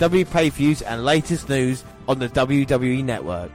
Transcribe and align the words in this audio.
W 0.00 0.24
pay-views 0.24 0.80
and 0.80 1.04
latest 1.04 1.50
news 1.50 1.84
on 2.08 2.18
the 2.18 2.28
WWE 2.30 3.04
Network. 3.04 3.52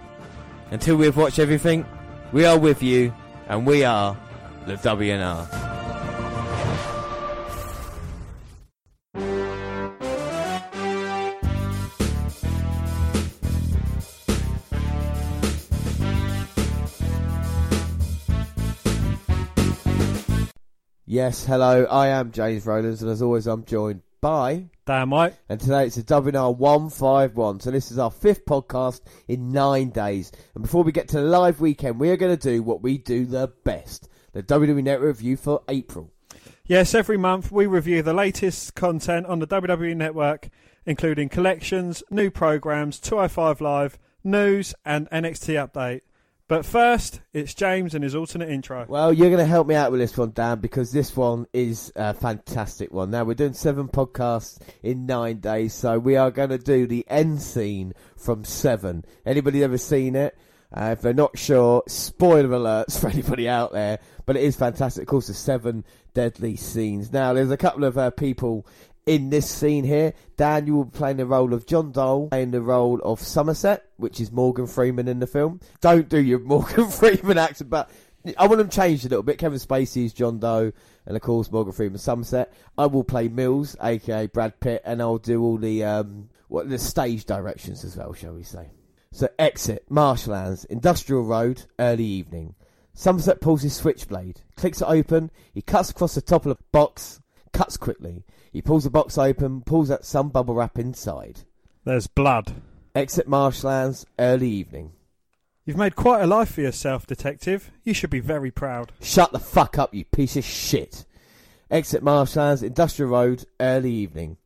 Until 0.70 0.95
we've 0.95 1.17
watched 1.17 1.40
everything, 1.40 1.84
we 2.31 2.45
are 2.45 2.59
with 2.59 2.84
you, 2.84 3.12
and 3.48 3.66
we 3.66 3.84
are 3.84 4.16
the 4.67 4.76
WNR. 4.76 5.48
Yes, 21.08 21.44
hello, 21.44 21.86
I 21.86 22.09
am 22.09 22.31
James 22.31 22.67
Rowlands, 22.67 23.02
and 23.02 23.09
as 23.09 23.23
always, 23.23 23.48
I'm 23.48 23.66
joined 23.66 24.03
by. 24.22 24.70
Damn 24.85 25.12
right. 25.12 25.34
And 25.49 25.59
today 25.59 25.88
it's 25.88 25.98
a 25.98 26.03
WNR 26.03 26.55
151. 26.57 27.59
So 27.59 27.71
this 27.71 27.89
is 27.89 27.98
our 27.98 28.12
fifth 28.12 28.45
podcast 28.45 29.02
in 29.27 29.52
nine 29.52 29.89
days. 29.89 30.31
And 30.53 30.61
before 30.61 30.83
we 30.83 30.91
get 30.91 31.08
to 31.08 31.17
the 31.17 31.23
live 31.23 31.59
weekend, 31.59 32.00
we 32.00 32.11
are 32.11 32.17
going 32.17 32.38
to 32.38 32.50
do 32.50 32.61
what 32.61 32.83
we 32.83 33.00
do 33.00 33.25
the 33.25 33.52
best 33.63 34.09
the 34.33 34.44
WWE 34.44 34.83
Network 34.83 35.08
review 35.08 35.38
for 35.38 35.63
April. 35.69 36.11
Yes, 36.66 36.94
every 36.94 37.17
month 37.17 37.52
we 37.53 37.66
review 37.66 38.02
the 38.02 38.13
latest 38.13 38.75
content 38.75 39.25
on 39.28 39.39
the 39.39 39.47
WWE 39.47 39.95
Network, 39.95 40.50
including 40.86 41.30
collections, 41.30 42.03
new 42.11 42.30
programs, 42.30 43.00
205 43.00 43.61
Live, 43.61 43.97
news, 44.25 44.75
and 44.83 45.09
NXT 45.09 45.56
update. 45.67 46.02
But 46.47 46.63
first, 46.63 47.21
it's 47.33 47.55
James 47.55 47.95
and 47.95 48.03
his 48.03 48.13
alternate 48.13 48.49
intro. 48.49 48.85
Well, 48.88 49.11
you're 49.11 49.31
going 49.31 49.39
to 49.39 49.47
help 49.47 49.65
me 49.65 49.73
out 49.73 49.89
with 49.89 49.99
this 49.99 50.15
one, 50.15 50.31
Dan, 50.31 50.59
because 50.59 50.91
this 50.91 51.15
one 51.15 51.47
is 51.53 51.91
a 51.95 52.13
fantastic 52.13 52.93
one. 52.93 53.09
Now, 53.09 53.23
we're 53.23 53.33
doing 53.33 53.53
seven 53.53 53.88
podcasts 53.88 54.59
in 54.83 55.07
nine 55.07 55.39
days, 55.39 55.73
so 55.73 55.97
we 55.97 56.17
are 56.17 56.29
going 56.29 56.49
to 56.49 56.59
do 56.59 56.85
the 56.85 57.03
end 57.09 57.41
scene 57.41 57.93
from 58.16 58.43
seven. 58.43 59.05
Anybody 59.25 59.63
ever 59.63 59.79
seen 59.79 60.16
it? 60.16 60.38
Uh, 60.71 60.89
if 60.91 61.01
they're 61.01 61.16
not 61.16 61.35
sure, 61.35 61.81
spoiler 61.88 62.49
alerts 62.49 62.99
for 63.01 63.09
anybody 63.09 63.49
out 63.49 63.71
there, 63.71 63.97
but 64.27 64.35
it 64.35 64.43
is 64.43 64.55
fantastic. 64.55 65.01
Of 65.01 65.07
course, 65.07 65.27
the 65.27 65.33
seven 65.33 65.83
deadly 66.13 66.57
scenes. 66.57 67.11
Now, 67.11 67.33
there's 67.33 67.49
a 67.49 67.57
couple 67.57 67.85
of 67.85 67.97
uh, 67.97 68.11
people 68.11 68.67
in 69.06 69.30
this 69.30 69.50
scene 69.50 69.84
here. 69.84 70.14
Dan, 70.38 70.67
you 70.67 70.75
will 70.75 70.86
be 70.86 70.98
playing 70.98 71.17
the 71.17 71.25
role 71.25 71.53
of 71.53 71.66
John 71.66 71.92
Doe, 71.92 72.28
playing 72.31 72.52
the 72.52 72.61
role 72.61 73.00
of 73.03 73.20
Somerset, 73.22 73.86
which 73.97 74.20
is 74.20 74.31
Morgan 74.31 74.67
Freeman 74.67 75.08
in 75.08 75.20
the 75.20 75.28
film. 75.28 75.59
Don't 75.81 76.09
do 76.09 76.20
your 76.20 76.39
Morgan 76.45 76.89
Freeman 76.89 77.38
accent, 77.38 77.70
but 77.70 77.89
I 78.38 78.47
want 78.47 78.58
them 78.58 78.70
changed 78.70 79.06
a 79.06 79.09
little 79.09 79.23
bit. 79.23 79.38
Kevin 79.38 79.59
Spacey 79.59 80.06
is 80.06 80.14
John 80.14 80.39
Doe, 80.39 80.72
and 81.06 81.16
of 81.16 81.22
course 81.22 81.52
Morgan 81.52 81.73
Freeman 81.73 82.00
Somerset. 82.00 82.52
I 82.78 82.88
will 82.88 83.03
play 83.03 83.28
Mills, 83.28 83.75
aka 83.81 84.28
Brad 84.28 84.59
Pitt, 84.59 84.81
and 84.86 85.02
I'll 85.02 85.19
do 85.19 85.42
all 85.44 85.58
the 85.58 85.84
um, 85.84 86.30
what 86.47 86.69
the 86.69 86.80
stage 86.80 87.25
directions 87.25 87.84
as 87.84 87.95
well, 87.95 88.14
shall 88.14 88.34
we 88.34 88.44
say? 88.44 88.72
So 89.12 89.30
exit 89.40 89.86
Marshlands, 89.90 90.66
Industrial 90.66 91.23
Road, 91.23 91.64
early 91.80 92.03
evening. 92.03 92.56
Somerset 92.94 93.42
pulls 93.42 93.62
his 93.62 93.75
switchblade, 93.75 94.41
clicks 94.56 94.81
it 94.81 94.88
open. 94.88 95.29
He 95.53 95.62
cuts 95.62 95.90
across 95.90 96.16
the 96.16 96.22
top 96.22 96.46
of 96.46 96.58
the 96.58 96.63
box, 96.72 97.22
cuts 97.53 97.78
quickly. 97.78 98.24
He 98.55 98.61
pulls 98.61 98.85
the 98.85 98.89
box 98.89 99.17
open, 99.17 99.63
pulls 99.63 99.91
out 99.91 100.05
some 100.05 100.29
bubble 100.29 100.55
wrap 100.55 100.79
inside. 100.79 101.41
There's 101.83 102.07
blood. 102.07 102.53
Exit 102.95 103.27
Marshlands, 103.27 104.05
early 104.17 104.49
evening. 104.49 104.93
You've 105.66 105.75
made 105.75 105.97
quite 105.97 106.21
a 106.21 106.25
life 106.25 106.53
for 106.53 106.61
yourself, 106.61 107.05
Detective. 107.05 107.69
You 107.83 107.93
should 107.93 108.11
be 108.11 108.21
very 108.21 108.51
proud. 108.51 108.93
Shut 109.01 109.33
the 109.33 109.39
fuck 109.39 109.77
up, 109.77 109.93
you 109.93 110.05
piece 110.05 110.38
of 110.38 110.45
shit. 110.45 111.05
Exit 111.69 112.01
Marshlands, 112.01 112.63
Industrial 112.63 113.11
Road, 113.11 113.43
early 113.59 113.91
evening. 113.91 114.38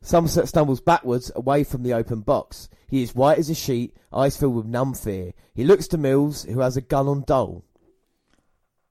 Somerset 0.00 0.46
stumbles 0.46 0.80
backwards 0.80 1.32
away 1.34 1.64
from 1.64 1.82
the 1.82 1.92
open 1.92 2.20
box. 2.20 2.68
He 2.86 3.02
is 3.02 3.16
white 3.16 3.40
as 3.40 3.50
a 3.50 3.56
sheet, 3.56 3.96
eyes 4.12 4.36
filled 4.36 4.54
with 4.54 4.66
numb 4.66 4.94
fear. 4.94 5.32
He 5.54 5.64
looks 5.64 5.88
to 5.88 5.98
Mills, 5.98 6.44
who 6.44 6.60
has 6.60 6.76
a 6.76 6.80
gun 6.80 7.08
on 7.08 7.24
Doe. 7.26 7.64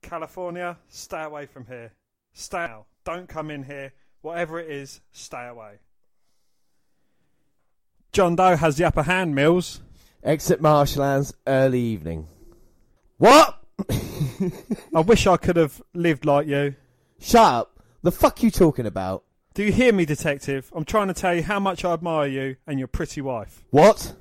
California, 0.02 0.78
stay 0.90 1.24
away 1.24 1.46
from 1.46 1.66
here. 1.68 1.94
Stay 2.34 2.58
out. 2.58 2.88
Don't 3.06 3.30
come 3.30 3.52
in 3.52 3.64
here. 3.64 3.94
Whatever 4.22 4.60
it 4.60 4.70
is, 4.70 5.02
stay 5.12 5.48
away. 5.48 5.80
John 8.12 8.36
Doe 8.36 8.56
has 8.56 8.78
the 8.78 8.86
upper 8.86 9.04
hand, 9.04 9.36
Mills. 9.36 9.82
Exit 10.24 10.62
Marshlands, 10.62 11.34
early 11.48 11.80
evening. 11.80 12.28
What? 13.18 13.62
I 14.96 15.00
wish 15.00 15.28
I 15.28 15.38
could 15.38 15.56
have 15.56 15.82
lived 15.94 16.26
like 16.26 16.48
you. 16.48 16.76
Shut 17.20 17.54
up. 17.54 17.80
The 18.02 18.12
fuck 18.12 18.44
you 18.44 18.52
talking 18.52 18.86
about? 18.86 19.24
Do 19.54 19.64
you 19.64 19.72
hear 19.72 19.94
me, 19.94 20.06
Detective? 20.06 20.72
I'm 20.74 20.86
trying 20.86 21.08
to 21.10 21.14
tell 21.14 21.36
you 21.36 21.44
how 21.44 21.60
much 21.60 21.86
I 21.86 21.94
admire 21.94 22.28
you 22.28 22.56
and 22.68 22.80
your 22.80 22.88
pretty 22.88 23.22
wife. 23.22 23.64
What? 23.72 24.16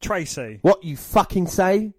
Tracy. 0.00 0.58
What 0.62 0.84
you 0.84 0.96
fucking 0.96 1.46
say? 1.46 1.94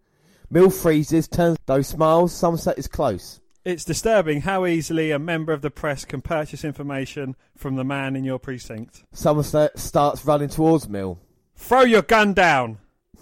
Mill 0.49 0.69
freezes, 0.69 1.27
turns, 1.27 1.57
Doe 1.65 1.81
smiles, 1.81 2.33
Somerset 2.33 2.77
is 2.77 2.87
close. 2.87 3.39
It's 3.63 3.85
disturbing 3.85 4.41
how 4.41 4.65
easily 4.65 5.11
a 5.11 5.19
member 5.19 5.53
of 5.53 5.61
the 5.61 5.69
press 5.69 6.03
can 6.03 6.21
purchase 6.21 6.63
information 6.63 7.35
from 7.55 7.75
the 7.75 7.83
man 7.83 8.15
in 8.15 8.23
your 8.23 8.39
precinct. 8.39 9.03
Somerset 9.11 9.77
starts 9.77 10.25
running 10.25 10.49
towards 10.49 10.89
Mill. 10.89 11.19
Throw 11.55 11.81
your 11.81 12.01
gun 12.01 12.33
down! 12.33 12.79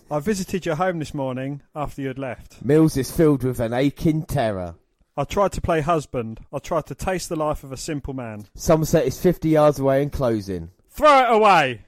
I 0.09 0.19
visited 0.19 0.65
your 0.65 0.75
home 0.75 0.99
this 0.99 1.13
morning 1.13 1.61
after 1.75 2.01
you 2.01 2.07
had 2.07 2.17
left. 2.17 2.63
Mills 2.63 2.95
is 2.95 3.11
filled 3.11 3.43
with 3.43 3.59
an 3.59 3.73
aching 3.73 4.23
terror. 4.23 4.75
I 5.17 5.25
tried 5.25 5.51
to 5.51 5.61
play 5.61 5.81
husband. 5.81 6.39
I 6.53 6.59
tried 6.59 6.85
to 6.85 6.95
taste 6.95 7.27
the 7.27 7.35
life 7.35 7.65
of 7.65 7.73
a 7.73 7.77
simple 7.77 8.13
man. 8.13 8.45
Somerset 8.55 9.05
is 9.05 9.21
50 9.21 9.49
yards 9.49 9.77
away 9.77 10.01
and 10.01 10.11
closing. 10.11 10.71
Throw 10.89 11.19
it 11.19 11.35
away! 11.35 11.81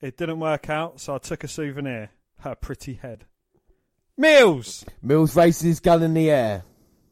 It 0.00 0.16
didn't 0.16 0.40
work 0.40 0.70
out, 0.70 0.98
so 0.98 1.14
I 1.14 1.18
took 1.18 1.44
a 1.44 1.48
souvenir. 1.48 2.08
Her 2.38 2.54
pretty 2.54 2.94
head. 2.94 3.26
Mills! 4.16 4.86
Mills 5.02 5.36
raises 5.36 5.62
his 5.62 5.80
gun 5.80 6.02
in 6.02 6.14
the 6.14 6.30
air. 6.30 6.64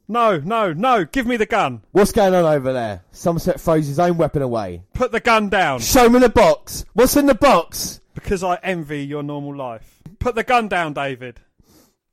No, 0.07 0.39
no, 0.39 0.73
no, 0.73 1.05
give 1.07 1.27
me 1.27 1.37
the 1.37 1.47
gun. 1.47 1.83
What's 1.93 2.13
going 2.13 2.35
on 2.35 2.45
over 2.45 2.73
there? 2.75 3.03
Somerset 3.13 3.59
throws 3.59 3.87
his 3.87 3.99
own 3.99 4.19
weapon 4.19 4.43
away. 4.43 4.83
Put 4.93 5.13
the 5.13 5.21
gun 5.21 5.49
down. 5.49 5.81
Show 5.81 6.11
me 6.11 6.19
the 6.19 6.29
box. 6.29 6.85
What's 6.93 7.17
in 7.17 7.27
the 7.27 7.35
box? 7.35 8.01
Because 8.15 8.45
I 8.45 8.59
envy 8.63 9.05
your 9.05 9.23
normal 9.23 9.57
life. 9.57 10.03
Put 10.19 10.35
the 10.35 10.45
gun 10.45 10.69
down, 10.69 10.93
David. 10.93 11.41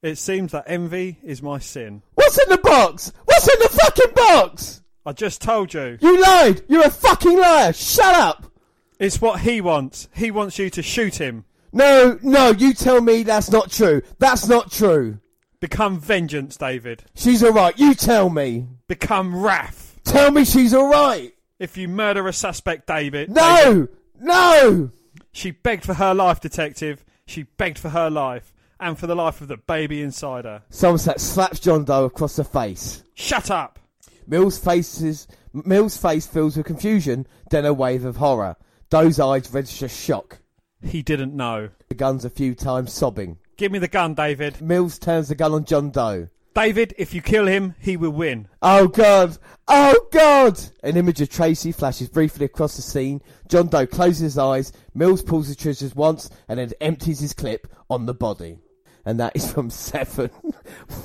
It 0.01 0.17
seems 0.17 0.53
that 0.53 0.63
envy 0.67 1.19
is 1.21 1.43
my 1.43 1.59
sin. 1.59 2.01
What's 2.15 2.41
in 2.41 2.49
the 2.49 2.57
box? 2.57 3.11
What's 3.25 3.47
in 3.53 3.59
the 3.59 3.69
fucking 3.69 4.13
box? 4.15 4.81
I 5.05 5.11
just 5.11 5.41
told 5.41 5.73
you. 5.73 5.97
You 5.99 6.21
lied. 6.21 6.63
You're 6.69 6.85
a 6.85 6.89
fucking 6.89 7.37
liar. 7.37 7.73
Shut 7.73 8.15
up. 8.15 8.51
It's 8.99 9.19
what 9.19 9.41
he 9.41 9.59
wants. 9.61 10.07
He 10.15 10.31
wants 10.31 10.57
you 10.57 10.69
to 10.71 10.81
shoot 10.81 11.15
him. 11.15 11.43
No, 11.73 12.19
no, 12.21 12.51
you 12.51 12.73
tell 12.73 13.01
me 13.01 13.23
that's 13.23 13.51
not 13.51 13.71
true. 13.71 14.01
That's 14.19 14.47
not 14.47 14.71
true. 14.71 15.19
Become 15.61 15.99
vengeance, 15.99 16.57
David. 16.57 17.03
She's 17.15 17.43
alright. 17.43 17.77
You 17.77 17.93
tell 17.93 18.29
me. 18.29 18.65
Become 18.87 19.41
wrath. 19.41 19.99
Tell 20.03 20.31
me 20.31 20.43
she's 20.43 20.73
alright. 20.73 21.33
If 21.59 21.77
you 21.77 21.87
murder 21.87 22.27
a 22.27 22.33
suspect, 22.33 22.87
David. 22.87 23.29
No! 23.29 23.55
David, 23.63 23.89
No! 24.19 24.89
she 25.31 25.51
begged 25.51 25.85
for 25.85 25.93
her 25.93 26.13
life, 26.15 26.41
detective. 26.41 27.05
She 27.27 27.43
begged 27.43 27.77
for 27.77 27.89
her 27.89 28.09
life. 28.09 28.51
And 28.79 28.97
for 28.97 29.05
the 29.05 29.15
life 29.15 29.41
of 29.41 29.47
the 29.47 29.57
baby 29.57 30.01
inside 30.01 30.45
her. 30.45 30.63
Somerset 30.71 31.21
slaps 31.21 31.59
John 31.59 31.85
Doe 31.85 32.05
across 32.05 32.35
the 32.37 32.43
face. 32.43 33.03
Shut 33.13 33.51
up! 33.51 33.77
Mill's 34.25 34.57
faces, 34.57 35.27
Mill's 35.53 35.95
face 35.97 36.25
fills 36.25 36.57
with 36.57 36.65
confusion, 36.65 37.27
then 37.51 37.65
a 37.65 37.73
wave 37.73 38.05
of 38.05 38.17
horror. 38.17 38.55
Doe's 38.89 39.19
eyes 39.19 39.53
register 39.53 39.87
shock. 39.87 40.39
He 40.83 41.03
didn't 41.03 41.35
know. 41.35 41.69
The 41.89 41.95
guns 41.95 42.25
a 42.25 42.29
few 42.31 42.55
times, 42.55 42.91
sobbing. 42.91 43.37
Give 43.61 43.71
me 43.71 43.77
the 43.77 43.87
gun, 43.87 44.15
David. 44.15 44.59
Mills 44.59 44.97
turns 44.97 45.27
the 45.27 45.35
gun 45.35 45.53
on 45.53 45.65
John 45.65 45.91
Doe. 45.91 46.29
David, 46.55 46.95
if 46.97 47.13
you 47.13 47.21
kill 47.21 47.45
him, 47.45 47.75
he 47.77 47.95
will 47.95 48.09
win. 48.09 48.47
Oh 48.59 48.87
God! 48.87 49.37
Oh 49.67 50.07
God! 50.11 50.59
An 50.81 50.97
image 50.97 51.21
of 51.21 51.29
Tracy 51.29 51.71
flashes 51.71 52.09
briefly 52.09 52.47
across 52.47 52.75
the 52.75 52.81
scene. 52.81 53.21
John 53.49 53.67
Doe 53.67 53.85
closes 53.85 54.21
his 54.21 54.37
eyes. 54.39 54.73
Mills 54.95 55.21
pulls 55.21 55.47
the 55.47 55.53
triggers 55.53 55.93
once 55.93 56.31
and 56.47 56.57
then 56.57 56.71
empties 56.81 57.19
his 57.19 57.35
clip 57.35 57.67
on 57.87 58.07
the 58.07 58.15
body. 58.15 58.57
And 59.05 59.19
that 59.19 59.35
is 59.35 59.53
from 59.53 59.69
Seven, 59.69 60.29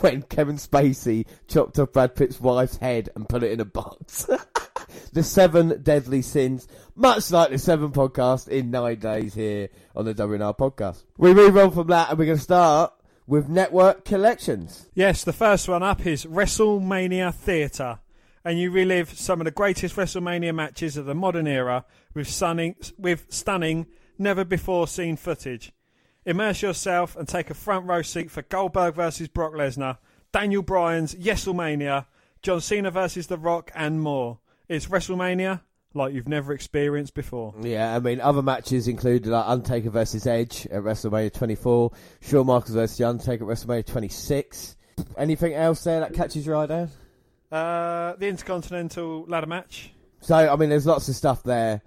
when 0.01 0.23
Kevin 0.23 0.57
Spacey 0.57 1.27
chopped 1.49 1.79
off 1.79 1.93
Brad 1.93 2.15
Pitt's 2.15 2.41
wife's 2.41 2.79
head 2.79 3.11
and 3.15 3.29
put 3.29 3.43
it 3.43 3.53
in 3.53 3.61
a 3.61 3.67
box. 3.67 4.27
the 5.13 5.23
seven 5.23 5.83
deadly 5.83 6.23
sins, 6.23 6.69
much 6.97 7.31
like 7.31 7.51
the 7.51 7.59
seven 7.59 7.91
podcast 7.93 8.49
in 8.49 8.71
nine 8.71 8.99
days 8.99 9.35
here 9.35 9.69
on 9.95 10.07
the 10.07 10.15
WNR 10.15 10.57
podcast. 10.57 11.05
We 11.19 11.35
move 11.35 11.57
on 11.57 11.71
from 11.71 11.89
that 11.89 12.09
and 12.09 12.19
we're 12.19 12.25
going 12.25 12.39
to 12.39 12.43
start 12.43 12.93
with 13.27 13.49
network 13.49 14.05
collections. 14.05 14.89
Yes, 14.95 15.23
the 15.23 15.33
first 15.33 15.69
one 15.69 15.83
up 15.83 16.07
is 16.07 16.25
WrestleMania 16.25 17.35
Theatre. 17.35 18.01
And 18.45 18.59
you 18.59 18.71
relive 18.71 19.11
some 19.11 19.41
of 19.41 19.45
the 19.45 19.51
greatest 19.51 19.97
WrestleMania 19.97 20.55
matches 20.55 20.97
of 20.97 21.05
the 21.05 21.15
modern 21.15 21.49
era 21.49 21.85
with 22.15 22.29
stunning, 22.29 22.77
with 22.97 23.27
stunning, 23.29 23.87
never 24.19 24.45
before 24.45 24.87
seen 24.87 25.17
footage. 25.17 25.73
Immerse 26.25 26.63
yourself 26.63 27.17
and 27.17 27.29
take 27.29 27.51
a 27.51 27.55
front 27.55 27.87
row 27.87 28.03
seat 28.03 28.31
for 28.31 28.43
Goldberg 28.43 28.95
versus 28.95 29.29
Brock 29.29 29.53
Lesnar, 29.53 29.99
Daniel 30.33 30.63
Bryan's 30.63 31.15
WrestleMania, 31.17 32.07
John 32.41 32.61
Cena 32.61 32.91
versus 32.91 33.27
The 33.27 33.37
Rock, 33.37 33.73
and 33.75 34.01
more. 34.01 34.39
It's 34.69 34.87
WrestleMania 34.87 35.61
like 35.97 36.15
you've 36.15 36.29
never 36.29 36.53
experienced 36.53 37.15
before. 37.15 37.55
Yeah, 37.61 37.95
I 37.95 37.99
mean, 37.99 38.21
other 38.21 38.43
matches 38.43 38.89
included 38.89 39.31
like 39.31 39.47
Undertaker 39.47 39.91
versus 39.91 40.27
Edge 40.27 40.67
at 40.67 40.83
WrestleMania 40.83 41.33
24, 41.33 41.93
Shawn 42.21 42.47
Michaels 42.47 42.71
versus 42.71 42.99
The 42.99 43.09
Undertaker 43.09 43.51
at 43.51 43.57
WrestleMania 43.57 43.87
26. 43.87 44.77
Anything 45.17 45.55
else 45.55 45.85
there 45.85 46.01
that 46.01 46.15
catches 46.15 46.47
your 46.47 46.57
eye, 46.57 46.67
Dan? 46.67 46.91
Uh, 47.51 48.15
the 48.17 48.29
Intercontinental 48.29 49.25
ladder 49.27 49.47
match. 49.47 49.93
So, 50.21 50.35
I 50.35 50.57
mean, 50.57 50.69
there's 50.69 50.87
lots 50.87 51.09
of 51.09 51.15
stuff 51.15 51.43
there 51.43 51.83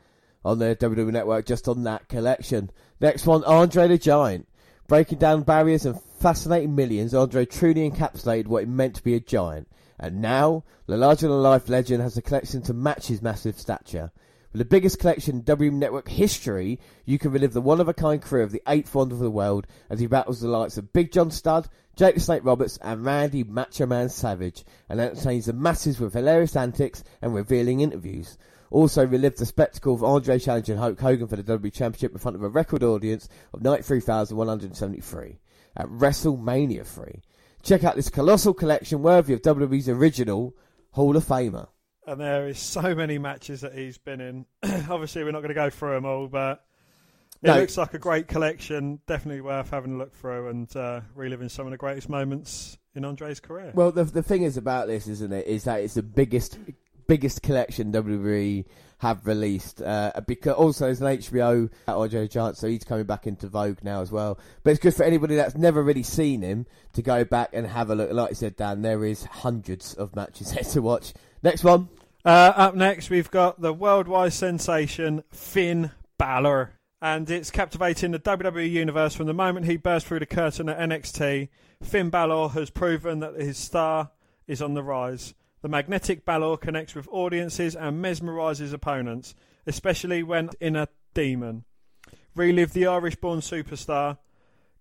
on 0.46 0.60
the 0.60 0.76
WWE 0.76 1.12
Network 1.12 1.46
just 1.46 1.68
on 1.68 1.84
that 1.84 2.08
collection. 2.08 2.72
Next 3.02 3.26
one, 3.26 3.44
Andre 3.44 3.88
the 3.88 3.98
Giant. 3.98 4.48
Breaking 4.88 5.20
down 5.20 5.44
barriers 5.44 5.86
and 5.86 6.02
fascinating 6.20 6.76
millions, 6.76 7.14
Andre 7.14 7.46
truly 7.46 7.90
encapsulated 7.90 8.48
what 8.48 8.64
it 8.64 8.70
meant 8.70 8.96
to 8.96 9.04
be 9.04 9.14
a 9.16 9.20
giant. 9.20 9.68
And 10.00 10.22
now, 10.22 10.64
the 10.88 10.96
larger-than-life 10.96 11.68
legend 11.68 12.02
has 12.02 12.16
a 12.16 12.22
collection 12.22 12.62
to 12.64 12.74
match 12.74 13.08
his 13.08 13.22
massive 13.22 13.60
stature. 13.60 14.12
With 14.52 14.60
the 14.60 14.66
biggest 14.66 14.98
collection 14.98 15.36
in 15.36 15.44
WWE 15.44 15.74
Network 15.74 16.08
history, 16.08 16.80
you 17.06 17.20
can 17.20 17.32
relive 17.32 17.54
the 17.54 17.62
one-of-a-kind 17.62 18.22
career 18.22 18.44
of 18.44 18.52
the 18.52 18.64
eighth 18.68 18.96
wonder 18.96 19.14
of 19.14 19.22
the 19.22 19.30
world 19.30 19.68
as 19.90 20.00
he 20.00 20.08
battles 20.08 20.42
the 20.42 20.48
likes 20.48 20.78
of 20.78 20.94
Big 20.94 21.12
John 21.12 21.30
Studd, 21.30 21.68
Jake 21.96 22.16
the 22.16 22.22
Snake 22.22 22.46
Roberts, 22.46 22.80
and 22.82 23.06
Randy 23.06 23.44
Macho 23.44 23.86
Man 23.86 24.10
Savage, 24.10 24.64
and 24.88 25.00
entertains 25.00 25.46
the 25.46 25.54
masses 25.54 26.00
with 26.00 26.14
hilarious 26.14 26.56
antics 26.56 27.04
and 27.22 27.36
revealing 27.36 27.82
interviews. 27.82 28.38
Also 28.72 29.06
relive 29.06 29.36
the 29.36 29.46
spectacle 29.46 29.94
of 29.94 30.04
Andre 30.04 30.40
challenging 30.40 30.78
Hulk 30.78 31.00
Hogan 31.00 31.28
for 31.28 31.36
the 31.36 31.44
WWE 31.44 31.74
Championship 31.74 32.14
in 32.14 32.20
front 32.20 32.36
of 32.36 32.44
a 32.44 32.50
record 32.50 32.84
audience 32.84 33.28
of 33.54 33.62
93,173 33.62 35.40
at 35.76 35.88
WrestleMania 35.88 36.86
3. 36.86 37.22
Check 37.64 37.84
out 37.84 37.96
this 37.96 38.10
colossal 38.10 38.54
collection 38.54 39.02
worthy 39.02 39.34
of 39.34 39.42
WWE's 39.42 39.90
original 39.90 40.56
Hall 40.92 41.16
of 41.18 41.26
Famer. 41.26 41.68
And 42.08 42.20
there 42.20 42.48
is 42.48 42.58
so 42.58 42.96
many 42.96 43.18
matches 43.18 43.62
that 43.62 43.74
he's 43.74 43.98
been 43.98 44.22
in. 44.22 44.46
Obviously, 44.90 45.24
we're 45.24 45.32
not 45.32 45.40
going 45.42 45.50
to 45.50 45.54
go 45.54 45.70
through 45.70 45.94
them 45.96 46.06
all, 46.06 46.28
but 46.28 46.64
it 47.44 47.48
No. 47.48 47.60
looks 47.60 47.78
like 47.78 47.94
a 47.94 48.00
great 48.00 48.28
collection. 48.28 49.00
Definitely 49.06 49.42
worth 49.42 49.70
having 49.70 49.94
a 49.96 49.98
look 49.98 50.16
through 50.16 50.48
and 50.50 50.76
uh, 50.76 51.02
reliving 51.14 51.50
some 51.50 51.68
of 51.68 51.72
the 51.72 51.78
greatest 51.78 52.10
moments 52.10 52.78
in 52.96 53.06
Andre's 53.06 53.40
career. 53.40 53.72
Well, 53.76 53.92
the 53.92 54.06
the 54.06 54.24
thing 54.24 54.42
is 54.44 54.58
about 54.58 54.88
this, 54.88 55.08
isn't 55.08 55.32
it, 55.32 55.46
is 55.46 55.66
that 55.66 55.82
it's 55.82 55.94
the 55.94 56.02
biggest 56.04 56.58
biggest 57.08 57.42
collection 57.44 57.92
WWE 57.92 58.66
have 59.00 59.26
released. 59.26 59.82
Uh, 59.82 60.12
because 60.28 60.54
also 60.54 60.86
there's 60.86 61.02
an 61.02 61.18
HBO 61.18 61.70
at 61.88 62.12
the 62.12 62.28
Giant, 62.28 62.58
so 62.58 62.68
he's 62.68 62.84
coming 62.84 63.06
back 63.06 63.28
into 63.28 63.48
vogue 63.48 63.80
now 63.84 64.02
as 64.02 64.12
well. 64.12 64.38
But 64.64 64.72
it's 64.72 64.80
good 64.80 64.96
for 64.96 65.04
anybody 65.04 65.36
that's 65.36 65.56
never 65.56 65.82
really 65.82 66.04
seen 66.04 66.42
him 66.42 66.68
to 66.94 67.02
go 67.02 67.24
back 67.26 67.50
and 67.54 67.66
have 67.66 67.90
a 67.90 67.96
look. 67.96 68.12
Like 68.12 68.32
I 68.32 68.34
said, 68.34 68.56
Dan, 68.56 68.82
there 68.82 69.04
is 69.04 69.24
hundreds 69.24 69.94
of 69.94 70.16
matches 70.16 70.52
there 70.54 70.64
to 70.64 70.82
watch. 70.82 71.14
Next 71.42 71.64
one. 71.64 71.90
Uh, 72.26 72.54
up 72.56 72.76
next, 72.76 73.10
we've 73.10 73.32
got 73.32 73.62
the 73.62 73.74
worldwide 73.74 74.34
sensation 74.34 75.24
Finn 75.32 75.92
Balor. 76.18 76.74
And 77.02 77.30
it's 77.30 77.50
captivating 77.50 78.12
the 78.12 78.20
WWE 78.20 78.70
universe 78.70 79.16
from 79.16 79.28
the 79.28 79.34
moment 79.34 79.66
he 79.66 79.78
burst 79.78 80.06
through 80.06 80.20
the 80.20 80.26
curtain 80.26 80.68
at 80.68 80.78
NXT. 80.78 81.48
Finn 81.82 82.10
Balor 82.10 82.50
has 82.50 82.70
proven 82.70 83.22
that 83.22 83.36
his 83.36 83.58
star 83.58 84.12
is 84.46 84.62
on 84.62 84.74
the 84.74 84.84
rise. 84.84 85.34
The 85.62 85.70
magnetic 85.70 86.26
Balor 86.26 86.58
connects 86.58 86.96
with 86.96 87.08
audiences 87.12 87.76
and 87.76 88.04
mesmerizes 88.04 88.74
opponents, 88.74 89.36
especially 89.68 90.24
when 90.24 90.50
in 90.60 90.76
a 90.76 90.88
demon. 91.14 91.66
Relive 92.36 92.74
the 92.74 92.88
Irish 92.88 93.18
born 93.18 93.42
superstar, 93.42 94.18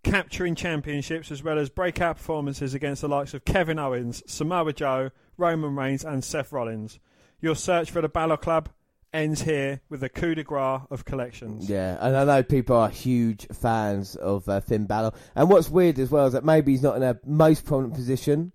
capturing 0.04 0.54
championships 0.54 1.32
as 1.32 1.42
well 1.42 1.58
as 1.58 1.68
breakout 1.68 2.16
performances 2.16 2.74
against 2.74 3.02
the 3.02 3.08
likes 3.08 3.34
of 3.34 3.44
Kevin 3.44 3.78
Owens, 3.78 4.22
Samoa 4.26 4.72
Joe, 4.72 5.10
Roman 5.36 5.74
Reigns, 5.74 6.04
and 6.04 6.22
Seth 6.22 6.52
Rollins. 6.52 7.00
Your 7.40 7.56
search 7.56 7.90
for 7.90 8.00
the 8.00 8.08
Balor 8.08 8.36
Club 8.36 8.68
ends 9.12 9.42
here 9.42 9.80
with 9.88 10.02
a 10.02 10.08
coup 10.08 10.34
de 10.34 10.44
grace 10.44 10.82
of 10.90 11.04
collections. 11.04 11.68
Yeah, 11.68 11.96
and 12.00 12.16
I 12.16 12.24
know 12.24 12.42
people 12.42 12.76
are 12.76 12.88
huge 12.88 13.46
fans 13.52 14.16
of 14.16 14.48
uh, 14.48 14.60
Finn 14.60 14.86
Balor. 14.86 15.12
And 15.34 15.48
what's 15.48 15.68
weird 15.68 15.98
as 15.98 16.10
well 16.10 16.26
is 16.26 16.32
that 16.34 16.44
maybe 16.44 16.72
he's 16.72 16.82
not 16.82 16.96
in 16.96 17.02
a 17.02 17.18
most 17.24 17.64
prominent 17.64 17.94
position, 17.94 18.52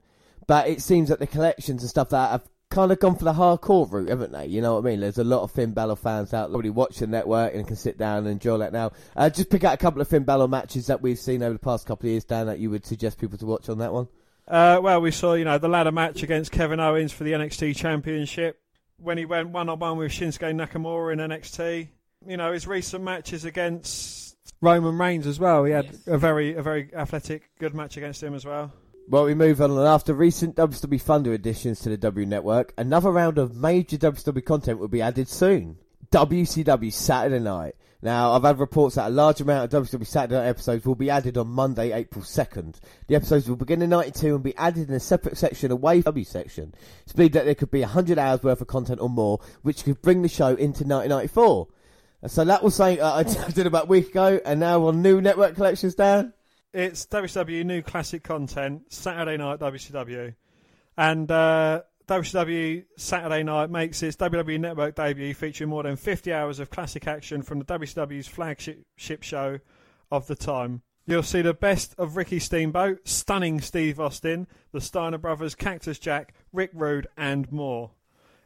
but 0.48 0.68
it 0.68 0.82
seems 0.82 1.10
that 1.10 1.20
the 1.20 1.28
collections 1.28 1.82
and 1.82 1.90
stuff 1.90 2.10
that 2.10 2.32
have 2.32 2.50
kind 2.74 2.92
of 2.92 3.00
gone 3.00 3.16
for 3.16 3.24
the 3.24 3.34
hardcore 3.34 3.90
route, 3.92 4.10
haven't 4.10 4.32
they? 4.32 4.48
You 4.48 4.62
know 4.62 4.76
what 4.76 4.86
I 4.86 4.90
mean? 4.90 5.00
There's 5.00 5.20
a 5.20 5.24
lot 5.24 5.44
of 5.44 5.52
Finn 5.52 5.74
Balor 5.74 5.96
fans 5.96 6.34
out 6.34 6.48
there 6.48 6.56
already 6.56 6.72
watch 6.72 6.98
the 6.98 7.08
network 7.08 7.54
and 7.54 7.68
can 7.68 7.76
sit 7.76 7.98
down 7.98 8.20
and 8.20 8.28
enjoy 8.28 8.58
that 8.58 8.74
now. 8.74 8.92
Uh, 9.16 9.30
just 9.30 9.50
pick 9.50 9.64
out 9.64 9.76
a 9.76 9.78
couple 9.78 10.02
of 10.02 10.08
Finn 10.08 10.24
Balor 10.24 10.48
matches 10.48 10.88
that 10.88 11.02
we've 11.02 11.20
seen 11.20 11.44
over 11.44 11.54
the 11.54 11.60
past 11.60 11.86
couple 11.86 12.08
of 12.08 12.12
years, 12.12 12.26
Dan, 12.26 12.48
that 12.48 12.60
you 12.60 12.70
would 12.70 12.86
suggest 12.86 13.20
people 13.20 13.38
to 13.38 13.46
watch 13.46 13.70
on 13.70 13.78
that 13.78 13.94
one. 13.94 14.08
Uh, 14.48 14.80
well, 14.82 15.00
we 15.02 15.12
saw, 15.12 15.36
you 15.36 15.46
know, 15.46 15.58
the 15.58 15.70
ladder 15.70 15.92
match 15.92 16.24
against 16.24 16.52
Kevin 16.52 16.80
Owens 16.80 17.14
for 17.14 17.24
the 17.24 17.32
NXT 17.32 17.76
Championship 17.76 18.60
when 18.98 19.18
he 19.18 19.26
went 19.26 19.50
one 19.50 19.70
on 19.70 19.80
one 19.80 19.98
with 19.98 20.12
Shinsuke 20.12 20.54
Nakamura 20.54 21.14
in 21.14 21.20
NXT. 21.20 21.90
You 22.26 22.38
know, 22.38 22.54
his 22.54 22.68
recent 22.68 23.04
matches 23.04 23.46
against 23.46 24.36
Roman 24.62 24.98
Reigns 24.98 25.28
as 25.28 25.40
well. 25.40 25.64
He 25.66 25.72
had 25.72 25.96
a 26.08 26.18
very, 26.18 26.56
a 26.56 26.62
very 26.62 26.90
athletic, 26.94 27.52
good 27.60 27.74
match 27.74 27.98
against 27.98 28.24
him 28.24 28.34
as 28.34 28.46
well. 28.46 28.72
Well, 29.06 29.26
we 29.26 29.36
move 29.36 29.62
on, 29.62 29.72
and 29.72 29.82
after 29.82 30.14
recent 30.14 30.56
WWE 30.56 31.02
Thunder 31.02 31.34
additions 31.34 31.82
to 31.82 31.90
the 31.90 31.98
W 31.98 32.26
Network, 32.26 32.74
another 32.78 33.12
round 33.12 33.38
of 33.38 33.54
major 33.54 33.98
WWE 33.98 34.46
content 34.46 34.80
will 34.80 34.88
be 34.88 35.02
added 35.02 35.28
soon. 35.28 35.78
WCW 36.12 36.92
Saturday 36.92 37.40
Night. 37.40 37.76
Now, 38.02 38.32
I've 38.32 38.44
had 38.44 38.60
reports 38.60 38.96
that 38.96 39.08
a 39.08 39.10
large 39.10 39.42
amount 39.42 39.74
of 39.74 39.88
WCW 39.88 40.08
Saturday 40.08 40.36
Night 40.36 40.48
episodes 40.48 40.86
will 40.86 40.96
be 40.96 41.10
added 41.10 41.38
on 41.38 41.50
Monday, 41.50 41.92
April 41.92 42.24
2nd. 42.24 42.80
The 43.08 43.16
episodes 43.16 43.50
will 43.50 43.58
begin 43.58 43.82
in 43.82 43.90
92 43.90 44.36
and 44.36 44.44
be 44.44 44.56
added 44.56 44.88
in 44.88 44.96
a 44.96 45.02
separate 45.02 45.38
section 45.38 45.72
away 45.72 46.02
from 46.02 46.14
W 46.14 46.24
section. 46.24 46.74
It's 47.04 47.14
believed 47.14 47.34
that 47.34 47.44
there 47.44 47.56
could 47.56 47.72
be 47.72 47.82
100 47.82 48.18
hours 48.18 48.42
worth 48.42 48.62
of 48.62 48.68
content 48.68 49.02
or 49.02 49.10
more, 49.10 49.42
which 49.64 49.84
could 49.84 50.02
bring 50.02 50.22
the 50.22 50.30
show 50.30 50.50
into 50.50 50.86
1994. 50.86 51.68
So 52.28 52.46
that 52.46 52.64
was 52.64 52.76
something 52.76 53.02
I 53.02 53.24
did 53.54 53.68
about 53.68 53.86
a 53.86 53.88
week 53.88 54.10
ago, 54.10 54.40
and 54.46 54.62
now 54.62 54.88
on 54.88 55.02
new 55.02 55.20
network 55.20 55.56
collections, 55.56 55.96
Dan. 55.96 56.34
It's 56.74 57.06
WCW 57.06 57.64
new 57.64 57.84
classic 57.84 58.24
content, 58.24 58.92
Saturday 58.92 59.38
night 59.38 59.60
WCW. 59.60 60.34
And 60.98 61.30
uh, 61.30 61.84
WCW 62.08 62.86
Saturday 62.98 63.44
night 63.44 63.70
makes 63.70 64.02
its 64.02 64.18
WWE 64.18 64.60
Network 64.60 64.96
debut 64.96 65.36
featuring 65.36 65.70
more 65.70 65.84
than 65.84 65.96
50 65.96 66.34
hours 66.34 66.58
of 66.58 66.72
classic 66.72 67.06
action 67.06 67.44
from 67.44 67.60
the 67.60 67.66
WCW's 67.66 68.28
flagship 68.28 68.88
ship 68.96 69.22
show 69.22 69.60
of 70.12 70.26
the 70.26 70.36
time. 70.36 70.82
You'll 71.06 71.22
see 71.22 71.44
the 71.44 71.54
best 71.54 71.94
of 72.00 72.18
Ricky 72.18 72.40
Steamboat, 72.40 73.08
stunning 73.08 73.62
Steve 73.62 74.00
Austin, 74.00 74.48
the 74.72 74.82
Steiner 74.82 75.20
brothers, 75.20 75.54
Cactus 75.54 76.00
Jack, 76.00 76.34
Rick 76.52 76.72
Rude, 76.74 77.06
and 77.16 77.52
more. 77.52 77.92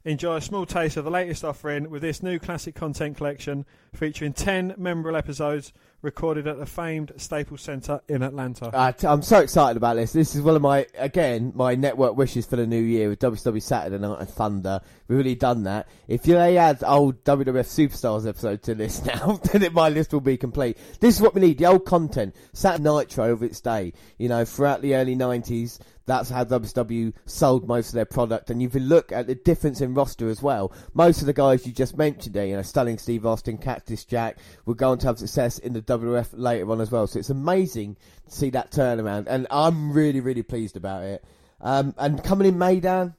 Enjoy 0.03 0.36
a 0.36 0.41
small 0.41 0.65
taste 0.65 0.98
of 0.98 1.05
the 1.05 1.12
latest 1.12 1.46
offering 1.46 1.89
with 1.89 2.01
this 2.01 2.22
new 2.22 2.39
classic 2.39 2.75
content 2.75 3.15
collection 3.15 3.65
featuring 3.93 4.34
10 4.34 4.75
memorable 4.77 5.15
episodes 5.15 5.72
recorded 6.01 6.48
at 6.48 6.58
the 6.60 6.66
famed 6.66 7.12
Staples 7.18 7.62
Center 7.62 8.01
in 8.08 8.22
Atlanta. 8.22 8.68
Uh, 8.68 8.92
t- 8.92 9.08
I'm 9.08 9.22
so 9.22 9.39
excited 9.39 9.77
about 9.77 9.96
this. 9.96 10.13
This 10.13 10.36
is 10.36 10.42
one 10.42 10.56
of 10.56 10.62
my, 10.62 10.86
again, 10.98 11.51
my 11.56 11.75
network 11.75 12.16
wishes 12.16 12.46
for 12.46 12.56
the 12.56 12.68
new 12.68 12.82
year 12.82 13.10
with 13.10 13.20
WCW 13.20 13.62
Saturday 13.62 13.98
Night 13.98 14.20
and 14.20 14.30
Thunder. 14.30 14.80
We've 15.08 15.16
already 15.16 15.36
done 15.36 15.63
that. 15.63 15.88
If 16.08 16.27
you 16.27 16.38
add 16.38 16.84
old 16.84 17.24
WWF 17.24 17.66
Superstars 17.66 18.27
episode 18.27 18.62
to 18.63 18.75
this 18.75 19.04
now, 19.06 19.39
then 19.51 19.63
it, 19.63 19.74
my 19.74 19.89
list 19.89 20.13
will 20.13 20.22
be 20.22 20.38
complete. 20.38 20.77
This 21.00 21.16
is 21.16 21.22
what 21.22 21.34
we 21.34 21.42
need, 21.42 21.58
the 21.58 21.66
old 21.66 21.86
content. 21.86 22.36
Saturday 22.54 22.84
Nitro 22.84 23.32
of 23.32 23.42
its 23.44 23.60
day. 23.60 23.94
You 24.18 24.30
know, 24.30 24.46
throughout 24.46 24.82
the 24.82 24.96
early 24.96 25.16
90s, 25.16 25.80
that's 26.08 26.30
how 26.30 26.44
WCW 26.44 27.14
sold 27.26 27.68
most 27.68 27.90
of 27.90 27.94
their 27.94 28.06
product. 28.06 28.50
And 28.50 28.62
if 28.62 28.74
you 28.74 28.80
look 28.80 29.12
at 29.12 29.28
the 29.28 29.36
difference 29.36 29.82
in 29.82 29.94
roster 29.94 30.30
as 30.30 30.42
well, 30.42 30.72
most 30.94 31.20
of 31.22 31.28
the 31.28 31.34
guys 31.34 31.68
you 31.68 31.74
just 31.74 31.98
mentioned 31.98 32.34
there, 32.34 32.46
you 32.46 32.56
know, 32.56 32.62
Stunning 32.64 32.98
Steve 32.98 33.26
Austin, 33.26 33.58
Cactus 33.58 34.06
Jack, 34.06 34.38
will 34.66 34.74
go 34.74 34.92
on 34.92 34.98
to 35.00 35.08
have 35.08 35.20
success 35.20 35.60
in 35.60 35.74
the 35.74 35.82
WF 35.82 36.30
later 36.32 36.72
on 36.72 36.82
as 36.82 36.90
well. 36.90 37.06
So 37.06 37.20
it's 37.20 37.30
amazing 37.30 37.98
to 38.26 38.32
see 38.32 38.50
that 38.52 38.72
turnaround. 38.72 39.26
And 39.28 39.46
I'm 39.52 39.92
really, 39.92 40.22
really 40.22 40.44
pleased 40.44 40.78
about 40.78 41.04
it. 41.04 41.24
Um, 41.62 41.94
and 41.98 42.24
coming 42.24 42.48
in 42.48 42.58
May, 42.58 42.80
Dan, 42.80 43.14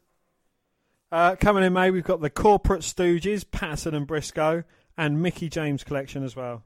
Uh, 1.10 1.36
coming 1.36 1.64
in 1.64 1.72
May, 1.72 1.90
we've 1.90 2.04
got 2.04 2.20
the 2.20 2.30
Corporate 2.30 2.82
Stooges, 2.82 3.44
Patterson 3.50 3.94
and 3.94 4.06
Briscoe, 4.06 4.64
and 4.96 5.22
Mickie 5.22 5.48
James 5.48 5.84
collection 5.84 6.22
as 6.22 6.36
well. 6.36 6.62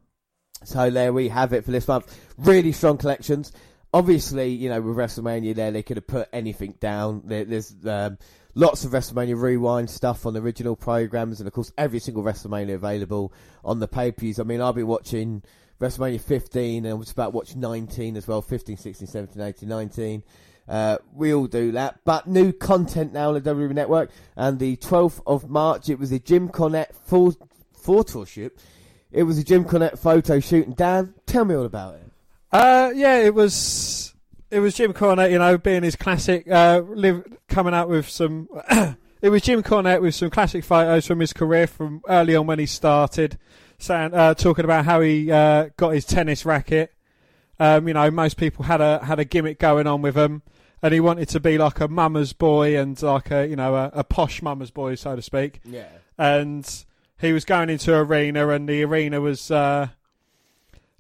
So 0.65 0.91
there 0.91 1.13
we 1.13 1.29
have 1.29 1.53
it 1.53 1.65
for 1.65 1.71
this 1.71 1.89
month. 1.89 2.17
Really 2.39 2.73
strong 2.73 2.97
collections. 2.99 3.53
Obviously, 3.93 4.49
you 4.49 4.69
know, 4.69 4.81
with 4.81 4.97
WrestleMania 4.97 5.55
there, 5.55 5.71
they 5.71 5.83
could 5.83 5.97
have 5.97 6.07
put 6.07 6.29
anything 6.33 6.75
down. 6.81 7.23
There, 7.25 7.45
there's 7.45 7.75
um, 7.87 8.19
lots 8.55 8.85
of 8.85 8.93
WrestleMania 8.93 9.41
rewind 9.41 9.91
stuff 9.91 10.27
on 10.27 10.35
the 10.35 10.41
original 10.41 10.77
programs, 10.77 11.41
and 11.41 11.47
of 11.47 11.53
course, 11.53 11.73
every 11.77 11.99
single 11.99 12.23
WrestleMania 12.23 12.75
available 12.75 13.33
on 13.65 13.79
the 13.79 13.89
pay 13.89 14.13
per 14.13 14.21
views. 14.21 14.41
I 14.41 14.45
mean, 14.45 14.61
I'll 14.61 14.73
be 14.73 14.83
watching 14.83 15.43
WrestleMania 15.81 16.21
15, 16.21 16.85
and 16.85 16.93
I 16.93 16.95
was 16.95 17.11
about 17.11 17.31
to 17.31 17.37
watch 17.37 17.57
19 17.57 18.17
as 18.17 18.27
well 18.27 18.43
15, 18.43 18.77
16, 18.77 19.07
17, 19.07 19.43
18, 19.43 19.69
19. 19.69 20.23
Uh, 20.69 20.97
we 21.15 21.35
all 21.35 21.47
do 21.49 21.73
that, 21.73 21.99
but 22.05 22.29
new 22.29 22.53
content 22.53 23.13
now 23.13 23.29
on 23.29 23.35
the 23.35 23.41
WWE 23.41 23.75
Network. 23.75 24.11
And 24.37 24.59
the 24.59 24.77
12th 24.77 25.21
of 25.27 25.51
March, 25.51 25.89
it 25.89 25.99
was 25.99 26.13
a 26.13 26.19
Jim 26.19 26.49
Cornette 26.49 26.95
photo 27.75 28.25
shoot. 28.25 28.57
It 29.11 29.25
was 29.25 29.39
a 29.39 29.45
Jim 29.45 29.65
Cornette 29.65 29.99
photo 29.99 30.41
shoot. 30.41 30.67
And 30.67 30.77
Dan, 30.77 31.15
tell 31.27 31.45
me 31.45 31.55
all 31.55 31.67
about 31.67 31.97
it. 31.97 32.02
Uh, 32.53 32.93
yeah, 32.95 33.19
it 33.19 33.35
was 33.35 34.15
it 34.51 34.61
was 34.61 34.75
Jim 34.75 34.93
Cornette, 34.93 35.31
you 35.31 35.39
know, 35.39 35.57
being 35.57 35.83
his 35.83 35.97
classic, 35.97 36.47
uh, 36.49 36.83
live, 36.87 37.25
coming 37.49 37.73
out 37.73 37.89
with 37.89 38.09
some. 38.09 38.49
it 39.23 39.31
was 39.31 39.41
Jim 39.41 39.63
Cornette 39.63 40.03
with 40.03 40.15
some 40.15 40.29
classic 40.29 40.63
photos 40.63 41.07
from 41.07 41.21
his 41.21 41.33
career 41.33 41.67
from 41.67 42.03
early 42.07 42.37
on 42.37 42.47
when 42.47 42.59
he 42.59 42.67
started, 42.67 43.39
saying, 43.79 44.13
uh, 44.13 44.35
talking 44.35 44.67
about 44.67 44.85
how 44.85 45.01
he 45.01 45.33
uh, 45.33 45.71
got 45.79 45.91
his 45.91 46.05
tennis 46.05 46.45
racket. 46.45 46.93
Um, 47.59 47.89
you 47.89 47.95
know, 47.95 48.11
most 48.11 48.37
people 48.37 48.65
had 48.65 48.83
a 48.83 49.03
had 49.03 49.19
a 49.19 49.25
gimmick 49.25 49.59
going 49.59 49.87
on 49.87 50.03
with 50.03 50.17
him, 50.17 50.43
and 50.83 50.93
he 50.93 51.01
wanted 51.01 51.31
to 51.31 51.41
be 51.41 51.57
like 51.57 51.81
a 51.81 51.89
mama's 51.89 52.35
boy 52.35 52.79
and 52.79 53.01
like 53.01 53.31
a 53.31 53.47
you 53.49 53.57
know 53.57 53.75
a, 53.75 53.91
a 53.95 54.05
posh 54.05 54.43
mama's 54.43 54.71
boy, 54.71 54.97
so 54.97 55.17
to 55.17 55.23
speak. 55.23 55.61
Yeah. 55.65 55.89
And 56.19 56.85
he 57.19 57.33
was 57.33 57.47
going 57.47 57.71
into 57.71 57.97
arena, 57.97 58.49
and 58.49 58.69
the 58.69 58.83
arena 58.83 59.23
was. 59.23 59.51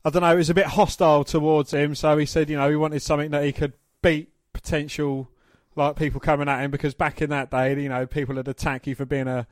I 0.04 0.11
don't 0.11 0.23
know, 0.23 0.32
it 0.32 0.37
was 0.37 0.50
a 0.50 0.54
bit 0.54 0.66
hostile 0.66 1.25
towards 1.25 1.73
him. 1.73 1.94
So 1.94 2.16
he 2.18 2.26
said, 2.26 2.50
you 2.50 2.56
know, 2.56 2.68
he 2.68 2.76
wanted 2.76 3.02
something 3.02 3.30
that 3.30 3.44
he 3.44 3.52
could 3.52 3.73
beat 4.02 4.30
potential 4.52 5.28
like 5.75 5.97
people 5.97 6.21
coming 6.21 6.49
at 6.49 6.61
him 6.62 6.71
because 6.71 6.94
back 6.94 7.23
in 7.23 7.30
that 7.30 7.50
day, 7.50 7.80
you 7.80 7.88
know, 7.88 8.06
people 8.06 8.35
would 8.35 8.49
attack 8.49 8.87
you 8.87 8.94
for 8.94 9.06
being 9.06 9.28
a 9.28 9.47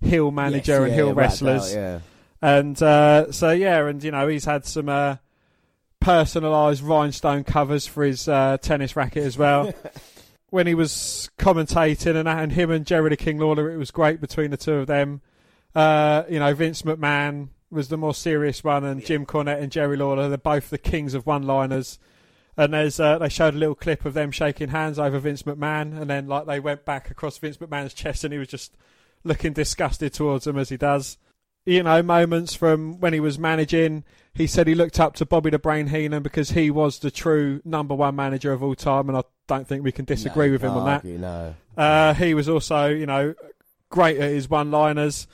heel 0.00 0.30
manager 0.30 0.72
Yes, 0.72 0.80
and 0.82 0.88
yeah, 0.90 0.94
heel 0.94 1.14
wrestlers. 1.14 1.72
doubt, 1.72 1.80
yeah. 1.80 2.00
And 2.42 2.82
uh, 2.82 3.32
so 3.32 3.50
yeah, 3.50 3.86
and 3.86 4.02
you 4.04 4.10
know, 4.10 4.28
he's 4.28 4.44
had 4.44 4.66
some 4.66 4.88
uh, 4.88 5.16
personalised 6.02 6.86
rhinestone 6.86 7.42
covers 7.44 7.86
for 7.86 8.04
his 8.04 8.28
uh, 8.28 8.58
tennis 8.60 8.96
racket 8.96 9.24
as 9.24 9.38
well. 9.38 9.72
when 10.50 10.66
he 10.66 10.74
was 10.74 11.30
commentating 11.38 12.16
and 12.16 12.28
and 12.28 12.52
him 12.52 12.70
and 12.70 12.86
Jerry 12.86 13.10
the 13.10 13.16
King 13.16 13.38
Lawler, 13.38 13.70
it 13.70 13.78
was 13.78 13.90
great 13.90 14.20
between 14.20 14.50
the 14.50 14.56
two 14.56 14.74
of 14.74 14.86
them. 14.86 15.22
Uh, 15.74 16.24
you 16.28 16.38
know, 16.38 16.54
Vince 16.54 16.82
McMahon 16.82 17.48
was 17.74 17.88
the 17.88 17.96
more 17.96 18.14
serious 18.14 18.64
one, 18.64 18.84
and 18.84 19.04
Jim 19.04 19.26
Cornette 19.26 19.60
and 19.60 19.70
Jerry 19.70 19.96
Lawler, 19.96 20.28
they're 20.28 20.38
both 20.38 20.70
the 20.70 20.78
kings 20.78 21.12
of 21.12 21.26
one-liners. 21.26 21.98
And 22.56 22.72
there's 22.72 23.00
uh, 23.00 23.18
they 23.18 23.28
showed 23.28 23.54
a 23.54 23.58
little 23.58 23.74
clip 23.74 24.04
of 24.04 24.14
them 24.14 24.30
shaking 24.30 24.68
hands 24.68 24.98
over 24.98 25.18
Vince 25.18 25.42
McMahon, 25.42 26.00
and 26.00 26.08
then 26.08 26.28
like 26.28 26.46
they 26.46 26.60
went 26.60 26.84
back 26.84 27.10
across 27.10 27.36
Vince 27.36 27.56
McMahon's 27.56 27.94
chest, 27.94 28.22
and 28.22 28.32
he 28.32 28.38
was 28.38 28.48
just 28.48 28.76
looking 29.24 29.52
disgusted 29.52 30.12
towards 30.12 30.44
them 30.44 30.56
as 30.56 30.68
he 30.68 30.76
does. 30.76 31.18
You 31.66 31.82
know, 31.82 32.02
moments 32.02 32.54
from 32.54 33.00
when 33.00 33.12
he 33.12 33.20
was 33.20 33.38
managing. 33.38 34.04
He 34.34 34.46
said 34.46 34.66
he 34.66 34.74
looked 34.74 35.00
up 35.00 35.14
to 35.16 35.26
Bobby 35.26 35.50
the 35.50 35.58
Brain 35.58 35.88
Heenan 35.88 36.22
because 36.22 36.50
he 36.50 36.70
was 36.70 36.98
the 36.98 37.10
true 37.10 37.60
number 37.64 37.94
one 37.94 38.14
manager 38.14 38.52
of 38.52 38.62
all 38.62 38.74
time, 38.74 39.08
and 39.08 39.18
I 39.18 39.22
don't 39.46 39.66
think 39.66 39.82
we 39.82 39.92
can 39.92 40.04
disagree 40.04 40.48
No, 40.48 40.52
with 40.52 40.62
him 40.62 40.72
on 40.72 40.86
that. 40.86 41.04
No. 41.04 41.54
Uh, 41.76 42.14
he 42.14 42.34
was 42.34 42.48
also, 42.48 42.88
you 42.88 43.06
know, 43.06 43.34
great 43.90 44.18
at 44.18 44.30
his 44.30 44.50
one-liners. 44.50 45.26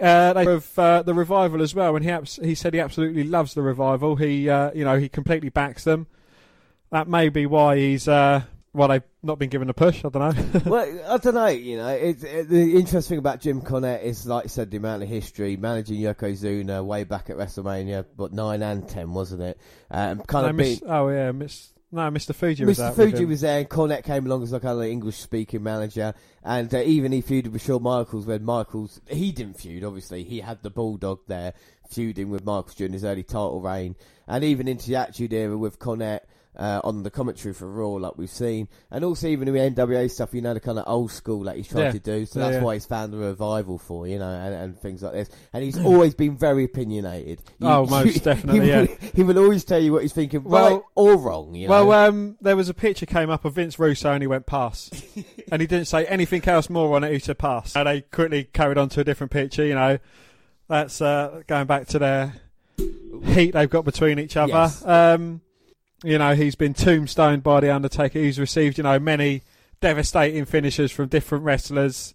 Uh, 0.00 0.32
they 0.32 0.44
have 0.44 0.78
uh, 0.78 1.02
the 1.02 1.14
revival 1.14 1.62
as 1.62 1.74
well, 1.74 1.96
and 1.96 2.04
he 2.04 2.10
abs- 2.10 2.40
he 2.42 2.54
said 2.54 2.74
he 2.74 2.80
absolutely 2.80 3.24
loves 3.24 3.54
the 3.54 3.62
revival. 3.62 4.16
He, 4.16 4.48
uh, 4.48 4.70
you 4.74 4.84
know, 4.84 4.98
he 4.98 5.08
completely 5.08 5.48
backs 5.48 5.84
them. 5.84 6.06
That 6.90 7.08
may 7.08 7.28
be 7.28 7.46
why 7.46 7.76
he's 7.76 8.08
uh, 8.08 8.42
why 8.72 8.86
they've 8.86 9.02
not 9.22 9.38
been 9.38 9.48
given 9.48 9.68
a 9.70 9.74
push. 9.74 10.04
I 10.04 10.08
don't 10.08 10.36
know. 10.36 10.60
well, 10.66 11.00
I 11.08 11.16
don't 11.18 11.34
know. 11.34 11.46
You 11.46 11.78
know, 11.78 11.88
it, 11.88 12.22
it, 12.22 12.48
the 12.48 12.76
interesting 12.76 13.02
thing 13.02 13.18
about 13.18 13.40
Jim 13.40 13.60
Cornette 13.60 14.02
is, 14.02 14.26
like 14.26 14.44
you 14.44 14.50
said, 14.50 14.70
the 14.70 14.76
amount 14.76 15.02
of 15.02 15.08
history 15.08 15.56
managing 15.56 16.00
Yokozuna 16.00 16.84
way 16.84 17.04
back 17.04 17.30
at 17.30 17.36
WrestleMania, 17.36 18.04
but 18.16 18.32
nine 18.32 18.62
and 18.62 18.88
ten, 18.88 19.12
wasn't 19.12 19.42
it? 19.42 19.60
Um, 19.90 20.20
kind 20.20 20.46
of 20.48 20.54
Miss, 20.54 20.80
being. 20.80 20.90
oh 20.90 21.08
yeah, 21.08 21.32
Miss. 21.32 21.72
No, 21.90 22.02
Mr. 22.10 22.34
Fuji 22.34 22.66
was 22.66 22.78
Mr. 22.78 22.88
out 22.88 22.96
Fuji 22.96 23.24
was 23.24 23.40
there, 23.40 23.60
and 23.60 23.68
Cornette 23.68 24.04
came 24.04 24.26
along 24.26 24.42
as 24.42 24.52
like 24.52 24.62
kind 24.62 24.78
of 24.78 24.84
English 24.84 25.16
speaking 25.16 25.62
manager, 25.62 26.12
and 26.44 26.72
uh, 26.74 26.78
even 26.78 27.12
he 27.12 27.22
feuded 27.22 27.50
with 27.50 27.62
Shawn 27.64 27.82
Michaels 27.82 28.26
when 28.26 28.44
Michaels 28.44 29.00
he 29.08 29.32
didn't 29.32 29.58
feud. 29.58 29.84
Obviously, 29.84 30.22
he 30.22 30.40
had 30.40 30.62
the 30.62 30.68
Bulldog 30.68 31.20
there 31.28 31.54
feuding 31.88 32.28
with 32.28 32.44
Michaels 32.44 32.74
during 32.74 32.92
his 32.92 33.04
early 33.04 33.22
title 33.22 33.62
reign, 33.62 33.96
and 34.26 34.44
even 34.44 34.68
into 34.68 34.88
the 34.88 34.96
Attitude 34.96 35.32
Era 35.32 35.56
with 35.56 35.78
Cornette. 35.78 36.20
Uh, 36.58 36.80
on 36.82 37.04
the 37.04 37.10
commentary 37.10 37.54
for 37.54 37.70
Raw, 37.70 37.90
like 37.90 38.18
we've 38.18 38.28
seen, 38.28 38.66
and 38.90 39.04
also 39.04 39.28
even 39.28 39.46
the 39.46 39.60
NWA 39.60 40.10
stuff, 40.10 40.34
you 40.34 40.40
know, 40.40 40.54
the 40.54 40.58
kind 40.58 40.76
of 40.76 40.82
old 40.88 41.12
school 41.12 41.44
that 41.44 41.54
he's 41.56 41.68
trying 41.68 41.84
Yeah. 41.84 41.92
to 41.92 41.98
do. 42.00 42.26
So 42.26 42.40
that's 42.40 42.54
yeah. 42.54 42.62
why 42.62 42.74
he's 42.74 42.84
found 42.84 43.12
the 43.12 43.16
revival 43.16 43.78
for, 43.78 44.08
you 44.08 44.18
know, 44.18 44.28
and, 44.28 44.52
and 44.52 44.76
things 44.76 45.00
like 45.00 45.12
this. 45.12 45.30
And 45.52 45.62
he's 45.62 45.78
always 45.78 46.16
been 46.16 46.36
very 46.36 46.64
opinionated. 46.64 47.42
You- 47.60 47.68
Oh, 47.68 47.86
most 47.86 48.12
he 48.14 48.18
definitely, 48.18 48.58
will, 48.58 48.66
yeah. 48.66 48.86
He 49.14 49.22
will 49.22 49.38
always 49.38 49.62
tell 49.62 49.78
you 49.80 49.92
what 49.92 50.02
he's 50.02 50.12
thinking, 50.12 50.42
Well- 50.42 50.74
right 50.74 50.82
or 50.96 51.16
wrong. 51.16 51.54
You 51.54 51.68
know? 51.68 51.86
Well, 51.86 52.08
um, 52.08 52.36
there 52.40 52.56
was 52.56 52.68
a 52.68 52.74
picture 52.74 53.06
came 53.06 53.30
up 53.30 53.44
of 53.44 53.54
Vince 53.54 53.78
Russo 53.78 54.10
and 54.12 54.20
he 54.20 54.26
went 54.26 54.46
pass, 54.46 54.90
and 55.52 55.60
he 55.60 55.68
didn't 55.68 55.86
say 55.86 56.06
anything 56.06 56.42
else 56.48 56.68
more 56.68 56.96
on 56.96 57.04
it. 57.04 57.12
He 57.12 57.20
said 57.20 57.38
pass, 57.38 57.76
and 57.76 57.86
they 57.86 58.00
quickly 58.00 58.42
carried 58.52 58.78
on 58.78 58.88
to 58.88 59.00
a 59.02 59.04
different 59.04 59.30
picture. 59.30 59.64
You 59.64 59.76
know, 59.76 59.98
that's 60.66 61.00
uh, 61.00 61.42
going 61.46 61.68
back 61.68 61.86
to 61.88 62.00
their 62.00 62.34
heat 63.26 63.52
they've 63.52 63.70
got 63.70 63.84
between 63.84 64.18
each 64.18 64.36
other. 64.36 64.52
Yes. 64.52 64.84
Um, 64.84 65.40
you 66.04 66.18
know, 66.18 66.34
he's 66.34 66.54
been 66.54 66.74
tombstoned 66.74 67.42
by 67.42 67.60
the 67.60 67.74
Undertaker. 67.74 68.18
He's 68.18 68.38
received, 68.38 68.78
you 68.78 68.84
know, 68.84 68.98
many 68.98 69.42
devastating 69.80 70.44
finishes 70.44 70.90
from 70.92 71.08
different 71.08 71.44
wrestlers. 71.44 72.14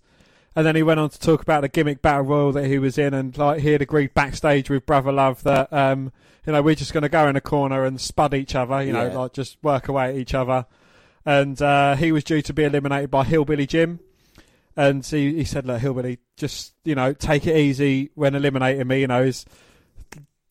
And 0.56 0.66
then 0.66 0.76
he 0.76 0.84
went 0.84 1.00
on 1.00 1.10
to 1.10 1.20
talk 1.20 1.42
about 1.42 1.62
the 1.62 1.68
gimmick 1.70 2.02
battle 2.02 2.26
royal 2.26 2.52
that 2.52 2.68
he 2.68 2.78
was 2.78 2.98
in, 2.98 3.14
and 3.14 3.36
like 3.38 3.62
he 3.62 3.70
had 3.70 3.82
agreed 3.82 4.14
backstage 4.14 4.70
with 4.70 4.86
Brother 4.86 5.12
Love 5.12 5.42
that 5.44 5.74
um, 5.74 6.12
you 6.46 6.54
know 6.54 6.62
we're 6.62 6.76
just 6.76 6.94
going 6.94 7.02
to 7.02 7.10
go 7.10 7.28
in 7.28 7.36
a 7.36 7.42
corner 7.42 7.86
and 7.86 8.00
spud 8.00 8.36
each 8.36 8.54
other, 8.54 8.84
you 8.84 8.94
know, 8.94 9.08
Yeah. 9.08 9.18
like 9.18 9.34
just 9.34 9.58
work 9.64 9.88
away 9.88 10.10
at 10.10 10.16
each 10.16 10.36
other. 10.36 10.68
And 11.26 11.60
uh, 11.60 11.96
he 11.96 12.12
was 12.12 12.24
due 12.24 12.44
to 12.44 12.54
be 12.54 12.66
eliminated 12.66 13.10
by 13.10 13.24
Hillbilly 13.24 13.66
Jim, 13.66 14.00
and 14.78 15.04
he, 15.04 15.34
he 15.38 15.44
said, 15.44 15.66
"Look, 15.66 15.80
Hillbilly, 15.82 16.20
just 16.38 16.76
you 16.84 16.94
know, 16.94 17.14
take 17.14 17.48
it 17.48 17.58
easy 17.58 18.12
when 18.14 18.36
eliminating 18.36 18.88
me. 18.88 19.00
You 19.02 19.08
know, 19.08 19.24
is 19.24 19.46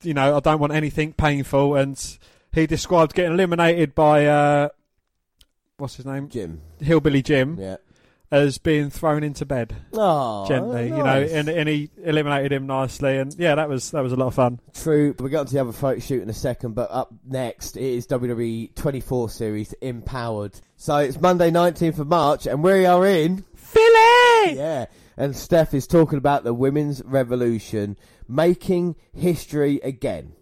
you 0.02 0.14
know, 0.14 0.36
I 0.36 0.40
don't 0.40 0.58
want 0.58 0.72
anything 0.72 1.12
painful." 1.12 1.76
And 1.76 2.18
he 2.54 2.66
described 2.66 3.14
getting 3.14 3.32
eliminated 3.32 3.94
by 3.94 4.26
uh, 4.26 4.68
what's 5.78 5.96
his 5.96 6.06
name, 6.06 6.28
Jim. 6.28 6.60
Hillbilly 6.80 7.22
Jim, 7.22 7.56
Yeah. 7.58 7.76
as 8.30 8.58
being 8.58 8.88
thrown 8.90 9.22
into 9.24 9.44
bed 9.44 9.74
Oh, 9.92 10.46
gently, 10.46 10.84
you 10.88 10.96
know, 11.02 11.22
and, 11.22 11.48
and 11.48 11.68
he 11.68 11.90
eliminated 12.02 12.52
him 12.52 12.66
nicely, 12.66 13.18
and 13.18 13.34
yeah, 13.38 13.54
that 13.54 13.68
was 13.68 13.90
that 13.92 14.02
was 14.02 14.12
a 14.12 14.16
lot 14.16 14.28
of 14.28 14.34
fun. 14.34 14.60
True. 14.74 15.14
Get 15.14 15.34
on 15.34 15.46
to 15.46 15.52
the 15.52 15.60
other 15.60 15.72
photo 15.72 16.00
shoot 16.00 16.22
in 16.22 16.30
a 16.30 16.34
second, 16.34 16.74
but 16.74 16.90
up 16.90 17.12
next 17.24 17.76
it 17.76 17.82
is 17.82 18.06
WWE 18.06 18.74
24 18.74 19.30
Series 19.30 19.72
Empowered. 19.80 20.60
So 20.76 20.96
it's 20.96 21.20
Monday 21.20 21.50
19th 21.50 21.98
of 22.00 22.08
March, 22.08 22.46
and 22.46 22.62
we 22.62 22.86
are 22.86 23.06
in 23.06 23.44
Philly. 23.54 24.56
Yeah. 24.56 24.86
And 25.16 25.36
Steph 25.36 25.74
is 25.74 25.86
talking 25.86 26.16
about 26.18 26.42
the 26.42 26.54
women's 26.54 27.02
revolution 27.04 27.98
making 28.26 28.96
history 29.12 29.78
again. 29.84 30.32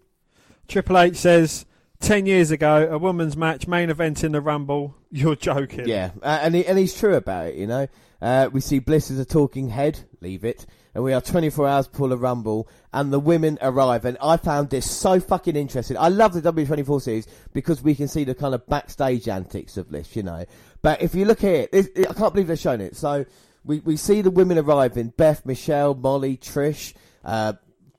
Triple 0.68 0.96
H 0.98 1.16
says. 1.16 1.66
Ten 2.00 2.26
years 2.26 2.50
ago, 2.50 2.88
a 2.90 2.98
women's 2.98 3.36
match 3.36 3.66
main 3.68 3.90
event 3.90 4.24
in 4.24 4.32
the 4.32 4.40
Rumble. 4.40 4.96
You're 5.10 5.36
joking. 5.36 5.86
Yeah, 5.86 6.10
uh, 6.22 6.40
and 6.42 6.54
he, 6.54 6.66
and 6.66 6.78
he's 6.78 6.98
true 6.98 7.14
about 7.14 7.48
it. 7.48 7.56
You 7.56 7.66
know, 7.66 7.88
uh, 8.22 8.48
we 8.52 8.60
see 8.60 8.78
Bliss 8.78 9.10
as 9.10 9.18
a 9.18 9.24
talking 9.24 9.68
head. 9.68 10.00
Leave 10.20 10.44
it. 10.44 10.66
And 10.92 11.04
we 11.04 11.12
are 11.12 11.20
24 11.20 11.68
hours 11.68 11.86
before 11.86 12.08
the 12.08 12.18
Rumble, 12.18 12.68
and 12.92 13.12
the 13.12 13.20
women 13.20 13.58
arrive. 13.62 14.04
And 14.04 14.18
I 14.20 14.36
found 14.38 14.70
this 14.70 14.90
so 14.90 15.20
fucking 15.20 15.54
interesting. 15.54 15.96
I 15.96 16.08
love 16.08 16.32
the 16.32 16.42
W24 16.52 17.00
series 17.02 17.28
because 17.52 17.80
we 17.80 17.94
can 17.94 18.08
see 18.08 18.24
the 18.24 18.34
kind 18.34 18.54
of 18.54 18.66
backstage 18.66 19.28
antics 19.28 19.76
of 19.76 19.88
Bliss, 19.88 20.16
you 20.16 20.24
know. 20.24 20.44
But 20.82 21.00
if 21.00 21.14
you 21.14 21.26
look 21.26 21.44
at 21.44 21.50
it, 21.50 21.72
this, 21.72 21.88
I 21.96 22.12
can't 22.12 22.32
believe 22.34 22.48
they're 22.48 22.56
showing 22.56 22.80
it. 22.80 22.96
So 22.96 23.24
we, 23.64 23.78
we 23.80 23.96
see 23.96 24.20
the 24.20 24.32
women 24.32 24.58
arriving 24.58 25.12
Beth, 25.16 25.46
Michelle, 25.46 25.94
Molly, 25.94 26.36
Trish, 26.36 26.94
uh, 27.24 27.52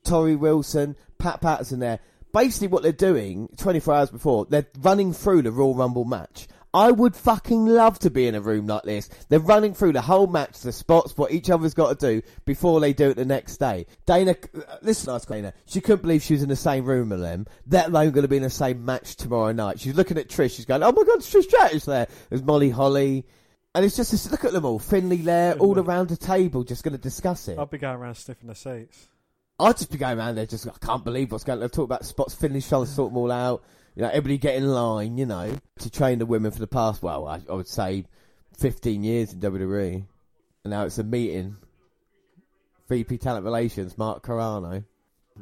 Torrie 0.04 0.38
Wilson, 0.38 0.96
Pat 1.18 1.40
Patterson 1.40 1.78
there. 1.78 2.00
Basically, 2.32 2.68
what 2.68 2.82
they're 2.82 2.92
doing 2.92 3.48
24 3.58 3.94
hours 3.94 4.10
before, 4.10 4.46
they're 4.46 4.66
running 4.80 5.12
through 5.12 5.42
the 5.42 5.52
Royal 5.52 5.74
Rumble 5.74 6.04
match. 6.04 6.48
I 6.74 6.90
would 6.90 7.14
fucking 7.14 7.66
love 7.66 7.98
to 7.98 8.10
be 8.10 8.26
in 8.26 8.34
a 8.34 8.40
room 8.40 8.66
like 8.66 8.84
this. 8.84 9.10
They're 9.28 9.38
running 9.38 9.74
through 9.74 9.92
the 9.92 10.00
whole 10.00 10.26
match, 10.26 10.60
the 10.60 10.72
spots, 10.72 11.16
what 11.18 11.30
each 11.30 11.50
other's 11.50 11.74
got 11.74 11.98
to 11.98 12.20
do 12.20 12.26
before 12.46 12.80
they 12.80 12.94
do 12.94 13.10
it 13.10 13.16
the 13.16 13.26
next 13.26 13.58
day. 13.58 13.86
Dana, 14.06 14.34
uh, 14.54 14.76
listen, 14.80 15.12
us, 15.12 15.26
Dana. 15.26 15.52
She 15.66 15.82
couldn't 15.82 16.00
believe 16.00 16.22
she 16.22 16.32
was 16.32 16.42
in 16.42 16.48
the 16.48 16.56
same 16.56 16.86
room 16.86 17.10
with 17.10 17.20
them, 17.20 17.46
let 17.68 17.88
alone 17.88 18.12
going 18.12 18.22
to 18.22 18.28
be 18.28 18.38
in 18.38 18.42
the 18.42 18.48
same 18.50 18.86
match 18.86 19.16
tomorrow 19.16 19.52
night. 19.52 19.80
She's 19.80 19.94
looking 19.94 20.16
at 20.16 20.28
Trish. 20.28 20.56
She's 20.56 20.64
going, 20.64 20.82
"Oh 20.82 20.92
my 20.92 21.04
god, 21.04 21.18
Trish 21.18 21.42
Stratus 21.42 21.84
there." 21.84 22.08
There's 22.30 22.42
Molly 22.42 22.70
Holly, 22.70 23.26
and 23.74 23.84
it's 23.84 23.96
just 23.96 24.10
this, 24.10 24.30
look 24.30 24.46
at 24.46 24.52
them 24.52 24.64
all. 24.64 24.78
Finlay 24.78 25.16
there, 25.16 25.54
all 25.58 25.78
around 25.78 26.08
the 26.08 26.16
table, 26.16 26.64
just 26.64 26.84
going 26.84 26.96
to 26.96 27.00
discuss 27.00 27.48
it. 27.48 27.58
I'll 27.58 27.66
be 27.66 27.76
going 27.76 27.96
around 27.96 28.14
sniffing 28.14 28.48
the 28.48 28.54
seats. 28.54 29.08
I'd 29.62 29.76
just 29.76 29.90
be 29.90 29.98
going 29.98 30.18
around 30.18 30.34
there, 30.34 30.46
just 30.46 30.66
I 30.66 30.72
can't 30.84 31.04
believe 31.04 31.32
what's 31.32 31.44
going. 31.44 31.62
on. 31.62 31.68
Talk 31.70 31.84
about 31.84 32.04
spots 32.04 32.34
finish, 32.34 32.68
trying 32.68 32.84
to 32.84 32.90
sort 32.90 33.10
them 33.12 33.18
all 33.18 33.30
out. 33.30 33.62
You 33.94 34.02
know, 34.02 34.08
everybody 34.08 34.38
get 34.38 34.56
in 34.56 34.68
line. 34.68 35.18
You 35.18 35.26
know, 35.26 35.54
to 35.80 35.90
train 35.90 36.18
the 36.18 36.26
women 36.26 36.50
for 36.50 36.58
the 36.58 36.66
past. 36.66 37.02
Well, 37.02 37.26
I, 37.28 37.40
I 37.48 37.54
would 37.54 37.68
say 37.68 38.04
fifteen 38.58 39.04
years 39.04 39.32
in 39.32 39.40
WWE, 39.40 40.04
and 40.64 40.70
now 40.70 40.84
it's 40.84 40.98
a 40.98 41.04
meeting. 41.04 41.56
VP 42.88 43.18
Talent 43.18 43.44
Relations, 43.44 43.96
Mark 43.96 44.22
Carrano. 44.22 44.84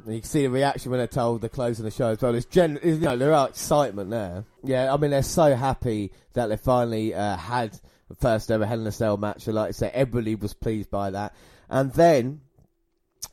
And 0.05 0.15
you 0.15 0.21
can 0.21 0.29
see 0.29 0.43
the 0.43 0.49
reaction 0.49 0.91
when 0.91 0.99
they're 0.99 1.07
told 1.07 1.41
they're 1.41 1.49
closing 1.49 1.83
the 1.83 1.91
show 1.91 2.07
as 2.07 2.21
well. 2.21 2.31
There's 2.31 2.45
gen, 2.45 2.79
you 2.81 2.95
know, 2.97 3.17
there 3.17 3.33
are 3.33 3.49
excitement 3.49 4.09
there. 4.09 4.45
Yeah, 4.63 4.93
I 4.93 4.97
mean 4.97 5.11
they're 5.11 5.21
so 5.21 5.53
happy 5.55 6.13
that 6.33 6.47
they 6.47 6.55
finally 6.55 7.13
uh, 7.13 7.35
had 7.35 7.77
the 8.07 8.15
first 8.15 8.51
ever 8.51 8.65
Hell 8.65 8.79
in 8.79 8.87
a 8.87 8.91
Cell 8.91 9.17
match. 9.17 9.47
And 9.47 9.55
like 9.55 9.69
I 9.69 9.71
say, 9.71 9.91
everybody 9.93 10.35
was 10.35 10.53
pleased 10.53 10.89
by 10.89 11.09
that. 11.09 11.35
And 11.69 11.91
then 11.93 12.41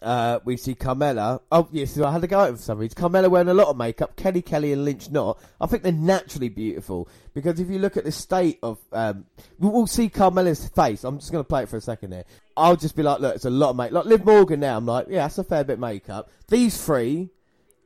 uh, 0.02 0.38
we 0.44 0.56
see 0.56 0.74
Carmella. 0.74 1.40
Oh, 1.50 1.68
yes, 1.72 1.98
I 1.98 2.10
had 2.12 2.20
to 2.22 2.26
go 2.28 2.38
out 2.40 2.50
for 2.56 2.62
some 2.62 2.78
reason. 2.78 2.96
Carmella 2.96 3.28
wearing 3.28 3.48
a 3.48 3.54
lot 3.54 3.68
of 3.68 3.76
makeup. 3.76 4.14
Kelly 4.16 4.42
Kelly 4.42 4.72
and 4.72 4.84
Lynch 4.84 5.10
not. 5.10 5.38
I 5.60 5.66
think 5.66 5.82
they're 5.82 5.92
naturally 5.92 6.48
beautiful 6.48 7.08
because 7.34 7.58
if 7.58 7.68
you 7.68 7.78
look 7.78 7.96
at 7.96 8.04
the 8.04 8.12
state 8.12 8.58
of, 8.62 8.78
um, 8.92 9.24
we 9.58 9.68
will 9.68 9.86
see 9.86 10.08
Carmella's 10.08 10.68
face. 10.68 11.04
I'm 11.04 11.18
just 11.18 11.32
going 11.32 11.42
to 11.42 11.48
play 11.48 11.64
it 11.64 11.68
for 11.68 11.76
a 11.76 11.80
second 11.80 12.12
here. 12.12 12.24
I'll 12.56 12.76
just 12.76 12.96
be 12.96 13.02
like, 13.02 13.20
look, 13.20 13.34
it's 13.34 13.44
a 13.44 13.50
lot 13.50 13.70
of 13.70 13.76
makeup. 13.76 13.92
Like 13.94 14.04
Liv 14.06 14.24
Morgan 14.24 14.60
now, 14.60 14.76
I'm 14.76 14.86
like, 14.86 15.06
yeah, 15.08 15.22
that's 15.22 15.38
a 15.38 15.44
fair 15.44 15.64
bit 15.64 15.74
of 15.74 15.80
makeup. 15.80 16.30
These 16.48 16.80
three, 16.84 17.30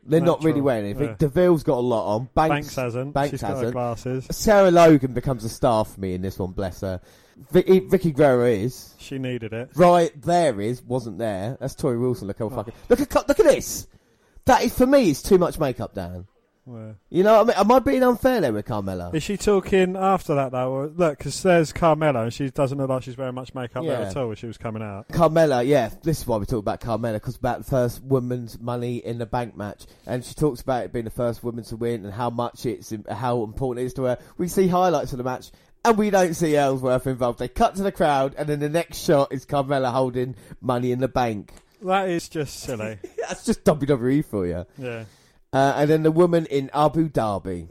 they're 0.04 0.20
not 0.20 0.42
really 0.42 0.60
wearing 0.60 0.84
anything. 0.84 1.08
yeah. 1.08 1.16
Deville's 1.18 1.62
got 1.62 1.78
a 1.78 1.80
lot 1.80 2.16
on. 2.16 2.28
Banks, 2.34 2.50
Banks 2.66 2.74
hasn't. 2.76 3.14
Banks 3.14 3.30
She's 3.30 3.40
hasn't. 3.40 3.72
glasses. 3.72 4.26
Sarah 4.30 4.70
Logan 4.70 5.12
becomes 5.12 5.44
a 5.44 5.48
star 5.48 5.84
for 5.84 6.00
me 6.00 6.14
in 6.14 6.22
this 6.22 6.38
one, 6.38 6.52
bless 6.52 6.80
her. 6.80 7.00
Vicky, 7.50 7.80
Vickie 7.80 8.14
Guerrero 8.14 8.46
is. 8.46 8.94
She 8.98 9.18
needed 9.18 9.52
it. 9.52 9.70
Right 9.74 10.12
there 10.22 10.60
is, 10.60 10.82
wasn't 10.82 11.18
there. 11.18 11.56
That's 11.60 11.74
Torrie 11.74 12.00
Wilson. 12.00 12.28
Look 12.28 12.38
how 12.38 12.46
Oh. 12.46 12.50
fucking. 12.50 12.74
Look 12.88 13.00
at 13.00 13.14
look 13.28 13.40
at 13.40 13.46
this. 13.46 13.86
That 14.44 14.62
is 14.64 14.72
for 14.76 14.86
me. 14.86 15.10
It's 15.10 15.22
too 15.22 15.38
much 15.38 15.58
makeup, 15.58 15.94
Dan. 15.94 16.26
Well, 16.64 16.94
You 17.10 17.24
know, 17.24 17.38
what 17.38 17.56
I 17.56 17.60
mean, 17.60 17.66
am 17.66 17.72
I 17.72 17.78
being 17.80 18.02
unfair 18.04 18.40
there 18.40 18.52
with 18.52 18.66
Carmella? 18.66 19.12
Is 19.12 19.24
she 19.24 19.36
talking 19.36 19.96
after 19.96 20.36
that 20.36 20.52
though? 20.52 20.70
Or, 20.70 20.86
look, 20.86 21.18
because 21.18 21.42
there's 21.42 21.72
Carmella, 21.72 22.22
and 22.22 22.32
she 22.32 22.50
doesn't 22.50 22.78
look 22.78 22.88
like 22.88 23.02
she's 23.02 23.18
wearing 23.18 23.34
much 23.34 23.52
makeup 23.52 23.84
there 23.84 23.96
at 24.02 24.16
all 24.16 24.28
when 24.28 24.36
she 24.36 24.46
was 24.46 24.58
coming 24.58 24.80
out. 24.80 25.08
Carmella, 25.08 25.66
yeah, 25.66 25.90
this 26.04 26.20
is 26.20 26.26
why 26.26 26.36
we 26.36 26.46
talk 26.46 26.60
about 26.60 26.80
Carmella 26.80 27.14
because 27.14 27.34
about 27.34 27.58
the 27.58 27.64
first 27.64 28.00
women's 28.04 28.60
Money 28.60 28.98
in 28.98 29.18
the 29.18 29.26
Bank 29.26 29.56
match, 29.56 29.86
and 30.06 30.24
she 30.24 30.34
talks 30.34 30.60
about 30.60 30.84
it 30.84 30.92
being 30.92 31.04
the 31.04 31.10
first 31.10 31.42
woman 31.42 31.64
to 31.64 31.76
win 31.76 32.04
and 32.04 32.14
how 32.14 32.30
much 32.30 32.64
it's 32.64 32.94
how 33.10 33.42
important 33.42 33.82
it 33.82 33.86
is 33.86 33.94
to 33.94 34.04
her. 34.04 34.18
We 34.38 34.46
see 34.46 34.68
highlights 34.68 35.10
of 35.10 35.18
the 35.18 35.24
match, 35.24 35.50
and 35.84 35.96
we 35.98 36.10
don't 36.10 36.34
see 36.34 36.56
Ellsworth 36.56 37.06
involved. 37.06 37.38
They 37.38 37.48
cut 37.48 37.74
to 37.76 37.82
the 37.82 37.92
crowd, 37.92 38.34
and 38.38 38.48
then 38.48 38.60
the 38.60 38.68
next 38.68 38.98
shot 39.04 39.32
is 39.32 39.44
Carmella 39.46 39.92
holding 39.92 40.36
Money 40.60 40.92
in 40.92 41.00
the 41.00 41.08
Bank. 41.08 41.52
That 41.82 42.08
is 42.08 42.28
just 42.28 42.60
silly. 42.60 42.98
That's 43.28 43.44
just 43.44 43.64
WWE 43.64 44.24
for 44.24 44.46
you. 44.46 44.64
yeah. 44.78 45.04
Uh, 45.52 45.74
and 45.76 45.90
then 45.90 46.02
the 46.02 46.10
woman 46.12 46.46
in 46.46 46.70
Abu 46.72 47.08
Dhabi. 47.10 47.68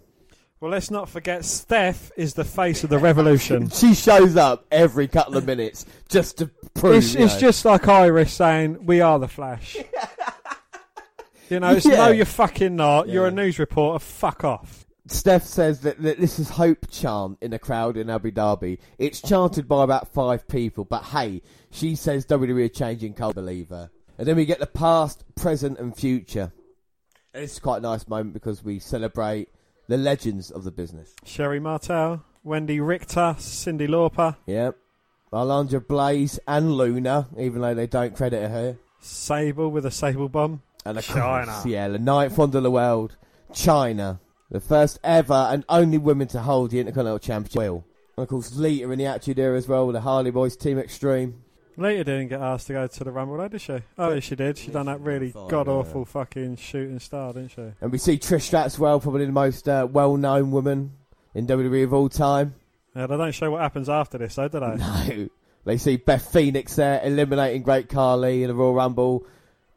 Well, 0.59 0.69
let's 0.69 0.91
not 0.91 1.09
forget 1.09 1.43
Steph 1.43 2.11
is 2.15 2.35
the 2.35 2.43
face 2.43 2.83
of 2.83 2.91
the 2.91 2.99
revolution. 2.99 3.69
She 3.73 3.95
shows 3.95 4.35
up 4.35 4.67
every 4.71 5.07
couple 5.07 5.35
of 5.37 5.45
minutes 5.47 5.87
just 6.07 6.37
to 6.37 6.47
prove. 6.75 6.97
it's, 6.97 7.15
it's 7.15 7.37
just 7.37 7.65
like 7.65 7.87
Iris 7.87 8.31
saying, 8.33 8.85
"We 8.85 9.01
are 9.01 9.17
the 9.17 9.27
Flash." 9.27 9.75
you 11.49 11.59
know, 11.59 11.71
it's 11.71 11.85
Yeah. 11.87 11.95
no, 11.95 12.07
you're 12.11 12.25
fucking 12.25 12.75
not. 12.75 13.09
You're 13.09 13.25
a 13.25 13.31
news 13.31 13.57
reporter. 13.57 13.97
Fuck 13.97 14.43
off. 14.43 14.80
Steph 15.11 15.43
says 15.45 15.81
that, 15.81 16.01
that 16.01 16.19
this 16.19 16.39
is 16.39 16.49
hope 16.49 16.89
chant 16.89 17.37
in 17.41 17.53
a 17.53 17.59
crowd 17.59 17.97
in 17.97 18.09
Abu 18.09 18.31
Dhabi. 18.31 18.79
It's 18.97 19.21
chanted 19.21 19.67
by 19.67 19.83
about 19.83 20.13
five 20.13 20.47
people, 20.47 20.85
but 20.85 21.03
hey, 21.05 21.41
she 21.69 21.95
says 21.95 22.25
WWE 22.25 22.65
are 22.65 22.69
changing 22.69 23.13
culture, 23.13 23.35
believe 23.35 23.69
her. 23.69 23.89
And 24.17 24.27
then 24.27 24.35
we 24.35 24.45
get 24.45 24.59
the 24.59 24.67
past, 24.67 25.23
present, 25.35 25.79
and 25.79 25.95
future. 25.95 26.51
And 27.33 27.43
it's 27.43 27.59
quite 27.59 27.77
a 27.77 27.81
nice 27.81 28.07
moment 28.07 28.33
because 28.33 28.63
we 28.63 28.79
celebrate 28.79 29.49
the 29.87 29.97
legends 29.97 30.51
of 30.51 30.63
the 30.63 30.71
business. 30.71 31.13
Sherri 31.25 31.59
Martel, 31.59 32.23
Wendi 32.45 32.85
Richter, 32.85 33.35
Cyndi 33.37 33.87
Lauper, 33.87 34.37
Yep. 34.45 34.77
Alundra 35.33 35.79
Blayze 35.79 36.39
and 36.47 36.73
Luna, 36.73 37.27
even 37.37 37.61
though 37.61 37.73
they 37.73 37.87
don't 37.87 38.15
credit 38.15 38.49
her. 38.51 38.77
Sable 38.99 39.71
with 39.71 39.85
a 39.85 39.91
Sable 39.91 40.27
bomb. 40.29 40.61
And 40.85 40.97
of 40.97 41.05
Chyna. 41.05 41.45
course, 41.45 41.65
yeah, 41.65 41.87
the 41.87 41.99
ninth 41.99 42.37
wonder 42.37 42.57
of 42.57 42.63
the 42.63 42.71
world, 42.71 43.15
Chyna. 43.53 44.19
The 44.51 44.59
first 44.59 44.99
ever 45.03 45.47
and 45.49 45.63
only 45.69 45.97
women 45.97 46.27
to 46.29 46.41
hold 46.41 46.71
the 46.71 46.79
Intercontinental 46.79 47.19
Championship. 47.19 47.57
Will. 47.57 47.85
And 48.17 48.23
of 48.23 48.29
course, 48.29 48.53
Lita 48.55 48.91
in 48.91 48.99
the 48.99 49.05
Attitude 49.05 49.39
Era 49.39 49.57
as 49.57 49.67
well 49.67 49.87
with 49.87 49.93
the 49.93 50.01
Hardy 50.01 50.29
Boyz 50.29 50.59
Team 50.59 50.77
Extreme. 50.77 51.41
Lita 51.77 52.03
didn't 52.03 52.27
get 52.27 52.41
asked 52.41 52.67
to 52.67 52.73
go 52.73 52.85
to 52.85 53.03
the 53.03 53.11
Rumble, 53.11 53.37
though, 53.37 53.47
did 53.47 53.61
she? 53.61 53.77
Oh, 53.97 54.13
yes, 54.13 54.23
she 54.25 54.35
did. 54.35 54.57
She 54.57 54.67
Yeah, 54.67 54.73
done 54.73 54.87
that 54.87 54.99
really 54.99 55.31
god 55.31 55.69
awful 55.69 56.01
yeah. 56.01 56.05
fucking 56.05 56.57
shooting 56.57 56.99
star, 56.99 57.31
didn't 57.31 57.51
she? 57.51 57.61
And 57.79 57.91
we 57.91 57.97
see 57.97 58.17
Trish 58.17 58.41
Stratus 58.41 58.77
well, 58.77 58.99
probably 58.99 59.25
the 59.25 59.31
most 59.31 59.69
uh, 59.69 59.87
well-known 59.89 60.51
woman 60.51 60.91
in 61.33 61.47
WWE 61.47 61.85
of 61.85 61.93
all 61.93 62.09
time. 62.09 62.55
Yeah, 62.93 63.07
they 63.07 63.15
don't 63.15 63.31
show 63.31 63.51
what 63.51 63.61
happens 63.61 63.87
after 63.87 64.17
this, 64.17 64.35
though, 64.35 64.49
do 64.49 64.59
they? 64.59 64.75
No. 64.75 65.29
They 65.63 65.77
see 65.77 65.95
Beth 65.97 66.33
Phoenix 66.33 66.75
there, 66.75 66.99
eliminating 67.03 67.61
Great 67.61 67.87
Carly 67.87 68.43
in 68.43 68.49
the 68.49 68.55
Royal 68.55 68.73
Rumble. 68.73 69.25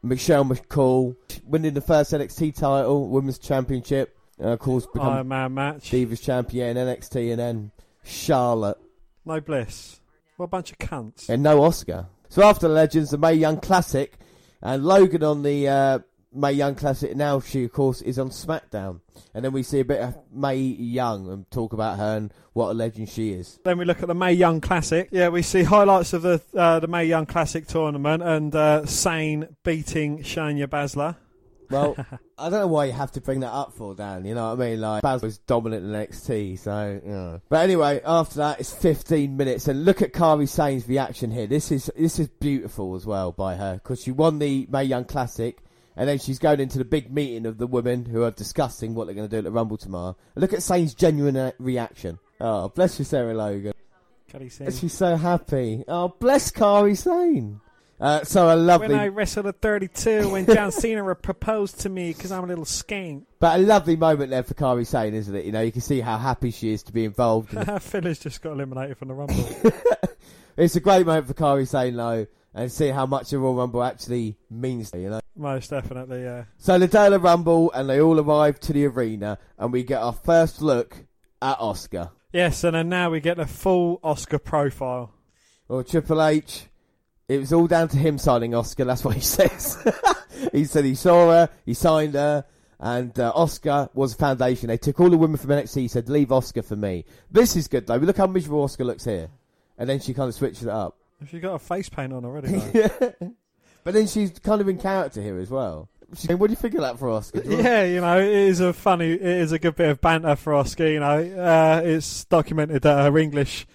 Michelle 0.02 0.44
McCool 0.44 1.14
winning 1.46 1.74
the 1.74 1.80
first 1.80 2.12
NXT 2.12 2.56
title, 2.56 3.08
Women's 3.08 3.38
Championship. 3.38 4.16
And 4.38 4.50
of 4.50 4.58
course, 4.58 4.86
become 4.86 5.08
Iron 5.08 5.28
Man 5.28 5.54
match. 5.54 5.90
Divas 5.90 6.22
Champion, 6.22 6.76
NXT, 6.76 7.30
and 7.30 7.38
then 7.38 7.70
Charlotte. 8.04 8.78
No 9.24 9.40
bliss. 9.40 10.00
What 10.36 10.46
a 10.46 10.48
bunch 10.48 10.72
of 10.72 10.78
cunts. 10.78 11.28
and 11.28 11.42
no 11.42 11.60
Asuka. 11.60 12.06
So 12.28 12.42
after 12.42 12.66
the 12.68 12.74
Legends, 12.74 13.10
the 13.10 13.18
Mae 13.18 13.34
Young 13.34 13.60
Classic, 13.60 14.18
and 14.60 14.84
Logan 14.84 15.22
on 15.22 15.42
the 15.44 15.68
uh, 15.68 15.98
Mae 16.32 16.50
Young 16.52 16.74
Classic 16.74 17.14
now, 17.14 17.38
she 17.38 17.64
of 17.64 17.72
course 17.72 18.02
is 18.02 18.18
on 18.18 18.30
SmackDown, 18.30 19.00
and 19.32 19.44
then 19.44 19.52
we 19.52 19.62
see 19.62 19.78
a 19.78 19.84
bit 19.84 20.00
of 20.00 20.18
Mae 20.32 20.56
Young 20.56 21.30
and 21.30 21.48
talk 21.52 21.72
about 21.72 21.98
her 21.98 22.16
and 22.16 22.34
what 22.52 22.70
a 22.70 22.74
legend 22.74 23.08
she 23.08 23.32
is. 23.32 23.60
Then 23.64 23.78
we 23.78 23.84
look 23.84 24.02
at 24.02 24.08
the 24.08 24.14
Mae 24.14 24.32
Young 24.32 24.60
Classic. 24.60 25.08
Yeah, 25.12 25.28
we 25.28 25.42
see 25.42 25.62
highlights 25.62 26.12
of 26.12 26.22
the 26.22 26.42
uh, 26.56 26.80
the 26.80 26.88
Mae 26.88 27.04
Young 27.04 27.26
Classic 27.26 27.66
tournament 27.68 28.22
and 28.24 28.52
uh, 28.54 28.84
Sane 28.84 29.54
beating 29.62 30.18
Shayna 30.24 30.66
Baszler. 30.66 31.16
Well, 31.70 31.96
I 32.38 32.50
don't 32.50 32.60
know 32.60 32.66
why 32.66 32.86
you 32.86 32.92
have 32.92 33.12
to 33.12 33.20
bring 33.20 33.40
that 33.40 33.52
up 33.52 33.72
for 33.72 33.94
Dan. 33.94 34.24
You 34.24 34.34
know 34.34 34.54
what 34.54 34.62
I 34.62 34.70
mean? 34.70 34.80
Like 34.80 35.02
Baz 35.02 35.22
was 35.22 35.38
dominant 35.38 35.84
in 35.84 35.90
NXT, 35.92 36.58
so 36.58 37.00
you 37.04 37.10
know. 37.10 37.40
But 37.48 37.64
anyway, 37.64 38.00
after 38.04 38.36
that, 38.36 38.60
it's 38.60 38.74
15 38.74 39.36
minutes, 39.36 39.68
and 39.68 39.84
look 39.84 40.02
at 40.02 40.12
Kairi 40.12 40.48
Sane's 40.48 40.88
reaction 40.88 41.30
here. 41.30 41.46
This 41.46 41.70
is 41.70 41.90
this 41.96 42.18
is 42.18 42.28
beautiful 42.28 42.94
as 42.94 43.06
well 43.06 43.32
by 43.32 43.56
her 43.56 43.74
because 43.74 44.02
she 44.02 44.10
won 44.10 44.38
the 44.38 44.66
Mae 44.70 44.84
Young 44.84 45.04
Classic, 45.04 45.58
and 45.96 46.08
then 46.08 46.18
she's 46.18 46.38
going 46.38 46.60
into 46.60 46.78
the 46.78 46.84
big 46.84 47.12
meeting 47.12 47.46
of 47.46 47.58
the 47.58 47.66
women 47.66 48.04
who 48.04 48.22
are 48.22 48.30
discussing 48.30 48.94
what 48.94 49.06
they're 49.06 49.14
going 49.14 49.28
to 49.28 49.34
do 49.34 49.38
at 49.38 49.44
the 49.44 49.52
Rumble 49.52 49.76
tomorrow. 49.76 50.16
Look 50.34 50.52
at 50.52 50.62
Sane's 50.62 50.94
genuine 50.94 51.36
uh, 51.36 51.52
reaction. 51.58 52.18
Oh, 52.40 52.68
bless 52.68 52.98
you, 52.98 53.04
Sarah 53.04 53.34
Logan. 53.34 53.72
Can 54.28 54.42
you 54.42 54.50
see? 54.50 54.70
She's 54.70 54.92
so 54.92 55.16
happy. 55.16 55.84
Oh, 55.86 56.08
bless 56.18 56.50
Kairi 56.50 56.96
Sane. 56.96 57.60
Uh, 58.04 58.22
so 58.22 58.54
a 58.54 58.56
lovely. 58.56 58.88
When 58.88 58.98
I 58.98 59.08
wrestled 59.08 59.46
at 59.46 59.62
32, 59.62 60.28
when 60.28 60.44
John 60.44 60.70
Cena 60.72 61.14
proposed 61.14 61.80
to 61.80 61.88
me 61.88 62.12
because 62.12 62.32
I'm 62.32 62.44
a 62.44 62.46
little 62.46 62.66
skank. 62.66 63.24
But 63.40 63.58
a 63.58 63.62
lovely 63.62 63.96
moment 63.96 64.28
there 64.28 64.42
for 64.42 64.52
Kairi 64.52 64.86
Sane, 64.86 65.14
isn't 65.14 65.34
it? 65.34 65.46
You 65.46 65.52
know, 65.52 65.62
you 65.62 65.72
can 65.72 65.80
see 65.80 66.00
how 66.02 66.18
happy 66.18 66.50
she 66.50 66.70
is 66.70 66.82
to 66.82 66.92
be 66.92 67.06
involved. 67.06 67.54
In 67.54 67.64
Phil's 67.80 68.18
just 68.18 68.42
got 68.42 68.52
eliminated 68.52 68.98
from 68.98 69.08
the 69.08 69.14
Rumble. 69.14 69.48
it's 70.58 70.76
a 70.76 70.80
great 70.80 71.06
moment 71.06 71.28
for 71.28 71.32
Kairi 71.32 71.66
Sane, 71.66 71.96
though, 71.96 72.26
and 72.52 72.70
see 72.70 72.88
how 72.88 73.06
much 73.06 73.30
the 73.30 73.38
Royal 73.38 73.54
Rumble 73.54 73.82
actually 73.82 74.36
means 74.50 74.90
to 74.90 74.98
you, 74.98 75.04
you 75.04 75.08
know. 75.08 75.20
Most 75.34 75.70
definitely, 75.70 76.24
yeah. 76.24 76.44
So 76.58 76.78
the 76.78 76.86
day 76.86 77.06
of 77.06 77.12
the 77.12 77.18
Rumble, 77.20 77.72
and 77.72 77.88
they 77.88 78.02
all 78.02 78.20
arrive 78.20 78.60
to 78.60 78.74
the 78.74 78.84
arena, 78.84 79.38
and 79.56 79.72
we 79.72 79.82
get 79.82 80.02
our 80.02 80.12
first 80.12 80.60
look 80.60 80.94
at 81.40 81.58
Asuka. 81.58 82.10
Yes, 82.34 82.64
and 82.64 82.74
then 82.76 82.90
now 82.90 83.08
we 83.08 83.20
get 83.20 83.38
the 83.38 83.46
full 83.46 83.98
Asuka 84.00 84.44
profile. 84.44 85.14
Well, 85.68 85.82
Triple 85.82 86.22
H, 86.22 86.66
it 87.28 87.38
was 87.38 87.52
all 87.52 87.66
down 87.66 87.88
to 87.88 87.96
him 87.96 88.18
signing 88.18 88.52
Asuka. 88.52 88.86
That's 88.86 89.04
what 89.04 89.14
he 89.14 89.20
says. 89.36 89.76
he 90.52 90.64
said 90.64 90.84
he 90.84 90.94
saw 90.94 91.30
her, 91.30 91.48
he 91.64 91.74
signed 91.74 92.14
her, 92.14 92.44
and 92.78 93.18
uh, 93.18 93.32
Asuka 93.34 93.88
was 93.94 94.14
a 94.14 94.16
foundation. 94.16 94.68
They 94.68 94.76
took 94.78 95.00
all 95.00 95.10
the 95.10 95.16
women 95.18 95.36
from 95.36 95.50
NXT. 95.50 95.80
He 95.82 95.88
said, 95.88 96.08
"Leave 96.08 96.28
Asuka 96.28 96.64
for 96.64 96.76
me." 96.76 97.04
This 97.30 97.56
is 97.56 97.68
good 97.68 97.86
though. 97.86 97.96
Look 97.96 98.16
how 98.16 98.26
miserable 98.26 98.66
Asuka 98.66 98.84
looks 98.84 99.04
here, 99.04 99.28
and 99.78 99.88
then 99.88 100.00
she 100.00 100.12
kind 100.14 100.28
of 100.28 100.34
switches 100.34 100.64
it 100.64 100.68
up. 100.68 100.98
If 101.20 101.32
you 101.32 101.40
got 101.40 101.54
a 101.54 101.58
face 101.58 101.88
paint 101.88 102.12
on 102.12 102.24
already, 102.24 102.48
though. 102.58 103.14
but 103.84 103.94
then 103.94 104.06
she's 104.06 104.30
kind 104.40 104.60
of 104.60 104.68
in 104.68 104.78
character 104.78 105.22
here 105.22 105.38
as 105.38 105.50
well. 105.50 105.88
She- 106.16 106.34
What 106.34 106.48
do 106.48 106.52
you 106.52 106.56
think 106.56 106.74
of 106.74 106.82
that 106.82 106.98
for 106.98 107.08
Asuka? 107.08 107.44
You 107.44 107.56
yeah, 107.58 107.84
you 107.84 108.00
know, 108.00 108.18
it 108.20 108.28
is 108.28 108.60
a 108.60 108.72
funny, 108.72 109.12
it 109.12 109.22
is 109.22 109.52
a 109.52 109.58
good 109.58 109.74
bit 109.76 109.88
of 109.88 110.00
banter 110.00 110.36
for 110.36 110.52
Asuka. 110.52 110.92
You 110.92 111.00
know, 111.00 111.42
uh, 111.42 111.80
it's 111.84 112.24
documented 112.26 112.82
that 112.82 113.02
her 113.04 113.16
English, 113.18 113.66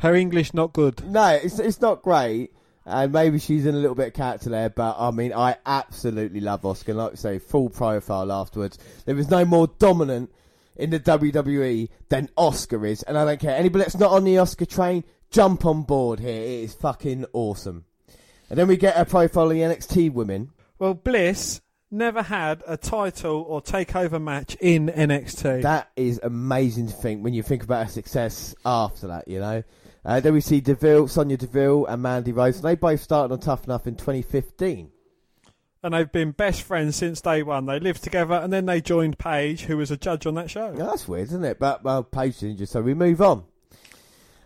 her 0.00 0.14
English 0.14 0.52
not 0.52 0.72
good. 0.72 1.04
No, 1.06 1.28
it's 1.28 1.58
it's 1.60 1.80
not 1.80 2.02
great. 2.02 2.50
And 2.88 3.12
maybe 3.12 3.40
she's 3.40 3.66
in 3.66 3.74
a 3.74 3.78
little 3.78 3.96
bit 3.96 4.08
of 4.08 4.14
character 4.14 4.48
there, 4.48 4.70
but 4.70 4.94
I 4.96 5.10
mean, 5.10 5.32
I 5.32 5.56
absolutely 5.66 6.38
love 6.40 6.62
Asuka. 6.62 6.94
Like 6.94 7.12
I 7.12 7.16
say, 7.16 7.38
full 7.40 7.68
profile 7.68 8.30
afterwards. 8.30 8.78
There 9.06 9.18
is 9.18 9.28
no 9.28 9.44
more 9.44 9.66
dominant 9.66 10.30
in 10.76 10.90
the 10.90 11.00
WWE 11.00 11.88
than 12.10 12.28
Asuka 12.38 12.88
is, 12.88 13.02
and 13.02 13.18
I 13.18 13.24
don't 13.24 13.40
care. 13.40 13.56
Anybody 13.56 13.82
that's 13.82 13.98
not 13.98 14.12
on 14.12 14.22
the 14.22 14.36
Asuka 14.36 14.68
train, 14.68 15.02
jump 15.30 15.66
on 15.66 15.82
board 15.82 16.20
here. 16.20 16.40
It 16.40 16.64
is 16.64 16.74
fucking 16.74 17.26
awesome. 17.32 17.86
And 18.48 18.56
then 18.56 18.68
we 18.68 18.76
get 18.76 18.96
a 18.96 19.04
profile 19.04 19.50
of 19.50 19.50
the 19.50 19.62
NXT 19.62 20.12
women. 20.12 20.52
Well, 20.78 20.94
Bliss 20.94 21.60
never 21.90 22.22
had 22.22 22.62
a 22.68 22.76
title 22.76 23.44
or 23.48 23.60
takeover 23.60 24.22
match 24.22 24.56
in 24.60 24.88
NXT. 24.88 25.62
That 25.62 25.90
is 25.96 26.20
amazing 26.22 26.86
to 26.88 26.92
think 26.92 27.24
when 27.24 27.34
you 27.34 27.42
think 27.42 27.64
about 27.64 27.86
her 27.86 27.92
success 27.92 28.54
after 28.64 29.08
that, 29.08 29.26
you 29.26 29.40
know. 29.40 29.64
Uh, 30.06 30.20
then 30.20 30.32
we 30.32 30.40
see 30.40 30.60
Deville, 30.60 31.08
Sonya 31.08 31.36
Deville, 31.36 31.84
and 31.86 32.00
Mandy 32.00 32.30
Rose. 32.30 32.56
And 32.56 32.64
They 32.64 32.76
both 32.76 33.02
started 33.02 33.32
on 33.34 33.40
Tough 33.40 33.64
Enough 33.64 33.88
in 33.88 33.96
2015. 33.96 34.90
and 35.82 35.94
they've 35.94 36.12
been 36.12 36.30
best 36.30 36.62
friends 36.62 36.94
since 36.94 37.20
day 37.20 37.42
one. 37.42 37.66
They 37.66 37.80
lived 37.80 38.04
together, 38.04 38.34
and 38.34 38.52
then 38.52 38.66
they 38.66 38.80
joined 38.80 39.18
Paige, 39.18 39.62
who 39.64 39.76
was 39.76 39.90
a 39.90 39.96
judge 39.96 40.24
on 40.24 40.34
that 40.36 40.48
show. 40.50 40.72
Yeah, 40.78 40.84
that's 40.84 41.08
weird, 41.08 41.26
isn't 41.28 41.44
it? 41.44 41.58
But 41.58 41.82
well, 41.82 42.04
Paige 42.04 42.38
didn't 42.38 42.58
just 42.58 42.72
so 42.72 42.82
we 42.82 42.94
move 42.94 43.20
on. 43.20 43.44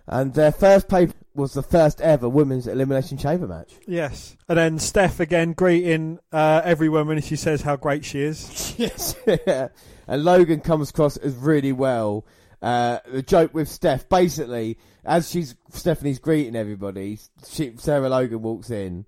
And 0.06 0.32
their 0.34 0.50
first 0.50 0.88
pay 0.88 1.08
was 1.34 1.52
the 1.52 1.62
first 1.62 2.00
ever 2.00 2.28
women's 2.28 2.66
elimination 2.66 3.16
chamber 3.16 3.46
match. 3.46 3.74
Yes. 3.86 4.36
And 4.48 4.58
then 4.58 4.78
Steph 4.78 5.20
again 5.20 5.52
greeting 5.52 6.18
uh, 6.32 6.62
every 6.64 6.88
woman, 6.88 7.20
she 7.20 7.36
says 7.36 7.62
how 7.62 7.76
great 7.76 8.04
she 8.04 8.20
is. 8.22 8.74
Yes. 8.78 9.14
and 10.08 10.24
Logan 10.24 10.60
comes 10.60 10.88
across 10.90 11.16
as 11.18 11.34
really 11.34 11.70
well. 11.72 12.24
Uh, 12.62 12.98
the 13.06 13.22
joke 13.22 13.54
with 13.54 13.68
Steph, 13.68 14.08
basically, 14.08 14.78
as 15.04 15.30
she's 15.30 15.54
Stephanie's 15.70 16.18
greeting 16.18 16.56
everybody, 16.56 17.18
she, 17.48 17.74
Sarah 17.78 18.08
Logan 18.08 18.42
walks 18.42 18.70
in, 18.70 19.06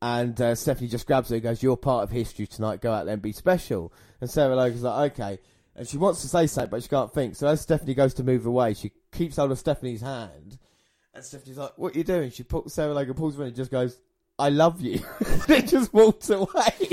and 0.00 0.40
uh, 0.40 0.54
Stephanie 0.54 0.88
just 0.88 1.06
grabs 1.06 1.28
her 1.28 1.36
and 1.36 1.42
goes, 1.42 1.62
"You're 1.62 1.76
part 1.76 2.04
of 2.04 2.10
history 2.10 2.46
tonight. 2.46 2.80
Go 2.80 2.92
out 2.92 3.04
there 3.04 3.12
and 3.12 3.22
be 3.22 3.32
special." 3.32 3.92
And 4.20 4.30
Sarah 4.30 4.56
Logan's 4.56 4.82
like, 4.82 5.12
"Okay," 5.12 5.38
and 5.74 5.86
she 5.86 5.98
wants 5.98 6.22
to 6.22 6.28
say 6.28 6.46
something, 6.46 6.70
but 6.70 6.82
she 6.82 6.88
can't 6.88 7.12
think. 7.12 7.36
So 7.36 7.48
as 7.48 7.60
Stephanie 7.60 7.94
goes 7.94 8.14
to 8.14 8.24
move 8.24 8.46
away, 8.46 8.72
she 8.72 8.92
keeps 9.12 9.36
hold 9.36 9.52
of 9.52 9.58
Stephanie's 9.58 10.00
hand, 10.00 10.58
and 11.12 11.22
Stephanie's 11.22 11.58
like, 11.58 11.76
"What 11.76 11.94
are 11.94 11.98
you 11.98 12.04
doing?" 12.04 12.30
She 12.30 12.44
pulls 12.44 12.72
Sarah 12.72 12.94
Logan 12.94 13.14
pulls 13.14 13.36
her 13.36 13.42
in 13.42 13.48
and 13.48 13.56
just 13.56 13.70
goes, 13.70 14.00
"I 14.38 14.48
love 14.48 14.80
you." 14.80 15.04
and 15.48 15.68
just 15.68 15.92
walks 15.92 16.30
away. 16.30 16.46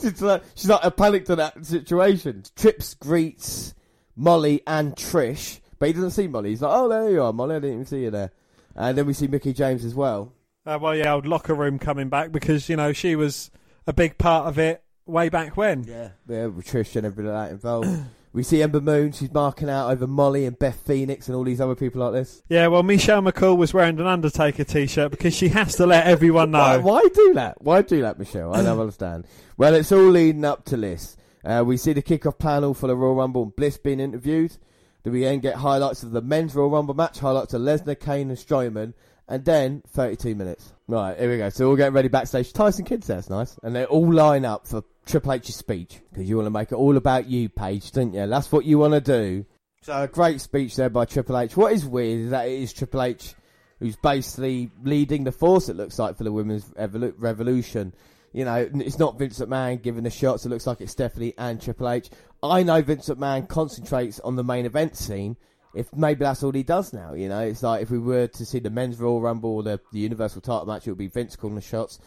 It's 0.00 0.22
like, 0.22 0.42
she's 0.54 0.70
like 0.70 0.84
a 0.84 0.90
panicked 0.90 1.28
in 1.28 1.36
that 1.36 1.66
situation. 1.66 2.44
Trips 2.56 2.94
greets 2.94 3.74
Molly 4.18 4.62
and 4.66 4.94
Trish, 4.96 5.60
but 5.78 5.86
he 5.86 5.92
doesn't 5.92 6.10
see 6.10 6.26
Molly. 6.26 6.50
He's 6.50 6.60
like, 6.62 6.72
"Oh, 6.74 6.88
there 6.88 7.08
you 7.10 7.22
are, 7.22 7.32
Molly. 7.32 7.54
I 7.56 7.58
didn't 7.60 7.74
even 7.74 7.86
see 7.86 8.02
you 8.02 8.10
there." 8.10 8.32
And 8.74 8.98
then 8.98 9.06
we 9.06 9.12
see 9.12 9.28
Mickie 9.28 9.52
James 9.54 9.84
as 9.84 9.94
well. 9.94 10.32
Uh, 10.66 10.78
well, 10.80 10.94
yeah, 10.94 11.14
old 11.14 11.26
locker 11.26 11.54
room 11.54 11.78
coming 11.78 12.08
back 12.08 12.30
because, 12.30 12.68
you 12.68 12.76
know, 12.76 12.92
she 12.92 13.16
was 13.16 13.50
a 13.86 13.92
big 13.92 14.18
part 14.18 14.46
of 14.46 14.58
it 14.58 14.82
way 15.06 15.28
back 15.30 15.56
when. 15.56 15.84
Yeah, 15.84 16.10
yeah, 16.28 16.46
with 16.46 16.66
Trish 16.66 16.94
and 16.96 17.06
everything 17.06 17.32
like 17.32 17.46
that 17.48 17.52
involved. 17.52 17.88
we 18.32 18.42
see 18.42 18.62
Ember 18.62 18.80
Moon. 18.80 19.12
She's 19.12 19.32
marking 19.32 19.70
out 19.70 19.90
over 19.90 20.06
Molly 20.06 20.44
and 20.44 20.58
Beth 20.58 20.80
Phoenix 20.86 21.26
and 21.26 21.34
all 21.36 21.44
these 21.44 21.60
other 21.60 21.74
people 21.74 22.02
like 22.02 22.12
this. 22.12 22.42
Yeah, 22.48 22.66
well, 22.66 22.82
Michelle 22.82 23.22
McCool 23.22 23.56
was 23.56 23.72
wearing 23.72 23.98
an 23.98 24.06
Undertaker 24.06 24.64
t-shirt 24.64 25.10
because 25.10 25.34
she 25.34 25.48
has 25.48 25.74
to 25.76 25.86
let 25.86 26.06
everyone 26.06 26.52
Why, 26.52 26.76
know. 26.76 26.82
why 26.82 27.02
do 27.14 27.34
that? 27.34 27.62
Why 27.62 27.82
do 27.82 28.02
that, 28.02 28.18
Michelle? 28.18 28.54
I 28.54 28.62
don't 28.62 28.78
understand. 28.80 29.24
Well, 29.56 29.74
it's 29.74 29.90
all 29.90 30.00
leading 30.10 30.44
up 30.44 30.64
to 30.66 30.76
this. 30.76 31.16
Uh, 31.48 31.64
we 31.64 31.78
see 31.78 31.94
the 31.94 32.02
kickoff 32.02 32.38
panel 32.38 32.74
for 32.74 32.88
the 32.88 32.94
Royal 32.94 33.14
Rumble 33.14 33.44
and 33.44 33.56
Bliss 33.56 33.78
being 33.78 34.00
interviewed. 34.00 34.54
Then 35.02 35.14
we 35.14 35.22
then 35.22 35.40
get 35.40 35.54
highlights 35.54 36.02
of 36.02 36.10
the 36.10 36.20
men's 36.20 36.54
Royal 36.54 36.68
Rumble 36.68 36.92
match, 36.92 37.18
highlights 37.18 37.54
of 37.54 37.62
Lesnar, 37.62 37.98
Kane, 37.98 38.28
and 38.28 38.38
Strowman, 38.38 38.92
and 39.26 39.44
then 39.46 39.82
32 39.88 40.34
minutes. 40.34 40.74
Right, 40.88 41.18
here 41.18 41.30
we 41.30 41.38
go. 41.38 41.48
So 41.48 41.70
we're 41.70 41.78
getting 41.78 41.94
ready 41.94 42.08
backstage. 42.08 42.52
Tyson 42.52 42.84
Kidd's 42.84 43.06
there, 43.06 43.22
nice. 43.30 43.58
And 43.62 43.74
they 43.74 43.86
all 43.86 44.12
line 44.12 44.44
up 44.44 44.66
for 44.66 44.82
Triple 45.06 45.32
H's 45.32 45.56
speech 45.56 46.00
because 46.10 46.28
you 46.28 46.36
want 46.36 46.46
to 46.46 46.50
make 46.50 46.70
it 46.70 46.74
all 46.74 46.98
about 46.98 47.26
you, 47.26 47.48
Paige, 47.48 47.92
don't 47.92 48.12
you? 48.12 48.26
That's 48.26 48.52
what 48.52 48.66
you 48.66 48.78
want 48.78 48.92
to 48.92 49.00
do. 49.00 49.46
So 49.80 50.02
a 50.02 50.06
great 50.06 50.42
speech 50.42 50.76
there 50.76 50.90
by 50.90 51.06
Triple 51.06 51.38
H. 51.38 51.56
What 51.56 51.72
is 51.72 51.86
weird 51.86 52.26
is 52.26 52.30
that 52.30 52.46
it 52.46 52.60
is 52.60 52.74
Triple 52.74 53.02
H 53.02 53.34
who's 53.78 53.96
basically 53.96 54.70
leading 54.82 55.24
the 55.24 55.32
force. 55.32 55.70
It 55.70 55.76
looks 55.76 55.98
like 55.98 56.18
for 56.18 56.24
the 56.24 56.32
women's 56.32 56.70
revolution. 56.76 57.94
You 58.32 58.44
know, 58.44 58.68
it's 58.74 58.98
not 58.98 59.18
Vince 59.18 59.38
McMahon 59.38 59.82
giving 59.82 60.04
the 60.04 60.10
shots. 60.10 60.44
It 60.44 60.50
looks 60.50 60.66
like 60.66 60.80
it's 60.80 60.92
Stephanie 60.92 61.34
and 61.38 61.60
Triple 61.60 61.88
H. 61.88 62.10
I 62.42 62.62
know 62.62 62.82
Vince 62.82 63.08
McMahon 63.08 63.48
concentrates 63.48 64.20
on 64.20 64.36
the 64.36 64.44
main 64.44 64.66
event 64.66 64.96
scene. 64.96 65.36
If 65.74 65.94
maybe 65.94 66.20
that's 66.20 66.42
all 66.42 66.52
he 66.52 66.62
does 66.62 66.92
now, 66.92 67.12
you 67.14 67.28
know, 67.28 67.40
it's 67.40 67.62
like 67.62 67.82
if 67.82 67.90
we 67.90 67.98
were 67.98 68.26
to 68.26 68.46
see 68.46 68.58
the 68.58 68.70
men's 68.70 68.98
Royal 68.98 69.20
Rumble 69.20 69.56
or 69.56 69.62
the, 69.62 69.80
the 69.92 69.98
Universal 69.98 70.40
Title 70.40 70.66
match, 70.66 70.86
it 70.86 70.90
would 70.90 70.98
be 70.98 71.08
Vince 71.08 71.36
calling 71.36 71.56
the 71.56 71.60
shots. 71.60 71.98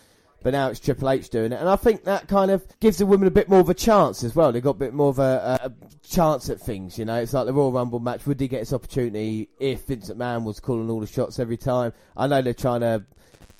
But 0.43 0.53
now 0.53 0.69
it's 0.69 0.79
Triple 0.79 1.09
H 1.11 1.29
doing 1.29 1.51
it, 1.51 1.59
and 1.59 1.69
I 1.69 1.75
think 1.75 2.03
that 2.05 2.27
kind 2.27 2.49
of 2.49 2.65
gives 2.79 2.97
the 2.97 3.05
women 3.05 3.27
a 3.27 3.31
bit 3.31 3.47
more 3.47 3.59
of 3.59 3.69
a 3.69 3.75
chance 3.75 4.23
as 4.23 4.35
well. 4.35 4.51
They've 4.51 4.63
got 4.63 4.71
a 4.71 4.73
bit 4.73 4.93
more 4.93 5.09
of 5.09 5.19
a, 5.19 5.59
a, 5.63 5.71
chance 6.07 6.49
at 6.49 6.59
things, 6.59 6.97
you 6.97 7.05
know. 7.05 7.17
It's 7.17 7.33
like 7.33 7.45
the 7.45 7.53
Royal 7.53 7.71
Rumble 7.71 7.99
match. 7.99 8.25
Would 8.25 8.39
he 8.39 8.47
get 8.47 8.61
his 8.61 8.73
opportunity 8.73 9.49
if 9.59 9.85
Vince 9.85 10.09
McMahon 10.09 10.43
was 10.43 10.59
calling 10.59 10.89
all 10.89 10.99
the 10.99 11.05
shots 11.05 11.37
every 11.37 11.57
time? 11.57 11.93
I 12.17 12.25
know 12.25 12.41
they're 12.41 12.55
trying 12.55 12.81
to 12.81 13.05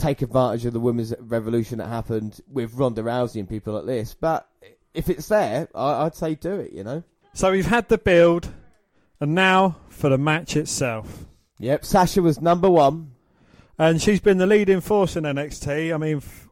take 0.02 0.22
advantage 0.22 0.66
of 0.66 0.74
the 0.74 0.80
women's 0.80 1.14
revolution 1.20 1.78
that 1.78 1.88
happened 1.88 2.42
with 2.52 2.74
Ronda 2.74 3.04
Rousey 3.04 3.40
and 3.40 3.48
people 3.48 3.74
like 3.74 3.86
this, 3.86 4.14
but 4.14 4.48
if 4.94 5.10
it's 5.10 5.28
there, 5.28 5.68
I, 5.74 6.06
I'd 6.06 6.16
say 6.16 6.36
do 6.36 6.56
it, 6.56 6.72
you 6.74 6.84
know. 6.84 7.04
So 7.34 7.52
we've 7.52 7.66
had 7.66 7.88
the 7.88 7.98
build, 7.98 8.50
and 9.20 9.34
now 9.36 9.78
for 9.90 10.10
the 10.10 10.18
match 10.18 10.56
itself. 10.56 11.26
Yep, 11.60 11.86
Sasha 11.86 12.22
was 12.22 12.42
number 12.42 12.70
one. 12.70 13.12
And 13.78 14.02
she's 14.02 14.20
been 14.20 14.38
the 14.38 14.46
leading 14.46 14.82
force 14.82 15.16
in 15.16 15.24
NXT. 15.24 15.94
I 15.94 15.98
mean, 15.98 16.18
f- 16.18 16.50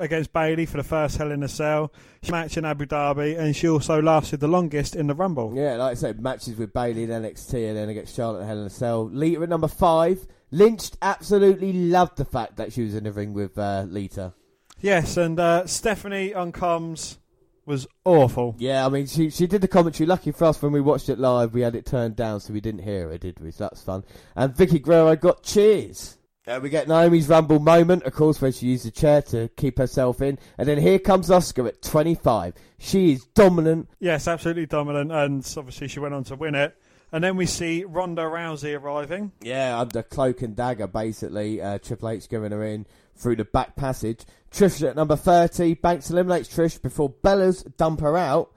against 0.00 0.32
Bayley 0.32 0.66
for 0.66 0.76
the 0.76 0.84
first 0.84 1.16
Hell 1.16 1.32
in 1.32 1.42
a 1.42 1.48
Cell, 1.48 1.92
she 2.22 2.30
match 2.30 2.56
in 2.56 2.64
Abu 2.64 2.86
Dhabi, 2.86 3.38
and 3.38 3.56
she 3.56 3.68
also 3.68 4.00
lasted 4.02 4.40
the 4.40 4.48
longest 4.48 4.94
in 4.94 5.06
the 5.06 5.14
Rumble. 5.14 5.52
Yeah, 5.56 5.76
like 5.76 5.92
I 5.92 5.94
said, 5.94 6.20
matches 6.20 6.56
with 6.56 6.72
Bayley 6.72 7.04
in 7.04 7.10
NXT 7.10 7.68
and 7.68 7.76
then 7.76 7.88
against 7.88 8.14
Charlotte 8.14 8.44
Hell 8.44 8.60
in 8.60 8.66
a 8.66 8.70
Cell. 8.70 9.08
Lita 9.10 9.42
at 9.42 9.48
number 9.48 9.68
five. 9.68 10.24
Lynched 10.50 10.96
absolutely 11.02 11.72
loved 11.72 12.16
the 12.16 12.24
fact 12.24 12.56
that 12.56 12.72
she 12.72 12.82
was 12.82 12.94
in 12.94 13.04
the 13.04 13.12
ring 13.12 13.34
with 13.34 13.58
uh, 13.58 13.84
Lita. 13.88 14.32
Yes, 14.80 15.16
and 15.16 15.38
uh, 15.38 15.66
Stephanie 15.66 16.32
on 16.32 16.52
comms 16.52 17.18
was 17.66 17.86
awful. 18.04 18.56
Yeah, 18.58 18.86
I 18.86 18.88
mean, 18.88 19.06
she 19.06 19.30
she 19.30 19.46
did 19.46 19.60
the 19.60 19.68
commentary. 19.68 20.06
Lucky 20.06 20.32
for 20.32 20.46
us, 20.46 20.62
when 20.62 20.72
we 20.72 20.80
watched 20.80 21.08
it 21.08 21.18
live, 21.18 21.52
we 21.52 21.60
had 21.60 21.74
it 21.74 21.84
turned 21.84 22.16
down, 22.16 22.40
so 22.40 22.52
we 22.52 22.60
didn't 22.60 22.82
hear 22.82 23.08
her, 23.10 23.18
did 23.18 23.38
we? 23.40 23.50
So 23.50 23.64
that's 23.64 23.82
fun. 23.82 24.04
And 24.34 24.54
Vickie 24.54 24.80
Guerrero 24.80 25.14
got 25.16 25.42
cheers. 25.42 26.16
Uh, 26.46 26.58
we 26.62 26.70
get 26.70 26.88
Naomi's 26.88 27.28
Rumble 27.28 27.58
moment, 27.58 28.04
of 28.04 28.14
course, 28.14 28.40
when 28.40 28.52
she 28.52 28.68
used 28.68 28.86
the 28.86 28.90
chair 28.90 29.20
to 29.20 29.48
keep 29.48 29.76
herself 29.76 30.22
in. 30.22 30.38
And 30.56 30.66
then 30.66 30.78
here 30.78 30.98
comes 30.98 31.28
Asuka 31.28 31.68
at 31.68 31.82
25. 31.82 32.54
She 32.78 33.12
is 33.12 33.26
dominant. 33.34 33.90
Yes, 34.00 34.26
absolutely 34.26 34.64
dominant, 34.64 35.12
and 35.12 35.54
obviously 35.58 35.88
she 35.88 36.00
went 36.00 36.14
on 36.14 36.24
to 36.24 36.36
win 36.36 36.54
it. 36.54 36.74
And 37.10 37.24
then 37.24 37.36
we 37.36 37.46
see 37.46 37.84
Ronda 37.84 38.22
Rousey 38.22 38.78
arriving. 38.78 39.32
Yeah, 39.40 39.78
under 39.78 40.02
cloak 40.02 40.42
and 40.42 40.54
dagger, 40.54 40.86
basically. 40.86 41.62
Uh, 41.62 41.78
Triple 41.78 42.10
H 42.10 42.28
giving 42.28 42.52
her 42.52 42.62
in 42.62 42.86
through 43.16 43.36
the 43.36 43.44
back 43.44 43.76
passage. 43.76 44.24
Trish 44.50 44.86
at 44.86 44.96
number 44.96 45.16
30. 45.16 45.74
Banks 45.74 46.10
eliminates 46.10 46.54
Trish 46.54 46.80
before 46.80 47.08
Bella's 47.08 47.62
dump 47.62 48.00
her 48.00 48.16
out. 48.16 48.52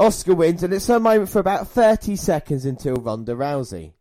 Asuka 0.00 0.36
wins, 0.36 0.62
and 0.62 0.72
it's 0.72 0.86
her 0.86 0.98
moment 0.98 1.28
for 1.28 1.40
about 1.40 1.68
30 1.68 2.16
seconds 2.16 2.64
until 2.64 2.96
Ronda 2.96 3.34
Rousey. 3.34 3.92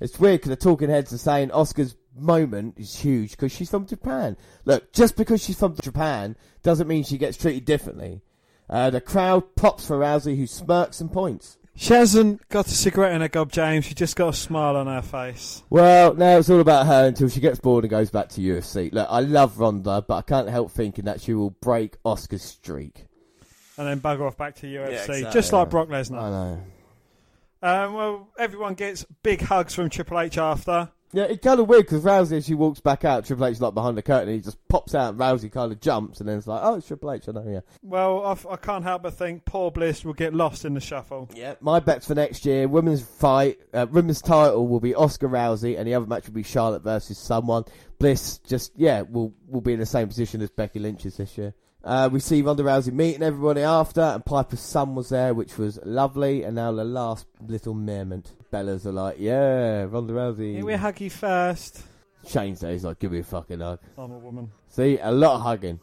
It's 0.00 0.18
weird 0.18 0.40
because 0.40 0.50
the 0.50 0.56
talking 0.56 0.88
heads 0.88 1.12
are 1.12 1.18
saying 1.18 1.50
Asuka's 1.50 1.96
moment 2.16 2.74
is 2.78 2.96
huge 2.98 3.32
because 3.32 3.52
she's 3.52 3.70
from 3.70 3.86
Japan. 3.86 4.36
Look, 4.64 4.92
just 4.92 5.16
because 5.16 5.42
she's 5.42 5.58
from 5.58 5.76
Japan 5.82 6.36
doesn't 6.62 6.88
mean 6.88 7.04
she 7.04 7.18
gets 7.18 7.36
treated 7.36 7.64
differently. 7.64 8.22
Uh, 8.68 8.90
the 8.90 9.00
crowd 9.00 9.54
pops 9.56 9.86
for 9.86 9.98
Rousey, 9.98 10.36
who 10.36 10.46
smirks 10.46 11.00
and 11.00 11.12
points. 11.12 11.58
She 11.76 11.92
hasn't 11.92 12.48
got 12.48 12.66
a 12.66 12.70
cigarette 12.70 13.14
in 13.14 13.20
her 13.20 13.28
gob, 13.28 13.50
James. 13.50 13.84
She 13.84 13.94
just 13.94 14.14
got 14.14 14.28
a 14.28 14.32
smile 14.32 14.76
on 14.76 14.86
her 14.86 15.02
face. 15.02 15.64
Well, 15.70 16.14
now 16.14 16.38
it's 16.38 16.48
all 16.48 16.60
about 16.60 16.86
her 16.86 17.08
until 17.08 17.28
she 17.28 17.40
gets 17.40 17.58
bored 17.58 17.84
and 17.84 17.90
goes 17.90 18.10
back 18.10 18.28
to 18.30 18.40
UFC. 18.40 18.92
Look, 18.92 19.08
I 19.10 19.20
love 19.20 19.58
Ronda, 19.58 20.04
but 20.06 20.16
I 20.16 20.22
can't 20.22 20.48
help 20.48 20.70
thinking 20.70 21.06
that 21.06 21.20
she 21.20 21.34
will 21.34 21.50
break 21.50 22.00
Asuka's 22.04 22.42
streak. 22.42 23.06
And 23.76 23.88
then 23.88 24.00
bugger 24.00 24.26
off 24.26 24.36
back 24.36 24.54
to 24.56 24.66
UFC, 24.66 24.92
exactly, 24.92 25.32
just 25.32 25.52
like 25.52 25.68
Brock 25.70 25.88
Lesnar. 25.88 26.20
I 26.22 26.30
know. 26.30 26.60
Um, 27.60 27.94
well, 27.94 28.28
everyone 28.38 28.74
gets 28.74 29.04
big 29.22 29.40
hugs 29.40 29.74
from 29.74 29.90
Triple 29.90 30.20
H 30.20 30.38
after. 30.38 30.90
Yeah, 31.14 31.24
it's 31.24 31.44
kind 31.44 31.60
of 31.60 31.68
weird 31.68 31.86
because 31.86 32.02
Rousey, 32.02 32.38
as 32.38 32.46
she 32.46 32.54
walks 32.54 32.80
back 32.80 33.04
out, 33.04 33.24
Triple 33.24 33.46
H's 33.46 33.60
like 33.60 33.72
behind 33.72 33.96
the 33.96 34.02
curtain, 34.02 34.28
and 34.28 34.36
he 34.36 34.42
just 34.42 34.58
pops 34.68 34.96
out, 34.96 35.10
and 35.10 35.18
Rousey 35.18 35.50
kind 35.50 35.70
of 35.70 35.80
jumps, 35.80 36.18
and 36.18 36.28
then 36.28 36.38
it's 36.38 36.48
like, 36.48 36.60
oh, 36.62 36.74
it's 36.74 36.88
Triple 36.88 37.12
H, 37.12 37.28
I 37.28 37.32
know, 37.32 37.44
yeah. 37.48 37.60
Well, 37.82 38.38
I 38.50 38.56
can't 38.56 38.82
help 38.82 39.04
but 39.04 39.14
think 39.14 39.44
poor 39.44 39.70
Bliss 39.70 40.04
will 40.04 40.12
get 40.12 40.34
lost 40.34 40.64
in 40.64 40.74
the 40.74 40.80
shuffle. 40.80 41.30
Yeah, 41.32 41.54
my 41.60 41.78
bets 41.78 42.08
for 42.08 42.16
next 42.16 42.44
year: 42.44 42.66
women's 42.66 43.02
fight, 43.02 43.60
uh, 43.72 43.86
women's 43.88 44.20
title 44.20 44.66
will 44.66 44.80
be 44.80 44.92
Asuka 44.92 45.30
Rousey, 45.30 45.78
and 45.78 45.86
the 45.86 45.94
other 45.94 46.06
match 46.06 46.26
will 46.26 46.34
be 46.34 46.42
Charlotte 46.42 46.82
versus 46.82 47.16
someone. 47.16 47.64
Bliss 48.00 48.38
just 48.38 48.72
yeah 48.76 49.02
will 49.02 49.32
will 49.46 49.60
be 49.60 49.72
in 49.72 49.78
the 49.78 49.86
same 49.86 50.08
position 50.08 50.42
as 50.42 50.50
Becky 50.50 50.80
Lynch 50.80 51.06
is 51.06 51.16
this 51.16 51.38
year. 51.38 51.54
Uh, 51.84 52.08
we 52.10 52.18
see 52.18 52.40
Ronda 52.40 52.62
Rousey 52.62 52.92
meeting 52.92 53.22
everybody 53.22 53.60
after, 53.60 54.00
and 54.00 54.24
Piper's 54.24 54.60
son 54.60 54.94
was 54.94 55.10
there, 55.10 55.34
which 55.34 55.58
was 55.58 55.78
lovely. 55.84 56.42
And 56.42 56.56
now 56.56 56.72
the 56.72 56.82
last 56.82 57.26
little 57.46 57.74
moment, 57.74 58.32
Bella's 58.54 58.86
are 58.86 58.92
like, 58.92 59.16
yeah, 59.18 59.82
Ronda 59.82 60.12
Rousey. 60.12 60.54
Here 60.54 60.64
we 60.64 60.74
hug 60.74 61.00
you 61.00 61.10
first. 61.10 61.82
Shane's 62.24 62.60
there, 62.60 62.70
he's 62.70 62.84
like, 62.84 63.00
give 63.00 63.10
me 63.10 63.18
a 63.18 63.24
fucking 63.24 63.58
hug. 63.58 63.80
I'm 63.98 64.12
a 64.12 64.18
woman. 64.18 64.48
See, 64.68 64.96
a 65.02 65.10
lot 65.10 65.34
of 65.34 65.40
hugging. 65.40 65.80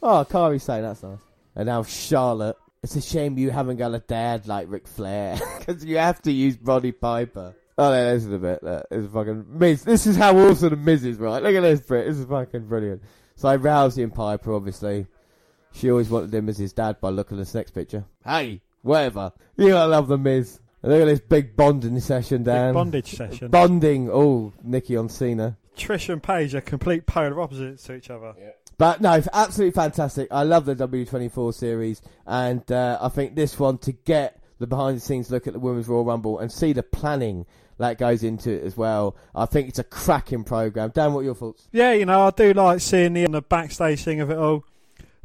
Oh, 0.00 0.24
Kairi 0.24 0.60
Sane 0.60 0.82
that's 0.82 1.02
nice. 1.02 1.18
And 1.56 1.66
now 1.66 1.82
Charlotte. 1.82 2.56
It's 2.84 2.94
a 2.94 3.00
shame 3.00 3.36
you 3.38 3.50
haven't 3.50 3.78
got 3.78 3.92
a 3.92 3.98
dad 3.98 4.46
like 4.46 4.70
Ric 4.70 4.86
Flair. 4.86 5.36
Because 5.58 5.84
you 5.84 5.98
have 5.98 6.22
to 6.22 6.30
use 6.30 6.56
Roddy 6.62 6.92
Piper. 6.92 7.56
Oh, 7.76 7.90
no, 7.90 8.14
this 8.14 8.24
is 8.24 8.32
a 8.32 8.38
bit. 8.38 8.62
Look, 8.62 8.88
this 8.88 9.04
is 9.06 9.12
fucking 9.12 9.46
Miz. 9.48 9.82
This 9.82 10.06
is 10.06 10.14
how 10.14 10.38
awesome 10.38 10.70
the 10.70 10.76
Miz 10.76 11.04
is, 11.04 11.18
right? 11.18 11.42
Look 11.42 11.56
at 11.56 11.62
this, 11.62 11.80
Brit. 11.80 12.06
This 12.06 12.18
is 12.18 12.26
fucking 12.26 12.68
brilliant. 12.68 13.02
So 13.34 13.48
Rousey 13.58 14.04
and 14.04 14.14
Piper, 14.14 14.54
obviously. 14.54 15.08
She 15.72 15.90
always 15.90 16.08
wanted 16.08 16.32
him 16.32 16.48
as 16.48 16.56
his 16.56 16.72
dad 16.72 17.00
by 17.00 17.08
looking 17.08 17.36
at 17.36 17.40
this 17.40 17.54
next 17.54 17.72
picture. 17.72 18.04
Hey, 18.24 18.60
whatever. 18.82 19.32
You 19.56 19.70
gotta 19.70 19.90
love 19.90 20.06
the 20.06 20.18
Miz. 20.18 20.60
And 20.82 20.92
look 20.92 21.02
at 21.02 21.06
this 21.06 21.20
big 21.20 21.56
bonding 21.56 21.98
session, 22.00 22.38
Big 22.38 22.54
Dan. 22.54 22.74
bondage 22.74 23.14
session. 23.16 23.48
Bonding. 23.48 24.10
Oh, 24.10 24.52
Nikki 24.62 24.96
on 24.96 25.08
Cena. 25.08 25.56
Trish 25.76 26.08
and 26.08 26.22
Paige 26.22 26.54
are 26.54 26.60
complete 26.60 27.06
polar 27.06 27.40
opposites 27.40 27.82
to 27.84 27.94
each 27.94 28.10
other. 28.10 28.34
Yeah. 28.38 28.50
But 28.78 29.00
no, 29.02 29.22
absolutely 29.32 29.72
fantastic. 29.72 30.28
I 30.30 30.42
love 30.42 30.64
the 30.64 30.74
W24 30.74 31.52
series, 31.52 32.00
and 32.26 32.70
uh, 32.72 32.98
I 33.00 33.08
think 33.10 33.34
this 33.34 33.58
one 33.58 33.76
to 33.78 33.92
get 33.92 34.42
the 34.58 34.66
behind 34.66 34.96
the 34.96 35.00
scenes 35.00 35.30
look 35.30 35.46
at 35.46 35.52
the 35.52 35.58
Women's 35.58 35.86
Royal 35.88 36.04
Rumble 36.04 36.38
and 36.38 36.50
see 36.50 36.72
the 36.72 36.82
planning 36.82 37.44
that 37.78 37.98
goes 37.98 38.22
into 38.22 38.50
it 38.50 38.62
as 38.62 38.76
well. 38.76 39.16
I 39.34 39.46
think 39.46 39.68
it's 39.68 39.78
a 39.78 39.84
cracking 39.84 40.44
program. 40.44 40.90
Dan, 40.94 41.12
what 41.12 41.20
are 41.20 41.24
your 41.24 41.34
thoughts? 41.34 41.66
Yeah, 41.72 41.92
you 41.92 42.04
know, 42.06 42.26
I 42.26 42.30
do 42.30 42.52
like 42.52 42.80
seeing 42.80 43.14
the, 43.14 43.26
the 43.26 43.42
backstage 43.42 44.02
thing 44.04 44.20
of 44.20 44.30
it 44.30 44.36
all. 44.38 44.64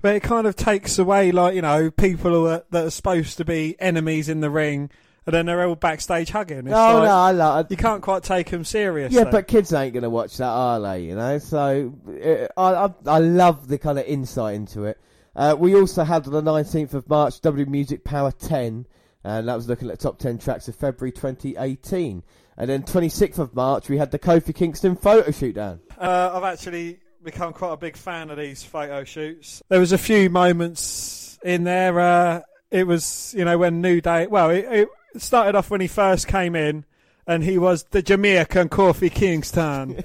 But 0.02 0.16
it 0.16 0.24
kind 0.24 0.48
of 0.48 0.56
takes 0.56 0.98
away, 1.00 1.32
like, 1.32 1.56
you 1.56 1.62
know, 1.62 1.92
people 1.92 2.32
who 2.32 2.48
are, 2.48 2.64
that 2.72 2.86
are 2.86 2.90
supposed 2.92 3.38
to 3.38 3.46
be 3.46 3.76
enemies 3.80 4.30
in 4.30 4.40
the 4.40 4.50
ring, 4.50 4.90
and 5.26 5.34
then 5.34 5.46
they're 5.46 5.66
all 5.68 5.76
backstage 5.76 6.30
hugging. 6.30 6.60
It's 6.60 6.68
oh 6.70 7.00
like, 7.00 7.08
no, 7.08 7.16
I 7.16 7.32
love. 7.32 7.68
You 7.70 7.78
can't 7.78 8.02
quite 8.02 8.24
take 8.24 8.50
them 8.52 8.64
serious. 8.64 9.12
Yeah, 9.12 9.26
though. 9.26 9.32
but 9.32 9.48
kids 9.48 9.74
ain't 9.74 9.94
going 9.94 10.04
to 10.04 10.10
watch 10.10 10.38
that, 10.38 10.46
are 10.46 10.80
they? 10.80 11.04
You 11.04 11.16
know, 11.16 11.40
so 11.40 11.96
uh, 12.08 12.48
I, 12.60 12.86
I 12.86 13.16
I 13.16 13.20
love 13.20 13.68
the 13.68 13.78
kind 13.78 13.98
of 13.98 14.06
insight 14.06 14.56
into 14.56 14.86
it. 14.86 15.00
Uh, 15.36 15.56
we 15.58 15.76
also 15.76 16.04
had 16.04 16.26
on 16.28 16.34
the 16.34 16.42
19th 16.42 16.94
of 16.94 17.10
March 17.10 17.42
W 17.42 17.66
Music 17.66 18.04
Power 18.04 18.32
10, 18.32 18.86
and 19.24 19.48
that 19.48 19.56
was 19.56 19.68
looking 19.68 19.90
at 19.90 20.00
top 20.00 20.18
10 20.18 20.38
tracks 20.38 20.68
of 20.68 20.76
February 20.76 21.12
2018. 21.12 22.24
And 22.58 22.70
then 22.70 22.84
26th 22.84 23.40
of 23.40 23.54
March, 23.54 23.90
we 23.90 23.98
had 23.98 24.12
the 24.12 24.20
Kofi 24.20 24.56
Kingston 24.56 24.96
photo 24.96 25.30
shoot 25.32 25.56
down. 25.56 25.82
Uh, 25.98 26.32
I've 26.34 26.44
actually 26.44 27.00
become 27.22 27.52
quite 27.52 27.74
a 27.74 27.78
big 27.78 27.98
fan 27.98 28.30
of 28.30 28.38
these 28.38 28.64
photo 28.64 29.04
shoots. 29.04 29.62
There 29.68 29.80
was 29.80 29.92
a 29.92 29.98
few 29.98 30.30
moments 30.30 31.38
in 31.44 31.66
there. 31.66 32.00
Uh, 32.00 32.42
it 32.72 32.88
was, 32.88 33.34
you 33.38 33.44
know, 33.44 33.58
when 33.58 33.82
New 33.82 34.00
Day. 34.00 34.28
Well, 34.28 34.52
it, 34.52 34.66
it 34.70 34.90
started 35.18 35.56
off 35.56 35.70
when 35.70 35.82
he 35.82 35.88
first 35.88 36.28
came 36.28 36.56
in, 36.56 36.86
and 37.28 37.44
he 37.44 37.58
was 37.58 37.84
the 37.84 38.02
Jamaican 38.02 38.70
Kofi 38.70 39.12
Kingston. 39.12 40.04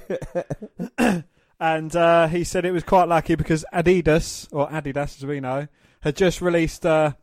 and 1.59 1.95
uh, 1.95 2.27
he 2.27 2.43
said 2.43 2.65
it 2.65 2.71
was 2.71 2.83
quite 2.83 3.07
lucky 3.07 3.35
because 3.35 3.63
Adidas, 3.73 4.47
or 4.51 4.67
Adidas 4.69 5.17
as 5.17 5.25
we 5.25 5.39
know, 5.39 5.67
had 6.01 6.15
just 6.15 6.41
released 6.41 6.85
a 6.85 7.15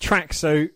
tracksuit 0.00 0.70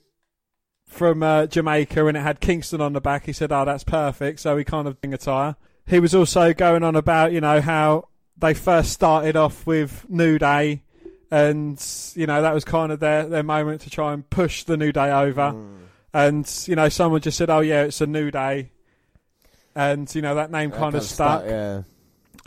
from 0.87 1.23
uh, 1.23 1.47
Jamaica 1.47 2.07
and 2.07 2.17
it 2.17 2.21
had 2.21 2.41
Kingston 2.41 2.81
on 2.81 2.93
the 2.93 3.01
back. 3.01 3.27
He 3.27 3.33
said, 3.33 3.53
"Oh, 3.53 3.65
that's 3.65 3.85
perfect." 3.85 4.41
So 4.41 4.57
he 4.57 4.65
kind 4.65 4.89
of 4.89 5.01
ding 5.01 5.15
attire. 5.15 5.57
He 5.87 6.01
was 6.01 6.15
also 6.15 6.53
going 6.53 6.83
on 6.83 6.97
about 6.97 7.33
you 7.33 7.41
know 7.41 7.61
how 7.61 8.09
they 8.37 8.55
first 8.55 8.93
started 8.93 9.37
off 9.37 9.67
with 9.67 10.07
New 10.09 10.39
Day, 10.39 10.83
and 11.31 11.83
you 12.15 12.27
know 12.27 12.43
that 12.43 12.55
was 12.55 12.65
kind 12.65 12.91
of 12.91 13.01
their 13.01 13.27
their 13.27 13.43
moment 13.43 13.83
to 13.83 13.91
try 13.91 14.13
and 14.13 14.29
push 14.29 14.65
the 14.65 14.77
New 14.77 14.93
Day 14.93 15.11
over. 15.13 15.55
And 16.15 16.49
you 16.67 16.77
know 16.77 16.89
someone 16.89 17.21
just 17.21 17.37
said, 17.37 17.51
"Oh 17.51 17.59
yeah, 17.61 17.83
it's 17.83 18.01
a 18.01 18.07
New 18.07 18.31
Day," 18.31 18.71
and 19.75 20.13
you 20.15 20.23
know 20.23 20.37
that 20.37 20.51
name 20.51 20.71
That 20.71 20.79
kind 20.79 20.95
of 20.95 21.03
stuck. 21.03 21.45
Yeah. 21.45 21.83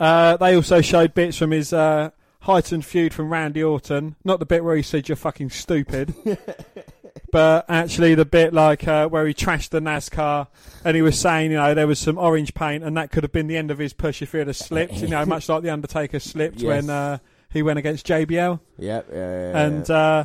Uh, 0.00 0.36
they 0.38 0.54
also 0.56 0.80
showed 0.80 1.12
bits 1.12 1.36
from 1.36 1.50
his 1.50 1.72
uh, 1.72 2.10
heightened 2.40 2.84
feud 2.86 3.12
from 3.12 3.30
Randy 3.30 3.62
Orton. 3.62 4.16
Not 4.24 4.38
the 4.38 4.46
bit 4.46 4.64
where 4.64 4.74
he 4.76 4.82
said 4.82 5.08
you're 5.08 5.16
fucking 5.16 5.50
stupid, 5.50 6.14
but 7.32 7.66
actually 7.68 8.14
the 8.14 8.24
bit 8.24 8.52
like 8.54 8.86
uh, 8.88 9.08
where 9.08 9.26
he 9.26 9.34
trashed 9.34 9.70
the 9.70 9.80
NASCAR 9.80 10.46
and 10.84 10.94
he 10.96 11.02
was 11.02 11.18
saying, 11.18 11.50
you 11.50 11.56
know, 11.56 11.74
there 11.74 11.86
was 11.86 11.98
some 11.98 12.16
orange 12.16 12.54
paint 12.54 12.84
and 12.84 12.96
that 12.96 13.10
could 13.10 13.24
have 13.24 13.32
been 13.32 13.48
the 13.48 13.56
end 13.56 13.70
of 13.70 13.78
his 13.78 13.92
push 13.92 14.22
if 14.22 14.32
he 14.32 14.38
had 14.38 14.54
slipped. 14.54 14.94
You 14.94 15.08
know, 15.08 15.26
much 15.26 15.48
like 15.48 15.62
the 15.62 15.70
Undertaker 15.70 16.20
slipped 16.20 16.60
Yes. 16.60 16.68
when 16.68 16.90
uh, 16.90 17.18
he 17.50 17.62
went 17.62 17.78
against 17.78 18.06
JBL. 18.06 18.60
Yep. 18.78 19.08
Yeah. 19.10 19.16
yeah, 19.16 19.50
yeah. 19.52 19.58
And 19.66 19.90
uh, 19.90 20.24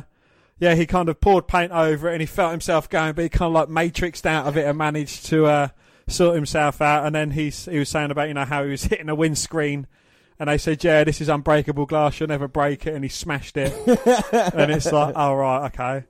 yeah, 0.64 0.74
he 0.74 0.86
kind 0.86 1.10
of 1.10 1.20
poured 1.20 1.46
paint 1.46 1.72
over 1.72 2.08
it 2.08 2.12
and 2.12 2.22
he 2.22 2.26
felt 2.26 2.50
himself 2.50 2.88
going, 2.88 3.12
but 3.12 3.22
he 3.22 3.28
kind 3.28 3.48
of 3.48 3.52
like 3.52 3.68
matrixed 3.68 4.24
out 4.24 4.46
of 4.46 4.56
it 4.56 4.66
and 4.66 4.78
managed 4.78 5.26
to 5.26 5.44
uh, 5.44 5.68
sort 6.08 6.34
himself 6.34 6.80
out. 6.80 7.04
And 7.04 7.14
then 7.14 7.32
he's, 7.32 7.66
he 7.66 7.78
was 7.78 7.90
saying 7.90 8.10
about, 8.10 8.28
you 8.28 8.34
know, 8.34 8.46
how 8.46 8.64
he 8.64 8.70
was 8.70 8.84
hitting 8.84 9.10
a 9.10 9.14
windscreen. 9.14 9.86
And 10.38 10.48
they 10.48 10.56
said, 10.56 10.82
yeah, 10.82 11.04
this 11.04 11.20
is 11.20 11.28
unbreakable 11.28 11.84
glass. 11.84 12.18
You'll 12.18 12.30
never 12.30 12.48
break 12.48 12.86
it. 12.86 12.94
And 12.94 13.04
he 13.04 13.10
smashed 13.10 13.58
it. 13.58 13.72
and 14.54 14.72
it's 14.72 14.90
like, 14.90 15.12
oh, 15.14 15.34
right, 15.34 15.66
okay. 15.66 16.04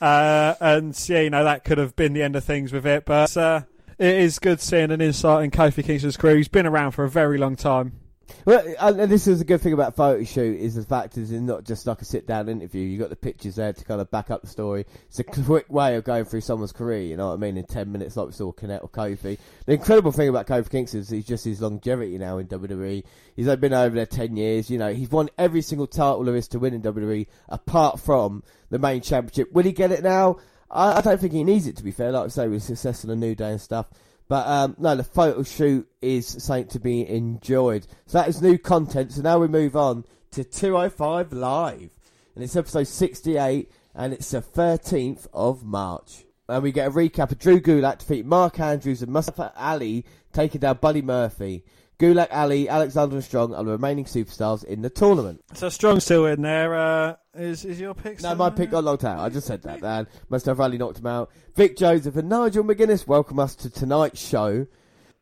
Uh, 0.00 0.54
and 0.60 1.08
yeah, 1.08 1.20
you 1.20 1.30
know, 1.30 1.44
that 1.44 1.64
could 1.64 1.76
have 1.76 1.94
been 1.94 2.14
the 2.14 2.22
end 2.22 2.36
of 2.36 2.42
things 2.42 2.72
with 2.72 2.86
it. 2.86 3.04
But 3.04 3.36
uh, 3.36 3.62
it 3.98 4.14
is 4.14 4.38
good 4.38 4.62
seeing 4.62 4.90
an 4.90 5.02
insight 5.02 5.44
in 5.44 5.50
Kofi 5.50 5.84
Kingston's 5.84 6.16
career. 6.16 6.36
He's 6.36 6.48
been 6.48 6.66
around 6.66 6.92
for 6.92 7.04
a 7.04 7.10
very 7.10 7.36
long 7.36 7.54
time. 7.54 7.99
Well, 8.44 8.62
uh, 8.78 8.94
and 8.98 9.10
this 9.10 9.26
is 9.26 9.40
a 9.40 9.44
good 9.44 9.60
thing 9.60 9.72
about 9.72 9.96
photo 9.96 10.24
shoot 10.24 10.58
is 10.58 10.74
the 10.74 10.84
fact 10.84 11.16
is 11.16 11.30
it's 11.30 11.40
not 11.40 11.64
just 11.64 11.86
like 11.86 12.00
a 12.00 12.04
sit 12.04 12.26
down 12.26 12.48
interview. 12.48 12.82
You 12.82 12.98
got 12.98 13.10
the 13.10 13.16
pictures 13.16 13.56
there 13.56 13.72
to 13.72 13.84
kind 13.84 14.00
of 14.00 14.10
back 14.10 14.30
up 14.30 14.42
the 14.42 14.48
story. 14.48 14.86
It's 15.06 15.18
a 15.18 15.24
quick 15.24 15.70
way 15.70 15.96
of 15.96 16.04
going 16.04 16.24
through 16.24 16.40
someone's 16.42 16.72
career. 16.72 17.02
You 17.02 17.16
know 17.16 17.28
what 17.28 17.34
I 17.34 17.36
mean? 17.36 17.56
In 17.56 17.64
ten 17.64 17.92
minutes, 17.92 18.16
like 18.16 18.26
we 18.26 18.32
saw 18.32 18.52
Connect 18.52 18.82
or 18.82 18.88
Kofi. 18.88 19.38
The 19.66 19.72
incredible 19.72 20.12
thing 20.12 20.28
about 20.28 20.46
Kofi 20.46 20.70
Kingston 20.70 21.00
is 21.00 21.10
he's 21.10 21.26
just 21.26 21.44
his 21.44 21.60
longevity 21.60 22.18
now 22.18 22.38
in 22.38 22.46
WWE. 22.46 23.04
He's 23.36 23.56
been 23.56 23.74
over 23.74 23.94
there 23.94 24.06
ten 24.06 24.36
years. 24.36 24.70
You 24.70 24.78
know, 24.78 24.92
he's 24.92 25.10
won 25.10 25.28
every 25.38 25.62
single 25.62 25.86
title 25.86 26.24
there 26.24 26.36
is 26.36 26.48
to 26.48 26.58
win 26.58 26.74
in 26.74 26.82
WWE, 26.82 27.26
apart 27.48 28.00
from 28.00 28.42
the 28.70 28.78
main 28.78 29.00
championship. 29.00 29.52
Will 29.52 29.64
he 29.64 29.72
get 29.72 29.92
it 29.92 30.02
now? 30.02 30.38
I, 30.70 30.98
I 30.98 31.00
don't 31.00 31.20
think 31.20 31.32
he 31.32 31.44
needs 31.44 31.66
it. 31.66 31.76
To 31.76 31.84
be 31.84 31.90
fair, 31.90 32.12
like 32.12 32.26
I 32.26 32.28
say, 32.28 32.48
with 32.48 32.62
success 32.62 33.04
on 33.04 33.10
a 33.10 33.16
New 33.16 33.34
Day 33.34 33.50
and 33.50 33.60
stuff. 33.60 33.90
But 34.30 34.46
um, 34.46 34.76
no, 34.78 34.94
the 34.94 35.02
photo 35.02 35.42
shoot 35.42 35.88
is 36.00 36.24
something 36.24 36.68
to 36.68 36.78
be 36.78 37.04
enjoyed. 37.04 37.88
So 38.06 38.18
that 38.18 38.28
is 38.28 38.40
new 38.40 38.58
content. 38.58 39.10
So 39.10 39.22
now 39.22 39.40
we 39.40 39.48
move 39.48 39.74
on 39.74 40.04
to 40.30 40.44
205 40.44 41.32
Live. 41.32 41.90
And 42.36 42.44
it's 42.44 42.54
episode 42.54 42.86
68, 42.86 43.72
and 43.92 44.12
it's 44.12 44.30
the 44.30 44.40
13th 44.40 45.26
of 45.34 45.64
March. 45.64 46.26
And 46.48 46.62
we 46.62 46.70
get 46.70 46.86
a 46.86 46.92
recap 46.92 47.32
of 47.32 47.40
Drew 47.40 47.60
Gulak 47.60 47.98
defeating 47.98 48.28
Mark 48.28 48.60
Andrews 48.60 49.02
and 49.02 49.12
Mustafa 49.12 49.52
Ali 49.56 50.04
taking 50.32 50.60
down 50.60 50.78
Buddy 50.80 51.02
Murphy. 51.02 51.64
Gulak, 52.00 52.28
Ali, 52.30 52.66
Alexander 52.66 53.16
and 53.16 53.24
Strong 53.24 53.54
are 53.54 53.62
the 53.62 53.72
remaining 53.72 54.06
superstars 54.06 54.64
in 54.64 54.80
the 54.80 54.88
tournament. 54.88 55.42
So 55.52 55.68
Strong's 55.68 56.04
still 56.04 56.24
in 56.24 56.40
there. 56.40 56.74
Uh, 56.74 57.16
is 57.34 57.66
is 57.66 57.78
your 57.78 57.92
pick? 57.92 58.22
No, 58.22 58.34
my 58.34 58.48
pick 58.48 58.70
got 58.70 58.84
locked 58.84 59.04
out. 59.04 59.18
I 59.18 59.28
just 59.28 59.46
said 59.46 59.62
that, 59.62 59.82
man. 59.82 60.06
Mustafa 60.30 60.62
Ali 60.62 60.78
knocked 60.78 60.98
him 60.98 61.06
out. 61.06 61.30
Vic 61.54 61.76
Joseph 61.76 62.16
and 62.16 62.30
Nigel 62.30 62.64
McGuinness 62.64 63.06
welcome 63.06 63.38
us 63.38 63.54
to 63.56 63.68
tonight's 63.68 64.26
show. 64.26 64.66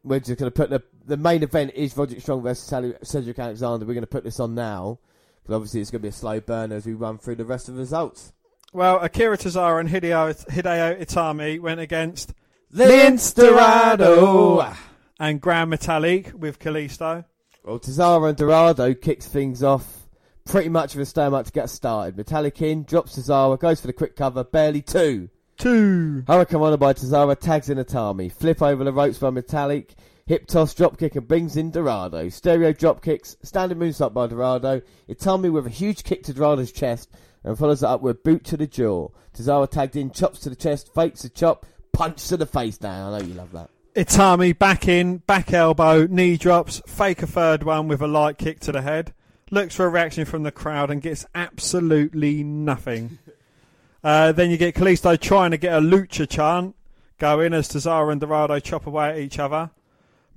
We're 0.04 0.20
just 0.20 0.38
going 0.38 0.52
to 0.52 0.54
put 0.54 0.70
the 0.70 0.82
the 1.04 1.16
main 1.16 1.42
event 1.42 1.72
is 1.74 1.96
Roderick 1.96 2.22
Strong 2.22 2.42
versus 2.42 2.96
Cedric 3.02 3.38
Alexander. 3.38 3.84
We're 3.84 3.94
going 3.94 4.02
to 4.02 4.06
put 4.06 4.22
this 4.22 4.38
on 4.38 4.54
now. 4.54 5.00
Because 5.42 5.56
obviously 5.56 5.80
it's 5.80 5.90
going 5.90 6.00
to 6.00 6.04
be 6.04 6.10
a 6.10 6.12
slow 6.12 6.40
burner 6.40 6.76
as 6.76 6.86
we 6.86 6.92
run 6.92 7.18
through 7.18 7.36
the 7.36 7.44
rest 7.44 7.68
of 7.68 7.74
the 7.74 7.80
results. 7.80 8.32
Well, 8.72 9.00
Akira 9.00 9.36
Tozawa 9.36 9.80
and 9.80 9.88
Hideo, 9.88 10.46
Hideo 10.46 11.02
Itami 11.02 11.58
went 11.58 11.80
against 11.80 12.34
Lince 12.72 13.34
Dorado. 13.34 14.74
And 15.18 15.40
Grand 15.40 15.72
Metalik 15.72 16.32
with 16.32 16.58
Kalisto. 16.58 17.24
Well, 17.64 17.80
Tozawa 17.80 18.28
and 18.28 18.38
Dorado 18.38 18.94
kicks 18.94 19.26
things 19.26 19.62
off 19.62 20.08
pretty 20.46 20.68
much 20.68 20.94
with 20.94 21.02
a 21.02 21.10
stalemate 21.10 21.46
to 21.46 21.52
get 21.52 21.68
started. 21.70 22.16
Metalik 22.16 22.62
in, 22.62 22.84
drops 22.84 23.18
Tozawa, 23.18 23.58
goes 23.58 23.80
for 23.80 23.88
the 23.88 23.92
quick 23.92 24.16
cover, 24.16 24.44
barely 24.44 24.80
two. 24.80 25.28
Two. 25.58 26.22
Hurricanrana 26.26 26.78
by 26.78 26.92
Tozawa 26.92 27.38
tags 27.38 27.68
in 27.68 27.78
Itami. 27.78 28.32
Flip 28.32 28.62
over 28.62 28.84
the 28.84 28.92
ropes 28.92 29.18
by 29.18 29.30
Metalik. 29.30 29.90
Hip 30.26 30.46
toss, 30.46 30.74
drop 30.74 30.98
kick, 30.98 31.16
and 31.16 31.26
brings 31.26 31.56
in 31.56 31.70
Dorado. 31.70 32.28
Stereo 32.28 32.72
drop 32.72 33.02
kicks, 33.02 33.36
standing 33.42 33.78
moonsault 33.78 34.12
by 34.12 34.26
Dorado. 34.26 34.82
Itami 35.08 35.50
with 35.50 35.66
a 35.66 35.70
huge 35.70 36.04
kick 36.04 36.22
to 36.24 36.32
Dorado's 36.32 36.70
chest 36.70 37.10
and 37.44 37.58
follows 37.58 37.82
it 37.82 37.86
up 37.86 38.02
with 38.02 38.16
a 38.16 38.20
boot 38.20 38.44
to 38.44 38.56
the 38.56 38.66
jaw. 38.66 39.08
Tozawa 39.34 39.68
tagged 39.68 39.96
in, 39.96 40.10
chops 40.10 40.40
to 40.40 40.50
the 40.50 40.56
chest, 40.56 40.94
fakes 40.94 41.24
a 41.24 41.28
chop, 41.28 41.66
punch 41.92 42.28
to 42.28 42.36
the 42.36 42.46
face 42.46 42.80
Now, 42.80 43.08
I 43.08 43.18
know 43.18 43.26
you 43.26 43.34
love 43.34 43.52
that. 43.52 43.70
Itami 43.98 44.56
back 44.56 44.86
in, 44.86 45.16
back 45.16 45.52
elbow, 45.52 46.06
knee 46.06 46.36
drops, 46.36 46.80
fake 46.86 47.20
a 47.20 47.26
third 47.26 47.64
one 47.64 47.88
with 47.88 48.00
a 48.00 48.06
light 48.06 48.38
kick 48.38 48.60
to 48.60 48.70
the 48.70 48.82
head. 48.82 49.12
Looks 49.50 49.74
for 49.74 49.86
a 49.86 49.88
reaction 49.88 50.24
from 50.24 50.44
the 50.44 50.52
crowd 50.52 50.88
and 50.88 51.02
gets 51.02 51.26
absolutely 51.34 52.44
nothing. 52.44 53.18
uh, 54.04 54.30
then 54.30 54.52
you 54.52 54.56
get 54.56 54.76
Kalisto 54.76 55.20
trying 55.20 55.50
to 55.50 55.56
get 55.56 55.76
a 55.76 55.80
lucha 55.80 56.28
chant 56.28 56.76
going 57.18 57.52
as 57.52 57.68
Tozawa 57.68 58.12
and 58.12 58.20
Dorado 58.20 58.60
chop 58.60 58.86
away 58.86 59.08
at 59.08 59.18
each 59.18 59.40
other. 59.40 59.72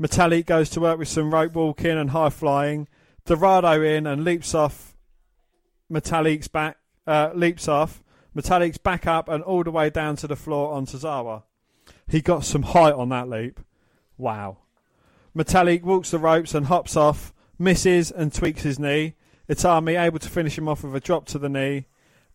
Metalik 0.01 0.47
goes 0.47 0.71
to 0.71 0.81
work 0.81 0.97
with 0.97 1.09
some 1.09 1.31
rope 1.31 1.53
walking 1.53 1.99
and 1.99 2.09
high 2.09 2.31
flying. 2.31 2.87
Dorado 3.25 3.83
in 3.83 4.07
and 4.07 4.23
leaps 4.23 4.55
off 4.55 4.95
Metalik's 5.87 6.47
back, 6.47 6.77
uh, 7.05 7.29
leaps 7.35 7.67
off. 7.67 8.01
Metalik's 8.35 8.79
back 8.79 9.05
up 9.05 9.29
and 9.29 9.43
all 9.43 9.63
the 9.63 9.69
way 9.69 9.91
down 9.91 10.15
to 10.15 10.25
the 10.25 10.35
floor 10.35 10.73
on 10.73 10.87
Tozawa. 10.87 11.43
He 12.11 12.21
got 12.21 12.43
some 12.43 12.63
height 12.63 12.93
on 12.93 13.07
that 13.09 13.29
leap. 13.29 13.61
Wow. 14.17 14.57
Metalik 15.33 15.81
walks 15.81 16.11
the 16.11 16.19
ropes 16.19 16.53
and 16.53 16.65
hops 16.65 16.97
off, 16.97 17.33
misses 17.57 18.11
and 18.11 18.33
tweaks 18.33 18.63
his 18.63 18.77
knee. 18.77 19.15
Itami 19.49 19.97
able 19.97 20.19
to 20.19 20.27
finish 20.27 20.57
him 20.57 20.67
off 20.67 20.83
with 20.83 20.93
a 20.93 20.99
drop 20.99 21.25
to 21.27 21.39
the 21.39 21.47
knee 21.47 21.85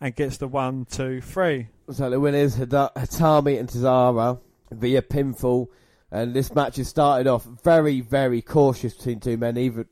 and 0.00 0.16
gets 0.16 0.38
the 0.38 0.48
one, 0.48 0.86
two, 0.86 1.20
three. 1.20 1.68
So 1.90 2.08
the 2.08 2.18
winners, 2.18 2.56
Itami 2.56 3.60
and 3.60 3.68
Tozawa 3.68 4.40
via 4.72 5.02
pinfall. 5.02 5.68
And 6.10 6.32
this 6.32 6.54
match 6.54 6.76
has 6.76 6.88
started 6.88 7.26
off 7.26 7.44
very, 7.44 8.00
very 8.00 8.40
cautious 8.40 8.94
between 8.94 9.20
two 9.20 9.36
men. 9.36 9.56
Neither, 9.56 9.86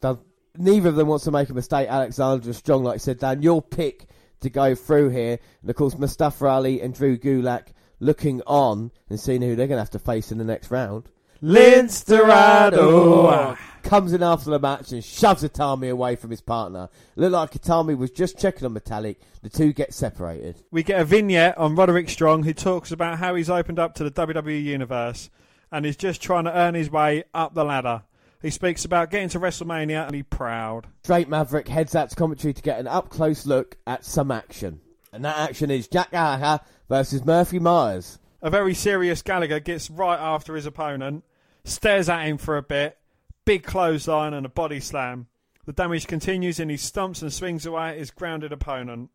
neither 0.57 0.89
of 0.89 0.97
them 0.97 1.09
wants 1.09 1.25
to 1.25 1.31
make 1.31 1.51
a 1.51 1.55
mistake. 1.55 1.89
Alexander 1.91 2.49
is 2.49 2.57
strong, 2.57 2.85
like 2.85 2.95
I 2.95 2.99
said, 2.99 3.19
Dan. 3.19 3.43
Your 3.43 3.61
pick 3.61 4.09
to 4.41 4.49
go 4.49 4.75
through 4.75 5.11
here. 5.11 5.39
And 5.61 5.69
of 5.69 5.77
course, 5.77 5.99
Mustafa 5.99 6.47
Ali 6.47 6.81
and 6.81 6.95
Drew 6.95 7.19
Gulak 7.19 7.75
looking 8.01 8.43
on 8.47 8.91
and 9.09 9.19
seeing 9.19 9.43
who 9.43 9.57
they're 9.57 9.67
going 9.67 9.77
to 9.77 9.83
have 9.83 9.91
to 9.91 9.99
face 9.99 10.33
in 10.33 10.39
the 10.39 10.45
next 10.45 10.71
round. 10.71 11.09
Lince 11.43 12.07
Dorado. 12.07 13.57
comes 13.83 14.15
in 14.15 14.23
after 14.23 14.51
the 14.51 14.59
match 14.59 14.93
and 14.93 15.05
shoves 15.05 15.43
Itami 15.43 15.91
away 15.91 16.17
from 16.17 16.31
his 16.31 16.41
partner. 16.41 16.89
Looked 17.17 17.33
like 17.33 17.53
Itami 17.53 17.99
was 17.99 18.11
just 18.11 18.39
checking 18.39 18.65
on 18.65 18.75
Metalik. 18.75 19.17
The 19.43 19.51
two 19.51 19.75
get 19.75 19.93
separated. 19.93 20.63
We 20.71 20.83
get 20.83 21.01
a 21.01 21.05
vignette 21.05 21.59
on 21.59 21.75
Roderick 21.75 22.09
Strong 22.09 22.45
who 22.45 22.55
talks 22.55 22.93
about 22.93 23.19
how 23.19 23.35
he's 23.35 23.51
opened 23.51 23.79
up 23.79 23.95
to 23.97 24.05
the 24.05 24.11
WWE 24.11 24.63
universe 24.63 25.29
and 25.71 25.85
is 25.85 25.97
just 25.97 26.23
trying 26.23 26.45
to 26.45 26.57
earn 26.57 26.75
his 26.75 26.91
way 26.91 27.25
up 27.35 27.53
the 27.53 27.65
ladder. 27.65 28.05
He 28.41 28.51
speaks 28.51 28.85
about 28.85 29.11
getting 29.11 29.29
to 29.31 29.41
WrestleMania 29.41 30.07
and 30.07 30.15
he's 30.15 30.25
proud. 30.31 30.87
Drake 31.03 31.29
Maverick 31.29 31.69
heads 31.69 31.95
out 31.95 32.11
to 32.11 32.17
commentary 32.17 32.55
to 32.55 32.63
get 32.63 32.79
an 32.79 32.87
up 32.87 33.11
close 33.11 33.45
look 33.45 33.77
at 33.87 34.05
some 34.05 34.31
action. 34.31 34.81
And 35.13 35.25
that 35.25 35.39
action 35.39 35.71
is 35.71 35.89
Jack 35.89 36.11
Gallagher 36.11 36.61
versus 36.89 37.25
Murphy 37.25 37.59
Myers. 37.59 38.19
A 38.43 38.51
very 38.51 38.75
serious 38.75 39.23
Gallagher 39.23 39.61
gets 39.61 39.91
right 39.91 40.19
after 40.19 40.55
his 40.55 40.67
opponent, 40.67 41.25
stares 41.65 42.09
at 42.09 42.27
him 42.27 42.39
for 42.39 42.57
a 42.57 42.63
bit, 42.63 42.99
big 43.45 43.63
clothesline 43.63 44.35
and 44.35 44.45
a 44.45 44.51
body 44.51 44.81
slam. 44.81 45.29
The 45.67 45.73
damage 45.73 46.07
continues 46.07 46.61
and 46.61 46.71
he 46.71 46.77
stumps 46.77 47.23
and 47.23 47.33
swings 47.33 47.65
away 47.65 47.91
at 47.91 47.99
his 47.99 48.11
grounded 48.11 48.53
opponent. 48.53 49.11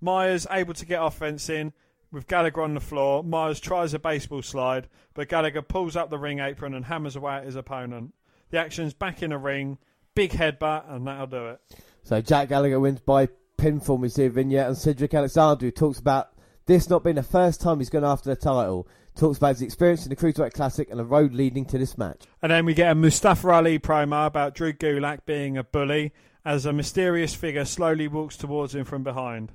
Myers 0.00 0.46
able 0.50 0.74
to 0.74 0.84
get 0.84 1.02
offense 1.02 1.48
in 1.48 1.72
with 2.12 2.26
Gallagher 2.26 2.62
on 2.62 2.74
the 2.74 2.80
floor. 2.80 3.24
Myers 3.24 3.60
tries 3.60 3.94
a 3.94 3.98
baseball 3.98 4.42
slide, 4.42 4.88
but 5.14 5.28
Gallagher 5.28 5.62
pulls 5.62 5.96
up 5.96 6.10
the 6.10 6.18
ring 6.18 6.38
apron 6.38 6.74
and 6.74 6.84
hammers 6.84 7.16
away 7.16 7.36
at 7.36 7.44
his 7.44 7.56
opponent. 7.56 8.14
The 8.50 8.58
action's 8.58 8.92
back 8.92 9.22
in 9.22 9.30
the 9.30 9.38
ring, 9.38 9.78
big 10.14 10.32
headbutt, 10.32 10.92
and 10.92 11.06
that'll 11.06 11.26
do 11.26 11.46
it. 11.48 11.60
So 12.04 12.20
Jack 12.20 12.50
Gallagher 12.50 12.78
wins 12.78 13.00
by 13.00 13.28
pinfall. 13.58 13.98
We 13.98 14.10
see 14.10 14.26
a 14.26 14.30
vignette 14.30 14.68
and 14.68 14.76
Cedric 14.76 15.14
Alexander 15.14 15.64
who 15.64 15.70
talks 15.70 15.98
about 15.98 16.28
this 16.66 16.90
not 16.90 17.04
being 17.04 17.16
the 17.16 17.22
first 17.22 17.60
time 17.60 17.78
he's 17.78 17.90
gone 17.90 18.04
after 18.04 18.28
the 18.28 18.36
title. 18.36 18.86
Talks 19.14 19.38
about 19.38 19.54
his 19.54 19.62
experience 19.62 20.04
in 20.04 20.10
the 20.10 20.16
Cruiserweight 20.16 20.52
Classic 20.52 20.90
and 20.90 21.00
the 21.00 21.04
road 21.04 21.32
leading 21.32 21.64
to 21.66 21.78
this 21.78 21.96
match. 21.96 22.24
And 22.42 22.52
then 22.52 22.66
we 22.66 22.74
get 22.74 22.92
a 22.92 22.94
Mustafa 22.94 23.48
Ali 23.50 23.78
promo 23.78 24.26
about 24.26 24.54
Drew 24.54 24.74
Gulak 24.74 25.20
being 25.24 25.56
a 25.56 25.64
bully 25.64 26.12
as 26.44 26.66
a 26.66 26.72
mysterious 26.72 27.34
figure 27.34 27.64
slowly 27.64 28.08
walks 28.08 28.36
towards 28.36 28.74
him 28.74 28.84
from 28.84 29.02
behind. 29.02 29.52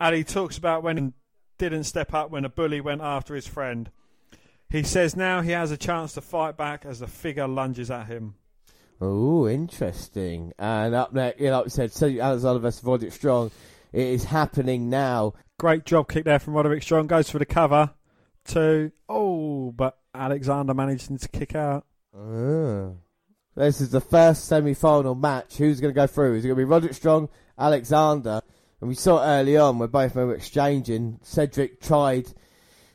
Ali 0.00 0.24
talks 0.24 0.58
about 0.58 0.82
when 0.82 0.96
he 0.96 1.12
didn't 1.58 1.84
step 1.84 2.12
up 2.12 2.30
when 2.30 2.44
a 2.44 2.48
bully 2.48 2.80
went 2.80 3.02
after 3.02 3.34
his 3.34 3.46
friend. 3.46 3.90
He 4.70 4.82
says 4.82 5.16
now 5.16 5.42
he 5.42 5.52
has 5.52 5.70
a 5.70 5.76
chance 5.76 6.12
to 6.14 6.20
fight 6.20 6.56
back 6.56 6.84
as 6.84 6.98
the 6.98 7.06
figure 7.06 7.48
lunges 7.48 7.90
at 7.90 8.06
him. 8.06 8.34
Oh, 9.00 9.48
interesting. 9.48 10.52
And 10.58 10.94
up 10.94 11.12
next, 11.12 11.40
you 11.40 11.46
know, 11.46 11.58
like 11.58 11.64
we 11.66 11.70
said, 11.70 11.92
Cedric 11.92 12.20
Alexander 12.20 12.58
versus 12.58 12.84
Roderick 12.84 13.12
Strong. 13.12 13.50
It 13.92 14.06
is 14.06 14.24
happening 14.24 14.90
now. 14.90 15.34
Great 15.58 15.84
job 15.84 16.08
kick 16.08 16.24
there 16.24 16.38
from 16.38 16.54
Roderick 16.54 16.82
Strong. 16.82 17.06
Goes 17.06 17.30
for 17.30 17.38
the 17.38 17.46
cover. 17.46 17.90
Two. 18.44 18.92
Oh, 19.08 19.72
but 19.72 19.98
Alexander 20.14 20.74
managing 20.74 21.18
to 21.18 21.28
kick 21.28 21.54
out. 21.54 21.86
Ah. 22.16 22.90
This 23.54 23.80
is 23.80 23.90
the 23.90 24.00
first 24.00 24.44
semi-final 24.44 25.14
match. 25.16 25.56
Who's 25.56 25.80
going 25.80 25.92
to 25.92 26.00
go 26.00 26.06
through? 26.06 26.36
Is 26.36 26.44
it 26.44 26.48
going 26.48 26.56
to 26.56 26.60
be 26.60 26.64
Roderick 26.64 26.94
Strong, 26.94 27.28
Alexander? 27.58 28.40
And 28.80 28.88
we 28.88 28.94
saw 28.94 29.20
early 29.24 29.56
on 29.56 29.78
where 29.78 29.88
both 29.88 30.14
men 30.14 30.28
were 30.28 30.36
exchanging. 30.36 31.18
Cedric 31.22 31.80
tried 31.80 32.28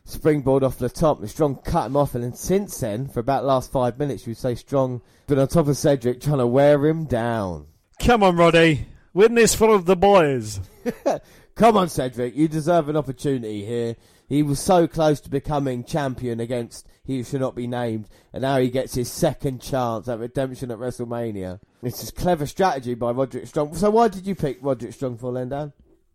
springboard 0.06 0.64
off 0.64 0.78
the 0.78 0.90
top, 0.90 1.20
and 1.20 1.30
Strong 1.30 1.58
cut 1.64 1.88
him 1.88 1.98
off. 1.98 2.16
And 2.16 2.24
then 2.24 2.34
since 2.34 2.80
then, 2.80 3.08
for 3.10 3.20
about 3.20 3.42
the 3.42 3.48
last 3.48 3.72
five 3.72 4.00
minutes, 4.00 4.26
you 4.26 4.34
say 4.34 4.56
Strong 4.56 5.02
been 5.28 5.40
on 5.40 5.50
top 5.50 5.68
of 5.68 5.76
Cedric, 5.76 6.22
trying 6.22 6.38
to 6.38 6.48
wear 6.48 6.86
him 6.86 7.06
down. 7.06 7.68
Come 8.00 8.24
on, 8.24 8.38
Roddy. 8.38 8.88
This 9.14 9.56
for 9.56 9.80
the 9.80 9.96
boys. 9.96 10.60
Come 11.56 11.78
on, 11.78 11.90
Cedric. 11.90 12.36
You 12.36 12.48
deserve 12.48 12.90
an 12.90 12.98
opportunity 12.98 13.64
here. 13.64 13.96
He 14.28 14.42
was 14.42 14.60
so 14.60 14.88
close 14.88 15.20
to 15.22 15.30
becoming 15.30 15.84
champion 15.84 16.40
against 16.40 16.88
he 17.04 17.22
should 17.24 17.42
not 17.42 17.54
be 17.54 17.68
named, 17.68 18.08
and 18.32 18.42
now 18.42 18.58
he 18.58 18.70
gets 18.70 18.96
his 18.96 19.12
second 19.12 19.62
chance 19.62 20.08
at 20.08 20.20
redemption 20.20 20.72
at 20.72 20.78
WrestleMania. 20.78 21.60
It's 21.82 22.00
just 22.00 22.16
clever 22.16 22.48
strategy 22.48 22.94
by 22.94 23.12
Roderick 23.12 23.46
Strong. 23.46 23.76
So 23.76 23.90
why 23.90 24.08
did 24.08 24.26
you 24.26 24.36
pick 24.36 24.58
Roderick 24.62 24.94
Strong 24.94 25.18
for 25.18 25.34
then, 25.34 25.50
Dan? 25.50 25.74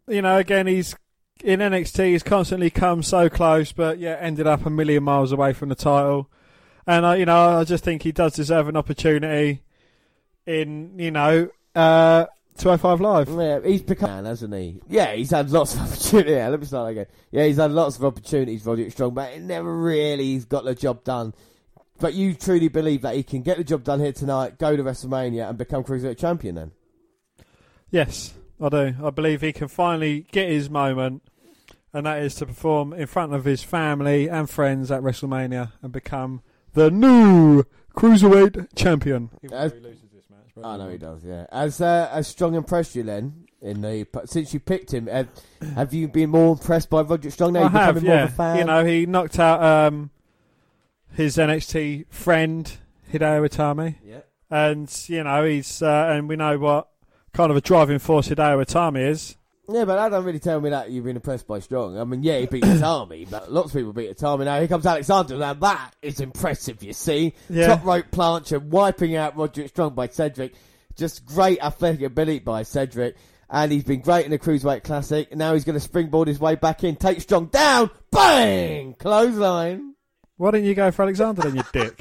You 0.08 0.22
know, 0.22 0.38
again, 0.38 0.66
he's 0.66 0.96
in 1.44 1.60
NXT. 1.60 2.12
He's 2.12 2.22
constantly 2.22 2.70
come 2.70 3.02
so 3.02 3.28
close, 3.28 3.70
but 3.70 3.98
yeah, 3.98 4.16
ended 4.18 4.46
up 4.46 4.64
a 4.64 4.70
million 4.70 5.04
miles 5.04 5.30
away 5.30 5.52
from 5.52 5.68
the 5.68 5.74
title. 5.74 6.30
And 6.86 7.04
I, 7.04 7.16
you 7.16 7.26
know, 7.26 7.58
I 7.58 7.64
just 7.64 7.84
think 7.84 8.02
he 8.02 8.12
does 8.12 8.32
deserve 8.32 8.66
an 8.66 8.76
opportunity 8.76 9.62
in, 10.46 10.98
you 10.98 11.10
know, 11.10 11.50
uh, 11.74 12.26
205 12.58 13.00
Live. 13.00 13.28
Yeah, 13.28 13.60
he's 13.60 13.82
become 13.82 14.10
man, 14.10 14.24
hasn't 14.24 14.52
he? 14.52 14.80
Yeah, 14.88 15.14
he's 15.14 15.30
had 15.30 15.50
lots 15.50 15.74
of 15.74 15.80
opportunities. 15.86 16.32
Yeah, 16.32 16.48
let 16.48 16.60
me 16.60 16.66
start 16.66 16.90
again. 16.90 17.06
Yeah, 17.30 17.44
he's 17.44 17.56
had 17.56 17.70
lots 17.70 17.96
of 17.96 18.04
opportunities, 18.04 18.66
Roderick 18.66 18.92
Strong, 18.92 19.14
but 19.14 19.32
it 19.32 19.42
never 19.42 19.72
really 19.72 20.24
he's 20.24 20.44
got 20.44 20.64
the 20.64 20.74
job 20.74 21.04
done. 21.04 21.34
But 22.00 22.14
you 22.14 22.34
truly 22.34 22.68
believe 22.68 23.02
that 23.02 23.14
he 23.14 23.22
can 23.22 23.42
get 23.42 23.58
the 23.58 23.64
job 23.64 23.84
done 23.84 24.00
here 24.00 24.12
tonight, 24.12 24.58
go 24.58 24.76
to 24.76 24.82
WrestleMania, 24.82 25.48
and 25.48 25.58
become 25.58 25.82
Cruiserweight 25.84 26.18
Champion 26.18 26.54
then? 26.54 26.72
Yes, 27.90 28.34
I 28.60 28.68
do. 28.68 28.94
I 29.02 29.10
believe 29.10 29.40
he 29.40 29.52
can 29.52 29.68
finally 29.68 30.26
get 30.30 30.48
his 30.48 30.68
moment, 30.68 31.22
and 31.92 32.06
that 32.06 32.22
is 32.22 32.34
to 32.36 32.46
perform 32.46 32.92
in 32.92 33.06
front 33.06 33.34
of 33.34 33.44
his 33.44 33.62
family 33.62 34.28
and 34.28 34.50
friends 34.50 34.90
at 34.90 35.02
WrestleMania 35.02 35.72
and 35.82 35.92
become 35.92 36.42
the 36.74 36.90
new 36.90 37.64
Cruiserweight 37.96 38.74
Champion. 38.76 39.30
Even 39.42 40.07
I 40.64 40.76
know 40.76 40.88
he 40.90 40.98
does. 40.98 41.24
Yeah. 41.24 41.46
As 41.50 41.80
uh, 41.80 42.08
as 42.12 42.28
Strong 42.28 42.54
impressed 42.54 42.94
you 42.94 43.02
then 43.02 43.46
in 43.60 43.80
the 43.80 44.06
since 44.26 44.52
you 44.54 44.60
picked 44.60 44.92
him, 44.92 45.06
have, 45.06 45.28
have 45.74 45.92
you 45.94 46.08
been 46.08 46.30
more 46.30 46.52
impressed 46.52 46.90
by 46.90 47.02
Roger 47.02 47.30
Strong 47.30 47.54
now? 47.54 47.60
I 47.60 47.62
You're 47.62 47.70
have, 47.70 47.94
becoming 47.94 48.04
more 48.08 48.16
yeah. 48.16 48.24
of 48.24 48.30
a 48.30 48.34
fan. 48.34 48.58
You 48.58 48.64
know, 48.64 48.84
he 48.84 49.06
knocked 49.06 49.38
out 49.38 49.62
um, 49.62 50.10
his 51.12 51.36
NXT 51.36 52.06
friend 52.10 52.70
Hideo 53.12 53.48
Itami, 53.48 53.96
Yeah. 54.04 54.20
and 54.50 55.04
you 55.08 55.24
know 55.24 55.44
he's 55.44 55.82
uh, 55.82 56.08
and 56.12 56.28
we 56.28 56.36
know 56.36 56.58
what 56.58 56.88
kind 57.32 57.50
of 57.50 57.56
a 57.56 57.60
driving 57.60 57.98
force 57.98 58.28
Hideo 58.28 58.62
Itami 58.64 59.08
is. 59.08 59.36
Yeah, 59.70 59.84
but 59.84 59.96
that 59.96 60.08
don't 60.08 60.24
really 60.24 60.38
tell 60.38 60.60
me 60.62 60.70
that 60.70 60.90
you've 60.90 61.04
been 61.04 61.16
impressed 61.16 61.46
by 61.46 61.58
Strong. 61.58 61.98
I 61.98 62.04
mean, 62.04 62.22
yeah, 62.22 62.38
he 62.38 62.46
beat 62.46 62.62
Itami, 62.64 63.28
but 63.28 63.52
lots 63.52 63.68
of 63.68 63.74
people 63.74 63.92
beat 63.92 64.16
Itami. 64.16 64.46
Now 64.46 64.58
here 64.58 64.68
comes 64.68 64.86
Alexander. 64.86 65.36
Now 65.36 65.52
that 65.54 65.90
is 66.00 66.20
impressive. 66.20 66.82
You 66.82 66.94
see, 66.94 67.34
Yeah. 67.50 67.66
top 67.68 67.84
rope 67.84 68.06
plancha 68.10 68.62
wiping 68.62 69.14
out 69.16 69.36
Roderick 69.36 69.68
Strong 69.68 69.94
by 69.94 70.08
Cedric. 70.08 70.54
Just 70.96 71.26
great 71.26 71.62
athletic 71.62 72.00
ability 72.02 72.38
by 72.40 72.62
Cedric. 72.62 73.16
And 73.50 73.70
he's 73.72 73.84
been 73.84 74.00
great 74.00 74.24
in 74.24 74.30
the 74.30 74.38
Cruiserweight 74.38 74.84
Classic. 74.84 75.34
Now 75.34 75.54
he's 75.54 75.64
going 75.64 75.74
to 75.74 75.80
springboard 75.80 76.28
his 76.28 76.38
way 76.40 76.54
back 76.54 76.82
in, 76.84 76.96
take 76.96 77.20
Strong 77.20 77.46
down, 77.46 77.90
bang! 78.10 78.94
Clothesline. 78.94 79.94
Why 80.38 80.50
didn't 80.52 80.66
you 80.66 80.74
go 80.74 80.90
for 80.90 81.02
Alexander 81.02 81.42
then, 81.42 81.56
you 81.56 81.62
dick? 81.72 81.98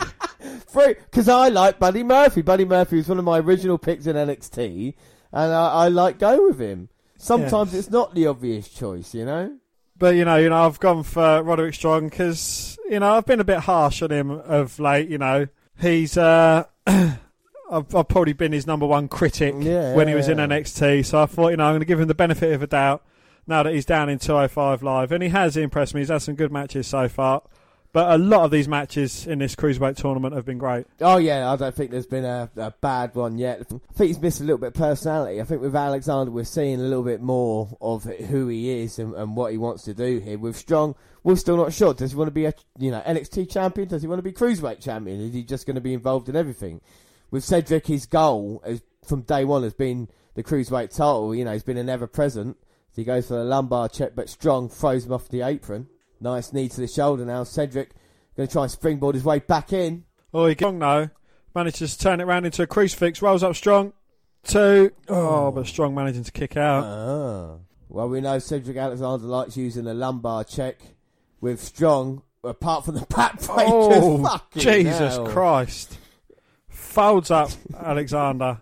Because 0.73 1.27
I 1.27 1.49
like 1.49 1.79
Buddy 1.79 2.03
Murphy. 2.03 2.41
Buddy 2.43 2.65
Murphy 2.65 2.97
was 2.97 3.07
one 3.09 3.17
of 3.19 3.25
my 3.25 3.39
original 3.39 3.77
picks 3.77 4.05
in 4.07 4.15
NXT, 4.15 4.93
and 5.33 5.53
I, 5.53 5.67
I 5.71 5.87
like 5.87 6.19
go 6.19 6.47
with 6.47 6.59
him. 6.59 6.89
Sometimes 7.17 7.73
Yes. 7.73 7.85
it's 7.85 7.91
not 7.91 8.13
the 8.15 8.27
obvious 8.27 8.69
choice, 8.69 9.13
you 9.13 9.25
know. 9.25 9.57
But 9.97 10.15
you 10.15 10.25
know, 10.25 10.35
you 10.37 10.49
know, 10.49 10.65
I've 10.65 10.79
gone 10.79 11.03
for 11.03 11.41
Roderick 11.41 11.73
Strong 11.73 12.09
because 12.09 12.77
you 12.89 12.99
know 12.99 13.13
I've 13.15 13.25
been 13.25 13.39
a 13.39 13.43
bit 13.43 13.59
harsh 13.59 14.01
on 14.03 14.11
him 14.11 14.29
of 14.29 14.79
late. 14.79 15.09
You 15.09 15.17
know, 15.17 15.47
he's 15.79 16.17
uh, 16.17 16.65
I've, 16.87 17.15
I've 17.95 18.07
probably 18.07 18.33
been 18.33 18.51
his 18.51 18.67
number 18.67 18.85
one 18.85 19.07
critic 19.07 19.55
Yeah, 19.59 19.95
when 19.95 20.07
he 20.07 20.13
was 20.13 20.27
in. 20.29 20.37
NXT. 20.37 21.05
So 21.05 21.21
I 21.21 21.25
thought, 21.25 21.49
you 21.49 21.57
know, 21.57 21.65
I'm 21.65 21.71
going 21.71 21.79
to 21.81 21.85
give 21.85 21.99
him 21.99 22.07
the 22.07 22.13
benefit 22.15 22.53
of 22.53 22.61
a 22.61 22.67
doubt 22.67 23.03
now 23.47 23.63
that 23.63 23.73
he's 23.73 23.85
down 23.85 24.09
in 24.09 24.19
205 24.19 24.83
Live, 24.83 25.11
and 25.11 25.23
he 25.23 25.29
has 25.29 25.57
impressed 25.57 25.93
me. 25.95 26.01
He's 26.01 26.09
had 26.09 26.21
some 26.21 26.35
good 26.35 26.51
matches 26.51 26.85
so 26.85 27.09
far, 27.09 27.41
but 27.93 28.13
a 28.13 28.17
lot 28.17 28.43
of 28.43 28.51
these 28.51 28.67
matches 28.67 29.25
in 29.25 29.39
this 29.39 29.55
cruiserweight 29.55 29.95
tournament 29.95 30.35
have 30.35 30.45
been 30.45 30.57
great. 30.57 30.85
Oh 31.01 31.17
yeah, 31.17 31.51
I 31.51 31.55
don't 31.55 31.73
think 31.73 31.91
there's 31.91 32.05
been 32.05 32.25
a, 32.25 32.49
a 32.57 32.71
bad 32.81 33.15
one 33.15 33.37
yet. 33.37 33.59
I 33.61 33.63
think 33.63 33.81
he's 33.97 34.19
missed 34.19 34.41
a 34.41 34.43
little 34.43 34.57
bit 34.57 34.67
of 34.67 34.73
personality. 34.73 35.41
I 35.41 35.43
think 35.45 35.61
with 35.61 35.75
Alexander, 35.75 36.31
we're 36.31 36.43
seeing 36.43 36.79
a 36.79 36.83
little 36.83 37.03
bit 37.03 37.21
more 37.21 37.75
of 37.81 38.03
who 38.03 38.47
he 38.49 38.81
is 38.81 38.99
and, 38.99 39.13
and 39.15 39.35
what 39.35 39.51
he 39.51 39.57
wants 39.57 39.83
to 39.83 39.93
do 39.93 40.19
here. 40.19 40.37
With 40.37 40.55
Strong, 40.55 40.95
we're 41.23 41.35
still 41.37 41.57
not 41.57 41.73
sure. 41.73 41.93
Does 41.93 42.11
he 42.11 42.17
want 42.17 42.27
to 42.27 42.33
be 42.33 42.45
a 42.45 42.53
you 42.77 42.91
know 42.91 43.01
NXT 43.01 43.49
champion? 43.49 43.87
Does 43.87 44.01
he 44.01 44.07
want 44.07 44.19
to 44.19 44.23
be 44.23 44.33
cruiserweight 44.33 44.81
champion? 44.81 45.21
Is 45.21 45.33
he 45.33 45.43
just 45.43 45.65
going 45.65 45.75
to 45.75 45.81
be 45.81 45.93
involved 45.93 46.29
in 46.29 46.35
everything? 46.35 46.81
With 47.31 47.43
Cedric, 47.43 47.87
his 47.87 48.05
goal 48.05 48.61
as, 48.65 48.81
from 49.05 49.21
day 49.21 49.43
one 49.43 49.63
has 49.63 49.73
been 49.73 50.07
the 50.35 50.43
cruiserweight 50.43 50.95
title. 50.95 51.33
You 51.33 51.45
know, 51.45 51.53
he's 51.53 51.63
been 51.63 51.77
an 51.77 51.89
ever 51.89 52.07
present. 52.07 52.57
So 52.91 53.01
he 53.01 53.05
goes 53.05 53.27
for 53.27 53.35
the 53.35 53.43
lumbar 53.43 53.89
check, 53.89 54.13
but 54.15 54.29
Strong 54.29 54.69
throws 54.69 55.05
him 55.05 55.13
off 55.13 55.29
the 55.29 55.41
apron. 55.41 55.87
Nice 56.19 56.53
knee 56.53 56.69
to 56.69 56.81
the 56.81 56.87
shoulder 56.87 57.25
now. 57.25 57.43
Cedric 57.43 57.91
going 58.35 58.47
to 58.47 58.53
try 58.53 58.63
and 58.63 58.71
springboard 58.71 59.15
his 59.15 59.23
way 59.23 59.39
back 59.39 59.73
in. 59.73 60.03
Oh, 60.33 60.45
he 60.45 60.53
strong 60.55 60.79
though 60.79 61.09
manages 61.57 61.97
to 61.97 62.03
turn 62.03 62.21
it 62.21 62.25
round 62.25 62.45
into 62.45 62.61
a 62.61 62.67
crucifix, 62.67 63.21
rolls 63.21 63.41
up 63.43 63.55
Strong. 63.55 63.91
Two. 64.43 64.91
Oh, 65.09 65.51
but 65.51 65.65
Strong 65.65 65.95
managing 65.95 66.23
to 66.23 66.31
kick 66.31 66.55
out. 66.55 66.83
Ah. 66.85 67.55
Well, 67.89 68.09
we 68.09 68.21
know 68.21 68.37
Cedric 68.39 68.77
Alexander 68.77 69.25
likes 69.25 69.57
using 69.57 69.87
a 69.87 69.93
lumbar 69.93 70.43
check 70.43 70.77
with 71.41 71.61
Strong, 71.61 72.21
apart 72.43 72.85
from 72.85 72.95
the 72.95 73.01
backbreakers. 73.07 73.67
Oh, 73.67 74.41
Jesus 74.55 74.99
hell. 75.15 75.27
Christ. 75.27 75.97
Folds 76.69 77.31
up 77.31 77.49
Alexander 77.75 78.59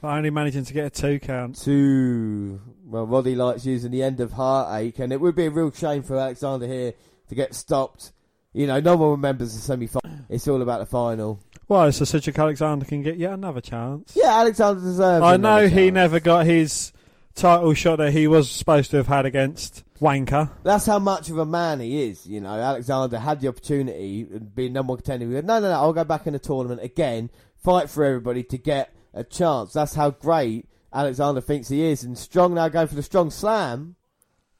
But 0.00 0.08
only 0.08 0.30
managing 0.30 0.64
to 0.64 0.72
get 0.72 0.86
a 0.86 0.90
two 0.90 1.18
count. 1.20 1.56
Two. 1.60 2.60
Well, 2.86 3.06
Roddy 3.06 3.34
likes 3.34 3.64
using 3.64 3.90
the 3.90 4.02
end 4.02 4.20
of 4.20 4.32
heartache, 4.32 4.98
and 4.98 5.12
it 5.12 5.20
would 5.20 5.34
be 5.34 5.46
a 5.46 5.50
real 5.50 5.70
shame 5.70 6.02
for 6.02 6.16
Alexander 6.18 6.66
here 6.66 6.92
to 7.28 7.34
get 7.34 7.54
stopped. 7.54 8.12
You 8.52 8.66
know, 8.66 8.78
no 8.80 8.96
one 8.96 9.10
remembers 9.10 9.54
the 9.54 9.60
semi 9.60 9.86
final. 9.86 10.00
It's 10.30 10.48
all 10.48 10.62
about 10.62 10.80
the 10.80 10.86
final. 10.86 11.38
Why? 11.66 11.90
So 11.90 12.04
Cedric 12.06 12.38
Alexander 12.38 12.86
can 12.86 13.02
get 13.02 13.18
yet 13.18 13.32
another 13.34 13.60
chance. 13.60 14.12
Yeah, 14.16 14.38
Alexander 14.40 14.80
deserves 14.80 15.22
I 15.22 15.36
know 15.36 15.66
he 15.68 15.74
chance. 15.86 15.94
never 15.94 16.18
got 16.20 16.46
his 16.46 16.92
title 17.34 17.74
shot 17.74 17.96
that 17.96 18.12
he 18.12 18.26
was 18.26 18.50
supposed 18.50 18.90
to 18.92 18.96
have 18.98 19.06
had 19.06 19.26
against 19.26 19.84
Wanker. 20.00 20.50
That's 20.62 20.86
how 20.86 20.98
much 20.98 21.28
of 21.28 21.36
a 21.38 21.44
man 21.44 21.80
he 21.80 22.04
is. 22.04 22.26
You 22.26 22.40
know, 22.40 22.54
Alexander 22.54 23.18
had 23.18 23.40
the 23.42 23.48
opportunity, 23.48 24.26
and 24.32 24.54
being 24.54 24.72
number 24.72 24.92
one 24.92 24.98
contender. 24.98 25.26
He 25.26 25.34
went, 25.34 25.46
no, 25.46 25.60
no, 25.60 25.68
no, 25.68 25.74
I'll 25.74 25.92
go 25.92 26.04
back 26.04 26.26
in 26.26 26.32
the 26.32 26.38
tournament 26.38 26.82
again, 26.82 27.28
fight 27.56 27.90
for 27.90 28.04
everybody 28.04 28.42
to 28.44 28.58
get 28.58 28.94
a 29.12 29.24
chance. 29.24 29.72
That's 29.74 29.94
how 29.94 30.10
great 30.10 30.66
Alexander 30.94 31.40
thinks 31.40 31.68
he 31.68 31.82
is. 31.84 32.04
And 32.04 32.16
Strong 32.16 32.54
now 32.54 32.68
going 32.68 32.86
for 32.86 32.94
the 32.94 33.02
strong 33.02 33.30
slam. 33.30 33.96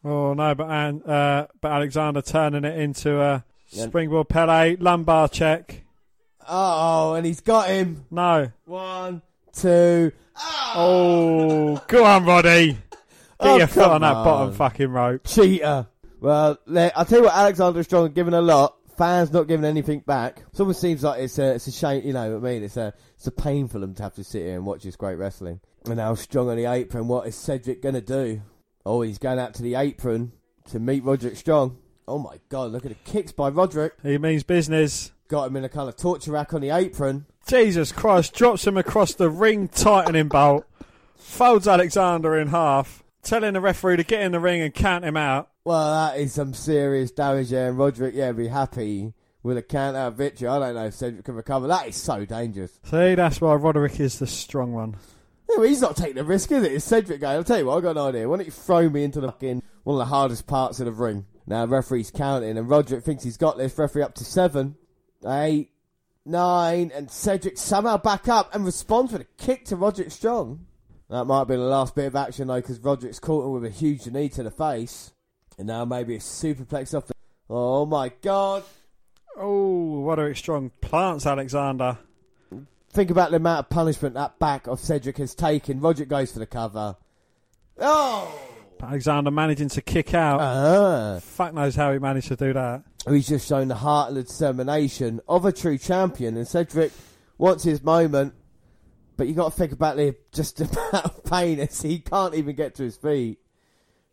Oh 0.04 0.34
no, 0.34 0.54
but 0.54 0.68
An- 0.68 1.02
uh, 1.04 1.46
but 1.60 1.70
Alexander 1.72 2.20
turning 2.20 2.64
it 2.64 2.78
into 2.78 3.20
a 3.20 3.44
Yeah. 3.70 3.86
springboard 3.86 4.28
Pele 4.28 4.76
lumbar 4.76 5.28
check. 5.28 5.84
Oh, 6.46 7.14
and 7.14 7.24
he's 7.24 7.40
got 7.40 7.68
him. 7.68 8.04
No. 8.10 8.50
One, 8.66 9.22
two. 9.54 10.12
Oh, 10.76 11.82
go 11.88 12.04
on, 12.04 12.24
Roddy. 12.24 12.72
Get 12.80 12.80
Oh, 13.40 13.56
your 13.56 13.66
foot 13.66 13.82
come 13.84 13.92
on 13.92 14.00
that 14.02 14.12
bottom 14.12 14.52
fucking 14.54 14.88
rope. 14.90 15.22
Cheater. 15.24 15.86
Well, 16.20 16.58
I'll 16.76 17.04
tell 17.04 17.18
you 17.18 17.24
what, 17.24 17.34
Alexander 17.34 17.82
Strong 17.82 18.12
giving 18.12 18.34
a 18.34 18.40
lot. 18.42 18.76
Fans 18.96 19.32
not 19.32 19.48
giving 19.48 19.64
anything 19.64 20.00
back. 20.00 20.42
It 20.52 20.60
almost 20.60 20.80
seems 20.80 21.02
like 21.02 21.20
it's 21.20 21.38
a, 21.38 21.54
it's 21.54 21.66
a 21.66 21.72
shame, 21.72 22.06
you 22.06 22.12
know 22.12 22.38
what 22.38 22.48
I 22.48 22.52
mean? 22.52 22.62
It's 22.62 22.76
a, 22.76 22.94
it's 23.16 23.26
a 23.26 23.32
pain 23.32 23.66
for 23.68 23.78
them 23.80 23.92
to 23.94 24.02
have 24.04 24.14
to 24.14 24.24
sit 24.24 24.42
here 24.42 24.54
and 24.54 24.64
watch 24.64 24.84
this 24.84 24.94
great 24.96 25.16
wrestling. 25.16 25.60
And 25.86 25.96
now 25.96 26.14
Strong 26.14 26.48
on 26.48 26.56
the 26.56 26.64
apron, 26.64 27.08
what 27.08 27.26
is 27.26 27.36
Cedric 27.36 27.82
gonna 27.82 28.00
do? 28.00 28.40
Oh, 28.86 29.02
he's 29.02 29.18
going 29.18 29.38
out 29.38 29.54
to 29.54 29.62
the 29.62 29.74
apron 29.74 30.32
to 30.70 30.78
meet 30.78 31.04
Roderick 31.04 31.36
Strong. 31.36 31.78
Oh 32.08 32.18
my 32.18 32.38
god, 32.48 32.72
look 32.72 32.84
at 32.84 32.90
the 32.90 33.10
kicks 33.10 33.32
by 33.32 33.48
Roderick. 33.48 33.94
He 34.02 34.16
means 34.18 34.42
business. 34.42 35.12
Got 35.28 35.48
him 35.48 35.56
in 35.56 35.64
a 35.64 35.68
kind 35.68 35.88
of 35.88 35.96
torture 35.96 36.32
rack 36.32 36.54
on 36.54 36.60
the 36.60 36.70
apron. 36.70 37.26
Jesus 37.46 37.92
Christ, 37.92 38.34
drops 38.34 38.66
him 38.66 38.76
across 38.76 39.14
the 39.14 39.28
ring 39.28 39.68
tightening 39.68 40.28
belt, 40.28 40.66
folds 41.16 41.68
Alexander 41.68 42.38
in 42.38 42.48
half, 42.48 43.02
telling 43.22 43.52
the 43.52 43.60
referee 43.60 43.96
to 43.96 44.04
get 44.04 44.22
in 44.22 44.32
the 44.32 44.40
ring 44.40 44.62
and 44.62 44.72
count 44.72 45.04
him 45.04 45.16
out. 45.16 45.50
Well, 45.64 45.90
that 45.92 46.18
is 46.18 46.32
some 46.32 46.54
serious 46.54 47.10
damage 47.10 47.50
there, 47.50 47.68
and 47.68 47.78
Roderick, 47.78 48.14
yeah, 48.14 48.32
be 48.32 48.48
happy 48.48 49.12
with 49.42 49.58
a 49.58 49.62
count 49.62 49.96
out 49.96 50.14
victory. 50.14 50.48
I 50.48 50.58
don't 50.58 50.74
know 50.74 50.86
if 50.86 50.94
Cedric 50.94 51.24
can 51.24 51.34
recover. 51.34 51.66
That 51.68 51.88
is 51.88 51.96
so 51.96 52.24
dangerous. 52.24 52.78
See, 52.84 53.14
that's 53.14 53.40
why 53.40 53.54
Roderick 53.54 54.00
is 54.00 54.18
the 54.18 54.26
strong 54.26 54.72
one. 54.72 54.96
Yeah, 55.48 55.56
well, 55.58 55.68
he's 55.68 55.80
not 55.80 55.96
taking 55.96 56.16
the 56.16 56.24
risk, 56.24 56.50
is 56.52 56.64
it? 56.64 56.72
It's 56.72 56.84
Cedric 56.84 57.20
going, 57.20 57.36
I'll 57.36 57.44
tell 57.44 57.58
you 57.58 57.66
what, 57.66 57.76
I've 57.76 57.82
got 57.82 57.96
an 57.96 58.08
idea. 58.08 58.28
Why 58.28 58.36
don't 58.36 58.46
you 58.46 58.52
throw 58.52 58.88
me 58.88 59.04
into 59.04 59.20
the 59.20 59.28
fucking 59.28 59.62
one 59.84 59.94
of 59.94 59.98
the 59.98 60.06
hardest 60.06 60.46
parts 60.46 60.80
of 60.80 60.86
the 60.86 60.92
ring? 60.92 61.26
Now, 61.46 61.66
referee's 61.66 62.10
counting, 62.10 62.56
and 62.56 62.68
Roderick 62.68 63.04
thinks 63.04 63.24
he's 63.24 63.36
got 63.36 63.58
this. 63.58 63.76
Referee 63.76 64.02
up 64.02 64.14
to 64.14 64.24
seven, 64.24 64.76
eight, 65.26 65.70
nine, 66.24 66.90
and 66.94 67.10
Cedric 67.10 67.58
somehow 67.58 67.98
back 67.98 68.28
up 68.28 68.54
and 68.54 68.64
responds 68.64 69.12
with 69.12 69.20
a 69.22 69.26
kick 69.36 69.66
to 69.66 69.76
Roderick 69.76 70.10
Strong. 70.10 70.66
That 71.10 71.26
might 71.26 71.44
be 71.44 71.56
the 71.56 71.62
last 71.62 71.94
bit 71.94 72.06
of 72.06 72.16
action, 72.16 72.48
though, 72.48 72.60
because 72.60 72.80
Roderick's 72.80 73.18
caught 73.18 73.44
him 73.44 73.52
with 73.52 73.64
a 73.66 73.70
huge 73.70 74.06
knee 74.06 74.30
to 74.30 74.42
the 74.42 74.50
face. 74.50 75.12
And 75.58 75.66
now 75.66 75.84
maybe 75.84 76.16
a 76.16 76.18
superplex 76.18 76.96
off 76.96 77.06
the. 77.06 77.14
Oh 77.48 77.84
my 77.84 78.10
god. 78.22 78.64
Oh, 79.36 80.02
Roderick 80.02 80.36
Strong 80.36 80.70
plants 80.80 81.26
Alexander. 81.26 81.98
Think 82.94 83.10
about 83.10 83.30
the 83.32 83.38
amount 83.38 83.58
of 83.58 83.70
punishment 83.70 84.14
that 84.14 84.38
back 84.38 84.68
of 84.68 84.78
Cedric 84.78 85.18
has 85.18 85.34
taken. 85.34 85.80
Roderick 85.80 86.08
goes 86.08 86.30
for 86.30 86.38
the 86.38 86.46
cover. 86.46 86.96
Oh! 87.80 88.40
Alexander 88.80 89.32
managing 89.32 89.68
to 89.70 89.82
kick 89.82 90.14
out. 90.14 90.40
Ah. 90.40 91.18
Fuck 91.20 91.54
knows 91.54 91.74
how 91.74 91.92
he 91.92 91.98
managed 91.98 92.28
to 92.28 92.36
do 92.36 92.52
that. 92.52 92.84
He's 93.08 93.26
just 93.26 93.48
shown 93.48 93.66
the 93.66 93.74
heart 93.74 94.10
and 94.10 94.16
the 94.16 94.22
determination 94.22 95.20
of 95.26 95.44
a 95.44 95.50
true 95.50 95.76
champion. 95.76 96.36
And 96.36 96.46
Cedric 96.46 96.92
wants 97.36 97.64
his 97.64 97.82
moment, 97.82 98.32
but 99.16 99.26
you 99.26 99.34
got 99.34 99.50
to 99.50 99.58
think 99.58 99.72
about 99.72 99.96
the 99.96 100.14
just 100.32 100.60
of 100.92 101.24
pain 101.24 101.58
as 101.58 101.82
he 101.82 101.98
can't 101.98 102.36
even 102.36 102.54
get 102.54 102.76
to 102.76 102.84
his 102.84 102.96
feet. 102.96 103.40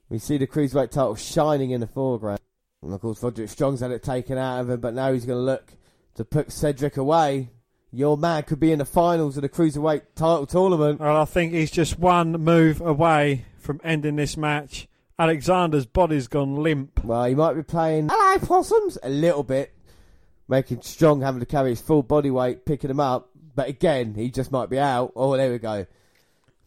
We 0.10 0.18
see 0.18 0.40
the 0.40 0.48
cruiserweight 0.48 0.90
title 0.90 1.16
shining 1.16 1.70
in 1.70 1.82
the 1.82 1.88
foreground. 1.88 2.40
And 2.82 2.92
of 2.96 3.00
course, 3.00 3.22
Roderick 3.22 3.50
Strong's 3.50 3.82
had 3.82 3.92
it 3.92 4.02
taken 4.02 4.40
out 4.40 4.62
of 4.62 4.72
him, 4.72 4.80
but 4.80 4.96
now 4.96 5.14
he's 5.14 5.28
going 5.28 5.38
to 5.38 5.46
look 5.46 5.74
to 6.16 6.26
put 6.26 6.52
Cedric 6.52 6.98
away. 6.98 7.52
Your 7.94 8.18
man 8.18 8.44
could 8.44 8.60
be 8.60 8.72
in 8.72 8.80
the 8.80 8.86
finals 8.86 9.36
of 9.36 9.42
the 9.42 9.50
cruiserweight 9.50 10.04
title 10.16 10.46
tournament. 10.46 11.02
Well, 11.02 11.18
I 11.18 11.26
think 11.26 11.52
he's 11.52 11.72
just 11.72 12.00
one 12.00 12.32
move 12.32 12.80
away 12.80 13.46
from 13.60 13.82
ending 13.84 14.16
this 14.16 14.38
match. 14.38 14.88
Alexander's 15.20 15.86
body's 15.86 16.28
gone 16.28 16.56
limp. 16.56 17.04
Well, 17.04 17.26
he 17.26 17.36
might 17.36 17.54
be 17.54 17.64
playing 17.64 18.10
hello 18.10 18.40
possums 18.40 18.98
a 19.04 19.10
little 19.10 19.44
bit, 19.44 19.74
making 20.48 20.82
Strong 20.82 21.22
having 21.22 21.42
to 21.42 21.46
carry 21.46 21.72
his 21.72 21.82
full 21.82 22.02
body 22.02 22.32
weight, 22.32 22.66
picking 22.66 22.90
him 22.90 23.00
up. 23.00 23.30
But 23.54 23.68
again, 23.68 24.16
he 24.16 24.32
just 24.32 24.52
might 24.52 24.70
be 24.70 24.80
out. 24.80 25.12
Oh, 25.16 25.36
there 25.36 25.52
we 25.52 25.60
go. 25.60 25.86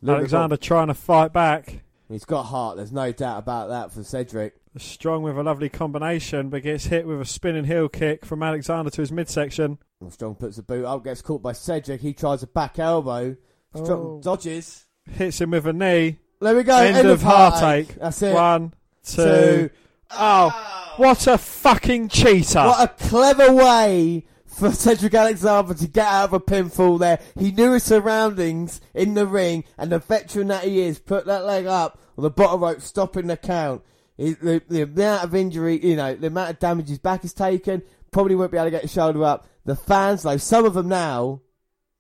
Bit 0.03 0.17
Alexander 0.17 0.59
trying 0.59 0.89
to 0.89 0.95
fight 0.95 1.33
back. 1.33 1.83
he's 2.09 2.27
got 2.27 2.45
heart. 2.45 2.77
There's 2.77 2.93
no 2.93 3.11
doubt 3.11 3.39
about 3.39 3.71
that 3.71 3.91
for 3.91 4.05
Cedric. 4.05 4.55
Strong 4.77 5.23
with 5.23 5.39
a 5.39 5.43
lovely 5.43 5.69
combination, 5.71 6.51
but 6.51 6.65
gets 6.65 6.87
hit 6.87 7.07
with 7.07 7.21
a 7.21 7.25
spinning 7.25 7.65
heel 7.65 7.89
kick 7.89 8.27
from 8.27 8.43
Alexander 8.43 8.91
to 8.91 9.01
his 9.01 9.11
midsection. 9.11 9.79
And 10.05 10.13
Strong 10.13 10.37
puts 10.37 10.57
the 10.57 10.63
boot 10.63 10.85
up, 10.85 11.03
gets 11.05 11.23
caught 11.23 11.43
by 11.43 11.53
Cedric. 11.53 12.01
He 12.01 12.13
tries 12.13 12.43
a 12.43 12.47
back 12.47 12.79
elbow. 12.79 13.37
Strong 13.75 13.91
Oh. 13.91 14.21
dodges. 14.23 14.87
Hits 15.11 15.41
him 15.41 15.51
with 15.51 15.67
a 15.67 15.73
knee. 15.73 16.19
There 16.41 16.55
we 16.55 16.63
go. 16.63 16.77
End, 16.77 17.09
of 17.09 17.23
heartache. 17.23 17.95
That's 17.97 18.21
it. 18.23 18.35
One, 18.35 18.75
two. 19.05 19.23
Two. 19.25 19.71
Oh, 20.11 20.93
what 20.99 21.27
a 21.27 21.39
fucking 21.39 22.09
cheater! 22.09 22.61
What 22.61 22.85
a 22.91 23.05
clever 23.05 23.53
way 23.53 24.27
for 24.47 24.71
Cedric 24.71 25.15
Alexander 25.15 25.75
to 25.75 25.89
get 25.89 26.07
out 26.07 26.25
of 26.25 26.33
a 26.35 26.41
pinfall 26.41 26.99
there. 26.99 27.19
He 27.39 27.51
knew 27.51 27.73
his 27.73 27.83
surroundings 27.85 28.81
in 28.93 29.15
the 29.15 29.27
ring, 29.27 29.65
and 29.79 29.91
the 29.91 29.99
veteran 29.99 30.49
that 30.49 30.65
he 30.65 30.81
is 30.81 30.99
put 30.99 31.25
that 31.27 31.45
leg 31.45 31.67
up 31.67 31.99
on 32.17 32.23
the 32.23 32.31
bottom 32.31 32.61
rope, 32.61 32.81
stopping 32.83 33.27
the 33.27 33.37
count. 33.37 33.83
He, 34.17 34.35
the, 34.35 34.63
the 34.69 34.83
amount 34.83 35.25
of 35.25 35.35
injury, 35.35 35.85
you 35.85 35.97
know, 35.97 36.15
the 36.15 36.29
amount 36.29 36.51
of 36.51 36.59
damage 36.61 36.89
his 36.89 36.99
back 37.01 37.23
has 37.23 37.33
taken, 37.33 37.83
probably 38.15 38.37
won't 38.37 38.53
be 38.53 38.57
able 38.57 38.67
to 38.67 38.71
get 38.71 38.83
his 38.83 38.93
shoulder 38.93 39.25
up. 39.25 39.47
The 39.65 39.75
fans, 39.75 40.23
though, 40.23 40.37
some 40.37 40.65
of 40.65 40.75
them 40.75 40.89
now 40.89 41.43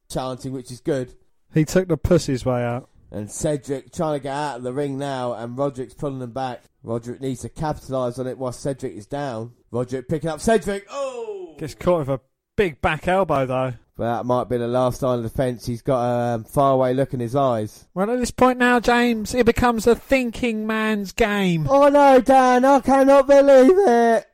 chanting, 0.08 0.52
which 0.52 0.70
is 0.70 0.80
good. 0.80 1.12
he 1.52 1.64
took 1.64 1.88
the 1.88 1.96
pussy's 1.96 2.46
way 2.46 2.62
out. 2.62 2.88
And 3.10 3.30
Cedric 3.30 3.92
trying 3.92 4.18
to 4.18 4.22
get 4.22 4.34
out 4.34 4.56
of 4.58 4.62
the 4.62 4.72
ring 4.72 4.96
now, 4.96 5.34
and 5.34 5.58
Roderick's 5.58 5.94
pulling 5.94 6.22
him 6.22 6.30
back. 6.30 6.62
Roderick 6.82 7.20
needs 7.20 7.42
to 7.42 7.48
capitalise 7.48 8.18
on 8.18 8.26
it 8.26 8.38
while 8.38 8.52
Cedric 8.52 8.94
is 8.94 9.06
down. 9.06 9.52
Roderick 9.70 10.08
picking 10.08 10.30
up 10.30 10.40
Cedric. 10.40 10.86
Oh! 10.88 11.56
Gets 11.58 11.74
caught 11.74 12.00
with 12.00 12.08
a 12.08 12.20
big 12.56 12.80
back 12.80 13.06
elbow 13.08 13.46
though. 13.46 13.74
But 13.96 14.16
that 14.16 14.26
might 14.26 14.48
be 14.48 14.56
the 14.56 14.66
last 14.66 15.02
line 15.02 15.18
of 15.18 15.24
defence. 15.24 15.66
He's 15.66 15.82
got 15.82 16.04
a 16.04 16.34
um, 16.34 16.44
faraway 16.44 16.94
look 16.94 17.14
in 17.14 17.20
his 17.20 17.36
eyes. 17.36 17.86
Well, 17.94 18.10
at 18.10 18.18
this 18.18 18.32
point 18.32 18.58
now, 18.58 18.80
James, 18.80 19.34
it 19.34 19.46
becomes 19.46 19.86
a 19.86 19.94
thinking 19.94 20.66
man's 20.66 21.12
game. 21.12 21.68
Oh 21.68 21.88
no, 21.88 22.20
Dan, 22.20 22.64
I 22.64 22.80
cannot 22.80 23.28
believe 23.28 23.78
it. 23.78 24.26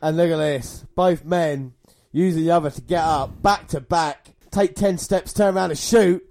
And 0.00 0.16
look 0.16 0.30
at 0.30 0.36
this. 0.36 0.84
Both 0.94 1.24
men 1.24 1.74
using 2.12 2.44
the 2.44 2.50
other 2.52 2.70
to 2.70 2.80
get 2.80 3.02
up, 3.02 3.42
back 3.42 3.68
to 3.68 3.80
back, 3.80 4.30
take 4.50 4.74
10 4.74 4.98
steps, 4.98 5.32
turn 5.32 5.56
around 5.56 5.70
and 5.70 5.78
shoot. 5.78 6.24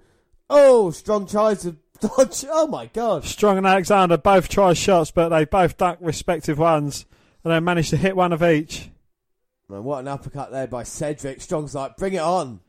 Oh, 0.50 0.90
Strong 0.90 1.28
tries 1.28 1.62
to 1.62 1.76
dodge. 2.00 2.44
Oh 2.48 2.66
my 2.66 2.86
god. 2.86 3.24
Strong 3.24 3.58
and 3.58 3.66
Alexander 3.66 4.16
both 4.16 4.48
try 4.48 4.72
shots, 4.72 5.10
but 5.10 5.28
they 5.28 5.44
both 5.44 5.76
duck 5.76 5.98
respective 6.00 6.58
ones, 6.58 7.06
and 7.44 7.52
they 7.52 7.60
manage 7.60 7.90
to 7.90 7.96
hit 7.96 8.16
one 8.16 8.32
of 8.32 8.42
each. 8.42 8.90
Man, 9.68 9.84
what 9.84 10.00
an 10.00 10.08
uppercut 10.08 10.50
there 10.50 10.66
by 10.66 10.82
Cedric. 10.82 11.42
Strong's 11.42 11.74
like, 11.74 11.96
bring 11.96 12.14
it 12.14 12.22
on. 12.22 12.60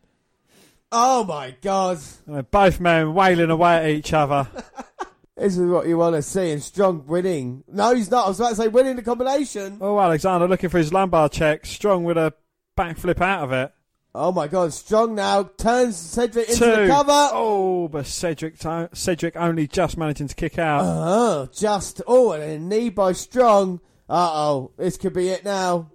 Oh 0.91 1.23
my 1.23 1.55
god. 1.61 1.99
And 2.25 2.49
both 2.51 2.79
men 2.79 3.13
wailing 3.13 3.51
away 3.51 3.77
at 3.77 3.89
each 3.89 4.11
other. 4.11 4.47
This 5.39 5.57
is 5.57 5.69
what 5.69 5.87
you 5.87 5.97
want 5.97 6.15
to 6.15 6.21
see. 6.21 6.51
And 6.51 6.61
Strong 6.61 7.05
winning. 7.07 7.63
No, 7.67 7.95
he's 7.95 8.11
not. 8.11 8.25
I 8.25 8.29
was 8.29 8.39
about 8.39 8.49
to 8.49 8.55
say 8.55 8.67
winning 8.67 8.95
the 8.97 9.01
combination. 9.01 9.77
Oh, 9.79 9.99
Alexander 9.99 10.47
looking 10.47 10.69
for 10.69 10.77
his 10.77 10.91
lumbar 10.91 11.29
check. 11.29 11.65
Strong 11.65 12.03
with 12.03 12.17
a 12.17 12.33
backflip 12.77 13.21
out 13.21 13.43
of 13.43 13.51
it. 13.53 13.71
Oh 14.13 14.31
my 14.31 14.47
god. 14.47 14.73
Strong 14.73 15.15
now 15.15 15.43
turns 15.43 15.95
Cedric 15.95 16.49
into 16.49 16.59
Two. 16.59 16.65
the 16.65 16.87
cover. 16.87 17.29
Oh, 17.31 17.87
but 17.87 18.05
Cedric 18.05 18.55
Cedric 18.93 19.35
only 19.37 19.67
just 19.67 19.97
managing 19.97 20.27
to 20.27 20.35
kick 20.35 20.57
out. 20.59 20.81
Oh, 20.83 21.47
just. 21.53 22.01
Oh, 22.07 22.31
and 22.33 22.43
a 22.43 22.59
knee 22.59 22.89
by 22.89 23.11
Strong. 23.13 23.79
Uh 24.09 24.29
oh. 24.33 24.71
This 24.77 24.97
could 24.97 25.13
be 25.13 25.29
it 25.29 25.45
now. 25.45 25.89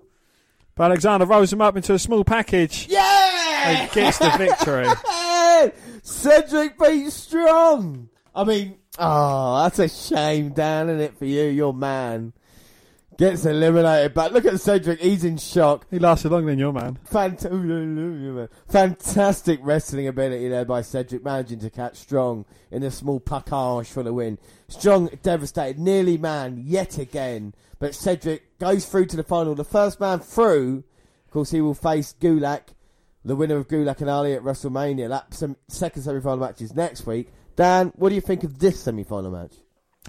But 0.76 0.84
Alexander 0.84 1.26
rolls 1.26 1.52
him 1.52 1.60
up 1.60 1.76
into 1.76 1.92
a 1.94 1.98
small 1.98 2.24
package 2.24 2.86
Yeah! 2.88 3.62
and 3.66 3.90
gets 3.92 4.18
the 4.18 4.30
victory. 4.38 4.86
Cedric 6.02 6.78
beats 6.78 7.14
Strong. 7.14 8.08
I 8.34 8.44
mean, 8.44 8.78
oh, 8.98 9.62
that's 9.62 9.78
a 9.78 9.88
shame, 9.88 10.50
Dan, 10.50 10.88
isn't 10.88 11.00
it, 11.00 11.18
for 11.18 11.24
you, 11.24 11.44
your 11.44 11.74
man. 11.74 12.32
Gets 13.16 13.44
eliminated, 13.44 14.12
but 14.12 14.32
look 14.32 14.44
at 14.44 14.60
Cedric. 14.60 14.98
He's 14.98 15.22
in 15.22 15.36
shock. 15.36 15.86
He 15.88 16.00
lasted 16.00 16.32
longer 16.32 16.50
than 16.50 16.58
your 16.58 16.72
man. 16.72 16.98
Fant- 17.08 18.48
Fantastic 18.68 19.60
wrestling 19.62 20.08
ability 20.08 20.48
there 20.48 20.64
by 20.64 20.82
Cedric, 20.82 21.22
managing 21.24 21.60
to 21.60 21.70
catch 21.70 21.96
Strong 21.96 22.44
in 22.72 22.82
a 22.82 22.90
small 22.90 23.20
package 23.20 23.86
for 23.86 24.02
the 24.02 24.12
win. 24.12 24.36
Strong 24.66 25.10
devastated, 25.22 25.78
nearly 25.78 26.18
man 26.18 26.60
yet 26.66 26.98
again, 26.98 27.54
but 27.78 27.94
Cedric 27.94 28.58
goes 28.58 28.84
through 28.86 29.06
to 29.06 29.16
the 29.16 29.22
final. 29.22 29.54
The 29.54 29.64
first 29.64 30.00
man 30.00 30.18
through, 30.18 30.82
of 31.26 31.30
course, 31.30 31.52
he 31.52 31.60
will 31.60 31.74
face 31.74 32.16
Gulak, 32.20 32.74
the 33.24 33.36
winner 33.36 33.56
of 33.56 33.68
Gulak 33.68 34.00
and 34.00 34.10
Ali 34.10 34.32
at 34.32 34.42
WrestleMania. 34.42 35.08
That 35.08 35.32
second 35.68 36.02
semi-final 36.02 36.38
match 36.38 36.60
is 36.60 36.74
next 36.74 37.06
week. 37.06 37.30
Dan, 37.56 37.92
what 37.96 38.08
do 38.08 38.14
you 38.14 38.20
think 38.20 38.44
of 38.44 38.58
this 38.58 38.80
semi-final 38.80 39.30
match? 39.30 39.52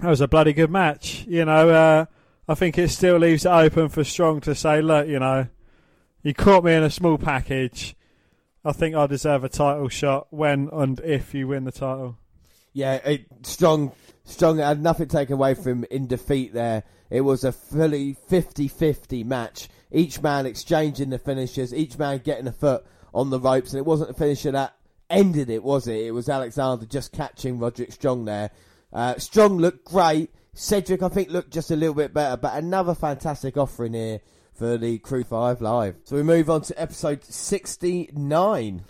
That 0.00 0.08
was 0.08 0.20
a 0.20 0.28
bloody 0.28 0.52
good 0.52 0.70
match. 0.70 1.24
You 1.26 1.44
know, 1.44 1.70
uh, 1.70 2.06
I 2.48 2.54
think 2.54 2.76
it 2.78 2.90
still 2.90 3.16
leaves 3.18 3.44
it 3.44 3.50
open 3.50 3.88
for 3.88 4.04
Strong 4.04 4.42
to 4.42 4.54
say, 4.54 4.82
look, 4.82 5.08
you 5.08 5.18
know, 5.18 5.46
you 6.22 6.34
caught 6.34 6.64
me 6.64 6.74
in 6.74 6.82
a 6.82 6.90
small 6.90 7.18
package. 7.18 7.96
I 8.64 8.72
think 8.72 8.96
I 8.96 9.06
deserve 9.06 9.44
a 9.44 9.48
title 9.48 9.88
shot 9.88 10.26
when 10.30 10.68
and 10.72 10.98
if 11.00 11.34
you 11.34 11.48
win 11.48 11.64
the 11.64 11.72
title. 11.72 12.18
Yeah, 12.72 12.94
it, 12.96 13.26
strong, 13.42 13.92
strong. 14.24 14.58
Had 14.58 14.82
nothing 14.82 15.08
taken 15.08 15.34
away 15.34 15.54
from 15.54 15.78
him 15.78 15.84
in 15.90 16.08
defeat. 16.08 16.52
There, 16.52 16.82
it 17.08 17.22
was 17.22 17.44
a 17.44 17.52
fully 17.52 18.16
50-50 18.28 19.24
match. 19.24 19.68
Each 19.90 20.20
man 20.20 20.46
exchanging 20.46 21.10
the 21.10 21.18
finishes, 21.18 21.72
each 21.72 21.96
man 21.96 22.18
getting 22.18 22.48
a 22.48 22.52
foot 22.52 22.84
on 23.14 23.30
the 23.30 23.40
ropes, 23.40 23.72
and 23.72 23.78
it 23.78 23.86
wasn't 23.86 24.08
the 24.08 24.14
finisher 24.14 24.50
that 24.50 24.75
ended 25.10 25.50
it, 25.50 25.62
was 25.62 25.86
it? 25.86 26.06
It 26.06 26.10
was 26.12 26.28
Alexander 26.28 26.86
just 26.86 27.12
catching 27.12 27.58
Roderick 27.58 27.92
Strong 27.92 28.24
there. 28.24 28.50
Uh, 28.92 29.16
Strong 29.18 29.58
looked 29.58 29.84
great. 29.84 30.30
Cedric, 30.54 31.02
I 31.02 31.08
think, 31.08 31.30
looked 31.30 31.52
just 31.52 31.70
a 31.70 31.76
little 31.76 31.94
bit 31.94 32.14
better, 32.14 32.36
but 32.36 32.54
another 32.54 32.94
fantastic 32.94 33.56
offering 33.56 33.92
here 33.92 34.20
for 34.54 34.78
the 34.78 34.98
Crew 34.98 35.22
5 35.22 35.60
Live. 35.60 35.96
So 36.04 36.16
we 36.16 36.22
move 36.22 36.48
on 36.48 36.62
to 36.62 36.80
episode 36.80 37.22
69. 37.24 38.84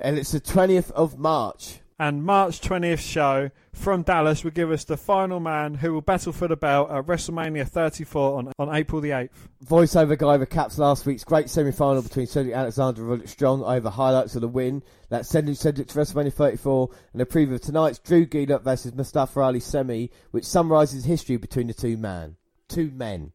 and 0.00 0.18
it's 0.18 0.32
the 0.32 0.40
20th 0.40 0.90
of 0.92 1.18
March. 1.18 1.79
And 2.00 2.24
March 2.24 2.62
20th 2.62 2.98
show 2.98 3.50
from 3.74 4.04
Dallas 4.04 4.42
will 4.42 4.52
give 4.52 4.70
us 4.70 4.84
the 4.84 4.96
final 4.96 5.38
man 5.38 5.74
who 5.74 5.92
will 5.92 6.00
battle 6.00 6.32
for 6.32 6.48
the 6.48 6.56
belt 6.56 6.90
at 6.90 7.04
WrestleMania 7.04 7.68
34 7.68 8.38
on, 8.38 8.52
on 8.58 8.74
April 8.74 9.02
the 9.02 9.10
8th. 9.10 9.28
Voiceover 9.66 10.16
guy 10.16 10.38
recaps 10.38 10.78
last 10.78 11.04
week's 11.04 11.24
great 11.24 11.50
semi-final 11.50 12.00
between 12.00 12.26
Cedric 12.26 12.54
Alexander 12.54 13.02
and 13.02 13.10
Roderick 13.10 13.28
Strong 13.28 13.64
over 13.64 13.90
highlights 13.90 14.34
of 14.34 14.40
the 14.40 14.48
win. 14.48 14.82
That's 15.10 15.28
sending 15.28 15.54
Cedric 15.54 15.88
to 15.88 15.98
WrestleMania 15.98 16.32
34 16.32 16.88
and 17.12 17.20
a 17.20 17.26
preview 17.26 17.56
of 17.56 17.60
tonight's 17.60 17.98
Drew 17.98 18.24
Gulak 18.24 18.62
versus 18.62 18.94
Mustafa 18.94 19.38
Ali 19.40 19.60
semi, 19.60 20.10
which 20.30 20.46
summarises 20.46 21.04
history 21.04 21.36
between 21.36 21.66
the 21.66 21.74
two 21.74 21.98
man, 21.98 22.36
two 22.66 22.90
men. 22.92 23.32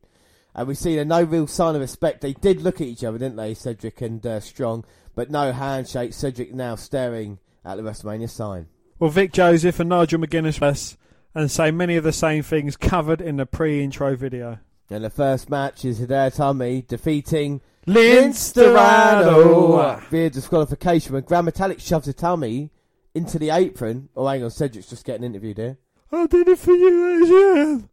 And 0.55 0.67
we've 0.67 0.75
seen 0.75 0.97
a 0.97 1.05
no 1.05 1.21
real 1.21 1.45
sign 1.45 1.75
of 1.75 1.81
respect. 1.81 2.21
They 2.21 2.33
did 2.33 2.61
look 2.61 2.81
at 2.81 2.87
each 2.87 3.03
other, 3.03 3.19
didn't 3.19 3.35
they, 3.35 3.53
Cedric 3.53 4.01
and 4.01 4.25
uh, 4.25 4.39
Strong, 4.39 4.85
but 5.13 5.29
no 5.29 5.51
handshake. 5.51 6.13
Cedric 6.13 6.51
now 6.51 6.73
staring 6.73 7.37
at 7.65 7.75
the 7.77 7.83
WrestleMania 7.83 8.29
sign. 8.29 8.67
Well, 8.99 9.09
Vic 9.09 9.33
Joseph 9.33 9.79
and 9.79 9.89
Nigel 9.89 10.19
McGuinness 10.21 10.95
and 11.33 11.51
say 11.51 11.71
many 11.71 11.97
of 11.97 12.03
the 12.03 12.13
same 12.13 12.43
things 12.43 12.77
covered 12.77 13.19
in 13.19 13.35
the 13.37 13.45
pre-intro 13.45 14.15
video. 14.15 14.59
And 14.89 15.03
the 15.03 15.09
first 15.09 15.49
match 15.49 15.83
is 15.83 15.99
Hideo 15.99 16.31
Itami 16.31 16.87
defeating 16.87 17.59
Lince 17.87 18.53
Dorado 18.53 19.99
via 20.09 20.29
disqualification 20.29 21.13
when 21.13 21.23
Grand 21.23 21.47
Metalik 21.47 21.79
shoves 21.81 22.07
Itami 22.07 22.69
into 23.13 23.37
the 23.39 23.49
apron. 23.49 24.09
Oh, 24.15 24.27
hang 24.27 24.43
on, 24.43 24.49
Cedric's 24.49 24.89
just 24.89 25.03
getting 25.05 25.23
interviewed 25.25 25.57
here. 25.57 25.77
I 26.11 26.27
did 26.27 26.47
it 26.47 26.59
for 26.59 26.71
you, 26.71 27.23
Adrian. 27.23 27.89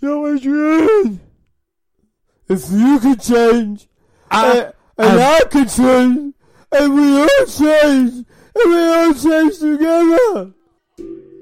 Yo, 0.00 0.34
Adrian. 0.34 1.20
If 2.48 2.70
you 2.70 2.98
can 3.00 3.18
change, 3.18 3.88
I- 4.30 4.58
uh, 4.60 4.72
and 4.98 5.20
I 5.20 5.40
can 5.50 5.68
change, 5.68 6.34
and 6.72 6.94
we 6.94 7.20
all 7.22 7.46
change, 7.46 8.26
and 8.54 8.70
we 8.70 8.78
all 8.78 9.14
change 9.14 9.58
together. 9.58 10.52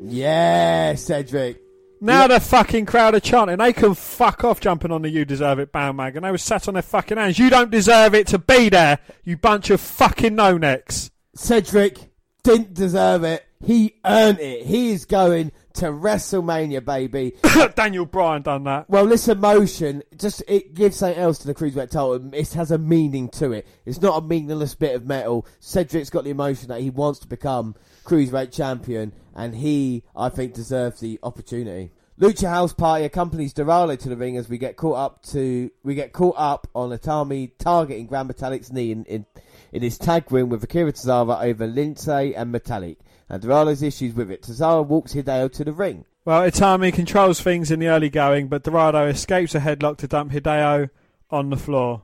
Yeah, 0.03 0.95
Cedric. 0.95 1.61
Now 2.03 2.27
the 2.27 2.41
fucking 2.41 2.87
crowd 2.87 3.15
are 3.15 3.21
chanting. 3.21 3.59
They 3.59 3.75
can 3.75 3.95
fuck 3.95 4.43
off 4.43 4.61
jumping 4.61 4.91
on 4.91 5.03
the 5.03 5.11
You 5.11 5.27
Deserve 5.27 5.59
It 5.59 5.71
bandwagon. 5.71 6.23
They 6.23 6.31
were 6.31 6.39
sat 6.39 6.67
on 6.67 6.75
their 6.75 6.83
fucking 6.83 7.19
hands. 7.19 7.39
You 7.39 7.51
don't 7.51 7.71
deserve 7.71 8.15
it 8.15 8.27
to 8.29 8.39
be 8.39 8.71
there, 8.71 9.01
you 9.23 9.37
bunch 9.37 9.69
of 9.69 9.83
fucking 9.83 10.35
no-necks. 10.35 11.11
Cedric 11.35 11.99
didn't 12.43 12.73
deserve 12.73 13.25
it. 13.25 13.45
He 13.63 13.97
earned 14.07 14.41
it. 14.41 14.65
He 14.65 14.93
is 14.93 15.05
going 15.05 15.53
to 15.75 15.87
WrestleMania, 15.87 16.85
baby. 16.85 17.35
Daniel 17.75 18.07
Bryan 18.07 18.43
done 18.43 18.64
that. 18.64 18.89
Well, 18.89 19.07
this 19.07 19.29
emotion 19.29 20.03
just 20.16 20.43
it 20.49 20.75
gives 20.75 20.97
something 20.97 21.18
else 21.18 21.39
to 21.39 21.47
the 21.47 21.55
cruiserweight 21.55 21.91
title. 21.91 22.35
It 22.35 22.53
has 22.53 22.71
a 22.71 22.79
meaning 22.79 23.29
to 23.31 23.53
it. 23.53 23.66
It's 23.85 24.01
not 24.01 24.23
a 24.23 24.27
meaningless 24.27 24.75
bit 24.75 24.95
of 24.95 25.07
metal. 25.07 25.47
Cedric's 25.61 26.11
got 26.11 26.25
the 26.25 26.31
emotion 26.31 26.68
that 26.68 26.81
he 26.81 26.91
wants 26.91 27.21
to 27.21 27.29
become 27.29 27.75
cruiserweight 28.05 28.53
champion, 28.53 29.12
and 29.35 29.55
he, 29.55 30.05
I 30.16 30.29
think, 30.29 30.55
deserves 30.55 31.01
the 31.01 31.18
opportunity. 31.23 31.93
Lucha 32.21 32.51
House 32.51 32.75
Party 32.75 33.07
accompanies 33.07 33.55
Dorado 33.55 33.97
to 33.97 34.09
the 34.11 34.16
ring 34.16 34.37
as 34.37 34.47
we 34.47 34.59
get 34.59 34.77
caught 34.77 34.99
up 34.99 35.23
to 35.29 35.71
we 35.83 35.95
get 35.95 36.12
caught 36.12 36.35
up 36.37 36.66
on 36.75 36.91
Itami 36.91 37.53
targeting 37.59 38.07
Grand 38.07 38.29
Metalik's 38.29 38.71
knee 38.71 38.93
in, 38.93 39.05
in 39.07 39.25
in 39.73 39.81
his 39.83 39.97
tag 39.97 40.31
win 40.31 40.51
with 40.51 40.62
Akira 40.62 40.93
Tozawa 40.93 41.43
over 41.43 41.66
Lince 41.66 42.35
and 42.37 42.55
Metalik, 42.55 42.99
and 43.31 43.41
Dorado's 43.41 43.83
issues 43.83 44.12
with 44.12 44.31
it. 44.31 44.43
Tozawa 44.43 44.85
walks 44.85 45.14
Hideo 45.14 45.51
to 45.53 45.64
the 45.64 45.72
ring. 45.72 46.05
Well, 46.24 46.43
Itami 46.43 46.93
controls 46.93 47.41
things 47.41 47.70
in 47.70 47.78
the 47.78 47.89
early 47.89 48.11
going, 48.11 48.49
but 48.49 48.64
Dorado 48.64 49.07
escapes 49.07 49.55
a 49.55 49.61
headlock 49.61 49.97
to 49.99 50.09
dump 50.09 50.33
Hideo 50.33 50.91
on 51.31 51.49
the 51.49 51.57
floor. 51.57 52.03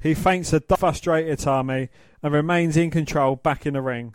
He 0.00 0.14
feints 0.14 0.52
a 0.52 0.60
frustrated 0.60 1.38
Itami 1.38 1.90
and 2.22 2.32
remains 2.32 2.76
in 2.76 2.90
control 2.90 3.36
back 3.36 3.66
in 3.66 3.74
the 3.74 3.82
ring. 3.82 4.14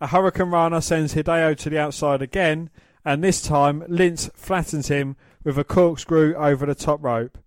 A 0.00 0.08
Hurricanrana 0.08 0.82
sends 0.82 1.14
Hideo 1.14 1.56
to 1.56 1.70
the 1.70 1.78
outside 1.78 2.20
again, 2.20 2.68
and 3.04 3.22
this 3.22 3.40
time 3.40 3.82
Lince 3.82 4.30
flattens 4.34 4.88
him 4.88 5.16
with 5.44 5.56
a 5.56 5.64
corkscrew 5.64 6.34
over 6.34 6.66
the 6.66 6.74
top 6.74 7.02
rope. 7.02 7.38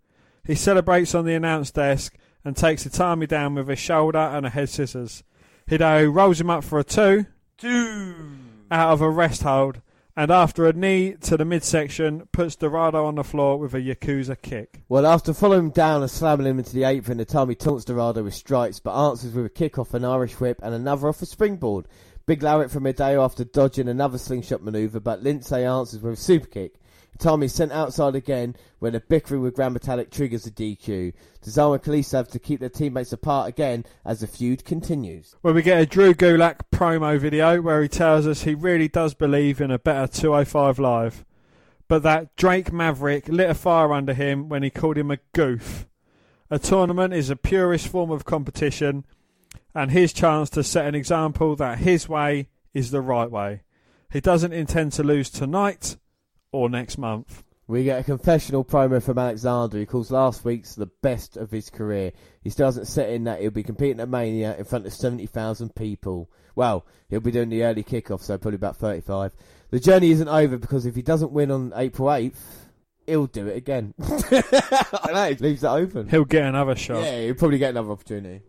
He 0.46 0.56
celebrates 0.56 1.14
on 1.14 1.26
the 1.26 1.36
announce 1.36 1.72
desk 1.72 2.16
and 2.46 2.56
takes 2.56 2.86
Itami 2.86 3.28
down 3.28 3.56
with 3.56 3.70
a 3.70 3.76
shoulder 3.76 4.18
and 4.18 4.46
a 4.46 4.50
head 4.50 4.70
scissors. 4.70 5.24
Hideo 5.70 6.14
rolls 6.14 6.40
him 6.40 6.50
up 6.50 6.64
for 6.64 6.80
a 6.80 6.84
two, 6.84 7.26
out 7.64 8.94
of 8.94 9.02
a 9.02 9.10
rest 9.10 9.42
hold, 9.42 9.82
and 10.16 10.30
after 10.32 10.68
a 10.68 10.74
knee 10.74 11.14
to 11.22 11.38
the 11.38 11.46
midsection, 11.46 12.28
puts 12.32 12.56
Dorado 12.56 13.06
on 13.06 13.16
the 13.16 13.24
floor 13.24 13.58
with 13.58 13.74
a 13.74 13.82
Yakuza 13.82 14.40
kick. 14.40 14.82
Well, 14.88 15.08
after 15.08 15.34
following 15.34 15.66
him 15.66 15.70
down 15.72 16.02
and 16.02 16.12
slamming 16.12 16.46
him 16.46 16.60
into 16.60 16.74
the 16.74 16.84
apron, 16.84 17.20
Itami 17.20 17.58
taunts 17.58 17.86
Dorado 17.86 18.24
with 18.24 18.36
strikes, 18.36 18.80
but 18.80 18.96
answers 18.96 19.34
with 19.34 19.46
a 19.46 19.50
kick 19.50 19.80
off 19.80 19.94
an 19.94 20.06
Irish 20.06 20.40
whip 20.40 20.60
and 20.62 20.76
another 20.76 21.08
off 21.08 21.22
a 21.22 21.26
springboard. 21.26 21.88
Big 22.28 22.42
Larrick 22.42 22.70
from 22.70 22.84
Hideo 22.84 23.24
after 23.24 23.44
dodging 23.44 23.88
another 23.88 24.18
slingshot 24.18 24.62
maneuver, 24.62 25.00
but 25.00 25.24
Lince 25.24 25.52
answers 25.52 26.02
with 26.02 26.14
a 26.14 26.18
super 26.18 26.48
kick. 26.48 26.76
Is 27.18 27.54
sent 27.54 27.72
outside 27.72 28.16
again 28.16 28.56
when 28.80 28.94
a 28.94 29.00
bickering 29.00 29.42
with 29.42 29.56
Grand 29.56 29.76
Metalik 29.76 30.12
triggers 30.12 30.46
a 30.46 30.52
DQ. 30.52 31.14
Tozawa 31.42 31.86
and 31.88 32.12
have 32.12 32.28
to 32.30 32.40
keep 32.40 32.60
their 32.60 32.70
teammates 32.70 33.12
apart 33.12 33.50
again 33.50 33.86
as 34.06 34.20
the 34.20 34.28
feud 34.28 34.64
continues. 34.64 35.36
Where 35.42 35.54
we 35.54 35.62
get 35.62 35.82
a 35.82 35.86
Drew 35.86 36.14
Gulak 36.14 36.62
promo 36.72 37.20
video 37.20 37.62
where 37.62 37.82
he 37.82 37.88
tells 37.88 38.28
us 38.28 38.44
he 38.44 38.54
really 38.54 38.88
does 38.88 39.14
believe 39.14 39.60
in 39.60 39.72
a 39.72 39.80
better 39.80 40.08
205 40.08 40.80
live, 40.80 41.26
but 41.88 42.04
that 42.04 42.36
Drake 42.36 42.72
Maverick 42.72 43.28
lit 43.28 43.50
a 43.50 43.56
fire 43.56 43.94
under 43.94 44.14
him 44.14 44.48
when 44.48 44.64
he 44.64 44.70
called 44.70 44.98
him 44.98 45.12
a 45.12 45.18
goof. 45.34 45.88
A 46.50 46.60
tournament 46.60 47.14
is 47.14 47.30
a 47.30 47.36
purest 47.36 47.88
form 47.88 48.12
of 48.12 48.26
competition, 48.26 49.06
and 49.74 49.92
his 49.92 50.14
chance 50.14 50.50
to 50.52 50.64
set 50.64 50.86
an 50.86 50.96
example 50.96 51.56
that 51.56 51.80
his 51.80 52.08
way 52.08 52.50
is 52.74 52.92
the 52.92 53.02
right 53.02 53.30
way. 53.30 53.64
He 54.12 54.22
doesn't 54.22 54.54
intend 54.54 54.94
to 54.94 55.04
lose 55.04 55.30
tonight 55.30 55.98
or 56.58 56.70
next 56.70 56.98
month. 56.98 57.44
We 57.68 57.84
get 57.84 58.00
a 58.00 58.04
confessional 58.04 58.64
promo 58.64 59.04
from 59.04 59.18
Alexander. 59.18 59.78
He 59.78 59.86
calls 59.86 60.10
last 60.10 60.46
week's 60.46 60.76
the 60.76 60.86
best 61.02 61.36
of 61.36 61.52
his 61.52 61.70
career. 61.70 62.14
He 62.42 62.50
still 62.50 62.68
hasn't 62.68 62.88
set 62.88 63.10
in 63.10 63.26
that 63.26 63.42
he'll 63.42 63.52
be 63.52 63.64
competing 63.64 64.00
at 64.00 64.08
Mania 64.08 64.56
in 64.58 64.64
front 64.64 64.86
of 64.86 64.94
70,000 64.94 65.76
people. 65.76 66.30
Well, 66.56 66.86
he'll 67.10 67.20
be 67.20 67.32
doing 67.32 67.50
the 67.50 67.64
early 67.64 67.84
kickoff, 67.84 68.22
so 68.22 68.38
probably 68.38 68.56
about 68.56 68.78
35. 68.78 69.34
The 69.70 69.82
journey 69.82 70.12
isn't 70.12 70.30
over 70.30 70.58
because 70.58 70.86
if 70.86 70.96
he 70.96 71.02
doesn't 71.02 71.34
win 71.34 71.52
on 71.52 71.74
April 71.76 72.08
8th, 72.08 72.38
he'll 73.06 73.28
do 73.28 73.48
it 73.48 73.58
again. 73.58 73.94
I 74.02 75.12
know, 75.14 75.30
he 75.30 75.36
leaves 75.36 75.62
that 75.62 75.72
open. 75.72 76.08
He'll 76.08 76.24
get 76.24 76.46
another 76.46 76.76
shot. 76.76 77.04
Yeah, 77.04 77.22
he'll 77.24 77.36
probably 77.36 77.58
get 77.58 77.72
another 77.72 77.92
opportunity. 77.92 78.44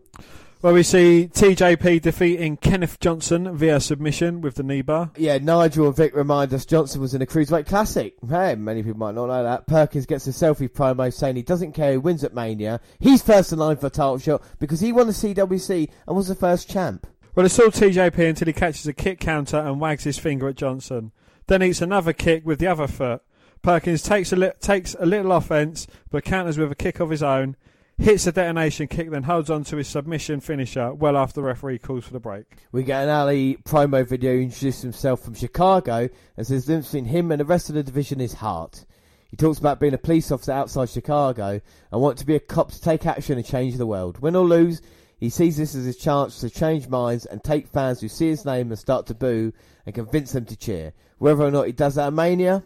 Where 0.61 0.73
we 0.73 0.83
see 0.83 1.29
TJP 1.31 2.01
defeating 2.01 2.57
Kenneth 2.57 2.99
Johnson 2.99 3.55
via 3.55 3.79
submission 3.79 4.41
with 4.41 4.55
the 4.55 4.63
knee 4.63 4.81
bar. 4.81 5.09
Yeah, 5.15 5.37
Nigel 5.37 5.87
and 5.87 5.95
Vic 5.95 6.13
remind 6.13 6.53
us 6.53 6.65
Johnson 6.65 6.99
was 6.99 7.13
in 7.13 7.21
a 7.21 7.25
Cruiserweight 7.25 7.65
Classic. 7.65 8.13
Hey, 8.27 8.55
many 8.55 8.83
people 8.83 8.99
might 8.99 9.15
not 9.15 9.27
know 9.27 9.41
that. 9.41 9.67
Perkins 9.67 10.05
gets 10.05 10.27
a 10.27 10.31
selfie 10.31 10.67
promo 10.67 11.13
saying 11.13 11.37
he 11.37 11.43
doesn't 11.43 11.71
care 11.71 11.93
who 11.93 12.01
wins 12.01 12.25
at 12.25 12.33
Mania. 12.33 12.81
He's 12.99 13.21
first 13.21 13.53
in 13.53 13.59
line 13.59 13.77
for 13.77 13.87
a 13.87 13.89
title 13.89 14.17
shot 14.17 14.43
because 14.59 14.81
he 14.81 14.91
won 14.91 15.07
the 15.07 15.13
CWC 15.13 15.89
and 16.05 16.17
was 16.17 16.27
the 16.27 16.35
first 16.35 16.69
champ. 16.69 17.07
Well, 17.35 17.45
it's 17.45 17.57
all 17.57 17.67
TJP 17.67 18.27
until 18.27 18.47
he 18.47 18.51
catches 18.51 18.85
a 18.85 18.91
kick 18.91 19.21
counter 19.21 19.59
and 19.59 19.79
wags 19.79 20.03
his 20.03 20.19
finger 20.19 20.49
at 20.49 20.57
Johnson. 20.57 21.13
Then 21.47 21.63
eats 21.63 21.81
another 21.81 22.11
kick 22.11 22.45
with 22.45 22.59
the 22.59 22.67
other 22.67 22.87
foot. 22.87 23.21
Perkins 23.61 24.01
takes 24.01 24.33
a 24.33 24.35
li- 24.35 24.51
takes 24.59 24.93
a 24.99 25.05
little 25.05 25.31
offense, 25.31 25.87
but 26.11 26.25
counters 26.25 26.57
with 26.57 26.69
a 26.69 26.75
kick 26.75 26.99
of 26.99 27.11
his 27.11 27.23
own. 27.23 27.55
Hits 27.99 28.25
a 28.27 28.31
detonation 28.31 28.87
kick, 28.87 29.11
then 29.11 29.23
holds 29.23 29.49
on 29.49 29.65
to 29.65 29.75
his 29.75 29.89
submission 29.89 30.39
finisher 30.39 30.93
well 30.93 31.17
after 31.17 31.41
the 31.41 31.43
referee 31.43 31.79
calls 31.79 32.05
for 32.05 32.13
the 32.13 32.19
break. 32.21 32.45
We 32.71 32.83
get 32.83 33.03
an 33.03 33.09
Ali 33.09 33.57
promo 33.65 34.07
video. 34.07 34.35
Introduces 34.35 34.81
himself 34.81 35.19
from 35.19 35.33
Chicago 35.33 36.07
and 36.37 36.47
says 36.47 36.65
the 36.65 36.71
difference 36.71 36.87
between 36.87 37.05
him 37.05 37.29
and 37.29 37.41
the 37.41 37.45
rest 37.45 37.67
of 37.67 37.75
the 37.75 37.83
division 37.83 38.21
is 38.21 38.31
heart. 38.31 38.85
He 39.29 39.35
talks 39.35 39.59
about 39.59 39.81
being 39.81 39.93
a 39.93 39.97
police 39.97 40.31
officer 40.31 40.53
outside 40.53 40.89
Chicago 40.89 41.59
and 41.91 42.01
want 42.01 42.17
to 42.19 42.25
be 42.25 42.35
a 42.35 42.39
cop 42.39 42.71
to 42.71 42.81
take 42.81 43.05
action 43.05 43.37
and 43.37 43.45
change 43.45 43.75
the 43.75 43.85
world. 43.85 44.19
Win 44.19 44.37
or 44.37 44.45
lose, 44.45 44.81
he 45.19 45.29
sees 45.29 45.57
this 45.57 45.75
as 45.75 45.83
his 45.83 45.97
chance 45.97 46.39
to 46.39 46.49
change 46.49 46.87
minds 46.87 47.25
and 47.25 47.43
take 47.43 47.67
fans 47.67 47.99
who 47.99 48.07
see 48.07 48.29
his 48.29 48.45
name 48.45 48.71
and 48.71 48.79
start 48.79 49.07
to 49.07 49.13
boo 49.13 49.51
and 49.85 49.93
convince 49.93 50.31
them 50.31 50.45
to 50.45 50.55
cheer. 50.55 50.93
Whether 51.17 51.43
or 51.43 51.51
not 51.51 51.65
he 51.67 51.73
does 51.73 51.95
that 51.95 52.07
at 52.07 52.13
Mania, 52.13 52.63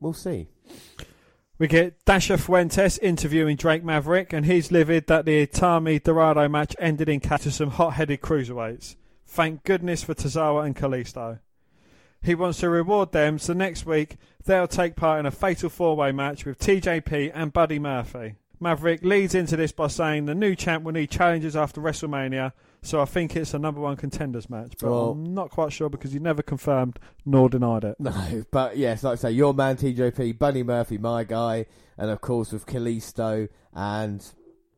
we'll 0.00 0.12
see. 0.12 0.48
We 1.58 1.68
get 1.68 2.04
Dasha 2.04 2.36
Fuentes 2.36 2.98
interviewing 2.98 3.56
Drake 3.56 3.82
Maverick, 3.82 4.34
and 4.34 4.44
he's 4.44 4.70
livid 4.70 5.06
that 5.06 5.24
the 5.24 5.46
Itami 5.46 6.02
Dorado 6.02 6.48
match 6.48 6.76
ended 6.78 7.08
in 7.08 7.18
cat 7.18 7.40
to 7.42 7.50
some 7.50 7.70
hot-headed 7.70 8.20
cruiserweights. 8.20 8.96
Thank 9.26 9.64
goodness 9.64 10.04
for 10.04 10.14
Tozawa 10.14 10.66
and 10.66 10.76
Kalisto. 10.76 11.38
He 12.20 12.34
wants 12.34 12.58
to 12.60 12.68
reward 12.68 13.12
them, 13.12 13.38
so 13.38 13.54
next 13.54 13.86
week 13.86 14.16
they'll 14.44 14.68
take 14.68 14.96
part 14.96 15.20
in 15.20 15.24
a 15.24 15.30
fatal 15.30 15.70
four-way 15.70 16.12
match 16.12 16.44
with 16.44 16.58
TJP 16.58 17.32
and 17.34 17.54
Buddy 17.54 17.78
Murphy. 17.78 18.34
Maverick 18.60 19.02
leads 19.02 19.34
into 19.34 19.56
this 19.56 19.72
by 19.72 19.86
saying 19.86 20.26
the 20.26 20.34
new 20.34 20.54
champ 20.54 20.84
will 20.84 20.92
need 20.92 21.10
challenges 21.10 21.56
after 21.56 21.80
WrestleMania, 21.80 22.52
so 22.86 23.00
I 23.00 23.04
think 23.04 23.36
it's 23.36 23.54
a 23.54 23.58
number 23.58 23.80
one 23.80 23.96
contenders 23.96 24.48
match. 24.48 24.74
But 24.80 24.90
Well- 24.90 25.10
I'm 25.10 25.34
not 25.34 25.50
quite 25.50 25.72
sure 25.72 25.88
because 25.88 26.12
he 26.12 26.18
never 26.18 26.42
confirmed 26.42 26.98
nor 27.24 27.48
denied 27.48 27.84
it. 27.84 27.96
No, 27.98 28.44
but 28.50 28.76
yes, 28.76 29.02
like 29.02 29.12
I 29.12 29.16
say, 29.16 29.30
your 29.32 29.52
man 29.54 29.76
TJP, 29.76 30.38
Buddy 30.38 30.62
Murphy, 30.62 30.98
my 30.98 31.24
guy, 31.24 31.66
and 31.98 32.10
of 32.10 32.20
course 32.20 32.52
with 32.52 32.66
Kalisto 32.66 33.48
and 33.74 34.24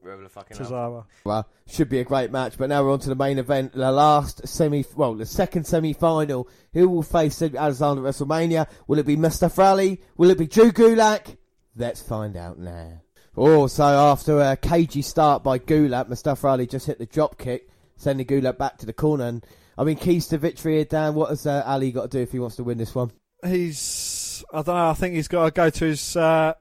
whoever 0.03 0.23
the 0.23 0.29
fucking 0.29 0.57
hell. 0.57 0.67
Tozawa. 0.67 1.05
Well, 1.25 1.49
should 1.67 1.89
be 1.89 1.99
a 1.99 2.05
great 2.05 2.31
match, 2.33 2.55
but 2.57 2.69
now 2.69 2.83
we're 2.83 2.93
on 2.93 3.01
to 3.01 3.09
the 3.09 3.15
main 3.15 3.39
event, 3.39 3.73
the 3.73 3.93
last 3.93 4.47
semi, 4.49 4.85
well, 4.97 5.15
the 5.15 5.27
second 5.27 5.65
semi-final. 5.67 6.49
Who 6.73 6.89
will 6.89 7.03
face 7.03 7.37
Cedric 7.37 7.61
Alexander 7.61 8.07
at 8.07 8.15
WrestleMania? 8.15 8.69
Will 8.87 8.99
it 8.99 9.07
be 9.07 9.17
Mustafa 9.17 9.63
Ali? 9.63 10.01
Will 10.17 10.31
it 10.31 10.39
be 10.39 10.47
Drew 10.47 10.71
Gulak? 10.73 11.37
Let's 11.77 12.01
find 12.03 12.37
out 12.37 12.59
now. 12.59 13.03
Oh, 13.37 13.67
so 13.69 13.85
after 13.85 14.41
a 14.41 14.57
cagey 14.57 15.03
start 15.03 15.45
by 15.45 15.59
Gulak, 15.59 16.09
Mustafa 16.09 16.49
Ali 16.49 16.67
just 16.67 16.87
hit 16.87 16.99
the 16.99 17.07
drop 17.07 17.39
kick, 17.39 17.69
sending 17.99 18.27
Gulak 18.27 18.57
back 18.57 18.79
to 18.79 18.87
the 18.87 18.95
corner. 18.95 19.27
And 19.27 19.45
I 19.77 19.85
mean, 19.85 19.97
keys 19.97 20.29
to 20.29 20.39
victory 20.39 20.77
here, 20.77 20.87
Dan. 20.87 21.15
What 21.15 21.29
has 21.29 21.47
uh, 21.47 21.63
Ali 21.67 21.93
got 21.93 22.11
to 22.11 22.19
do 22.19 22.23
if 22.23 22.33
he 22.33 22.39
wants 22.39 22.57
to 22.57 22.65
win 22.65 22.79
this 22.79 22.95
one? 22.95 23.11
He's, 23.47 24.43
I 24.53 24.63
don't 24.63 24.75
know, 24.75 24.89
I 24.89 24.95
think 24.95 25.15
he's 25.15 25.29
got 25.29 25.45
to 25.45 25.51
go 25.51 25.71
to 25.71 25.85
his 25.85 26.17
uh, 26.17 26.55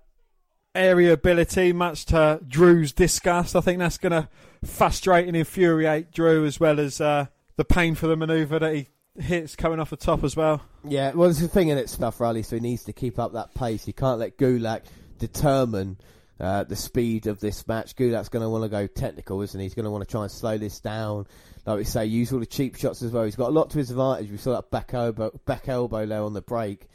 area 0.75 1.13
ability, 1.13 1.73
much 1.73 2.05
to 2.07 2.39
Drew's 2.47 2.91
disgust. 2.91 3.55
I 3.55 3.61
think 3.61 3.79
that's 3.79 3.97
going 3.97 4.11
to 4.11 4.29
frustrate 4.63 5.27
and 5.27 5.35
infuriate 5.35 6.11
Drew 6.11 6.45
as 6.45 6.59
well 6.59 6.79
as 6.79 7.01
uh, 7.01 7.27
the 7.55 7.65
pain 7.65 7.95
for 7.95 8.07
the 8.07 8.15
manoeuvre 8.15 8.59
that 8.59 8.75
he 8.75 8.87
hits 9.19 9.55
coming 9.55 9.79
off 9.79 9.89
the 9.89 9.97
top 9.97 10.23
as 10.23 10.35
well. 10.35 10.61
Yeah, 10.83 11.13
well, 11.13 11.29
there's 11.29 11.41
a 11.41 11.47
thing 11.47 11.69
in 11.69 11.77
it, 11.79 11.89
stuff, 11.89 12.21
Ali, 12.21 12.43
so 12.43 12.55
he 12.55 12.59
needs 12.59 12.83
to 12.83 12.93
keep 12.93 13.17
up 13.17 13.33
that 13.33 13.55
pace. 13.55 13.83
He 13.83 13.93
can't 13.93 14.19
let 14.19 14.37
Gulak 14.37 14.83
determine 15.17 15.97
uh, 16.39 16.63
the 16.63 16.75
speed 16.75 17.27
of 17.27 17.39
this 17.39 17.67
match. 17.67 17.95
Gulak's 17.95 18.29
going 18.29 18.43
to 18.43 18.49
want 18.49 18.63
to 18.63 18.69
go 18.69 18.87
technical, 18.87 19.41
isn't 19.41 19.59
he? 19.59 19.65
He's 19.65 19.73
going 19.73 19.85
to 19.85 19.91
want 19.91 20.03
to 20.03 20.11
try 20.11 20.23
and 20.23 20.31
slow 20.31 20.57
this 20.57 20.79
down. 20.79 21.25
Like 21.65 21.77
we 21.77 21.83
say, 21.83 22.05
use 22.05 22.31
all 22.31 22.39
the 22.39 22.45
cheap 22.45 22.75
shots 22.75 23.01
as 23.01 23.11
well. 23.11 23.25
He's 23.25 23.35
got 23.35 23.49
a 23.49 23.51
lot 23.51 23.71
to 23.71 23.77
his 23.77 23.91
advantage. 23.91 24.31
We 24.31 24.37
saw 24.37 24.53
that 24.53 24.71
back 24.71 24.93
elbow, 24.93 25.37
back 25.45 25.67
elbow 25.67 26.05
there 26.05 26.21
on 26.21 26.33
the 26.33 26.41
break. 26.41 26.87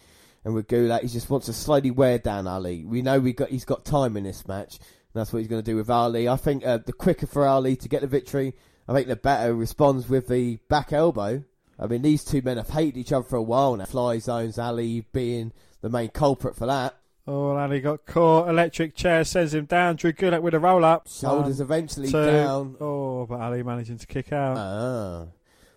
And 0.44 0.54
with 0.54 0.66
Gulak, 0.66 1.02
he 1.02 1.08
just 1.08 1.30
wants 1.30 1.46
to 1.46 1.52
slowly 1.52 1.90
wear 1.90 2.18
down 2.18 2.46
Ali. 2.46 2.84
We 2.84 3.02
know 3.02 3.20
we 3.20 3.32
got 3.32 3.50
he's 3.50 3.64
got 3.64 3.84
time 3.84 4.16
in 4.16 4.24
this 4.24 4.46
match. 4.48 4.78
And 4.78 5.20
that's 5.20 5.32
what 5.32 5.40
he's 5.40 5.48
going 5.48 5.62
to 5.62 5.70
do 5.70 5.76
with 5.76 5.90
Ali. 5.90 6.28
I 6.28 6.36
think 6.36 6.64
uh, 6.64 6.78
the 6.78 6.92
quicker 6.92 7.26
for 7.26 7.46
Ali 7.46 7.76
to 7.76 7.88
get 7.88 8.00
the 8.00 8.06
victory, 8.06 8.54
I 8.88 8.94
think 8.94 9.08
the 9.08 9.16
better 9.16 9.54
responds 9.54 10.08
with 10.08 10.28
the 10.28 10.56
back 10.68 10.92
elbow. 10.92 11.44
I 11.78 11.86
mean, 11.86 12.02
these 12.02 12.24
two 12.24 12.42
men 12.42 12.56
have 12.56 12.70
hated 12.70 12.96
each 12.96 13.12
other 13.12 13.24
for 13.24 13.36
a 13.36 13.42
while 13.42 13.76
now. 13.76 13.84
Fly 13.84 14.18
zones, 14.18 14.58
Ali 14.58 15.06
being 15.12 15.52
the 15.80 15.90
main 15.90 16.08
culprit 16.08 16.56
for 16.56 16.66
that. 16.66 16.96
Oh, 17.26 17.56
and 17.56 17.72
he 17.72 17.80
got 17.80 18.04
caught. 18.04 18.48
Electric 18.48 18.96
chair 18.96 19.22
sends 19.24 19.54
him 19.54 19.66
down. 19.66 19.96
Drew 19.96 20.12
Gulak 20.12 20.42
with 20.42 20.54
a 20.54 20.58
roll 20.58 20.84
up. 20.84 21.06
Shoulders 21.08 21.58
One, 21.58 21.66
eventually 21.66 22.10
two. 22.10 22.26
down. 22.26 22.76
Oh, 22.80 23.26
but 23.26 23.40
Ali 23.40 23.62
managing 23.62 23.98
to 23.98 24.06
kick 24.06 24.32
out. 24.32 24.56
Ah. 24.58 25.26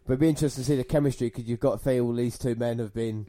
But 0.05 0.13
it'd 0.13 0.19
be 0.21 0.29
interesting 0.29 0.63
to 0.63 0.67
see 0.67 0.75
the 0.75 0.83
chemistry 0.83 1.27
because 1.27 1.45
you've 1.45 1.59
got 1.59 1.79
to 1.79 1.83
feel 1.83 2.11
these 2.13 2.37
two 2.37 2.55
men 2.55 2.79
have 2.79 2.93
been 2.93 3.27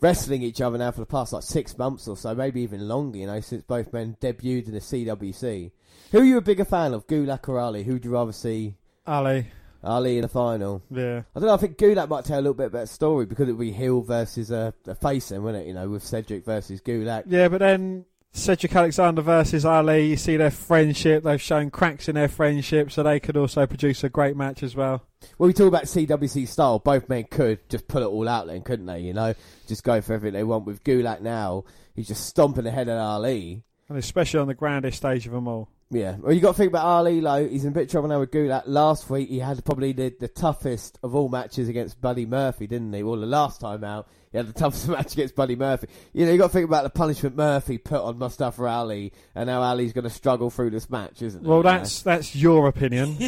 wrestling 0.00 0.42
each 0.42 0.60
other 0.60 0.78
now 0.78 0.90
for 0.90 1.00
the 1.00 1.06
past 1.06 1.32
like 1.32 1.44
six 1.44 1.78
months 1.78 2.08
or 2.08 2.16
so, 2.16 2.34
maybe 2.34 2.60
even 2.60 2.88
longer, 2.88 3.18
you 3.18 3.26
know, 3.26 3.40
since 3.40 3.62
both 3.62 3.92
men 3.92 4.16
debuted 4.20 4.66
in 4.66 4.74
the 4.74 4.80
CWC. 4.80 5.70
Who 6.10 6.18
are 6.18 6.24
you 6.24 6.36
a 6.38 6.42
bigger 6.42 6.64
fan 6.64 6.92
of, 6.92 7.06
Gulak 7.06 7.48
or 7.48 7.58
Ali? 7.58 7.84
Who 7.84 7.94
would 7.94 8.04
you 8.04 8.10
rather 8.12 8.32
see 8.32 8.74
Ali, 9.06 9.46
Ali 9.84 10.16
in 10.16 10.22
the 10.22 10.28
final? 10.28 10.82
yeah. 10.90 11.22
I 11.34 11.40
don't 11.40 11.48
know, 11.48 11.54
I 11.54 11.56
think 11.56 11.78
Gulak 11.78 12.08
might 12.08 12.24
tell 12.24 12.38
a 12.38 12.42
little 12.42 12.54
bit 12.54 12.72
the 12.72 12.86
story 12.86 13.26
because 13.26 13.48
it 13.48 13.52
would 13.52 13.60
be 13.60 13.72
heel 13.72 14.00
versus 14.00 14.50
a, 14.50 14.72
a 14.86 14.94
face 14.94 15.30
then, 15.30 15.42
wouldn't 15.42 15.64
it? 15.64 15.68
You 15.68 15.74
know, 15.74 15.88
with 15.88 16.04
Cedric 16.04 16.44
versus 16.44 16.80
Gulak. 16.80 17.24
Yeah, 17.26 17.48
but 17.48 17.58
then 17.58 18.04
Cedric 18.34 18.74
Alexander 18.74 19.20
versus 19.20 19.64
Ali, 19.66 20.08
you 20.08 20.16
see 20.16 20.38
their 20.38 20.50
friendship. 20.50 21.22
They've 21.22 21.40
shown 21.40 21.70
cracks 21.70 22.08
in 22.08 22.14
their 22.14 22.28
friendship, 22.28 22.90
so 22.90 23.02
they 23.02 23.20
could 23.20 23.36
also 23.36 23.66
produce 23.66 24.02
a 24.04 24.08
great 24.08 24.36
match 24.36 24.62
as 24.62 24.74
well. 24.74 25.04
Well, 25.36 25.48
we 25.48 25.52
talk 25.52 25.68
about 25.68 25.84
CWC 25.84 26.48
style. 26.48 26.78
Both 26.78 27.10
men 27.10 27.24
could 27.24 27.68
just 27.68 27.88
pull 27.88 28.02
it 28.02 28.06
all 28.06 28.28
out 28.28 28.46
then, 28.46 28.62
couldn't 28.62 28.86
they? 28.86 29.00
You 29.00 29.12
know, 29.12 29.34
just 29.66 29.84
go 29.84 30.00
for 30.00 30.14
everything 30.14 30.34
they 30.34 30.44
want. 30.44 30.64
With 30.64 30.82
Gulak 30.82 31.20
now, 31.20 31.64
he's 31.94 32.08
just 32.08 32.24
stomping 32.24 32.66
ahead 32.66 32.88
of 32.88 32.98
Ali. 32.98 33.64
And 33.88 33.98
especially 33.98 34.40
on 34.40 34.48
the 34.48 34.54
grandest 34.54 34.96
stage 34.96 35.26
of 35.26 35.32
them 35.32 35.46
all. 35.46 35.68
Yeah. 35.92 36.16
Well, 36.18 36.32
you 36.32 36.40
got 36.40 36.52
to 36.52 36.56
think 36.58 36.70
about 36.70 36.86
Ali. 36.86 37.20
Though 37.20 37.46
he's 37.46 37.64
in 37.64 37.70
a 37.70 37.74
bit 37.74 37.82
of 37.84 37.90
trouble 37.90 38.08
now 38.08 38.18
with 38.20 38.30
Gulak. 38.30 38.62
Last 38.64 39.10
week 39.10 39.28
he 39.28 39.38
had 39.40 39.62
probably 39.62 39.92
the, 39.92 40.14
the 40.18 40.26
toughest 40.28 40.98
of 41.02 41.14
all 41.14 41.28
matches 41.28 41.68
against 41.68 42.00
Buddy 42.00 42.24
Murphy, 42.24 42.66
didn't 42.66 42.92
he? 42.94 43.02
Well, 43.02 43.20
the 43.20 43.26
last 43.26 43.60
time 43.60 43.84
out 43.84 44.08
he 44.30 44.38
had 44.38 44.46
the 44.46 44.52
toughest 44.58 44.88
match 44.88 45.12
against 45.12 45.34
Buddy 45.36 45.54
Murphy. 45.54 45.88
You 46.14 46.24
know, 46.24 46.32
you 46.32 46.38
got 46.38 46.46
to 46.46 46.52
think 46.54 46.64
about 46.66 46.84
the 46.84 46.90
punishment 46.90 47.36
Murphy 47.36 47.76
put 47.76 48.00
on 48.00 48.18
Mustafa 48.18 48.64
Ali, 48.64 49.12
and 49.34 49.50
how 49.50 49.60
Ali's 49.60 49.92
going 49.92 50.04
to 50.04 50.10
struggle 50.10 50.48
through 50.48 50.70
this 50.70 50.88
match, 50.88 51.20
isn't 51.20 51.44
it? 51.44 51.46
Well, 51.46 51.58
You 51.58 51.64
know? 51.64 51.70
that's 51.70 52.00
that's 52.02 52.34
your 52.34 52.68
opinion, 52.68 53.18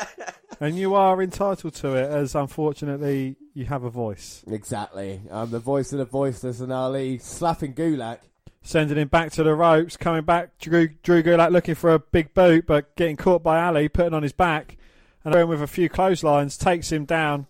and 0.60 0.76
you 0.78 0.94
are 0.94 1.20
entitled 1.20 1.74
to 1.74 1.94
it. 1.96 2.08
As 2.10 2.36
unfortunately, 2.36 3.36
you 3.54 3.64
have 3.64 3.82
a 3.82 3.90
voice. 3.90 4.44
exactly. 4.46 5.20
I'm 5.30 5.50
the 5.50 5.58
voice 5.58 5.92
of 5.92 5.98
the 5.98 6.04
voiceless, 6.04 6.60
and 6.60 6.72
Ali 6.72 7.18
slapping 7.18 7.74
Gulak. 7.74 8.18
Sending 8.66 8.96
him 8.96 9.08
back 9.08 9.30
to 9.32 9.42
the 9.42 9.54
ropes, 9.54 9.98
coming 9.98 10.24
back. 10.24 10.58
Drew, 10.58 10.88
Drew 11.02 11.22
Gulak 11.22 11.52
looking 11.52 11.74
for 11.74 11.92
a 11.92 11.98
big 11.98 12.32
boot, 12.32 12.66
but 12.66 12.96
getting 12.96 13.16
caught 13.16 13.42
by 13.42 13.62
Ali, 13.62 13.90
putting 13.90 14.14
on 14.14 14.22
his 14.22 14.32
back, 14.32 14.78
and 15.22 15.34
going 15.34 15.48
with 15.48 15.62
a 15.62 15.66
few 15.66 15.90
clotheslines, 15.90 16.56
takes 16.56 16.90
him 16.90 17.04
down 17.04 17.46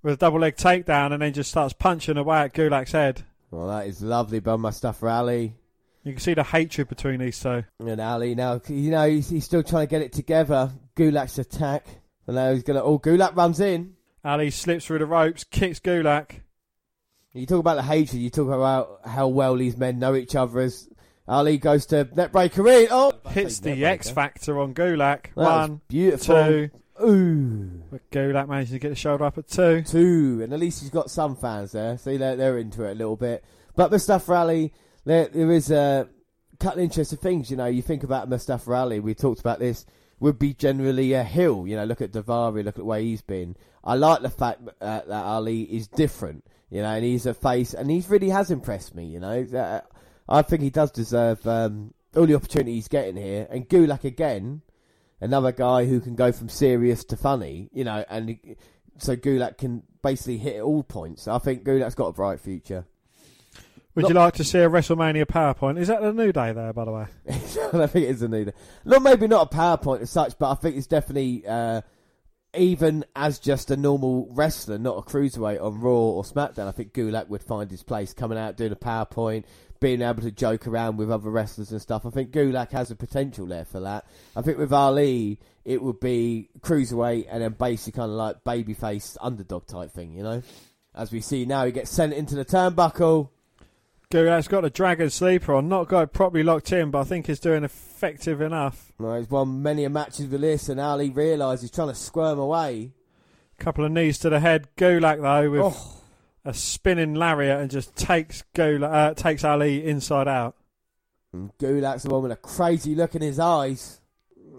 with 0.00 0.14
a 0.14 0.16
double 0.16 0.38
leg 0.38 0.54
takedown, 0.54 1.12
and 1.12 1.20
then 1.20 1.32
just 1.32 1.50
starts 1.50 1.72
punching 1.72 2.16
away 2.16 2.38
at 2.38 2.54
Gulak's 2.54 2.92
head. 2.92 3.24
Well, 3.50 3.66
that 3.66 3.88
is 3.88 4.00
lovely 4.00 4.38
by 4.38 4.54
Mustafa 4.54 5.06
Ali. 5.08 5.54
You 6.04 6.12
can 6.12 6.20
see 6.20 6.34
the 6.34 6.44
hatred 6.44 6.88
between 6.88 7.18
these 7.18 7.40
two. 7.40 7.64
And 7.80 8.00
Ali 8.00 8.36
now, 8.36 8.60
you 8.68 8.92
know, 8.92 9.08
he's, 9.08 9.30
he's 9.30 9.44
still 9.44 9.64
trying 9.64 9.88
to 9.88 9.90
get 9.90 10.02
it 10.02 10.12
together. 10.12 10.70
Gulak's 10.94 11.38
attack. 11.38 11.84
And 12.28 12.36
now 12.36 12.52
he's 12.52 12.62
going 12.62 12.78
to. 12.78 12.82
Oh, 12.82 12.98
Gulak 13.00 13.34
runs 13.34 13.58
in. 13.58 13.96
Ali 14.24 14.50
slips 14.50 14.86
through 14.86 15.00
the 15.00 15.06
ropes, 15.06 15.42
kicks 15.44 15.80
Gulak. 15.80 16.42
You 17.34 17.46
talk 17.46 17.58
about 17.58 17.74
the 17.74 17.82
hatred. 17.82 18.22
You 18.22 18.30
talk 18.30 18.46
about 18.46 19.00
how 19.04 19.26
well 19.28 19.56
these 19.56 19.76
men 19.76 19.98
know 19.98 20.14
each 20.14 20.36
other. 20.36 20.60
As 20.60 20.88
Ali 21.26 21.58
goes 21.58 21.86
to 21.86 22.04
net 22.14 22.32
neckbreaker 22.32 22.82
in. 22.82 22.88
Oh, 22.90 23.12
Hits 23.28 23.58
the 23.58 23.70
Neckbreaker. 23.70 23.82
X 23.84 24.10
Factor 24.10 24.60
on 24.60 24.72
Gulak. 24.72 25.24
That 25.24 25.36
One, 25.36 25.80
beautiful. 25.88 26.36
two. 26.36 26.70
Ooh, 27.02 27.82
But 27.90 28.08
Gulak 28.12 28.48
managed 28.48 28.70
to 28.70 28.78
get 28.78 28.90
the 28.90 28.94
shoulder 28.94 29.24
up 29.24 29.36
at 29.36 29.48
two. 29.48 29.82
two. 29.82 30.40
And 30.44 30.52
at 30.52 30.60
least 30.60 30.80
he's 30.80 30.90
got 30.90 31.10
some 31.10 31.34
fans 31.34 31.72
there, 31.72 31.98
so 31.98 32.16
they're, 32.16 32.36
they're 32.36 32.58
into 32.58 32.84
it 32.84 32.92
a 32.92 32.94
little 32.94 33.16
bit. 33.16 33.44
But 33.74 33.90
Mustafa 33.90 34.32
Ali, 34.32 34.72
there, 35.04 35.26
there 35.26 35.50
is 35.50 35.72
a 35.72 36.08
couple 36.60 36.78
of 36.78 36.84
interesting 36.84 37.18
things. 37.18 37.50
You 37.50 37.56
know, 37.56 37.66
you 37.66 37.82
think 37.82 38.04
about 38.04 38.28
Mustafa 38.28 38.72
Ali. 38.72 39.00
We 39.00 39.14
talked 39.14 39.40
about 39.40 39.58
this. 39.58 39.84
Would 40.20 40.38
be 40.38 40.54
generally 40.54 41.12
a 41.14 41.24
hill. 41.24 41.66
You 41.66 41.74
know, 41.74 41.84
look 41.84 42.00
at 42.00 42.12
Daivari. 42.12 42.58
Look 42.64 42.68
at 42.68 42.74
the 42.76 42.84
way 42.84 43.02
he's 43.04 43.20
been. 43.22 43.56
I 43.82 43.96
like 43.96 44.22
the 44.22 44.30
fact 44.30 44.62
uh, 44.80 45.00
that 45.06 45.10
Ali 45.10 45.62
is 45.62 45.88
different. 45.88 46.44
You 46.74 46.82
know, 46.82 46.88
and 46.88 47.04
he's 47.04 47.24
a 47.24 47.34
face, 47.34 47.72
and 47.72 47.88
he 47.88 48.04
really 48.08 48.30
has 48.30 48.50
impressed 48.50 48.96
me. 48.96 49.04
You 49.06 49.20
know, 49.20 49.46
Uh, 49.54 49.80
I 50.28 50.42
think 50.42 50.60
he 50.60 50.70
does 50.70 50.90
deserve 50.90 51.46
um, 51.46 51.94
all 52.16 52.26
the 52.26 52.34
opportunity 52.34 52.72
he's 52.74 52.88
getting 52.88 53.14
here. 53.16 53.46
And 53.48 53.68
Gulak 53.68 54.02
again, 54.02 54.62
another 55.20 55.52
guy 55.52 55.84
who 55.84 56.00
can 56.00 56.16
go 56.16 56.32
from 56.32 56.48
serious 56.48 57.04
to 57.04 57.16
funny. 57.16 57.70
You 57.72 57.84
know, 57.84 58.04
and 58.08 58.36
so 58.98 59.14
Gulak 59.14 59.56
can 59.58 59.84
basically 60.02 60.38
hit 60.38 60.60
all 60.62 60.82
points. 60.82 61.28
I 61.28 61.38
think 61.38 61.62
Gulak's 61.62 61.94
got 61.94 62.08
a 62.08 62.12
bright 62.12 62.40
future. 62.40 62.86
Would 63.94 64.02
Look- 64.02 64.08
you 64.08 64.16
like 64.16 64.34
to 64.34 64.42
see 64.44 64.58
a 64.58 64.68
WrestleMania 64.68 65.26
PowerPoint? 65.26 65.78
Is 65.78 65.86
that 65.86 66.02
a 66.02 66.12
new 66.12 66.32
day 66.32 66.50
there, 66.50 66.72
by 66.72 66.84
the 66.84 66.90
way? 66.90 67.06
I 67.28 67.86
think 67.86 68.08
it's 68.08 68.22
a 68.22 68.26
new 68.28 68.46
day. 68.46 68.52
Not 68.84 69.02
maybe 69.02 69.28
not 69.28 69.52
a 69.52 69.56
PowerPoint 69.56 70.00
as 70.00 70.10
such, 70.10 70.36
but 70.40 70.50
I 70.50 70.54
think 70.56 70.74
it's 70.76 70.88
definitely 70.88 71.44
uh, 71.46 71.82
even 72.56 73.04
as 73.14 73.38
just 73.38 73.70
a 73.70 73.76
normal 73.76 74.28
wrestler, 74.30 74.78
not 74.78 74.98
a 74.98 75.02
cruiserweight 75.02 75.62
on 75.62 75.80
Raw 75.80 75.92
or 75.92 76.22
SmackDown. 76.22 76.68
I 76.68 76.72
think 76.72 76.92
Gulak 76.92 77.28
would 77.28 77.42
find 77.42 77.70
his 77.70 77.82
place 77.82 78.12
coming 78.12 78.38
out 78.38 78.56
doing 78.56 78.72
a 78.72 78.76
PowerPoint, 78.76 79.44
being 79.80 80.02
able 80.02 80.22
to 80.22 80.30
joke 80.30 80.66
around 80.66 80.96
with 80.96 81.10
other 81.10 81.30
wrestlers 81.30 81.72
and 81.72 81.82
stuff. 81.82 82.06
I 82.06 82.10
think 82.10 82.30
Gulak 82.30 82.70
has 82.72 82.90
a 82.90 82.96
potential 82.96 83.46
there 83.46 83.64
for 83.64 83.80
that. 83.80 84.06
I 84.34 84.42
think 84.42 84.58
with 84.58 84.72
Ali, 84.72 85.38
it 85.64 85.82
would 85.82 86.00
be 86.00 86.48
cruiserweight 86.60 87.26
and 87.30 87.42
then 87.42 87.52
basically 87.58 87.98
kind 87.98 88.10
of 88.10 88.16
like 88.16 88.44
babyface 88.44 89.16
underdog 89.20 89.66
type 89.66 89.92
thing, 89.92 90.14
you 90.14 90.22
know. 90.22 90.42
As 90.94 91.10
we 91.10 91.20
see 91.20 91.44
now, 91.44 91.66
he 91.66 91.72
gets 91.72 91.90
sent 91.90 92.12
into 92.12 92.34
the 92.34 92.44
turnbuckle. 92.44 93.30
Gulak's 94.10 94.48
got 94.48 94.64
a 94.64 94.70
dragon 94.70 95.10
sleeper 95.10 95.54
on, 95.54 95.68
not 95.68 95.88
got 95.88 96.02
it 96.02 96.12
properly 96.12 96.42
locked 96.44 96.72
in, 96.72 96.90
but 96.90 97.00
I 97.00 97.04
think 97.04 97.26
he's 97.26 97.40
doing 97.40 97.64
effective 97.64 98.40
enough. 98.40 98.92
He's 98.98 99.28
won 99.30 99.62
many 99.62 99.84
a 99.84 99.90
matches 99.90 100.28
with 100.28 100.40
this, 100.40 100.68
and 100.68 100.78
Ali 100.80 101.10
realised 101.10 101.62
he's 101.62 101.70
trying 101.70 101.88
to 101.88 101.94
squirm 101.94 102.38
away. 102.38 102.92
Couple 103.58 103.84
of 103.84 103.92
knees 103.92 104.18
to 104.18 104.30
the 104.30 104.40
head. 104.40 104.68
Gulak 104.76 105.20
though 105.20 105.50
with 105.50 105.60
Oh, 105.64 106.00
a 106.44 106.52
spinning 106.54 107.14
lariat 107.14 107.60
and 107.60 107.70
just 107.70 107.96
takes 107.96 108.44
Gulak, 108.54 108.92
uh, 108.92 109.14
takes 109.14 109.42
Ali 109.44 109.84
inside 109.84 110.28
out. 110.28 110.54
and 111.32 111.50
Gulak's 111.58 112.02
the 112.04 112.10
one 112.10 112.22
with 112.22 112.32
a 112.32 112.36
crazy 112.36 112.94
look 112.94 113.14
in 113.14 113.22
his 113.22 113.38
eyes 113.40 114.00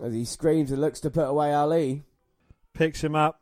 as 0.04 0.14
he 0.14 0.26
screams 0.26 0.72
and 0.72 0.82
looks 0.82 1.00
to 1.02 1.10
put 1.12 1.26
away 1.30 1.54
Ali. 1.54 2.04
Picks 2.74 3.02
him 3.04 3.16
up, 3.16 3.40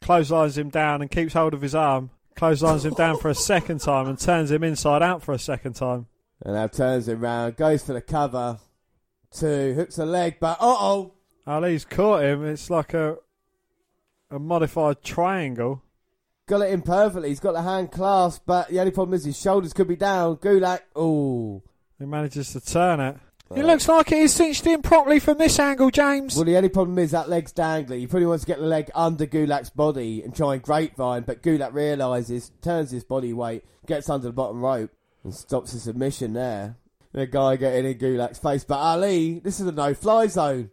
clotheslines 0.00 0.56
him 0.56 0.70
down, 0.70 1.02
and 1.02 1.10
keeps 1.10 1.34
hold 1.34 1.52
of 1.54 1.60
his 1.62 1.74
arm. 1.74 2.10
Clotheslines 2.36 2.84
him 2.84 2.94
down 2.94 3.18
for 3.18 3.28
a 3.28 3.34
second 3.34 3.80
time 3.80 4.08
and 4.08 4.18
turns 4.18 4.50
him 4.50 4.64
inside 4.64 5.02
out 5.02 5.22
for 5.22 5.32
a 5.32 5.38
second 5.38 5.74
time. 5.74 6.06
And 6.44 6.54
now 6.54 6.66
turns 6.66 7.08
him 7.08 7.20
round, 7.20 7.56
goes 7.56 7.82
for 7.82 7.92
the 7.92 8.00
cover. 8.00 8.58
Two, 9.30 9.74
hooks 9.74 9.98
a 9.98 10.04
leg, 10.04 10.36
but 10.40 10.58
uh 10.60 10.76
oh. 10.78 11.14
Ali's 11.46 11.84
caught 11.84 12.22
him. 12.22 12.44
It's 12.44 12.70
like 12.70 12.94
a 12.94 13.16
a 14.30 14.38
modified 14.38 15.02
triangle. 15.02 15.82
Got 16.46 16.62
it 16.62 16.72
in 16.72 16.82
perfectly. 16.82 17.30
He's 17.30 17.40
got 17.40 17.52
the 17.52 17.62
hand 17.62 17.90
clasp, 17.90 18.42
but 18.46 18.68
the 18.68 18.80
only 18.80 18.90
problem 18.90 19.14
is 19.14 19.24
his 19.24 19.40
shoulders 19.40 19.72
could 19.72 19.88
be 19.88 19.96
down. 19.96 20.36
Gulak, 20.36 20.80
ooh. 20.98 21.62
He 21.98 22.04
manages 22.04 22.52
to 22.52 22.60
turn 22.60 23.00
it. 23.00 23.16
It 23.50 23.64
looks 23.64 23.86
like 23.88 24.10
it 24.10 24.18
is 24.18 24.32
cinched 24.32 24.66
in 24.66 24.82
properly 24.82 25.20
from 25.20 25.38
this 25.38 25.58
angle, 25.58 25.90
James. 25.90 26.34
Well, 26.34 26.44
the 26.44 26.56
only 26.56 26.70
problem 26.70 26.98
is 26.98 27.12
that 27.12 27.28
leg's 27.28 27.52
dangling. 27.52 28.00
He 28.00 28.06
probably 28.06 28.26
wants 28.26 28.44
to 28.44 28.48
get 28.48 28.58
the 28.58 28.66
leg 28.66 28.90
under 28.94 29.26
Gulak's 29.26 29.70
body 29.70 30.22
and 30.22 30.34
try 30.34 30.54
and 30.54 30.62
grapevine, 30.62 31.22
but 31.22 31.42
Gulak 31.42 31.72
realises, 31.72 32.50
turns 32.62 32.90
his 32.90 33.04
body 33.04 33.32
weight, 33.32 33.64
gets 33.86 34.08
under 34.08 34.26
the 34.28 34.32
bottom 34.32 34.60
rope, 34.60 34.90
and 35.22 35.34
stops 35.34 35.72
the 35.72 35.78
submission 35.78 36.32
there. 36.32 36.76
The 37.12 37.26
guy 37.26 37.56
getting 37.56 37.84
in 37.84 37.98
Gulak's 37.98 38.38
face, 38.38 38.64
but 38.64 38.78
Ali, 38.78 39.38
this 39.38 39.60
is 39.60 39.66
a 39.68 39.72
no-fly 39.72 40.26
zone. 40.26 40.70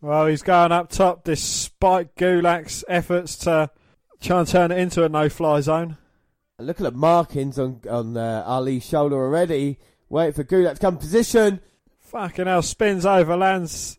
Well, 0.00 0.26
he's 0.26 0.42
going 0.42 0.72
up 0.72 0.88
top 0.88 1.22
despite 1.22 2.16
Gulak's 2.16 2.82
efforts 2.88 3.36
to 3.38 3.70
try 4.20 4.40
and 4.40 4.48
turn 4.48 4.72
it 4.72 4.78
into 4.78 5.04
a 5.04 5.08
no-fly 5.08 5.60
zone. 5.60 5.98
And 6.58 6.66
look 6.66 6.80
at 6.80 6.84
the 6.84 6.90
markings 6.90 7.58
on 7.58 7.82
on 7.88 8.16
uh, 8.16 8.42
Ali's 8.46 8.84
shoulder 8.84 9.16
already. 9.16 9.78
Wait 10.08 10.34
for 10.34 10.42
Gulak 10.42 10.74
to 10.74 10.80
come 10.80 10.96
position. 10.96 11.60
Fucking 12.10 12.46
hell, 12.46 12.62
spins 12.62 13.06
over, 13.06 13.36
lands 13.36 13.96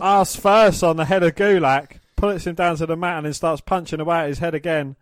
ass 0.00 0.36
first 0.36 0.84
on 0.84 0.96
the 0.96 1.04
head 1.04 1.24
of 1.24 1.34
Gulak, 1.34 1.98
puts 2.14 2.46
him 2.46 2.54
down 2.54 2.76
to 2.76 2.86
the 2.86 2.96
mat 2.96 3.16
and 3.16 3.26
then 3.26 3.32
starts 3.32 3.60
punching 3.60 3.98
away 3.98 4.20
at 4.20 4.28
his 4.28 4.38
head 4.38 4.54
again. 4.54 4.94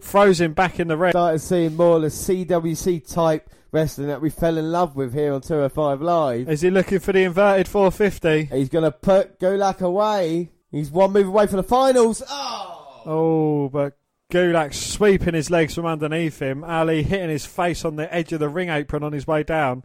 Throws 0.00 0.40
him 0.40 0.52
back 0.52 0.80
in 0.80 0.88
the 0.88 0.96
ring. 0.96 1.12
Started 1.12 1.38
seeing 1.38 1.76
more 1.76 1.96
of 1.96 2.02
the 2.02 2.08
CWC 2.08 3.12
type 3.12 3.48
wrestling 3.70 4.08
that 4.08 4.20
we 4.20 4.30
fell 4.30 4.58
in 4.58 4.72
love 4.72 4.96
with 4.96 5.14
here 5.14 5.32
on 5.32 5.42
205 5.42 6.02
Live. 6.02 6.48
Is 6.48 6.62
he 6.62 6.70
looking 6.70 6.98
for 6.98 7.12
the 7.12 7.22
inverted 7.22 7.68
450? 7.68 8.56
He's 8.56 8.68
going 8.68 8.84
to 8.84 8.90
put 8.90 9.38
Gulak 9.38 9.80
away. 9.80 10.50
He's 10.72 10.90
one 10.90 11.12
move 11.12 11.28
away 11.28 11.46
from 11.46 11.58
the 11.58 11.62
finals. 11.62 12.20
Oh! 12.28 13.02
Oh, 13.06 13.68
but 13.68 13.96
Gulak 14.32 14.74
sweeping 14.74 15.34
his 15.34 15.50
legs 15.50 15.76
from 15.76 15.86
underneath 15.86 16.42
him. 16.42 16.64
Ali 16.64 17.04
hitting 17.04 17.30
his 17.30 17.46
face 17.46 17.84
on 17.84 17.94
the 17.94 18.12
edge 18.12 18.32
of 18.32 18.40
the 18.40 18.48
ring 18.48 18.70
apron 18.70 19.04
on 19.04 19.12
his 19.12 19.26
way 19.26 19.44
down, 19.44 19.84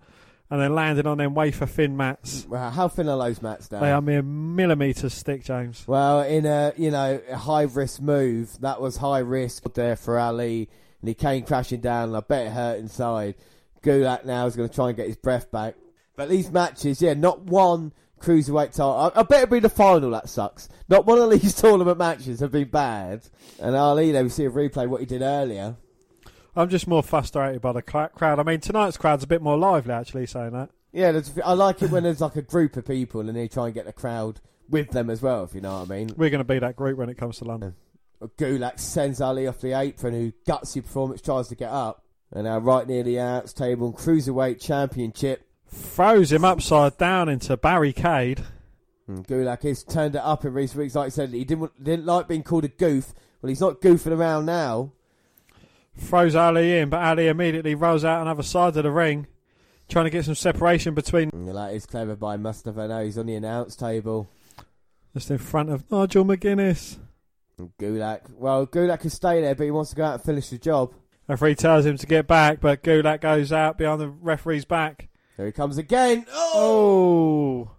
and 0.51 0.61
then 0.61 0.75
landing 0.75 1.07
on 1.07 1.17
them 1.17 1.33
wafer 1.33 1.65
thin 1.65 1.95
mats. 1.95 2.45
Wow, 2.47 2.69
how 2.69 2.89
thin 2.89 3.07
are 3.07 3.17
those 3.17 3.41
mats 3.41 3.69
down? 3.69 3.81
They 3.81 3.91
are 3.91 4.01
mere 4.01 4.21
millimetres 4.21 5.23
thick, 5.23 5.45
James. 5.45 5.87
Well, 5.87 6.21
in 6.23 6.45
a 6.45 6.73
you 6.75 6.91
know 6.91 7.21
a 7.29 7.37
high 7.37 7.63
risk 7.63 8.01
move, 8.01 8.59
that 8.59 8.81
was 8.81 8.97
high 8.97 9.19
risk 9.19 9.73
there 9.73 9.95
for 9.95 10.19
Ali, 10.19 10.69
and 10.99 11.07
he 11.07 11.13
came 11.13 11.43
crashing 11.43 11.79
down. 11.79 12.09
And 12.09 12.17
I 12.17 12.19
bet 12.19 12.47
it 12.47 12.51
hurt 12.51 12.79
inside. 12.79 13.35
Gulak 13.81 14.25
now 14.25 14.45
is 14.45 14.57
going 14.57 14.67
to 14.67 14.75
try 14.75 14.89
and 14.89 14.97
get 14.97 15.07
his 15.07 15.15
breath 15.15 15.49
back. 15.51 15.75
But 16.17 16.29
these 16.29 16.51
matches, 16.51 17.01
yeah, 17.01 17.13
not 17.13 17.43
one 17.43 17.93
cruiserweight 18.19 18.71
title. 18.71 19.11
I, 19.15 19.21
I 19.21 19.23
bet 19.23 19.43
it'll 19.43 19.53
be 19.53 19.59
the 19.59 19.69
final. 19.69 20.11
That 20.11 20.27
sucks. 20.27 20.67
Not 20.89 21.05
one 21.05 21.17
of 21.17 21.31
these 21.31 21.55
tournament 21.61 21.97
matches 21.97 22.41
have 22.41 22.51
been 22.51 22.67
bad. 22.67 23.21
And 23.59 23.73
Ali, 23.75 24.11
there 24.11 24.23
we 24.23 24.29
see 24.29 24.45
a 24.45 24.51
replay 24.51 24.87
what 24.87 24.99
he 24.99 25.05
did 25.05 25.21
earlier. 25.21 25.77
I'm 26.55 26.69
just 26.69 26.87
more 26.87 27.03
frustrated 27.03 27.61
by 27.61 27.71
the 27.71 27.83
cl- 27.87 28.09
crowd. 28.09 28.39
I 28.39 28.43
mean, 28.43 28.59
tonight's 28.59 28.97
crowd's 28.97 29.23
a 29.23 29.27
bit 29.27 29.41
more 29.41 29.57
lively, 29.57 29.93
actually, 29.93 30.25
saying 30.25 30.51
that. 30.51 30.69
Yeah, 30.91 31.13
there's, 31.13 31.37
I 31.43 31.53
like 31.53 31.81
it 31.81 31.91
when 31.91 32.03
there's 32.03 32.21
like 32.21 32.35
a 32.35 32.41
group 32.41 32.75
of 32.75 32.85
people 32.85 33.21
and 33.21 33.35
they 33.35 33.47
try 33.47 33.65
and 33.65 33.73
get 33.73 33.85
the 33.85 33.93
crowd 33.93 34.41
with 34.69 34.89
them 34.91 35.09
as 35.09 35.21
well. 35.21 35.43
If 35.45 35.55
you 35.55 35.61
know 35.61 35.79
what 35.79 35.89
I 35.89 35.95
mean. 35.95 36.09
We're 36.17 36.29
going 36.29 36.39
to 36.39 36.43
be 36.43 36.59
that 36.59 36.75
group 36.75 36.97
when 36.97 37.09
it 37.09 37.17
comes 37.17 37.37
to 37.37 37.45
London. 37.45 37.75
Gulak 38.37 38.79
sends 38.79 39.21
Ali 39.21 39.47
off 39.47 39.61
the 39.61 39.73
apron, 39.73 40.13
who 40.13 40.33
gutsy 40.45 40.83
performance 40.83 41.21
tries 41.21 41.47
to 41.47 41.55
get 41.55 41.71
up. 41.71 42.03
And 42.31 42.43
now 42.45 42.59
right 42.59 42.87
near 42.87 43.03
the 43.03 43.19
outs 43.19 43.53
table, 43.53 43.93
cruiserweight 43.93 44.61
championship. 44.61 45.45
Throws 45.67 46.31
him 46.31 46.45
upside 46.45 46.97
down 46.97 47.29
into 47.29 47.57
barricade. 47.57 48.43
And 49.07 49.27
Gulak 49.27 49.63
has 49.63 49.83
turned 49.83 50.15
it 50.15 50.21
up 50.21 50.45
in 50.45 50.53
recent 50.53 50.79
weeks. 50.79 50.95
Like 50.95 51.07
I 51.07 51.09
said, 51.09 51.29
he 51.29 51.43
didn't 51.43 51.83
didn't 51.83 52.05
like 52.05 52.27
being 52.27 52.43
called 52.43 52.65
a 52.65 52.69
goof. 52.69 53.13
Well, 53.41 53.49
he's 53.49 53.61
not 53.61 53.81
goofing 53.81 54.15
around 54.17 54.45
now. 54.45 54.91
Throws 55.97 56.35
Ali 56.35 56.77
in, 56.77 56.89
but 56.89 57.01
Ali 57.01 57.27
immediately 57.27 57.75
rolls 57.75 58.03
out 58.05 58.21
another 58.21 58.43
side 58.43 58.75
of 58.77 58.83
the 58.83 58.91
ring, 58.91 59.27
trying 59.89 60.05
to 60.05 60.09
get 60.11 60.25
some 60.25 60.35
separation 60.35 60.93
between 60.93 61.29
mm, 61.31 61.47
And 61.47 61.55
that 61.57 61.73
is 61.73 61.85
clever 61.85 62.15
by 62.15 62.37
Mustafa. 62.37 62.87
Now 62.87 63.01
he's 63.01 63.17
on 63.17 63.25
the 63.25 63.35
announce 63.35 63.75
table. 63.75 64.29
just 65.13 65.29
in 65.29 65.37
front 65.37 65.69
of 65.69 65.89
Nigel 65.91 66.25
McGuinness. 66.25 66.97
Gulak, 67.79 68.21
well, 68.37 68.65
Gulak 68.65 69.01
can 69.01 69.09
stay 69.09 69.41
there, 69.41 69.53
but 69.53 69.65
he 69.65 69.71
wants 69.71 69.91
to 69.91 69.95
go 69.95 70.05
out 70.05 70.13
and 70.15 70.23
finish 70.23 70.49
the 70.49 70.57
job. 70.57 70.93
Referee 71.27 71.55
tells 71.55 71.85
him 71.85 71.97
to 71.97 72.07
get 72.07 72.25
back, 72.27 72.59
but 72.59 72.81
Gulak 72.83 73.21
goes 73.21 73.51
out 73.53 73.77
behind 73.77 74.01
the 74.01 74.09
referee's 74.09 74.65
back. 74.65 75.09
Here 75.37 75.45
he 75.45 75.51
comes 75.51 75.77
again. 75.77 76.25
Oh! 76.33 77.71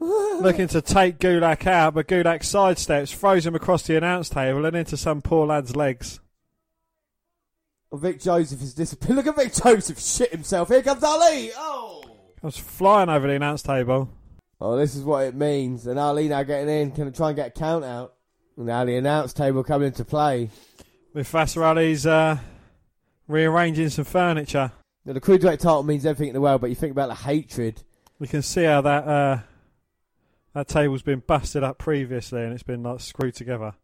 Oh! 0.00 0.40
Looking 0.42 0.66
to 0.68 0.80
take 0.82 1.18
Gulak 1.18 1.66
out, 1.66 1.94
but 1.94 2.08
Gulak 2.08 2.40
sidesteps, 2.40 3.14
throws 3.14 3.46
him 3.46 3.54
across 3.54 3.82
the 3.82 3.96
announce 3.96 4.28
table 4.28 4.64
and 4.64 4.74
into 4.76 4.96
some 4.96 5.22
poor 5.22 5.46
lad's 5.46 5.76
legs. 5.76 6.20
Vic 7.92 8.20
Joseph 8.20 8.62
is 8.62 8.74
disappeared. 8.74 9.16
Look 9.16 9.26
at 9.26 9.36
Vic 9.36 9.52
Joseph 9.52 10.00
shit 10.00 10.30
himself. 10.30 10.68
Here 10.68 10.82
comes 10.82 11.02
Ali. 11.02 11.50
Oh! 11.56 12.04
Comes 12.40 12.56
flying 12.56 13.08
over 13.08 13.26
the 13.26 13.34
announce 13.34 13.62
table. 13.62 14.08
Oh, 14.60 14.76
this 14.76 14.94
is 14.94 15.04
what 15.04 15.26
it 15.26 15.34
means. 15.34 15.86
And 15.86 15.98
Ali 15.98 16.28
now 16.28 16.42
getting 16.42 16.68
in, 16.68 16.92
can 16.92 17.12
try 17.12 17.28
and 17.28 17.36
get 17.36 17.48
a 17.48 17.50
count 17.50 17.84
out. 17.84 18.14
And 18.56 18.66
now 18.66 18.84
the 18.84 18.96
announce 18.96 19.32
table 19.32 19.64
coming 19.64 19.88
into 19.88 20.04
play. 20.04 20.50
With 21.12 21.30
Fasser 21.30 21.62
Ali's 21.62 22.06
uh, 22.06 22.38
rearranging 23.26 23.88
some 23.88 24.04
furniture. 24.04 24.72
Now, 25.04 25.14
the 25.14 25.20
cruiserweight 25.20 25.58
title 25.58 25.82
means 25.82 26.04
everything 26.04 26.28
in 26.28 26.34
the 26.34 26.40
world, 26.40 26.60
but 26.60 26.68
you 26.68 26.76
think 26.76 26.92
about 26.92 27.08
the 27.08 27.14
hatred. 27.14 27.82
We 28.18 28.28
can 28.28 28.42
see 28.42 28.64
how 28.64 28.82
that 28.82 29.08
uh, 29.08 29.38
that 30.54 30.68
table's 30.68 31.02
been 31.02 31.22
busted 31.26 31.62
up 31.62 31.78
previously 31.78 32.42
and 32.42 32.52
it's 32.52 32.62
been 32.62 32.82
like 32.82 33.00
screwed 33.00 33.34
together. 33.34 33.74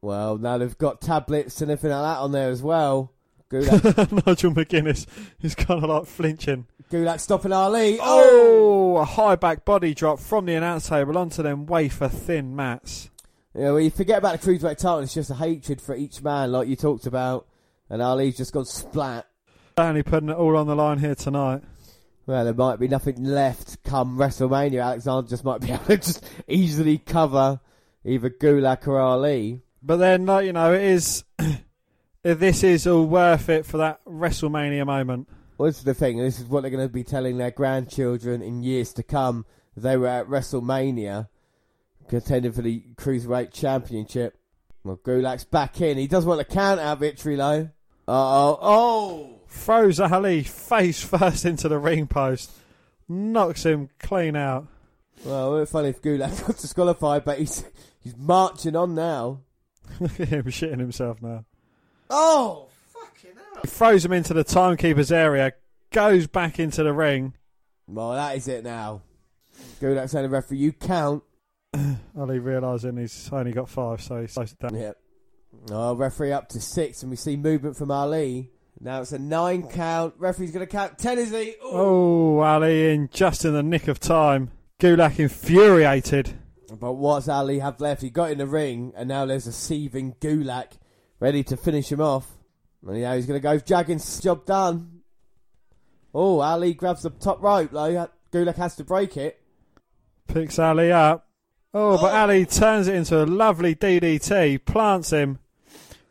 Well, 0.00 0.36
now 0.36 0.58
they've 0.58 0.76
got 0.76 1.00
tablets 1.00 1.62
and 1.62 1.70
everything 1.70 1.96
like 1.96 2.16
that 2.16 2.20
on 2.20 2.32
there 2.32 2.50
as 2.50 2.60
well. 2.60 3.12
Gulak, 3.52 4.26
Nigel 4.26 4.52
McGuinness 4.52 5.06
is 5.42 5.54
kind 5.54 5.84
of 5.84 5.90
like 5.90 6.06
flinching. 6.06 6.66
Gulak 6.90 7.20
stopping 7.20 7.52
Ali. 7.52 7.98
Oh! 8.00 8.72
Oh, 8.92 8.96
a 8.98 9.04
high 9.06 9.36
back 9.36 9.64
body 9.64 9.94
drop 9.94 10.18
from 10.18 10.44
the 10.44 10.54
announce 10.54 10.90
table 10.90 11.16
onto 11.16 11.42
them 11.42 11.64
wafer 11.64 12.08
thin 12.08 12.54
mats. 12.54 13.08
Yeah, 13.54 13.70
well, 13.70 13.80
you 13.80 13.90
forget 13.90 14.18
about 14.18 14.38
the 14.38 14.46
cruiserweight 14.46 14.76
title. 14.76 14.98
It's 14.98 15.14
just 15.14 15.30
a 15.30 15.34
hatred 15.34 15.80
for 15.80 15.96
each 15.96 16.22
man, 16.22 16.52
like 16.52 16.68
you 16.68 16.76
talked 16.76 17.06
about. 17.06 17.46
And 17.88 18.02
Ali's 18.02 18.36
just 18.36 18.52
gone 18.52 18.66
splat. 18.66 19.26
Only 19.78 20.02
putting 20.02 20.28
it 20.28 20.36
all 20.36 20.58
on 20.58 20.66
the 20.66 20.74
line 20.74 20.98
here 20.98 21.14
tonight. 21.14 21.62
Well, 22.26 22.44
there 22.44 22.52
might 22.52 22.80
be 22.80 22.88
nothing 22.88 23.24
left 23.24 23.82
come 23.82 24.18
WrestleMania. 24.18 24.84
Alexander 24.84 25.30
just 25.30 25.44
might 25.44 25.62
be 25.62 25.70
able 25.72 25.84
to 25.86 25.96
just 25.96 26.22
easily 26.46 26.98
cover 26.98 27.60
either 28.04 28.28
Gulak 28.28 28.86
or 28.86 29.00
Ali. 29.00 29.62
But 29.82 29.96
then, 29.96 30.26
like 30.26 30.44
you 30.44 30.52
know, 30.52 30.74
it 30.74 30.82
is. 30.82 31.24
this 32.22 32.62
is 32.62 32.86
all 32.86 33.06
worth 33.06 33.48
it 33.48 33.66
for 33.66 33.78
that 33.78 34.04
WrestleMania 34.04 34.86
moment. 34.86 35.28
Well, 35.58 35.68
this 35.68 35.78
is 35.78 35.84
the 35.84 35.94
thing. 35.94 36.18
This 36.18 36.40
is 36.40 36.46
what 36.46 36.62
they're 36.62 36.70
going 36.70 36.86
to 36.86 36.92
be 36.92 37.04
telling 37.04 37.38
their 37.38 37.50
grandchildren 37.50 38.42
in 38.42 38.62
years 38.62 38.92
to 38.94 39.02
come. 39.02 39.44
They 39.76 39.96
were 39.96 40.08
at 40.08 40.26
WrestleMania 40.26 41.28
contending 42.08 42.52
for 42.52 42.62
the 42.62 42.82
Cruiserweight 42.96 43.52
Championship. 43.52 44.38
Well, 44.84 44.98
Gulak's 44.98 45.44
back 45.44 45.80
in. 45.80 45.98
He 45.98 46.06
does 46.06 46.24
want 46.24 46.40
a 46.40 46.44
count 46.44 46.80
out 46.80 46.98
victory, 46.98 47.36
though. 47.36 47.70
Uh-oh. 48.08 48.58
Oh! 48.60 49.40
Throws 49.48 50.00
Ali 50.00 50.42
face 50.42 51.02
first 51.04 51.44
into 51.44 51.68
the 51.68 51.78
ring 51.78 52.06
post, 52.06 52.50
knocks 53.08 53.64
him 53.64 53.90
clean 53.98 54.34
out. 54.34 54.66
Well, 55.24 55.48
it 55.48 55.58
would 55.58 55.66
be 55.66 55.70
funny 55.70 55.88
if 55.90 56.02
Gulak 56.02 56.40
got 56.46 56.56
disqualified, 56.56 57.24
but 57.24 57.38
he's 57.38 57.64
he's 58.00 58.16
marching 58.16 58.74
on 58.74 58.94
now. 58.94 59.40
Look 60.00 60.18
at 60.18 60.28
him 60.28 60.44
shitting 60.44 60.80
himself 60.80 61.22
now. 61.22 61.44
Oh! 62.12 62.68
Fucking 62.92 63.30
hell. 63.34 63.62
He 63.62 63.68
throws 63.68 64.04
him 64.04 64.12
into 64.12 64.34
the 64.34 64.44
timekeeper's 64.44 65.10
area. 65.10 65.54
goes 65.90 66.26
back 66.26 66.58
into 66.58 66.82
the 66.82 66.92
ring. 66.92 67.34
Well, 67.86 68.12
that 68.12 68.36
is 68.36 68.48
it 68.48 68.64
now. 68.64 69.02
Gulak 69.80 70.10
saying 70.10 70.24
the 70.24 70.28
referee, 70.28 70.58
you 70.58 70.72
count. 70.72 71.22
Ali 72.18 72.38
realising 72.38 72.98
he's 72.98 73.30
only 73.32 73.52
got 73.52 73.68
five, 73.68 74.02
so 74.02 74.20
he 74.20 74.26
slows 74.26 74.52
it 74.52 74.58
down. 74.58 74.78
Yep. 74.78 74.96
Oh, 75.70 75.94
referee 75.94 76.32
up 76.32 76.48
to 76.50 76.60
six, 76.60 77.02
and 77.02 77.10
we 77.10 77.16
see 77.16 77.36
movement 77.36 77.76
from 77.76 77.90
Ali. 77.90 78.50
Now 78.78 79.00
it's 79.00 79.12
a 79.12 79.18
nine 79.18 79.68
count. 79.68 80.14
Referee's 80.18 80.50
going 80.50 80.66
to 80.66 80.70
count 80.70 80.98
ten, 80.98 81.18
is 81.18 81.30
he? 81.30 81.54
Ooh. 81.64 81.70
Oh, 81.72 82.38
Ali 82.40 82.92
in 82.92 83.08
just 83.10 83.44
in 83.44 83.52
the 83.52 83.62
nick 83.62 83.88
of 83.88 84.00
time. 84.00 84.50
Gulak 84.80 85.18
infuriated. 85.18 86.34
But 86.78 86.94
what's 86.94 87.28
Ali 87.28 87.58
have 87.60 87.80
left? 87.80 88.02
He 88.02 88.10
got 88.10 88.30
in 88.30 88.38
the 88.38 88.46
ring, 88.46 88.92
and 88.96 89.08
now 89.08 89.24
there's 89.26 89.46
a 89.46 89.52
seething 89.52 90.14
Gulak 90.20 90.78
ready 91.22 91.44
to 91.44 91.56
finish 91.56 91.90
him 91.90 92.00
off. 92.00 92.26
And 92.84 92.98
yeah, 92.98 93.14
he's 93.14 93.26
going 93.26 93.40
to 93.40 93.42
go 93.42 93.56
Jaggins. 93.56 94.20
Job 94.20 94.44
done. 94.44 95.02
Oh, 96.12 96.40
Ali 96.40 96.74
grabs 96.74 97.02
the 97.02 97.10
top 97.10 97.40
rope, 97.40 97.70
though. 97.70 98.08
Gulak 98.32 98.56
has 98.56 98.74
to 98.76 98.84
break 98.84 99.16
it. 99.16 99.40
Picks 100.26 100.58
Ali 100.58 100.90
up. 100.90 101.28
Oh, 101.72 101.96
but 101.96 102.12
oh. 102.12 102.16
Ali 102.16 102.44
turns 102.44 102.88
it 102.88 102.96
into 102.96 103.22
a 103.22 103.24
lovely 103.24 103.74
DDT, 103.74 104.64
plants 104.64 105.10
him, 105.10 105.38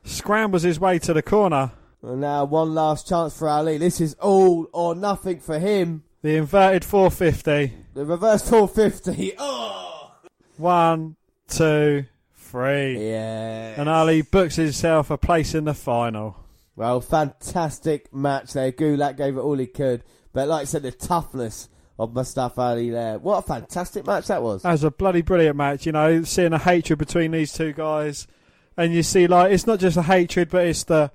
scrambles 0.03 0.63
his 0.63 0.79
way 0.79 0.97
to 0.99 1.13
the 1.13 1.21
corner. 1.21 1.73
And 2.01 2.21
now 2.21 2.45
one 2.45 2.73
last 2.73 3.07
chance 3.07 3.37
for 3.37 3.49
Ali. 3.49 3.77
This 3.77 3.99
is 3.99 4.15
all 4.15 4.67
or 4.71 4.95
nothing 4.95 5.39
for 5.39 5.59
him. 5.59 6.03
The 6.21 6.37
inverted 6.37 6.85
450. 6.85 7.73
The 7.93 8.05
reverse 8.05 8.49
450. 8.49 9.33
Oh! 9.37 10.13
One, 10.57 11.15
two, 11.47 12.05
three. 12.51 13.09
Yeah. 13.09 13.79
And 13.79 13.87
Ali 13.89 14.21
books 14.21 14.57
himself 14.57 15.09
a 15.09 15.17
place 15.17 15.55
in 15.55 15.63
the 15.63 15.73
final. 15.73 16.35
Well, 16.75 17.01
fantastic 17.01 18.13
match 18.13 18.53
there. 18.53 18.71
Gulak 18.71 19.17
gave 19.17 19.37
it 19.37 19.41
all 19.41 19.57
he 19.57 19.67
could. 19.67 20.03
But 20.33 20.47
like 20.47 20.61
I 20.61 20.65
said, 20.65 20.83
the 20.83 20.91
toughness 20.91 21.69
of 21.97 22.13
Mustafa 22.13 22.61
Ali 22.61 22.89
there. 22.89 23.19
What 23.19 23.37
a 23.37 23.41
fantastic 23.41 24.05
match 24.05 24.27
that 24.27 24.41
was. 24.41 24.63
That 24.63 24.71
was 24.71 24.83
a 24.83 24.91
bloody 24.91 25.21
brilliant 25.21 25.55
match, 25.55 25.85
you 25.85 25.91
know, 25.91 26.23
seeing 26.23 26.53
a 26.53 26.57
hatred 26.57 26.99
between 26.99 27.31
these 27.31 27.53
two 27.53 27.73
guys. 27.73 28.27
And 28.77 28.93
you 28.93 29.03
see, 29.03 29.27
like, 29.27 29.51
it's 29.51 29.67
not 29.67 29.79
just 29.79 29.97
a 29.97 30.01
hatred, 30.01 30.49
but 30.49 30.65
it's 30.65 30.83
the 30.83 31.11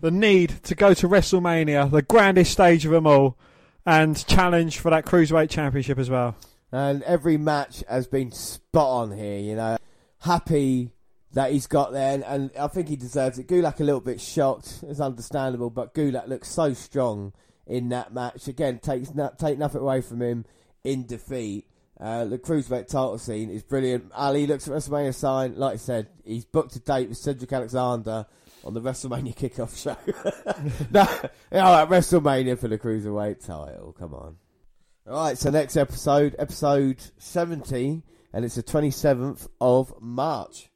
the 0.00 0.10
need 0.10 0.62
to 0.64 0.74
go 0.74 0.94
to 0.94 1.06
WrestleMania, 1.06 1.90
the 1.90 2.00
grandest 2.00 2.52
stage 2.52 2.86
of 2.86 2.92
them 2.92 3.06
all, 3.06 3.36
and 3.84 4.26
challenge 4.26 4.78
for 4.78 4.90
that 4.90 5.04
Cruiserweight 5.04 5.50
Championship 5.50 5.98
as 5.98 6.08
well. 6.08 6.36
And 6.72 7.02
every 7.02 7.36
match 7.36 7.84
has 7.88 8.06
been 8.06 8.32
spot 8.32 8.88
on 8.88 9.12
here, 9.12 9.40
you 9.40 9.56
know. 9.56 9.76
Happy 10.20 10.92
that 11.32 11.52
he's 11.52 11.66
got 11.66 11.92
there, 11.92 12.14
and, 12.14 12.24
and 12.24 12.50
I 12.58 12.66
think 12.68 12.88
he 12.88 12.96
deserves 12.96 13.38
it. 13.38 13.46
Gulak 13.46 13.80
a 13.80 13.84
little 13.84 14.00
bit 14.00 14.20
shocked, 14.20 14.80
it's 14.82 15.00
understandable, 15.00 15.70
but 15.70 15.94
Gulak 15.94 16.28
looks 16.28 16.48
so 16.48 16.74
strong 16.74 17.32
in 17.66 17.88
that 17.90 18.12
match. 18.12 18.48
Again, 18.48 18.78
takes 18.80 19.14
no, 19.14 19.30
take 19.38 19.58
nothing 19.58 19.80
away 19.80 20.00
from 20.00 20.20
him 20.20 20.44
in 20.84 21.06
defeat. 21.06 21.66
Uh, 22.00 22.24
the 22.24 22.38
cruiserweight 22.38 22.86
title 22.86 23.18
scene 23.18 23.50
is 23.50 23.62
brilliant. 23.62 24.10
Ali 24.14 24.46
looks 24.46 24.66
at 24.66 24.74
WrestleMania 24.74 25.14
sign. 25.14 25.54
Like 25.56 25.74
I 25.74 25.76
said, 25.76 26.08
he's 26.24 26.46
booked 26.46 26.74
a 26.76 26.80
date 26.80 27.10
with 27.10 27.18
Cedric 27.18 27.52
Alexander 27.52 28.26
on 28.64 28.74
the 28.74 28.80
WrestleMania 28.82 29.36
kickoff 29.36 29.76
show. 29.76 29.96
no, 30.90 31.00
all 31.62 31.86
right, 31.86 31.88
WrestleMania 31.88 32.58
for 32.58 32.68
the 32.68 32.78
cruiserweight 32.78 33.44
title. 33.44 33.94
Come 33.98 34.14
on. 34.14 34.36
All 35.06 35.24
right, 35.24 35.36
so 35.36 35.50
next 35.50 35.76
episode, 35.76 36.34
episode 36.38 37.02
70, 37.18 38.02
and 38.32 38.44
it's 38.44 38.54
the 38.54 38.62
27th 38.62 39.48
of 39.60 39.94
March. 40.00 40.70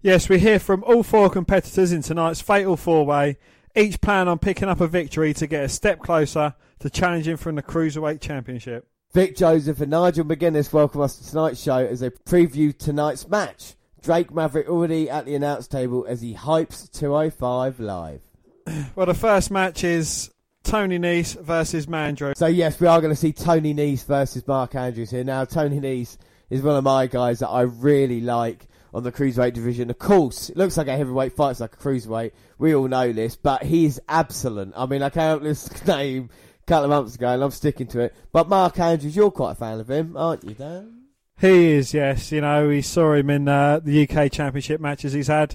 Yes, 0.00 0.28
we 0.28 0.38
hear 0.38 0.58
from 0.58 0.84
all 0.84 1.02
four 1.02 1.28
competitors 1.28 1.92
in 1.92 2.02
tonight's 2.02 2.40
Fatal 2.40 2.76
Four 2.76 3.04
Way. 3.04 3.36
Each 3.74 4.00
plan 4.00 4.28
on 4.28 4.38
picking 4.38 4.68
up 4.68 4.80
a 4.80 4.86
victory 4.86 5.34
to 5.34 5.46
get 5.46 5.64
a 5.64 5.68
step 5.68 6.00
closer 6.00 6.54
to 6.78 6.90
challenging 6.90 7.36
for 7.36 7.52
the 7.52 7.62
Cruiserweight 7.62 8.20
Championship. 8.20 8.88
Vic 9.12 9.36
Joseph 9.36 9.80
and 9.80 9.90
Nigel 9.90 10.24
McGuinness 10.24 10.72
welcome 10.72 11.00
us 11.00 11.16
to 11.16 11.28
tonight's 11.28 11.62
show 11.62 11.78
as 11.78 12.00
they 12.00 12.10
preview 12.10 12.76
tonight's 12.76 13.28
match. 13.28 13.74
Drake 14.02 14.32
Maverick 14.32 14.68
already 14.68 15.10
at 15.10 15.26
the 15.26 15.34
announce 15.34 15.66
table 15.66 16.06
as 16.08 16.20
he 16.20 16.34
hypes 16.34 16.90
205 16.92 17.80
live. 17.80 18.20
Well, 18.94 19.06
the 19.06 19.14
first 19.14 19.50
match 19.50 19.82
is 19.82 20.30
Tony 20.62 20.98
Nese 20.98 21.40
versus 21.40 21.86
Mandrew. 21.86 22.36
So 22.36 22.46
yes, 22.46 22.78
we 22.78 22.86
are 22.86 23.00
going 23.00 23.12
to 23.12 23.18
see 23.18 23.32
Tony 23.32 23.72
Nese 23.72 24.04
versus 24.04 24.46
Mark 24.46 24.74
Andrews 24.74 25.10
here. 25.10 25.24
Now, 25.24 25.46
Tony 25.46 25.80
Nese 25.80 26.18
is 26.50 26.62
one 26.62 26.76
of 26.76 26.84
my 26.84 27.06
guys 27.06 27.40
that 27.40 27.48
I 27.48 27.62
really 27.62 28.20
like 28.20 28.68
on 28.94 29.02
the 29.02 29.12
cruiserweight 29.12 29.52
division. 29.52 29.90
Of 29.90 29.98
course, 29.98 30.50
it 30.50 30.56
looks 30.56 30.76
like 30.76 30.88
a 30.88 30.96
heavyweight 30.96 31.34
fights 31.34 31.60
like 31.60 31.74
a 31.74 31.76
cruiserweight. 31.76 32.32
We 32.58 32.74
all 32.74 32.88
know 32.88 33.12
this, 33.12 33.36
but 33.36 33.62
he's 33.62 34.00
absolute. 34.08 34.72
I 34.76 34.86
mean, 34.86 35.02
I 35.02 35.10
came 35.10 35.30
up 35.30 35.42
with 35.42 35.50
this 35.50 35.86
name 35.86 36.30
a 36.62 36.66
couple 36.66 36.84
of 36.84 36.90
months 36.90 37.14
ago, 37.14 37.28
and 37.28 37.42
I'm 37.42 37.50
sticking 37.50 37.86
to 37.88 38.00
it. 38.00 38.14
But 38.32 38.48
Mark 38.48 38.78
Andrews, 38.78 39.14
you're 39.14 39.30
quite 39.30 39.52
a 39.52 39.56
fan 39.56 39.80
of 39.80 39.90
him, 39.90 40.16
aren't 40.16 40.44
you, 40.44 40.54
Dan? 40.54 40.94
He 41.40 41.72
is, 41.72 41.94
yes. 41.94 42.32
You 42.32 42.40
know, 42.40 42.68
we 42.68 42.82
saw 42.82 43.12
him 43.12 43.30
in 43.30 43.46
uh, 43.46 43.80
the 43.80 44.08
UK 44.08 44.32
Championship 44.32 44.80
matches 44.80 45.12
he's 45.12 45.28
had, 45.28 45.54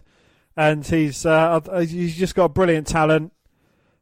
and 0.56 0.86
he's 0.86 1.26
uh, 1.26 1.60
he's 1.82 2.16
just 2.16 2.36
got 2.36 2.54
brilliant 2.54 2.88
talent. 2.88 3.34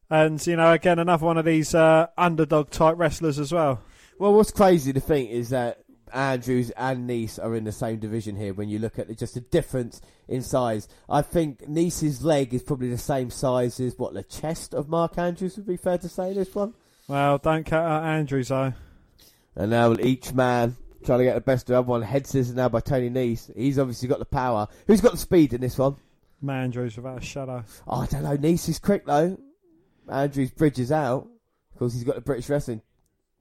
And 0.09 0.45
you 0.45 0.57
know, 0.57 0.73
again, 0.73 0.99
another 0.99 1.25
one 1.25 1.37
of 1.37 1.45
these 1.45 1.73
uh, 1.73 2.07
underdog 2.17 2.69
type 2.69 2.95
wrestlers 2.97 3.39
as 3.39 3.51
well. 3.51 3.81
Well, 4.19 4.33
what's 4.33 4.51
crazy 4.51 4.93
to 4.93 4.99
think 4.99 5.31
is 5.31 5.49
that 5.49 5.80
Andrews 6.13 6.71
and 6.71 7.09
Nese 7.09 7.43
are 7.43 7.55
in 7.55 7.63
the 7.63 7.71
same 7.71 7.99
division 7.99 8.35
here. 8.35 8.53
When 8.53 8.69
you 8.69 8.79
look 8.79 8.99
at 8.99 9.09
it, 9.09 9.17
just 9.17 9.35
a 9.35 9.41
difference 9.41 10.01
in 10.27 10.41
size, 10.41 10.87
I 11.09 11.21
think 11.21 11.67
Nese's 11.67 12.23
leg 12.23 12.53
is 12.53 12.63
probably 12.63 12.89
the 12.89 12.97
same 12.97 13.29
size 13.29 13.79
as 13.79 13.97
what 13.97 14.13
the 14.13 14.23
chest 14.23 14.73
of 14.73 14.89
Mark 14.89 15.17
Andrews 15.17 15.57
would 15.57 15.67
be 15.67 15.77
fair 15.77 15.97
to 15.97 16.09
say. 16.09 16.33
This 16.33 16.53
one. 16.53 16.73
Well, 17.07 17.37
don't 17.37 17.65
cut 17.65 17.83
out 17.83 18.03
Andrews 18.03 18.49
though. 18.49 18.73
And 19.55 19.71
now 19.71 19.93
each 19.99 20.33
man 20.33 20.75
trying 21.03 21.19
to 21.19 21.25
get 21.25 21.35
the 21.35 21.41
best 21.41 21.63
of 21.63 21.73
the 21.73 21.79
other 21.79 21.87
one. 21.87 22.01
Head 22.01 22.27
scissors 22.27 22.55
now 22.55 22.69
by 22.69 22.79
Tony 22.79 23.09
Nese. 23.09 23.55
He's 23.55 23.79
obviously 23.79 24.07
got 24.07 24.19
the 24.19 24.25
power. 24.25 24.67
Who's 24.87 25.01
got 25.01 25.11
the 25.11 25.17
speed 25.17 25.53
in 25.53 25.61
this 25.61 25.77
one? 25.77 25.97
Andrews 26.47 26.95
without 26.95 27.17
a 27.17 27.25
shadow. 27.25 27.63
Oh, 27.87 28.01
I 28.01 28.05
don't 28.05 28.23
know. 28.23 28.37
Nese 28.37 28.69
is 28.69 28.79
quick 28.79 29.05
though. 29.05 29.37
Andrews 30.09 30.51
bridges 30.51 30.91
out. 30.91 31.27
Of 31.73 31.79
course, 31.79 31.93
he's 31.93 32.03
got 32.03 32.15
the 32.15 32.21
British 32.21 32.49
wrestling 32.49 32.81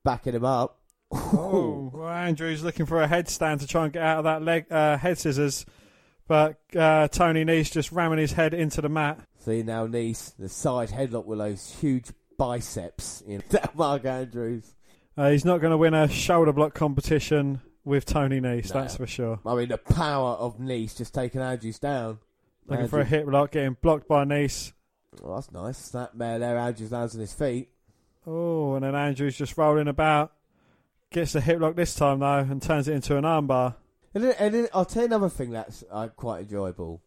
backing 0.04 0.34
him 0.34 0.44
up. 0.44 0.79
Oh, 1.12 1.90
well, 1.92 2.08
Andrews 2.08 2.62
looking 2.62 2.86
for 2.86 3.02
a 3.02 3.08
headstand 3.08 3.60
to 3.60 3.66
try 3.66 3.84
and 3.84 3.92
get 3.92 4.02
out 4.02 4.18
of 4.18 4.24
that 4.24 4.42
leg 4.42 4.66
uh, 4.70 4.96
head 4.96 5.18
scissors, 5.18 5.66
but 6.28 6.60
uh, 6.76 7.08
Tony 7.08 7.44
Nese 7.44 7.72
just 7.72 7.90
ramming 7.92 8.18
his 8.18 8.32
head 8.32 8.54
into 8.54 8.80
the 8.80 8.88
mat. 8.88 9.20
See 9.38 9.62
now, 9.62 9.86
Nese, 9.86 10.34
the 10.38 10.48
side 10.48 10.90
headlock 10.90 11.24
with 11.26 11.38
those 11.38 11.74
huge 11.80 12.06
biceps. 12.38 13.22
You 13.26 13.38
know, 13.52 13.60
Mark 13.74 14.04
Andrews. 14.04 14.74
Uh, 15.16 15.30
he's 15.30 15.44
not 15.44 15.60
going 15.60 15.72
to 15.72 15.76
win 15.76 15.94
a 15.94 16.08
shoulder 16.08 16.52
block 16.52 16.74
competition 16.74 17.60
with 17.84 18.04
Tony 18.04 18.40
Nese, 18.40 18.72
No. 18.72 18.80
that's 18.82 18.96
for 18.96 19.06
sure. 19.06 19.40
I 19.44 19.54
mean, 19.56 19.68
the 19.68 19.78
power 19.78 20.34
of 20.34 20.58
Nese 20.58 20.96
just 20.96 21.12
taking 21.14 21.40
Andrews 21.40 21.78
down. 21.78 22.18
Looking 22.66 22.86
for 22.88 23.00
a 23.00 23.04
hip 23.04 23.26
lock, 23.26 23.50
getting 23.52 23.76
blocked 23.80 24.06
by 24.06 24.24
Nese. 24.24 24.72
Oh, 25.24 25.34
that's 25.34 25.50
nice. 25.50 25.76
Snap 25.76 26.12
there, 26.14 26.38
there. 26.38 26.56
Andrews 26.56 26.92
lands 26.92 27.14
on 27.16 27.20
his 27.20 27.32
feet. 27.32 27.68
Oh, 28.26 28.74
and 28.74 28.84
then 28.84 28.94
Andrews 28.94 29.36
just 29.36 29.58
rolling 29.58 29.88
about. 29.88 30.32
Gets 31.12 31.32
the 31.32 31.40
hip 31.40 31.58
lock 31.60 31.74
this 31.74 31.96
time 31.96 32.20
though, 32.20 32.38
and 32.38 32.62
turns 32.62 32.86
it 32.86 32.92
into 32.94 33.16
an 33.16 33.24
armbar. 33.24 33.74
And 34.14 34.22
then, 34.22 34.34
and 34.38 34.54
then 34.54 34.68
I'll 34.72 34.84
tell 34.84 35.02
you 35.02 35.06
another 35.06 35.28
thing 35.28 35.50
that's 35.50 35.82
uh, 35.90 36.06
quite 36.06 36.42
enjoyable 36.42 37.02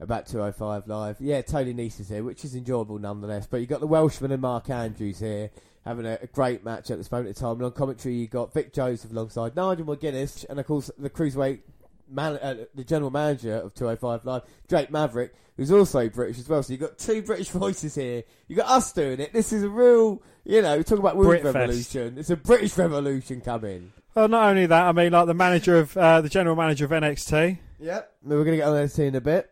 about 0.00 0.26
205 0.26 0.88
Live. 0.88 1.20
Yeah, 1.20 1.42
Tony 1.42 1.74
Nese 1.74 2.00
is 2.00 2.08
here, 2.08 2.24
which 2.24 2.42
is 2.46 2.54
enjoyable 2.54 2.98
nonetheless. 2.98 3.46
But 3.46 3.60
you 3.60 3.66
got 3.66 3.80
the 3.80 3.86
Welshman 3.86 4.32
and 4.32 4.40
Mark 4.40 4.70
Andrews 4.70 5.18
here 5.20 5.50
having 5.84 6.06
a, 6.06 6.18
a 6.22 6.26
great 6.26 6.64
match 6.64 6.90
at 6.90 6.96
this 6.96 7.12
moment 7.12 7.28
in 7.28 7.34
time. 7.34 7.56
And 7.56 7.64
on 7.64 7.72
commentary, 7.72 8.14
you 8.14 8.28
got 8.28 8.54
Vic 8.54 8.72
Joseph 8.72 9.10
alongside 9.10 9.54
Nigel 9.54 9.84
McGuinness, 9.84 10.46
and 10.48 10.58
of 10.58 10.66
course 10.66 10.90
the 10.96 11.10
cruiserweight 11.10 11.60
man, 12.08 12.36
uh, 12.36 12.64
the 12.74 12.84
general 12.84 13.10
manager 13.10 13.56
of 13.56 13.74
205 13.74 14.24
Live, 14.24 14.42
Drake 14.68 14.90
Maverick, 14.90 15.34
who's 15.58 15.70
also 15.70 16.08
British 16.08 16.38
as 16.38 16.48
well. 16.48 16.62
So 16.62 16.72
you've 16.72 16.80
got 16.80 16.98
two 16.98 17.22
British 17.22 17.50
voices 17.50 17.94
here. 17.94 18.24
You've 18.48 18.58
got 18.58 18.70
us 18.70 18.92
doing 18.92 19.20
it. 19.20 19.34
This 19.34 19.52
is 19.52 19.62
a 19.62 19.68
real, 19.68 20.22
you 20.44 20.62
know, 20.62 20.82
talk 20.82 20.98
about 20.98 21.16
World 21.16 21.40
Britfest. 21.42 21.54
Revolution. 21.54 22.18
It's 22.18 22.30
a 22.30 22.36
British 22.36 22.76
Revolution 22.78 23.40
coming. 23.40 23.92
Well, 24.14 24.28
not 24.28 24.48
only 24.50 24.66
that, 24.66 24.84
I 24.86 24.92
mean, 24.92 25.12
like 25.12 25.26
the 25.26 25.34
manager 25.34 25.78
of 25.78 25.96
uh, 25.96 26.20
the 26.20 26.28
general 26.28 26.54
manager 26.56 26.84
of 26.84 26.90
NXT, 26.92 27.58
Yep. 27.80 28.12
We're 28.22 28.44
going 28.44 28.52
to 28.52 28.56
get 28.58 28.68
on 28.68 28.74
that 28.76 28.98
in 28.98 29.14
a 29.16 29.20
bit. 29.20 29.50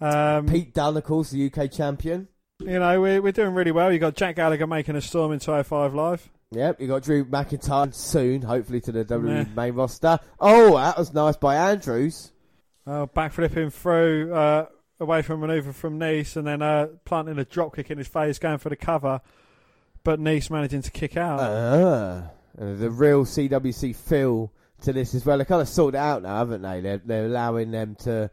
um, 0.00 0.46
Pete 0.46 0.72
Dunne, 0.72 0.96
of 0.96 1.04
course, 1.04 1.30
the 1.30 1.50
UK 1.52 1.70
champion. 1.70 2.28
you 2.60 2.78
know, 2.78 3.00
we're 3.00 3.20
we're 3.20 3.32
doing 3.32 3.54
really 3.54 3.72
well. 3.72 3.92
You 3.92 3.98
got 3.98 4.14
Jack 4.14 4.36
Gallagher 4.36 4.66
making 4.66 4.96
a 4.96 5.00
storm 5.00 5.32
in 5.32 5.40
205 5.40 5.94
Live. 5.94 6.30
Yep, 6.52 6.80
you 6.80 6.86
got 6.86 7.02
Drew 7.02 7.24
McIntyre 7.24 7.92
soon, 7.92 8.42
hopefully 8.42 8.80
to 8.82 8.92
the 8.92 9.04
WWE 9.04 9.28
Yeah. 9.38 9.44
main 9.56 9.74
roster. 9.74 10.20
Oh, 10.38 10.76
that 10.76 10.96
was 10.96 11.12
nice 11.12 11.36
by 11.36 11.56
Andrews. 11.56 12.30
Uh, 12.86 13.06
backflipping 13.06 13.72
through 13.72 14.32
uh, 14.32 14.66
away 15.00 15.22
from 15.22 15.40
manoeuvre 15.40 15.72
from 15.72 15.98
Nese, 15.98 16.36
and 16.36 16.46
then 16.46 16.62
uh, 16.62 16.86
planting 17.04 17.38
a 17.38 17.44
drop 17.44 17.74
kick 17.74 17.90
in 17.90 17.98
his 17.98 18.06
face, 18.06 18.38
going 18.38 18.58
for 18.58 18.68
the 18.68 18.76
cover, 18.76 19.20
but 20.04 20.20
Nese 20.20 20.50
managing 20.50 20.82
to 20.82 20.90
kick 20.90 21.16
out. 21.16 21.40
Ah, 21.40 22.30
the 22.56 22.90
real 22.90 23.24
CWC 23.24 23.96
feel 23.96 24.52
to 24.82 24.92
this 24.92 25.14
as 25.14 25.24
well. 25.26 25.38
They 25.38 25.44
kind 25.44 25.62
of 25.62 25.68
sorted 25.68 25.96
it 25.96 26.02
out 26.02 26.22
now, 26.22 26.38
haven't 26.38 26.62
they? 26.62 26.80
They're, 26.80 26.98
they're 26.98 27.26
allowing 27.26 27.70
them 27.70 27.96
to 28.00 28.30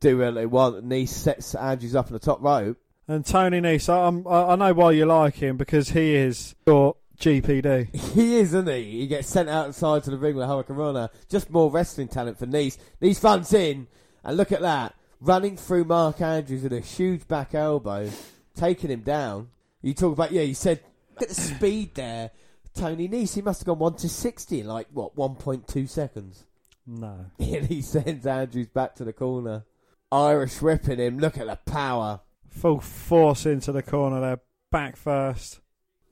do 0.00 0.18
what 0.18 0.34
they 0.34 0.46
want. 0.46 0.86
Nese 0.86 1.08
sets 1.08 1.54
Andrews 1.54 1.94
up 1.94 2.06
on 2.08 2.12
the 2.12 2.18
top 2.18 2.42
rope. 2.42 2.76
And 3.08 3.24
Tony 3.24 3.60
Nese, 3.60 3.88
I, 3.88 4.04
I'm- 4.04 4.26
I 4.26 4.52
I 4.52 4.56
know 4.56 4.72
why 4.74 4.92
you 4.92 5.06
like 5.06 5.34
him 5.36 5.56
because 5.56 5.90
he 5.90 6.14
is 6.14 6.54
short, 6.66 6.96
GPD. 7.18 7.94
He 8.14 8.36
is, 8.36 8.48
isn't 8.54 8.68
he? 8.68 9.00
He 9.00 9.06
gets 9.06 9.28
sent 9.28 9.48
outside 9.48 10.02
to 10.04 10.10
the 10.10 10.18
ring 10.18 10.34
with 10.36 10.46
Hurricane 10.46 11.08
Just 11.28 11.50
more 11.50 11.70
wrestling 11.70 12.08
talent 12.08 12.38
for 12.38 12.46
Nese. 12.46 12.78
Nese 13.00 13.22
runs 13.22 13.52
in, 13.52 13.86
and 14.24 14.36
look 14.36 14.52
at 14.52 14.60
that. 14.60 14.94
Running 15.20 15.56
through 15.56 15.84
Mark 15.84 16.20
Andrews 16.20 16.64
with 16.64 16.72
a 16.72 16.80
huge 16.80 17.28
back 17.28 17.54
elbow, 17.54 18.10
taking 18.56 18.90
him 18.90 19.02
down. 19.02 19.50
You 19.80 19.94
talk 19.94 20.12
about, 20.14 20.32
yeah, 20.32 20.42
you 20.42 20.54
said, 20.54 20.80
at 21.20 21.28
the 21.28 21.34
speed 21.34 21.94
there. 21.94 22.30
Tony 22.74 23.08
Nese, 23.08 23.34
he 23.34 23.42
must 23.42 23.60
have 23.60 23.66
gone 23.66 23.78
1 23.78 23.96
to 23.96 24.08
60 24.08 24.60
in 24.60 24.66
like, 24.66 24.88
what, 24.92 25.14
1.2 25.14 25.88
seconds? 25.88 26.46
No. 26.86 27.26
And 27.38 27.66
he 27.66 27.82
sends 27.82 28.26
Andrews 28.26 28.68
back 28.68 28.94
to 28.96 29.04
the 29.04 29.12
corner. 29.12 29.64
Irish 30.10 30.60
whipping 30.60 30.98
him. 30.98 31.18
Look 31.18 31.38
at 31.38 31.46
the 31.46 31.58
power. 31.70 32.20
Full 32.48 32.80
force 32.80 33.46
into 33.46 33.72
the 33.72 33.82
corner 33.82 34.20
there. 34.20 34.40
Back 34.70 34.96
first. 34.96 35.60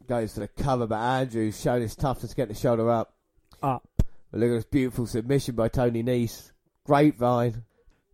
Goes 0.09 0.35
for 0.35 0.41
the 0.41 0.49
cover, 0.49 0.87
but 0.87 0.97
Andrews 0.97 1.61
showing 1.61 1.83
his 1.83 1.95
toughness, 1.95 2.35
getting 2.35 2.55
the 2.55 2.61
shoulder 2.61 2.91
up. 2.91 3.15
Up. 3.63 3.87
But 4.31 4.41
look 4.41 4.51
at 4.51 4.55
this 4.55 4.65
beautiful 4.65 5.07
submission 5.07 5.55
by 5.55 5.69
Tony 5.69 6.03
Nese. 6.03 6.53
Grapevine. 6.87 7.65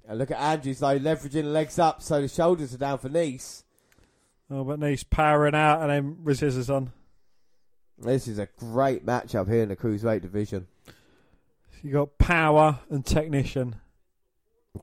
And 0.08 0.18
look 0.18 0.30
at 0.30 0.40
Andrews 0.40 0.80
though, 0.80 0.98
leveraging 0.98 1.30
the 1.30 1.42
legs 1.44 1.78
up 1.78 2.02
so 2.02 2.20
the 2.20 2.28
shoulders 2.28 2.74
are 2.74 2.78
down 2.78 2.98
for 2.98 3.08
Nese. 3.08 3.62
Oh, 4.50 4.64
but 4.64 4.78
Nese 4.78 5.08
powering 5.08 5.54
out 5.54 5.82
and 5.82 5.90
then 5.90 6.16
resistors 6.24 6.72
on. 6.74 6.92
This 7.98 8.28
is 8.28 8.38
a 8.38 8.48
great 8.58 9.04
matchup 9.04 9.48
here 9.48 9.62
in 9.62 9.70
the 9.70 9.76
cruiserweight 9.76 10.22
division. 10.22 10.66
You 11.82 11.92
got 11.92 12.18
power 12.18 12.80
and 12.90 13.04
technician. 13.04 13.76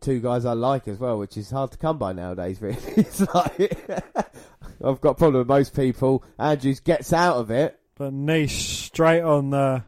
Two 0.01 0.19
guys 0.19 0.45
I 0.45 0.53
like 0.53 0.87
as 0.87 0.97
well, 0.97 1.19
which 1.19 1.37
is 1.37 1.51
hard 1.51 1.71
to 1.71 1.77
come 1.77 1.97
by 1.97 2.13
nowadays. 2.13 2.61
Really, 2.61 2.77
it's 2.97 3.21
like 3.33 3.77
I've 4.83 4.99
got 4.99 5.11
a 5.11 5.15
problem 5.15 5.35
with 5.35 5.47
most 5.47 5.75
people. 5.75 6.23
Andrews 6.39 6.79
gets 6.79 7.13
out 7.13 7.37
of 7.37 7.51
it. 7.51 7.79
But 7.95 8.11
Nese 8.11 8.49
straight 8.49 9.21
on 9.21 9.51
the 9.51 9.83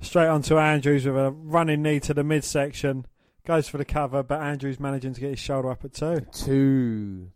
straight 0.00 0.28
onto 0.28 0.58
Andrews 0.58 1.04
with 1.04 1.16
a 1.16 1.30
running 1.30 1.82
knee 1.82 2.00
to 2.00 2.14
the 2.14 2.24
midsection. 2.24 3.06
Goes 3.46 3.68
for 3.68 3.78
the 3.78 3.84
cover, 3.84 4.22
but 4.22 4.40
Andrews 4.40 4.80
managing 4.80 5.14
to 5.14 5.20
get 5.20 5.30
his 5.30 5.38
shoulder 5.38 5.70
up 5.70 5.84
at 5.84 5.92
two. 5.94 6.26
Two. 6.32 7.30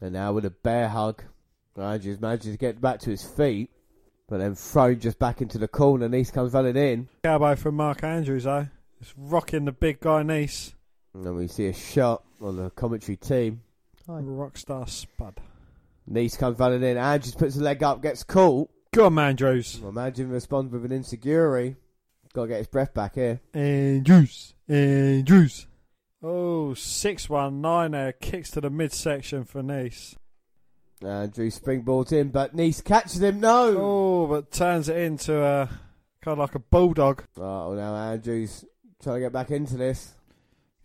And 0.00 0.12
now 0.12 0.32
with 0.32 0.44
a 0.44 0.50
bear 0.50 0.88
hug. 0.88 1.22
Andrews 1.82 2.20
manages 2.20 2.52
to 2.52 2.58
get 2.58 2.80
back 2.80 3.00
to 3.00 3.10
his 3.10 3.24
feet. 3.24 3.70
But 4.28 4.38
then 4.40 4.54
thrown 4.54 5.00
just 5.00 5.18
back 5.18 5.40
into 5.40 5.56
the 5.56 5.68
corner. 5.68 6.06
Nese 6.06 6.30
comes 6.32 6.52
running 6.52 6.76
in. 6.76 7.08
Elbow 7.24 7.56
from 7.56 7.76
Mark 7.76 8.04
Andrews 8.04 8.44
though. 8.44 8.68
Just 9.00 9.14
rocking 9.16 9.64
the 9.64 9.72
big 9.72 10.00
guy 10.00 10.22
Nese. 10.22 10.74
And 11.14 11.24
then 11.24 11.34
we 11.34 11.48
see 11.48 11.66
a 11.66 11.72
shot 11.72 12.22
on 12.42 12.56
the 12.56 12.68
commentary 12.70 13.16
team. 13.16 13.62
Rockstar 14.06 14.86
Spud. 14.88 15.40
Nese 16.10 16.38
comes 16.38 16.58
running 16.58 16.82
in. 16.82 16.98
Andrews 16.98 17.34
puts 17.34 17.56
a 17.56 17.60
leg 17.60 17.82
up, 17.82 18.02
gets 18.02 18.22
caught. 18.22 18.68
Go 18.92 19.06
on, 19.06 19.18
Andrews. 19.18 19.80
Andrews 19.82 20.28
responds 20.28 20.72
with 20.72 20.90
an 20.90 21.02
enziguri. 21.02 21.76
Got 22.34 22.42
to 22.42 22.48
get 22.48 22.58
his 22.58 22.66
breath 22.66 22.92
back 22.92 23.14
here. 23.14 23.40
Andrews. 23.54 24.54
Andrews. 24.68 25.66
Oh, 26.22 26.72
6-1-9 26.74 27.92
there. 27.92 28.12
Kicks 28.12 28.50
to 28.50 28.60
the 28.60 28.68
midsection 28.68 29.44
for 29.44 29.62
Nese. 29.62 30.16
Andrews 31.02 31.58
springboards 31.58 32.12
in, 32.12 32.28
but 32.30 32.56
Nese 32.56 32.82
catches 32.82 33.22
him. 33.22 33.40
No. 33.40 33.76
Oh, 33.78 34.26
but 34.26 34.50
turns 34.50 34.88
it 34.88 34.96
into 34.96 35.42
a 35.42 35.66
kind 36.20 36.32
of 36.32 36.38
like 36.38 36.54
a 36.54 36.58
bulldog. 36.60 37.24
Oh, 37.36 37.74
now 37.74 37.94
Andrews 37.94 38.64
trying 39.02 39.16
to 39.16 39.20
get 39.20 39.32
back 39.32 39.50
into 39.50 39.76
this. 39.76 40.14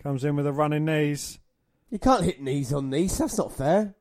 Comes 0.01 0.23
in 0.23 0.35
with 0.35 0.45
a 0.47 0.51
running 0.51 0.85
knees. 0.85 1.39
You 1.89 1.99
can't 1.99 2.23
hit 2.23 2.41
knees 2.41 2.73
on 2.73 2.91
Nese. 2.91 3.17
That's 3.17 3.37
not 3.37 3.55
fair. 3.55 3.95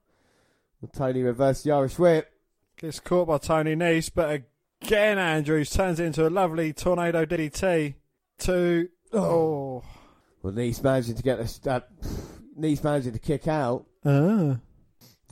Tony 0.92 1.22
reversed 1.22 1.64
the 1.64 1.72
Irish 1.72 1.98
whip. 1.98 2.30
Gets 2.76 3.00
caught 3.00 3.28
by 3.28 3.38
Tony 3.38 3.76
Nese, 3.76 4.10
but 4.12 4.42
again 4.82 5.18
Andrews 5.18 5.70
turns 5.70 6.00
it 6.00 6.06
into 6.06 6.26
a 6.26 6.30
lovely 6.30 6.72
tornado 6.72 7.24
DDT. 7.24 7.94
Two. 8.38 8.88
Oh. 9.12 9.84
Well, 10.42 10.52
Nese 10.52 10.82
managing 10.82 11.14
to 11.14 11.22
get 11.22 11.38
a. 11.38 11.70
uh, 11.70 11.80
Nese 12.58 12.82
managing 12.82 13.12
to 13.12 13.18
kick 13.20 13.46
out. 13.46 13.86
Ah. 14.04 14.56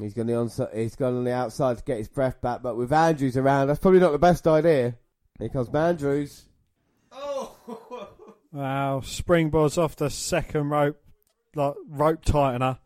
He's 0.00 0.14
gone 0.14 0.30
on 0.30 0.46
the 0.46 0.70
he's 0.74 0.96
gone 0.96 1.16
on 1.16 1.24
the 1.24 1.32
outside 1.32 1.78
to 1.78 1.84
get 1.84 1.98
his 1.98 2.08
breath 2.08 2.40
back, 2.40 2.62
but 2.62 2.76
with 2.76 2.92
Andrews 2.92 3.36
around, 3.36 3.68
that's 3.68 3.80
probably 3.80 4.00
not 4.00 4.12
the 4.12 4.18
best 4.18 4.46
idea. 4.46 4.96
Here 5.38 5.48
comes 5.48 5.68
Andrews. 5.74 6.44
Oh. 7.12 7.56
Wow, 8.52 9.00
springboards 9.04 9.78
off 9.78 9.94
the 9.94 10.10
second 10.10 10.70
rope, 10.70 11.00
like 11.54 11.74
rope 11.88 12.24
tightener, 12.24 12.78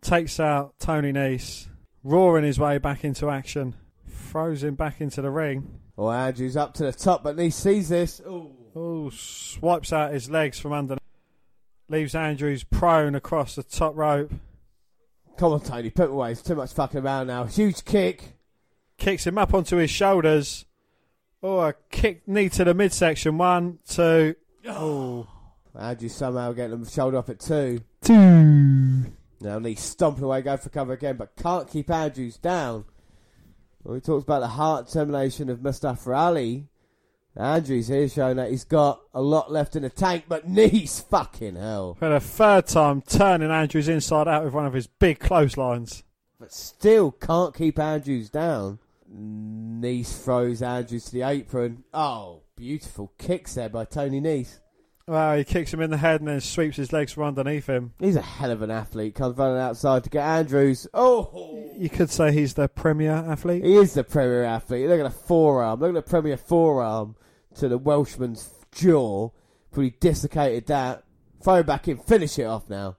takes 0.00 0.40
out 0.40 0.78
Tony 0.78 1.12
Nese, 1.12 1.66
roaring 2.02 2.44
his 2.44 2.58
way 2.58 2.78
back 2.78 3.04
into 3.04 3.28
action, 3.28 3.74
throws 4.08 4.64
him 4.64 4.74
back 4.74 5.02
into 5.02 5.20
the 5.20 5.30
ring. 5.30 5.80
Oh, 5.98 6.10
Andrews 6.10 6.56
up 6.56 6.72
to 6.74 6.84
the 6.84 6.92
top, 6.92 7.22
but 7.22 7.36
Nese 7.36 7.52
sees 7.52 7.90
this. 7.90 8.22
Oh, 8.26 8.52
oh, 8.74 9.10
swipes 9.10 9.92
out 9.92 10.14
his 10.14 10.30
legs 10.30 10.58
from 10.58 10.72
under, 10.72 10.96
leaves 11.90 12.14
Andrews 12.14 12.64
prone 12.64 13.14
across 13.14 13.54
the 13.54 13.62
top 13.62 13.94
rope. 13.94 14.32
Come 15.42 15.54
on, 15.54 15.60
Tony, 15.60 15.90
put 15.90 16.04
him 16.04 16.12
away. 16.12 16.30
It's 16.30 16.40
too 16.40 16.54
much 16.54 16.72
fucking 16.72 17.00
around 17.00 17.26
now. 17.26 17.42
Huge 17.42 17.84
kick. 17.84 18.36
Kicks 18.96 19.26
him 19.26 19.38
up 19.38 19.52
onto 19.52 19.74
his 19.74 19.90
shoulders. 19.90 20.66
Oh, 21.42 21.58
a 21.58 21.74
kick 21.90 22.28
knee 22.28 22.48
to 22.50 22.62
the 22.62 22.74
midsection. 22.74 23.38
One, 23.38 23.80
two. 23.84 24.36
Oh. 24.68 25.26
Andrews 25.76 26.14
somehow 26.14 26.52
getting 26.52 26.80
the 26.80 26.88
shoulder 26.88 27.16
up 27.16 27.28
at 27.28 27.40
two. 27.40 27.80
Two. 28.02 29.06
Now 29.40 29.58
Lee 29.58 29.74
stomping 29.74 30.22
away, 30.22 30.42
going 30.42 30.58
for 30.58 30.68
cover 30.68 30.92
again, 30.92 31.16
but 31.16 31.34
can't 31.34 31.68
keep 31.68 31.90
Andrews 31.90 32.36
down. 32.36 32.84
Well, 33.82 33.96
he 33.96 34.00
talks 34.00 34.22
about 34.22 34.42
the 34.42 34.46
heart 34.46 34.90
termination 34.92 35.50
of 35.50 35.60
Mustafa 35.60 36.12
Ali. 36.12 36.68
Andrews 37.36 37.88
here 37.88 38.08
showing 38.08 38.36
that 38.36 38.50
he's 38.50 38.64
got 38.64 39.00
a 39.14 39.22
lot 39.22 39.50
left 39.50 39.74
in 39.74 39.82
the 39.82 39.90
tank, 39.90 40.24
but 40.28 40.48
knees 40.48 41.00
fucking 41.00 41.56
hell. 41.56 41.94
For 41.94 42.10
the 42.10 42.20
third 42.20 42.66
time, 42.66 43.02
turning 43.02 43.50
Andrews 43.50 43.88
inside 43.88 44.28
out 44.28 44.44
with 44.44 44.52
one 44.52 44.66
of 44.66 44.74
his 44.74 44.86
big 44.86 45.18
clotheslines. 45.18 46.04
But 46.38 46.52
still 46.52 47.10
can't 47.10 47.54
keep 47.54 47.78
Andrews 47.78 48.28
down. 48.28 48.80
Nese 49.10 50.22
throws 50.22 50.60
Andrews 50.60 51.06
to 51.06 51.12
the 51.12 51.22
apron. 51.22 51.84
Oh, 51.94 52.42
beautiful 52.56 53.12
kicks 53.18 53.54
there 53.54 53.68
by 53.68 53.84
Tony 53.86 54.20
Nese. 54.20 54.58
Wow, 55.06 55.36
he 55.36 55.44
kicks 55.44 55.72
him 55.72 55.80
in 55.80 55.90
the 55.90 55.96
head 55.96 56.20
and 56.20 56.28
then 56.28 56.40
sweeps 56.40 56.76
his 56.76 56.92
legs 56.92 57.12
from 57.12 57.24
underneath 57.24 57.66
him. 57.66 57.92
He's 57.98 58.16
a 58.16 58.22
hell 58.22 58.50
of 58.50 58.62
an 58.62 58.70
athlete. 58.70 59.14
Comes 59.14 59.36
running 59.36 59.60
outside 59.60 60.04
to 60.04 60.10
get 60.10 60.24
Andrews. 60.24 60.86
Oh! 60.94 61.70
You 61.76 61.88
could 61.88 62.10
say 62.10 62.30
he's 62.30 62.54
the 62.54 62.68
premier 62.68 63.12
athlete. 63.12 63.64
He 63.64 63.74
is 63.74 63.94
the 63.94 64.04
premier 64.04 64.44
athlete. 64.44 64.88
Look 64.88 65.00
at 65.00 65.04
the 65.04 65.10
forearm. 65.10 65.80
Look 65.80 65.88
at 65.88 65.94
the 65.94 66.02
premier 66.02 66.36
forearm 66.36 67.16
to 67.56 67.68
the 67.68 67.78
Welshman's 67.78 68.50
jaw. 68.72 69.30
Pretty 69.70 69.96
dislocated 70.00 70.66
that. 70.66 71.04
Throw 71.42 71.62
back 71.62 71.88
in. 71.88 71.98
Finish 71.98 72.38
it 72.38 72.44
off 72.44 72.68
now. 72.68 72.96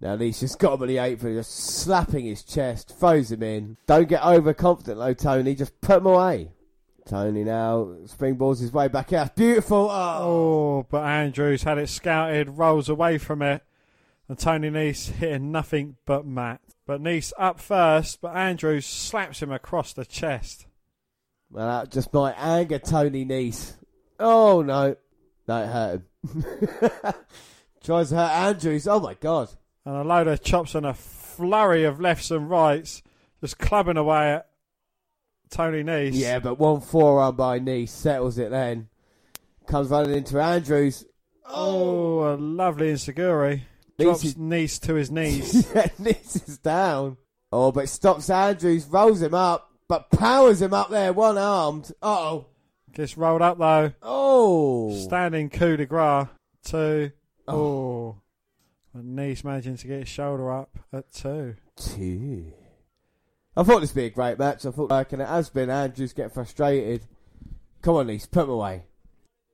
Now 0.00 0.16
he's 0.16 0.40
just 0.40 0.58
got 0.58 0.74
him 0.74 0.82
on 0.82 0.88
the 0.88 0.98
apron, 0.98 1.36
just 1.36 1.56
slapping 1.56 2.26
his 2.26 2.42
chest, 2.42 2.94
throws 2.98 3.32
him 3.32 3.42
in. 3.42 3.78
Don't 3.86 4.08
get 4.08 4.22
overconfident 4.22 4.98
though, 4.98 5.14
Tony. 5.14 5.54
Just 5.54 5.80
put 5.80 5.98
him 5.98 6.06
away. 6.06 6.50
Tony 7.06 7.44
now 7.44 7.96
springboards 8.04 8.60
his 8.60 8.72
way 8.72 8.88
back 8.88 9.12
out. 9.12 9.36
Beautiful. 9.36 9.88
Oh. 9.90 10.18
oh, 10.20 10.86
but 10.90 11.04
Andrews 11.04 11.62
had 11.62 11.78
it 11.78 11.88
scouted, 11.88 12.58
rolls 12.58 12.88
away 12.88 13.16
from 13.16 13.42
it, 13.42 13.62
and 14.28 14.38
Tony 14.38 14.70
Nese 14.70 15.12
hitting 15.12 15.52
nothing 15.52 15.96
but 16.04 16.26
mat. 16.26 16.60
But 16.84 17.00
Nese 17.00 17.32
up 17.38 17.60
first, 17.60 18.20
but 18.20 18.36
Andrews 18.36 18.86
slaps 18.86 19.40
him 19.40 19.52
across 19.52 19.92
the 19.92 20.04
chest. 20.04 20.66
Well, 21.50 21.66
that 21.66 21.90
just 21.92 22.12
might 22.12 22.34
anger 22.36 22.80
Tony 22.80 23.24
Nese. 23.24 23.74
Oh 24.18 24.62
no, 24.62 24.96
that 25.46 25.68
hurt 25.68 26.02
him. 26.24 26.90
Tries 27.84 28.08
to 28.10 28.16
hurt 28.16 28.30
Andrews. 28.32 28.88
Oh 28.88 29.00
my 29.00 29.14
god. 29.14 29.50
And 29.84 29.96
a 29.96 30.02
load 30.02 30.26
of 30.26 30.42
chops 30.42 30.74
and 30.74 30.84
a 30.86 30.94
flurry 30.94 31.84
of 31.84 32.00
lefts 32.00 32.30
and 32.30 32.50
rights, 32.50 33.02
just 33.40 33.58
clubbing 33.58 33.96
away 33.96 34.32
at 34.34 34.48
Tony 35.50 35.84
Nese. 35.84 36.14
Yeah, 36.14 36.40
but 36.40 36.58
one 36.58 36.80
forearm 36.80 37.36
by 37.36 37.60
Nese 37.60 37.90
settles 37.90 38.38
it 38.38 38.50
then. 38.50 38.88
Comes 39.66 39.90
running 39.90 40.16
into 40.16 40.40
Andrews. 40.40 41.04
Oh, 41.44 42.34
a 42.34 42.34
lovely 42.36 42.92
enziguri. 42.92 43.62
Drops 43.98 44.24
is- 44.24 44.34
Nese 44.34 44.80
to 44.82 44.94
his 44.94 45.10
knees. 45.10 45.68
yeah, 45.74 45.86
Nese 46.00 46.48
is 46.48 46.58
down. 46.58 47.16
Oh, 47.52 47.70
but 47.70 47.88
stops 47.88 48.28
Andrews, 48.28 48.86
rolls 48.86 49.22
him 49.22 49.34
up, 49.34 49.70
but 49.88 50.10
powers 50.10 50.60
him 50.60 50.74
up 50.74 50.90
there, 50.90 51.12
one 51.12 51.38
armed. 51.38 51.92
Uh 52.02 52.06
oh. 52.06 52.46
Gets 52.96 53.18
rolled 53.18 53.42
up 53.42 53.58
though. 53.58 53.92
Oh. 54.00 54.96
Standing 54.96 55.50
coup 55.50 55.76
de 55.76 55.84
grace. 55.84 56.28
Two. 56.64 57.12
Oh. 57.46 57.54
Oh. 57.54 58.16
And 58.94 59.18
Nese 59.18 59.44
managing 59.44 59.76
to 59.76 59.86
get 59.86 59.98
his 59.98 60.08
shoulder 60.08 60.50
up 60.50 60.78
at 60.94 61.12
two. 61.12 61.56
Two. 61.76 62.52
I 63.54 63.62
thought 63.64 63.80
this 63.80 63.94
would 63.94 64.00
be 64.00 64.06
a 64.06 64.10
great 64.10 64.38
match. 64.38 64.64
I 64.64 64.70
thought, 64.70 64.90
like, 64.90 65.12
and 65.12 65.20
it 65.20 65.28
has 65.28 65.50
been. 65.50 65.68
Andrews 65.68 66.14
get 66.14 66.32
frustrated. 66.32 67.06
Come 67.82 67.96
on, 67.96 68.06
Nese, 68.06 68.30
put 68.30 68.44
him 68.44 68.50
away. 68.50 68.84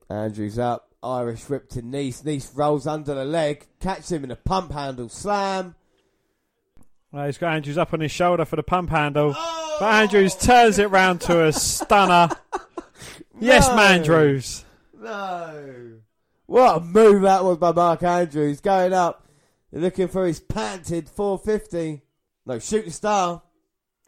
Andrews 0.09 0.57
up. 0.57 0.87
Irish 1.03 1.49
whip 1.49 1.67
to 1.71 1.81
Nese. 1.81 2.23
Nese 2.23 2.49
rolls 2.55 2.87
under 2.87 3.13
the 3.13 3.25
leg, 3.25 3.67
catches 3.81 4.09
him 4.09 4.23
in 4.23 4.31
a 4.31 4.37
pump 4.37 4.71
handle 4.71 5.09
slam. 5.09 5.75
Well, 7.11 7.25
he's 7.25 7.37
got 7.37 7.55
Andrews 7.55 7.77
up 7.77 7.93
on 7.93 7.99
his 7.99 8.11
shoulder 8.11 8.45
for 8.45 8.55
the 8.55 8.63
pump 8.63 8.89
handle. 8.89 9.33
But 9.33 9.81
oh! 9.81 9.85
Andrews 9.85 10.33
turns 10.37 10.79
it 10.79 10.89
round 10.91 11.19
to 11.21 11.43
a 11.43 11.51
stunner. 11.51 12.29
Yes, 13.43 13.67
No. 13.67 13.75
Mandrews. 13.75 14.63
No. 14.99 15.91
What 16.45 16.77
a 16.77 16.79
move 16.81 17.23
that 17.23 17.43
was 17.43 17.57
by 17.57 17.71
Mark 17.71 18.03
Andrews. 18.03 18.61
Going 18.61 18.93
up, 18.93 19.27
looking 19.71 20.07
for 20.07 20.25
his 20.25 20.39
patented 20.39 21.09
450. 21.09 22.01
No, 22.45 22.59
shooting 22.59 22.91
star. 22.91 23.41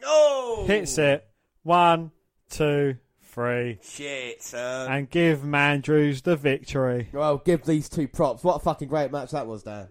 Oh! 0.03 0.65
Hits 0.67 0.97
it. 0.97 1.27
One, 1.63 2.11
two, 2.49 2.97
three. 3.23 3.79
Shit, 3.81 4.43
son. 4.43 4.91
And 4.91 5.09
give 5.09 5.39
Mandrews 5.39 6.21
the 6.23 6.35
victory. 6.35 7.09
Well, 7.11 7.37
give 7.37 7.63
these 7.63 7.89
two 7.89 8.07
props. 8.07 8.43
What 8.43 8.57
a 8.57 8.59
fucking 8.59 8.87
great 8.87 9.11
match 9.11 9.31
that 9.31 9.47
was, 9.47 9.63
Dan. 9.63 9.87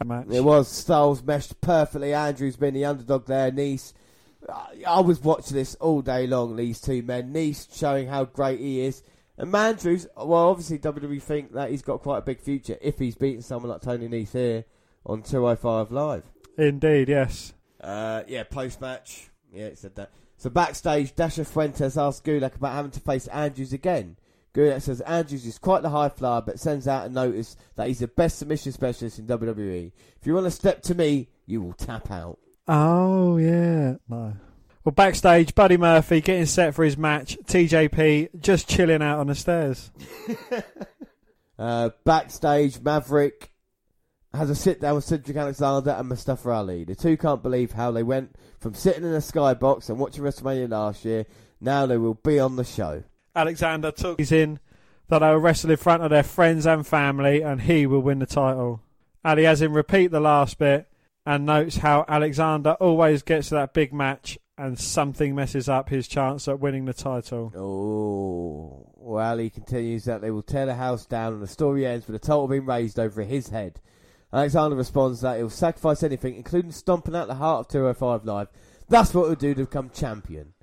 A 0.00 0.04
Match. 0.04 0.26
It 0.30 0.42
was. 0.44 0.68
Styles 0.68 1.22
meshed 1.22 1.60
perfectly. 1.60 2.14
Andrews 2.14 2.56
being 2.56 2.74
the 2.74 2.84
underdog 2.84 3.26
there. 3.26 3.50
Nese. 3.50 3.92
I- 4.48 5.00
was 5.00 5.20
watching 5.22 5.56
this 5.56 5.74
all 5.76 6.02
day 6.02 6.26
long, 6.26 6.56
these 6.56 6.80
two 6.80 7.02
men. 7.02 7.32
Nese 7.32 7.76
showing 7.76 8.08
how 8.08 8.24
great 8.24 8.60
he 8.60 8.80
is. 8.80 9.02
And 9.38 9.52
Mandrews, 9.52 10.06
well, 10.16 10.48
obviously 10.48 10.78
WWE 10.78 11.20
think 11.20 11.52
that 11.52 11.70
he's 11.70 11.82
got 11.82 12.02
quite 12.02 12.18
a 12.18 12.22
big 12.22 12.40
future 12.40 12.78
if 12.80 12.98
he's 12.98 13.14
beating 13.16 13.42
someone 13.42 13.70
like 13.70 13.82
Tony 13.82 14.08
Nese 14.08 14.32
here 14.32 14.64
on 15.04 15.22
205 15.22 15.92
Live. 15.92 16.24
Indeed, 16.56 17.08
yes. 17.08 17.52
Uh, 17.80 18.22
yeah, 18.26 18.44
post 18.44 18.80
match. 18.80 19.28
Yeah, 19.52 19.66
it 19.66 19.78
said 19.78 19.94
that. 19.96 20.10
So 20.38 20.50
backstage, 20.50 21.14
Dasha 21.14 21.44
Fuentes 21.44 21.96
asks 21.96 22.26
Gulak 22.26 22.56
about 22.56 22.74
having 22.74 22.90
to 22.92 23.00
face 23.00 23.26
Andrews 23.28 23.72
again. 23.72 24.16
Gulak 24.54 24.80
says 24.82 25.02
Andrews 25.02 25.44
is 25.46 25.58
quite 25.58 25.82
the 25.82 25.90
high 25.90 26.08
flyer, 26.08 26.40
but 26.40 26.58
sends 26.58 26.88
out 26.88 27.06
a 27.06 27.10
notice 27.10 27.56
that 27.74 27.88
he's 27.88 27.98
the 27.98 28.08
best 28.08 28.38
submission 28.38 28.72
specialist 28.72 29.18
in 29.18 29.26
WWE. 29.26 29.92
If 30.18 30.26
you 30.26 30.32
want 30.34 30.46
to 30.46 30.50
step 30.50 30.82
to 30.84 30.94
me, 30.94 31.28
you 31.44 31.60
will 31.60 31.74
tap 31.74 32.10
out. 32.10 32.38
Oh, 32.68 33.36
yeah. 33.36 33.96
No. 34.08 34.34
Well, 34.84 34.92
backstage, 34.92 35.54
Buddy 35.54 35.76
Murphy 35.76 36.20
getting 36.20 36.46
set 36.46 36.74
for 36.74 36.84
his 36.84 36.96
match. 36.96 37.36
TJP 37.46 38.40
just 38.40 38.68
chilling 38.68 39.02
out 39.02 39.18
on 39.18 39.26
the 39.28 39.34
stairs. 39.34 39.90
Uh, 41.58 41.90
backstage, 42.04 42.80
Maverick 42.80 43.50
has 44.34 44.50
a 44.50 44.54
sit 44.54 44.80
down 44.80 44.96
with 44.96 45.04
Cedric 45.04 45.36
Alexander 45.36 45.90
and 45.92 46.08
Mustafa 46.08 46.50
Ali. 46.50 46.84
The 46.84 46.94
two 46.94 47.16
can't 47.16 47.42
believe 47.42 47.72
how 47.72 47.90
they 47.90 48.02
went 48.02 48.36
from 48.60 48.74
sitting 48.74 49.04
in 49.04 49.14
a 49.14 49.18
skybox 49.18 49.88
and 49.88 49.98
watching 49.98 50.22
WrestleMania 50.22 50.70
last 50.70 51.04
year. 51.04 51.24
Now 51.60 51.86
they 51.86 51.96
will 51.96 52.14
be 52.14 52.38
on 52.38 52.56
the 52.56 52.64
show. 52.64 53.04
Alexander 53.34 53.90
took 53.90 54.18
he's 54.18 54.32
in 54.32 54.60
that 55.08 55.20
they 55.20 55.28
will 55.28 55.38
wrestle 55.38 55.70
in 55.70 55.76
front 55.76 56.02
of 56.02 56.10
their 56.10 56.22
friends 56.22 56.66
and 56.66 56.86
family, 56.86 57.40
and 57.40 57.62
he 57.62 57.86
will 57.86 58.00
win 58.00 58.18
the 58.18 58.26
title. 58.26 58.82
Ali 59.24 59.44
has 59.44 59.62
him 59.62 59.72
repeat 59.72 60.08
the 60.08 60.20
last 60.20 60.58
bit 60.58 60.88
and 61.26 61.44
notes 61.44 61.78
how 61.78 62.04
Alexander 62.06 62.72
always 62.80 63.22
gets 63.22 63.48
to 63.48 63.56
that 63.56 63.74
big 63.74 63.92
match 63.92 64.38
and 64.56 64.78
something 64.78 65.34
messes 65.34 65.68
up 65.68 65.88
his 65.88 66.08
chance 66.08 66.48
at 66.48 66.60
winning 66.60 66.86
the 66.86 66.94
title. 66.94 67.52
Oh, 67.54 68.90
well, 68.96 69.26
Ali 69.26 69.50
continues 69.50 70.04
that 70.04 70.22
they 70.22 70.30
will 70.30 70.42
tear 70.42 70.64
the 70.64 70.76
house 70.76 71.04
down, 71.04 71.34
and 71.34 71.42
the 71.42 71.48
story 71.48 71.84
ends 71.84 72.06
with 72.06 72.16
a 72.16 72.20
title 72.20 72.48
being 72.48 72.64
raised 72.64 72.98
over 72.98 73.22
his 73.22 73.48
head. 73.48 73.80
Alexander 74.32 74.76
responds 74.76 75.20
that 75.20 75.36
he'll 75.36 75.50
sacrifice 75.50 76.02
anything, 76.02 76.36
including 76.36 76.72
stomping 76.72 77.14
out 77.14 77.28
the 77.28 77.34
heart 77.34 77.66
of 77.66 77.68
205 77.68 78.24
Live. 78.24 78.48
That's 78.88 79.12
what 79.12 79.26
he'll 79.26 79.34
do 79.34 79.54
to 79.54 79.64
become 79.64 79.90
champion. 79.90 80.54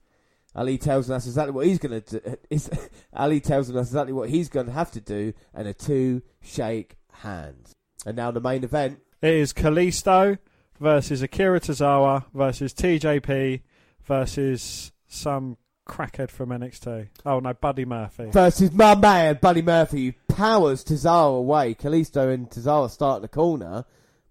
Ali 0.56 0.78
tells 0.78 1.10
us 1.10 1.26
exactly 1.26 1.54
what 1.54 1.66
he's 1.66 1.80
going 1.80 2.02
to 2.02 2.20
do. 2.20 2.38
Is, 2.50 2.70
Ali 3.14 3.42
tells 3.42 3.70
us 3.70 3.88
exactly 3.88 4.14
what 4.14 4.30
he's 4.30 4.50
going 4.50 4.68
to 4.68 4.72
have 4.72 4.92
to 4.92 5.02
do, 5.02 5.34
and 5.54 5.68
the 5.68 5.74
two 5.74 6.22
shake 6.42 6.96
hands. 7.12 7.74
And 8.06 8.16
now 8.16 8.32
the 8.32 8.42
main 8.42 8.64
event. 8.64 9.00
It 9.22 9.34
is 9.34 9.54
Kalisto 9.54 10.38
versus 10.80 11.22
Akira 11.22 11.60
Tozawa 11.60 12.26
versus 12.34 12.74
TJP 12.74 13.62
versus 14.06 14.92
some 15.08 15.58
crackhead 15.88 16.30
from 16.32 16.50
NXT. 16.50 17.10
Oh 17.26 17.40
no, 17.40 17.54
Buddy 17.54 17.86
Murphy. 17.86 18.30
versus 18.32 18.72
my 18.72 18.96
man 18.96 19.38
Buddy 19.42 19.62
Murphy, 19.62 20.06
who 20.28 20.34
powers 20.36 20.84
Tozawa 20.84 21.38
away. 21.40 21.76
Kalisto 21.76 22.34
and 22.34 22.50
Tozawa 22.50 22.90
start 22.90 23.18
in 23.18 23.22
the 23.24 23.28
corner. 23.28 23.86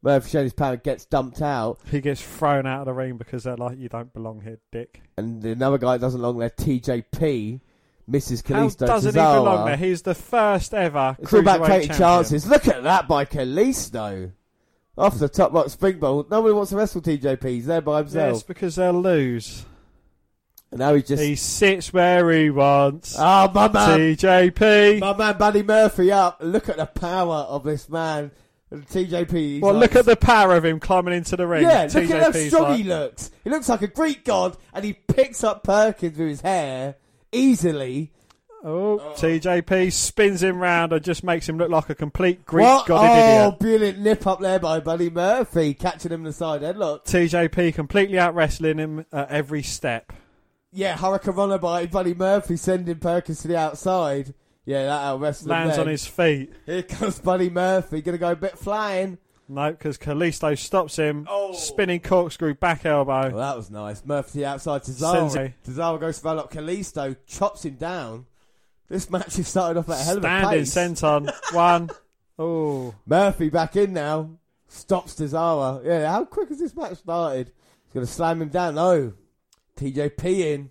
Murphy 0.05 0.31
showing 0.31 0.47
his 0.47 0.53
power, 0.53 0.77
gets 0.77 1.05
dumped 1.05 1.41
out, 1.41 1.79
He 1.89 2.01
gets 2.01 2.21
thrown 2.21 2.67
out 2.67 2.81
of 2.81 2.87
the 2.87 2.93
ring 2.93 3.19
because 3.19 3.45
they're 3.45 3.57
like, 3.57 3.79
you 3.79 3.89
don't 3.89 4.13
belong 4.13 4.41
here, 4.41 4.59
dick. 4.73 5.01
and 5.17 5.45
another 5.45 5.79
guy 5.79 5.93
that 5.97 6.01
doesn't 6.01 6.21
belong 6.21 6.39
there, 6.39 6.51
TJP, 6.51 7.61
misses 8.09 8.43
How 8.45 8.67
Kalisto. 8.67 8.85
doesn't 8.87 9.15
Tozawa. 9.15 9.33
he 9.35 9.39
belong 9.39 9.67
there? 9.67 9.77
He's 9.77 10.03
the 10.03 10.17
first 10.17 10.75
ever 10.75 11.17
It's 11.21 11.33
all 11.33 11.39
about 11.39 11.65
champion. 11.69 11.97
chances. 11.97 12.49
Look 12.49 12.67
at 12.67 12.83
that 12.83 13.07
by 13.07 13.25
Kalisto. 13.27 14.33
Off 14.99 15.19
the 15.19 15.29
top 15.29 15.53
rock 15.53 15.71
springboard. 15.71 16.31
Nobody 16.31 16.53
wants 16.53 16.71
to 16.71 16.77
wrestle 16.77 17.01
TJP. 17.01 17.45
He's 17.49 17.67
there 17.67 17.81
by 17.81 17.99
himself. 17.99 18.35
Yes, 18.35 18.43
because 18.43 18.77
they'll 18.77 18.93
lose. 18.93 19.65
And 20.71 20.81
now 20.81 20.95
he 20.95 21.03
just. 21.03 21.23
He 21.23 21.35
sits 21.35 21.93
where 21.93 22.31
he 22.31 22.51
wants. 22.51 23.17
Oh, 23.19 23.51
my 23.55 23.69
man. 23.69 23.99
TJP. 23.99 25.01
My 25.01 25.17
man 25.17 25.39
Buddy 25.39 25.63
Murphy 25.63 26.13
up. 26.13 26.39
Look 26.41 26.69
at 26.69 26.77
the 26.77 26.87
power 26.87 27.47
of 27.49 27.65
this 27.65 27.89
man. 27.89 28.31
And 28.71 28.87
TJP. 28.87 29.61
Well, 29.61 29.75
like- 29.75 29.83
look 29.93 29.97
at 29.97 30.05
the 30.07 30.17
power 30.17 30.57
of 30.57 30.65
him 30.65 30.81
climbing 30.81 31.15
into 31.15 31.37
the 31.37 31.47
ring. 31.47 31.63
Yeah, 31.63 31.89
look 31.93 32.11
at 32.11 32.23
how 32.23 32.33
strong 32.33 32.63
like, 32.63 32.79
he 32.79 32.85
looks. 32.85 33.31
He 33.45 33.51
looks 33.51 33.69
like 33.69 33.83
a 33.83 33.87
Greek 33.87 34.25
god, 34.25 34.57
and 34.73 34.85
he 34.85 34.95
picks 34.95 35.45
up 35.45 35.63
Perkins 35.63 36.17
with 36.19 36.29
his 36.29 36.41
hair 36.41 36.97
easily. 37.33 38.13
Oh, 38.65 39.15
TJP 39.17 39.93
spins 39.93 40.43
him 40.43 40.59
round 40.59 40.93
and 40.93 41.03
just 41.03 41.25
makes 41.25 41.49
him 41.49 41.59
look 41.59 41.71
like 41.71 41.91
a 41.91 41.95
complete 41.97 42.47
Greek 42.47 42.65
what? 42.65 42.87
godded 42.87 43.11
oh, 43.11 43.47
idiot. 43.47 43.59
brilliant 43.59 43.99
nip 43.99 44.27
up 44.27 44.41
there 44.41 44.61
by 44.61 44.79
Buddy 44.79 45.11
Murphy, 45.11 45.75
catching 45.75 46.13
him 46.13 46.21
in 46.21 46.25
the 46.25 46.33
side 46.33 46.63
headlock. 46.63 47.05
TJP 47.05 47.75
completely 47.75 48.19
out 48.19 48.35
wrestling 48.35 48.79
him 48.79 49.05
at 49.13 49.31
every 49.31 49.63
step. 49.63 50.13
Yeah, 50.71 50.97
Hurricanrana 50.97 51.61
by 51.61 51.87
Buddy 51.87 52.15
Murphy, 52.15 52.57
sending 52.57 52.99
Perkins 52.99 53.43
to 53.43 53.49
the 53.49 53.57
outside. 53.57 54.33
Yeah, 54.65 54.85
that 54.85 55.05
out 55.07 55.21
wrestling. 55.21 55.51
Lands 55.51 55.77
then. 55.77 55.87
on 55.87 55.89
his 55.89 56.07
feet. 56.07 56.53
Here 56.65 56.83
comes 56.85 57.19
Buddy 57.19 57.51
Murphy, 57.51 58.01
gonna 58.01 58.19
go 58.19 58.31
a 58.31 58.37
bit 58.37 58.57
flying. 58.57 59.19
No, 59.49 59.71
because 59.73 59.99
Kalisto 59.99 60.57
stops 60.57 60.97
him. 60.97 61.27
Oh. 61.29 61.53
Spinning 61.53 62.01
corkscrew 62.01 62.55
back 62.55 62.87
elbow. 62.87 63.29
Well, 63.29 63.37
that 63.37 63.57
was 63.57 63.71
nice. 63.71 64.05
Murphy 64.05 64.47
outside 64.47 64.85
to 64.85 64.93
Sends 64.93 65.35
Tozawa. 65.35 65.47
it. 65.47 65.55
Tozawa 65.67 66.01
goes 66.01 66.19
for 66.19 66.29
up. 66.29 66.53
Kalisto 66.53 67.17
chops 67.27 67.65
him 67.65 67.75
down. 67.75 68.27
This 68.89 69.09
match 69.11 69.37
has 69.37 69.49
started 69.49 69.79
off 69.79 69.89
at 69.89 70.01
a 70.01 70.05
hell 70.05 70.19
of 70.19 70.25
a 70.25 70.27
Standing 70.27 70.61
pace. 70.61 70.75
senton. 70.75 71.55
One. 71.55 71.91
Oh. 72.39 72.95
Murphy 73.07 73.51
back 73.51 73.77
in 73.77 73.93
now. 73.93 74.31
Stops 74.67 75.15
Tozawa. 75.15 75.85
Yeah, 75.85 76.11
how 76.11 76.25
quick 76.25 76.49
has 76.49 76.59
this 76.59 76.75
match 76.75 76.97
started? 76.97 77.53
He's 77.85 77.93
going 77.93 78.07
to 78.07 78.11
slam 78.13 78.41
him 78.43 78.49
down. 78.49 78.75
No. 78.75 79.13
TJP 79.77 80.25
in. 80.25 80.71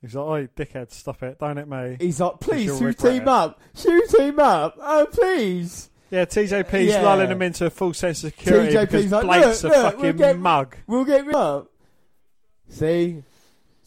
He's 0.00 0.14
like, 0.14 0.24
oi, 0.24 0.48
dickhead, 0.56 0.92
stop 0.92 1.22
it. 1.24 1.38
Don't 1.40 1.56
hit 1.56 1.68
me. 1.68 1.96
He's 2.00 2.20
like, 2.20 2.38
please, 2.40 2.78
shoot 2.78 2.96
team 2.98 3.22
it." 3.22 3.28
up. 3.28 3.60
Shoot 3.74 4.08
team 4.10 4.38
up. 4.38 4.76
Oh, 4.80 5.06
please. 5.10 5.90
Yeah, 6.10 6.24
TJP's 6.24 6.92
Yeah. 6.92 7.02
lulling 7.02 7.30
him 7.32 7.42
into 7.42 7.66
a 7.66 7.70
full 7.70 7.92
sense 7.92 8.22
of 8.22 8.32
security 8.32 8.74
TJP's 8.76 8.86
because 8.90 9.12
like, 9.12 9.24
Blake's 9.42 9.64
look, 9.64 9.72
a 9.74 9.76
look, 9.76 9.84
fucking 9.86 10.00
we'll 10.02 10.12
get- 10.12 10.38
mug. 10.38 10.76
We'll 10.86 11.04
get 11.04 11.26
me 11.26 11.34
up. 11.34 11.66
See? 12.68 13.22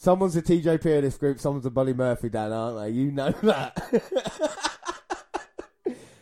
Someone's 0.02 0.38
a 0.38 0.42
TJP 0.42 0.86
in 0.86 1.02
this 1.02 1.18
group, 1.18 1.42
someone's 1.42 1.66
a 1.66 1.70
Buddy 1.70 1.92
Murphy 1.92 2.30
down, 2.30 2.54
aren't 2.54 2.80
they? 2.80 2.90
You 2.98 3.12
know 3.12 3.32
that. 3.44 3.78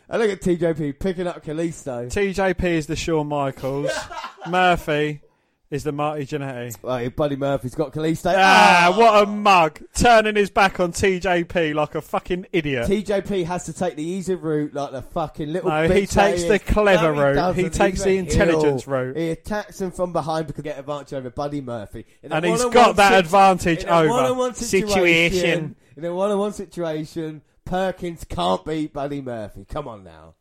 I 0.10 0.18
look 0.18 0.32
at 0.32 0.42
TJP 0.42 0.98
picking 0.98 1.28
up 1.28 1.46
Kalisto. 1.46 2.08
TJP 2.08 2.64
is 2.64 2.88
the 2.88 2.96
Shawn 2.96 3.28
Michaels. 3.28 3.92
Murphy 4.50 5.22
is 5.70 5.84
the 5.84 5.92
Marty 5.92 6.26
Jannetty. 6.26 6.82
Well, 6.82 7.10
Buddy 7.10 7.36
Murphy's 7.36 7.76
got 7.76 7.92
Kalisto. 7.94 8.34
Ah, 8.36 8.94
what 8.98 9.24
a 9.24 9.26
mug. 9.26 9.82
Turning 9.94 10.36
his 10.36 10.50
back 10.50 10.80
on 10.80 10.94
TJP 10.94 11.74
like 11.74 11.96
a 11.96 12.02
fucking 12.02 12.48
idiot. 12.54 12.88
TJP 12.88 13.46
has 13.46 13.66
to 13.66 13.74
take 13.74 13.96
the 13.96 14.04
easy 14.04 14.36
route, 14.36 14.74
like 14.74 14.92
the 14.92 15.02
fucking 15.02 15.52
little. 15.52 15.70
No, 15.70 15.88
he 15.90 16.06
takes 16.06 16.44
the 16.44 16.60
clever 16.60 17.14
No, 17.14 17.22
route. 17.22 17.36
doesn't. 17.36 17.64
He 17.64 17.70
takes 17.70 18.04
the 18.04 18.18
intelligence 18.18 18.86
heel. 18.86 18.94
route. 18.94 19.18
He 19.18 19.30
attacks 19.32 19.82
him 19.82 19.92
from 19.92 20.14
behind 20.14 20.48
because 20.48 20.64
he 20.64 20.70
get 20.70 20.76
an 20.76 20.80
advantage 20.82 21.14
over 21.14 21.30
Buddy 21.30 21.62
Murphy. 21.62 22.06
And 22.24 22.46
he's 22.46 22.64
got 22.66 22.96
that 22.96 23.14
advantage 23.14 23.84
over. 23.86 24.10
one-on-one 24.10 24.54
Situation. 24.54 25.76
In 25.98 26.06
a 26.06 26.14
one-on-one 26.14 26.54
situation, 26.54 27.42
Perkins 27.66 28.24
can't 28.24 28.64
beat 28.64 28.94
Buddy 28.94 29.20
Murphy. 29.22 29.66
Come 29.68 29.88
on 29.88 30.04
now. 30.04 30.36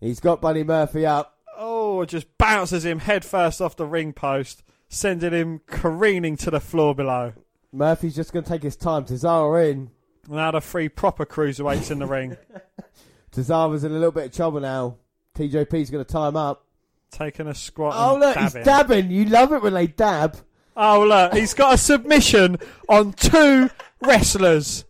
He's 0.00 0.18
got 0.18 0.40
Buddy 0.40 0.64
Murphy 0.64 1.06
up. 1.06 1.38
Oh, 1.64 2.04
just 2.04 2.26
bounces 2.38 2.84
him 2.84 2.98
headfirst 2.98 3.60
off 3.60 3.76
the 3.76 3.86
ring 3.86 4.12
post, 4.12 4.64
sending 4.88 5.32
him 5.32 5.60
careening 5.66 6.36
to 6.38 6.50
the 6.50 6.58
floor 6.58 6.92
below. 6.92 7.34
Murphy's 7.72 8.16
just 8.16 8.32
going 8.32 8.44
to 8.44 8.50
take 8.50 8.64
his 8.64 8.74
time. 8.74 9.04
Tozawa 9.04 9.70
in. 9.70 9.90
Now 10.28 10.50
the 10.50 10.60
three 10.60 10.88
proper 10.88 11.24
cruiserweights 11.24 11.92
in 11.92 12.00
the 12.00 12.06
ring, 12.06 12.36
Tozawa's 13.32 13.84
in 13.84 13.92
a 13.92 13.94
little 13.94 14.10
bit 14.10 14.26
of 14.26 14.32
trouble 14.32 14.58
now. 14.58 14.96
TJP's 15.36 15.90
going 15.90 16.04
to 16.04 16.12
tie 16.12 16.28
him 16.28 16.36
up. 16.36 16.66
taking 17.12 17.46
a 17.46 17.54
squat. 17.54 17.94
Oh, 17.96 18.18
look, 18.18 18.36
he's 18.36 18.52
dabbing. 18.54 18.64
dabbing. 18.64 19.10
You 19.12 19.24
love 19.26 19.52
it 19.52 19.62
when 19.62 19.74
they 19.74 19.86
dab. 19.86 20.36
Oh 20.76 21.04
look, 21.04 21.34
he's 21.34 21.54
got 21.54 21.74
a 21.74 21.78
submission 21.78 22.58
on 22.88 23.12
two 23.12 23.70
wrestlers, 24.00 24.84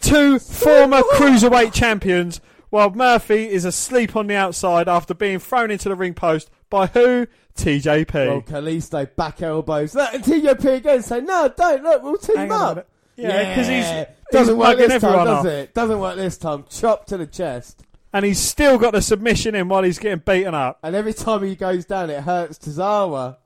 two 0.00 0.38
former 0.40 1.02
cruiserweight 1.14 1.72
champions, 1.72 2.40
while 2.74 2.90
Murphy 2.90 3.48
is 3.48 3.64
asleep 3.64 4.16
on 4.16 4.26
the 4.26 4.34
outside 4.34 4.88
after 4.88 5.14
being 5.14 5.38
thrown 5.38 5.70
into 5.70 5.88
the 5.88 5.94
ring 5.94 6.12
post 6.12 6.50
by 6.68 6.86
who? 6.88 7.28
TJP. 7.56 8.12
Well, 8.12 8.42
Kalisto 8.42 9.14
back 9.14 9.40
elbows. 9.42 9.94
Look, 9.94 10.12
and 10.12 10.24
TJP 10.24 10.78
again 10.78 11.00
say, 11.04 11.20
no, 11.20 11.54
don't, 11.56 11.84
look, 11.84 12.02
we'll 12.02 12.18
team 12.18 12.34
Hang 12.36 12.50
up. 12.50 12.88
Yeah, 13.14 13.48
because 13.48 13.68
he's, 13.68 14.16
doesn't 14.32 14.56
he's 14.56 14.60
work 14.60 14.76
this 14.76 15.00
time, 15.00 15.24
does 15.24 15.28
off. 15.28 15.46
it? 15.46 15.72
Doesn't 15.72 16.00
work 16.00 16.16
this 16.16 16.36
time. 16.36 16.64
Chop 16.68 17.06
to 17.06 17.16
the 17.16 17.28
chest. 17.28 17.84
and 18.12 18.24
he's 18.24 18.40
still 18.40 18.76
got 18.76 18.92
the 18.92 19.02
submission 19.02 19.54
in 19.54 19.68
while 19.68 19.84
he's 19.84 20.00
getting 20.00 20.18
beaten 20.26 20.56
up. 20.56 20.80
And 20.82 20.96
every 20.96 21.14
time 21.14 21.44
he 21.44 21.54
goes 21.54 21.84
down, 21.84 22.10
it 22.10 22.24
hurts 22.24 22.58
Tozawa. 22.58 23.36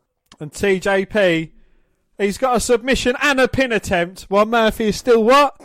And 0.41 0.51
TJP, 0.51 1.51
he's 2.19 2.37
got 2.39 2.57
a 2.57 2.61
submission 2.61 3.17
and 3.23 3.41
a 3.41 3.49
pin 3.49 3.73
attempt 3.73 4.23
while 4.29 4.45
Murphy 4.45 4.89
is 4.89 4.97
still 4.97 5.23
what? 5.25 5.57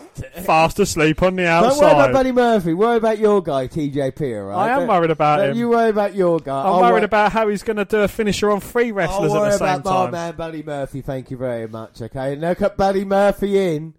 Fast 0.43 0.79
asleep 0.79 1.21
on 1.23 1.35
the 1.35 1.47
outside. 1.47 1.69
Don't 1.69 1.79
worry 1.79 1.91
about. 1.91 2.13
Buddy 2.13 2.31
Murphy. 2.31 2.73
Worry 2.73 2.97
about 2.97 3.17
your 3.19 3.41
guy, 3.41 3.67
TJP, 3.67 4.39
all 4.41 4.47
right? 4.49 4.55
I 4.55 4.69
am 4.73 4.79
Don't- 4.81 4.87
worried 4.89 5.11
about 5.11 5.37
don't 5.37 5.49
him. 5.51 5.57
You 5.57 5.69
worry 5.69 5.89
about 5.89 6.13
your 6.15 6.39
guy. 6.39 6.61
I'm 6.61 6.65
I'll 6.67 6.81
worried 6.81 6.91
wor- 7.01 7.03
about 7.05 7.31
how 7.31 7.47
he's 7.47 7.63
going 7.63 7.77
to 7.77 7.85
do 7.85 8.01
a 8.01 8.07
finisher 8.07 8.51
on 8.51 8.59
three 8.61 8.89
I'll 8.89 8.93
wrestlers 8.95 9.33
at 9.33 9.39
worry 9.39 9.49
the 9.51 9.57
same 9.57 9.59
time. 9.59 9.73
worry 9.73 9.79
about 9.81 10.05
my 10.05 10.11
man, 10.11 10.35
Buddy 10.35 10.63
Murphy. 10.63 11.01
Thank 11.01 11.31
you 11.31 11.37
very 11.37 11.67
much, 11.67 12.01
okay? 12.01 12.35
Now 12.35 12.53
cut 12.53 12.77
Buddy 12.77 13.03
Murphy 13.05 13.75
in. 13.75 13.93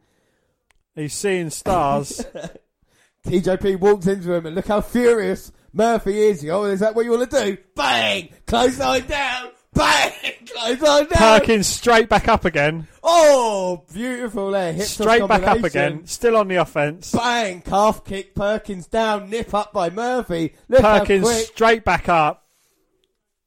He's 0.94 1.12
seeing 1.14 1.50
stars. 1.50 2.24
TJP 3.26 3.80
walks 3.80 4.06
into 4.06 4.32
him 4.34 4.46
and 4.46 4.54
look 4.54 4.66
how 4.66 4.80
furious 4.80 5.50
Murphy 5.72 6.18
is. 6.28 6.42
He, 6.42 6.50
Oh, 6.50 6.64
is 6.64 6.80
that 6.80 6.94
what 6.94 7.04
you 7.04 7.12
want 7.12 7.30
to 7.30 7.44
do? 7.44 7.56
Bang! 7.74 8.28
Close 8.46 8.78
line 8.78 9.06
down! 9.06 9.48
Bang! 9.74 10.12
Line 10.56 10.78
down! 10.78 11.06
Perkins 11.06 11.66
straight 11.66 12.08
back 12.08 12.28
up 12.28 12.44
again. 12.44 12.88
Oh, 13.02 13.84
beautiful 13.92 14.50
there. 14.50 14.72
Hip 14.72 14.86
Straight 14.86 15.26
back 15.28 15.42
up 15.42 15.62
again. 15.62 16.06
Still 16.06 16.36
on 16.36 16.48
the 16.48 16.56
offense. 16.56 17.12
Bang! 17.12 17.60
Calf 17.60 18.04
kick. 18.04 18.34
Perkins 18.34 18.86
down. 18.86 19.30
Nip 19.30 19.52
up 19.52 19.72
by 19.72 19.90
Murphy. 19.90 20.54
Look 20.68 20.80
Perkins 20.80 21.28
straight 21.46 21.84
back 21.84 22.08
up. 22.08 22.46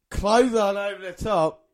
Close 0.10 0.54
on 0.56 0.78
over 0.78 1.02
the 1.02 1.12
top. 1.12 1.66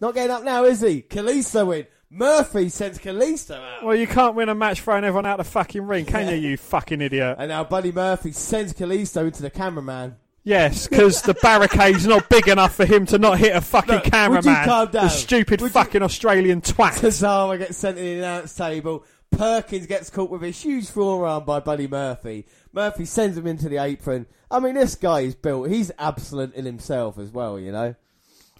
Not 0.00 0.14
getting 0.14 0.30
up 0.30 0.44
now, 0.44 0.64
is 0.64 0.80
he? 0.80 1.02
Kalisto 1.02 1.76
in. 1.78 1.86
Murphy 2.10 2.68
sends 2.68 2.98
Kalisto 2.98 3.56
out. 3.56 3.84
Well, 3.84 3.96
you 3.96 4.06
can't 4.06 4.34
win 4.34 4.50
a 4.50 4.54
match 4.54 4.82
throwing 4.82 5.04
everyone 5.04 5.24
out 5.24 5.40
of 5.40 5.46
the 5.46 5.52
fucking 5.52 5.86
ring, 5.86 6.04
can 6.04 6.28
you, 6.28 6.50
you 6.50 6.56
fucking 6.58 7.00
idiot? 7.00 7.36
And 7.38 7.48
now 7.48 7.64
Buddy 7.64 7.90
Murphy 7.90 8.32
sends 8.32 8.74
Kalisto 8.74 9.24
into 9.24 9.40
the 9.40 9.48
cameraman. 9.50 10.16
Yes, 10.44 10.88
because 10.88 11.22
the 11.22 11.34
barricade's 11.34 12.04
not 12.06 12.28
big 12.28 12.48
enough 12.48 12.74
for 12.74 12.84
him 12.84 13.06
to 13.06 13.18
not 13.18 13.38
hit 13.38 13.54
a 13.54 13.60
fucking 13.60 13.94
Look, 13.94 14.04
would 14.04 14.06
you 14.06 14.10
cameraman. 14.10 14.64
calm 14.64 14.90
down? 14.90 15.04
The 15.04 15.08
stupid 15.10 15.60
Would 15.60 15.68
you- 15.68 15.72
fucking 15.72 16.02
Australian 16.02 16.60
twat. 16.60 16.92
Tozawa 16.94 17.58
gets 17.58 17.76
sent 17.78 17.96
in 17.98 18.04
the 18.04 18.12
announce 18.18 18.54
table. 18.54 19.04
Perkins 19.30 19.86
gets 19.86 20.10
caught 20.10 20.30
with 20.30 20.42
a 20.42 20.50
huge 20.50 20.88
forearm 20.88 21.44
by 21.44 21.60
Buddy 21.60 21.86
Murphy. 21.86 22.46
Murphy 22.72 23.04
sends 23.04 23.36
him 23.38 23.46
into 23.46 23.68
the 23.68 23.78
apron. 23.78 24.26
I 24.50 24.58
mean, 24.58 24.74
this 24.74 24.94
guy 24.96 25.20
is 25.20 25.34
built. 25.34 25.68
He's 25.70 25.90
absolute 25.98 26.54
in 26.54 26.64
himself 26.66 27.18
as 27.18 27.30
well, 27.30 27.58
you 27.58 27.70
know. 27.72 27.94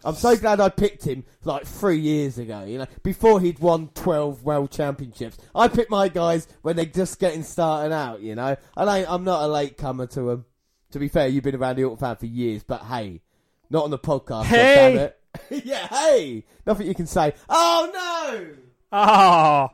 I'm 0.05 0.15
so 0.15 0.37
glad 0.37 0.61
I 0.61 0.69
picked 0.69 1.05
him 1.05 1.25
like 1.45 1.65
three 1.67 1.99
years 1.99 2.39
ago, 2.39 2.65
you 2.65 2.79
know, 2.79 2.87
before 3.03 3.41
he'd 3.41 3.59
won 3.59 3.89
12 3.95 4.43
world 4.45 4.71
championships. 4.71 5.37
I 5.55 5.69
pick 5.69 5.91
my 5.91 6.09
guys 6.09 6.49
when 6.63 6.77
they're 6.77 6.85
just 6.87 7.21
getting 7.21 7.43
started 7.43 7.93
out, 7.93 8.21
you 8.21 8.35
know. 8.35 8.57
And 8.77 8.89
I, 8.91 9.05
I'm 9.13 9.25
not 9.25 9.43
a 9.43 9.47
late 9.49 9.77
comer 9.77 10.07
to 10.09 10.23
them. 10.23 10.45
To 10.93 10.99
be 10.99 11.09
fair, 11.09 11.27
you've 11.29 11.45
been 11.45 11.57
around 11.57 11.77
the 11.77 11.85
Auto 11.85 11.97
fan 11.97 12.17
for 12.17 12.27
years, 12.27 12.63
but 12.63 12.83
hey, 12.83 13.23
not 13.71 13.85
on 13.85 13.91
the 13.91 13.99
podcast, 13.99 14.45
Hey! 14.45 15.13
yeah, 15.51 15.87
hey! 15.89 16.45
Nothing 16.67 16.87
you 16.87 16.95
can 16.95 17.07
say. 17.07 17.35
Oh 17.49 17.91
no! 17.93 18.49
Ah. 18.93 19.71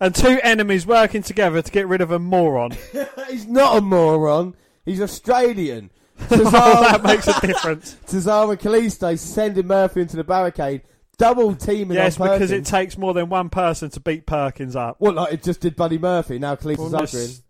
And 0.00 0.14
two 0.14 0.38
enemies 0.42 0.86
working 0.86 1.22
together 1.22 1.62
to 1.62 1.70
get 1.70 1.88
rid 1.88 2.00
of 2.00 2.10
a 2.10 2.18
moron. 2.18 2.72
He's 3.30 3.46
not 3.46 3.78
a 3.78 3.80
moron. 3.80 4.54
He's 4.84 5.00
Australian. 5.00 5.90
oh, 6.30 6.36
that 6.50 7.02
makes 7.02 7.26
a 7.28 7.40
difference. 7.40 7.96
Cesaro 8.06 8.50
and 8.50 8.60
Kalisto 8.60 9.18
sending 9.18 9.66
Murphy 9.66 10.02
into 10.02 10.16
the 10.16 10.24
barricade, 10.24 10.82
double 11.16 11.54
teaming 11.54 11.96
yes, 11.96 12.18
because 12.18 12.50
it 12.50 12.66
takes 12.66 12.98
more 12.98 13.14
than 13.14 13.28
one 13.28 13.48
person 13.48 13.88
to 13.90 14.00
beat 14.00 14.26
Perkins 14.26 14.76
up. 14.76 14.96
Well, 14.98 15.14
like 15.14 15.32
it 15.32 15.42
just 15.42 15.60
did 15.60 15.76
Buddy 15.76 15.98
Murphy. 15.98 16.38
Now 16.38 16.56
Kalisto's 16.56 17.42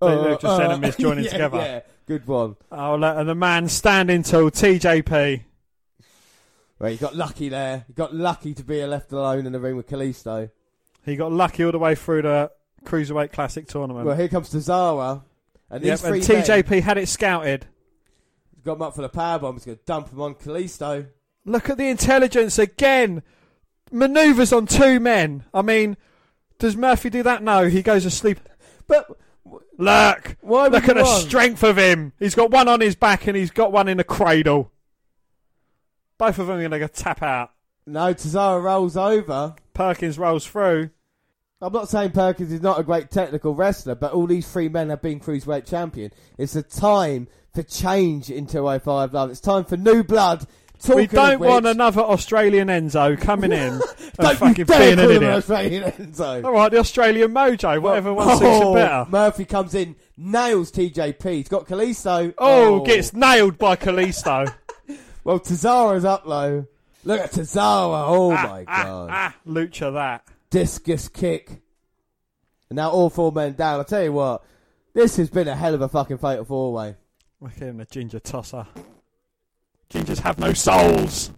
Well, 0.00 0.22
they 0.22 0.30
look 0.30 0.40
just 0.40 0.60
enemies 0.60 0.96
joining 0.96 1.24
yeah, 1.24 1.30
together. 1.30 1.58
Yeah, 1.58 1.80
good 2.06 2.26
one. 2.26 2.56
Oh, 2.70 2.96
look, 2.96 3.16
and 3.16 3.28
the 3.28 3.34
man 3.34 3.68
standing 3.68 4.22
tall, 4.22 4.50
TJP. 4.50 5.44
Well, 6.78 6.90
he 6.90 6.96
got 6.96 7.14
lucky 7.14 7.48
there. 7.48 7.84
He 7.86 7.92
got 7.92 8.14
lucky 8.14 8.54
to 8.54 8.64
be 8.64 8.84
left 8.84 9.12
alone 9.12 9.46
in 9.46 9.52
the 9.52 9.60
ring 9.60 9.76
with 9.76 9.88
Kalisto. 9.88 10.50
He 11.04 11.16
got 11.16 11.32
lucky 11.32 11.64
all 11.64 11.72
the 11.72 11.78
way 11.78 11.94
through 11.94 12.22
the 12.22 12.50
Cruiserweight 12.84 13.32
Classic 13.32 13.66
tournament. 13.66 14.06
Well, 14.06 14.16
here 14.16 14.28
comes 14.28 14.50
Cesaro. 14.50 15.22
And 15.70 15.84
Yep, 15.84 15.98
these 15.98 16.08
three 16.08 16.18
and 16.20 16.28
men 16.28 16.62
TJP 16.64 16.82
had 16.82 16.98
it 16.98 17.08
scouted. 17.08 17.66
He's 18.54 18.62
got 18.64 18.74
him 18.74 18.82
up 18.82 18.94
for 18.94 19.02
the 19.02 19.08
powerbomb. 19.08 19.54
He's 19.54 19.64
going 19.64 19.78
to 19.78 19.84
dump 19.84 20.10
him 20.12 20.20
on 20.20 20.34
Kalisto. 20.34 21.06
Look 21.44 21.70
at 21.70 21.78
the 21.78 21.88
intelligence 21.88 22.58
again. 22.58 23.22
Maneuvers 23.90 24.52
on 24.52 24.66
two 24.66 24.98
men. 24.98 25.44
I 25.52 25.62
mean, 25.62 25.96
does 26.58 26.76
Murphy 26.76 27.10
do 27.10 27.22
that? 27.22 27.42
No, 27.42 27.68
he 27.68 27.82
goes 27.82 28.04
asleep. 28.04 28.40
But 28.86 29.06
Look, 29.76 30.36
why 30.40 30.68
look 30.68 30.88
at 30.88 30.96
the 30.96 31.02
want? 31.02 31.26
strength 31.26 31.62
of 31.62 31.76
him. 31.76 32.12
He's 32.18 32.34
got 32.34 32.50
one 32.50 32.68
on 32.68 32.80
his 32.80 32.96
back 32.96 33.26
and 33.26 33.36
he's 33.36 33.50
got 33.50 33.72
one 33.72 33.88
in 33.88 33.96
the 33.98 34.04
cradle. 34.04 34.70
Both 36.16 36.38
of 36.38 36.46
them 36.46 36.58
are 36.58 36.68
going 36.68 36.80
to 36.80 36.88
tap 36.88 37.22
out. 37.22 37.50
No, 37.86 38.14
Cesaro 38.14 38.62
rolls 38.62 38.96
over. 38.96 39.54
Perkins 39.74 40.18
rolls 40.18 40.46
through. 40.46 40.90
I'm 41.60 41.72
not 41.72 41.88
saying 41.88 42.12
Perkins 42.12 42.52
is 42.52 42.62
not 42.62 42.78
a 42.78 42.82
great 42.82 43.10
technical 43.10 43.54
wrestler, 43.54 43.94
but 43.94 44.12
all 44.12 44.26
these 44.26 44.46
three 44.50 44.68
men 44.68 44.90
have 44.90 45.02
been 45.02 45.20
cruiserweight 45.20 45.66
champion. 45.66 46.12
It's 46.38 46.56
a 46.56 46.62
time 46.62 47.26
for 47.54 47.62
change 47.62 48.30
in 48.30 48.46
205 48.46 49.12
Live. 49.12 49.30
It's 49.30 49.40
time 49.40 49.64
for 49.64 49.76
new 49.76 50.02
blood. 50.02 50.46
Talking 50.80 50.96
we 50.96 51.06
don't 51.06 51.40
which, 51.40 51.48
want 51.48 51.66
another 51.66 52.02
Australian 52.02 52.68
Enzo 52.68 53.18
coming 53.18 53.52
in 53.52 53.80
and 54.18 54.38
fucking 54.38 54.66
being 54.66 54.98
an 54.98 54.98
idiot. 54.98 55.22
Australian 55.22 55.84
Enzo. 55.84 56.44
All 56.44 56.52
right, 56.52 56.70
the 56.70 56.78
Australian 56.78 57.32
mojo, 57.32 57.80
whatever 57.80 58.12
one 58.12 58.28
suits 58.30 58.42
Oh, 58.42 58.74
better. 58.74 59.10
Murphy 59.10 59.44
comes 59.44 59.74
in, 59.74 59.96
nails 60.16 60.70
TJP. 60.72 61.32
He's 61.32 61.48
got 61.48 61.66
Kalisto. 61.66 62.34
Oh, 62.36 62.84
gets 62.84 63.12
nailed 63.14 63.58
by 63.58 63.76
Kalisto. 63.76 64.52
Well, 65.24 65.40
Tozawa's 65.40 66.04
up 66.04 66.26
low. 66.26 66.66
Look 67.02 67.18
at 67.18 67.32
Tozawa. 67.32 68.04
Oh 68.08 68.30
my 68.32 68.64
ah, 68.68 68.82
god. 68.84 69.08
ah, 69.10 69.36
lucha 69.46 69.92
that. 69.94 70.26
Discus 70.50 71.08
kick. 71.08 71.62
And 72.68 72.76
now 72.76 72.90
all 72.90 73.08
four 73.08 73.32
men 73.32 73.54
down. 73.54 73.78
I'll 73.78 73.84
tell 73.84 74.04
you 74.04 74.12
what. 74.12 74.44
This 74.92 75.16
has 75.16 75.30
been 75.30 75.48
a 75.48 75.56
hell 75.56 75.74
of 75.74 75.80
a 75.80 75.88
fucking 75.88 76.18
fatal 76.18 76.44
four 76.44 76.74
way. 76.74 76.96
Look 77.40 77.52
at 77.56 77.62
him, 77.62 77.78
the 77.78 77.86
ginger 77.86 78.20
tosser. 78.20 78.66
Gingers 79.94 80.18
have 80.18 80.40
no 80.40 80.52
souls. 80.52 81.30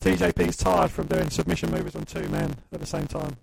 TJP's 0.00 0.58
tired 0.58 0.90
from 0.90 1.06
doing 1.06 1.30
submission 1.30 1.70
moves 1.70 1.96
on 1.96 2.04
two 2.04 2.28
men 2.28 2.56
at 2.70 2.78
the 2.78 2.86
same 2.86 3.06
time. 3.06 3.38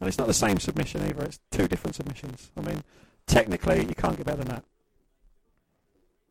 And 0.00 0.08
it's 0.08 0.16
not 0.16 0.28
the 0.28 0.32
same 0.32 0.58
submission 0.58 1.02
either, 1.02 1.24
it's 1.24 1.38
two 1.50 1.68
different 1.68 1.94
submissions. 1.94 2.50
I 2.56 2.62
mean, 2.62 2.82
technically, 3.26 3.84
you 3.84 3.94
can't 3.94 4.16
get 4.16 4.24
better 4.24 4.38
than 4.38 4.48
that. 4.48 4.64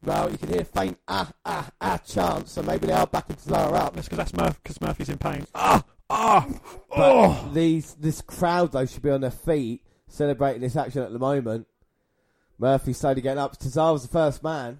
Well, 0.03 0.31
you 0.31 0.39
can 0.39 0.49
hear 0.49 0.63
faint 0.63 0.97
ah 1.07 1.31
ah 1.45 1.69
ah 1.79 1.97
chants, 1.97 2.53
so 2.53 2.63
maybe 2.63 2.87
they 2.87 2.93
are 2.93 3.05
backing 3.05 3.35
Cesaro 3.35 3.73
up. 3.73 3.93
That's 3.93 4.07
because 4.07 4.17
that's 4.17 4.33
Murph, 4.33 4.63
cause 4.63 4.81
Murphy's 4.81 5.09
in 5.09 5.19
pain. 5.19 5.45
Ah! 5.53 5.83
Ah! 6.09 6.47
But 6.89 6.97
Oh! 6.97 7.51
these 7.53 7.93
this 7.95 8.21
crowd 8.21 8.71
though 8.71 8.85
should 8.87 9.03
be 9.03 9.11
on 9.11 9.21
their 9.21 9.29
feet 9.29 9.83
celebrating 10.07 10.61
this 10.61 10.75
action 10.75 11.03
at 11.03 11.11
the 11.11 11.19
moment. 11.19 11.67
Murphy's 12.57 12.97
slowly 12.97 13.21
getting 13.21 13.37
up. 13.37 13.59
Tozawa's 13.59 14.01
the 14.01 14.07
first 14.07 14.43
man 14.43 14.79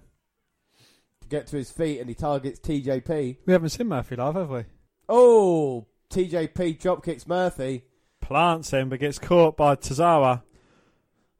to 1.28 1.36
get 1.36 1.46
to 1.48 1.56
his 1.56 1.70
feet, 1.70 2.00
and 2.00 2.08
he 2.08 2.14
targets 2.14 2.60
TJP. 2.60 3.38
We 3.46 3.52
haven't 3.52 3.70
seen 3.70 3.88
Murphy 3.88 4.16
live, 4.16 4.34
have 4.34 4.50
we? 4.50 4.64
Oh, 5.08 5.86
TJP 6.10 6.80
drop 6.80 7.04
kicks 7.04 7.26
Murphy. 7.26 7.84
Plants 8.20 8.70
him, 8.70 8.88
but 8.88 9.00
gets 9.00 9.18
caught 9.18 9.56
by 9.56 9.76
Tozawa. 9.76 10.42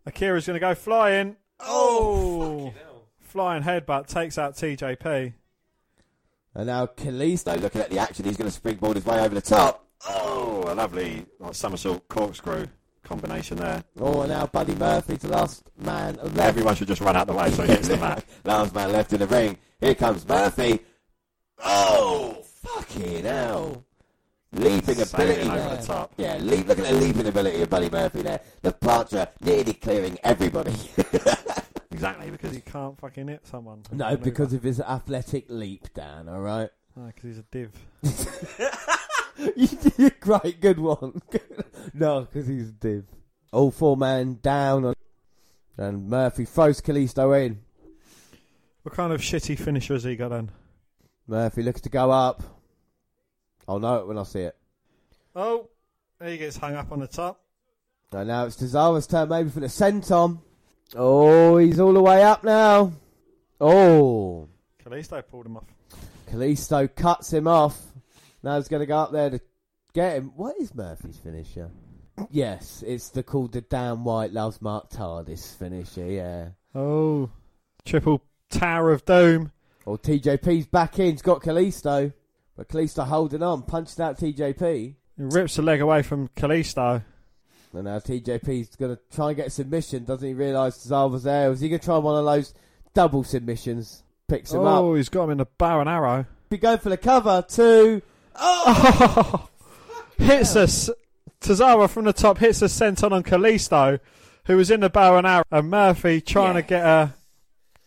Akira's 0.07 0.47
going 0.47 0.55
to 0.55 0.61
go 0.61 0.75
flying. 0.75 1.37
Oh! 1.61 2.73
oh! 2.75 3.03
Flying 3.21 3.63
headbutt 3.63 4.07
takes 4.07 4.39
out 4.39 4.55
TJP. 4.55 5.35
And 6.55 6.67
now 6.67 6.87
Kalisto 6.87 7.61
looking 7.61 7.83
at 7.83 7.91
the 7.91 7.99
action. 7.99 8.25
He's 8.25 8.37
going 8.37 8.51
to 8.51 8.55
springboard 8.55 8.97
his 8.97 9.05
way 9.05 9.21
over 9.21 9.35
the 9.35 9.43
top. 9.43 9.87
Oh, 10.09 10.65
a 10.67 10.75
lovely 10.75 11.27
like, 11.39 11.55
somersault 11.55 12.09
corkscrew 12.09 12.67
combination 13.03 13.59
there. 13.59 13.85
Oh, 14.01 14.23
and 14.23 14.31
now 14.31 14.47
Buddy 14.47 14.75
Murphy's 14.75 15.19
the 15.19 15.29
last 15.29 15.71
man 15.77 16.17
left. 16.17 16.39
Everyone 16.39 16.75
should 16.75 16.89
just 16.89 17.01
run 17.01 17.17
out 17.17 17.27
the 17.27 17.35
way 17.35 17.51
so 17.51 17.65
he 17.65 17.73
hits 17.73 17.89
the 17.89 17.97
mat. 17.97 18.25
last 18.45 18.75
man 18.75 18.93
left 18.93 19.13
in 19.13 19.21
the 19.21 19.27
ring. 19.27 19.59
Here 19.81 19.95
comes 19.95 20.27
Murphy. 20.29 20.81
Oh, 21.63 22.43
fucking 22.63 23.25
hell. 23.25 23.85
Leaping 24.53 24.95
Sailing 24.95 25.43
ability 25.43 25.49
over 25.49 25.69
there. 25.69 25.77
the 25.77 25.87
top. 25.87 26.13
Yeah, 26.17 26.37
leap, 26.39 26.67
look 26.67 26.79
at 26.79 26.87
the 26.87 26.93
leaping 26.95 27.27
ability 27.27 27.63
of 27.63 27.71
Buddy 27.71 27.91
Murphy 27.91 28.23
there. 28.23 28.41
The 28.63 28.73
plancha 28.73 29.29
nearly 29.41 29.75
clearing 29.75 30.19
everybody. 30.25 30.75
Exactly, 31.91 32.31
because 32.31 32.55
he 32.55 32.61
can't 32.61 32.97
fucking 33.01 33.27
hit 33.27 33.45
someone. 33.45 33.83
no, 33.91 34.17
because 34.17 34.53
of 34.53 34.63
his 34.63 34.79
athletic 34.79 35.47
leap, 35.49 35.93
Dan, 35.95 36.29
alright? 36.29 36.71
because 36.95 37.23
he's 37.25 37.39
a 37.39 37.45
div. 37.51 37.73
you 39.57 39.67
did 39.67 39.99
a 39.99 40.11
great, 40.21 40.61
good 40.61 40.79
one. 40.79 41.21
no, 41.93 42.21
because 42.21 42.47
he's 42.47 42.69
a 42.69 42.73
div. 42.73 43.05
All 43.53 43.73
four 43.73 43.97
men 43.97 44.39
down, 44.41 44.85
on, 44.85 44.95
and 45.77 46.09
Murphy 46.09 46.45
throws 46.45 46.81
Kalisto 46.81 47.33
in. 47.45 47.63
What 48.89 48.97
kind 48.97 49.13
of 49.13 49.21
shitty 49.21 49.59
finisher 49.59 49.93
has 49.93 50.05
he 50.05 50.17
got 50.17 50.31
then? 50.31 50.51
Murphy 51.27 51.63
looks 51.63 51.83
to 51.83 51.91
go 51.91 52.11
up. 52.11 52.43
I'll 53.69 53.81
know 53.81 53.99
it 53.99 54.07
when 54.07 54.17
I 54.17 54.23
see 54.23 54.41
it. 54.41 54.57
Oh, 55.37 55.69
he 56.25 56.39
gets 56.39 56.57
hung 56.57 56.75
up 56.75 56.91
on 56.91 57.01
the 57.01 57.07
top. 57.07 57.39
And 58.13 58.29
now 58.29 58.47
it's 58.47 58.57
Tozawa's 58.57 59.07
turn 59.07 59.29
maybe 59.29 59.51
for 59.51 59.61
the 59.61 59.67
senton. 59.67 60.41
Oh, 60.97 61.59
he's 61.59 61.79
all 61.79 61.93
the 61.93 62.01
way 62.01 62.23
up 62.23 62.45
now. 62.45 62.93
Oh, 63.61 64.49
Kalisto 64.83 65.23
pulled 65.29 65.45
him 65.45 65.59
off. 65.59 65.67
Kalisto 66.31 66.89
cuts 66.97 67.31
him 67.31 67.47
off. 67.47 67.79
Now 68.43 68.57
he's 68.57 68.69
going 68.69 68.81
to 68.81 68.87
go 68.87 69.01
up 69.01 69.13
there 69.13 69.29
to 69.29 69.41
get 69.93 70.17
him. 70.17 70.33
What 70.35 70.57
is 70.59 70.75
Murphy's 70.75 71.19
finisher? 71.19 71.71
Yes, 72.31 72.83
it's 72.87 73.11
the 73.11 73.23
called 73.23 73.53
the 73.53 73.61
Dan 73.61 74.03
White 74.03 74.33
loves 74.33 74.63
Mark 74.63 74.89
TARDIS 74.89 75.57
finisher. 75.59 76.07
Yeah. 76.07 76.49
Oh, 76.75 77.29
triple 77.85 78.23
Tower 78.51 78.93
of 78.93 79.05
Doom. 79.05 79.53
Oh, 79.87 79.97
TJP's 79.97 80.67
back 80.67 80.99
in. 80.99 81.13
He's 81.13 81.23
got 81.23 81.43
Kalisto, 81.43 82.13
but 82.57 82.69
Kalisto 82.69 83.07
holding 83.07 83.43
on, 83.43 83.63
punched 83.63 84.01
out 84.01 84.19
TJP. 84.19 84.95
He 85.17 85.23
rips 85.23 85.57
the 85.57 85.63
leg 85.63 85.81
away 85.81 86.03
from 86.03 86.29
Kalisto. 86.29 87.03
And 87.73 87.85
now 87.85 87.99
TJP's 87.99 88.77
going 88.77 88.97
to 88.97 89.03
try 89.15 89.29
and 89.29 89.37
get 89.37 89.49
a 89.49 89.51
submission. 89.51 90.05
Doesn't 90.05 90.27
he 90.27 90.35
realise 90.35 90.87
was 90.89 91.23
there? 91.23 91.51
Was 91.51 91.61
he 91.61 91.69
going 91.69 91.81
to 91.81 91.85
try 91.85 91.99
one 91.99 92.19
of 92.19 92.25
those 92.25 92.55
double 92.95 93.25
submissions? 93.25 94.03
Picks 94.27 94.53
him 94.53 94.61
oh, 94.61 94.67
up. 94.67 94.83
Oh, 94.85 94.95
he's 94.95 95.09
got 95.09 95.25
him 95.25 95.31
in 95.31 95.41
a 95.41 95.47
bow 95.47 95.81
and 95.81 95.89
arrow. 95.89 96.27
He 96.51 96.57
going 96.59 96.79
for 96.79 96.89
the 96.89 96.97
cover. 96.97 97.45
Two. 97.49 98.03
Oh! 98.35 99.49
hits 100.19 100.57
us. 100.57 100.91
Tozawa 101.41 101.89
from 101.89 102.05
the 102.05 102.13
top 102.13 102.39
hits 102.39 102.63
a 102.63 102.67
senton 102.67 103.13
on 103.13 103.23
Kalisto, 103.23 104.01
who 104.47 104.57
was 104.57 104.71
in 104.71 104.81
the 104.81 104.91
bow 104.91 105.17
and 105.17 105.27
arrow, 105.27 105.45
and 105.51 105.71
Murphy 105.71 106.21
trying 106.21 106.57
Yeah. 106.57 106.61
to 106.63 106.67
get 106.67 106.85
a 106.85 107.15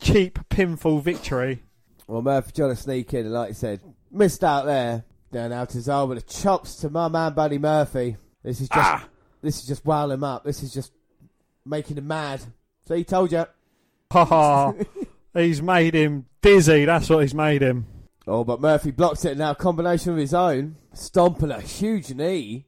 cheap 0.01 0.39
pinfall 0.49 1.01
victory. 1.01 1.63
Well, 2.07 2.21
Murphy 2.21 2.51
trying 2.53 2.71
to 2.71 2.75
sneak 2.75 3.13
in, 3.13 3.25
and 3.25 3.33
like 3.33 3.49
you 3.49 3.55
said, 3.55 3.79
missed 4.11 4.43
out 4.43 4.65
there. 4.65 5.05
Now, 5.31 5.47
now 5.47 5.65
Cesaro 5.65 6.09
with 6.09 6.25
the 6.25 6.33
chops 6.33 6.75
to 6.77 6.89
my 6.89 7.07
man, 7.07 7.33
Buddy 7.33 7.57
Murphy. 7.57 8.17
This 8.43 8.59
is 8.59 8.67
just, 8.67 8.89
Ah! 8.89 9.07
this 9.41 9.59
is 9.59 9.65
just 9.65 9.85
wowing 9.85 10.11
him 10.11 10.23
up. 10.23 10.43
This 10.43 10.61
is 10.61 10.73
just 10.73 10.91
making 11.65 11.97
him 11.97 12.07
mad. 12.07 12.41
So 12.85 12.95
he 12.95 13.05
told 13.05 13.31
you. 13.31 13.45
Ha 14.11 14.25
ha! 14.25 14.73
He's 15.33 15.61
made 15.61 15.93
him 15.93 16.25
dizzy. 16.41 16.83
That's 16.83 17.09
what 17.09 17.19
he's 17.19 17.33
made 17.33 17.61
him. 17.61 17.85
Oh, 18.27 18.43
but 18.43 18.59
Murphy 18.59 18.91
blocks 18.91 19.23
it 19.23 19.37
now. 19.37 19.53
Combination 19.53 20.11
of 20.11 20.17
his 20.17 20.33
own, 20.33 20.75
stomping 20.93 21.51
a 21.51 21.61
huge 21.61 22.13
knee. 22.13 22.65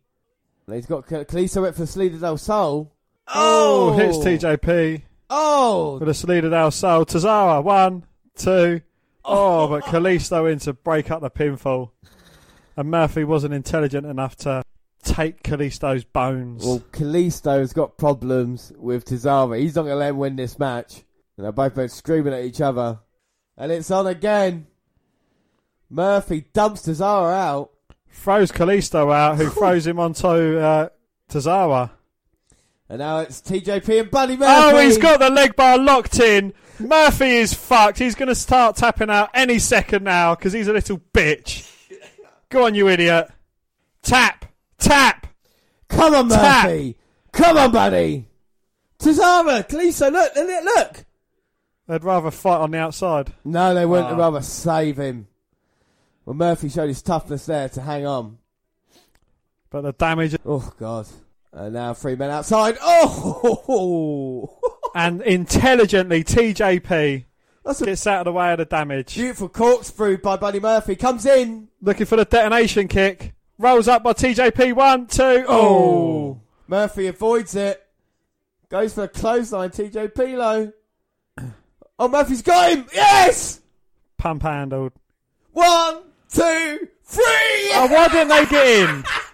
And 0.65 0.77
he's 0.77 0.85
got 0.85 1.05
Kalisto 1.05 1.63
went 1.63 1.75
for 1.75 1.81
the 1.81 1.87
Salida 1.87 2.17
del 2.17 2.37
Sol. 2.37 2.95
Oh, 3.27 3.97
hits 3.97 4.17
TJP 4.19 5.01
Oh, 5.35 5.97
with 5.97 6.09
a 6.09 6.13
Salida 6.13 6.51
del 6.51 6.69
Sol. 6.69 7.05
Tozawa, 7.05 7.63
one, 7.63 8.05
two. 8.35 8.81
Oh, 9.25 9.67
but 9.67 9.83
Kalisto 9.85 10.51
in 10.51 10.59
to 10.59 10.73
break 10.73 11.09
up 11.09 11.21
the 11.21 11.31
pinfall. 11.31 11.89
And 12.77 12.91
Murphy 12.91 13.23
wasn't 13.23 13.55
intelligent 13.55 14.05
enough 14.05 14.35
to 14.37 14.61
take 15.03 15.41
Kalisto's 15.41 16.03
bones. 16.03 16.63
Well, 16.63 16.83
Kalisto's 16.91 17.73
got 17.73 17.97
problems 17.97 18.71
with 18.77 19.05
Tozawa. 19.05 19.59
He's 19.59 19.75
not 19.75 19.83
going 19.83 19.93
to 19.93 19.97
let 19.97 20.09
him 20.09 20.17
win 20.17 20.35
this 20.35 20.59
match. 20.59 21.03
And 21.35 21.45
they're 21.45 21.51
both 21.51 21.73
been 21.73 21.89
screaming 21.89 22.33
at 22.33 22.43
each 22.43 22.61
other. 22.61 22.99
And 23.57 23.71
it's 23.71 23.89
on 23.89 24.05
again. 24.05 24.67
Murphy 25.89 26.45
dumps 26.53 26.85
Tozawa 26.85 27.33
out. 27.33 27.71
throws 28.11 28.51
Kalisto 28.51 29.11
out, 29.11 29.37
who 29.37 29.49
throws 29.49 29.87
him 29.87 29.99
onto 29.99 30.59
uh, 30.59 30.89
Tozawa. 31.27 31.89
And 32.89 32.99
now 32.99 33.19
it's 33.19 33.41
TJP 33.41 34.01
and 34.01 34.11
Buddy 34.11 34.35
Murphy. 34.37 34.51
Oh, 34.75 34.77
he's 34.79 34.97
got 34.97 35.19
the 35.19 35.29
leg 35.29 35.55
bar 35.55 35.77
locked 35.77 36.19
in. 36.19 36.53
Murphy 36.79 37.37
is 37.37 37.53
fucked. 37.53 37.97
He's 37.97 38.15
going 38.15 38.27
to 38.29 38.35
start 38.35 38.75
tapping 38.75 39.09
out 39.09 39.29
any 39.33 39.57
second 39.59 40.03
now 40.03 40.35
because 40.35 40.53
he's 40.53 40.67
a 40.67 40.73
little 40.73 40.99
bitch. 41.13 41.69
Go 42.49 42.65
on, 42.65 42.75
you 42.75 42.89
idiot. 42.89 43.29
Tap. 44.01 44.45
Tap. 44.77 45.27
Come 45.87 46.13
on, 46.13 46.29
Tap. 46.29 46.65
Murphy. 46.65 46.97
Come 47.31 47.57
on, 47.57 47.71
buddy. 47.71 48.27
Tozawa, 48.99 49.67
Kalisto, 49.67 50.11
look, 50.11 50.35
look, 50.35 50.63
look. 50.63 51.05
They'd 51.87 52.03
rather 52.03 52.31
fight 52.31 52.57
on 52.61 52.71
the 52.71 52.77
outside. 52.77 53.33
No, 53.43 53.73
they 53.73 53.85
wouldn't 53.85 54.11
Ah. 54.13 54.17
rather 54.17 54.41
save 54.41 54.97
him. 54.97 55.27
Well, 56.25 56.35
Murphy 56.35 56.69
showed 56.69 56.87
his 56.87 57.01
toughness 57.01 57.45
there 57.45 57.67
to 57.69 57.81
hang 57.81 58.05
on. 58.05 58.37
But 59.69 59.81
the 59.81 59.91
damage 59.93 60.37
Oh, 60.45 60.71
God. 60.79 61.07
And 61.53 61.73
now 61.73 61.93
three 61.93 62.15
men 62.15 62.31
outside. 62.31 62.77
Oh! 62.81 64.57
and 64.95 65.21
intelligently 65.21 66.23
TJP 66.23 67.25
That's 67.63 67.81
a 67.81 67.85
gets 67.85 68.07
out 68.07 68.21
of 68.21 68.25
the 68.25 68.31
way 68.31 68.51
of 68.51 68.57
the 68.57 68.65
damage. 68.65 69.15
beautiful 69.15 69.49
corkscrew 69.49 70.17
by 70.17 70.35
Buddy 70.35 70.59
Murphy. 70.59 70.95
Comes 70.95 71.25
in. 71.25 71.69
Looking 71.81 72.07
for 72.07 72.15
the 72.15 72.25
detonation 72.25 72.87
kick. 72.87 73.33
Rolls 73.59 73.87
up 73.87 74.03
by 74.03 74.13
TJP. 74.13 74.73
One, 74.73 75.05
two. 75.05 75.45
Oh! 75.47 75.57
oh. 75.57 76.41
Murphy 76.67 77.07
avoids 77.07 77.55
it. 77.55 77.85
Goes 78.69 78.95
for 78.95 79.01
the 79.01 79.07
clothesline. 79.09 79.69
TJP 79.69 80.37
low. 80.37 80.71
Oh, 81.99 82.07
Murphy's 82.07 82.41
got 82.41 82.71
him. 82.71 82.87
Yes! 82.91 83.61
Pump 84.17 84.41
handled. 84.41 84.93
One, 85.51 86.01
two, 86.27 86.87
three. 87.03 87.23
Oh, 87.75 87.87
why 87.89 88.07
didn't 88.07 88.29
they 88.29 88.45
get 88.47 88.89
in? 88.89 89.03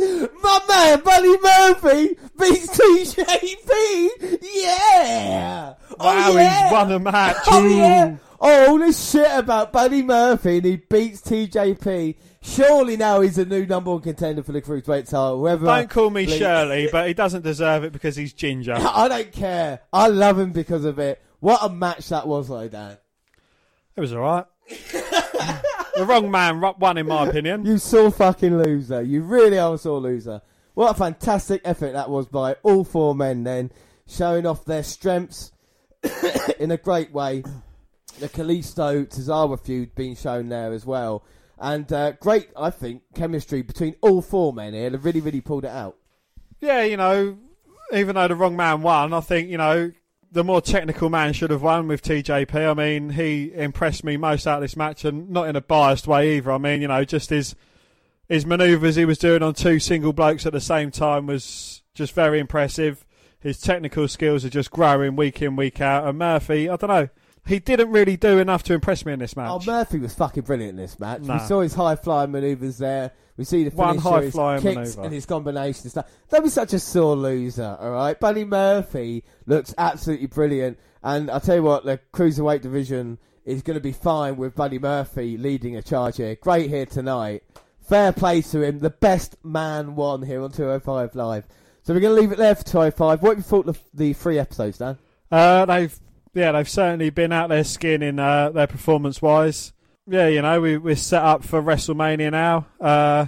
My 0.00 0.60
man, 0.68 1.00
Buddy 1.00 1.36
Murphy, 1.38 2.16
beats 2.38 2.78
TJP. 2.78 4.38
Yeah. 4.54 5.74
Oh, 5.98 6.06
wow, 6.06 6.30
oh, 6.30 6.36
yeah. 6.36 6.62
he's 6.62 6.72
won 6.72 6.92
a 6.92 6.98
match. 6.98 7.36
Oh, 7.46 7.64
Ooh. 7.64 7.76
yeah. 7.76 8.16
Oh, 8.40 8.70
all 8.70 8.78
this 8.78 9.10
shit 9.10 9.30
about 9.30 9.72
Buddy 9.72 10.02
Murphy 10.02 10.56
and 10.56 10.64
he 10.64 10.76
beats 10.76 11.20
TJP. 11.20 12.16
Surely 12.40 12.96
now 12.96 13.20
he's 13.20 13.36
a 13.36 13.44
new 13.44 13.66
number 13.66 13.90
one 13.90 14.00
contender 14.00 14.42
for 14.42 14.52
the 14.52 14.62
Cruiserweight 14.62 15.04
title. 15.04 15.38
Whoever 15.40 15.66
Don't 15.66 15.90
call 15.90 16.08
me. 16.08 16.26
Shirley, 16.26 16.88
but 16.90 17.06
he 17.06 17.12
doesn't 17.12 17.42
deserve 17.42 17.84
it 17.84 17.92
because 17.92 18.16
he's 18.16 18.32
ginger. 18.32 18.74
I 18.78 19.08
don't 19.08 19.32
care. 19.32 19.80
I 19.92 20.06
love 20.06 20.38
him 20.38 20.52
because 20.52 20.86
of 20.86 20.98
it. 20.98 21.20
What 21.40 21.62
a 21.62 21.68
match 21.68 22.08
that 22.08 22.26
was, 22.26 22.48
though, 22.48 22.68
Dan. 22.68 22.96
It 23.96 24.00
was 24.00 24.14
alright. 24.14 24.46
the 25.94 26.04
wrong 26.06 26.30
man 26.30 26.60
won, 26.60 26.98
in 26.98 27.06
my 27.06 27.26
opinion. 27.26 27.64
You 27.64 27.78
sore 27.78 28.10
fucking 28.10 28.56
loser. 28.56 29.02
You 29.02 29.22
really 29.22 29.58
are 29.58 29.74
a 29.74 29.78
sore 29.78 30.00
loser. 30.00 30.42
What 30.74 30.92
a 30.92 30.94
fantastic 30.94 31.60
effort 31.64 31.92
that 31.92 32.08
was 32.08 32.26
by 32.26 32.54
all 32.62 32.84
four 32.84 33.14
men 33.14 33.44
then, 33.44 33.72
showing 34.06 34.46
off 34.46 34.64
their 34.64 34.82
strengths 34.82 35.52
in 36.58 36.70
a 36.70 36.76
great 36.76 37.12
way. 37.12 37.42
The 38.18 38.28
Kalisto 38.28 39.06
Tazawa 39.06 39.58
feud 39.58 39.94
being 39.94 40.14
shown 40.14 40.48
there 40.48 40.72
as 40.72 40.86
well. 40.86 41.24
And 41.58 41.92
uh, 41.92 42.12
great, 42.12 42.48
I 42.56 42.70
think, 42.70 43.02
chemistry 43.14 43.62
between 43.62 43.96
all 44.00 44.22
four 44.22 44.52
men 44.52 44.72
here. 44.72 44.90
They've 44.90 45.04
really, 45.04 45.20
really 45.20 45.40
pulled 45.40 45.64
it 45.64 45.70
out. 45.70 45.96
Yeah, 46.60 46.82
you 46.82 46.96
know, 46.96 47.38
even 47.92 48.14
though 48.14 48.28
the 48.28 48.36
wrong 48.36 48.56
man 48.56 48.82
won, 48.82 49.12
I 49.12 49.20
think, 49.20 49.48
you 49.50 49.58
know, 49.58 49.92
the 50.32 50.44
more 50.44 50.60
technical 50.60 51.08
man 51.08 51.32
should 51.32 51.50
have 51.50 51.62
won 51.62 51.88
with 51.88 52.02
TJP. 52.02 52.54
I 52.54 52.74
mean, 52.74 53.10
he 53.10 53.52
impressed 53.52 54.04
me 54.04 54.16
most 54.16 54.46
out 54.46 54.56
of 54.56 54.62
this 54.62 54.76
match 54.76 55.04
and 55.04 55.30
not 55.30 55.48
in 55.48 55.56
a 55.56 55.60
biased 55.60 56.06
way 56.06 56.36
either. 56.36 56.52
I 56.52 56.58
mean, 56.58 56.82
you 56.82 56.88
know, 56.88 57.04
just 57.04 57.30
his 57.30 57.54
his 58.28 58.46
manoeuvres 58.46 58.94
he 58.94 59.04
was 59.04 59.18
doing 59.18 59.42
on 59.42 59.54
two 59.54 59.80
single 59.80 60.12
blokes 60.12 60.46
at 60.46 60.52
the 60.52 60.60
same 60.60 60.92
time 60.92 61.26
was 61.26 61.82
just 61.94 62.14
very 62.14 62.38
impressive. 62.38 63.04
His 63.40 63.60
technical 63.60 64.06
skills 64.06 64.44
are 64.44 64.50
just 64.50 64.70
growing 64.70 65.16
week 65.16 65.42
in, 65.42 65.56
week 65.56 65.80
out. 65.80 66.06
And 66.06 66.18
Murphy, 66.18 66.68
I 66.68 66.76
don't 66.76 66.90
know, 66.90 67.08
he 67.46 67.58
didn't 67.58 67.90
really 67.90 68.16
do 68.16 68.38
enough 68.38 68.62
to 68.64 68.74
impress 68.74 69.04
me 69.04 69.12
in 69.12 69.18
this 69.18 69.36
match. 69.36 69.50
Oh, 69.50 69.60
Murphy 69.66 69.98
was 69.98 70.14
fucking 70.14 70.44
brilliant 70.44 70.70
in 70.70 70.76
this 70.76 70.98
match. 70.98 71.22
Nah. 71.22 71.34
We 71.38 71.46
saw 71.46 71.60
his 71.60 71.74
high 71.74 71.96
flying 71.96 72.32
manoeuvres 72.32 72.78
there. 72.78 73.12
We 73.36 73.44
see 73.44 73.64
the 73.64 73.74
One 73.74 73.98
finisher, 73.98 74.08
high-flying 74.08 74.62
kicks 74.62 74.96
and 74.96 75.12
his 75.12 75.24
combination 75.24 75.84
and 75.84 75.90
stuff. 75.90 76.10
Don't 76.28 76.44
be 76.44 76.50
such 76.50 76.74
a 76.74 76.78
sore 76.78 77.16
loser, 77.16 77.74
all 77.80 77.92
right? 77.92 78.20
Buddy 78.20 78.44
Murphy 78.44 79.24
looks 79.46 79.74
absolutely 79.78 80.26
brilliant, 80.26 80.78
and 81.02 81.30
I'll 81.30 81.40
tell 81.40 81.56
you 81.56 81.62
what, 81.62 81.86
the 81.86 81.98
cruiserweight 82.12 82.60
division 82.60 83.16
is 83.46 83.62
going 83.62 83.78
to 83.78 83.82
be 83.82 83.92
fine 83.92 84.36
with 84.36 84.54
Buddy 84.54 84.78
Murphy 84.78 85.38
leading 85.38 85.74
a 85.74 85.82
charge 85.82 86.18
here. 86.18 86.34
Great 86.34 86.68
here 86.68 86.84
tonight. 86.84 87.42
Fair 87.80 88.12
play 88.12 88.42
to 88.42 88.60
him. 88.62 88.80
The 88.80 88.90
best 88.90 89.36
man 89.42 89.96
won 89.96 90.22
here 90.22 90.42
on 90.42 90.52
205 90.52 91.14
Live. 91.14 91.46
So 91.82 91.94
we're 91.94 92.00
going 92.00 92.14
to 92.14 92.20
leave 92.20 92.32
it 92.32 92.38
there 92.38 92.54
for 92.54 92.62
205. 92.64 93.22
What 93.22 93.30
have 93.30 93.38
you 93.38 93.42
thought 93.42 93.68
of 93.68 93.80
the 93.94 94.12
three 94.12 94.38
episodes, 94.38 94.78
Dan? 94.78 94.98
Uh, 95.32 95.64
they've 95.64 95.98
yeah, 96.34 96.52
they've 96.52 96.68
certainly 96.68 97.10
been 97.10 97.32
out 97.32 97.48
their 97.48 97.64
skin 97.64 98.02
in 98.02 98.18
uh, 98.18 98.50
their 98.50 98.66
performance 98.66 99.20
wise. 99.20 99.72
Yeah, 100.06 100.28
you 100.28 100.42
know, 100.42 100.60
we 100.60 100.76
we're 100.76 100.96
set 100.96 101.22
up 101.22 101.44
for 101.44 101.62
WrestleMania 101.62 102.30
now, 102.30 102.66
uh, 102.80 103.26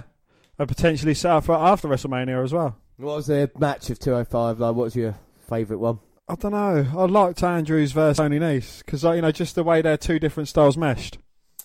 and 0.57 0.67
potentially 0.67 1.13
set 1.13 1.31
up 1.31 1.45
for 1.45 1.55
after 1.55 1.87
WrestleMania 1.87 2.43
as 2.43 2.53
well. 2.53 2.77
What 2.97 3.17
was 3.17 3.27
the 3.27 3.51
match 3.57 3.89
of 3.89 3.99
205 3.99 4.59
Live? 4.59 4.75
What 4.75 4.83
was 4.83 4.95
your 4.95 5.15
favourite 5.49 5.79
one? 5.79 5.99
I 6.27 6.35
don't 6.35 6.51
know. 6.51 6.87
I 6.97 7.05
liked 7.05 7.43
Andrews 7.43 7.91
versus 7.91 8.17
Tony 8.17 8.39
Nese 8.39 8.79
because 8.85 9.03
you 9.03 9.21
know 9.21 9.31
just 9.31 9.55
the 9.55 9.63
way 9.63 9.81
their 9.81 9.97
two 9.97 10.19
different 10.19 10.49
styles 10.49 10.77
meshed. 10.77 11.17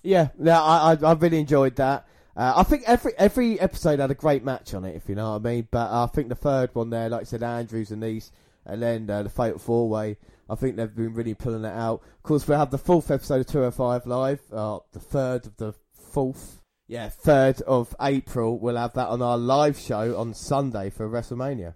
Yeah, 0.02 0.28
yeah, 0.40 0.60
I, 0.60 0.92
I, 0.92 1.10
I 1.10 1.12
really 1.14 1.38
enjoyed 1.38 1.76
that. 1.76 2.06
Uh, 2.36 2.54
I 2.56 2.62
think 2.62 2.84
every 2.86 3.12
every 3.18 3.58
episode 3.60 3.98
had 3.98 4.10
a 4.10 4.14
great 4.14 4.44
match 4.44 4.74
on 4.74 4.84
it, 4.84 4.94
if 4.94 5.08
you 5.08 5.14
know 5.14 5.32
what 5.32 5.46
I 5.46 5.50
mean. 5.50 5.68
But 5.70 5.90
I 5.90 6.06
think 6.06 6.28
the 6.28 6.34
third 6.34 6.74
one 6.74 6.90
there, 6.90 7.08
like 7.08 7.22
I 7.22 7.24
said, 7.24 7.42
Andrews 7.42 7.90
and 7.90 8.02
Nese, 8.02 8.30
and 8.64 8.80
then 8.82 9.10
uh, 9.10 9.24
the 9.24 9.28
Fatal 9.28 9.58
Four 9.58 9.88
Way. 9.88 10.16
I 10.48 10.54
think 10.54 10.76
they've 10.76 10.94
been 10.94 11.14
really 11.14 11.34
pulling 11.34 11.64
it 11.64 11.74
out. 11.74 12.02
Of 12.16 12.22
course, 12.22 12.48
we'll 12.48 12.58
have 12.58 12.70
the 12.70 12.78
fourth 12.78 13.10
episode 13.10 13.40
of 13.40 13.46
205 13.46 14.06
Live, 14.06 14.40
uh, 14.52 14.78
the 14.92 15.00
third 15.00 15.46
of 15.46 15.56
the 15.56 15.74
fourth. 15.92 16.62
Yeah, 16.86 17.10
third 17.10 17.60
of 17.62 17.94
April. 18.00 18.58
We'll 18.58 18.76
have 18.76 18.94
that 18.94 19.08
on 19.08 19.20
our 19.20 19.36
live 19.36 19.78
show 19.78 20.16
on 20.16 20.32
Sunday 20.32 20.88
for 20.88 21.08
WrestleMania. 21.08 21.74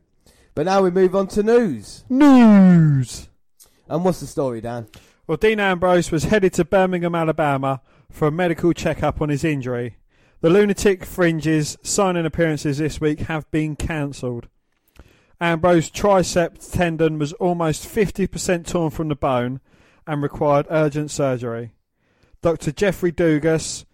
But 0.54 0.66
now 0.66 0.82
we 0.82 0.90
move 0.90 1.14
on 1.14 1.28
to 1.28 1.42
news. 1.42 2.04
News. 2.08 3.28
And 3.88 4.04
what's 4.04 4.20
the 4.20 4.26
story, 4.26 4.62
Dan? 4.62 4.86
Well, 5.26 5.36
Dean 5.36 5.60
Ambrose 5.60 6.10
was 6.10 6.24
headed 6.24 6.54
to 6.54 6.64
Birmingham, 6.64 7.14
Alabama 7.14 7.82
for 8.10 8.28
a 8.28 8.32
medical 8.32 8.72
checkup 8.72 9.20
on 9.20 9.28
his 9.28 9.44
injury. 9.44 9.96
The 10.40 10.50
Lunatic 10.50 11.04
Fringe's 11.04 11.78
signing 11.82 12.26
appearances 12.26 12.78
this 12.78 13.00
week 13.00 13.20
have 13.20 13.50
been 13.50 13.76
cancelled. 13.76 14.48
Ambrose's 15.42 15.90
tricep 15.90 16.70
tendon 16.70 17.18
was 17.18 17.32
almost 17.34 17.84
50% 17.84 18.64
torn 18.64 18.90
from 18.90 19.08
the 19.08 19.16
bone 19.16 19.60
and 20.06 20.22
required 20.22 20.68
urgent 20.70 21.10
surgery. 21.10 21.72
Dr. 22.42 22.70
Jeffrey 22.70 23.10
Dugas 23.10 23.84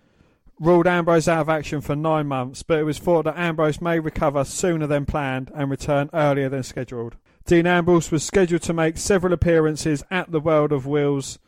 ruled 0.61 0.87
Ambrose 0.87 1.27
out 1.27 1.41
of 1.41 1.49
action 1.49 1.81
for 1.81 1.97
nine 1.97 2.27
months, 2.27 2.63
but 2.63 2.79
it 2.79 2.83
was 2.85 2.99
thought 2.99 3.25
that 3.25 3.39
Ambrose 3.39 3.81
may 3.81 3.99
recover 3.99 4.45
sooner 4.45 4.87
than 4.87 5.07
planned 5.07 5.51
and 5.55 5.71
return 5.71 6.11
earlier 6.13 6.51
than 6.51 6.63
scheduled. 6.63 7.17
Dean 7.47 7.67
Ambrose 7.67 8.11
was 8.11 8.23
scheduled 8.23 8.63
to 8.63 8.75
make 8.75 8.99
several 8.99 9.33
appearances 9.33 10.05
at 10.11 10.31
the 10.31 10.41
World 10.41 10.71
of 10.71 10.87
Wheels 10.87 11.39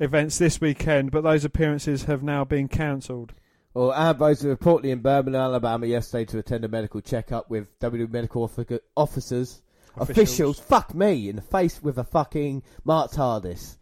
events 0.00 0.38
this 0.38 0.60
weekend, 0.60 1.12
but 1.12 1.22
those 1.22 1.44
appearances 1.44 2.04
have 2.04 2.24
now 2.24 2.44
been 2.44 2.66
cancelled. 2.66 3.34
Well, 3.74 3.92
Ambrose 3.92 4.42
was 4.42 4.56
reportedly 4.56 4.90
in 4.90 5.00
Birmingham, 5.00 5.42
Alabama 5.42 5.86
yesterday 5.86 6.24
to 6.26 6.38
attend 6.38 6.64
a 6.64 6.68
medical 6.68 7.00
checkup 7.02 7.50
with 7.50 7.78
WWE 7.80 8.10
medical 8.10 8.42
officers, 8.96 9.62
Officials. 9.96 10.10
officials, 10.10 10.58
fuck 10.58 10.94
me, 10.94 11.28
in 11.28 11.36
the 11.36 11.42
face 11.42 11.82
with 11.82 11.98
a 11.98 12.04
fucking 12.04 12.62
Mark 12.84 13.12
Tardis. 13.12 13.76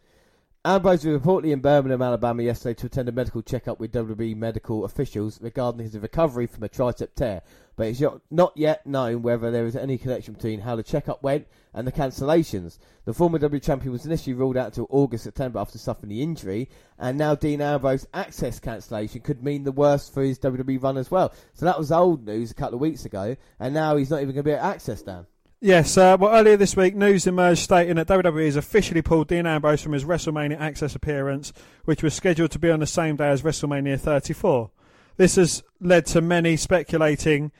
Ambrose 0.65 1.05
was 1.05 1.21
reportedly 1.21 1.53
in 1.53 1.61
Birmingham, 1.61 2.01
Alabama 2.01 2.43
yesterday 2.43 2.73
to 2.73 2.87
attend 2.87 3.07
a 3.07 3.13
medical 3.13 3.41
checkup 3.41 3.79
with 3.79 3.93
WWE 3.93 4.35
medical 4.35 4.83
officials 4.83 5.39
regarding 5.41 5.81
his 5.81 5.97
recovery 5.97 6.47
from 6.47 6.63
a 6.63 6.69
tricep 6.69 7.15
tear, 7.15 7.41
but 7.77 7.87
it's 7.87 8.03
not 8.29 8.51
yet 8.57 8.85
known 8.85 9.21
whether 9.21 9.51
there 9.51 9.65
is 9.65 9.77
any 9.77 9.97
connection 9.97 10.33
between 10.33 10.59
how 10.59 10.75
the 10.75 10.83
checkup 10.83 11.23
went 11.23 11.47
and 11.77 11.87
the 11.87 11.91
cancellations. 11.91 12.79
The 13.05 13.13
former 13.13 13.37
WWE 13.37 13.61
champion 13.61 13.91
was 13.91 14.05
initially 14.05 14.33
ruled 14.33 14.57
out 14.57 14.65
until 14.65 14.87
August, 14.89 15.23
September 15.23 15.59
after 15.59 15.77
suffering 15.77 16.09
the 16.09 16.23
injury, 16.23 16.69
and 16.97 17.19
now 17.19 17.35
Dean 17.35 17.61
Ambrose's 17.61 18.07
access 18.15 18.59
cancellation 18.59 19.21
could 19.21 19.43
mean 19.43 19.63
the 19.63 19.71
worst 19.71 20.11
for 20.11 20.23
his 20.23 20.39
WWE 20.39 20.81
run 20.81 20.97
as 20.97 21.11
well. 21.11 21.31
So 21.53 21.65
that 21.67 21.77
was 21.77 21.91
old 21.91 22.25
news 22.25 22.49
a 22.49 22.55
couple 22.55 22.73
of 22.73 22.81
weeks 22.81 23.05
ago, 23.05 23.37
and 23.59 23.75
now 23.75 23.95
he's 23.95 24.09
not 24.09 24.23
even 24.23 24.33
going 24.33 24.43
to 24.43 24.49
be 24.49 24.53
at 24.53 24.63
access, 24.63 25.03
Dan. 25.03 25.27
Yes, 25.61 25.97
uh, 25.97 26.17
well, 26.19 26.35
earlier 26.35 26.57
this 26.57 26.75
week, 26.75 26.95
news 26.95 27.27
emerged 27.27 27.61
stating 27.61 27.95
that 27.95 28.07
WWE 28.07 28.45
has 28.45 28.55
officially 28.55 29.03
pulled 29.03 29.27
Dean 29.27 29.45
Ambrose 29.45 29.81
from 29.81 29.93
his 29.93 30.03
WrestleMania 30.03 30.59
Access 30.59 30.95
appearance, 30.95 31.53
which 31.85 32.01
was 32.01 32.15
scheduled 32.15 32.51
to 32.51 32.59
be 32.59 32.71
on 32.71 32.79
the 32.79 32.87
same 32.87 33.15
day 33.15 33.29
as 33.29 33.43
WrestleMania 33.43 33.99
34. 33.99 34.71
This 35.17 35.35
has 35.35 35.63
led 35.79 36.07
to 36.07 36.21
many 36.21 36.57
speculating 36.57 37.51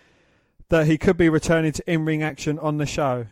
that 0.70 0.88
he 0.88 0.98
could 0.98 1.18
be 1.18 1.30
returning 1.30 1.72
to 1.72 1.92
in-ring 1.92 2.24
action 2.24 2.58
on 2.60 2.78
the 2.78 2.86
show. 2.86 3.28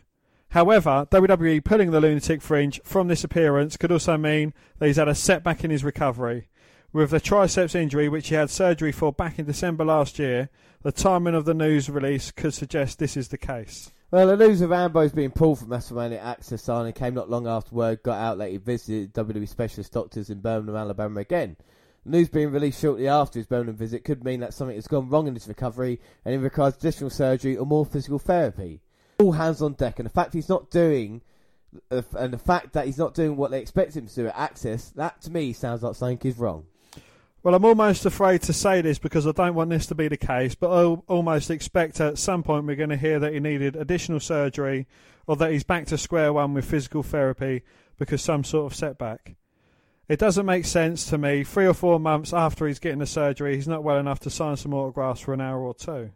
However, 0.56 1.06
WWE 1.10 1.62
pulling 1.62 1.90
the 1.90 2.00
Lunatic 2.00 2.40
Fringe 2.40 2.80
from 2.82 3.08
this 3.08 3.22
appearance 3.22 3.76
could 3.76 3.92
also 3.92 4.16
mean 4.16 4.54
that 4.78 4.86
he's 4.86 4.96
had 4.96 5.06
a 5.06 5.14
setback 5.14 5.64
in 5.64 5.70
his 5.70 5.84
recovery. 5.84 6.48
With 6.94 7.10
the 7.10 7.20
triceps 7.20 7.74
injury, 7.74 8.08
which 8.08 8.28
he 8.28 8.36
had 8.36 8.48
surgery 8.48 8.90
for 8.90 9.12
back 9.12 9.38
in 9.38 9.44
December 9.44 9.84
last 9.84 10.18
year, 10.18 10.48
the 10.80 10.92
timing 10.92 11.34
of 11.34 11.44
the 11.44 11.52
news 11.52 11.90
release 11.90 12.30
could 12.30 12.54
suggest 12.54 12.98
this 12.98 13.18
is 13.18 13.28
the 13.28 13.36
case. 13.36 13.92
Well, 14.10 14.28
the 14.28 14.38
news 14.38 14.62
of 14.62 14.72
Ambrose 14.72 15.12
being 15.12 15.30
pulled 15.30 15.58
from 15.58 15.68
WrestleMania 15.68 16.24
Access 16.24 16.62
signing 16.62 16.94
came 16.94 17.12
not 17.12 17.28
long 17.28 17.46
after 17.46 17.74
word 17.74 18.02
got 18.02 18.16
out 18.16 18.38
that 18.38 18.50
he 18.50 18.56
visited 18.56 19.12
WWE 19.12 19.46
specialist 19.46 19.92
doctors 19.92 20.30
in 20.30 20.40
Birmingham, 20.40 20.76
Alabama 20.76 21.20
again. 21.20 21.58
News 22.06 22.30
being 22.30 22.50
released 22.50 22.80
shortly 22.80 23.08
after 23.08 23.38
his 23.38 23.46
Birmingham 23.46 23.76
visit 23.76 24.04
could 24.04 24.24
mean 24.24 24.40
that 24.40 24.54
something 24.54 24.76
has 24.76 24.88
gone 24.88 25.10
wrong 25.10 25.28
in 25.28 25.34
his 25.34 25.48
recovery 25.48 26.00
and 26.24 26.32
he 26.32 26.38
requires 26.38 26.76
additional 26.76 27.10
surgery 27.10 27.58
or 27.58 27.66
more 27.66 27.84
physical 27.84 28.18
therapy. 28.18 28.80
All 29.18 29.32
hands 29.32 29.62
on 29.62 29.72
deck, 29.72 29.98
and 29.98 30.06
the 30.06 30.10
fact 30.10 30.34
he's 30.34 30.48
not 30.48 30.70
doing, 30.70 31.22
and 31.90 32.32
the 32.32 32.38
fact 32.38 32.72
that 32.74 32.86
he's 32.86 32.98
not 32.98 33.14
doing 33.14 33.36
what 33.36 33.50
they 33.50 33.60
expect 33.60 33.96
him 33.96 34.06
to 34.06 34.14
do 34.14 34.26
at 34.26 34.36
Access, 34.36 34.90
that 34.90 35.20
to 35.22 35.30
me 35.30 35.52
sounds 35.52 35.82
like 35.82 35.94
something 35.94 36.20
is 36.22 36.38
wrong. 36.38 36.66
Well, 37.42 37.54
I'm 37.54 37.64
almost 37.64 38.04
afraid 38.04 38.42
to 38.42 38.52
say 38.52 38.80
this 38.80 38.98
because 38.98 39.24
I 39.24 39.30
don't 39.30 39.54
want 39.54 39.70
this 39.70 39.86
to 39.86 39.94
be 39.94 40.08
the 40.08 40.16
case, 40.16 40.56
but 40.56 40.68
I 40.68 40.82
almost 41.06 41.48
expect 41.48 42.00
at 42.00 42.18
some 42.18 42.42
point 42.42 42.66
we're 42.66 42.74
going 42.74 42.90
to 42.90 42.96
hear 42.96 43.20
that 43.20 43.32
he 43.32 43.38
needed 43.38 43.76
additional 43.76 44.18
surgery 44.18 44.88
or 45.28 45.36
that 45.36 45.52
he's 45.52 45.62
back 45.62 45.86
to 45.86 45.98
square 45.98 46.32
one 46.32 46.54
with 46.54 46.64
physical 46.64 47.04
therapy 47.04 47.62
because 47.98 48.20
some 48.20 48.42
sort 48.42 48.72
of 48.72 48.76
setback. 48.76 49.36
It 50.08 50.18
doesn't 50.18 50.44
make 50.44 50.64
sense 50.64 51.08
to 51.10 51.18
me. 51.18 51.44
Three 51.44 51.66
or 51.66 51.74
four 51.74 52.00
months 52.00 52.32
after 52.32 52.66
he's 52.66 52.80
getting 52.80 52.98
the 52.98 53.06
surgery, 53.06 53.54
he's 53.54 53.68
not 53.68 53.84
well 53.84 53.98
enough 53.98 54.18
to 54.20 54.30
sign 54.30 54.56
some 54.56 54.74
autographs 54.74 55.20
for 55.20 55.32
an 55.32 55.40
hour 55.40 55.60
or 55.60 55.74
two. 55.74 56.10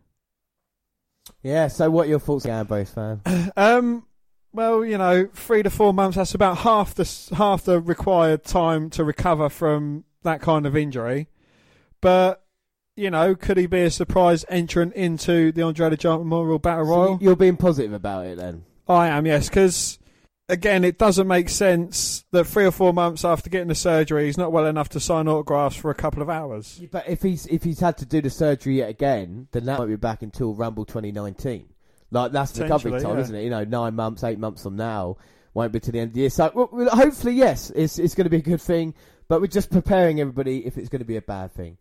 Yeah, 1.43 1.69
so 1.69 1.91
what 1.91 2.07
are 2.07 2.11
your 2.11 2.21
thoughts, 2.21 2.47
Ambrose 2.47 2.91
fan? 2.91 3.21
Um, 3.57 4.07
well, 4.53 4.85
you 4.85 4.99
know, 4.99 5.29
three 5.33 5.63
to 5.63 5.71
four 5.71 5.95
months—that's 5.95 6.35
about 6.35 6.59
half 6.59 6.95
the 6.95 7.09
half 7.37 7.63
the 7.65 7.81
required 7.81 8.43
time 8.45 8.91
to 8.91 9.05
recover 9.05 9.49
from 9.49 10.05
that 10.25 10.41
kind 10.41 10.67
of 10.67 10.77
injury. 10.77 11.29
But 12.01 12.43
you 12.97 13.11
know, 13.11 13.35
could 13.37 13.57
he 13.57 13.67
be 13.67 13.83
a 13.83 13.91
surprise 13.91 14.45
entrant 14.49 14.93
into 14.95 15.53
the 15.53 15.63
Andre 15.63 15.91
the 15.91 15.97
Giant 15.97 16.23
Memorial 16.23 16.59
Battle 16.59 16.85
So 16.85 16.91
Royal? 16.91 17.19
you're 17.23 17.37
being 17.37 17.57
positive 17.57 17.93
about 17.93 18.27
it 18.27 18.37
then? 18.39 18.65
I 18.89 19.07
am, 19.09 19.25
yes, 19.25 19.49
because 19.49 20.00
again, 20.51 20.85
it 20.85 20.99
doesn't 20.99 21.27
make 21.27 21.49
sense 21.49 22.25
that 22.33 22.45
three 22.45 22.65
or 22.65 22.71
four 22.71 22.93
months 22.93 23.25
after 23.25 23.49
getting 23.49 23.69
the 23.69 23.75
surgery, 23.75 24.27
he's 24.27 24.39
not 24.39 24.53
well 24.53 24.67
enough 24.67 24.89
to 24.91 25.01
sign 25.01 25.29
autographs 25.29 25.77
for 25.77 25.91
a 25.91 25.95
couple 25.95 26.23
of 26.23 26.29
hours. 26.29 26.81
But 26.91 27.09
if 27.09 27.23
he's 27.23 27.47
if 27.47 27.63
he's 27.63 27.81
had 27.81 27.99
to 27.99 28.07
do 28.07 28.21
the 28.21 28.31
surgery 28.31 28.79
yet 28.79 28.91
again, 28.91 29.49
then 29.53 29.65
that 29.67 29.79
won't 29.79 29.91
be 29.91 29.97
back 29.97 30.23
until 30.23 30.55
Rumble 30.55 30.85
2019. 30.85 31.69
Like 32.11 32.33
that's 32.33 32.53
the 32.53 32.65
recovery 32.65 33.01
time, 33.01 33.17
yeah. 33.17 33.23
isn't 33.23 33.35
it? 33.35 33.45
You 33.45 33.51
know, 33.51 33.65
nine 33.65 33.95
months, 33.95 34.25
eight 34.25 34.39
months 34.39 34.63
from 34.63 34.77
now 34.77 35.17
won't 35.55 35.73
be 35.73 35.81
to 35.81 35.93
the 35.93 36.01
end 36.01 36.09
of 36.09 36.15
the 36.15 36.21
year. 36.21 36.31
So 36.31 36.51
well, 36.55 36.89
hopefully, 36.91 37.35
yes, 37.35 37.71
it's 37.75 37.99
it's 37.99 38.15
going 38.15 38.25
to 38.25 38.31
be 38.31 38.39
a 38.39 38.43
good 38.43 38.61
thing. 38.61 38.95
But 39.29 39.41
we're 39.41 39.47
just 39.47 39.71
preparing 39.71 40.21
everybody 40.21 40.67
if 40.67 40.77
it's 40.77 40.89
going 40.89 41.01
to 41.01 41.07
be 41.07 41.17
a 41.17 41.23
bad 41.23 41.53
thing. 41.53 41.79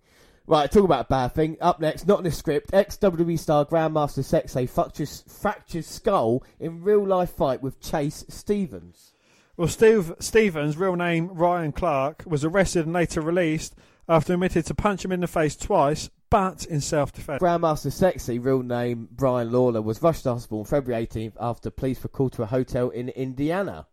Right, 0.50 0.72
talk 0.72 0.84
about 0.84 1.06
a 1.06 1.10
bad 1.10 1.36
thing. 1.36 1.58
Up 1.62 1.80
next, 1.80 2.08
not 2.08 2.18
in 2.18 2.24
the 2.24 2.32
script. 2.32 2.74
Ex 2.74 2.98
WWE 2.98 3.38
star 3.38 3.66
Grandmaster 3.66 4.24
Sexay 4.26 4.68
fractures 4.68 5.24
fractures 5.28 5.86
skull 5.86 6.44
in 6.60 6.82
real 6.82 7.06
life 7.06 7.30
fight 7.30 7.62
with 7.62 7.80
Chase 7.80 8.26
Stevens. 8.30 9.14
Well, 9.58 9.68
Steve 9.68 10.12
Stevens, 10.18 10.76
real 10.76 10.96
name 10.96 11.28
Ryan 11.28 11.72
Clark, 11.72 12.24
was 12.26 12.44
arrested 12.44 12.88
and 12.88 12.96
later 12.96 13.22
released 13.22 13.76
after 14.08 14.34
admitted 14.34 14.66
to 14.66 14.74
punch 14.74 15.06
him 15.06 15.12
in 15.12 15.20
the 15.20 15.28
face 15.28 15.56
twice, 15.56 16.10
but 16.32 16.66
in 16.66 16.82
self-defense. 16.82 17.44
Grandmaster 17.44 17.94
Sexay, 17.94 18.44
real 18.44 18.64
name 18.64 19.08
Brian 19.12 19.52
Lawler, 19.52 19.84
was 19.84 20.02
rushed 20.02 20.24
to 20.24 20.34
hospital 20.34 20.62
on 20.62 20.66
February 20.66 21.06
18th 21.06 21.34
after 21.40 21.70
police 21.70 22.02
were 22.02 22.10
called 22.10 22.34
to 22.34 22.42
a 22.42 22.48
hotel 22.48 22.90
in 22.90 23.10
Indiana. 23.10 23.86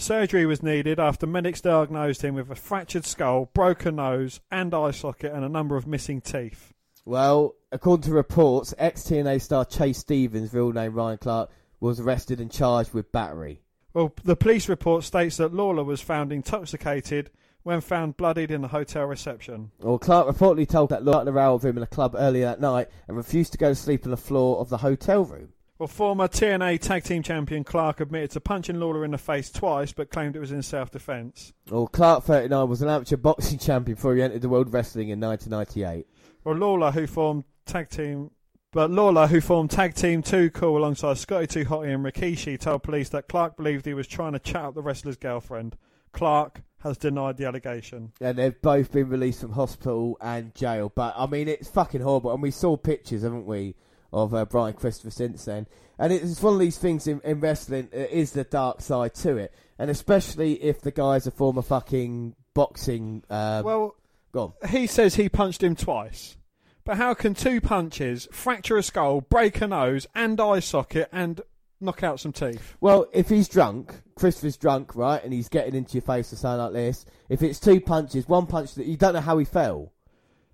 Surgery 0.00 0.46
was 0.46 0.62
needed 0.62 1.00
after 1.00 1.26
medics 1.26 1.60
diagnosed 1.60 2.22
him 2.22 2.36
with 2.36 2.48
a 2.50 2.54
fractured 2.54 3.04
skull, 3.04 3.50
broken 3.52 3.96
nose, 3.96 4.40
and 4.48 4.72
eye 4.72 4.92
socket, 4.92 5.32
and 5.32 5.44
a 5.44 5.48
number 5.48 5.76
of 5.76 5.88
missing 5.88 6.20
teeth. 6.20 6.72
Well, 7.04 7.56
according 7.72 8.04
to 8.04 8.12
reports, 8.12 8.72
ex 8.78 9.02
TNA 9.02 9.42
star 9.42 9.64
Chase 9.64 9.98
Stevens, 9.98 10.54
real 10.54 10.72
name 10.72 10.94
Ryan 10.94 11.18
Clark, 11.18 11.50
was 11.80 11.98
arrested 11.98 12.40
and 12.40 12.50
charged 12.50 12.94
with 12.94 13.10
battery. 13.10 13.60
Well, 13.92 14.14
the 14.22 14.36
police 14.36 14.68
report 14.68 15.02
states 15.02 15.38
that 15.38 15.52
Lawler 15.52 15.82
was 15.82 16.00
found 16.00 16.32
intoxicated 16.32 17.30
when 17.64 17.80
found 17.80 18.16
bloodied 18.16 18.52
in 18.52 18.62
the 18.62 18.68
hotel 18.68 19.04
reception. 19.04 19.72
Well, 19.80 19.98
Clark 19.98 20.28
reportedly 20.28 20.68
told 20.68 20.90
that 20.90 21.04
Lawler 21.04 21.32
row 21.32 21.54
of 21.54 21.64
him 21.64 21.76
in 21.76 21.82
a 21.82 21.88
club 21.88 22.14
earlier 22.16 22.44
that 22.44 22.60
night 22.60 22.88
and 23.08 23.16
refused 23.16 23.50
to 23.52 23.58
go 23.58 23.70
to 23.70 23.74
sleep 23.74 24.04
on 24.04 24.12
the 24.12 24.16
floor 24.16 24.58
of 24.58 24.68
the 24.68 24.78
hotel 24.78 25.24
room. 25.24 25.48
Well, 25.78 25.86
former 25.86 26.26
TNA 26.26 26.80
Tag 26.80 27.04
Team 27.04 27.22
Champion 27.22 27.62
Clark 27.62 28.00
admitted 28.00 28.32
to 28.32 28.40
punching 28.40 28.80
Lawler 28.80 29.04
in 29.04 29.12
the 29.12 29.18
face 29.18 29.48
twice, 29.48 29.92
but 29.92 30.10
claimed 30.10 30.34
it 30.34 30.40
was 30.40 30.50
in 30.50 30.60
self-defense. 30.60 31.52
Well, 31.70 31.86
Clark, 31.86 32.24
39, 32.24 32.68
was 32.68 32.82
an 32.82 32.88
amateur 32.88 33.16
boxing 33.16 33.60
champion 33.60 33.94
before 33.94 34.16
he 34.16 34.22
entered 34.22 34.42
the 34.42 34.48
World 34.48 34.72
Wrestling 34.72 35.10
in 35.10 35.20
1998. 35.20 36.04
Well, 36.42 36.56
Lawler, 36.56 36.90
who 36.90 37.06
formed 37.06 37.44
tag 37.64 37.90
team, 37.90 38.32
but 38.72 38.90
Lawler, 38.90 39.28
who 39.28 39.40
formed 39.40 39.70
tag 39.70 39.94
team 39.94 40.20
Too 40.20 40.50
Cool 40.50 40.78
alongside 40.78 41.16
Scotty 41.16 41.46
Too 41.46 41.64
Hotty 41.64 41.94
and 41.94 42.04
Rikishi, 42.04 42.58
told 42.58 42.82
police 42.82 43.10
that 43.10 43.28
Clark 43.28 43.56
believed 43.56 43.86
he 43.86 43.94
was 43.94 44.08
trying 44.08 44.32
to 44.32 44.40
chat 44.40 44.64
up 44.64 44.74
the 44.74 44.82
wrestler's 44.82 45.16
girlfriend. 45.16 45.76
Clark 46.12 46.62
has 46.82 46.98
denied 46.98 47.36
the 47.36 47.44
allegation. 47.44 48.10
And 48.20 48.36
they've 48.38 48.60
both 48.60 48.90
been 48.90 49.08
released 49.08 49.42
from 49.42 49.52
hospital 49.52 50.18
and 50.20 50.52
jail. 50.56 50.90
But, 50.92 51.14
I 51.16 51.26
mean, 51.26 51.46
it's 51.46 51.68
fucking 51.68 52.00
horrible. 52.00 52.32
And 52.32 52.42
we 52.42 52.50
saw 52.50 52.76
pictures, 52.76 53.22
haven't 53.22 53.46
we, 53.46 53.76
of 54.12 54.34
uh, 54.34 54.44
Brian 54.44 54.74
Christopher 54.74 55.10
since 55.10 55.44
then. 55.44 55.66
And 55.98 56.12
it's 56.12 56.42
one 56.42 56.54
of 56.54 56.60
these 56.60 56.78
things 56.78 57.06
in, 57.06 57.20
in 57.24 57.40
wrestling, 57.40 57.88
it 57.92 58.10
is 58.10 58.32
the 58.32 58.44
dark 58.44 58.80
side 58.80 59.14
to 59.16 59.36
it. 59.36 59.52
And 59.78 59.90
especially 59.90 60.54
if 60.62 60.80
the 60.80 60.90
guy's 60.92 61.26
a 61.26 61.30
former 61.30 61.62
fucking 61.62 62.34
boxing. 62.54 63.24
Um, 63.30 63.64
Well, 63.64 63.96
go 64.32 64.54
on. 64.62 64.68
he 64.70 64.86
says 64.86 65.16
he 65.16 65.28
punched 65.28 65.62
him 65.62 65.74
twice. 65.76 66.36
But 66.84 66.96
how 66.96 67.14
can 67.14 67.34
two 67.34 67.60
punches 67.60 68.28
fracture 68.32 68.78
a 68.78 68.82
skull, 68.82 69.20
break 69.20 69.60
a 69.60 69.66
nose, 69.66 70.06
and 70.14 70.40
eye 70.40 70.60
socket, 70.60 71.08
and 71.12 71.40
knock 71.80 72.02
out 72.02 72.18
some 72.18 72.32
teeth? 72.32 72.76
Well, 72.80 73.06
if 73.12 73.28
he's 73.28 73.46
drunk, 73.48 73.92
Christopher's 74.14 74.56
drunk, 74.56 74.96
right, 74.96 75.22
and 75.22 75.32
he's 75.32 75.48
getting 75.50 75.74
into 75.74 75.94
your 75.94 76.02
face 76.02 76.32
or 76.32 76.36
something 76.36 76.64
like 76.64 76.72
this. 76.72 77.04
If 77.28 77.42
it's 77.42 77.60
two 77.60 77.80
punches, 77.80 78.26
one 78.26 78.46
punch 78.46 78.74
that 78.76 78.86
you 78.86 78.96
don't 78.96 79.12
know 79.14 79.20
how 79.20 79.36
he 79.36 79.44
fell. 79.44 79.92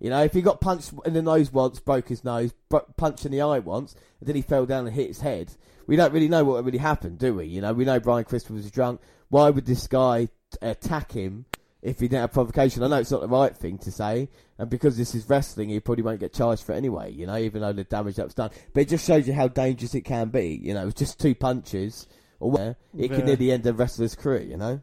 You 0.05 0.11
know, 0.11 0.23
if 0.23 0.35
he 0.35 0.43
got 0.43 0.61
punched 0.61 0.93
in 1.07 1.15
the 1.15 1.23
nose 1.23 1.51
once, 1.51 1.81
broke 1.81 2.09
his 2.11 2.25
nose, 2.25 2.53
bro- 2.69 2.85
punched 2.99 3.25
in 3.25 3.33
the 3.33 3.41
eye 3.41 3.59
once, 3.61 3.95
and 4.21 4.29
then 4.29 4.37
he 4.37 4.43
fell 4.43 4.67
down 4.67 4.87
and 4.87 4.95
hit 4.95 5.09
his 5.09 5.23
head, 5.23 5.51
we 5.87 5.97
don't 5.97 6.13
really 6.13 6.29
know 6.29 6.45
what 6.45 6.63
really 6.63 6.77
happened, 6.77 7.19
do 7.19 7.37
we? 7.37 7.47
You 7.47 7.63
know, 7.63 7.73
we 7.73 7.87
know 7.87 7.99
Brian 7.99 8.27
Christopher 8.27 8.53
was 8.53 8.71
drunk. 8.71 9.01
Why 9.31 9.49
would 9.49 9.65
this 9.65 9.87
guy 9.87 10.29
attack 10.61 11.13
him 11.13 11.47
if 11.81 12.01
he 12.01 12.09
didn't 12.09 12.21
have 12.21 12.33
provocation? 12.35 12.83
I 12.83 12.89
know 12.89 12.99
it's 12.99 13.11
not 13.13 13.23
the 13.23 13.29
right 13.29 13.57
thing 13.57 13.79
to 13.79 13.91
say, 13.91 14.29
and 14.59 14.69
because 14.69 14.99
this 14.99 15.15
is 15.15 15.27
wrestling, 15.27 15.71
he 15.71 15.81
probably 15.81 16.05
won't 16.05 16.21
get 16.21 16.35
charged 16.35 16.65
for 16.65 16.75
it 16.75 16.77
anyway, 16.77 17.11
you 17.11 17.27
know, 17.27 17.39
even 17.39 17.63
though 17.63 17.73
the 17.73 17.85
damage 17.85 18.17
that 18.17 18.27
was 18.27 18.35
done. 18.35 18.51
But 18.75 18.83
it 18.83 18.89
just 18.91 19.07
shows 19.07 19.27
you 19.27 19.33
how 19.33 19.49
dangerous 19.49 19.95
it 19.95 20.03
can 20.03 20.29
be, 20.29 20.61
you 20.63 20.75
know, 20.75 20.87
it's 20.89 20.99
just 20.99 21.19
two 21.19 21.35
punches, 21.35 22.07
or 22.41 22.51
where 22.51 22.77
it 22.95 23.11
Yeah. 23.11 23.17
can 23.17 23.25
nearly 23.25 23.53
end 23.53 23.67
a 23.67 23.73
wrestler's 23.73 24.15
career, 24.15 24.43
you 24.43 24.59
know? 24.59 24.83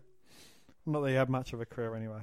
Not 0.88 1.02
that 1.02 1.10
he 1.10 1.14
had 1.16 1.30
much 1.30 1.54
of 1.54 1.62
a 1.62 1.66
career 1.68 1.94
anyway. 1.96 2.22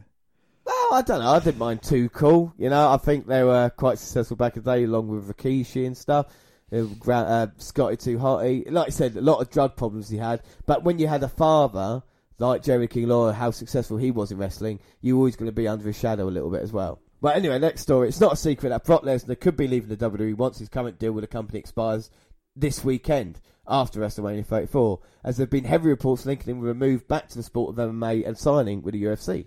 Well, 0.69 0.93
I 0.93 1.01
don't 1.01 1.21
know. 1.21 1.31
I 1.31 1.39
didn't 1.39 1.57
mind 1.57 1.83
Too 1.83 2.11
Cool. 2.11 2.53
You 2.59 2.69
know, 2.69 2.91
I 2.91 2.99
think 2.99 3.27
they 3.27 3.43
were 3.43 3.71
quite 3.71 3.99
successful 3.99 4.37
back 4.37 4.55
in 4.55 4.63
the 4.63 4.71
day, 4.71 4.85
along 4.85 5.09
with 5.09 5.35
Rikishi 5.35 5.87
and 5.87 5.97
stuff. 5.97 6.27
Uh, 6.71 7.47
Scotty 7.57 7.97
Too 7.97 8.19
Hotty. 8.19 8.71
Like 8.71 8.89
I 8.89 8.91
said, 8.91 9.17
a 9.17 9.23
lot 9.23 9.41
of 9.41 9.49
drug 9.49 9.77
problems 9.77 10.11
he 10.11 10.19
had. 10.19 10.43
But 10.67 10.85
when 10.85 10.99
you 10.99 11.07
had 11.07 11.23
a 11.23 11.29
father 11.29 12.03
like 12.39 12.63
Jerry 12.63 12.87
King 12.87 13.09
Lawler, 13.09 13.33
how 13.33 13.51
successful 13.51 13.97
he 13.97 14.11
was 14.11 14.31
in 14.31 14.37
wrestling, 14.37 14.79
you're 15.01 15.17
always 15.17 15.37
going 15.37 15.49
to 15.49 15.53
be 15.53 15.67
under 15.67 15.87
his 15.87 15.99
shadow 15.99 16.29
a 16.29 16.31
little 16.31 16.51
bit 16.51 16.63
as 16.63 16.73
well. 16.73 17.01
But 17.23 17.37
anyway, 17.37 17.59
next 17.59 17.81
story. 17.81 18.09
It's 18.09 18.21
not 18.21 18.35
a 18.35 18.37
secret 18.37 18.69
that 18.69 18.85
Brock 18.85 19.05
Lesnar 19.05 19.41
could 19.41 19.57
be 19.57 19.69
leaving 19.69 19.89
the 19.89 19.97
WWE 19.97 20.37
once 20.37 20.59
his 20.59 20.69
current 20.69 20.99
deal 20.99 21.13
with 21.13 21.23
the 21.23 21.29
company 21.29 21.59
expires 21.59 22.11
this 22.55 22.85
weekend 22.85 23.41
after 23.67 24.01
WrestleMania 24.01 24.45
34, 24.45 25.01
as 25.25 25.39
there 25.39 25.45
have 25.45 25.51
been 25.51 25.65
heavy 25.65 25.89
reports 25.89 26.27
linking 26.27 26.57
him 26.57 26.61
with 26.61 26.71
a 26.71 26.75
move 26.75 27.09
back 27.09 27.29
to 27.29 27.37
the 27.37 27.43
sport 27.43 27.71
of 27.71 27.91
MMA 27.91 28.27
and 28.27 28.37
signing 28.37 28.83
with 28.83 28.93
the 28.93 29.03
UFC. 29.03 29.47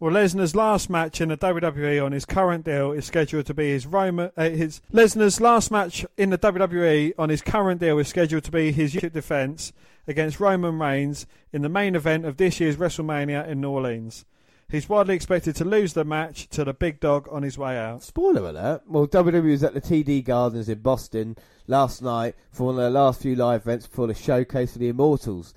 Well, 0.00 0.12
Lesnar's 0.12 0.54
last 0.54 0.88
match 0.88 1.20
in 1.20 1.28
the 1.28 1.36
WWE 1.36 2.04
on 2.04 2.12
his 2.12 2.24
current 2.24 2.64
deal 2.64 2.92
is 2.92 3.04
scheduled 3.04 3.46
to 3.46 3.54
be 3.54 3.70
his 3.70 3.84
Roman. 3.84 4.30
Uh, 4.36 4.50
his 4.50 4.80
Lesnar's 4.92 5.40
last 5.40 5.72
match 5.72 6.06
in 6.16 6.30
the 6.30 6.38
WWE 6.38 7.14
on 7.18 7.30
his 7.30 7.42
current 7.42 7.80
deal 7.80 7.98
is 7.98 8.06
scheduled 8.06 8.44
to 8.44 8.52
be 8.52 8.70
his 8.70 8.92
defense 8.92 9.72
against 10.06 10.38
Roman 10.38 10.78
Reigns 10.78 11.26
in 11.52 11.62
the 11.62 11.68
main 11.68 11.96
event 11.96 12.26
of 12.26 12.36
this 12.36 12.60
year's 12.60 12.76
WrestleMania 12.76 13.48
in 13.48 13.60
New 13.60 13.70
Orleans. 13.70 14.24
He's 14.68 14.88
widely 14.88 15.16
expected 15.16 15.56
to 15.56 15.64
lose 15.64 15.94
the 15.94 16.04
match 16.04 16.48
to 16.50 16.62
the 16.62 16.74
big 16.74 17.00
dog 17.00 17.26
on 17.32 17.42
his 17.42 17.58
way 17.58 17.76
out. 17.76 18.04
Spoiler 18.04 18.50
alert. 18.50 18.82
Well, 18.86 19.08
WWE 19.08 19.50
was 19.50 19.64
at 19.64 19.74
the 19.74 19.80
TD 19.80 20.24
Gardens 20.24 20.68
in 20.68 20.78
Boston 20.78 21.36
last 21.66 22.02
night 22.02 22.36
for 22.52 22.66
one 22.66 22.76
of 22.76 22.80
their 22.82 22.90
last 22.90 23.20
few 23.20 23.34
live 23.34 23.62
events 23.62 23.88
before 23.88 24.06
the 24.06 24.14
showcase 24.14 24.74
of 24.74 24.80
the 24.80 24.90
Immortals, 24.90 25.54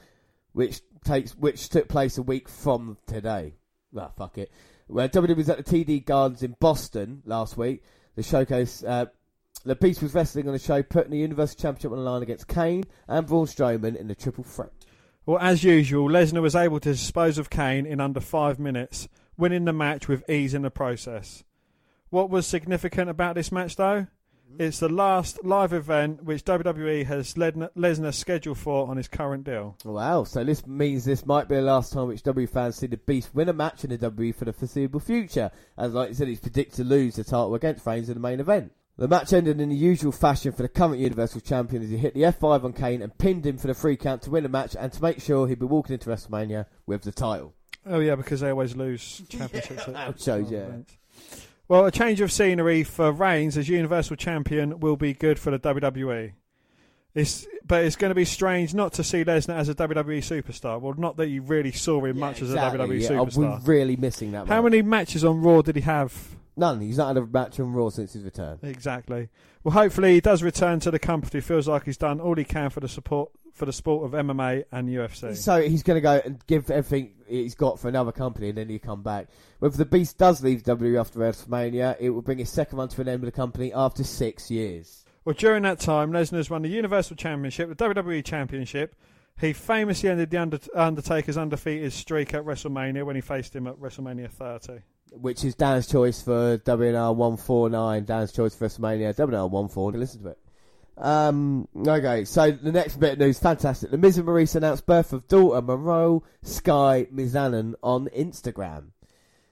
which 0.53 0.81
takes 1.03 1.37
which 1.37 1.69
took 1.69 1.87
place 1.87 2.17
a 2.17 2.23
week 2.23 2.49
from 2.49 2.97
today. 3.05 3.53
Well, 3.91 4.13
fuck 4.17 4.37
it. 4.37 4.51
Well, 4.87 5.07
WWE 5.07 5.35
was 5.35 5.49
at 5.49 5.65
the 5.65 5.85
TD 5.85 6.05
Gardens 6.05 6.43
in 6.43 6.55
Boston 6.59 7.23
last 7.25 7.57
week. 7.57 7.83
The 8.15 8.23
showcase, 8.23 8.83
uh, 8.83 9.05
the 9.63 9.75
Beast 9.75 10.01
was 10.01 10.13
wrestling 10.13 10.47
on 10.47 10.53
the 10.53 10.59
show, 10.59 10.83
putting 10.83 11.11
the 11.11 11.17
Universal 11.17 11.59
Championship 11.59 11.91
on 11.91 11.97
the 11.97 12.03
line 12.03 12.23
against 12.23 12.47
Kane 12.47 12.83
and 13.07 13.27
Braun 13.27 13.45
Strowman 13.45 13.95
in 13.95 14.07
the 14.07 14.15
triple 14.15 14.43
threat. 14.43 14.71
Well, 15.25 15.39
as 15.39 15.63
usual, 15.63 16.09
Lesnar 16.09 16.41
was 16.41 16.55
able 16.55 16.79
to 16.79 16.91
dispose 16.91 17.37
of 17.37 17.49
Kane 17.49 17.85
in 17.85 18.01
under 18.01 18.19
five 18.19 18.59
minutes, 18.59 19.07
winning 19.37 19.65
the 19.65 19.73
match 19.73 20.07
with 20.07 20.27
ease 20.29 20.53
in 20.53 20.63
the 20.63 20.71
process. 20.71 21.43
What 22.09 22.29
was 22.29 22.47
significant 22.47 23.09
about 23.09 23.35
this 23.35 23.51
match, 23.51 23.75
though? 23.75 24.07
Mm-hmm. 24.51 24.61
It's 24.61 24.79
the 24.79 24.89
last 24.89 25.43
live 25.43 25.73
event 25.73 26.23
which 26.23 26.43
WWE 26.43 27.05
has 27.05 27.33
Lesnar 27.35 27.69
Lesnar 27.75 28.13
scheduled 28.13 28.57
for 28.57 28.87
on 28.87 28.97
his 28.97 29.07
current 29.07 29.43
deal. 29.43 29.77
Wow, 29.85 30.23
so 30.23 30.43
this 30.43 30.65
means 30.67 31.05
this 31.05 31.25
might 31.25 31.47
be 31.47 31.55
the 31.55 31.61
last 31.61 31.93
time 31.93 32.07
which 32.07 32.23
W 32.23 32.47
fans 32.47 32.75
see 32.75 32.87
the 32.87 32.97
Beast 32.97 33.33
win 33.33 33.49
a 33.49 33.53
match 33.53 33.83
in 33.83 33.89
the 33.89 33.97
WWE 33.97 34.35
for 34.35 34.45
the 34.45 34.53
foreseeable 34.53 34.99
future, 34.99 35.51
as 35.77 35.93
like 35.93 36.09
I 36.09 36.13
said, 36.13 36.27
he's 36.27 36.39
predicted 36.39 36.75
to 36.77 36.83
lose 36.83 37.15
the 37.15 37.23
title 37.23 37.55
against 37.55 37.85
Reigns 37.85 38.09
in 38.09 38.15
the 38.15 38.19
main 38.19 38.39
event. 38.39 38.73
The 38.97 39.07
match 39.07 39.33
ended 39.33 39.59
in 39.59 39.69
the 39.69 39.75
usual 39.75 40.11
fashion 40.11 40.51
for 40.51 40.61
the 40.61 40.69
current 40.69 40.99
Universal 40.99 41.41
Champion 41.41 41.81
as 41.81 41.89
he 41.89 41.97
hit 41.97 42.13
the 42.13 42.21
F5 42.23 42.65
on 42.65 42.73
Kane 42.73 43.01
and 43.01 43.17
pinned 43.17 43.45
him 43.45 43.57
for 43.57 43.67
the 43.67 43.73
free 43.73 43.95
count 43.95 44.21
to 44.23 44.29
win 44.29 44.43
the 44.43 44.49
match 44.49 44.75
and 44.77 44.91
to 44.91 45.01
make 45.01 45.21
sure 45.21 45.47
he'd 45.47 45.59
be 45.59 45.65
walking 45.65 45.93
into 45.93 46.09
WrestleMania 46.09 46.65
with 46.85 47.01
the 47.01 47.11
title. 47.11 47.55
Oh 47.85 47.99
yeah, 47.99 48.15
because 48.15 48.41
they 48.41 48.49
always 48.49 48.75
lose 48.75 49.23
championships. 49.29 49.81
at- 49.87 49.93
that 49.93 50.21
shows, 50.21 50.51
yeah. 50.51 50.59
events. 50.59 50.97
Well, 51.71 51.85
a 51.85 51.91
change 51.91 52.19
of 52.19 52.33
scenery 52.33 52.83
for 52.83 53.13
Reigns 53.13 53.57
as 53.57 53.69
Universal 53.69 54.17
Champion 54.17 54.81
will 54.81 54.97
be 54.97 55.13
good 55.13 55.39
for 55.39 55.51
the 55.51 55.59
WWE. 55.59 56.33
It's, 57.15 57.47
but 57.65 57.85
it's 57.85 57.95
going 57.95 58.11
to 58.11 58.15
be 58.15 58.25
strange 58.25 58.73
not 58.73 58.91
to 58.95 59.05
see 59.05 59.23
Lesnar 59.23 59.55
as 59.55 59.69
a 59.69 59.75
WWE 59.75 60.17
superstar. 60.17 60.81
Well, 60.81 60.95
not 60.97 61.15
that 61.15 61.29
you 61.29 61.41
really 61.41 61.71
saw 61.71 62.03
him 62.03 62.19
much 62.19 62.41
as 62.41 62.53
a 62.53 62.57
WWE 62.57 63.01
yeah, 63.01 63.09
superstar. 63.11 63.65
We're 63.65 63.73
really 63.73 63.95
missing 63.95 64.33
that. 64.33 64.49
How 64.49 64.61
many 64.61 64.81
matches 64.81 65.23
on 65.23 65.41
Raw 65.41 65.61
did 65.61 65.77
he 65.77 65.81
have? 65.83 66.35
None. 66.57 66.81
He's 66.81 66.97
not 66.97 67.07
had 67.07 67.17
a 67.17 67.25
match 67.25 67.59
on 67.59 67.71
Raw 67.73 67.89
since 67.89 68.13
his 68.13 68.23
return. 68.23 68.59
Exactly. 68.61 69.29
Well, 69.63 69.73
hopefully 69.73 70.15
he 70.15 70.21
does 70.21 70.43
return 70.43 70.79
to 70.81 70.91
the 70.91 70.99
company. 70.99 71.39
Feels 71.41 71.67
like 71.67 71.85
he's 71.85 71.97
done 71.97 72.19
all 72.19 72.35
he 72.35 72.43
can 72.43 72.69
for 72.69 72.79
the 72.79 72.89
support 72.89 73.31
for 73.53 73.65
the 73.65 73.73
sport 73.73 74.05
of 74.05 74.25
MMA 74.25 74.63
and 74.71 74.87
UFC. 74.87 75.35
So 75.35 75.61
he's 75.61 75.83
going 75.83 75.97
to 75.97 76.01
go 76.01 76.21
and 76.23 76.45
give 76.47 76.71
everything 76.71 77.13
he's 77.27 77.55
got 77.55 77.79
for 77.79 77.89
another 77.89 78.11
company, 78.11 78.49
and 78.49 78.57
then 78.57 78.69
he'll 78.69 78.79
come 78.79 79.03
back. 79.03 79.27
If 79.61 79.73
the 79.73 79.85
Beast 79.85 80.17
does 80.17 80.41
leave 80.41 80.63
WWE 80.63 80.99
after 80.99 81.19
WrestleMania, 81.19 81.97
it 81.99 82.09
will 82.11 82.21
bring 82.21 82.37
his 82.37 82.49
second 82.49 82.77
run 82.77 82.87
to 82.89 83.01
an 83.01 83.09
end 83.09 83.21
with 83.21 83.33
the 83.33 83.35
company 83.35 83.73
after 83.73 84.03
six 84.03 84.49
years. 84.49 85.05
Well, 85.25 85.35
during 85.37 85.63
that 85.63 85.79
time, 85.79 86.11
Lesnar's 86.11 86.49
won 86.49 86.61
the 86.61 86.69
Universal 86.69 87.17
Championship, 87.17 87.69
the 87.69 87.75
WWE 87.75 88.23
Championship. 88.23 88.95
He 89.39 89.53
famously 89.53 90.09
ended 90.09 90.29
the 90.29 90.67
Undertaker's 90.73 91.37
undefeated 91.37 91.93
streak 91.93 92.33
at 92.33 92.43
WrestleMania 92.43 93.05
when 93.05 93.15
he 93.15 93.21
faced 93.21 93.55
him 93.55 93.67
at 93.67 93.75
WrestleMania 93.75 94.29
30. 94.31 94.79
Which 95.11 95.43
is 95.43 95.55
Dan's 95.55 95.87
choice 95.87 96.21
for 96.21 96.57
WNR 96.59 97.15
149, 97.15 98.05
Dan's 98.05 98.31
choice 98.31 98.55
for 98.55 98.67
WrestleMania, 98.67 99.15
WNR 99.15 99.49
149. 99.49 99.99
Listen 99.99 100.23
to 100.23 100.29
it. 100.29 100.39
Um, 100.97 101.67
okay, 101.75 102.25
so 102.25 102.51
the 102.51 102.71
next 102.71 102.97
bit 102.97 103.13
of 103.13 103.19
news, 103.19 103.39
fantastic. 103.39 103.91
The 103.91 103.97
Miz 103.97 104.17
and 104.17 104.27
Maryse 104.27 104.55
announced 104.55 104.85
birth 104.85 105.13
of 105.13 105.27
daughter 105.27 105.61
Monroe 105.61 106.23
Sky 106.43 107.07
Mizanin 107.13 107.73
on 107.81 108.07
Instagram. 108.15 108.91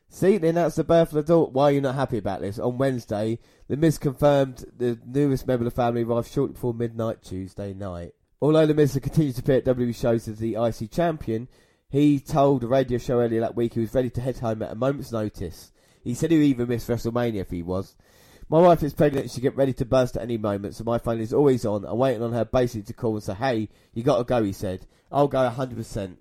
See, 0.10 0.38
they 0.38 0.50
announced 0.50 0.78
the 0.78 0.84
birth 0.84 1.10
of 1.10 1.16
the 1.16 1.34
daughter. 1.34 1.52
Why 1.52 1.66
are 1.66 1.72
you 1.72 1.82
not 1.82 1.96
happy 1.96 2.18
about 2.18 2.42
this? 2.42 2.58
On 2.58 2.78
Wednesday, 2.78 3.40
the 3.68 3.78
Miz 3.78 3.98
confirmed 3.98 4.66
the 4.76 5.00
newest 5.06 5.46
member 5.46 5.66
of 5.66 5.72
the 5.72 5.76
family 5.76 6.04
arrived 6.04 6.32
shortly 6.32 6.54
before 6.54 6.74
midnight 6.74 7.22
Tuesday 7.22 7.74
night. 7.74 8.14
Although 8.42 8.66
the 8.66 8.74
Miz 8.74 8.98
continues 9.02 9.36
to 9.36 9.42
appear 9.42 9.58
at 9.58 9.66
WWE 9.66 9.96
shows 9.96 10.28
as 10.28 10.40
the 10.40 10.56
IC 10.56 10.92
champion, 10.92 11.48
he 11.90 12.20
told 12.20 12.64
a 12.64 12.68
radio 12.68 12.98
show 12.98 13.20
earlier 13.20 13.42
that 13.42 13.56
week 13.56 13.74
he 13.74 13.80
was 13.80 13.94
ready 13.94 14.10
to 14.12 14.22
head 14.22 14.38
home 14.38 14.62
at 14.62 14.72
a 14.72 14.76
moment's 14.76 15.12
notice. 15.12 15.72
He 16.04 16.14
said 16.14 16.32
he 16.32 16.38
would 16.38 16.46
even 16.46 16.70
miss 16.70 16.88
WrestleMania 16.88 17.42
if 17.42 17.50
he 17.50 17.64
was. 17.64 17.96
My 18.48 18.60
wife 18.60 18.82
is 18.84 18.94
pregnant 18.94 19.30
she 19.30 19.42
get 19.42 19.56
ready 19.56 19.74
to 19.74 19.86
burst 19.86 20.16
at 20.16 20.24
any 20.24 20.38
moment, 20.38 20.76
so 20.76 20.84
my 20.84 20.98
phone 20.98 21.20
is 21.20 21.34
always 21.34 21.66
on. 21.66 21.86
I'm 21.86 21.98
waiting 21.98 22.24
on 22.24 22.34
her 22.34 22.46
basically 22.46 22.84
to 22.84 22.94
call 22.94 23.16
and 23.16 23.24
say, 23.24 23.34
hey, 23.34 23.70
you 23.94 24.04
got 24.04 24.18
to 24.18 24.24
go, 24.24 24.44
he 24.44 24.54
said. 24.54 24.86
I'll 25.12 25.28
go 25.28 25.38
100%. 25.50 26.16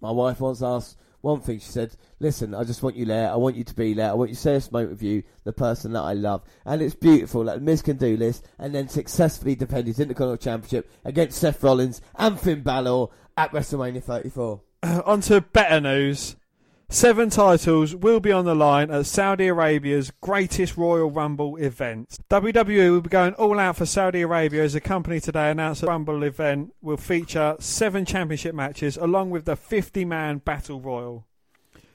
My 0.00 0.10
wife 0.10 0.40
once 0.40 0.62
asked 0.62 0.98
one 1.20 1.40
thing. 1.40 1.58
She 1.58 1.68
said, 1.68 1.94
listen, 2.20 2.54
I 2.54 2.64
just 2.64 2.82
want 2.82 2.96
you 2.96 3.04
there. 3.04 3.30
I 3.30 3.36
want 3.36 3.56
you 3.56 3.64
to 3.64 3.74
be 3.74 3.94
there. 3.94 4.10
I 4.10 4.14
want 4.14 4.30
you 4.30 4.36
to 4.36 4.42
share 4.42 4.54
this 4.54 4.72
moment 4.72 4.92
with 4.92 5.02
you, 5.02 5.22
the 5.44 5.52
person 5.52 5.92
that 5.92 6.02
I 6.02 6.12
love. 6.12 6.42
And 6.64 6.80
it's 6.80 6.94
beautiful 6.94 7.44
that 7.44 7.62
Miz 7.62 7.82
can 7.82 7.96
do 7.96 8.16
this 8.16 8.42
and 8.58 8.74
then 8.74 8.88
successfully 8.88 9.54
defend 9.54 9.86
his 9.86 10.00
Intercontinental 10.00 10.36
Championship 10.36 10.90
against 11.04 11.38
Seth 11.38 11.62
Rollins 11.62 12.00
and 12.14 12.38
Finn 12.38 12.62
Balor 12.62 13.08
at 13.36 13.52
WrestleMania 13.52 14.02
34. 14.02 14.60
on 15.04 15.20
to 15.22 15.40
better 15.40 15.80
news. 15.80 16.36
Seven 16.88 17.30
titles 17.30 17.96
will 17.96 18.20
be 18.20 18.30
on 18.30 18.44
the 18.44 18.54
line 18.54 18.92
at 18.92 19.06
Saudi 19.06 19.48
Arabia's 19.48 20.12
greatest 20.20 20.76
Royal 20.76 21.10
Rumble 21.10 21.56
event. 21.56 22.18
WWE 22.30 22.92
will 22.92 23.00
be 23.00 23.08
going 23.08 23.34
all 23.34 23.58
out 23.58 23.76
for 23.76 23.86
Saudi 23.86 24.22
Arabia 24.22 24.62
as 24.62 24.74
the 24.74 24.80
company 24.80 25.18
today 25.18 25.50
announced 25.50 25.80
the 25.80 25.88
Rumble 25.88 26.22
event 26.22 26.72
will 26.80 26.96
feature 26.96 27.56
seven 27.58 28.04
championship 28.04 28.54
matches 28.54 28.96
along 28.96 29.30
with 29.30 29.46
the 29.46 29.56
50 29.56 30.04
man 30.04 30.38
Battle 30.38 30.80
Royal. 30.80 31.26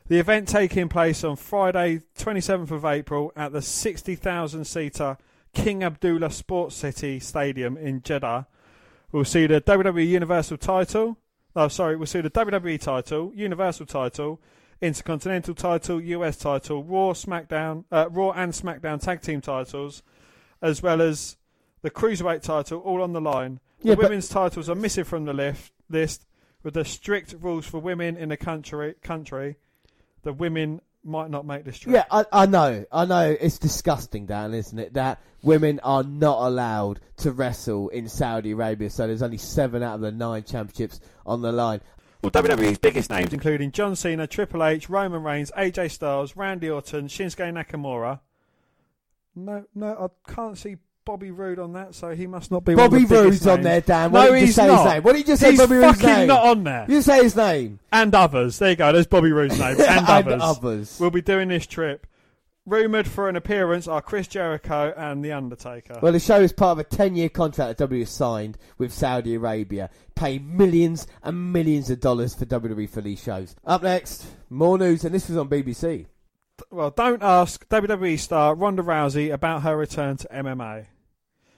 The 0.07 0.19
event 0.19 0.49
taking 0.49 0.89
place 0.89 1.23
on 1.23 1.37
Friday, 1.37 2.01
27th 2.17 2.71
of 2.71 2.83
April 2.83 3.31
at 3.33 3.53
the 3.53 3.61
60,000 3.61 4.65
seater 4.65 5.17
King 5.53 5.83
Abdullah 5.83 6.31
Sports 6.31 6.75
City 6.75 7.17
Stadium 7.21 7.77
in 7.77 8.01
Jeddah 8.01 8.45
will 9.13 9.25
see 9.25 9.47
the 9.47 9.61
WWE 9.61 10.05
Universal 10.05 10.57
title, 10.57 11.17
Oh, 11.55 11.67
sorry, 11.67 11.95
we'll 11.95 12.05
see 12.05 12.21
the 12.21 12.29
WWE 12.29 12.79
title, 12.79 13.31
Universal 13.35 13.85
title, 13.87 14.39
Intercontinental 14.81 15.53
title, 15.53 16.01
US 16.01 16.37
title, 16.37 16.83
Raw, 16.83 17.11
SmackDown, 17.13 17.83
uh, 17.91 18.07
Raw 18.09 18.31
and 18.31 18.53
SmackDown 18.53 19.01
tag 19.01 19.21
team 19.21 19.41
titles, 19.41 20.01
as 20.61 20.81
well 20.81 21.01
as 21.01 21.37
the 21.81 21.91
Cruiserweight 21.91 22.41
title, 22.41 22.79
all 22.79 23.01
on 23.01 23.13
the 23.13 23.21
line. 23.21 23.59
The 23.81 23.89
Yeah, 23.89 23.95
but- 23.95 24.03
women's 24.05 24.29
titles 24.29 24.69
are 24.69 24.75
missing 24.75 25.03
from 25.03 25.25
the 25.25 25.33
list, 25.33 25.71
list 25.89 26.25
with 26.63 26.73
the 26.75 26.85
strict 26.85 27.35
rules 27.39 27.65
for 27.67 27.79
women 27.79 28.15
in 28.15 28.29
the 28.29 28.37
country. 28.37 28.95
Country, 29.01 29.57
the 30.23 30.31
women 30.33 30.81
might 31.03 31.29
not 31.29 31.45
make 31.45 31.65
this 31.65 31.77
trip. 31.77 31.95
Yeah, 31.95 32.05
I, 32.11 32.25
I 32.31 32.45
know, 32.45 32.85
I 32.91 33.05
know. 33.05 33.35
It's 33.39 33.57
disgusting, 33.57 34.25
Dan, 34.25 34.53
isn't 34.53 34.77
it? 34.77 34.93
That 34.93 35.19
women 35.43 35.79
are 35.83 36.03
not 36.03 36.47
allowed 36.47 36.99
to 37.17 37.31
wrestle 37.31 37.89
in 37.89 38.07
Saudi 38.07 38.51
Arabia. 38.51 38.89
So 38.89 39.07
there's 39.07 39.21
only 39.21 39.37
seven 39.37 39.83
out 39.83 39.95
of 39.95 40.01
the 40.01 40.11
nine 40.11 40.43
championships 40.43 40.99
on 41.25 41.41
the 41.41 41.51
line. 41.51 41.81
Well, 42.21 42.31
WWE's 42.31 42.77
biggest 42.77 43.09
names, 43.09 43.33
including 43.33 43.71
John 43.71 43.95
Cena, 43.95 44.27
Triple 44.27 44.63
H, 44.63 44.89
Roman 44.89 45.23
Reigns, 45.23 45.51
AJ 45.57 45.89
Styles, 45.91 46.35
Randy 46.35 46.69
Orton, 46.69 47.07
Shinsuke 47.07 47.51
Nakamura, 47.51 48.19
No, 49.35 49.65
no, 49.73 50.09
I 50.27 50.31
can't 50.31 50.55
see 50.55 50.77
Bobby 51.05 51.31
Roode 51.31 51.59
on 51.59 51.73
that, 51.73 51.95
so 51.95 52.13
he 52.15 52.27
must 52.27 52.51
not 52.51 52.63
be. 52.63 52.75
Bobby 52.75 52.97
one 52.97 53.03
of 53.03 53.09
the 53.09 53.15
biggest 53.23 53.43
Roode's 53.43 53.47
on 53.47 53.61
there, 53.61 53.81
Dan. 53.81 54.11
No, 54.11 54.19
Why 54.19 54.27
you 54.27 54.45
he's 54.45 54.55
say 54.55 54.67
not. 54.67 54.83
his 54.85 54.93
name? 54.93 55.03
What 55.03 55.13
did 55.13 55.19
you 55.19 55.25
just 55.25 55.41
say 55.41 55.51
He's 55.51 55.59
Bobby 55.59 55.75
Roode's 55.75 56.01
fucking 56.01 56.15
name? 56.15 56.27
not 56.27 56.45
on 56.45 56.63
there. 56.63 56.85
You 56.89 57.01
say 57.01 57.23
his 57.23 57.35
name. 57.35 57.79
And 57.91 58.13
others. 58.13 58.59
There 58.59 58.69
you 58.69 58.75
go. 58.75 58.91
There's 58.93 59.07
Bobby 59.07 59.31
Roode's 59.31 59.57
name. 59.59 59.77
And, 59.79 60.05
others. 60.07 60.41
others. 60.43 60.97
We'll 60.99 61.09
be 61.11 61.21
doing 61.21 61.47
this 61.49 61.65
trip. 61.65 62.07
Rumoured 62.67 63.07
for 63.07 63.27
an 63.27 63.35
appearance 63.35 63.87
are 63.87 64.03
Chris 64.03 64.27
Jericho 64.27 64.93
and 64.95 65.25
The 65.25 65.31
Undertaker. 65.31 65.97
Well, 65.99 66.11
the 66.11 66.19
show 66.19 66.39
is 66.41 66.53
part 66.53 66.73
of 66.73 66.79
a 66.79 66.83
10 66.83 67.15
year 67.15 67.27
contract 67.29 67.69
that 67.79 67.83
W 67.83 68.05
signed 68.05 68.59
with 68.77 68.93
Saudi 68.93 69.33
Arabia, 69.33 69.89
paying 70.13 70.55
millions 70.55 71.07
and 71.23 71.51
millions 71.51 71.89
of 71.89 71.99
dollars 71.99 72.35
for 72.35 72.45
WWE 72.45 72.87
for 72.87 73.01
these 73.01 73.21
shows. 73.21 73.55
Up 73.65 73.81
next, 73.81 74.27
more 74.51 74.77
news, 74.77 75.03
and 75.03 75.13
this 75.15 75.27
was 75.27 75.37
on 75.39 75.49
BBC. 75.49 76.05
well, 76.69 76.91
don't 76.91 77.23
ask 77.23 77.67
WWE 77.69 78.19
star 78.19 78.53
Ronda 78.53 78.83
Rousey 78.83 79.33
about 79.33 79.63
her 79.63 79.75
return 79.75 80.17
to 80.17 80.27
MMA. 80.31 80.85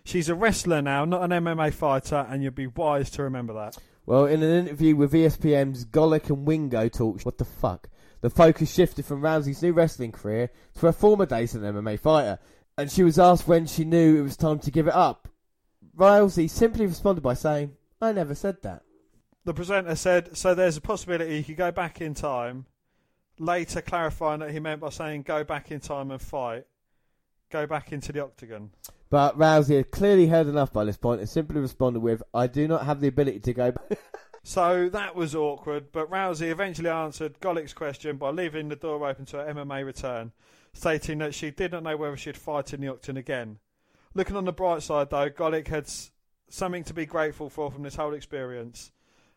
She's 0.05 0.29
a 0.29 0.35
wrestler 0.35 0.81
now, 0.81 1.05
not 1.05 1.23
an 1.23 1.43
MMA 1.43 1.73
fighter, 1.73 2.27
and 2.29 2.43
you'd 2.43 2.55
be 2.55 2.67
wise 2.67 3.09
to 3.11 3.23
remember 3.23 3.53
that. 3.53 3.77
Well, 4.05 4.25
in 4.25 4.43
an 4.43 4.67
interview 4.67 4.95
with 4.95 5.13
ESPN's 5.13 5.85
Golic 5.85 6.29
and 6.29 6.45
Wingo 6.45 6.89
talk, 6.89 7.21
what 7.21 7.37
the 7.37 7.45
fuck? 7.45 7.87
The 8.19 8.29
focus 8.29 8.73
shifted 8.73 9.05
from 9.05 9.21
Rousey's 9.21 9.61
new 9.61 9.71
wrestling 9.71 10.11
career 10.11 10.49
to 10.75 10.85
her 10.87 10.91
former 10.91 11.25
days 11.25 11.55
as 11.55 11.63
an 11.63 11.73
MMA 11.73 11.99
fighter, 11.99 12.39
and 12.77 12.91
she 12.91 13.03
was 13.03 13.17
asked 13.17 13.47
when 13.47 13.65
she 13.65 13.85
knew 13.85 14.17
it 14.17 14.23
was 14.23 14.35
time 14.35 14.59
to 14.59 14.71
give 14.71 14.87
it 14.87 14.93
up. 14.93 15.29
Rousey 15.95 16.49
simply 16.49 16.85
responded 16.85 17.21
by 17.21 17.33
saying, 17.33 17.73
I 18.01 18.11
never 18.11 18.35
said 18.35 18.61
that. 18.63 18.83
The 19.45 19.53
presenter 19.53 19.95
said, 19.95 20.37
so 20.37 20.53
there's 20.53 20.77
a 20.77 20.81
possibility 20.81 21.37
he 21.37 21.43
could 21.43 21.57
go 21.57 21.71
back 21.71 22.01
in 22.01 22.13
time, 22.13 22.65
later 23.39 23.81
clarifying 23.81 24.39
that 24.39 24.51
he 24.51 24.59
meant 24.59 24.81
by 24.81 24.89
saying 24.89 25.23
go 25.23 25.43
back 25.43 25.71
in 25.71 25.79
time 25.79 26.11
and 26.11 26.21
fight, 26.21 26.65
go 27.53 27.67
back 27.67 27.93
into 27.93 28.11
the 28.11 28.23
octagon. 28.23 28.71
But 29.09 29.37
Rousey 29.37 29.77
had 29.77 29.91
clearly 29.91 30.27
heard 30.27 30.47
enough 30.47 30.73
by 30.73 30.85
this 30.85 30.97
point 30.97 31.21
and 31.21 31.29
simply 31.29 31.61
responded 31.61 31.99
with, 31.99 32.23
I 32.33 32.47
do 32.47 32.67
not 32.67 32.85
have 32.85 32.99
the 32.99 33.07
ability 33.07 33.39
to 33.41 33.53
go 33.53 33.71
back. 33.71 33.99
So 34.45 34.89
that 34.89 35.15
was 35.15 35.33
awkward, 35.35 35.93
but 35.93 36.11
Rousey 36.11 36.51
eventually 36.51 36.89
answered 36.89 37.39
Golic's 37.39 37.73
question 37.73 38.17
by 38.17 38.29
leaving 38.29 38.67
the 38.67 38.75
door 38.75 39.07
open 39.07 39.23
to 39.27 39.37
her 39.37 39.53
MMA 39.53 39.85
return, 39.85 40.33
stating 40.73 41.19
that 41.19 41.33
she 41.33 41.49
did 41.49 41.71
not 41.71 41.83
know 41.83 41.95
whether 41.95 42.17
she'd 42.17 42.35
fight 42.35 42.73
in 42.73 42.81
the 42.81 42.89
octagon 42.89 43.15
again. 43.15 43.59
Looking 44.13 44.35
on 44.35 44.43
the 44.43 44.51
bright 44.51 44.83
side, 44.83 45.11
though, 45.11 45.29
Golic 45.29 45.69
had 45.69 45.89
something 46.49 46.83
to 46.83 46.93
be 46.93 47.05
grateful 47.05 47.49
for 47.49 47.71
from 47.71 47.83
this 47.83 47.95
whole 47.95 48.13
experience. 48.13 48.91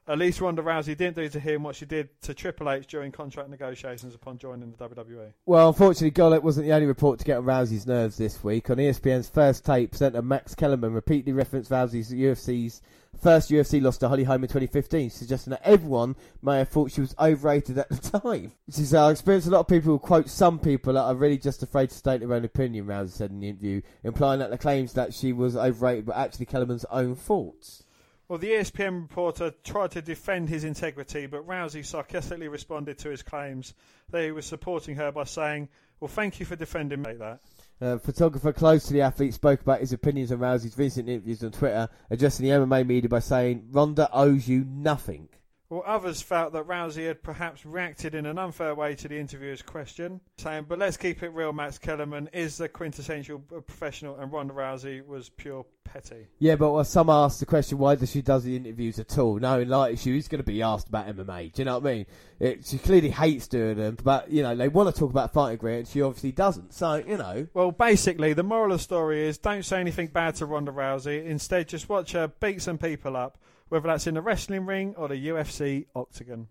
At 0.08 0.18
least 0.18 0.40
Ronda 0.40 0.62
Rousey 0.62 0.96
didn't 0.96 1.16
do 1.16 1.28
to 1.28 1.40
him 1.40 1.64
what 1.64 1.74
she 1.74 1.84
did 1.84 2.08
to 2.22 2.32
Triple 2.32 2.70
H 2.70 2.86
during 2.86 3.10
contract 3.12 3.50
negotiations 3.50 4.14
upon 4.14 4.38
joining 4.38 4.70
the. 4.70 4.86
WWE. 4.86 5.32
Well, 5.46 5.68
unfortunately, 5.68 6.10
Golic 6.12 6.42
wasn't 6.42 6.66
the 6.66 6.72
only 6.72 6.86
report 6.86 7.18
to 7.18 7.24
get 7.24 7.38
on 7.38 7.44
Rousey's 7.44 7.86
nerves 7.86 8.16
this 8.16 8.42
week. 8.44 8.70
On 8.70 8.76
ESPN's 8.76 9.28
First 9.28 9.64
Take, 9.64 9.90
presenter 9.90 10.22
Max 10.22 10.54
Kellerman 10.54 10.92
repeatedly 10.92 11.32
referenced 11.32 11.70
Rousey's 11.70 12.12
UFC's 12.12 12.82
first 13.20 13.50
UFC 13.50 13.80
loss 13.82 13.98
to 13.98 14.08
Holly 14.08 14.24
Holm 14.24 14.44
in 14.44 14.48
2015, 14.48 15.10
suggesting 15.10 15.52
that 15.52 15.66
everyone 15.66 16.16
may 16.42 16.58
have 16.58 16.68
thought 16.68 16.92
she 16.92 17.00
was 17.00 17.14
overrated 17.18 17.78
at 17.78 17.88
the 17.88 18.20
time. 18.20 18.52
She 18.70 18.82
said, 18.82 19.00
I 19.00 19.10
experienced 19.10 19.48
a 19.48 19.50
lot 19.50 19.60
of 19.60 19.68
people 19.68 19.92
who 19.92 19.98
quote 19.98 20.28
some 20.28 20.58
people 20.58 20.92
that 20.92 21.02
are 21.02 21.14
really 21.14 21.38
just 21.38 21.62
afraid 21.62 21.90
to 21.90 21.96
state 21.96 22.20
their 22.20 22.32
own 22.32 22.44
opinion, 22.44 22.86
Rousey 22.86 23.10
said 23.10 23.30
in 23.30 23.40
the 23.40 23.48
interview, 23.48 23.80
implying 24.04 24.40
that 24.40 24.50
the 24.50 24.58
claims 24.58 24.92
that 24.92 25.14
she 25.14 25.32
was 25.32 25.56
overrated 25.56 26.06
were 26.06 26.16
actually 26.16 26.46
Kellerman's 26.46 26.84
own 26.90 27.16
thoughts. 27.16 27.82
Well, 28.28 28.40
the 28.40 28.48
ESPN 28.48 29.02
reporter 29.02 29.54
tried 29.62 29.92
to 29.92 30.02
defend 30.02 30.48
his 30.48 30.64
integrity, 30.64 31.26
but 31.26 31.46
Rousey 31.46 31.84
sarcastically 31.84 32.48
responded 32.48 32.98
to 32.98 33.10
his 33.10 33.22
claims 33.22 33.72
that 34.10 34.24
he 34.24 34.32
was 34.32 34.44
supporting 34.44 34.96
her 34.96 35.12
by 35.12 35.24
saying, 35.24 35.68
Well, 36.00 36.08
thank 36.08 36.40
you 36.40 36.46
for 36.46 36.56
defending 36.56 37.02
me 37.02 37.12
that. 37.14 37.40
A 37.80 37.98
photographer 38.00 38.52
close 38.52 38.86
to 38.86 38.94
the 38.94 39.02
athlete 39.02 39.34
spoke 39.34 39.60
about 39.60 39.80
his 39.80 39.92
opinions 39.92 40.32
on 40.32 40.38
Rousey's 40.38 40.76
recent 40.76 41.08
interviews 41.08 41.44
on 41.44 41.52
Twitter, 41.52 41.88
addressing 42.10 42.46
the 42.46 42.52
MMA 42.52 42.84
media 42.86 43.08
by 43.08 43.20
saying, 43.20 43.68
Ronda 43.70 44.08
owes 44.12 44.48
you 44.48 44.64
nothing. 44.64 45.28
Well, 45.68 45.82
others 45.84 46.22
felt 46.22 46.52
that 46.52 46.68
Rousey 46.68 47.08
had 47.08 47.22
perhaps 47.22 47.66
reacted 47.66 48.14
in 48.14 48.24
an 48.24 48.38
unfair 48.38 48.74
way 48.74 48.94
to 48.94 49.08
the 49.08 49.18
interviewer's 49.18 49.62
question, 49.62 50.20
saying, 50.38 50.66
But 50.68 50.78
let's 50.78 50.96
keep 50.96 51.24
it 51.24 51.30
real, 51.30 51.52
Max 51.52 51.76
Kellerman 51.76 52.30
is 52.32 52.56
the 52.56 52.68
quintessential 52.68 53.42
uh, 53.54 53.60
professional, 53.60 54.16
and 54.16 54.32
Ronda 54.32 54.54
Rousey 54.54 55.04
was 55.04 55.28
pure 55.28 55.66
petty. 55.82 56.28
Yeah, 56.38 56.54
but 56.54 56.70
well, 56.70 56.84
some 56.84 57.10
asked 57.10 57.40
the 57.40 57.46
question, 57.46 57.78
why 57.78 57.96
does 57.96 58.12
she 58.12 58.22
does 58.22 58.44
the 58.44 58.54
interviews 58.56 59.00
at 59.00 59.18
all? 59.18 59.40
Knowing 59.40 59.68
like 59.68 59.98
she's 59.98 60.28
going 60.28 60.40
to 60.40 60.46
be 60.46 60.62
asked 60.62 60.88
about 60.88 61.08
MMA. 61.08 61.52
Do 61.52 61.62
you 61.62 61.66
know 61.66 61.78
what 61.78 61.90
I 61.90 61.94
mean? 61.94 62.06
It, 62.38 62.66
she 62.66 62.78
clearly 62.78 63.10
hates 63.10 63.48
doing 63.48 63.76
them, 63.76 63.96
but 64.02 64.30
you 64.30 64.42
know 64.42 64.54
they 64.54 64.68
want 64.68 64.94
to 64.94 64.98
talk 64.98 65.10
about 65.10 65.32
fighting 65.32 65.58
career, 65.58 65.78
and 65.78 65.88
she 65.88 66.00
obviously 66.02 66.32
doesn't. 66.32 66.74
So 66.74 66.96
you 66.96 67.16
know, 67.16 67.48
Well, 67.54 67.72
basically, 67.72 68.34
the 68.34 68.42
moral 68.44 68.72
of 68.72 68.78
the 68.78 68.84
story 68.84 69.26
is 69.26 69.38
don't 69.38 69.64
say 69.64 69.80
anything 69.80 70.08
bad 70.08 70.36
to 70.36 70.46
Ronda 70.46 70.70
Rousey. 70.70 71.24
Instead, 71.24 71.68
just 71.68 71.88
watch 71.88 72.12
her 72.12 72.28
beat 72.28 72.62
some 72.62 72.78
people 72.78 73.16
up, 73.16 73.38
whether 73.68 73.88
that's 73.88 74.06
in 74.06 74.14
the 74.14 74.22
wrestling 74.22 74.66
ring 74.66 74.94
or 74.96 75.08
the 75.08 75.28
UFC 75.28 75.86
octagon. 75.94 76.48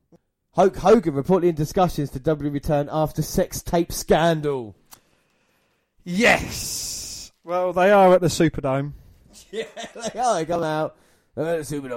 Hulk 0.54 0.78
Hogan 0.78 1.14
reportedly 1.14 1.50
in 1.50 1.56
discussions 1.56 2.10
to 2.12 2.20
W 2.20 2.50
return 2.50 2.88
after 2.92 3.22
sex 3.22 3.62
tape 3.62 3.92
scandal. 3.92 4.76
Yes! 6.04 7.32
Well, 7.44 7.74
they 7.74 7.92
are 7.92 8.14
at 8.14 8.22
the 8.22 8.28
Superdome. 8.28 8.94
Yeah, 9.52 9.66
they 9.94 10.20
are. 10.20 10.36
They 10.36 10.46
come 10.46 10.64
out. 10.64 10.96
Uh, 11.36 11.62
super 11.62 11.90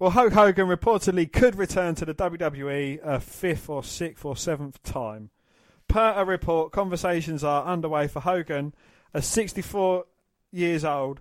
Well, 0.00 0.10
Hulk 0.10 0.32
Hogan 0.32 0.66
reportedly 0.66 1.32
could 1.32 1.54
return 1.54 1.94
to 1.94 2.04
the 2.04 2.14
WWE 2.14 2.98
a 3.04 3.20
fifth 3.20 3.68
or 3.68 3.84
sixth 3.84 4.24
or 4.24 4.36
seventh 4.36 4.82
time. 4.82 5.30
Per 5.86 6.14
a 6.16 6.24
report, 6.24 6.72
conversations 6.72 7.44
are 7.44 7.64
underway 7.64 8.08
for 8.08 8.20
Hogan, 8.20 8.74
at 9.14 9.22
64 9.22 10.06
years 10.50 10.84
old, 10.84 11.20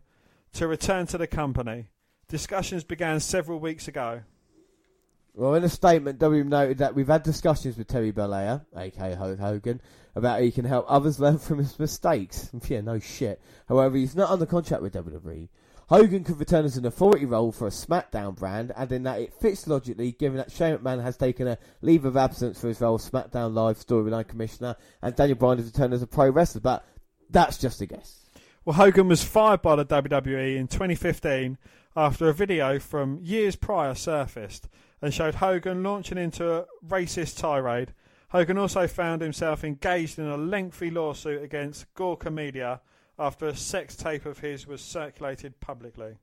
to 0.53 0.68
return 0.68 1.05
to 1.07 1.18
the 1.19 1.27
company. 1.27 1.89
Discussions 2.31 2.85
began 2.85 3.19
several 3.19 3.59
weeks 3.59 3.89
ago. 3.89 4.21
Well, 5.33 5.55
in 5.55 5.65
a 5.65 5.69
statement, 5.69 6.17
W 6.19 6.45
noted 6.45 6.77
that 6.77 6.95
we've 6.95 7.07
had 7.09 7.23
discussions 7.23 7.77
with 7.77 7.87
Terry 7.87 8.13
Bollea, 8.13 8.65
aka 8.73 9.15
Hulk 9.15 9.37
Hogan, 9.37 9.81
about 10.15 10.37
how 10.37 10.41
he 10.41 10.49
can 10.49 10.63
help 10.63 10.85
others 10.87 11.19
learn 11.19 11.39
from 11.39 11.57
his 11.57 11.77
mistakes. 11.77 12.49
yeah, 12.69 12.79
no 12.79 12.99
shit. 12.99 13.41
However, 13.67 13.97
he's 13.97 14.15
not 14.15 14.29
under 14.29 14.45
contract 14.45 14.81
with 14.81 14.93
WWE. 14.93 15.49
Hogan 15.89 16.23
could 16.23 16.39
return 16.39 16.63
as 16.63 16.77
an 16.77 16.85
authority 16.85 17.25
role 17.25 17.51
for 17.51 17.67
a 17.67 17.69
SmackDown 17.69 18.33
brand, 18.33 18.71
adding 18.77 19.03
that 19.03 19.19
it 19.19 19.33
fits 19.33 19.67
logically 19.67 20.13
given 20.13 20.37
that 20.37 20.53
Shane 20.53 20.77
McMahon 20.77 21.03
has 21.03 21.17
taken 21.17 21.49
a 21.49 21.57
leave 21.81 22.05
of 22.05 22.15
absence 22.15 22.61
for 22.61 22.69
his 22.69 22.79
role 22.79 22.95
as 22.95 23.09
SmackDown 23.09 23.53
Live 23.53 23.77
storyline 23.77 24.25
commissioner, 24.25 24.77
and 25.01 25.13
Daniel 25.17 25.37
Bryan 25.37 25.57
has 25.57 25.67
returned 25.67 25.93
as 25.93 26.01
a 26.01 26.07
pro 26.07 26.29
wrestler. 26.29 26.61
But 26.61 26.85
that's 27.29 27.57
just 27.57 27.81
a 27.81 27.85
guess. 27.85 28.21
Well, 28.63 28.75
Hogan 28.75 29.09
was 29.09 29.21
fired 29.21 29.61
by 29.61 29.75
the 29.75 29.85
WWE 29.85 30.55
in 30.55 30.69
2015 30.69 31.57
after 31.95 32.30
a 32.30 32.34
video 32.34 32.80
from 32.80 33.19
years 33.22 33.55
prior 33.55 33.93
surfaced 33.95 34.68
and 35.01 35.13
showed 35.13 35.35
Hogan 35.35 35.84
launching 35.84 36.18
into 36.18 36.53
a 36.53 36.65
racist 36.88 37.38
tirade. 37.38 37.93
Hogan 38.30 38.57
also 38.57 38.88
found 38.88 39.22
himself 39.22 39.63
engaged 39.63 40.18
in 40.18 40.26
a 40.26 40.38
lengthy 40.38 40.89
lawsuit 40.89 41.43
against 41.43 41.93
Gawker 41.95 42.34
Media 42.34 42.81
after 43.19 43.47
a 43.47 43.55
sex 43.55 43.95
tape 43.95 44.26
of 44.26 44.39
his 44.39 44.65
was 44.65 44.81
circulated 44.81 45.59
publicly. 45.59 46.18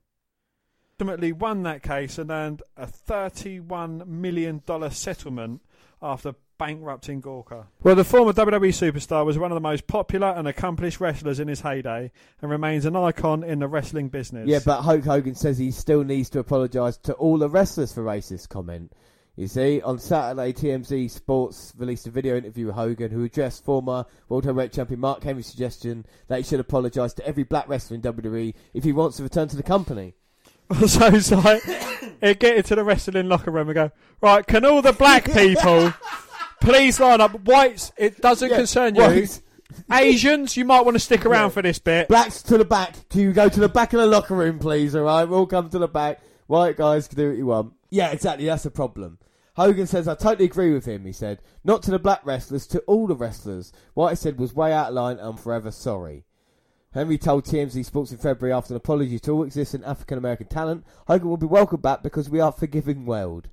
Ultimately 0.99 1.31
won 1.31 1.63
that 1.63 1.83
case 1.83 2.17
and 2.17 2.31
earned 2.31 2.63
a 2.75 2.87
$31 2.87 4.05
million 4.07 4.61
settlement 4.91 5.61
after 6.01 6.33
bankrupting 6.59 7.21
Gawker. 7.21 7.65
Well, 7.81 7.95
the 7.95 8.03
former 8.03 8.33
WWE 8.33 8.69
superstar 8.69 9.25
was 9.25 9.39
one 9.39 9.51
of 9.51 9.55
the 9.55 9.61
most 9.61 9.87
popular 9.87 10.27
and 10.27 10.47
accomplished 10.47 10.99
wrestlers 10.99 11.39
in 11.39 11.47
his 11.47 11.61
heyday 11.61 12.11
and 12.41 12.51
remains 12.51 12.85
an 12.85 12.95
icon 12.95 13.43
in 13.43 13.57
the 13.57 13.67
wrestling 13.67 14.09
business. 14.09 14.47
Yeah, 14.47 14.59
but 14.63 14.81
Hulk 14.81 15.05
Hogan 15.05 15.33
says 15.33 15.57
he 15.57 15.71
still 15.71 16.03
needs 16.03 16.29
to 16.31 16.39
apologise 16.39 16.97
to 16.97 17.13
all 17.13 17.39
the 17.39 17.49
wrestlers 17.49 17.91
for 17.91 18.03
racist 18.03 18.49
comment. 18.49 18.91
You 19.39 19.47
see, 19.47 19.81
on 19.81 19.99
Saturday, 19.99 20.51
TMZ 20.51 21.09
Sports 21.09 21.73
released 21.77 22.05
a 22.07 22.11
video 22.11 22.35
interview 22.35 22.65
with 22.65 22.75
Hogan, 22.75 23.09
who 23.09 23.23
addressed 23.23 23.63
former 23.63 24.05
World 24.27 24.43
Heavyweight 24.43 24.73
Champion 24.73 24.99
Mark 24.99 25.23
Henry's 25.23 25.47
suggestion 25.47 26.05
that 26.27 26.39
he 26.39 26.43
should 26.43 26.59
apologise 26.59 27.13
to 27.13 27.25
every 27.25 27.43
black 27.43 27.69
wrestler 27.69 27.95
in 27.95 28.01
WWE 28.01 28.53
if 28.73 28.83
he 28.83 28.91
wants 28.91 29.15
to 29.15 29.23
return 29.23 29.47
to 29.47 29.55
the 29.55 29.63
company. 29.63 30.13
so 30.87 31.07
it's 31.07 31.31
like, 31.31 31.61
it 32.21 32.39
get 32.39 32.57
into 32.57 32.75
the 32.75 32.83
wrestling 32.83 33.29
locker 33.29 33.49
room 33.49 33.69
and 33.69 33.75
go, 33.75 33.91
right, 34.19 34.45
can 34.45 34.65
all 34.65 34.81
the 34.81 34.91
black 34.91 35.23
people 35.33 35.93
please 36.61 36.99
line 36.99 37.21
up? 37.21 37.39
Whites, 37.45 37.91
it 37.97 38.21
doesn't 38.21 38.49
Yeah, 38.49 38.57
concern 38.57 38.95
you. 38.95 39.01
whites. 39.01 39.41
Asians, 39.91 40.57
you 40.57 40.65
might 40.65 40.81
want 40.81 40.95
to 40.95 40.99
stick 40.99 41.25
around 41.25 41.51
for 41.51 41.61
this 41.61 41.79
bit. 41.79 42.07
Blacks 42.07 42.41
to 42.43 42.57
the 42.57 42.65
back. 42.65 43.07
Can 43.09 43.21
you 43.21 43.33
go 43.33 43.49
to 43.49 43.59
the 43.59 43.69
back 43.69 43.93
of 43.93 43.99
the 43.99 44.07
locker 44.07 44.35
room, 44.35 44.59
please? 44.59 44.95
All 44.95 45.03
right, 45.03 45.25
we'll 45.25 45.45
come 45.45 45.69
to 45.69 45.79
the 45.79 45.87
back. 45.87 46.19
White 46.47 46.77
guys 46.77 47.07
can 47.07 47.17
do 47.17 47.29
what 47.29 47.37
you 47.37 47.45
want. 47.45 47.73
Yeah, 47.89 48.09
exactly. 48.11 48.45
That's 48.45 48.63
the 48.63 48.71
problem. 48.71 49.19
Hogan 49.55 49.87
says, 49.87 50.07
I 50.07 50.15
totally 50.15 50.45
agree 50.45 50.73
with 50.73 50.85
him, 50.85 51.05
he 51.05 51.11
said. 51.11 51.41
Not 51.63 51.83
to 51.83 51.91
the 51.91 51.99
black 51.99 52.25
wrestlers, 52.25 52.65
to 52.67 52.79
all 52.81 53.07
the 53.07 53.15
wrestlers. 53.15 53.71
What 53.93 54.09
I 54.09 54.13
said 54.15 54.39
was 54.39 54.53
way 54.53 54.71
out 54.73 54.89
of 54.89 54.93
line, 54.95 55.17
I'm 55.19 55.37
forever 55.37 55.69
sorry. 55.71 56.25
Henry 56.93 57.17
told 57.19 57.45
TMZ 57.45 57.85
Sports 57.85 58.11
in 58.11 58.17
February 58.17 58.51
after 58.53 58.73
an 58.73 58.77
apology 58.77 59.19
to 59.19 59.31
all 59.31 59.43
existing 59.43 59.83
African 59.83 60.17
American 60.17 60.47
talent, 60.47 60.85
Hogan 61.07 61.29
will 61.29 61.37
be 61.37 61.45
welcomed 61.45 61.83
back 61.83 62.01
because 62.01 62.29
we 62.29 62.39
are 62.39 62.49
a 62.49 62.53
forgiving 62.53 63.05
world. 63.05 63.49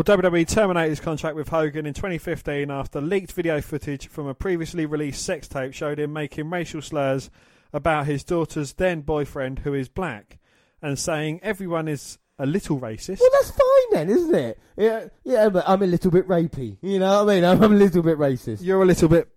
Well, 0.00 0.16
WWE 0.16 0.48
terminated 0.48 0.88
his 0.88 1.00
contract 1.00 1.36
with 1.36 1.50
Hogan 1.50 1.84
in 1.84 1.92
2015 1.92 2.70
after 2.70 3.02
leaked 3.02 3.32
video 3.32 3.60
footage 3.60 4.08
from 4.08 4.28
a 4.28 4.34
previously 4.34 4.86
released 4.86 5.22
sex 5.22 5.46
tape 5.46 5.74
showed 5.74 6.00
him 6.00 6.10
making 6.10 6.48
racial 6.48 6.80
slurs 6.80 7.28
about 7.70 8.06
his 8.06 8.24
daughter's 8.24 8.72
then 8.72 9.02
boyfriend 9.02 9.58
who 9.58 9.74
is 9.74 9.90
black 9.90 10.38
and 10.80 10.98
saying 10.98 11.40
everyone 11.42 11.86
is 11.86 12.16
a 12.38 12.46
little 12.46 12.80
racist. 12.80 13.20
Well, 13.20 13.28
that's 13.30 13.50
fine 13.50 13.92
then, 13.92 14.08
isn't 14.08 14.34
it? 14.34 14.58
Yeah, 14.74 15.08
yeah, 15.22 15.50
but 15.50 15.68
I'm 15.68 15.82
a 15.82 15.86
little 15.86 16.10
bit 16.10 16.26
rapey. 16.26 16.78
You 16.80 16.98
know 16.98 17.22
what 17.22 17.30
I 17.30 17.34
mean? 17.34 17.44
I'm, 17.44 17.62
I'm 17.62 17.72
a 17.74 17.76
little 17.76 18.02
bit 18.02 18.16
racist. 18.16 18.62
You're 18.62 18.82
a 18.82 18.86
little 18.86 19.10
bit. 19.10 19.28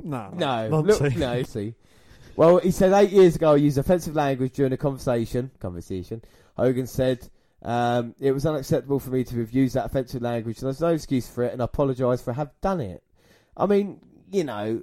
No. 0.00 0.30
No, 0.32 0.80
Nancy. 0.80 1.02
look, 1.02 1.16
no. 1.16 1.42
See, 1.42 1.74
well, 2.36 2.58
he 2.58 2.70
said 2.70 2.92
eight 2.92 3.10
years 3.10 3.34
ago 3.34 3.54
I 3.54 3.56
used 3.56 3.78
offensive 3.78 4.14
language 4.14 4.52
during 4.52 4.72
a 4.72 4.76
conversation. 4.76 5.50
Conversation. 5.58 6.22
Hogan 6.56 6.86
said 6.86 7.28
um, 7.64 8.14
it 8.20 8.32
was 8.32 8.44
unacceptable 8.44 9.00
for 9.00 9.10
me 9.10 9.24
to 9.24 9.40
have 9.40 9.50
used 9.52 9.74
that 9.74 9.86
offensive 9.86 10.20
language, 10.20 10.58
and 10.58 10.66
there's 10.66 10.80
no 10.80 10.88
excuse 10.88 11.26
for 11.26 11.44
it, 11.44 11.52
and 11.52 11.62
I 11.62 11.64
apologise 11.64 12.20
for 12.20 12.34
have 12.34 12.50
done 12.60 12.80
it. 12.80 13.02
I 13.56 13.66
mean, 13.66 14.00
you 14.30 14.44
know, 14.44 14.82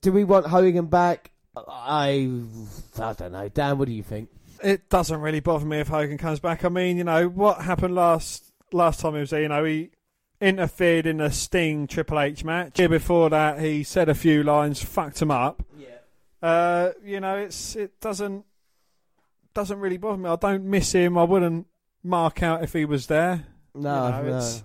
do 0.00 0.12
we 0.12 0.24
want 0.24 0.46
Hogan 0.46 0.86
back? 0.86 1.30
I, 1.56 2.32
I 2.98 3.12
don't 3.12 3.32
know. 3.32 3.48
Dan, 3.48 3.78
what 3.78 3.86
do 3.86 3.94
you 3.94 4.02
think? 4.02 4.28
It 4.62 4.88
doesn't 4.88 5.20
really 5.20 5.40
bother 5.40 5.66
me 5.66 5.78
if 5.78 5.88
Hogan 5.88 6.18
comes 6.18 6.40
back. 6.40 6.64
I 6.64 6.68
mean, 6.68 6.96
you 6.96 7.04
know, 7.04 7.28
what 7.28 7.60
happened 7.60 7.94
last 7.94 8.52
last 8.72 9.00
time 9.00 9.14
he 9.14 9.20
was 9.20 9.30
there, 9.30 9.42
you 9.42 9.48
know, 9.48 9.62
he 9.62 9.90
interfered 10.40 11.06
in 11.06 11.20
a 11.20 11.30
Sting 11.30 11.86
Triple 11.86 12.18
H 12.18 12.44
match. 12.44 12.78
Year 12.78 12.88
before 12.88 13.30
that, 13.30 13.60
he 13.60 13.84
said 13.84 14.08
a 14.08 14.14
few 14.14 14.42
lines, 14.42 14.82
fucked 14.82 15.22
him 15.22 15.30
up. 15.30 15.62
Yeah. 15.78 15.88
Uh, 16.42 16.92
you 17.04 17.20
know, 17.20 17.36
it's 17.36 17.76
it 17.76 18.00
doesn't 18.00 18.44
doesn't 19.54 19.78
really 19.78 19.98
bother 19.98 20.18
me. 20.18 20.28
I 20.28 20.36
don't 20.36 20.64
miss 20.64 20.90
him. 20.92 21.16
I 21.16 21.22
wouldn't 21.22 21.66
mark 22.04 22.42
out 22.42 22.62
if 22.62 22.72
he 22.72 22.84
was 22.84 23.06
there. 23.08 23.46
No, 23.74 24.06
You 24.06 24.12
know, 24.12 24.22
no. 24.22 24.28
it's- 24.28 24.62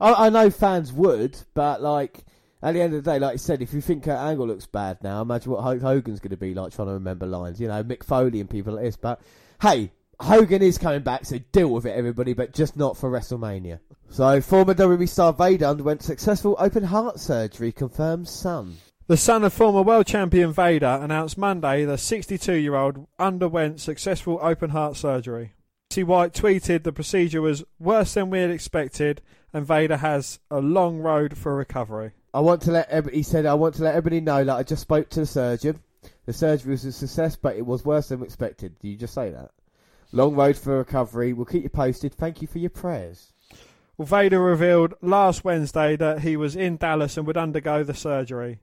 I, 0.00 0.26
I 0.26 0.28
know 0.30 0.48
fans 0.50 0.92
would, 0.92 1.36
but 1.54 1.82
like 1.82 2.24
at 2.62 2.72
the 2.72 2.80
end 2.80 2.94
of 2.94 3.04
the 3.04 3.10
day, 3.10 3.18
like 3.18 3.34
you 3.34 3.38
said, 3.38 3.60
if 3.62 3.72
you 3.74 3.80
think 3.82 4.04
Kurt 4.04 4.18
Angle 4.18 4.46
looks 4.46 4.66
bad 4.66 5.02
now, 5.02 5.20
imagine 5.22 5.52
what 5.52 5.60
Hulk 5.62 5.80
Hogan's 5.82 6.20
going 6.20 6.30
to 6.30 6.36
be 6.38 6.54
like 6.54 6.74
trying 6.74 6.88
to 6.88 6.94
remember 6.94 7.26
lines. 7.26 7.60
You 7.60 7.68
know, 7.68 7.84
Mick 7.84 8.02
Foley 8.02 8.40
and 8.40 8.48
people 8.48 8.74
like 8.74 8.84
this. 8.84 8.96
But 8.96 9.20
hey, 9.60 9.92
Hogan 10.18 10.62
is 10.62 10.78
coming 10.78 11.02
back, 11.02 11.26
so 11.26 11.38
deal 11.52 11.68
with 11.68 11.84
it, 11.86 11.90
everybody, 11.96 12.32
but 12.32 12.52
just 12.54 12.76
not 12.76 12.96
for 12.96 13.10
WrestleMania. 13.10 13.78
So 14.08 14.40
former 14.40 14.74
WWE 14.74 15.08
star 15.08 15.32
Vader 15.32 15.66
underwent 15.66 16.02
successful 16.02 16.56
open 16.58 16.84
heart 16.84 17.20
surgery, 17.20 17.70
confirms 17.70 18.30
son. 18.30 18.76
The 19.06 19.16
son 19.16 19.44
of 19.44 19.52
former 19.52 19.82
world 19.82 20.06
champion 20.06 20.52
Vader 20.52 20.98
announced 21.02 21.36
Monday 21.36 21.84
the 21.84 21.98
62 21.98 22.54
year 22.54 22.74
old 22.74 23.06
underwent 23.18 23.80
successful 23.80 24.38
open 24.42 24.70
heart 24.70 24.96
surgery. 24.96 25.52
C. 25.92 26.04
White 26.04 26.32
tweeted 26.32 26.84
the 26.84 26.92
procedure 26.92 27.42
was 27.42 27.64
worse 27.80 28.14
than 28.14 28.30
we 28.30 28.38
had 28.38 28.50
expected, 28.52 29.20
and 29.52 29.66
Vader 29.66 29.96
has 29.96 30.38
a 30.48 30.60
long 30.60 31.00
road 31.00 31.36
for 31.36 31.56
recovery. 31.56 32.12
I 32.32 32.38
want 32.38 32.62
to 32.62 32.70
let 32.70 32.88
every, 32.88 33.12
he 33.12 33.24
said 33.24 33.44
I 33.44 33.54
want 33.54 33.74
to 33.74 33.82
let 33.82 33.96
everybody 33.96 34.20
know 34.20 34.44
that 34.44 34.54
I 34.54 34.62
just 34.62 34.82
spoke 34.82 35.08
to 35.10 35.20
the 35.20 35.26
surgeon. 35.26 35.80
The 36.26 36.32
surgery 36.32 36.70
was 36.70 36.84
a 36.84 36.92
success, 36.92 37.34
but 37.34 37.56
it 37.56 37.66
was 37.66 37.84
worse 37.84 38.10
than 38.10 38.22
expected. 38.22 38.78
Did 38.78 38.88
you 38.88 38.96
just 38.96 39.14
say 39.14 39.30
that? 39.30 39.50
Long 40.12 40.36
road 40.36 40.56
for 40.56 40.78
recovery. 40.78 41.32
We'll 41.32 41.44
keep 41.44 41.64
you 41.64 41.68
posted. 41.68 42.14
Thank 42.14 42.40
you 42.40 42.46
for 42.46 42.58
your 42.58 42.70
prayers. 42.70 43.32
Well, 43.96 44.06
Vader 44.06 44.40
revealed 44.40 44.94
last 45.02 45.44
Wednesday 45.44 45.96
that 45.96 46.20
he 46.20 46.36
was 46.36 46.54
in 46.54 46.76
Dallas 46.76 47.16
and 47.16 47.26
would 47.26 47.36
undergo 47.36 47.82
the 47.82 47.94
surgery. 47.94 48.60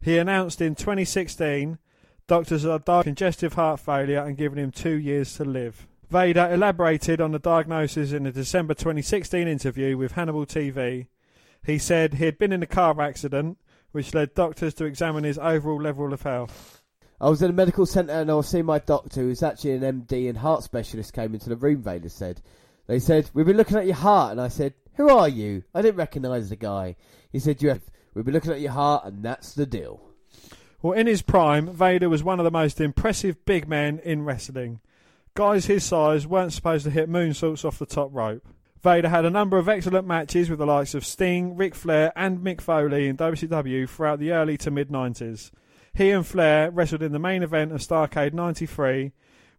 He 0.00 0.16
announced 0.16 0.62
in 0.62 0.74
2016 0.76 1.78
doctors 2.26 2.62
had 2.62 2.86
died 2.86 3.00
of 3.00 3.04
congestive 3.04 3.52
heart 3.52 3.80
failure 3.80 4.24
and 4.24 4.38
given 4.38 4.58
him 4.58 4.70
two 4.70 4.96
years 4.96 5.34
to 5.36 5.44
live. 5.44 5.86
Vader 6.10 6.50
elaborated 6.50 7.20
on 7.20 7.30
the 7.30 7.38
diagnosis 7.38 8.10
in 8.10 8.26
a 8.26 8.32
December 8.32 8.74
2016 8.74 9.46
interview 9.46 9.96
with 9.96 10.12
Hannibal 10.12 10.44
TV. 10.44 11.06
He 11.64 11.78
said 11.78 12.14
he 12.14 12.24
had 12.24 12.36
been 12.36 12.50
in 12.50 12.64
a 12.64 12.66
car 12.66 13.00
accident, 13.00 13.58
which 13.92 14.12
led 14.12 14.34
doctors 14.34 14.74
to 14.74 14.86
examine 14.86 15.22
his 15.22 15.38
overall 15.38 15.80
level 15.80 16.12
of 16.12 16.22
health. 16.22 16.82
I 17.20 17.28
was 17.28 17.42
in 17.42 17.50
a 17.50 17.52
medical 17.54 17.86
centre 17.86 18.12
and 18.12 18.28
I 18.28 18.34
was 18.34 18.48
seeing 18.48 18.64
my 18.64 18.80
doctor, 18.80 19.20
who's 19.20 19.44
actually 19.44 19.74
an 19.74 19.82
MD 19.82 20.28
and 20.28 20.38
heart 20.38 20.64
specialist, 20.64 21.12
came 21.12 21.32
into 21.32 21.48
the 21.48 21.54
room. 21.54 21.80
Vader 21.80 22.08
said, 22.08 22.42
"They 22.88 22.98
said 22.98 23.30
we've 23.32 23.46
been 23.46 23.56
looking 23.56 23.76
at 23.76 23.86
your 23.86 23.94
heart," 23.94 24.32
and 24.32 24.40
I 24.40 24.48
said, 24.48 24.74
"Who 24.94 25.10
are 25.10 25.28
you?" 25.28 25.62
I 25.72 25.80
didn't 25.80 25.98
recognise 25.98 26.48
the 26.48 26.56
guy. 26.56 26.96
He 27.30 27.38
said, 27.38 27.62
"You 27.62 27.68
have. 27.68 27.88
We've 28.14 28.24
been 28.24 28.34
looking 28.34 28.50
at 28.50 28.60
your 28.60 28.72
heart, 28.72 29.04
and 29.04 29.22
that's 29.22 29.54
the 29.54 29.64
deal." 29.64 30.00
Well, 30.82 30.98
in 30.98 31.06
his 31.06 31.22
prime, 31.22 31.68
Vader 31.68 32.08
was 32.08 32.24
one 32.24 32.40
of 32.40 32.44
the 32.44 32.50
most 32.50 32.80
impressive 32.80 33.44
big 33.44 33.68
men 33.68 34.00
in 34.00 34.24
wrestling. 34.24 34.80
Guys 35.40 35.64
his 35.64 35.84
size 35.84 36.26
weren't 36.26 36.52
supposed 36.52 36.84
to 36.84 36.90
hit 36.90 37.08
moonsaults 37.08 37.64
off 37.64 37.78
the 37.78 37.86
top 37.86 38.10
rope. 38.12 38.46
Vader 38.82 39.08
had 39.08 39.24
a 39.24 39.30
number 39.30 39.56
of 39.56 39.70
excellent 39.70 40.06
matches 40.06 40.50
with 40.50 40.58
the 40.58 40.66
likes 40.66 40.92
of 40.92 41.02
Sting, 41.02 41.56
Ric 41.56 41.74
Flair, 41.74 42.12
and 42.14 42.40
Mick 42.40 42.60
Foley 42.60 43.08
in 43.08 43.16
WCW 43.16 43.88
throughout 43.88 44.18
the 44.18 44.32
early 44.32 44.58
to 44.58 44.70
mid 44.70 44.90
90s. 44.90 45.50
He 45.94 46.10
and 46.10 46.26
Flair 46.26 46.70
wrestled 46.70 47.02
in 47.02 47.12
the 47.12 47.18
main 47.18 47.42
event 47.42 47.72
of 47.72 47.80
Starcade 47.80 48.34
93, 48.34 49.12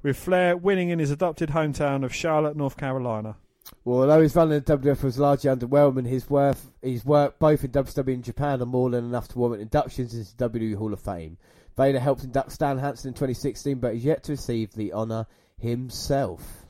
with 0.04 0.18
Flair 0.18 0.56
winning 0.56 0.90
in 0.90 1.00
his 1.00 1.10
adopted 1.10 1.50
hometown 1.50 2.06
of 2.06 2.14
Charlotte, 2.14 2.56
North 2.56 2.78
Carolina. 2.78 3.38
Well, 3.84 4.02
although 4.02 4.22
his 4.22 4.36
run 4.36 4.52
in 4.52 4.64
the 4.64 4.78
WWF 4.78 5.02
was 5.02 5.18
largely 5.18 5.50
underwhelming, 5.50 6.06
his 6.06 6.30
worth, 6.30 6.72
his 6.84 7.04
work 7.04 7.40
both 7.40 7.64
in 7.64 7.72
WWE 7.72 8.14
and 8.14 8.24
Japan 8.24 8.62
are 8.62 8.68
more 8.68 8.92
than 8.92 9.06
enough 9.06 9.30
to 9.30 9.40
warrant 9.40 9.64
inductions 9.64 10.14
into 10.14 10.38
the 10.38 10.48
WWE 10.48 10.76
Hall 10.76 10.94
of 10.94 11.00
Fame. 11.00 11.38
Vader 11.76 12.00
helped 12.00 12.24
induct 12.24 12.52
Stan 12.52 12.78
Hansen 12.78 13.08
in 13.08 13.14
2016, 13.16 13.80
but 13.80 13.96
is 13.96 14.06
yet 14.06 14.24
to 14.26 14.34
receive 14.34 14.74
the 14.74 14.94
honour 14.94 15.26
himself. 15.62 16.66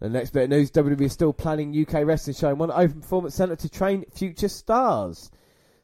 The 0.00 0.08
next 0.08 0.30
bit 0.30 0.44
of 0.44 0.50
news: 0.50 0.70
WWE 0.70 1.00
is 1.02 1.12
still 1.12 1.32
planning 1.32 1.74
UK 1.74 2.04
wrestling 2.04 2.36
show 2.36 2.50
in 2.50 2.58
one 2.58 2.70
open 2.70 3.00
performance 3.00 3.34
centre 3.34 3.56
to 3.56 3.68
train 3.68 4.04
future 4.12 4.48
stars. 4.48 5.30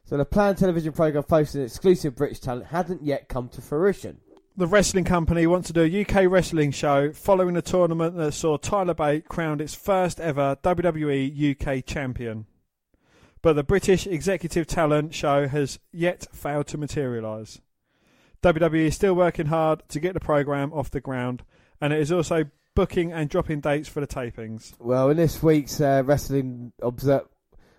So 0.05 0.17
the 0.17 0.25
planned 0.25 0.57
television 0.57 0.93
programme 0.93 1.23
focusing 1.23 1.61
on 1.61 1.67
exclusive 1.67 2.15
British 2.15 2.39
talent 2.39 2.67
hadn't 2.67 3.03
yet 3.03 3.29
come 3.29 3.49
to 3.49 3.61
fruition. 3.61 4.19
The 4.57 4.67
wrestling 4.67 5.05
company 5.05 5.47
wants 5.47 5.67
to 5.67 5.73
do 5.73 5.83
a 5.83 6.01
UK 6.01 6.29
wrestling 6.29 6.71
show 6.71 7.13
following 7.13 7.55
a 7.55 7.61
tournament 7.61 8.17
that 8.17 8.33
saw 8.33 8.57
Tyler 8.57 8.93
Bate 8.93 9.27
crowned 9.29 9.61
its 9.61 9.73
first 9.73 10.19
ever 10.19 10.57
WWE 10.61 11.55
UK 11.55 11.85
champion. 11.85 12.45
But 13.41 13.53
the 13.53 13.63
British 13.63 14.05
Executive 14.05 14.67
Talent 14.67 15.15
show 15.15 15.47
has 15.47 15.79
yet 15.91 16.27
failed 16.33 16.67
to 16.67 16.77
materialise. 16.77 17.61
WWE 18.43 18.87
is 18.87 18.95
still 18.95 19.13
working 19.13 19.47
hard 19.47 19.81
to 19.89 19.99
get 19.99 20.13
the 20.13 20.19
programme 20.19 20.73
off 20.73 20.91
the 20.91 20.99
ground, 20.99 21.43
and 21.81 21.91
it 21.91 21.99
is 21.99 22.11
also 22.11 22.45
booking 22.75 23.11
and 23.11 23.29
dropping 23.29 23.59
dates 23.59 23.89
for 23.89 23.99
the 23.99 24.07
tapings. 24.07 24.73
Well, 24.79 25.09
in 25.09 25.17
this 25.17 25.43
week's 25.43 25.81
uh, 25.81 26.03
wrestling 26.05 26.71
observe. 26.81 27.27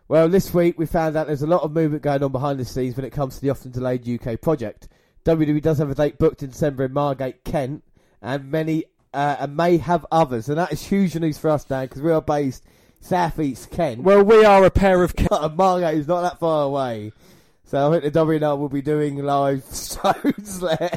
Well, 0.09 0.29
this 0.29 0.53
week 0.53 0.79
we 0.79 0.85
found 0.85 1.17
out 1.17 1.27
there's 1.27 1.43
a 1.43 1.47
lot 1.47 1.63
of 1.63 1.73
movement 1.73 2.03
going 2.03 2.23
on 2.23 2.33
behind 2.33 2.59
the 2.59 2.65
scenes 2.65 2.97
when 2.97 3.07
it 3.07 3.11
comes 3.11 3.37
to 3.37 3.41
the 3.41 3.51
often 3.51 3.71
delayed 3.71 4.07
UK 4.07 4.41
project. 4.41 4.89
WWE 5.25 5.63
does 5.63 5.79
have 5.79 5.91
a 5.91 5.95
date 5.95 6.19
booked 6.19 6.43
in 6.43 6.51
December 6.51 6.85
in 6.85 6.93
Margate, 6.93 7.45
Kent, 7.45 7.85
and 8.21 8.51
many 8.51 8.85
uh, 9.15 9.37
and 9.41 9.57
may 9.57 9.77
have 9.79 10.05
others, 10.11 10.49
and 10.49 10.59
that 10.59 10.73
is 10.73 10.83
huge 10.83 11.15
news 11.17 11.39
for 11.39 11.51
us, 11.51 11.65
Dan, 11.65 11.85
because 11.85 12.03
we 12.03 12.11
are 12.11 12.23
based 12.23 12.65
South 13.01 13.39
East 13.39 13.71
Kent. 13.71 14.03
Well, 14.03 14.23
we 14.23 14.45
are 14.45 14.65
a 14.65 14.71
pair 14.71 15.03
of. 15.03 15.15
and 15.31 15.57
Margate 15.57 15.99
is 15.99 16.09
not 16.09 16.23
that 16.23 16.39
far 16.41 16.65
away. 16.65 17.13
So 17.73 17.89
I 17.89 17.99
think 17.99 18.13
the 18.13 18.21
WNR 18.21 18.59
will 18.59 18.69
be 18.69 18.83
doing 18.83 19.17
live 19.17 19.65
shows 19.73 20.61
there 20.61 20.91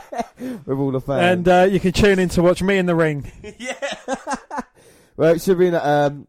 with 0.66 0.78
all 0.78 0.92
the 0.92 1.00
fans. 1.00 1.22
And 1.22 1.48
uh, 1.48 1.68
you 1.72 1.80
can 1.80 1.94
tune 1.94 2.20
in 2.20 2.28
to 2.28 2.42
watch 2.42 2.62
me 2.62 2.78
in 2.78 2.86
the 2.86 2.96
ring. 2.96 3.32
Yeah. 3.58 3.76
well, 5.16 5.34
it 5.34 5.42
should 5.42 5.58
be 5.58 5.70
um, 5.70 6.28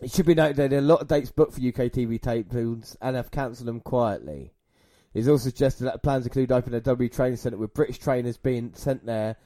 it 0.00 0.10
should 0.10 0.26
be 0.26 0.34
noted 0.34 0.56
that 0.56 0.70
there 0.70 0.80
are 0.80 0.82
a 0.82 0.84
lot 0.84 1.02
of 1.02 1.06
dates 1.06 1.30
booked 1.30 1.54
for 1.54 1.60
UK 1.60 1.92
TV 1.92 2.20
tapings 2.20 2.96
and 3.00 3.14
have 3.14 3.30
cancelled 3.30 3.68
them 3.68 3.78
quietly. 3.78 4.54
It's 5.14 5.28
also 5.28 5.44
suggested 5.44 5.84
that 5.84 6.02
plans 6.02 6.26
include 6.26 6.50
opening 6.50 6.78
a 6.78 6.80
W 6.80 7.08
training 7.08 7.36
centre 7.36 7.56
with 7.56 7.72
British 7.72 7.98
trainers 7.98 8.36
being 8.36 8.72
sent 8.74 9.06
there, 9.06 9.36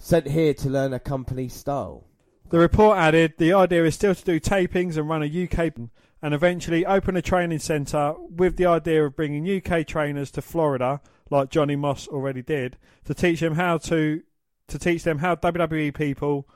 sent 0.00 0.26
here 0.26 0.52
to 0.54 0.68
learn 0.68 0.94
a 0.94 0.98
company 0.98 1.48
style. 1.48 2.02
The 2.48 2.58
report 2.58 2.98
added 2.98 3.34
the 3.38 3.52
idea 3.52 3.84
is 3.84 3.94
still 3.94 4.16
to 4.16 4.24
do 4.24 4.40
tapings 4.40 4.96
and 4.96 5.08
run 5.08 5.22
a 5.22 5.44
UK 5.44 5.74
and 6.22 6.34
eventually 6.34 6.84
open 6.86 7.16
a 7.16 7.22
training 7.22 7.58
centre 7.58 8.14
with 8.18 8.56
the 8.56 8.66
idea 8.66 9.04
of 9.04 9.16
bringing 9.16 9.48
UK 9.48 9.86
trainers 9.86 10.30
to 10.32 10.42
Florida, 10.42 11.00
like 11.30 11.50
Johnny 11.50 11.76
Moss 11.76 12.08
already 12.08 12.42
did, 12.42 12.78
to 13.04 13.14
teach 13.14 13.40
them 13.40 13.54
how 13.54 13.78
to 13.78 14.22
to 14.68 14.78
teach 14.78 15.04
them 15.04 15.18
how 15.18 15.36
WWE 15.36 15.94
people 15.94 16.48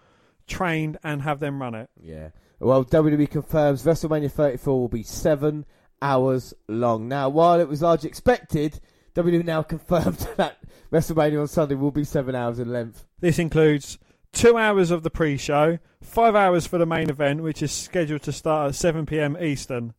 trained 0.49 0.99
and 1.05 1.23
have 1.23 1.39
them 1.39 1.61
run 1.62 1.74
it. 1.74 1.89
Yeah. 2.01 2.31
Well, 2.59 2.85
WWE 2.85 3.31
confirms 3.31 3.85
WrestleMania 3.85 4.31
34 4.31 4.81
will 4.81 4.89
be 4.89 5.05
seven 5.05 5.65
hours 6.03 6.53
long. 6.69 7.09
Now, 7.09 7.28
while 7.28 7.61
it 7.61 7.69
was 7.69 7.82
largely 7.82 8.09
expected, 8.09 8.81
WWE 9.15 9.45
now 9.45 9.62
confirmed 9.62 10.28
that 10.37 10.59
WrestleMania 10.93 11.41
on 11.41 11.49
Sunday 11.49 11.74
will 11.74 11.91
be 11.91 12.05
seven 12.05 12.35
hours 12.35 12.59
in 12.59 12.73
length. 12.73 13.07
This 13.20 13.39
includes 13.39 13.99
two 14.32 14.57
hours 14.57 14.90
of 14.90 15.02
the 15.02 15.11
pre-show, 15.11 15.78
five 16.02 16.35
hours 16.35 16.66
for 16.66 16.78
the 16.78 16.86
main 16.86 17.11
event, 17.11 17.43
which 17.43 17.62
is 17.62 17.73
scheduled 17.73 18.23
to 18.23 18.32
start 18.32 18.70
at 18.70 18.74
7 18.74 19.07
p.m. 19.07 19.36
Eastern. 19.40 19.94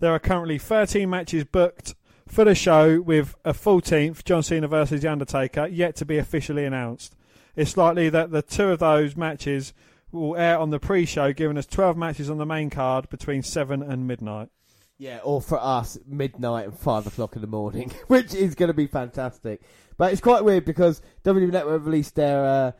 There 0.00 0.12
are 0.12 0.18
currently 0.18 0.58
13 0.58 1.08
matches 1.08 1.44
booked 1.44 1.94
for 2.26 2.44
the 2.44 2.54
show, 2.54 3.00
with 3.00 3.34
a 3.44 3.52
14th, 3.52 4.24
John 4.24 4.42
Cena 4.42 4.66
versus 4.66 5.02
The 5.02 5.10
Undertaker, 5.10 5.66
yet 5.66 5.94
to 5.96 6.04
be 6.04 6.18
officially 6.18 6.64
announced. 6.64 7.14
It's 7.54 7.76
likely 7.76 8.08
that 8.08 8.30
the 8.30 8.42
two 8.42 8.70
of 8.70 8.80
those 8.80 9.16
matches 9.16 9.72
will 10.10 10.36
air 10.36 10.58
on 10.58 10.70
the 10.70 10.80
pre-show, 10.80 11.32
giving 11.32 11.58
us 11.58 11.66
12 11.66 11.96
matches 11.96 12.30
on 12.30 12.38
the 12.38 12.46
main 12.46 12.70
card 12.70 13.08
between 13.08 13.42
7 13.42 13.82
and 13.82 14.06
midnight. 14.06 14.48
Yeah, 14.96 15.18
or 15.24 15.42
for 15.42 15.58
us, 15.60 15.98
midnight 16.06 16.66
and 16.66 16.78
five 16.78 17.06
o'clock 17.06 17.34
in 17.34 17.42
the 17.42 17.48
morning, 17.48 17.90
which 18.06 18.32
is 18.32 18.54
going 18.54 18.68
to 18.68 18.74
be 18.74 18.86
fantastic. 18.86 19.60
But 19.96 20.12
it's 20.12 20.20
quite 20.20 20.44
weird 20.44 20.64
because 20.64 21.02
WWE 21.24 21.50
Network 21.50 21.84
released 21.84 22.14
their 22.14 22.44
uh, 22.44 22.72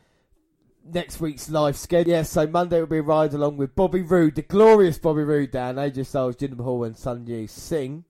next 0.84 1.20
week's 1.20 1.48
live 1.48 1.76
schedule. 1.76 2.12
Yeah, 2.12 2.22
so 2.22 2.46
Monday 2.46 2.80
will 2.80 2.86
be 2.86 2.98
a 2.98 3.02
ride 3.02 3.34
along 3.34 3.56
with 3.56 3.74
Bobby 3.74 4.02
Roode, 4.02 4.34
the 4.34 4.42
glorious 4.42 4.98
Bobby 4.98 5.22
Roode, 5.22 5.50
down 5.50 5.76
AJ 5.76 6.06
Styles, 6.06 6.36
Jinder 6.36 6.56
Mahal, 6.56 6.84
and 6.84 6.94
Sanjay 6.94 7.48
Singh. 7.48 8.04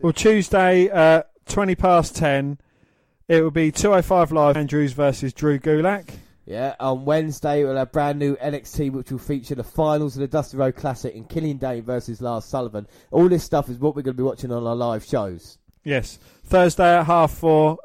Well, 0.00 0.12
Tuesday, 0.12 0.90
uh, 0.90 1.22
20 1.46 1.74
past 1.74 2.16
10, 2.16 2.58
it 3.28 3.42
will 3.42 3.50
be 3.50 3.72
205 3.72 4.32
Live 4.32 4.56
Andrews 4.56 4.92
versus 4.92 5.32
Drew 5.32 5.58
Gulak. 5.58 6.10
Yeah, 6.44 6.76
on 6.78 7.04
Wednesday 7.04 7.64
we'll 7.64 7.76
have 7.76 7.90
brand 7.90 8.20
new 8.20 8.36
NXT, 8.36 8.92
which 8.92 9.10
will 9.10 9.18
feature 9.18 9.56
the 9.56 9.64
finals 9.64 10.14
of 10.14 10.20
the 10.20 10.28
Dusty 10.28 10.56
Road 10.56 10.76
Classic 10.76 11.12
and 11.12 11.28
Killian 11.28 11.56
Dain 11.56 11.82
versus 11.82 12.20
Lars 12.20 12.44
Sullivan. 12.44 12.86
All 13.10 13.28
this 13.28 13.42
stuff 13.42 13.68
is 13.68 13.78
what 13.78 13.96
we're 13.96 14.02
going 14.02 14.16
to 14.16 14.22
be 14.22 14.22
watching 14.22 14.52
on 14.52 14.64
our 14.64 14.76
live 14.76 15.04
shows. 15.04 15.58
Yes. 15.82 16.20
Thursday 16.44 16.98
at 16.98 17.06
half 17.06 17.32
four 17.32 17.78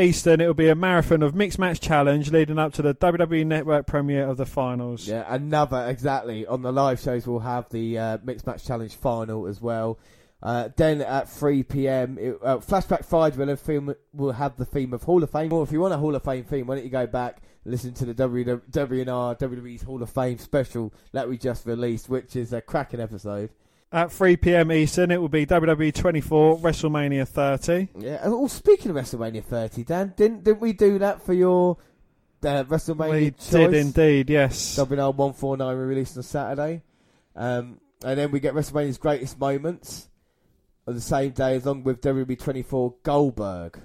Eastern, 0.00 0.40
it 0.40 0.46
will 0.46 0.54
be 0.54 0.68
a 0.68 0.74
marathon 0.74 1.22
of 1.22 1.34
mixed 1.34 1.58
match 1.58 1.80
challenge 1.80 2.30
leading 2.30 2.58
up 2.58 2.72
to 2.74 2.82
the 2.82 2.94
WWE 2.94 3.46
Network 3.46 3.86
premiere 3.86 4.26
of 4.26 4.36
the 4.36 4.46
finals. 4.46 5.06
Yeah, 5.06 5.24
another 5.28 5.86
exactly 5.88 6.46
on 6.46 6.62
the 6.62 6.72
live 6.72 7.00
shows. 7.00 7.26
We'll 7.26 7.40
have 7.40 7.68
the 7.68 7.98
uh, 7.98 8.18
mixed 8.24 8.46
match 8.46 8.64
challenge 8.64 8.94
final 8.96 9.46
as 9.46 9.60
well. 9.60 9.98
Uh, 10.42 10.70
then 10.76 11.02
at 11.02 11.28
3 11.28 11.62
p.m., 11.64 12.16
it, 12.18 12.38
uh, 12.42 12.56
Flashback 12.58 13.04
Friday 13.04 13.36
will 13.36 13.48
have, 13.48 13.60
film, 13.60 13.94
will 14.14 14.32
have 14.32 14.56
the 14.56 14.64
theme 14.64 14.94
of 14.94 15.02
Hall 15.02 15.22
of 15.22 15.30
Fame. 15.30 15.52
Or 15.52 15.62
if 15.62 15.70
you 15.70 15.80
want 15.80 15.92
a 15.92 15.98
Hall 15.98 16.14
of 16.14 16.24
Fame 16.24 16.44
theme, 16.44 16.66
why 16.66 16.76
don't 16.76 16.84
you 16.84 16.90
go 16.90 17.06
back 17.06 17.42
and 17.64 17.72
listen 17.72 17.92
to 17.94 18.06
the 18.06 18.14
WNR 18.14 19.38
WWE's 19.38 19.82
Hall 19.82 20.02
of 20.02 20.10
Fame 20.10 20.38
special 20.38 20.94
that 21.12 21.28
we 21.28 21.36
just 21.36 21.66
released, 21.66 22.08
which 22.08 22.36
is 22.36 22.52
a 22.52 22.62
cracking 22.62 23.00
episode. 23.00 23.50
At 23.92 24.12
3 24.12 24.36
p.m. 24.36 24.70
Eastern, 24.70 25.10
it 25.10 25.20
will 25.20 25.28
be 25.28 25.44
WWE 25.46 25.92
24 25.92 26.58
WrestleMania 26.58 27.26
30. 27.26 27.88
Yeah. 27.98 28.28
Well, 28.28 28.48
speaking 28.48 28.90
of 28.90 28.96
WrestleMania 28.96 29.42
30, 29.42 29.82
Dan, 29.82 30.14
didn't 30.16 30.44
didn't 30.44 30.60
we 30.60 30.72
do 30.72 31.00
that 31.00 31.22
for 31.22 31.32
your 31.32 31.76
uh, 32.44 32.64
WrestleMania 32.64 33.10
we 33.10 33.30
choice? 33.32 33.50
did 33.50 33.74
indeed, 33.74 34.30
yes. 34.30 34.76
WNR 34.76 35.14
149 35.14 35.76
we 35.76 35.84
released 35.84 36.16
on 36.16 36.22
Saturday. 36.22 36.82
Um, 37.34 37.80
and 38.04 38.18
then 38.18 38.30
we 38.30 38.38
get 38.38 38.54
WrestleMania's 38.54 38.98
greatest 38.98 39.38
moments 39.40 40.08
on 40.86 40.94
the 40.94 41.00
same 41.00 41.32
day, 41.32 41.56
along 41.56 41.82
with 41.84 42.00
WWE 42.00 42.38
24 42.38 42.94
Goldberg, 43.02 43.78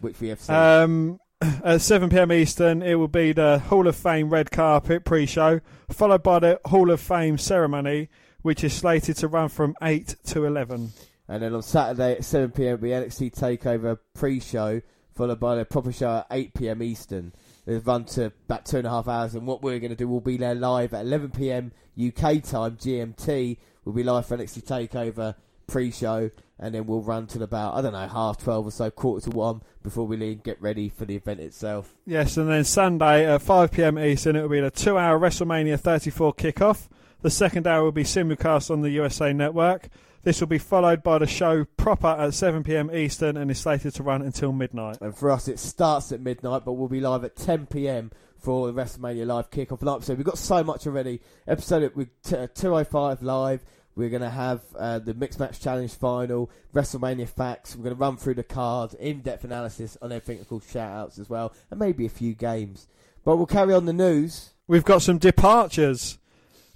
which 0.00 0.20
we 0.20 0.28
have 0.28 0.40
seen. 0.40 0.56
Um, 0.56 1.20
at 1.64 1.80
7 1.80 2.08
p.m. 2.10 2.32
Eastern, 2.32 2.82
it 2.82 2.94
will 2.94 3.08
be 3.08 3.32
the 3.32 3.58
Hall 3.58 3.86
of 3.86 3.96
Fame 3.96 4.30
red 4.30 4.50
carpet 4.50 5.04
pre-show, 5.04 5.60
followed 5.90 6.22
by 6.22 6.38
the 6.38 6.60
Hall 6.66 6.90
of 6.90 7.00
Fame 7.00 7.38
ceremony, 7.38 8.08
which 8.46 8.62
is 8.62 8.72
slated 8.72 9.16
to 9.16 9.26
run 9.26 9.48
from 9.48 9.74
8 9.82 10.14
to 10.26 10.44
11. 10.44 10.92
and 11.26 11.42
then 11.42 11.52
on 11.52 11.62
Saturday 11.62 12.12
at 12.12 12.24
7 12.24 12.52
pm, 12.52 12.80
the 12.80 12.92
NXT 12.92 13.34
Takeover 13.34 13.98
pre-show, 14.14 14.80
followed 15.16 15.40
by 15.40 15.56
the 15.56 15.64
proper 15.64 15.90
show 15.90 16.18
at 16.18 16.26
8 16.30 16.54
pm 16.54 16.80
Eastern. 16.80 17.32
It'll 17.66 17.80
run 17.80 18.04
to 18.04 18.26
about 18.26 18.64
two 18.64 18.76
and 18.76 18.86
a 18.86 18.90
half 18.90 19.08
hours, 19.08 19.34
and 19.34 19.48
what 19.48 19.62
we're 19.62 19.80
going 19.80 19.90
to 19.90 19.96
do, 19.96 20.06
we'll 20.06 20.20
be 20.20 20.36
there 20.36 20.54
live 20.54 20.94
at 20.94 21.04
11 21.04 21.30
pm 21.30 21.72
UK 21.98 22.40
time, 22.40 22.76
GMT. 22.76 23.56
We'll 23.84 23.96
be 23.96 24.04
live 24.04 24.26
for 24.26 24.36
NXT 24.36 24.62
Takeover 24.62 25.34
pre-show, 25.66 26.30
and 26.60 26.72
then 26.72 26.86
we'll 26.86 27.02
run 27.02 27.26
till 27.26 27.42
about 27.42 27.74
I 27.74 27.82
don't 27.82 27.94
know 27.94 28.06
half 28.06 28.38
twelve 28.38 28.68
or 28.68 28.70
so, 28.70 28.92
quarter 28.92 29.28
to 29.28 29.36
one, 29.36 29.62
before 29.82 30.06
we 30.06 30.16
leave, 30.16 30.44
get 30.44 30.62
ready 30.62 30.88
for 30.88 31.04
the 31.04 31.16
event 31.16 31.40
itself. 31.40 31.96
Yes, 32.06 32.36
and 32.36 32.48
then 32.48 32.62
Sunday 32.62 33.26
at 33.26 33.42
5 33.42 33.72
p.m. 33.72 33.98
Eastern, 33.98 34.36
it 34.36 34.42
will 34.42 34.48
be 34.50 34.60
the 34.60 34.70
two-hour 34.70 35.18
WrestleMania 35.18 35.80
34 35.80 36.34
kickoff. 36.34 36.86
The 37.22 37.30
second 37.30 37.66
hour 37.66 37.82
will 37.84 37.92
be 37.92 38.04
simulcast 38.04 38.70
on 38.70 38.82
the 38.82 38.90
USA 38.90 39.32
Network. 39.32 39.88
This 40.22 40.40
will 40.40 40.48
be 40.48 40.58
followed 40.58 41.02
by 41.02 41.18
the 41.18 41.26
show 41.26 41.64
proper 41.76 42.08
at 42.08 42.34
7 42.34 42.62
p.m. 42.64 42.90
Eastern 42.92 43.36
and 43.36 43.50
is 43.50 43.58
slated 43.58 43.94
to 43.94 44.02
run 44.02 44.22
until 44.22 44.52
midnight. 44.52 44.98
And 45.00 45.16
for 45.16 45.30
us, 45.30 45.48
it 45.48 45.58
starts 45.58 46.12
at 46.12 46.20
midnight, 46.20 46.64
but 46.64 46.72
we'll 46.72 46.88
be 46.88 47.00
live 47.00 47.24
at 47.24 47.36
10 47.36 47.66
p.m. 47.66 48.10
for 48.38 48.70
the 48.70 48.72
WrestleMania 48.72 49.26
live 49.26 49.50
kickoff. 49.50 49.80
And 49.82 50.04
said, 50.04 50.18
we've 50.18 50.26
got 50.26 50.38
so 50.38 50.62
much 50.62 50.86
already. 50.86 51.20
Episode 51.46 51.94
with 51.94 52.08
t- 52.22 52.36
uh, 52.36 52.48
205 52.48 53.22
live. 53.22 53.64
We're 53.94 54.10
going 54.10 54.22
to 54.22 54.30
have 54.30 54.60
uh, 54.76 54.98
the 54.98 55.14
Mixed 55.14 55.40
Match 55.40 55.58
Challenge 55.58 55.92
final, 55.94 56.50
WrestleMania 56.74 57.28
facts. 57.28 57.74
We're 57.74 57.84
going 57.84 57.96
to 57.96 58.00
run 58.00 58.16
through 58.18 58.34
the 58.34 58.42
card, 58.42 58.92
in 58.94 59.20
depth 59.20 59.44
analysis 59.44 59.96
on 60.02 60.12
everything, 60.12 60.40
of 60.40 60.48
course, 60.48 60.70
shout 60.70 60.92
outs 60.92 61.18
as 61.18 61.30
well, 61.30 61.54
and 61.70 61.80
maybe 61.80 62.04
a 62.04 62.10
few 62.10 62.34
games. 62.34 62.88
But 63.24 63.36
we'll 63.36 63.46
carry 63.46 63.72
on 63.72 63.86
the 63.86 63.94
news. 63.94 64.50
We've 64.66 64.84
got 64.84 65.02
some 65.02 65.18
departures. 65.18 66.18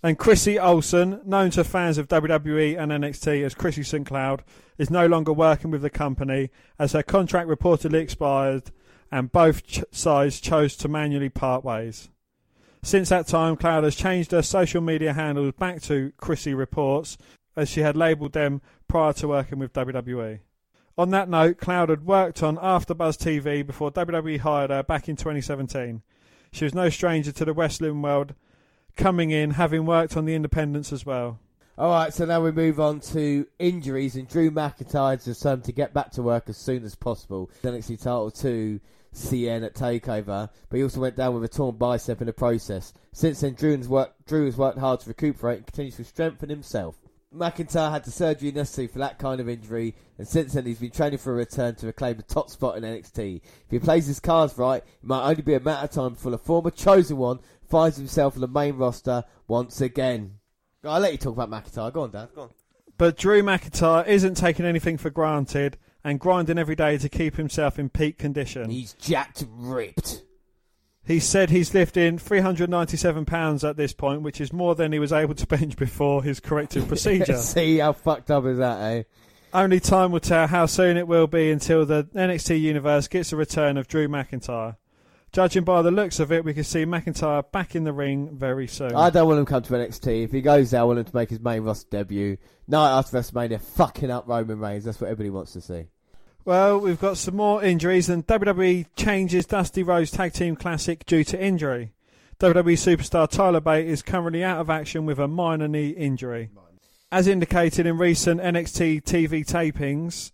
And 0.03 0.19
Chrissy 0.19 0.59
Olsen, 0.59 1.21
known 1.27 1.51
to 1.51 1.63
fans 1.63 1.99
of 1.99 2.09
WWE 2.09 2.79
and 2.79 2.91
NXT 2.91 3.45
as 3.45 3.55
Chrissy 3.55 3.83
St. 3.83 4.07
Cloud, 4.07 4.43
is 4.79 4.89
no 4.91 5.07
longer 5.07 5.33
working 5.33 5.71
with 5.71 5.83
the 5.83 5.91
company 5.91 6.51
as 6.79 6.93
her 6.93 7.03
contract 7.03 7.49
reportedly 7.49 8.01
expired 8.01 8.71
and 9.13 9.31
both 9.31 9.67
ch- 9.67 9.85
sides 9.91 10.41
chose 10.41 10.75
to 10.77 10.89
manually 10.89 11.29
part 11.29 11.65
ways. 11.65 12.09
Since 12.83 13.11
that 13.11 13.27
time, 13.27 13.57
Cloud 13.57 13.85
has 13.85 13.95
changed 13.95 14.31
her 14.31 14.41
social 14.41 14.81
media 14.81 15.13
handles 15.13 15.53
back 15.59 15.83
to 15.83 16.13
Chrissy 16.17 16.55
Reports 16.55 17.19
as 17.55 17.69
she 17.69 17.81
had 17.81 17.97
labelled 17.97 18.33
them 18.33 18.63
prior 18.89 19.13
to 19.15 19.29
working 19.29 19.59
with 19.59 19.75
WWE. 19.75 20.41
On 20.97 21.11
that 21.11 21.29
note, 21.29 21.59
Cloud 21.59 21.91
had 21.91 22.07
worked 22.07 22.43
on 22.43 22.57
AfterBuzz 22.57 23.19
TV 23.19 23.67
before 23.67 23.91
WWE 23.91 24.39
hired 24.39 24.71
her 24.71 24.83
back 24.83 25.11
in 25.11 25.17
2017. 25.17 26.03
She 26.53 26.65
was 26.65 26.75
no 26.75 26.89
stranger 26.89 27.33
to 27.33 27.45
the 27.45 27.53
wrestling 27.53 28.01
world, 28.01 28.35
coming 28.97 29.31
in 29.31 29.51
having 29.53 29.87
worked 29.87 30.17
on 30.17 30.25
the 30.25 30.35
independents 30.35 30.93
as 30.93 31.05
well. 31.07 31.39
All 31.79 31.91
right, 31.91 32.13
so 32.13 32.27
now 32.27 32.43
we 32.43 32.53
move 32.53 32.79
on 32.79 33.01
to 33.01 33.47
injuries, 33.59 34.15
and 34.15 34.29
Drew 34.29 34.51
McIntyre 34.51 35.13
has 35.13 35.25
determined 35.25 35.65
to 35.65 35.73
get 35.73 35.95
back 35.95 36.11
to 36.13 36.23
work 36.23 36.49
as 36.49 36.59
soon 36.59 36.85
as 36.85 36.95
possible. 36.95 37.51
NXT 37.63 38.03
title 38.03 38.31
to 38.33 38.81
Cien 39.15 39.65
at 39.65 39.75
Takeover, 39.75 40.51
but 40.69 40.77
he 40.77 40.83
also 40.83 41.01
went 41.01 41.17
down 41.17 41.33
with 41.33 41.45
a 41.45 41.49
torn 41.49 41.77
bicep 41.77 42.21
in 42.21 42.27
the 42.27 42.33
process. 42.33 42.93
Since 43.13 43.41
then, 43.41 43.55
Drew 43.55 43.77
has 43.77 43.89
worked, 43.89 44.27
Drew 44.27 44.45
has 44.45 44.57
worked 44.57 44.79
hard 44.79 45.01
to 45.01 45.09
recuperate 45.09 45.59
and 45.59 45.67
continues 45.67 45.97
to 45.97 46.05
strengthen 46.05 46.51
himself. 46.51 46.99
McIntyre 47.35 47.93
had 47.93 48.05
the 48.05 48.11
surgery 48.11 48.51
necessary 48.51 48.89
for 48.89 48.99
that 48.99 49.19
kind 49.19 49.41
of 49.41 49.49
injury, 49.49 49.95
and 50.19 50.27
since 50.27 50.53
then 50.53 50.67
he's 50.67 50.81
been 50.81 50.91
training 50.91 51.19
for 51.19 51.33
a 51.33 51.37
return 51.37 51.77
to 51.77 51.87
reclaim 51.87 52.17
the 52.17 52.25
top 52.25 52.51
spot 52.51 52.77
in 52.77 52.83
NXT. 52.83 53.37
If 53.37 53.71
he 53.71 53.79
plays 53.79 54.07
his 54.07 54.19
cards 54.19 54.59
right, 54.59 54.83
it 54.83 55.05
might 55.05 55.29
only 55.29 55.43
be 55.43 55.55
a 55.55 55.61
matter 55.61 55.85
of 55.85 55.91
time 55.93 56.15
before 56.15 56.33
the 56.33 56.39
former 56.39 56.73
chosen 56.73 57.19
one 57.19 57.39
finds 57.71 57.97
himself 57.97 58.35
on 58.35 58.41
the 58.41 58.49
main 58.49 58.77
roster 58.77 59.25
once 59.49 59.81
again. 59.81 60.39
I'll 60.85 61.01
let 61.01 61.13
you 61.13 61.19
talk 61.19 61.39
about 61.39 61.51
McIntyre. 61.51 61.93
Go 61.93 62.03
on, 62.03 62.11
Dan. 62.11 62.29
Go 62.35 62.43
on. 62.43 62.51
But 62.99 63.17
Drew 63.17 63.43
McIntyre 63.43 64.07
isn't 64.07 64.37
taking 64.37 64.67
anything 64.67 64.99
for 64.99 65.11
granted 65.11 65.79
and 66.05 66.19
grinding 66.21 66.59
every 66.59 66.77
day 66.77 66.99
to 66.99 67.09
keep 67.09 67.37
himself 67.37 67.79
in 67.79 67.89
peak 67.89 68.19
condition. 68.19 68.71
He's 68.71 68.95
jacked 68.95 69.45
ripped. 69.49 70.23
He 71.05 71.19
said 71.19 71.51
he's 71.51 71.75
lifting 71.75 72.19
397 72.19 73.25
pounds 73.25 73.65
at 73.65 73.77
this 73.77 73.93
point, 73.93 74.23
which 74.23 74.41
is 74.41 74.53
more 74.53 74.75
than 74.75 74.93
he 74.93 74.99
was 74.99 75.13
able 75.13 75.35
to 75.35 75.47
bench 75.47 75.77
before 75.77 76.23
his 76.23 76.41
corrective 76.41 76.89
procedure. 76.89 77.37
See 77.39 77.79
how 77.79 77.93
fucked 77.93 78.31
up 78.31 78.45
is 78.45 78.59
that, 78.59 78.81
eh? 78.81 79.03
Only 79.53 79.81
time 79.81 80.13
will 80.13 80.21
tell 80.21 80.47
how 80.47 80.67
soon 80.67 80.97
it 80.97 81.09
will 81.09 81.27
be 81.27 81.51
until 81.51 81.85
the 81.85 82.05
NXT 82.15 82.61
universe 82.61 83.09
gets 83.09 83.33
a 83.33 83.37
return 83.37 83.77
of 83.77 83.89
Drew 83.89 84.07
McIntyre. 84.07 84.77
Judging 85.33 85.63
by 85.63 85.81
the 85.81 85.93
looks 85.93 86.19
of 86.19 86.33
it, 86.33 86.45
we 86.45 86.53
can 86.53 86.65
see 86.65 86.85
McIntyre 86.85 87.49
back 87.53 87.77
in 87.77 87.85
the 87.85 87.93
ring 87.93 88.37
very 88.37 88.67
soon. 88.67 88.97
I 88.97 89.11
don't 89.11 89.29
want 89.29 89.39
him 89.39 89.47
to 89.47 89.51
come 89.51 89.63
to 89.63 89.73
NXT. 89.73 90.25
If 90.25 90.33
he 90.33 90.41
goes 90.41 90.73
there, 90.73 90.81
I 90.81 90.85
want 90.85 90.99
him 90.99 91.05
to 91.05 91.15
make 91.15 91.31
his 91.31 91.39
main 91.39 91.63
roster 91.63 91.89
debut. 91.89 92.37
Night 92.67 92.99
after 92.99 93.17
WrestleMania, 93.17 93.61
fucking 93.61 94.11
up 94.11 94.27
Roman 94.27 94.59
Reigns. 94.59 94.85
That's 94.85 95.01
what 95.01 95.09
everybody 95.09 95.31
wants 95.31 95.53
to 95.53 95.61
see. 95.61 95.87
Well, 96.45 96.81
we've 96.81 97.01
got 97.01 97.17
some 97.17 97.37
more 97.37 97.63
injuries, 97.63 98.09
and 98.09 98.27
WWE 98.27 98.87
changes 98.97 99.47
Dusty 99.47 99.85
Rhodes 99.85 100.11
Tag 100.11 100.33
Team 100.33 100.57
Classic 100.57 101.07
due 101.07 101.23
to 101.23 101.41
injury. 101.41 101.93
WWE 102.41 102.97
superstar 102.97 103.29
Tyler 103.29 103.61
Bate 103.61 103.87
is 103.87 104.03
currently 104.03 104.43
out 104.43 104.59
of 104.59 104.69
action 104.69 105.07
with 105.07 105.21
a 105.21 105.29
minor 105.29 105.69
knee 105.69 105.91
injury. 105.91 106.51
As 107.13 107.29
indicated 107.29 107.87
in 107.87 107.99
recent 107.99 108.41
NXT 108.41 109.03
TV 109.05 109.45
tapings, 109.47 110.33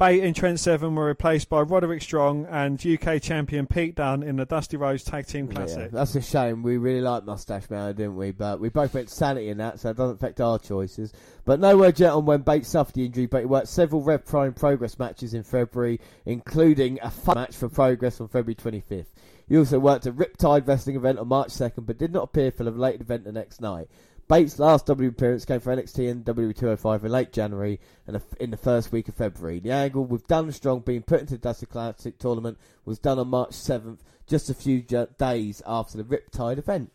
Bate 0.00 0.24
and 0.24 0.34
Trent 0.34 0.58
Seven 0.58 0.96
were 0.96 1.04
replaced 1.06 1.48
by 1.48 1.60
Roderick 1.60 2.02
Strong 2.02 2.46
and 2.46 2.84
UK 2.84 3.22
champion 3.22 3.68
Pete 3.68 3.94
Dunne 3.94 4.24
in 4.24 4.34
the 4.34 4.44
Dusty 4.44 4.76
Rhodes 4.76 5.04
Tag 5.04 5.24
Team 5.24 5.46
Yeah, 5.46 5.54
Classic. 5.54 5.92
that's 5.92 6.16
a 6.16 6.20
shame. 6.20 6.64
We 6.64 6.78
really 6.78 7.00
liked 7.00 7.26
Mustache 7.26 7.70
Man, 7.70 7.94
didn't 7.94 8.16
we? 8.16 8.32
But 8.32 8.58
we 8.58 8.70
both 8.70 8.92
went 8.92 9.08
sanity 9.08 9.50
in 9.50 9.58
that, 9.58 9.78
so 9.78 9.90
it 9.90 9.96
doesn't 9.96 10.16
affect 10.16 10.40
our 10.40 10.58
choices. 10.58 11.12
But 11.44 11.60
no 11.60 11.76
word 11.76 12.00
yet 12.00 12.10
on 12.12 12.26
when 12.26 12.40
Bates 12.40 12.70
suffered 12.70 12.96
the 12.96 13.04
injury, 13.06 13.26
but 13.26 13.42
he 13.42 13.46
worked 13.46 13.68
several 13.68 14.02
Rev 14.02 14.24
Prime 14.26 14.52
Progress 14.52 14.98
matches 14.98 15.32
in 15.32 15.44
February, 15.44 16.00
including 16.26 16.98
a 17.00 17.10
fun 17.12 17.36
match 17.36 17.54
for 17.54 17.68
Progress 17.68 18.20
on 18.20 18.26
February 18.26 18.56
25th. 18.56 19.06
He 19.48 19.56
also 19.56 19.78
worked 19.78 20.06
a 20.06 20.12
Riptide 20.12 20.66
Wrestling 20.66 20.96
event 20.96 21.20
on 21.20 21.28
March 21.28 21.50
2nd, 21.50 21.86
but 21.86 21.98
did 21.98 22.12
not 22.12 22.24
appear 22.24 22.50
for 22.50 22.64
the 22.64 22.72
related 22.72 23.02
event 23.02 23.22
the 23.22 23.30
next 23.30 23.60
night. 23.60 23.86
Bates' 24.26 24.58
last 24.58 24.86
W 24.86 25.10
appearance 25.10 25.44
came 25.44 25.60
for 25.60 25.74
NXT 25.74 26.10
and 26.10 26.24
W205 26.24 27.04
in 27.04 27.12
late 27.12 27.32
January 27.32 27.78
and 28.06 28.20
in 28.40 28.50
the 28.50 28.56
first 28.56 28.90
week 28.90 29.08
of 29.08 29.14
February. 29.14 29.60
The 29.60 29.72
angle 29.72 30.04
with 30.04 30.26
Dunne 30.26 30.50
Strong 30.52 30.80
being 30.80 31.02
put 31.02 31.20
into 31.20 31.34
the 31.34 31.38
Dusty 31.38 31.66
Classic 31.66 32.18
tournament 32.18 32.58
was 32.86 32.98
done 32.98 33.18
on 33.18 33.28
March 33.28 33.50
7th, 33.50 33.98
just 34.26 34.48
a 34.48 34.54
few 34.54 34.80
days 34.80 35.62
after 35.66 35.98
the 35.98 36.04
Riptide 36.04 36.58
event. 36.58 36.90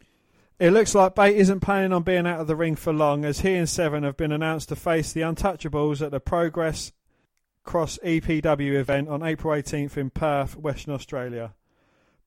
It 0.57 0.71
looks 0.71 0.95
like 0.95 1.15
Bate 1.15 1.37
isn't 1.37 1.61
planning 1.61 1.93
on 1.93 2.03
being 2.03 2.25
out 2.25 2.41
of 2.41 2.47
the 2.47 2.55
ring 2.55 2.75
for 2.75 2.91
long, 2.91 3.23
as 3.23 3.41
he 3.41 3.55
and 3.55 3.69
Seven 3.69 4.03
have 4.03 4.17
been 4.17 4.31
announced 4.31 4.69
to 4.69 4.75
face 4.75 5.13
the 5.13 5.21
Untouchables 5.21 6.01
at 6.01 6.11
the 6.11 6.19
Progress 6.19 6.91
Cross 7.63 7.99
EPW 8.03 8.73
event 8.73 9.07
on 9.07 9.21
April 9.21 9.53
18th 9.53 9.95
in 9.95 10.09
Perth, 10.09 10.57
Western 10.57 10.93
Australia. 10.93 11.53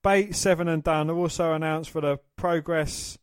Bate, 0.03 0.37
Seven 0.37 0.69
and 0.69 0.85
Dunne 0.85 1.11
are 1.11 1.17
also 1.17 1.53
announced 1.53 1.91
for 1.91 2.01
the 2.01 2.21
Progress 2.37 3.19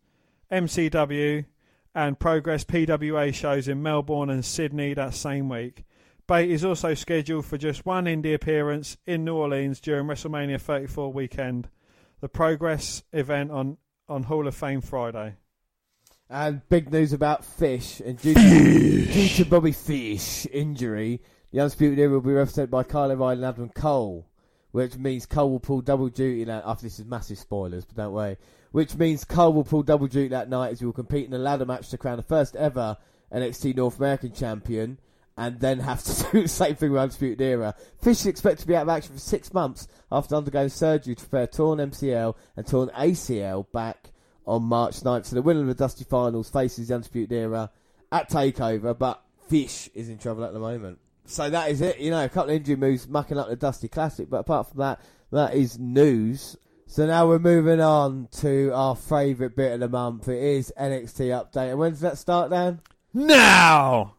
MCW 0.52 1.46
and 1.94 2.20
Progress 2.20 2.64
PWA 2.64 3.34
shows 3.34 3.68
in 3.68 3.82
Melbourne 3.82 4.30
and 4.30 4.46
Sydney 4.46 4.94
that 4.94 5.14
same 5.14 5.50
week. 5.50 5.84
Bate 6.28 6.52
is 6.52 6.64
also 6.64 6.94
scheduled 6.94 7.46
for 7.46 7.58
just 7.58 7.86
one 7.86 8.06
indie 8.06 8.36
appearance 8.36 8.98
in 9.08 9.26
New 9.26 9.36
Orleans 9.36 9.80
during 9.80 10.06
WrestleMania 10.06 10.62
34 10.62 11.12
weekend, 11.12 11.70
the 12.22 12.30
Progress 12.30 13.04
event 13.12 13.52
on, 13.52 13.78
on 14.08 14.24
Hall 14.24 14.48
of 14.48 14.56
Fame 14.56 14.82
Friday. 14.82 15.36
And 16.30 16.62
big 16.70 16.92
news 16.92 17.14
about 17.14 17.44
Fish. 17.44 18.00
And 18.02 18.20
due 18.20 18.36
to, 18.36 19.06
due 19.12 19.28
to 19.30 19.46
Bobby 19.46 19.72
Fish 19.72 20.46
injury, 20.52 21.22
the 21.52 21.62
Undisputed 21.62 21.98
Era 21.98 22.12
will 22.12 22.22
be 22.22 22.34
represented 22.34 22.70
by 22.70 22.84
Kyle 22.84 23.12
O'Reilly 23.12 23.38
and 23.38 23.46
Adam 23.46 23.70
Cole, 23.70 24.28
which 24.70 24.96
means 24.98 25.26
Cole 25.26 25.50
will 25.50 25.60
pull 25.60 25.82
double 25.82 26.10
duty 26.10 26.46
now. 26.46 26.62
After 26.64 26.84
this 26.84 27.00
is 27.00 27.06
massive 27.06 27.40
spoilers, 27.40 27.86
but 27.86 27.96
don't 27.96 28.14
worry. 28.14 28.38
Which 28.72 28.96
means 28.96 29.26
Cole 29.26 29.54
will 29.54 29.64
pull 29.64 29.84
double 29.84 30.08
duty 30.08 30.30
that 30.30 30.50
night 30.50 30.74
as 30.74 30.80
he 30.80 30.86
will 30.86 30.94
compete 30.94 31.28
in 31.28 31.34
a 31.34 31.40
ladder 31.40 31.66
match 31.66 31.90
to 31.90 31.98
crown 31.98 32.18
the 32.18 32.24
first 32.24 32.56
ever 32.56 32.98
NXT 33.34 33.76
North 33.76 33.98
American 33.98 34.32
champion. 34.32 35.00
And 35.38 35.60
then 35.60 35.80
have 35.80 36.04
to 36.04 36.24
do 36.32 36.42
the 36.42 36.48
same 36.50 36.76
thing 36.76 36.92
with 36.92 37.02
Undisputed 37.02 37.42
Era. 37.42 37.74
Fish 38.02 38.20
is 38.20 38.26
expected 38.28 38.64
to 38.64 38.68
be 38.68 38.76
out 38.76 38.84
of 38.84 38.90
action 38.90 39.14
for 39.14 39.20
six 39.20 39.54
months 39.54 39.88
after 40.12 40.36
undergoing 40.36 40.68
surgery 40.68 41.16
to 41.16 41.24
repair 41.24 41.48
torn 41.48 41.80
MCL 41.80 42.36
and 42.58 42.68
torn 42.68 42.90
ACL 42.90 43.66
back 43.72 44.12
on 44.46 44.64
March 44.64 45.00
9th. 45.00 45.28
So 45.28 45.36
the 45.36 45.42
winner 45.42 45.62
of 45.62 45.68
the 45.68 45.76
Dusty 45.76 46.04
Finals 46.04 46.50
faces 46.50 46.90
the 46.90 46.96
Undisputed 46.96 47.32
Era 47.32 47.72
at 48.12 48.30
TakeOver, 48.30 48.98
but 48.98 49.24
Fish 49.48 49.90
is 49.94 50.10
in 50.10 50.18
trouble 50.18 50.44
at 50.44 50.54
the 50.54 50.60
moment. 50.60 51.00
So 51.26 51.50
that 51.50 51.70
is 51.70 51.82
it. 51.82 52.00
You 52.00 52.10
know, 52.10 52.26
a 52.26 52.30
couple 52.30 52.50
of 52.50 52.56
injury 52.56 52.76
moves 52.76 53.08
mucking 53.08 53.38
up 53.38 53.48
the 53.48 53.56
Dusty 53.56 53.88
Classic, 53.88 54.30
but 54.30 54.40
apart 54.40 54.70
from 54.70 54.80
that, 54.80 55.00
that 55.32 55.54
is 55.54 55.78
news. 55.78 56.58
So 56.92 57.06
now 57.06 57.28
we're 57.28 57.38
moving 57.38 57.80
on 57.80 58.30
to 58.38 58.72
our 58.74 58.96
favourite 58.96 59.56
bit 59.56 59.74
of 59.74 59.80
the 59.80 59.88
month. 59.88 60.28
It 60.28 60.42
is 60.42 60.74
NXT 60.76 61.28
Update. 61.28 61.70
And 61.70 61.78
when 61.78 61.92
does 61.92 62.00
that 62.00 62.18
start, 62.18 62.50
Dan? 62.50 62.82
Now! 63.14 64.16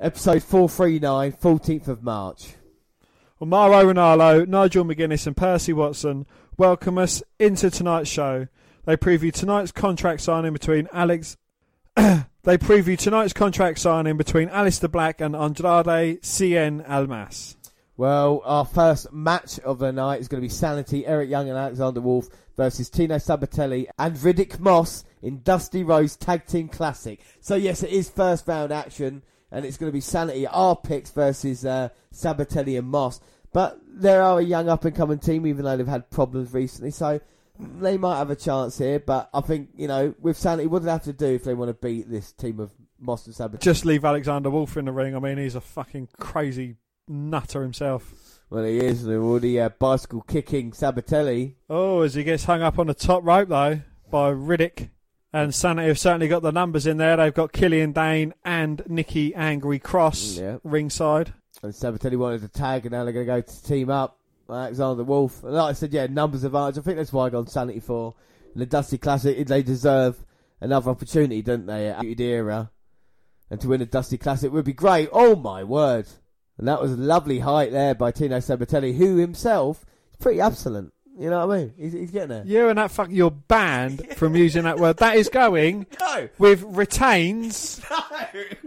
Episode 0.00 0.44
439, 0.44 1.32
14th 1.32 1.88
of 1.88 2.04
March. 2.04 2.54
Well, 3.40 3.48
Mauro 3.48 3.92
Ranallo, 3.92 4.46
Nigel 4.46 4.84
McGuinness, 4.84 5.26
and 5.26 5.36
Percy 5.36 5.72
Watson 5.72 6.24
welcome 6.56 6.98
us 6.98 7.20
into 7.40 7.68
tonight's 7.68 8.08
show. 8.08 8.46
They 8.84 8.96
preview 8.96 9.32
tonight's 9.32 9.72
contract 9.72 10.20
signing 10.20 10.52
between 10.52 10.86
Alex. 10.92 11.36
they 11.96 12.58
preview 12.58 12.96
tonight's 12.96 13.32
contract 13.32 13.80
signing 13.80 14.16
between 14.16 14.48
Aleister 14.50 14.88
Black 14.88 15.20
and 15.20 15.34
Andrade 15.34 16.22
Cien 16.22 16.88
Almas. 16.88 17.56
Well, 17.96 18.40
our 18.44 18.66
first 18.66 19.12
match 19.12 19.58
of 19.58 19.80
the 19.80 19.90
night 19.90 20.20
is 20.20 20.28
going 20.28 20.40
to 20.40 20.46
be 20.46 20.48
Sanity, 20.48 21.04
Eric 21.04 21.28
Young 21.28 21.48
and 21.48 21.58
Alexander 21.58 22.00
Wolfe 22.00 22.28
versus 22.56 22.88
Tino 22.88 23.16
Sabbatelli 23.16 23.88
and 23.98 24.14
Riddick 24.14 24.60
Moss 24.60 25.02
in 25.22 25.42
Dusty 25.42 25.82
Rhodes 25.82 26.14
Tag 26.14 26.46
Team 26.46 26.68
Classic. 26.68 27.20
So 27.40 27.56
yes, 27.56 27.82
it 27.82 27.90
is 27.90 28.08
first 28.08 28.46
round 28.46 28.70
action, 28.70 29.24
and 29.50 29.64
it's 29.64 29.76
going 29.76 29.88
to 29.88 29.94
be 29.94 30.00
Sanity, 30.00 30.46
our 30.46 30.76
picks 30.76 31.10
versus 31.10 31.64
uh, 31.64 31.88
Sabbatelli 32.12 32.78
and 32.78 32.88
Moss. 32.88 33.20
But 33.52 33.80
they 33.88 34.16
are 34.16 34.38
a 34.38 34.42
young 34.42 34.68
up 34.68 34.84
and 34.84 34.94
coming 34.94 35.18
team, 35.18 35.46
even 35.46 35.64
though 35.64 35.76
they've 35.76 35.86
had 35.86 36.10
problems 36.10 36.52
recently. 36.52 36.90
So 36.90 37.20
they 37.58 37.96
might 37.96 38.18
have 38.18 38.30
a 38.30 38.36
chance 38.36 38.78
here. 38.78 39.00
But 39.00 39.30
I 39.32 39.40
think 39.40 39.70
you 39.76 39.88
know, 39.88 40.14
with 40.20 40.36
Sanity, 40.36 40.66
what 40.66 40.80
do 40.80 40.86
they 40.86 40.92
have 40.92 41.04
to 41.04 41.12
do 41.12 41.26
if 41.26 41.44
they 41.44 41.54
want 41.54 41.70
to 41.70 41.74
beat 41.74 42.10
this 42.10 42.32
team 42.32 42.60
of 42.60 42.72
Moss 43.00 43.26
and 43.26 43.34
Sabbatelli? 43.34 43.60
Just 43.60 43.84
leave 43.84 44.04
Alexander 44.04 44.50
Wolfe 44.50 44.76
in 44.76 44.84
the 44.84 44.92
ring. 44.92 45.16
I 45.16 45.18
mean, 45.18 45.38
he's 45.38 45.54
a 45.54 45.60
fucking 45.60 46.08
crazy 46.18 46.76
nutter 47.08 47.62
himself. 47.62 48.12
Well, 48.50 48.64
he 48.64 48.78
is. 48.78 49.04
They're 49.04 49.20
already 49.20 49.60
uh, 49.60 49.70
bicycle 49.70 50.22
kicking 50.22 50.72
Sabbatelli. 50.72 51.54
Oh, 51.68 52.02
as 52.02 52.14
he 52.14 52.24
gets 52.24 52.44
hung 52.44 52.62
up 52.62 52.78
on 52.78 52.86
the 52.86 52.94
top 52.94 53.24
rope 53.24 53.48
though 53.48 53.80
by 54.10 54.30
Riddick. 54.32 54.90
And 55.32 55.54
Sanity 55.54 55.88
have 55.88 55.98
certainly 55.98 56.28
got 56.28 56.42
the 56.42 56.52
numbers 56.52 56.86
in 56.86 56.96
there. 56.96 57.16
They've 57.16 57.34
got 57.34 57.52
Killian 57.52 57.92
Dain 57.92 58.32
and 58.44 58.82
Nikki 58.86 59.34
Angry 59.34 59.78
Cross 59.78 60.38
Yeah. 60.38 60.56
ringside. 60.64 61.34
and 61.62 61.72
Sabbatelli 61.72 62.16
wanted 62.16 62.40
to 62.42 62.48
tag, 62.48 62.86
and 62.86 62.92
now 62.92 63.02
they're 63.04 63.12
going 63.12 63.26
to 63.26 63.32
go 63.32 63.40
to 63.40 63.62
team 63.64 63.90
up. 63.90 64.16
Alexander 64.48 65.02
Wolfe. 65.04 65.42
And 65.44 65.52
like 65.54 65.70
I 65.70 65.72
said, 65.74 65.92
yeah, 65.92 66.06
numbers 66.06 66.44
of 66.44 66.54
advantage. 66.54 66.78
I 66.78 66.82
think 66.82 66.96
that's 66.96 67.12
why 67.12 67.26
I 67.26 67.30
got 67.30 67.50
Sanity 67.50 67.80
for. 67.80 68.14
In 68.54 68.60
the 68.60 68.66
Dusty 68.66 68.96
Classic, 68.96 69.46
they 69.46 69.62
deserve 69.62 70.24
another 70.60 70.90
opportunity, 70.90 71.42
don't 71.42 71.66
they, 71.66 71.88
at 71.88 72.02
Era? 72.20 72.70
And 73.50 73.60
to 73.60 73.68
win 73.68 73.82
a 73.82 73.86
Dusty 73.86 74.16
Classic 74.18 74.50
would 74.52 74.64
be 74.64 74.72
great. 74.72 75.08
Oh, 75.12 75.36
my 75.36 75.64
word. 75.64 76.06
And 76.56 76.66
that 76.66 76.80
was 76.80 76.92
a 76.92 76.96
lovely 76.96 77.40
height 77.40 77.72
there 77.72 77.94
by 77.94 78.10
Tino 78.10 78.38
Sabbatelli, 78.38 78.96
who 78.96 79.16
himself 79.16 79.84
is 80.10 80.16
pretty 80.16 80.40
excellent. 80.40 80.92
You 81.18 81.30
know 81.30 81.46
what 81.46 81.56
I 81.56 81.58
mean? 81.60 81.74
He's, 81.76 81.92
he's 81.92 82.10
getting 82.12 82.28
there. 82.28 82.42
You 82.46 82.68
and 82.68 82.78
that 82.78 82.92
fuck, 82.92 83.08
you're 83.10 83.30
banned 83.32 84.06
from 84.16 84.36
using 84.36 84.62
that 84.62 84.78
word. 84.78 84.98
That 84.98 85.16
is 85.16 85.28
going 85.28 85.86
No, 86.00 86.28
with 86.38 86.62
retains 86.62 87.80
no, 87.90 87.98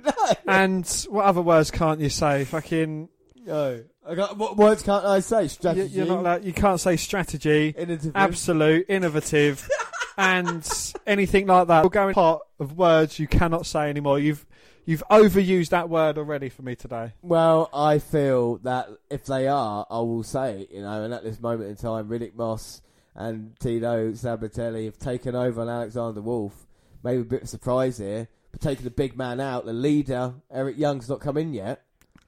no, 0.03 0.11
and 0.47 0.85
what 1.09 1.25
other 1.25 1.41
words 1.41 1.71
can't 1.71 1.99
you 2.01 2.09
say? 2.09 2.43
Fucking, 2.45 3.07
no. 3.45 3.83
I 4.05 4.15
got, 4.15 4.37
what 4.37 4.57
words 4.57 4.83
can't 4.83 5.05
I 5.05 5.19
say? 5.21 5.43
you, 5.43 5.49
Strategy. 5.49 5.95
you're 5.95 6.07
not 6.07 6.19
allowed, 6.19 6.43
you 6.43 6.53
can't 6.53 6.79
say 6.79 6.97
strategy, 6.97 7.69
innovative. 7.77 8.11
absolute, 8.15 8.85
innovative, 8.89 9.69
and 10.17 10.93
anything 11.05 11.47
like 11.47 11.67
that. 11.67 11.83
We're 11.83 11.89
going 11.91 12.15
pot 12.15 12.41
of 12.59 12.75
words 12.77 13.19
you 13.19 13.27
cannot 13.27 13.65
say 13.65 13.89
anymore. 13.89 14.19
You've 14.19 14.45
you've 14.85 15.03
overused 15.09 15.69
that 15.69 15.89
word 15.89 16.17
already 16.17 16.49
for 16.49 16.61
me 16.61 16.75
today. 16.75 17.13
Well, 17.21 17.69
I 17.73 17.99
feel 17.99 18.57
that 18.59 18.89
if 19.09 19.25
they 19.25 19.47
are, 19.47 19.85
I 19.89 19.99
will 19.99 20.23
say 20.23 20.61
it, 20.61 20.71
you 20.71 20.81
know, 20.81 21.03
and 21.03 21.13
at 21.13 21.23
this 21.23 21.39
moment 21.39 21.69
in 21.69 21.75
time, 21.75 22.07
Riddick 22.09 22.35
Moss 22.35 22.81
and 23.15 23.57
Tino 23.59 24.11
Sabbatelli 24.11 24.85
have 24.85 24.97
taken 24.97 25.35
over 25.35 25.61
on 25.61 25.69
Alexander 25.69 26.21
Wolfe. 26.21 26.65
Maybe 27.03 27.21
a 27.21 27.25
bit 27.25 27.43
of 27.43 27.49
surprise 27.49 27.97
here, 27.97 28.27
but 28.51 28.61
taking 28.61 28.83
the 28.83 28.91
big 28.91 29.17
man 29.17 29.39
out, 29.39 29.65
the 29.65 29.73
leader, 29.73 30.33
Eric 30.51 30.77
Young's 30.77 31.09
not 31.09 31.19
come 31.19 31.37
in 31.37 31.53
yet. 31.53 31.83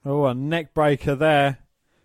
Oh, 0.05 0.25
a 0.25 0.33
neck 0.33 0.73
breaker 0.73 1.15
there. 1.15 1.59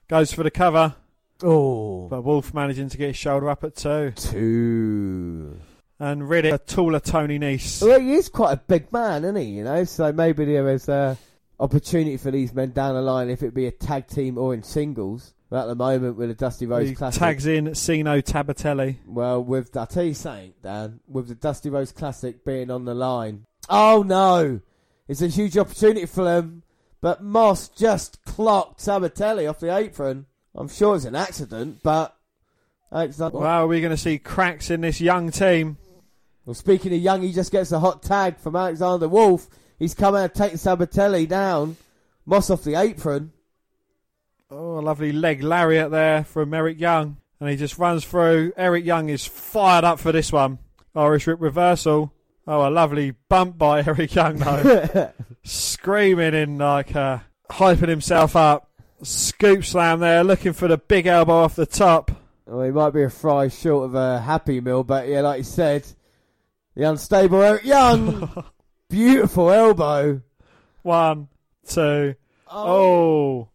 Goes 0.08 0.32
for 0.32 0.42
the 0.42 0.50
cover, 0.50 0.94
Oh. 1.42 2.08
but 2.08 2.22
Wolfe 2.22 2.54
managing 2.54 2.88
to 2.90 2.96
get 2.98 3.08
his 3.08 3.16
shoulder 3.16 3.48
up 3.50 3.64
at 3.64 3.74
two. 3.76 4.12
Two. 4.16 5.58
And 6.00 6.22
Riddick, 6.22 6.52
a 6.52 6.58
taller 6.58 7.00
Tony 7.00 7.38
Nese. 7.38 7.82
Well, 7.82 7.98
he 8.00 8.12
is 8.12 8.28
quite 8.28 8.52
a 8.52 8.56
big 8.56 8.92
man, 8.92 9.24
isn't 9.24 9.36
he, 9.36 9.44
you 9.44 9.64
know, 9.64 9.82
so 9.84 10.12
maybe 10.12 10.44
there 10.44 10.68
is 10.68 10.88
a 10.88 11.16
opportunity 11.58 12.16
for 12.16 12.30
these 12.30 12.52
men 12.54 12.70
down 12.70 12.94
the 12.94 13.02
line 13.02 13.28
if 13.28 13.42
it 13.42 13.52
be 13.52 13.66
a 13.66 13.72
tag 13.72 14.06
team 14.06 14.38
or 14.38 14.54
in 14.54 14.62
singles. 14.62 15.34
But 15.50 15.62
at 15.62 15.66
the 15.66 15.74
moment, 15.74 16.16
with 16.16 16.28
the 16.28 16.34
Dusty 16.34 16.66
Rhodes 16.66 16.90
He 16.90 16.94
Classic. 16.94 17.18
tags 17.18 17.46
in 17.46 17.72
Tino 17.72 18.20
Sabbatelli. 18.20 18.98
Well, 19.06 19.42
with 19.42 19.74
I'll 19.76 19.86
tell 19.86 20.04
you 20.04 20.14
something, 20.14 20.52
Dan. 20.62 21.00
With 21.08 21.28
the 21.28 21.34
Dusty 21.34 21.70
Rhodes 21.70 21.90
Classic 21.90 22.44
being 22.44 22.70
on 22.70 22.84
the 22.84 22.94
line, 22.94 23.46
oh 23.70 24.04
no, 24.06 24.60
it's 25.08 25.22
a 25.22 25.28
huge 25.28 25.56
opportunity 25.56 26.04
for 26.04 26.22
them. 26.22 26.64
But 27.00 27.22
Moss 27.22 27.68
just 27.68 28.22
clocked 28.24 28.80
Sabbatelli 28.80 29.48
off 29.48 29.60
the 29.60 29.74
apron. 29.74 30.26
I'm 30.54 30.68
sure 30.68 30.96
it's 30.96 31.06
an 31.06 31.14
accident, 31.14 31.80
but 31.82 32.14
Alexander. 32.92 33.38
Wow, 33.38 33.66
we're 33.66 33.80
going 33.80 33.90
to 33.90 33.96
see 33.96 34.18
cracks 34.18 34.70
in 34.70 34.82
this 34.82 35.00
young 35.00 35.30
team. 35.30 35.78
Well, 36.48 36.54
speaking 36.54 36.94
of 36.94 37.00
young, 37.00 37.20
he 37.20 37.34
just 37.34 37.52
gets 37.52 37.72
a 37.72 37.78
hot 37.78 38.02
tag 38.02 38.38
from 38.38 38.56
Alexander 38.56 39.06
Wolfe. 39.06 39.48
He's 39.78 39.92
come 39.92 40.14
out 40.14 40.32
taking 40.32 40.56
Sabbatelli 40.56 41.28
down. 41.28 41.76
Moss 42.24 42.48
off 42.48 42.64
the 42.64 42.74
apron. 42.74 43.32
Oh, 44.50 44.78
a 44.78 44.80
lovely 44.80 45.12
leg 45.12 45.42
lariat 45.42 45.90
there 45.90 46.24
from 46.24 46.54
Eric 46.54 46.80
Young. 46.80 47.18
And 47.38 47.50
he 47.50 47.56
just 47.56 47.76
runs 47.76 48.06
through. 48.06 48.54
Eric 48.56 48.86
Young 48.86 49.10
is 49.10 49.26
fired 49.26 49.84
up 49.84 50.00
for 50.00 50.10
this 50.10 50.32
one. 50.32 50.58
Irish 50.94 51.26
whip 51.26 51.36
reversal. 51.38 52.14
Oh, 52.46 52.66
a 52.66 52.70
lovely 52.70 53.10
bump 53.28 53.58
by 53.58 53.82
Eric 53.86 54.14
Young, 54.14 54.36
though. 54.36 55.12
Screaming 55.42 56.32
in, 56.32 56.56
like, 56.56 56.96
uh, 56.96 57.18
hyping 57.50 57.88
himself 57.88 58.36
up. 58.36 58.70
Scoop 59.02 59.66
slam 59.66 60.00
there, 60.00 60.24
looking 60.24 60.54
for 60.54 60.66
the 60.66 60.78
big 60.78 61.06
elbow 61.06 61.44
off 61.44 61.56
the 61.56 61.66
top. 61.66 62.10
Well, 62.46 62.64
he 62.64 62.70
might 62.70 62.94
be 62.94 63.02
a 63.02 63.10
fry 63.10 63.48
short 63.48 63.84
of 63.84 63.94
a 63.94 64.20
Happy 64.20 64.62
Meal, 64.62 64.82
but 64.82 65.08
yeah, 65.08 65.20
like 65.20 65.36
you 65.36 65.44
said, 65.44 65.86
the 66.78 66.88
unstable 66.88 67.42
Eric 67.42 67.64
Young. 67.64 68.44
Beautiful 68.88 69.50
elbow. 69.50 70.22
One, 70.82 71.26
two. 71.66 72.14
Oh. 72.48 73.48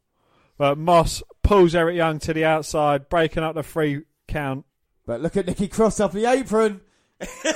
But 0.58 0.78
Moss 0.78 1.24
pulls 1.42 1.74
Eric 1.74 1.96
Young 1.96 2.20
to 2.20 2.34
the 2.34 2.44
outside, 2.44 3.08
breaking 3.08 3.44
up 3.44 3.56
the 3.56 3.64
free 3.64 4.02
count. 4.28 4.66
But 5.06 5.22
look 5.22 5.38
at 5.38 5.48
Nikki 5.48 5.70
Cross 5.70 6.02
off 6.02 6.12
the 6.12 6.30
apron. 6.30 6.82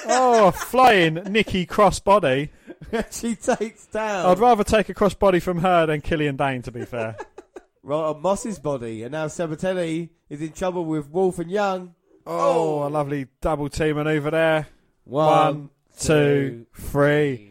Oh, 0.10 0.52
flying 0.52 1.16
Nikki 1.16 1.66
crossbody. 1.66 2.52
she 3.12 3.36
takes 3.36 3.88
down. 3.88 4.28
I'd 4.28 4.40
rather 4.40 4.64
take 4.64 4.88
a 4.88 4.94
crossbody 4.94 5.42
from 5.42 5.60
her 5.60 5.86
than 5.86 6.00
Killian 6.00 6.38
Dain, 6.38 6.62
to 6.62 6.72
be 6.72 6.86
fair. 6.86 7.18
right 7.84 7.98
on 7.98 8.22
Moss's 8.22 8.60
body. 8.60 9.04
And 9.04 9.12
now 9.12 9.26
Sabbatelli 9.26 10.08
is 10.30 10.42
in 10.42 10.54
trouble 10.54 10.86
with 10.86 11.10
Wolfe 11.10 11.40
and 11.40 11.52
Young. 11.52 11.96
Oh, 12.26 12.84
oh. 12.84 12.88
a 12.88 12.90
lovely 12.90 13.28
double 13.42 13.68
team 13.68 13.98
maneuver 13.98 14.32
there. 14.32 14.68
One, 15.08 15.26
One, 15.26 15.70
two, 16.00 16.66
three. 16.74 17.50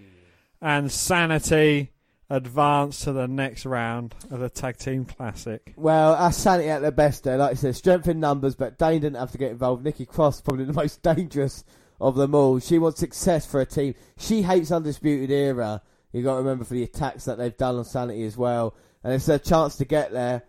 And 0.60 0.90
Sanity 0.90 1.92
advance 2.28 3.04
to 3.04 3.12
the 3.12 3.26
next 3.28 3.64
round 3.66 4.14
of 4.30 4.40
the 4.40 4.50
Tag 4.50 4.76
Team 4.76 5.04
Classic. 5.04 5.72
Well, 5.76 6.12
us 6.14 6.36
Sanity 6.36 6.68
at 6.68 6.82
their 6.82 6.90
best 6.90 7.24
there. 7.24 7.38
Like 7.38 7.52
I 7.52 7.54
said, 7.54 7.76
strength 7.76 8.08
in 8.08 8.20
numbers, 8.20 8.54
but 8.54 8.78
Dain 8.78 9.00
didn't 9.00 9.18
have 9.18 9.32
to 9.32 9.38
get 9.38 9.52
involved. 9.52 9.84
Nikki 9.84 10.06
Cross, 10.06 10.42
probably 10.42 10.64
the 10.64 10.72
most 10.74 11.02
dangerous 11.02 11.64
of 12.00 12.14
them 12.16 12.34
all. 12.34 12.58
She 12.58 12.78
wants 12.78 13.00
success 13.00 13.46
for 13.46 13.60
a 13.60 13.66
team. 13.66 13.94
She 14.18 14.42
hates 14.42 14.70
Undisputed 14.70 15.30
Era. 15.30 15.82
you 16.12 16.22
got 16.22 16.32
to 16.32 16.38
remember 16.38 16.64
for 16.64 16.74
the 16.74 16.82
attacks 16.82 17.24
that 17.24 17.38
they've 17.38 17.56
done 17.56 17.76
on 17.76 17.84
Sanity 17.84 18.24
as 18.24 18.36
well. 18.36 18.74
And 19.02 19.14
it's 19.14 19.28
a 19.28 19.38
chance 19.38 19.76
to 19.76 19.84
get 19.84 20.12
there. 20.12 20.42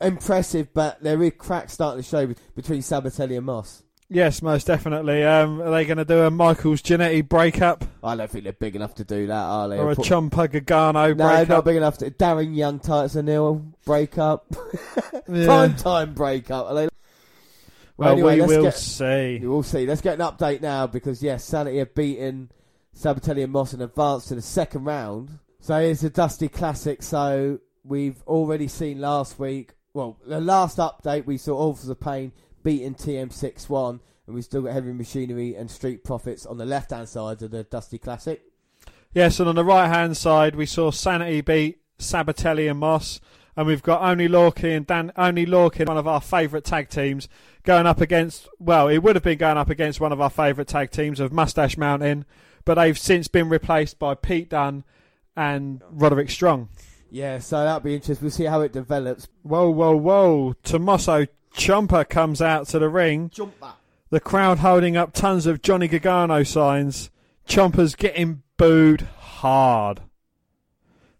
Impressive, 0.00 0.72
but 0.72 1.02
there 1.02 1.22
is 1.22 1.32
cracks 1.36 1.74
starting 1.74 2.02
to 2.02 2.08
show 2.08 2.32
between 2.54 2.80
Sabbatelli 2.80 3.36
and 3.36 3.44
Moss. 3.44 3.82
Yes, 4.12 4.42
most 4.42 4.66
definitely. 4.66 5.22
Um, 5.22 5.62
are 5.62 5.70
they 5.70 5.84
going 5.84 5.98
to 5.98 6.04
do 6.04 6.22
a 6.22 6.30
Michaels 6.32 6.82
Jannetty 6.82 7.28
breakup 7.28 7.84
I 8.02 8.16
don't 8.16 8.28
think 8.28 8.42
they're 8.42 8.52
big 8.52 8.74
enough 8.74 8.96
to 8.96 9.04
do 9.04 9.28
that, 9.28 9.32
are 9.32 9.68
they? 9.68 9.78
or 9.78 9.92
a 9.92 9.94
Put- 9.94 10.06
Ciampa 10.06 10.50
Gargano 10.50 11.08
no, 11.08 11.14
breakup? 11.14 11.48
not 11.48 11.64
big 11.64 11.76
enough 11.76 11.98
to. 11.98 12.10
Darren 12.10 12.56
Young, 12.56 12.80
Titus 12.80 13.14
O'Neill 13.14 13.64
breakup. 13.84 14.46
Yeah. 15.28 15.44
Prime 15.46 15.76
time 15.76 16.14
breakup. 16.14 16.66
Are 16.66 16.74
they? 16.74 16.88
Well, 17.96 18.12
anyway, 18.12 18.40
we 18.40 18.46
will 18.46 18.62
get- 18.64 18.74
see. 18.76 19.38
You 19.40 19.50
will 19.50 19.62
see. 19.62 19.86
Let's 19.86 20.00
get 20.00 20.18
an 20.18 20.26
update 20.26 20.60
now 20.60 20.88
because 20.88 21.22
yes, 21.22 21.44
Sanity 21.44 21.78
have 21.78 21.94
beaten 21.94 22.50
Sabbatelli 22.96 23.44
and 23.44 23.52
Moss 23.52 23.74
and 23.74 23.82
advanced 23.82 24.28
to 24.28 24.34
the 24.34 24.42
second 24.42 24.84
round. 24.84 25.38
So 25.60 25.76
it's 25.76 26.02
a 26.02 26.10
Dusty 26.10 26.48
Classic. 26.48 27.02
So 27.02 27.60
we've 27.84 28.20
already 28.26 28.66
seen 28.66 29.00
last 29.00 29.38
week. 29.38 29.74
Well, 29.92 30.18
the 30.26 30.40
last 30.40 30.78
update 30.78 31.26
we 31.26 31.36
saw 31.36 31.56
Authors 31.58 31.88
of 31.88 32.00
Pain 32.00 32.32
beating 32.62 32.94
TM-61 32.94 34.00
and 34.30 34.34
we've 34.36 34.44
still 34.44 34.62
got 34.62 34.72
Heavy 34.72 34.92
Machinery 34.92 35.56
and 35.56 35.68
Street 35.68 36.04
Profits 36.04 36.46
on 36.46 36.56
the 36.56 36.64
left 36.64 36.92
hand 36.92 37.08
side 37.08 37.42
of 37.42 37.50
the 37.50 37.64
Dusty 37.64 37.98
Classic. 37.98 38.40
Yes, 39.12 39.40
and 39.40 39.48
on 39.48 39.56
the 39.56 39.64
right 39.64 39.88
hand 39.88 40.16
side, 40.16 40.54
we 40.54 40.66
saw 40.66 40.92
Sanity 40.92 41.40
beat 41.40 41.80
Sabbatelli 41.98 42.70
and 42.70 42.78
Moss, 42.78 43.20
and 43.56 43.66
we've 43.66 43.82
got 43.82 44.02
Oney 44.02 44.28
Lorcan 44.28 44.76
and 44.76 44.86
Dan. 44.86 45.10
Oney 45.16 45.46
Lorcan, 45.46 45.88
one 45.88 45.98
of 45.98 46.06
our 46.06 46.20
favourite 46.20 46.64
tag 46.64 46.88
teams, 46.90 47.28
going 47.64 47.86
up 47.86 48.00
against. 48.00 48.48
Well, 48.60 48.86
it 48.86 48.98
would 48.98 49.16
have 49.16 49.24
been 49.24 49.38
going 49.38 49.58
up 49.58 49.68
against 49.68 50.00
one 50.00 50.12
of 50.12 50.20
our 50.20 50.30
favourite 50.30 50.68
tag 50.68 50.92
teams 50.92 51.18
of 51.18 51.32
Mustache 51.32 51.76
Mountain, 51.76 52.24
but 52.64 52.74
they've 52.74 52.96
since 52.96 53.26
been 53.26 53.48
replaced 53.48 53.98
by 53.98 54.14
Pete 54.14 54.50
Dunne 54.50 54.84
and 55.36 55.82
Roderick 55.90 56.30
Strong. 56.30 56.68
Yeah, 57.10 57.40
so 57.40 57.64
that'll 57.64 57.80
be 57.80 57.96
interesting. 57.96 58.24
We'll 58.24 58.30
see 58.30 58.44
how 58.44 58.60
it 58.60 58.72
develops. 58.72 59.26
Whoa, 59.42 59.70
whoa, 59.70 59.96
whoa! 59.96 60.54
Tommaso 60.62 61.26
Ciampa 61.54 62.08
comes 62.08 62.40
out 62.40 62.68
to 62.68 62.78
the 62.78 62.88
ring. 62.88 63.30
Jump 63.30 63.58
back. 63.60 63.76
The 64.10 64.20
crowd 64.20 64.58
holding 64.58 64.96
up 64.96 65.12
tons 65.12 65.46
of 65.46 65.62
Johnny 65.62 65.86
Gargano 65.86 66.42
signs. 66.42 67.10
Ciampa's 67.46 67.94
getting 67.94 68.42
booed 68.56 69.02
hard. 69.18 70.00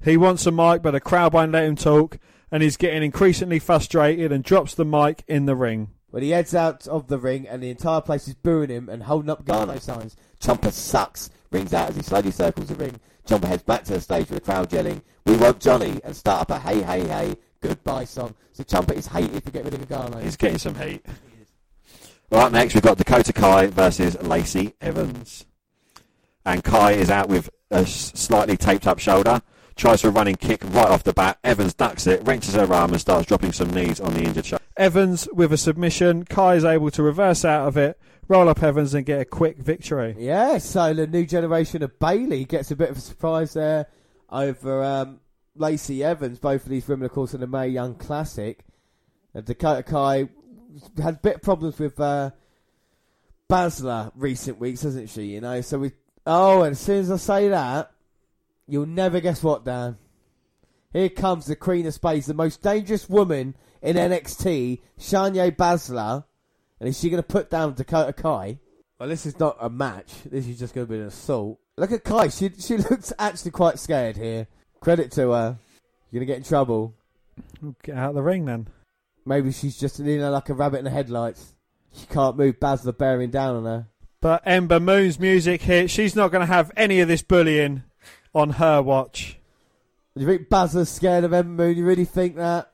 He 0.02 0.16
wants 0.16 0.47
a 0.47 0.51
mic, 0.51 0.82
but 0.82 0.93
the 0.93 1.01
crowd 1.01 1.32
won't 1.32 1.52
let 1.52 1.65
him 1.65 1.77
talk, 1.77 2.19
and 2.51 2.62
he's 2.62 2.77
getting 2.77 3.02
increasingly 3.02 3.59
frustrated 3.59 4.32
and 4.32 4.43
drops 4.43 4.74
the 4.74 4.85
mic 4.85 5.23
in 5.28 5.47
the 5.47 5.55
ring. 5.55 5.90
When 6.11 6.23
he 6.23 6.31
heads 6.31 6.55
out 6.55 6.89
of 6.89 7.07
the 7.07 7.19
ring 7.19 7.47
and 7.47 7.62
the 7.62 7.70
entire 7.70 8.01
place 8.01 8.27
is 8.27 8.35
booing 8.35 8.70
him 8.70 8.89
and 8.89 9.05
holding 9.05 9.31
up 9.31 9.44
Garno 9.44 9.81
signs, 9.81 10.16
Ciampa 10.40 10.73
sucks, 10.73 11.31
rings 11.52 11.73
out 11.73 11.90
as 11.90 11.97
he 11.97 12.02
slowly 12.02 12.32
circles 12.32 12.69
the 12.69 12.74
ring. 12.74 12.98
Ciampa 13.27 13.44
heads 13.44 13.62
back 13.62 13.85
to 13.85 13.93
the 13.93 14.01
stage 14.01 14.28
with 14.31 14.39
the 14.43 14.44
crowd 14.44 14.73
yelling, 14.73 15.02
We 15.27 15.36
want 15.36 15.61
Johnny, 15.61 16.01
and 16.02 16.16
start 16.16 16.43
up 16.43 16.51
a 16.51 16.59
hey, 16.59 16.82
hey, 16.82 17.07
hey, 17.07 17.36
goodbye 17.61 18.05
song. 18.05 18.35
So 18.53 18.65
Ciampa 18.65 18.95
is 18.95 19.07
hated 19.07 19.43
for 19.45 19.51
getting 19.51 19.70
rid 19.70 19.81
of 19.81 19.89
Garno. 19.89 20.23
He's 20.23 20.37
getting 20.37 20.59
some 20.59 20.74
heat. 20.74 21.05
Right, 22.31 22.53
next 22.53 22.74
we've 22.74 22.82
got 22.82 22.97
Dakota 22.97 23.32
Kai 23.32 23.66
versus 23.69 24.20
Lacey 24.23 24.74
Evans. 24.81 25.47
And 26.45 26.62
Kai 26.62 26.93
is 26.93 27.11
out 27.11 27.28
with 27.28 27.51
a 27.70 27.85
slightly 27.87 28.57
taped 28.57 28.87
up 28.87 28.99
shoulder. 28.99 29.43
Tries 29.77 30.03
for 30.03 30.09
a 30.09 30.11
running 30.11 30.37
kick 30.37 30.62
right 30.65 30.89
off 30.89 31.05
the 31.05 31.12
bat. 31.12 31.39
Evans 31.43 31.74
ducks 31.74 32.07
it, 32.07 32.23
wrenches 32.24 32.55
her 32.55 32.73
arm 32.73 32.93
and 32.93 33.01
starts 33.01 33.27
dropping 33.27 33.53
some 33.53 33.70
knees 33.70 34.01
on 34.01 34.15
the 34.15 34.23
injured 34.23 34.47
shoulder. 34.47 34.65
Evans 34.77 35.28
with 35.32 35.53
a 35.53 35.57
submission. 35.57 36.24
Kai 36.24 36.55
is 36.55 36.65
able 36.65 36.91
to 36.93 37.03
reverse 37.03 37.45
out 37.45 37.66
of 37.66 37.77
it, 37.77 37.99
roll 38.28 38.49
up 38.49 38.62
Evans, 38.62 38.95
and 38.95 39.05
get 39.05 39.20
a 39.20 39.24
quick 39.24 39.59
victory. 39.59 40.15
Yeah, 40.19 40.59
so 40.59 40.95
the 40.95 41.07
new 41.07 41.24
generation 41.27 41.82
of 41.82 41.99
Bayley 41.99 42.45
gets 42.45 42.70
a 42.70 42.77
bit 42.77 42.91
of 42.91 42.99
a 42.99 43.01
surprise 43.01 43.55
there 43.55 43.87
over 44.31 44.82
um, 44.82 45.20
Lacey 45.56 46.02
Evans. 46.05 46.39
Both 46.39 46.64
of 46.64 46.70
these 46.70 46.86
women, 46.89 47.06
of 47.06 47.12
course, 47.12 47.35
in 47.35 47.40
the 47.40 47.47
Mae 47.47 47.68
Young 47.68 47.94
Classic. 47.94 48.64
And 49.35 49.44
Dakota 49.44 49.82
Kai 49.82 50.28
had 51.02 51.14
a 51.14 51.18
bit 51.18 51.36
of 51.36 51.43
problems 51.43 51.78
with 51.78 51.98
uh, 52.01 52.31
Baszler 53.48 54.12
recent 54.14 54.59
weeks, 54.59 54.82
hasn't 54.82 55.10
she? 55.10 55.24
You 55.24 55.40
know, 55.40 55.60
so 55.60 55.78
we. 55.78 55.93
Oh, 56.27 56.62
and 56.62 56.72
as 56.72 56.81
soon 56.81 57.01
as 57.01 57.10
I 57.10 57.16
say 57.16 57.48
that, 57.48 57.93
you'll 58.66 58.86
never 58.86 59.20
guess 59.20 59.43
what, 59.43 59.64
Dan. 59.64 59.97
Here 60.93 61.09
comes 61.09 61.47
the 61.47 61.56
Queen 61.56 61.86
of 61.86 61.94
Spades, 61.94 62.27
the 62.27 62.35
most 62.35 62.62
dangerous 62.62 63.09
woman 63.09 63.55
in 63.81 63.97
NXT, 63.97 64.81
Shayna 64.98 65.55
Baszler. 65.55 66.24
And 66.81 66.89
is 66.89 66.98
she 66.98 67.10
going 67.10 67.22
to 67.22 67.27
put 67.27 67.51
down 67.51 67.74
Dakota 67.74 68.12
Kai? 68.12 68.59
Well, 68.98 69.09
this 69.09 69.24
is 69.24 69.39
not 69.39 69.56
a 69.60 69.70
match. 69.70 70.12
This 70.24 70.47
is 70.47 70.59
just 70.59 70.74
going 70.74 70.86
to 70.86 70.93
be 70.93 70.98
an 70.98 71.06
assault. 71.06 71.59
Look 71.77 71.93
at 71.93 72.05
Kai. 72.05 72.28
She 72.28 72.51
she 72.59 72.77
looks 72.77 73.12
actually 73.18 73.52
quite 73.52 73.78
scared 73.78 74.16
here. 74.16 74.47
Credit 74.81 75.11
to 75.12 75.32
her. 75.32 75.59
You're 76.11 76.20
going 76.20 76.27
to 76.27 76.32
get 76.32 76.39
in 76.39 76.44
trouble. 76.44 76.94
Get 77.82 77.97
out 77.97 78.11
of 78.11 78.15
the 78.15 78.23
ring 78.23 78.47
then. 78.47 78.69
Maybe 79.24 79.52
she's 79.52 79.78
just 79.78 79.98
you 79.98 80.19
know 80.19 80.31
like 80.31 80.48
a 80.48 80.55
rabbit 80.55 80.78
in 80.78 80.85
the 80.85 80.90
headlights. 80.90 81.55
She 81.94 82.07
can't 82.07 82.36
move. 82.36 82.59
Baszler 82.59 82.97
bearing 82.97 83.31
down 83.31 83.57
on 83.57 83.65
her. 83.65 83.86
But 84.20 84.43
Ember 84.44 84.81
Moon's 84.81 85.19
music 85.19 85.62
hit. 85.62 85.90
She's 85.90 86.16
not 86.16 86.31
going 86.31 86.40
to 86.40 86.52
have 86.52 86.70
any 86.77 87.01
of 87.01 87.09
this 87.09 87.23
bullying 87.23 87.85
on 88.35 88.51
her 88.51 88.82
watch. 88.82 89.39
Do 90.16 90.23
you 90.23 90.27
think 90.27 90.48
Baszler's 90.48 90.89
scared 90.89 91.24
of 91.24 91.32
Ember 91.32 91.65
Moon? 91.65 91.77
You 91.77 91.86
really 91.86 92.05
think 92.05 92.36
that? 92.36 92.73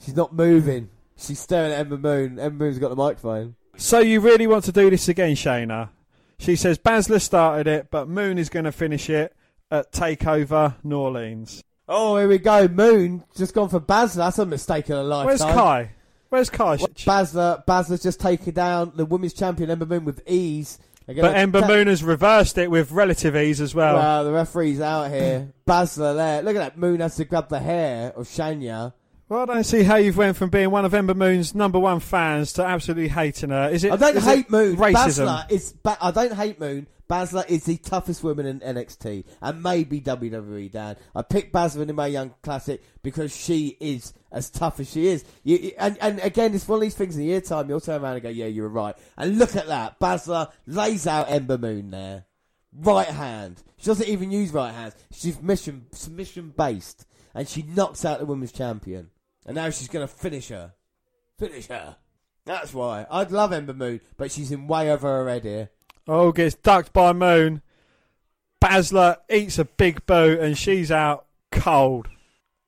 She's 0.00 0.16
not 0.16 0.34
moving. 0.34 0.90
She's 1.16 1.40
staring 1.40 1.72
at 1.72 1.80
Ember 1.80 1.98
Moon. 1.98 2.38
Ember 2.38 2.64
Moon's 2.64 2.78
got 2.78 2.90
the 2.90 2.96
microphone. 2.96 3.56
So 3.76 3.98
you 3.98 4.20
really 4.20 4.46
want 4.46 4.64
to 4.64 4.72
do 4.72 4.88
this 4.90 5.08
again, 5.08 5.34
Shayna? 5.34 5.90
She 6.38 6.56
says 6.56 6.78
Baszler 6.78 7.20
started 7.20 7.66
it, 7.66 7.90
but 7.90 8.08
Moon 8.08 8.38
is 8.38 8.48
going 8.48 8.64
to 8.64 8.72
finish 8.72 9.10
it 9.10 9.35
at 9.70 9.92
Takeover 9.92 10.74
New 10.84 10.98
Orleans. 10.98 11.62
Oh, 11.88 12.16
here 12.16 12.28
we 12.28 12.38
go. 12.38 12.66
Moon 12.68 13.24
just 13.36 13.54
gone 13.54 13.68
for 13.68 13.80
Baszler. 13.80 14.16
That's 14.16 14.38
a 14.38 14.46
mistake 14.46 14.88
of 14.88 14.98
a 14.98 15.02
lifetime. 15.02 15.26
Where's 15.26 15.40
Kai? 15.40 15.90
Where's 16.28 16.50
Kai? 16.50 16.76
Baszler, 16.76 17.64
Baszler's 17.64 18.02
just 18.02 18.20
taken 18.20 18.52
down 18.54 18.92
the 18.96 19.06
women's 19.06 19.32
champion 19.32 19.70
Ember 19.70 19.86
Moon 19.86 20.04
with 20.04 20.22
ease. 20.26 20.78
They're 21.06 21.14
but 21.22 21.36
Ember 21.36 21.60
ta- 21.60 21.68
Moon 21.68 21.86
has 21.86 22.02
reversed 22.02 22.58
it 22.58 22.68
with 22.68 22.90
relative 22.90 23.36
ease 23.36 23.60
as 23.60 23.72
well. 23.74 23.94
Well, 23.94 24.24
the 24.24 24.32
referee's 24.32 24.80
out 24.80 25.10
here. 25.10 25.52
Baszler 25.66 26.16
there. 26.16 26.42
Look 26.42 26.56
at 26.56 26.58
that. 26.58 26.78
Moon 26.78 26.98
has 26.98 27.14
to 27.16 27.24
grab 27.24 27.48
the 27.48 27.60
hair 27.60 28.12
of 28.16 28.26
Shayna. 28.26 28.92
Well, 29.28 29.40
I 29.40 29.44
don't 29.46 29.64
see 29.64 29.82
how 29.82 29.96
you've 29.96 30.16
went 30.16 30.36
from 30.36 30.50
being 30.50 30.70
one 30.70 30.84
of 30.84 30.94
Ember 30.94 31.14
Moon's 31.14 31.52
number 31.52 31.80
one 31.80 31.98
fans 31.98 32.52
to 32.54 32.64
absolutely 32.64 33.08
hating 33.08 33.50
her. 33.50 33.68
Is 33.70 33.82
it? 33.82 33.90
I 33.90 33.96
don't 33.96 34.18
hate 34.18 34.48
Moon. 34.50 34.76
Racism. 34.76 35.26
Baszler 35.26 35.50
is. 35.50 35.72
Ba- 35.72 35.98
I 36.00 36.12
don't 36.12 36.32
hate 36.34 36.60
Moon. 36.60 36.86
Baszler 37.10 37.48
is 37.48 37.64
the 37.64 37.76
toughest 37.76 38.22
woman 38.22 38.46
in 38.46 38.60
NXT 38.60 39.24
and 39.40 39.62
maybe 39.62 40.00
WWE. 40.00 40.70
Dan, 40.70 40.96
I 41.14 41.22
picked 41.22 41.52
Baszler 41.52 41.88
in 41.88 41.94
my 41.96 42.06
young 42.06 42.34
classic 42.42 42.82
because 43.02 43.34
she 43.34 43.76
is 43.80 44.12
as 44.30 44.48
tough 44.50 44.78
as 44.80 44.90
she 44.90 45.08
is. 45.08 45.24
You, 45.42 45.72
and 45.78 45.98
and 46.00 46.20
again, 46.20 46.54
it's 46.54 46.68
one 46.68 46.78
of 46.78 46.82
these 46.82 46.94
things 46.94 47.16
in 47.16 47.22
the 47.22 47.26
year 47.26 47.40
time. 47.40 47.68
You'll 47.68 47.80
turn 47.80 48.02
around 48.02 48.14
and 48.14 48.22
go, 48.22 48.28
"Yeah, 48.28 48.46
you 48.46 48.62
were 48.62 48.68
right." 48.68 48.94
And 49.16 49.38
look 49.38 49.56
at 49.56 49.66
that. 49.66 49.98
Baszler 49.98 50.52
lays 50.66 51.06
out 51.06 51.30
Ember 51.30 51.58
Moon 51.58 51.90
there, 51.90 52.26
right 52.72 53.08
hand. 53.08 53.60
She 53.78 53.86
doesn't 53.86 54.08
even 54.08 54.30
use 54.30 54.52
right 54.52 54.72
hands. 54.72 54.94
She's 55.12 55.34
submission 55.34 55.86
submission 55.90 56.54
based, 56.56 57.06
and 57.34 57.48
she 57.48 57.62
knocks 57.62 58.04
out 58.04 58.20
the 58.20 58.26
women's 58.26 58.52
champion. 58.52 59.10
And 59.46 59.54
now 59.54 59.70
she's 59.70 59.88
going 59.88 60.06
to 60.06 60.12
finish 60.12 60.48
her. 60.48 60.74
Finish 61.38 61.68
her. 61.68 61.96
That's 62.44 62.74
why. 62.74 63.06
I'd 63.10 63.30
love 63.30 63.52
Ember 63.52 63.74
Moon, 63.74 64.00
but 64.16 64.30
she's 64.30 64.52
in 64.52 64.66
way 64.66 64.90
over 64.90 65.08
her 65.08 65.28
head 65.28 65.44
here. 65.44 65.70
Oh, 66.08 66.32
gets 66.32 66.54
ducked 66.54 66.92
by 66.92 67.12
Moon. 67.12 67.62
Baszler 68.62 69.16
eats 69.30 69.58
a 69.58 69.64
big 69.64 70.04
boot 70.06 70.40
and 70.40 70.56
she's 70.56 70.90
out 70.90 71.26
cold. 71.52 72.08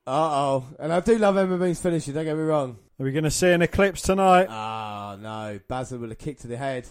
Uh 0.07 0.11
oh. 0.11 0.67
And 0.79 0.93
I 0.93 1.01
do 1.01 1.19
love 1.19 1.37
Ember 1.37 1.57
Moon's 1.57 1.81
finishing, 1.81 2.15
don't 2.15 2.25
get 2.25 2.37
me 2.37 2.43
wrong. 2.43 2.79
Are 3.01 3.05
we 3.05 3.13
going 3.13 3.25
to 3.25 3.31
see 3.31 3.51
an 3.51 3.63
eclipse 3.63 4.03
tonight? 4.03 4.49
Ah, 4.51 5.17
no. 5.21 5.61
Baszler 5.69 6.01
with 6.01 6.13
a 6.13 6.17
kick 6.17 6.39
to 6.41 6.49
the 6.49 6.57
head. 6.57 6.87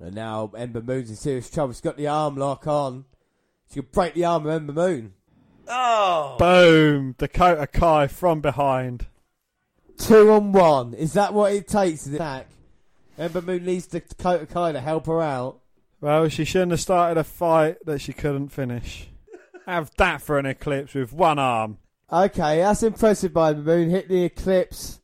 And 0.00 0.14
now 0.14 0.52
Ember 0.56 0.80
Moon's 0.80 1.10
in 1.10 1.16
serious 1.16 1.50
trouble. 1.50 1.72
She's 1.72 1.80
got 1.80 1.96
the 1.96 2.06
arm 2.06 2.36
lock 2.36 2.66
on. 2.66 3.04
She 3.68 3.80
could 3.80 3.90
break 3.90 4.14
the 4.14 4.24
arm 4.24 4.46
of 4.46 4.52
Ember 4.52 4.72
Moon. 4.72 5.14
Oh! 5.66 6.36
Boom! 6.38 7.16
Dakota 7.18 7.66
Kai 7.66 8.06
from 8.06 8.40
behind. 8.40 9.06
Two 9.98 10.30
on 10.30 10.52
one. 10.52 10.94
Is 10.94 11.12
that 11.14 11.34
what 11.34 11.52
it 11.52 11.68
takes 11.68 12.04
to 12.04 12.14
attack? 12.14 12.46
Ember 13.18 13.42
Moon 13.42 13.64
needs 13.64 13.86
Dakota 13.86 14.46
Kai 14.46 14.72
to 14.72 14.80
help 14.80 15.06
her 15.06 15.20
out. 15.20 15.58
Well, 16.00 16.28
she 16.28 16.44
shouldn't 16.44 16.70
have 16.70 16.80
started 16.80 17.18
a 17.18 17.24
fight 17.24 17.84
that 17.84 18.00
she 18.00 18.12
couldn't 18.12 18.50
finish. 18.50 19.08
Have 19.66 19.90
that 19.98 20.22
for 20.22 20.38
an 20.38 20.46
eclipse 20.46 20.94
with 20.94 21.12
one 21.12 21.38
arm. 21.38 21.78
Okay, 22.10 22.58
that's 22.58 22.82
impressive 22.82 23.32
by 23.34 23.50
Ember 23.50 23.76
Moon. 23.76 23.90
Hit 23.90 24.08
the 24.08 24.24
eclipse 24.24 25.00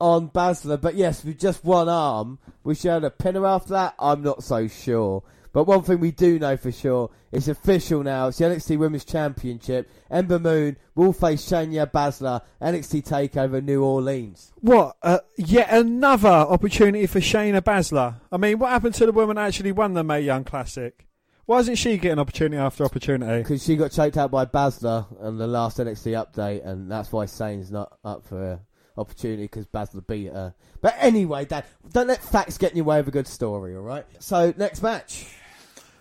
on 0.00 0.30
Baszler, 0.30 0.80
but 0.80 0.94
yes, 0.94 1.24
with 1.24 1.38
just 1.38 1.64
one 1.64 1.88
arm, 1.88 2.38
we 2.64 2.74
should 2.74 2.90
have 2.90 3.04
a 3.04 3.10
pinner 3.10 3.46
after 3.46 3.70
that. 3.70 3.94
I'm 3.98 4.22
not 4.22 4.42
so 4.42 4.66
sure. 4.66 5.22
But 5.58 5.66
one 5.66 5.82
thing 5.82 5.98
we 5.98 6.12
do 6.12 6.38
know 6.38 6.56
for 6.56 6.70
sure, 6.70 7.10
it's 7.32 7.48
official 7.48 8.04
now. 8.04 8.28
It's 8.28 8.38
the 8.38 8.44
NXT 8.44 8.78
Women's 8.78 9.04
Championship. 9.04 9.90
Ember 10.08 10.38
Moon 10.38 10.76
will 10.94 11.12
face 11.12 11.44
Shayna 11.50 11.90
Baszler, 11.90 12.42
NXT 12.62 13.04
Takeover 13.04 13.60
New 13.60 13.82
Orleans. 13.82 14.52
What? 14.60 14.96
Uh, 15.02 15.18
yet 15.36 15.68
another 15.70 16.28
opportunity 16.28 17.08
for 17.08 17.18
Shayna 17.18 17.60
Baszler. 17.60 18.20
I 18.30 18.36
mean, 18.36 18.60
what 18.60 18.70
happened 18.70 18.94
to 18.94 19.06
the 19.06 19.10
woman 19.10 19.34
that 19.34 19.48
actually 19.48 19.72
won 19.72 19.94
the 19.94 20.04
Mae 20.04 20.20
Young 20.20 20.44
Classic? 20.44 21.04
Why 21.46 21.58
isn't 21.58 21.74
she 21.74 21.98
getting 21.98 22.20
opportunity 22.20 22.56
after 22.56 22.84
opportunity? 22.84 23.42
Because 23.42 23.64
she 23.64 23.74
got 23.74 23.90
choked 23.90 24.16
out 24.16 24.30
by 24.30 24.44
Baszler 24.44 25.06
on 25.20 25.38
the 25.38 25.48
last 25.48 25.78
NXT 25.78 26.24
update, 26.24 26.64
and 26.64 26.88
that's 26.88 27.10
why 27.10 27.26
Sane's 27.26 27.72
not 27.72 27.98
up 28.04 28.24
for 28.24 28.52
a 28.52 28.60
opportunity 28.96 29.42
because 29.42 29.66
Baszler 29.66 30.06
beat 30.06 30.26
her. 30.26 30.54
But 30.80 30.94
anyway, 31.00 31.46
Dad, 31.46 31.64
don't 31.90 32.06
let 32.06 32.22
facts 32.22 32.58
get 32.58 32.70
in 32.70 32.76
your 32.76 32.86
way 32.86 33.00
of 33.00 33.08
a 33.08 33.10
good 33.10 33.26
story, 33.26 33.74
alright? 33.74 34.06
So, 34.20 34.54
next 34.56 34.84
match. 34.84 35.26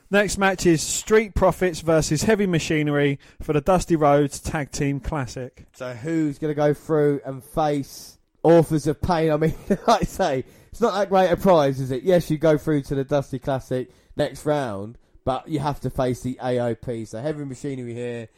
Next 0.09 0.38
match 0.38 0.65
is 0.65 0.81
Street 0.81 1.35
Profits 1.35 1.81
versus 1.81 2.23
Heavy 2.23 2.45
Machinery 2.45 3.19
for 3.41 3.51
the 3.51 3.59
Dusty 3.59 3.97
Rhodes 3.97 4.39
Tag 4.39 4.71
Team 4.71 5.01
Classic. 5.01 5.65
So 5.73 5.93
who's 5.93 6.39
going 6.39 6.51
to 6.51 6.55
go 6.55 6.73
through 6.73 7.19
and 7.25 7.43
face 7.43 8.17
Authors 8.41 8.88
of 8.88 9.01
Pain? 9.01 9.31
I 9.31 9.35
mean, 9.35 9.53
like 9.69 10.03
I 10.03 10.05
say, 10.05 10.45
it's 10.71 10.79
not 10.79 10.93
that 10.93 11.09
great 11.09 11.29
a 11.29 11.35
prize, 11.35 11.81
is 11.81 11.91
it? 11.91 12.03
Yes, 12.03 12.31
you 12.31 12.38
go 12.38 12.57
through 12.57 12.84
to 12.84 12.95
the 12.95 13.03
Dusty 13.03 13.38
Classic 13.38 13.91
next 14.15 14.45
round, 14.45 14.97
but 15.25 15.49
you 15.49 15.59
have 15.59 15.81
to 15.81 15.89
face 15.89 16.21
the 16.21 16.39
AOP. 16.41 17.09
So 17.09 17.19
Heavy 17.19 17.43
Machinery 17.43 17.93
here 17.93 18.29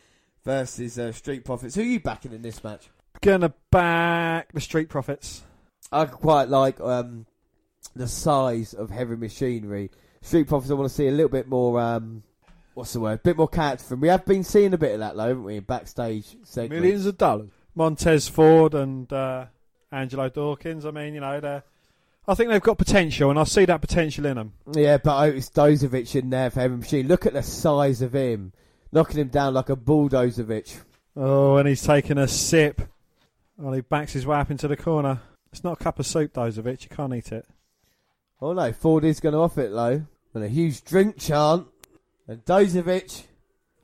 versus 0.43 0.97
uh, 0.97 1.11
Street 1.11 1.45
Profits. 1.45 1.75
Who 1.75 1.81
are 1.81 1.85
you 1.85 1.99
backing 1.99 2.33
in 2.33 2.41
this 2.41 2.63
match? 2.63 2.89
Gonna 3.21 3.53
back 3.69 4.53
the 4.53 4.61
Street 4.61 4.89
Profits. 4.89 5.43
I 5.91 6.05
quite 6.05 6.49
like 6.49 6.81
um, 6.81 7.27
the 7.95 8.07
size 8.07 8.73
of 8.73 8.89
Heavy 8.89 9.17
Machinery. 9.17 9.91
Street 10.21 10.47
Profits, 10.47 10.71
I 10.71 10.75
want 10.75 10.89
to 10.89 10.95
see 10.95 11.07
a 11.07 11.11
little 11.11 11.29
bit 11.29 11.47
more. 11.47 11.79
Um, 11.79 12.23
what's 12.73 12.93
the 12.93 12.99
word? 12.99 13.19
A 13.19 13.23
bit 13.23 13.37
more 13.37 13.47
character 13.47 13.85
from. 13.85 14.01
We 14.01 14.07
have 14.09 14.25
been 14.25 14.43
seeing 14.43 14.73
a 14.73 14.77
bit 14.77 14.93
of 14.93 14.99
that, 14.99 15.15
though, 15.15 15.27
haven't 15.27 15.43
we? 15.43 15.57
in 15.57 15.63
Backstage 15.63 16.37
segments. 16.43 16.81
Millions 16.81 17.05
of 17.05 17.17
dollars. 17.17 17.49
Montez 17.75 18.27
Ford 18.27 18.73
and 18.73 19.11
uh, 19.13 19.45
Angelo 19.91 20.29
Dawkins. 20.29 20.85
I 20.85 20.91
mean, 20.91 21.13
you 21.13 21.21
know, 21.21 21.39
they're. 21.39 21.63
I 22.27 22.35
think 22.35 22.49
they've 22.49 22.61
got 22.61 22.77
potential, 22.77 23.31
and 23.31 23.39
I 23.39 23.43
see 23.45 23.65
that 23.65 23.81
potential 23.81 24.25
in 24.25 24.35
them. 24.35 24.53
Yeah, 24.71 24.97
but 24.97 25.19
Otis 25.19 25.49
Dozovic 25.49 26.15
in 26.15 26.29
there 26.29 26.51
for 26.51 26.59
Heavy 26.59 26.75
Machine. 26.75 27.07
Look 27.07 27.25
at 27.25 27.33
the 27.33 27.41
size 27.41 28.03
of 28.03 28.13
him, 28.13 28.53
knocking 28.91 29.19
him 29.19 29.29
down 29.29 29.55
like 29.55 29.69
a 29.69 29.75
bulldozovich. 29.75 30.77
Oh, 31.15 31.57
and 31.57 31.67
he's 31.67 31.81
taking 31.81 32.19
a 32.19 32.27
sip. 32.27 32.81
Well, 33.57 33.73
he 33.73 33.81
backs 33.81 34.13
his 34.13 34.27
way 34.27 34.37
up 34.37 34.51
into 34.51 34.67
the 34.67 34.77
corner. 34.77 35.21
It's 35.51 35.63
not 35.63 35.81
a 35.81 35.83
cup 35.83 35.97
of 35.97 36.05
soup, 36.05 36.33
Dozovic. 36.33 36.83
You 36.83 36.95
can't 36.95 37.15
eat 37.15 37.31
it. 37.31 37.47
Oh 38.41 38.53
no, 38.53 38.71
Ford 38.71 39.03
is 39.03 39.19
going 39.19 39.33
to 39.33 39.39
off 39.39 39.57
it 39.57 39.71
low. 39.71 40.03
And 40.33 40.43
a 40.43 40.47
huge 40.47 40.83
drink 40.83 41.17
chant. 41.17 41.67
And 42.27 42.43
Dozovic 42.45 43.23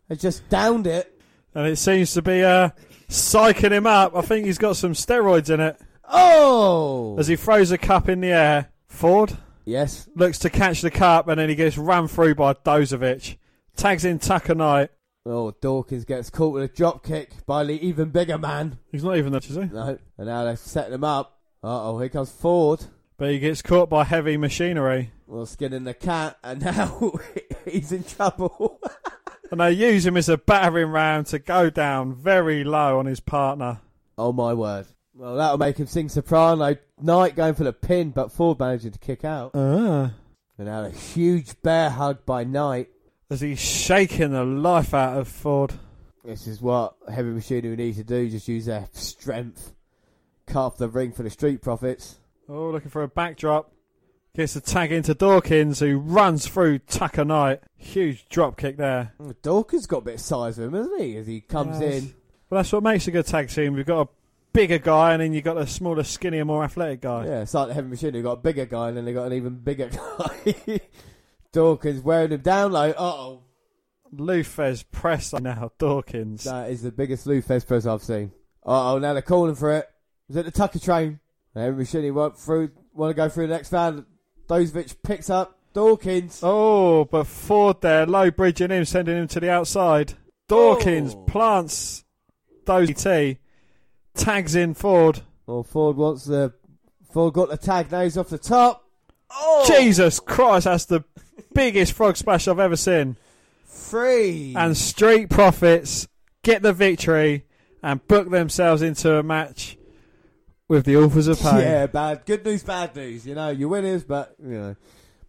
has 0.09 0.19
just 0.19 0.47
downed 0.49 0.87
it. 0.87 1.11
And 1.53 1.67
it 1.67 1.77
seems 1.77 2.13
to 2.13 2.21
be 2.21 2.43
uh, 2.43 2.69
psyching 3.09 3.71
him 3.71 3.87
up. 3.87 4.15
I 4.15 4.21
think 4.21 4.45
he's 4.45 4.57
got 4.57 4.75
some 4.77 4.93
steroids 4.93 5.49
in 5.49 5.59
it. 5.59 5.79
Oh! 6.07 7.17
As 7.17 7.27
he 7.27 7.35
throws 7.35 7.71
a 7.71 7.77
cup 7.77 8.07
in 8.09 8.21
the 8.21 8.27
air, 8.29 8.69
Ford 8.87 9.35
Yes. 9.65 10.07
looks 10.15 10.37
to 10.39 10.49
catch 10.49 10.81
the 10.81 10.91
cup 10.91 11.27
and 11.27 11.39
then 11.39 11.49
he 11.49 11.55
gets 11.55 11.77
run 11.77 12.07
through 12.07 12.35
by 12.35 12.53
Dozovic. 12.53 13.37
Tags 13.75 14.05
in 14.05 14.19
Tucker 14.19 14.53
Knight. 14.55 14.91
Oh, 15.25 15.51
Dawkins 15.59 16.05
gets 16.05 16.29
caught 16.29 16.53
with 16.53 16.63
a 16.63 16.67
drop 16.67 17.03
kick 17.03 17.31
by 17.47 17.63
the 17.63 17.73
even 17.85 18.09
bigger 18.09 18.37
man. 18.37 18.77
He's 18.91 19.03
not 19.03 19.17
even 19.17 19.31
there, 19.31 19.39
is 19.41 19.55
he? 19.55 19.61
No. 19.65 19.97
And 20.19 20.27
now 20.27 20.43
they're 20.43 20.55
setting 20.55 20.93
him 20.93 21.03
up. 21.03 21.39
Uh 21.63 21.89
oh, 21.89 21.99
here 21.99 22.09
comes 22.09 22.31
Ford. 22.31 22.85
But 23.17 23.31
he 23.31 23.39
gets 23.39 23.61
caught 23.61 23.89
by 23.89 24.03
heavy 24.03 24.37
machinery. 24.37 25.11
Well, 25.27 25.45
skinning 25.45 25.85
the 25.85 25.93
cat, 25.93 26.37
and 26.43 26.61
now 26.61 27.13
he's 27.65 27.91
in 27.91 28.03
trouble. 28.03 28.79
And 29.51 29.59
they 29.61 29.73
use 29.73 30.07
him 30.07 30.17
as 30.17 30.27
a 30.27 30.37
battering 30.37 30.89
ram 30.89 31.23
to 31.25 31.37
go 31.37 31.69
down 31.69 32.15
very 32.15 32.63
low 32.63 32.97
on 32.97 33.05
his 33.05 33.19
partner. 33.19 33.79
oh 34.17 34.33
my 34.33 34.55
word. 34.55 34.87
Well, 35.13 35.35
that'll 35.35 35.59
make 35.59 35.77
him 35.77 35.85
sing 35.85 36.09
soprano. 36.09 36.75
Knight 36.99 37.35
going 37.35 37.53
for 37.53 37.63
the 37.63 37.71
pin, 37.71 38.09
but 38.09 38.31
Ford 38.31 38.59
managing 38.59 38.93
to 38.93 38.99
kick 38.99 39.23
out. 39.23 39.51
Ah. 39.53 40.11
And 40.57 40.67
now 40.67 40.83
a 40.85 40.89
huge 40.89 41.61
bear 41.61 41.91
hug 41.91 42.25
by 42.25 42.43
Knight. 42.43 42.89
As 43.29 43.39
he's 43.39 43.59
shaking 43.59 44.31
the 44.31 44.43
life 44.43 44.95
out 44.95 45.19
of 45.19 45.27
Ford. 45.27 45.73
This 46.23 46.47
is 46.47 46.59
what 46.59 46.95
Heavy 47.07 47.29
Machinery 47.29 47.75
need 47.75 47.95
to 47.97 48.03
do. 48.03 48.27
Just 48.27 48.47
use 48.47 48.65
their 48.65 48.87
strength. 48.93 49.73
Off 50.55 50.77
the 50.77 50.89
ring 50.89 51.11
for 51.11 51.21
the 51.21 51.29
Street 51.29 51.61
Profits. 51.61 52.15
Oh, 52.49 52.69
looking 52.69 52.89
for 52.91 53.03
a 53.03 53.07
backdrop. 53.07 53.71
Gets 54.35 54.55
a 54.57 54.61
tag 54.61 54.91
into 54.91 55.13
Dawkins, 55.13 55.79
who 55.79 55.97
runs 55.97 56.45
through 56.47 56.79
Tucker 56.79 57.23
Knight. 57.23 57.61
Huge 57.77 58.27
drop 58.27 58.57
kick 58.57 58.75
there. 58.77 59.13
Oh, 59.19 59.33
Dawkins 59.41 59.87
got 59.87 59.99
a 59.99 60.01
bit 60.01 60.13
of 60.15 60.19
size 60.19 60.57
with 60.57 60.67
him, 60.67 60.73
hasn't 60.73 61.01
he? 61.01 61.15
As 61.17 61.25
he 61.27 61.39
comes 61.41 61.79
Yes. 61.79 62.03
in. 62.03 62.13
Well, 62.49 62.59
that's 62.59 62.71
what 62.73 62.83
makes 62.83 63.07
a 63.07 63.11
good 63.11 63.25
tag 63.25 63.49
team. 63.49 63.73
We've 63.75 63.85
got 63.85 64.07
a 64.07 64.09
bigger 64.51 64.77
guy, 64.77 65.13
and 65.13 65.21
then 65.21 65.31
you've 65.33 65.45
got 65.45 65.57
a 65.57 65.65
smaller, 65.65 66.03
skinnier, 66.03 66.43
more 66.43 66.63
athletic 66.65 67.01
guy. 67.01 67.25
Yeah, 67.25 67.41
it's 67.41 67.53
like 67.53 67.69
the 67.69 67.73
Heavy 67.73 67.87
Machinery 67.87 68.21
got 68.21 68.33
a 68.33 68.41
bigger 68.41 68.65
guy 68.65 68.89
and 68.89 68.97
then 68.97 69.05
they've 69.05 69.15
got 69.15 69.27
an 69.27 69.33
even 69.33 69.55
bigger 69.55 69.89
guy. 70.17 70.79
Dawkins 71.53 72.01
wearing 72.01 72.31
him 72.31 72.41
down 72.41 72.73
low. 72.73 72.89
Uh 72.91 72.93
oh. 72.97 73.41
Lou 74.11 74.43
Thesz 74.43 74.83
press 74.91 75.33
now, 75.33 75.71
Dawkins. 75.77 76.43
That 76.43 76.69
is 76.69 76.81
the 76.83 76.91
biggest 76.91 77.25
Lou 77.25 77.41
Thesz 77.41 77.65
press 77.65 77.85
I've 77.85 78.03
seen. 78.03 78.31
Uh 78.65 78.93
oh, 78.93 78.99
now 78.99 79.13
they're 79.13 79.21
calling 79.21 79.55
for 79.55 79.71
it. 79.73 79.87
Is 80.29 80.35
it 80.35 80.43
the 80.45 80.51
Tucker 80.51 80.79
train? 80.79 81.19
Heavy 81.55 81.77
Machinery 81.77 82.11
want 82.11 82.37
through 82.37 82.71
want 82.93 83.11
to 83.11 83.13
go 83.15 83.29
through 83.29 83.47
the 83.47 83.53
next 83.53 83.71
round. 83.71 84.05
Dozovic 84.47 84.95
picks 85.03 85.29
up 85.29 85.57
Dawkins. 85.73 86.41
Oh, 86.43 87.05
but 87.05 87.25
Ford 87.25 87.81
there, 87.81 88.05
low 88.05 88.29
bridging 88.29 88.71
him, 88.71 88.85
sending 88.85 89.17
him 89.17 89.27
to 89.29 89.39
the 89.39 89.49
outside. 89.49 90.13
Dawkins 90.47 91.15
Oh. 91.15 91.23
plants 91.23 92.03
Dozy 92.65 92.93
T, 92.93 93.37
tags 94.13 94.55
in 94.55 94.73
Ford. 94.73 95.21
Well, 95.47 95.63
Ford 95.63 95.97
wants 95.97 96.25
the 96.25 96.53
Ford 97.11 97.33
got 97.33 97.49
the 97.49 97.57
tag. 97.57 97.91
Now 97.91 98.03
he's 98.03 98.17
off 98.17 98.29
the 98.29 98.37
top. 98.37 98.83
Oh, 99.31 99.65
Jesus 99.67 100.19
Christ, 100.19 100.65
that's 100.65 100.85
the 100.85 101.03
biggest 101.53 101.93
frog 101.93 102.17
splash 102.17 102.47
I've 102.47 102.59
ever 102.59 102.75
seen. 102.75 103.15
Free. 103.65 104.53
And 104.55 104.75
Street 104.75 105.29
Profits 105.29 106.07
get 106.43 106.61
the 106.61 106.73
victory 106.73 107.45
and 107.81 108.05
book 108.07 108.29
themselves 108.29 108.81
into 108.81 109.15
a 109.15 109.23
match 109.23 109.77
with 110.67 110.85
the 110.85 110.97
Authors 110.97 111.27
of 111.27 111.39
Pain. 111.39 111.59
Yeah, 111.59 111.87
bad. 111.87 112.25
Good 112.25 112.45
news, 112.45 112.63
bad 112.63 112.95
news. 112.95 113.25
You 113.25 113.35
know, 113.35 113.49
you're 113.49 113.69
winners, 113.69 114.03
but 114.03 114.35
you 114.41 114.57
know, 114.57 114.75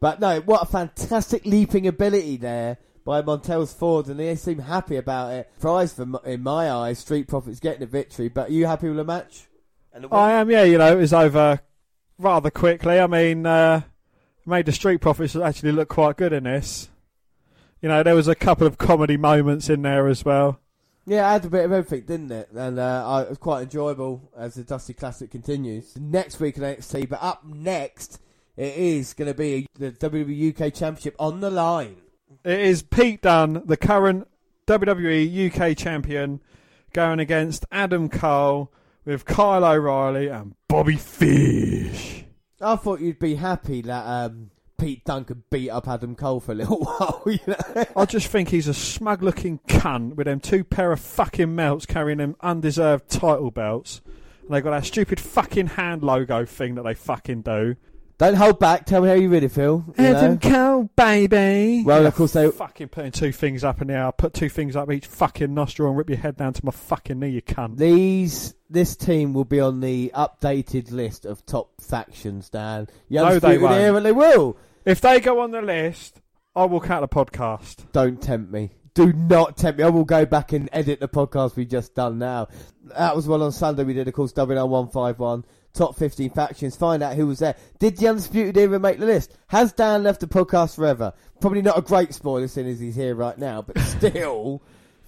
but 0.00 0.20
no. 0.20 0.40
What 0.40 0.62
a 0.62 0.66
fantastic 0.66 1.44
leaping 1.44 1.86
ability 1.86 2.36
there 2.36 2.78
by 3.04 3.22
Montez 3.22 3.72
Ford, 3.72 4.08
and 4.08 4.18
they 4.18 4.34
seem 4.36 4.58
happy 4.58 4.96
about 4.96 5.32
it. 5.32 5.50
Prize 5.60 5.92
for 5.92 6.06
in 6.24 6.42
my 6.42 6.70
eyes, 6.70 6.98
Street 6.98 7.28
Profits 7.28 7.60
getting 7.60 7.82
a 7.82 7.86
victory. 7.86 8.28
But 8.28 8.48
are 8.48 8.52
you 8.52 8.66
happy 8.66 8.88
with 8.88 8.96
the 8.96 9.04
match? 9.04 9.46
And 9.92 10.04
the 10.04 10.08
I 10.08 10.32
am, 10.32 10.50
yeah, 10.50 10.64
you 10.64 10.78
know, 10.78 10.92
it 10.92 11.00
was 11.00 11.12
over 11.12 11.60
rather 12.18 12.50
quickly. 12.50 12.98
I 12.98 13.06
mean, 13.06 13.46
uh, 13.46 13.82
made 14.44 14.66
the 14.66 14.72
Street 14.72 15.00
Profits 15.00 15.36
actually 15.36 15.72
look 15.72 15.88
quite 15.88 16.16
good 16.16 16.32
in 16.32 16.44
this. 16.44 16.90
You 17.80 17.88
know, 17.90 18.02
there 18.02 18.14
was 18.14 18.28
a 18.28 18.34
couple 18.34 18.66
of 18.66 18.78
comedy 18.78 19.16
moments 19.16 19.68
in 19.68 19.82
there 19.82 20.08
as 20.08 20.24
well. 20.24 20.60
Yeah, 21.06 21.28
it 21.28 21.32
had 21.32 21.44
a 21.44 21.50
bit 21.50 21.64
of 21.64 21.72
everything, 21.72 22.06
didn't 22.06 22.32
it? 22.32 22.50
And 22.50 22.80
uh, 22.80 23.24
it 23.24 23.28
was 23.30 23.38
quite 23.38 23.62
enjoyable 23.62 24.28
as 24.36 24.54
the 24.54 24.64
Dusty 24.64 24.92
Classic 24.92 25.30
continues. 25.30 25.96
Next 25.96 26.40
week 26.40 26.58
on 26.58 26.64
NXT, 26.64 27.08
but 27.08 27.22
up 27.22 27.44
next, 27.44 28.20
it 28.56 28.76
is 28.76 29.14
going 29.14 29.30
to 29.30 29.38
be 29.38 29.68
the 29.78 29.92
WWE 29.92 30.50
UK 30.50 30.74
Championship 30.74 31.14
on 31.20 31.40
the 31.40 31.50
line. 31.50 31.98
It 32.44 32.58
is 32.58 32.82
Pete 32.82 33.22
Dunne, 33.22 33.62
the 33.66 33.76
current 33.76 34.26
WWE 34.66 35.46
UK 35.52 35.76
champion, 35.76 36.40
going 36.92 37.20
against 37.20 37.64
Adam 37.70 38.08
Cole 38.08 38.72
with 39.04 39.24
Kyle 39.24 39.64
O'Reilly 39.64 40.26
and 40.26 40.54
Bobby 40.66 40.96
Fish. 40.96 42.24
I 42.60 42.74
thought 42.76 43.00
you'd 43.00 43.20
be 43.20 43.36
happy 43.36 43.82
that 43.82 44.04
um, 44.04 44.50
Pete 44.78 45.04
Dunne 45.04 45.24
could 45.24 45.48
beat 45.50 45.70
up 45.70 45.88
Adam 45.88 46.14
Cole 46.14 46.40
for 46.40 46.52
a 46.52 46.54
little 46.54 46.80
while. 46.84 47.22
You 47.26 47.38
know? 47.46 47.84
I 47.96 48.04
just 48.04 48.28
think 48.28 48.48
he's 48.50 48.68
a 48.68 48.74
smug 48.74 49.22
looking 49.22 49.58
cunt 49.68 50.16
with 50.16 50.26
them 50.26 50.40
two 50.40 50.64
pair 50.64 50.92
of 50.92 51.00
fucking 51.00 51.54
melts 51.54 51.86
carrying 51.86 52.18
them 52.18 52.36
undeserved 52.40 53.08
title 53.08 53.50
belts. 53.50 54.00
And 54.42 54.54
they've 54.54 54.62
got 54.62 54.70
that 54.70 54.84
stupid 54.84 55.18
fucking 55.18 55.66
hand 55.68 56.02
logo 56.02 56.44
thing 56.44 56.74
that 56.76 56.82
they 56.82 56.94
fucking 56.94 57.42
do. 57.42 57.76
Don't 58.18 58.34
hold 58.34 58.58
back. 58.58 58.86
Tell 58.86 59.02
me 59.02 59.08
how 59.08 59.14
you 59.14 59.28
really 59.28 59.48
feel. 59.48 59.84
you 59.98 60.04
know? 60.04 60.38
Cole, 60.40 60.88
baby. 60.96 61.82
Well, 61.84 62.06
of 62.06 62.14
course 62.14 62.32
they're 62.32 62.50
fucking 62.50 62.88
putting 62.88 63.12
two 63.12 63.30
things 63.30 63.62
up 63.62 63.82
in 63.82 63.88
the 63.88 63.94
air. 63.94 64.10
Put 64.10 64.32
two 64.32 64.48
things 64.48 64.74
up 64.74 64.90
each 64.90 65.04
fucking 65.04 65.52
nostril 65.52 65.90
and 65.90 65.98
rip 65.98 66.08
your 66.08 66.16
head 66.18 66.36
down 66.38 66.54
to 66.54 66.64
my 66.64 66.70
fucking 66.72 67.18
knee, 67.18 67.28
you 67.28 67.42
cunt. 67.42 67.76
These 67.76 68.54
this 68.70 68.96
team 68.96 69.34
will 69.34 69.44
be 69.44 69.60
on 69.60 69.80
the 69.80 70.10
updated 70.14 70.90
list 70.92 71.26
of 71.26 71.44
top 71.44 71.70
factions, 71.80 72.48
Dan. 72.48 72.88
You 73.10 73.20
No, 73.20 73.38
they 73.38 73.58
won't. 73.58 73.74
era, 73.74 74.00
they 74.00 74.12
will. 74.12 74.56
If 74.86 75.00
they 75.00 75.18
go 75.18 75.40
on 75.40 75.50
the 75.50 75.62
list, 75.62 76.20
I 76.54 76.64
will 76.64 76.78
cut 76.78 77.00
the 77.00 77.08
podcast. 77.08 77.90
Don't 77.90 78.22
tempt 78.22 78.52
me. 78.52 78.70
Do 78.94 79.12
not 79.12 79.56
tempt 79.56 79.78
me. 79.78 79.84
I 79.84 79.88
will 79.88 80.04
go 80.04 80.24
back 80.24 80.52
and 80.52 80.68
edit 80.72 81.00
the 81.00 81.08
podcast 81.08 81.56
we 81.56 81.64
just 81.64 81.96
done 81.96 82.20
now. 82.20 82.46
That 82.96 83.16
was 83.16 83.26
one 83.26 83.42
on 83.42 83.50
Sunday. 83.50 83.82
We 83.82 83.94
did, 83.94 84.06
of 84.06 84.14
course, 84.14 84.32
WNR151, 84.34 85.42
top 85.74 85.96
15 85.96 86.30
factions. 86.30 86.76
Find 86.76 87.02
out 87.02 87.16
who 87.16 87.26
was 87.26 87.40
there. 87.40 87.56
Did 87.80 87.96
the 87.96 88.06
Undisputed 88.06 88.56
Era 88.56 88.78
make 88.78 89.00
the 89.00 89.06
list? 89.06 89.36
Has 89.48 89.72
Dan 89.72 90.04
left 90.04 90.20
the 90.20 90.28
podcast 90.28 90.76
forever? 90.76 91.14
Probably 91.40 91.62
not 91.62 91.76
a 91.76 91.82
great 91.82 92.14
spoiler, 92.14 92.46
seeing 92.46 92.68
as 92.68 92.78
he's 92.78 92.94
here 92.94 93.16
right 93.16 93.36
now, 93.36 93.62
but 93.62 93.76
still. 93.80 94.62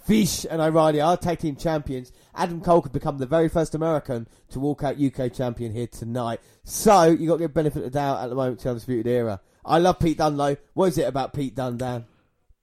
Fish 0.05 0.45
and 0.49 0.61
O'Reilly 0.61 0.99
are 0.99 1.15
tag 1.15 1.39
team 1.39 1.55
champions. 1.55 2.11
Adam 2.35 2.59
Cole 2.59 2.81
could 2.81 2.91
become 2.91 3.17
the 3.17 3.25
very 3.25 3.47
first 3.47 3.75
American 3.75 4.27
to 4.49 4.59
walk 4.59 4.83
out 4.83 4.99
UK 4.99 5.31
champion 5.31 5.71
here 5.71 5.87
tonight. 5.87 6.41
So, 6.65 7.03
you 7.05 7.29
got 7.29 7.35
to 7.35 7.43
give 7.43 7.53
benefit 7.53 7.77
of 7.77 7.83
the 7.85 7.97
doubt 7.97 8.23
at 8.25 8.27
the 8.27 8.35
moment 8.35 8.59
to 8.59 8.63
the 8.65 8.69
Undisputed 8.71 9.07
Era. 9.07 9.39
I 9.69 9.77
love 9.77 9.99
Pete 9.99 10.17
Dunne, 10.17 10.35
though. 10.35 10.57
What 10.73 10.87
is 10.87 10.97
it 10.97 11.07
about 11.07 11.31
Pete 11.31 11.53
Dunne, 11.53 11.77
Dan? 11.77 12.05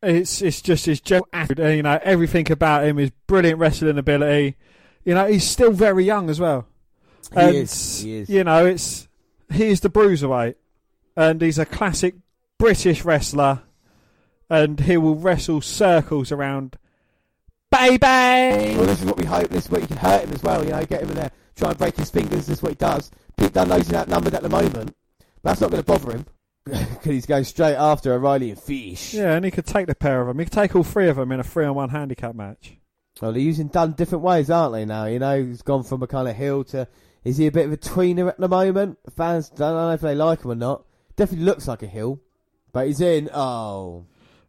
It's 0.03 0.43
it's 0.43 0.61
just 0.61 0.87
his 0.87 1.01
general 1.01 1.29
attitude. 1.33 1.77
You 1.77 1.83
know, 1.85 1.99
everything 2.03 2.51
about 2.51 2.85
him 2.85 2.99
is 2.99 3.11
brilliant 3.29 3.61
wrestling 3.61 3.97
ability. 3.97 4.57
You 5.05 5.15
know, 5.15 5.27
he's 5.27 5.45
still 5.49 5.71
very 5.71 6.05
young 6.05 6.29
as 6.29 6.41
well. 6.41 6.67
He 7.33 7.41
And, 7.41 7.57
is. 7.57 8.01
He 8.01 8.17
is. 8.17 8.29
You 8.29 8.45
know, 8.45 8.67
it's 8.67 9.07
he's 9.53 9.81
the 9.81 9.89
bruiserweight, 9.89 10.57
and 11.17 11.41
he's 11.41 11.59
a 11.59 11.65
classic 11.65 12.17
British 12.59 13.05
wrestler, 13.05 13.63
and 14.51 14.81
he 14.81 14.97
will 14.97 15.15
wrestle 15.15 15.61
circles 15.61 16.33
around. 16.33 16.77
Baby, 17.71 17.99
Well, 18.77 18.87
this 18.87 19.01
is 19.01 19.07
what 19.07 19.17
we 19.19 19.25
hope. 19.25 19.49
This 19.49 19.67
is 19.67 19.71
what 19.71 19.81
you 19.81 19.87
can 19.87 19.97
hurt 19.97 20.25
him 20.25 20.33
as 20.33 20.43
well. 20.43 20.65
You 20.65 20.71
know, 20.71 20.85
get 20.87 21.03
him 21.03 21.11
in 21.11 21.17
there, 21.17 21.31
try 21.57 21.71
and 21.71 21.79
break 21.79 21.97
his 21.97 22.11
fingers. 22.11 22.47
This 22.47 22.59
is 22.59 22.63
what 22.63 22.73
he 22.73 22.77
does. 22.77 23.11
Pete 23.37 23.55
he's 23.55 23.93
outnumbered 23.93 24.35
at 24.35 24.43
the 24.43 24.49
moment, 24.49 24.73
but 24.75 24.95
that's 25.43 25.61
not 25.61 25.71
going 25.71 25.83
to 25.83 25.87
bother 25.87 26.11
him 26.13 26.27
because 26.71 27.05
he's 27.13 27.27
going 27.27 27.45
straight 27.45 27.77
after 27.77 28.13
O'Reilly 28.13 28.51
and 28.51 28.61
Fish. 28.61 29.15
yeah, 29.15 29.35
and 29.35 29.45
he 29.45 29.51
could 29.51 29.67
take 29.67 29.87
the 29.87 29.95
pair 29.95 30.21
of 30.21 30.27
them. 30.27 30.39
He 30.39 30.45
could 30.47 30.53
take 30.53 30.75
all 30.75 30.83
three 30.83 31.09
of 31.09 31.17
them 31.17 31.31
in 31.31 31.39
a 31.39 31.45
three-on-one 31.45 31.91
handicap 31.91 32.35
match. 32.35 32.77
Well, 33.23 33.33
they're 33.33 33.41
using 33.41 33.69
Dunne 33.69 33.93
different 33.93 34.25
ways, 34.25 34.51
aren't 34.51 34.75
they? 34.75 34.85
Now, 34.85 35.07
you 35.07 35.19
know, 35.21 35.43
he's 35.43 35.63
gone 35.63 35.85
from 35.85 36.03
a 36.03 36.07
kind 36.07 36.29
of 36.29 36.37
heel 36.37 36.65
to. 36.65 36.89
Is 37.25 37.37
he 37.39 37.47
a 37.47 37.53
bit 37.53 37.67
of 37.67 37.73
a 37.73 37.77
tweener 37.77 38.29
at 38.29 38.39
the 38.39 38.49
moment? 38.49 38.99
Fans 39.17 39.49
don't 39.49 39.75
know 39.75 39.93
if 39.93 40.01
they 40.01 40.15
like 40.15 40.43
him 40.45 40.51
or 40.51 40.55
not. 40.57 40.85
Definitely 41.17 41.47
looks 41.47 41.67
like 41.67 41.83
a 41.83 41.87
heel, 41.87 42.21
but 42.73 42.87
he's 42.89 43.01
in. 43.01 43.31
Oh, 43.33 44.05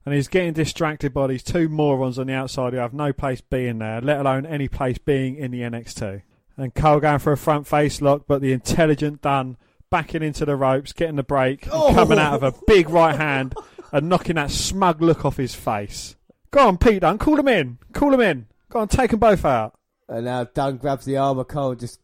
And 0.05 0.13
he's 0.13 0.27
getting 0.27 0.53
distracted 0.53 1.13
by 1.13 1.27
these 1.27 1.43
two 1.43 1.69
morons 1.69 2.19
on 2.19 2.27
the 2.27 2.33
outside 2.33 2.73
who 2.73 2.79
have 2.79 2.93
no 2.93 3.13
place 3.13 3.41
being 3.41 3.79
there, 3.79 4.01
let 4.01 4.19
alone 4.19 4.45
any 4.45 4.67
place 4.67 4.97
being 4.97 5.35
in 5.37 5.51
the 5.51 5.61
NXT. 5.61 6.23
And 6.57 6.73
Cole 6.73 6.99
going 6.99 7.19
for 7.19 7.31
a 7.31 7.37
front 7.37 7.67
face 7.67 8.01
lock, 8.01 8.23
but 8.27 8.41
the 8.41 8.51
intelligent 8.51 9.21
Dunne 9.21 9.57
backing 9.89 10.23
into 10.23 10.45
the 10.45 10.55
ropes, 10.55 10.93
getting 10.93 11.15
the 11.15 11.23
break, 11.23 11.63
and 11.65 11.73
Oh. 11.73 11.93
coming 11.93 12.19
out 12.19 12.33
of 12.35 12.43
a 12.43 12.53
big 12.67 12.89
right 12.89 13.15
hand 13.15 13.55
and 13.91 14.09
knocking 14.09 14.35
that 14.35 14.51
smug 14.51 15.01
look 15.01 15.23
off 15.25 15.37
his 15.37 15.55
face. 15.55 16.15
Go 16.51 16.67
on, 16.67 16.77
Pete 16.77 17.01
Dunn, 17.01 17.17
call 17.17 17.39
him 17.39 17.47
in. 17.47 17.77
Call 17.93 18.13
him 18.13 18.21
in. 18.21 18.47
Go 18.69 18.79
on, 18.79 18.87
take 18.87 19.11
them 19.11 19.19
both 19.19 19.45
out. 19.45 19.73
and 20.09 20.25
now 20.25 20.43
Dunne 20.45 20.77
grabs 20.77 21.05
the 21.05 21.17
arm 21.17 21.37
of 21.39 21.47
Cole, 21.47 21.71
and 21.71 21.79
just 21.79 21.99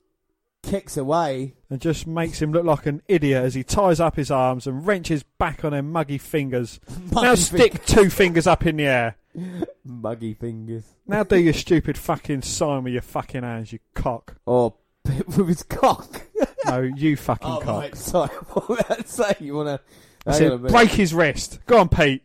kicks 0.62 0.96
away. 0.98 1.56
And 1.70 1.82
just 1.82 2.06
makes 2.08 2.42
him 2.42 2.52
look 2.54 2.64
like 2.66 2.86
an 2.86 3.02
idiot 3.08 3.44
as 3.44 3.54
he 3.54 3.64
ties 3.64 4.00
up 4.00 4.16
his 4.16 4.30
arms 4.32 4.68
and 4.68 4.86
wrenches 4.86 5.24
back 5.24 5.66
on 5.66 5.72
them 5.72 5.92
muggy 5.92 6.18
fingers. 6.18 6.80
now 7.12 7.22
Muggy 7.22 7.36
stick 7.42 7.86
two 7.86 8.10
fingers 8.10 8.46
up 8.48 8.66
in 8.66 8.78
the 8.78 8.86
air. 8.86 9.16
Muggy 9.86 10.34
fingers. 10.36 10.84
Now 11.08 11.24
do 11.24 11.38
your 11.40 11.54
stupid 11.54 11.98
fucking 11.98 12.44
sign 12.44 12.84
with 12.84 12.94
your 12.94 13.02
fucking 13.02 13.44
hands, 13.44 13.74
you 13.74 13.80
cock. 13.94 14.36
Or 14.46 14.74
with 15.38 15.48
his 15.48 15.64
cock. 15.64 16.22
No, 16.66 16.80
you 16.80 17.18
fucking 17.18 17.46
Oh, 17.52 17.60
cock. 17.60 17.82
right, 17.82 17.96
sorry. 17.98 18.30
What 18.54 18.70
was 18.70 18.80
that 18.88 19.10
say? 19.10 19.36
You 19.42 19.56
want 19.56 19.82
I 20.26 20.40
to. 20.40 20.58
break 20.58 20.92
his 20.92 21.14
wrist. 21.14 21.60
Go 21.66 21.78
on, 21.80 21.90
Pete. 21.90 22.24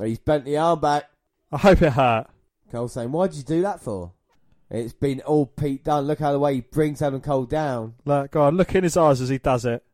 He's 0.00 0.20
bent 0.20 0.44
the 0.44 0.56
arm 0.56 0.78
back. 0.78 1.10
I 1.50 1.58
hope 1.58 1.82
it 1.82 1.92
hurt. 1.94 2.28
Cole 2.70 2.86
saying, 2.86 3.10
Why'd 3.10 3.34
you 3.34 3.42
do 3.42 3.62
that 3.62 3.80
for? 3.80 4.12
It's 4.70 4.92
been 4.92 5.20
all 5.22 5.46
Pete 5.46 5.82
Dunne. 5.82 6.04
Look 6.06 6.20
how 6.20 6.30
the 6.30 6.38
way 6.38 6.54
he 6.54 6.60
brings 6.60 7.02
Adam 7.02 7.20
Cole 7.20 7.44
down. 7.44 7.94
Look, 8.04 8.30
go 8.30 8.42
on, 8.42 8.56
look 8.56 8.72
in 8.76 8.84
his 8.84 8.96
eyes 8.96 9.20
as 9.20 9.28
he 9.30 9.38
does 9.38 9.64
it. 9.64 9.84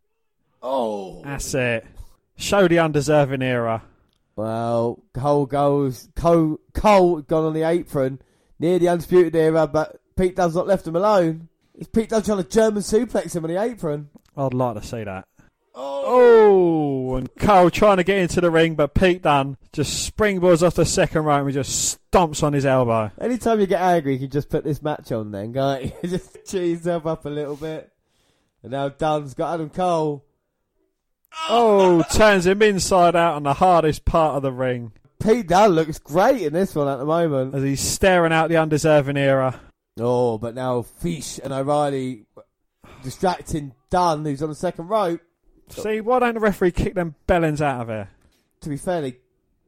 Oh! 0.62 1.22
That's 1.24 1.54
it. 1.54 1.86
Show 2.36 2.68
the 2.68 2.78
undeserving 2.78 3.40
era. 3.42 3.82
Well, 4.36 5.02
Cole 5.14 5.46
goes. 5.46 6.08
Cole, 6.14 6.58
Cole 6.74 7.22
gone 7.22 7.46
on 7.46 7.54
the 7.54 7.62
apron 7.62 8.20
near 8.58 8.78
the 8.78 8.88
Undisputed 8.90 9.34
Era, 9.34 9.66
but 9.66 9.98
Pete 10.16 10.36
Dunne's 10.36 10.54
not 10.54 10.66
left 10.66 10.86
him 10.86 10.96
alone. 10.96 11.48
It's 11.74 11.88
Pete 11.88 12.10
Dunne 12.10 12.22
trying 12.22 12.42
to 12.42 12.48
German 12.48 12.82
suplex 12.82 13.34
him 13.34 13.44
on 13.44 13.50
the 13.50 13.60
apron. 13.60 14.10
I'd 14.36 14.54
like 14.54 14.80
to 14.80 14.86
see 14.86 15.04
that. 15.04 15.26
Oh, 15.74 16.02
oh 16.04 17.16
and 17.16 17.34
Cole 17.36 17.70
trying 17.70 17.96
to 17.96 18.04
get 18.04 18.18
into 18.18 18.40
the 18.40 18.50
ring, 18.50 18.74
but 18.74 18.94
Pete 18.94 19.22
Dunne 19.22 19.56
just 19.72 20.14
springboards 20.14 20.66
off 20.66 20.74
the 20.74 20.84
second 20.84 21.24
rope 21.24 21.44
and 21.44 21.52
just 21.52 21.98
stomps 22.10 22.42
on 22.42 22.52
his 22.52 22.66
elbow. 22.66 23.10
Anytime 23.20 23.60
you 23.60 23.66
get 23.66 23.80
angry, 23.80 24.14
you 24.14 24.18
can 24.20 24.30
just 24.30 24.50
put 24.50 24.64
this 24.64 24.82
match 24.82 25.10
on 25.12 25.30
then, 25.30 25.52
can't 25.52 25.84
you? 25.84 25.92
just 26.08 26.44
cheer 26.46 26.64
yourself 26.64 27.06
up 27.06 27.24
a 27.24 27.30
little 27.30 27.56
bit. 27.56 27.90
And 28.62 28.72
now 28.72 28.88
Dunne's 28.90 29.34
got 29.34 29.54
Adam 29.54 29.70
Cole. 29.70 30.24
Oh, 31.48 32.02
turns 32.12 32.46
him 32.46 32.60
inside 32.60 33.16
out 33.16 33.36
on 33.36 33.42
the 33.42 33.54
hardest 33.54 34.04
part 34.04 34.36
of 34.36 34.42
the 34.42 34.52
ring 34.52 34.92
Pete 35.22 35.46
Dunne 35.46 35.70
looks 35.70 35.98
great 35.98 36.42
in 36.42 36.52
this 36.52 36.74
one 36.74 36.88
at 36.88 36.96
the 36.96 37.04
moment. 37.04 37.54
as 37.54 37.62
he's 37.62 37.80
staring 37.80 38.32
out 38.32 38.48
the 38.48 38.56
undeserving 38.56 39.16
era. 39.16 39.60
Oh, 39.98 40.38
but 40.38 40.54
now 40.54 40.82
Fish 40.82 41.38
and 41.42 41.52
O'Reilly 41.52 42.26
distracting 43.02 43.74
Dunne, 43.90 44.24
who's 44.24 44.42
on 44.42 44.48
the 44.48 44.54
second 44.54 44.88
rope. 44.88 45.20
See, 45.68 46.00
why 46.00 46.18
don't 46.18 46.34
the 46.34 46.40
referee 46.40 46.72
kick 46.72 46.94
them 46.94 47.14
bellends 47.26 47.60
out 47.60 47.82
of 47.82 47.88
here? 47.88 48.08
To 48.62 48.68
be 48.68 48.76
fair, 48.76 49.00
they 49.00 49.16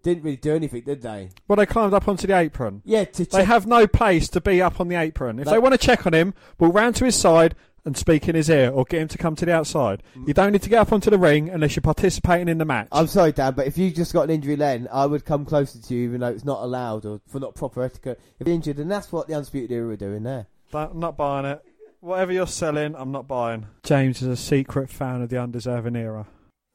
didn't 0.02 0.22
really 0.22 0.36
do 0.36 0.54
anything, 0.54 0.82
did 0.82 1.02
they? 1.02 1.30
Well, 1.48 1.56
they 1.56 1.66
climbed 1.66 1.94
up 1.94 2.08
onto 2.08 2.26
the 2.26 2.36
apron. 2.36 2.82
Yeah, 2.84 3.04
to 3.04 3.24
They 3.24 3.44
have 3.44 3.66
no 3.66 3.86
place 3.86 4.28
to 4.30 4.40
be 4.40 4.60
up 4.60 4.80
on 4.80 4.88
the 4.88 4.96
apron. 4.96 5.38
If 5.38 5.46
That- 5.46 5.52
they 5.52 5.58
want 5.58 5.72
to 5.72 5.78
check 5.78 6.06
on 6.06 6.14
him, 6.14 6.34
we'll 6.58 6.72
round 6.72 6.96
to 6.96 7.04
his 7.04 7.16
side 7.16 7.54
and 7.84 7.96
speak 7.96 8.28
in 8.28 8.34
his 8.34 8.48
ear 8.48 8.70
or 8.70 8.84
get 8.84 9.02
him 9.02 9.08
to 9.08 9.18
come 9.18 9.36
to 9.36 9.44
the 9.44 9.52
outside. 9.52 10.02
You 10.26 10.32
don't 10.32 10.52
need 10.52 10.62
to 10.62 10.70
get 10.70 10.78
up 10.78 10.92
onto 10.92 11.10
the 11.10 11.18
ring 11.18 11.50
unless 11.50 11.76
you're 11.76 11.82
participating 11.82 12.48
in 12.48 12.58
the 12.58 12.64
match. 12.64 12.88
I'm 12.90 13.06
sorry, 13.06 13.32
Dan, 13.32 13.54
but 13.54 13.66
if 13.66 13.76
you 13.76 13.90
just 13.90 14.12
got 14.12 14.22
an 14.22 14.30
injury 14.30 14.54
then, 14.54 14.88
I 14.90 15.06
would 15.06 15.24
come 15.24 15.44
closer 15.44 15.78
to 15.78 15.94
you, 15.94 16.04
even 16.04 16.20
though 16.20 16.28
it's 16.28 16.44
not 16.44 16.62
allowed 16.62 17.04
or 17.04 17.20
for 17.28 17.40
not 17.40 17.54
proper 17.54 17.82
etiquette. 17.82 18.20
If 18.38 18.46
you're 18.46 18.54
injured, 18.54 18.78
and 18.78 18.90
that's 18.90 19.12
what 19.12 19.28
the 19.28 19.34
Undisputed 19.34 19.70
Era 19.70 19.86
were 19.86 19.96
doing 19.96 20.22
there. 20.22 20.46
But 20.70 20.92
I'm 20.92 21.00
not 21.00 21.16
buying 21.16 21.44
it. 21.44 21.62
Whatever 22.00 22.32
you're 22.32 22.46
selling, 22.46 22.94
I'm 22.96 23.12
not 23.12 23.28
buying. 23.28 23.66
James 23.82 24.20
is 24.20 24.28
a 24.28 24.36
secret 24.36 24.90
fan 24.90 25.22
of 25.22 25.30
the 25.30 25.38
undeserving 25.38 25.96
era. 25.96 26.26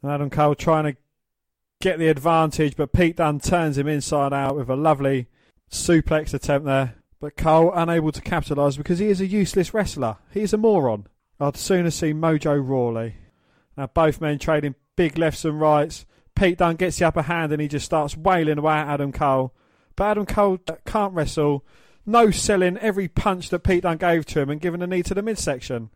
Adam 0.03 0.30
Cole 0.30 0.56
trying 0.56 0.86
to 0.86 0.98
get 1.81 1.99
the 1.99 2.07
advantage, 2.07 2.76
but 2.76 2.94
Pete 2.94 3.18
Dunne 3.18 3.40
turns 3.40 3.77
him 3.77 3.88
inside 3.88 4.34
out 4.34 4.56
with 4.56 4.69
a 4.69 4.76
lovely 4.76 5.27
suplex 5.72 6.34
attempt 6.34 6.65
there. 6.65 6.95
But 7.19 7.35
Cole 7.35 7.73
unable 7.73 8.13
to 8.13 8.21
capitalise 8.21 8.77
because 8.77 8.99
he 8.99 9.07
is 9.07 9.19
a 9.19 9.27
useless 9.27 9.73
wrestler. 9.73 10.17
He 10.31 10.41
is 10.41 10.53
a 10.53 10.57
moron. 10.57 11.07
I'd 11.39 11.57
sooner 11.57 11.91
see 11.91 12.13
Mojo 12.13 12.65
Rawley. 12.65 13.15
Now 13.75 13.87
both 13.87 14.21
men 14.21 14.39
trading 14.39 14.75
big 14.95 15.17
lefts 15.17 15.43
and 15.45 15.59
rights. 15.59 16.05
Pete 16.35 16.57
Dunne 16.57 16.77
gets 16.77 16.97
the 16.97 17.07
upper 17.07 17.23
hand 17.23 17.51
and 17.51 17.61
he 17.61 17.67
just 17.67 17.85
starts 17.85 18.15
wailing 18.15 18.57
away 18.57 18.75
at 18.75 18.87
Adam 18.87 19.11
Cole. 19.11 19.53
But 19.97 20.11
Adam 20.11 20.25
Cole 20.25 20.59
uh, 20.69 20.75
can't 20.85 21.13
wrestle. 21.13 21.65
No 22.05 22.31
selling 22.31 22.77
every 22.77 23.09
punch 23.09 23.49
that 23.49 23.59
Pete 23.59 23.83
Dunne 23.83 23.97
gave 23.97 24.25
to 24.27 24.39
him 24.39 24.49
and 24.49 24.61
giving 24.61 24.81
a 24.81 24.87
knee 24.87 25.03
to 25.03 25.13
the 25.13 25.21
midsection. 25.21 25.89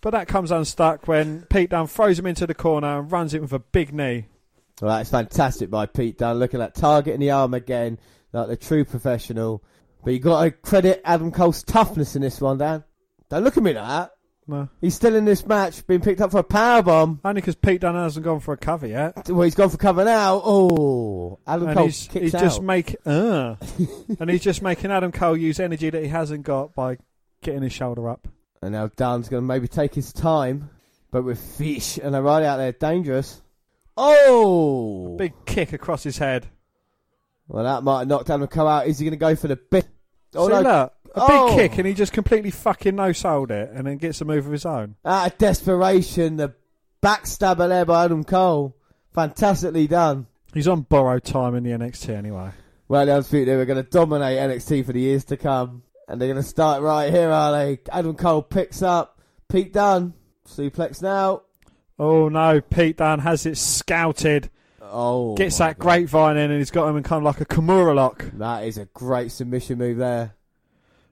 But 0.00 0.10
that 0.10 0.28
comes 0.28 0.50
unstuck 0.50 1.06
when 1.06 1.42
Pete 1.50 1.70
Dunne 1.70 1.86
throws 1.86 2.18
him 2.18 2.26
into 2.26 2.46
the 2.46 2.54
corner 2.54 2.98
and 2.98 3.12
runs 3.12 3.34
it 3.34 3.42
with 3.42 3.52
a 3.52 3.58
big 3.58 3.92
knee. 3.92 4.26
Well, 4.80 4.96
that's 4.96 5.10
fantastic 5.10 5.70
by 5.70 5.84
Pete 5.86 6.18
Dunne. 6.18 6.38
Looking 6.38 6.60
at 6.62 6.74
that 6.74 6.80
target 6.80 7.14
in 7.14 7.20
the 7.20 7.30
arm 7.30 7.52
again, 7.52 7.98
like 8.32 8.48
the 8.48 8.56
true 8.56 8.84
professional. 8.84 9.62
But 10.06 10.12
you 10.14 10.20
got 10.20 10.44
to 10.44 10.50
credit 10.52 11.00
Adam 11.04 11.32
Cole's 11.32 11.64
toughness 11.64 12.14
in 12.14 12.22
this 12.22 12.40
one, 12.40 12.58
Dan. 12.58 12.84
Don't 13.28 13.42
look 13.42 13.56
at 13.56 13.62
me 13.64 13.72
like 13.72 13.84
that. 13.88 14.12
No. 14.46 14.68
He's 14.80 14.94
still 14.94 15.16
in 15.16 15.24
this 15.24 15.44
match, 15.44 15.84
being 15.88 16.00
picked 16.00 16.20
up 16.20 16.30
for 16.30 16.38
a 16.38 16.44
power 16.44 16.80
bomb. 16.80 17.20
Only 17.24 17.40
because 17.40 17.56
Pete 17.56 17.80
Dunne 17.80 17.96
hasn't 17.96 18.24
gone 18.24 18.38
for 18.38 18.54
a 18.54 18.56
cover 18.56 18.86
yet. 18.86 19.28
Well, 19.28 19.42
he's 19.42 19.56
gone 19.56 19.68
for 19.68 19.78
cover 19.78 20.04
now. 20.04 20.40
Oh, 20.44 21.40
Adam 21.44 21.66
And 21.66 21.76
Cole 21.76 21.86
he's, 21.86 22.06
kicks 22.06 22.22
he's 22.22 22.34
out. 22.36 22.40
just 22.40 22.62
make 22.62 22.94
uh, 23.04 23.56
and 24.20 24.30
he's 24.30 24.44
just 24.44 24.62
making 24.62 24.92
Adam 24.92 25.10
Cole 25.10 25.36
use 25.36 25.58
energy 25.58 25.90
that 25.90 26.00
he 26.00 26.08
hasn't 26.08 26.44
got 26.44 26.72
by 26.76 26.98
getting 27.42 27.62
his 27.62 27.72
shoulder 27.72 28.08
up. 28.08 28.28
And 28.62 28.70
now 28.70 28.86
Dunne's 28.94 29.28
going 29.28 29.42
to 29.42 29.46
maybe 29.48 29.66
take 29.66 29.92
his 29.92 30.12
time, 30.12 30.70
but 31.10 31.24
with 31.24 31.40
Fish 31.40 31.98
and 31.98 32.14
O'Reilly 32.14 32.46
out 32.46 32.58
there, 32.58 32.70
dangerous. 32.70 33.42
Oh, 33.96 35.16
Big 35.18 35.32
kick 35.46 35.72
across 35.72 36.04
his 36.04 36.18
head. 36.18 36.46
Well, 37.48 37.64
that 37.64 37.82
might 37.82 38.00
have 38.00 38.08
knocked 38.08 38.30
Adam 38.30 38.46
Cole 38.46 38.68
out. 38.68 38.86
Is 38.86 39.00
he 39.00 39.04
going 39.04 39.10
to 39.12 39.16
go 39.16 39.34
for 39.34 39.48
the 39.48 39.56
bit? 39.56 39.88
Oh 40.36 40.46
See, 40.48 40.52
no! 40.52 40.60
look, 40.60 40.92
a 41.14 41.20
Oh. 41.20 41.48
big 41.56 41.70
kick 41.70 41.78
and 41.78 41.86
he 41.86 41.94
just 41.94 42.12
completely 42.12 42.50
fucking 42.50 42.94
no 42.94 43.12
sold 43.12 43.50
it 43.50 43.70
and 43.72 43.86
then 43.86 43.96
gets 43.96 44.20
a 44.20 44.24
move 44.24 44.46
of 44.46 44.52
his 44.52 44.66
own. 44.66 44.96
Out 45.04 45.32
of 45.32 45.38
desperation, 45.38 46.36
the 46.36 46.54
backstabber 47.02 47.68
there 47.68 47.84
by 47.84 48.04
Adam 48.04 48.24
Cole. 48.24 48.76
Fantastically 49.14 49.86
done. 49.86 50.26
He's 50.52 50.68
on 50.68 50.82
borrowed 50.82 51.24
time 51.24 51.54
in 51.54 51.64
the 51.64 51.70
NXT 51.70 52.10
anyway. 52.14 52.50
Well, 52.88 53.06
the 53.06 53.38
Era 53.48 53.60
are 53.60 53.64
going 53.64 53.82
to 53.82 53.90
dominate 53.90 54.38
NXT 54.38 54.84
for 54.86 54.92
the 54.92 55.00
years 55.00 55.24
to 55.26 55.36
come. 55.36 55.82
And 56.08 56.20
they're 56.20 56.28
going 56.28 56.42
to 56.42 56.48
start 56.48 56.82
right 56.82 57.10
here, 57.12 57.30
are 57.30 57.50
they? 57.52 57.78
Adam 57.90 58.14
Cole 58.14 58.42
picks 58.42 58.80
up 58.82 59.18
Pete 59.48 59.72
Dunne. 59.72 60.12
Suplex 60.46 61.02
now. 61.02 61.42
Oh 61.98 62.28
no, 62.28 62.60
Pete 62.60 62.98
Dunne 62.98 63.20
has 63.20 63.46
it 63.46 63.56
scouted. 63.56 64.50
Oh. 64.90 65.34
Gets 65.34 65.58
that 65.58 65.78
God. 65.78 65.82
grapevine 65.84 66.36
in 66.36 66.50
and 66.50 66.58
he's 66.58 66.70
got 66.70 66.88
him 66.88 66.96
in 66.96 67.02
kind 67.02 67.18
of 67.18 67.24
like 67.24 67.40
a 67.40 67.44
Kimura 67.44 67.94
lock. 67.94 68.24
That 68.34 68.64
is 68.64 68.78
a 68.78 68.86
great 68.86 69.32
submission 69.32 69.78
move 69.78 69.98
there. 69.98 70.34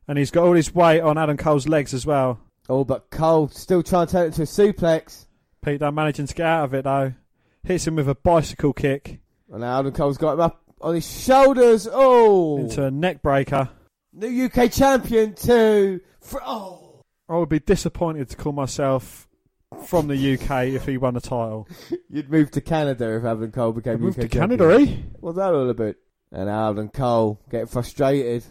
And 0.06 0.18
he's 0.18 0.30
got 0.30 0.44
all 0.44 0.52
his 0.54 0.74
weight 0.74 1.00
on 1.00 1.16
Adam 1.18 1.36
Cole's 1.36 1.66
legs 1.66 1.94
as 1.94 2.04
well. 2.04 2.40
Oh, 2.68 2.84
but 2.84 3.10
Cole 3.10 3.48
still 3.48 3.82
trying 3.82 4.06
to 4.06 4.12
turn 4.12 4.22
it 4.24 4.38
into 4.38 4.42
a 4.42 4.44
suplex. 4.44 5.26
Pete 5.64 5.80
Dunne 5.80 5.94
managing 5.94 6.26
to 6.26 6.34
get 6.34 6.46
out 6.46 6.64
of 6.64 6.74
it 6.74 6.84
though. 6.84 7.14
Hits 7.62 7.86
him 7.86 7.96
with 7.96 8.08
a 8.08 8.14
bicycle 8.14 8.74
kick 8.74 9.20
And 9.50 9.60
now 9.60 9.78
Adam 9.78 9.92
Cole's 9.92 10.18
got 10.18 10.34
him 10.34 10.40
up 10.40 10.62
on 10.80 10.94
his 10.94 11.24
shoulders. 11.24 11.88
Oh. 11.90 12.58
into 12.58 12.84
a 12.84 12.90
neck 12.90 13.22
breaker. 13.22 13.70
New 14.12 14.46
UK 14.46 14.70
champion 14.70 15.34
to. 15.34 16.00
Fr- 16.20 16.38
oh. 16.44 17.02
I 17.28 17.36
would 17.36 17.48
be 17.48 17.58
disappointed 17.58 18.28
to 18.30 18.36
call 18.36 18.52
myself 18.52 19.26
from 19.74 20.08
the 20.08 20.34
UK 20.34 20.68
if 20.68 20.86
he 20.86 20.96
won 20.96 21.14
the 21.14 21.20
title. 21.20 21.68
You'd 22.08 22.30
move 22.30 22.50
to 22.52 22.60
Canada 22.60 23.16
if 23.16 23.24
Adam 23.24 23.50
Cole 23.52 23.72
became 23.72 24.00
Moved 24.00 24.18
UK 24.18 24.30
to 24.30 24.38
champion. 24.38 24.58
Canada, 24.60 24.80
eh? 24.82 24.96
What's 25.20 25.36
that 25.36 25.52
all 25.52 25.68
about? 25.68 25.96
And 26.32 26.48
Adam 26.48 26.88
Cole 26.88 27.40
getting 27.50 27.66
frustrated. 27.66 28.44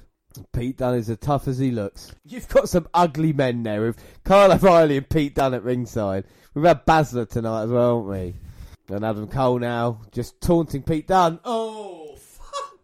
Pete 0.52 0.78
Dunne 0.78 0.96
is 0.96 1.10
as 1.10 1.18
tough 1.20 1.48
as 1.48 1.60
he 1.60 1.70
looks. 1.70 2.12
You've 2.26 2.48
got 2.48 2.68
some 2.68 2.88
ugly 2.94 3.34
men 3.34 3.62
there 3.64 3.82
with 3.82 4.04
Kyle 4.24 4.52
O'Reilly 4.52 4.98
and 4.98 5.08
Pete 5.08 5.36
Dunne 5.36 5.54
at 5.54 5.64
ringside. 5.64 6.26
We've 6.54 6.66
had 6.66 6.86
Baszler 6.86 7.30
tonight 7.30 7.64
as 7.64 7.70
well, 7.70 8.00
haven't 8.00 8.12
we? 8.90 8.96
And 8.96 9.06
Adam 9.06 9.28
Cole 9.28 9.60
now 9.60 10.02
just 10.12 10.42
taunting 10.42 10.82
Pete 10.84 11.08
Dunne. 11.08 11.40
Oh, 11.46 12.03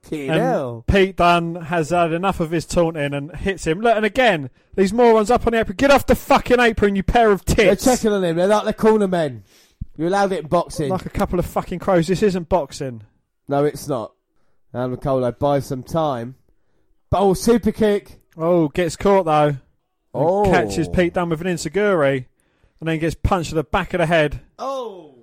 fucking 0.03 0.29
And 0.29 0.39
hell. 0.39 0.83
Pete 0.87 1.15
Dunne 1.17 1.55
has 1.55 1.89
had 1.89 2.11
enough 2.13 2.39
of 2.39 2.51
his 2.51 2.65
taunting 2.65 3.13
and 3.13 3.35
hits 3.35 3.65
him. 3.65 3.81
Look, 3.81 3.95
and 3.95 4.05
again, 4.05 4.49
these 4.75 4.93
morons 4.93 5.31
up 5.31 5.45
on 5.47 5.53
the 5.53 5.59
apron. 5.59 5.75
Get 5.77 5.91
off 5.91 6.05
the 6.05 6.15
fucking 6.15 6.59
apron, 6.59 6.95
you 6.95 7.03
pair 7.03 7.31
of 7.31 7.45
tits. 7.45 7.83
They're 7.85 7.95
checking 7.95 8.11
on 8.11 8.23
him. 8.23 8.37
They're 8.37 8.47
like 8.47 8.65
the 8.65 8.73
corner 8.73 9.07
men. 9.07 9.43
You're 9.97 10.07
allowed 10.07 10.31
it 10.31 10.39
in 10.43 10.47
boxing. 10.47 10.89
Like 10.89 11.05
a 11.05 11.09
couple 11.09 11.39
of 11.39 11.45
fucking 11.45 11.79
crows. 11.79 12.07
This 12.07 12.23
isn't 12.23 12.47
boxing. 12.47 13.03
No, 13.47 13.65
it's 13.65 13.87
not. 13.87 14.13
Adam 14.73 14.95
Cole 14.97 15.29
buys 15.33 15.65
some 15.65 15.83
time. 15.83 16.35
But 17.09 17.19
Oh, 17.21 17.33
super 17.33 17.71
kick. 17.71 18.21
Oh, 18.37 18.67
gets 18.69 18.95
caught 18.95 19.25
though. 19.25 19.57
Oh. 20.13 20.45
Catches 20.45 20.87
Pete 20.87 21.13
Dunne 21.13 21.29
with 21.29 21.41
an 21.41 21.47
enziguri. 21.47 22.25
And 22.79 22.87
then 22.87 22.99
gets 22.99 23.15
punched 23.15 23.49
to 23.49 23.55
the 23.55 23.63
back 23.63 23.93
of 23.93 23.97
the 23.97 24.05
head. 24.05 24.39
Oh. 24.57 25.15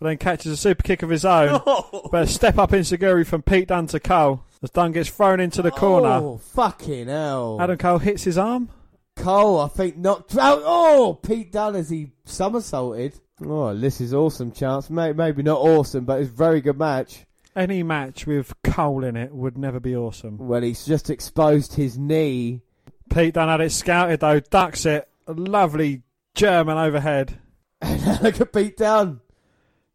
But 0.00 0.08
then 0.08 0.16
catches 0.18 0.50
a 0.50 0.56
super 0.56 0.82
kick 0.82 1.02
of 1.02 1.10
his 1.10 1.24
own. 1.24 1.60
But 2.10 2.24
a 2.24 2.26
step 2.26 2.58
up 2.58 2.70
enziguri 2.70 3.24
from 3.24 3.42
Pete 3.42 3.68
Dunne 3.68 3.86
to 3.88 4.00
Cole. 4.00 4.42
As 4.62 4.70
Dunne 4.70 4.92
gets 4.92 5.10
thrown 5.10 5.38
into 5.38 5.62
the 5.62 5.70
corner. 5.70 6.08
Oh, 6.08 6.38
fucking 6.38 7.06
hell. 7.06 7.58
Adam 7.60 7.78
Cole 7.78 7.98
hits 7.98 8.24
his 8.24 8.36
arm. 8.36 8.68
Cole, 9.16 9.60
I 9.60 9.68
think, 9.68 9.96
knocked 9.96 10.36
out. 10.36 10.62
Oh, 10.64 11.18
Pete 11.22 11.52
Dunne 11.52 11.76
as 11.76 11.90
he 11.90 12.10
somersaulted. 12.24 13.14
Oh, 13.44 13.74
this 13.76 14.00
is 14.00 14.12
awesome, 14.12 14.50
chance. 14.52 14.90
Maybe, 14.90 15.16
maybe 15.16 15.42
not 15.42 15.60
awesome, 15.60 16.04
but 16.04 16.20
it's 16.20 16.30
a 16.30 16.34
very 16.34 16.60
good 16.60 16.78
match. 16.78 17.26
Any 17.54 17.82
match 17.82 18.26
with 18.26 18.52
Cole 18.62 19.04
in 19.04 19.16
it 19.16 19.32
would 19.32 19.58
never 19.58 19.80
be 19.80 19.94
awesome. 19.94 20.38
Well, 20.38 20.62
he's 20.62 20.84
just 20.84 21.10
exposed 21.10 21.74
his 21.74 21.98
knee. 21.98 22.62
Pete 23.10 23.34
Dunne 23.34 23.48
had 23.48 23.60
it 23.60 23.72
scouted 23.72 24.20
though, 24.20 24.40
ducks 24.40 24.86
it. 24.86 25.08
A 25.26 25.32
lovely 25.32 26.02
German 26.34 26.78
overhead. 26.78 27.38
And 27.82 28.20
look 28.22 28.40
at 28.40 28.52
Pete 28.52 28.76
Dunne. 28.76 29.20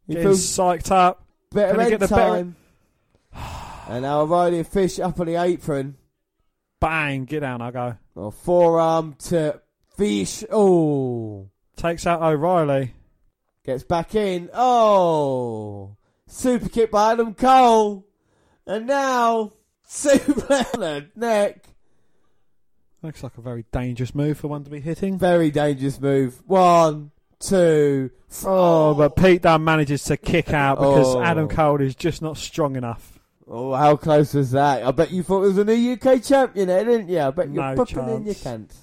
He 0.06 0.14
Getting 0.14 0.28
feels 0.28 0.40
psyched 0.42 0.90
up. 0.90 1.24
better 1.50 1.80
end 1.80 1.90
get 1.90 2.00
the 2.00 2.08
better- 2.08 2.52
and 3.88 4.02
now 4.02 4.20
O'Reilly 4.20 4.58
and 4.58 4.66
Fish 4.66 4.98
up 5.00 5.18
on 5.20 5.26
the 5.26 5.36
apron. 5.36 5.96
Bang, 6.80 7.24
get 7.24 7.40
down, 7.40 7.60
I 7.62 7.70
go. 7.70 7.96
Oh, 8.16 8.30
forearm 8.30 9.14
to 9.24 9.60
Fish. 9.96 10.44
Oh. 10.50 11.48
Takes 11.76 12.06
out 12.06 12.22
O'Reilly. 12.22 12.92
Gets 13.64 13.82
back 13.82 14.14
in. 14.14 14.50
Oh. 14.54 15.96
Super 16.28 16.68
kick 16.68 16.90
by 16.90 17.12
Adam 17.12 17.34
Cole. 17.34 18.06
And 18.66 18.86
now, 18.86 19.52
super 19.86 20.66
neck. 21.16 21.64
Looks 23.02 23.22
like 23.22 23.38
a 23.38 23.42
very 23.42 23.64
dangerous 23.72 24.14
move 24.14 24.38
for 24.38 24.48
one 24.48 24.64
to 24.64 24.70
be 24.70 24.80
hitting. 24.80 25.18
Very 25.18 25.50
dangerous 25.50 26.00
move. 26.00 26.42
One, 26.46 27.12
two. 27.40 28.10
Oh, 28.44 28.94
but 28.94 29.12
oh. 29.12 29.22
Pete 29.22 29.42
Dunne 29.42 29.64
manages 29.64 30.04
to 30.04 30.16
kick 30.16 30.52
out 30.52 30.78
because 30.78 31.14
Oh. 31.14 31.22
Adam 31.22 31.48
Cole 31.48 31.80
is 31.80 31.94
just 31.94 32.22
not 32.22 32.36
strong 32.36 32.76
enough. 32.76 33.18
Oh, 33.48 33.72
how 33.74 33.96
close 33.96 34.34
was 34.34 34.50
that? 34.50 34.82
I 34.84 34.90
bet 34.90 35.12
you 35.12 35.22
thought 35.22 35.44
it 35.44 35.54
was 35.54 35.58
a 35.58 35.64
new 35.64 35.92
UK 35.92 36.22
champion 36.22 36.66
there, 36.68 36.84
didn't 36.84 37.08
you? 37.08 37.20
I 37.20 37.30
bet 37.30 37.50
you're 37.50 37.62
No 37.62 37.76
popping 37.76 37.98
in 38.08 38.24
your 38.24 38.34
chance. 38.34 38.42
can't. 38.42 38.74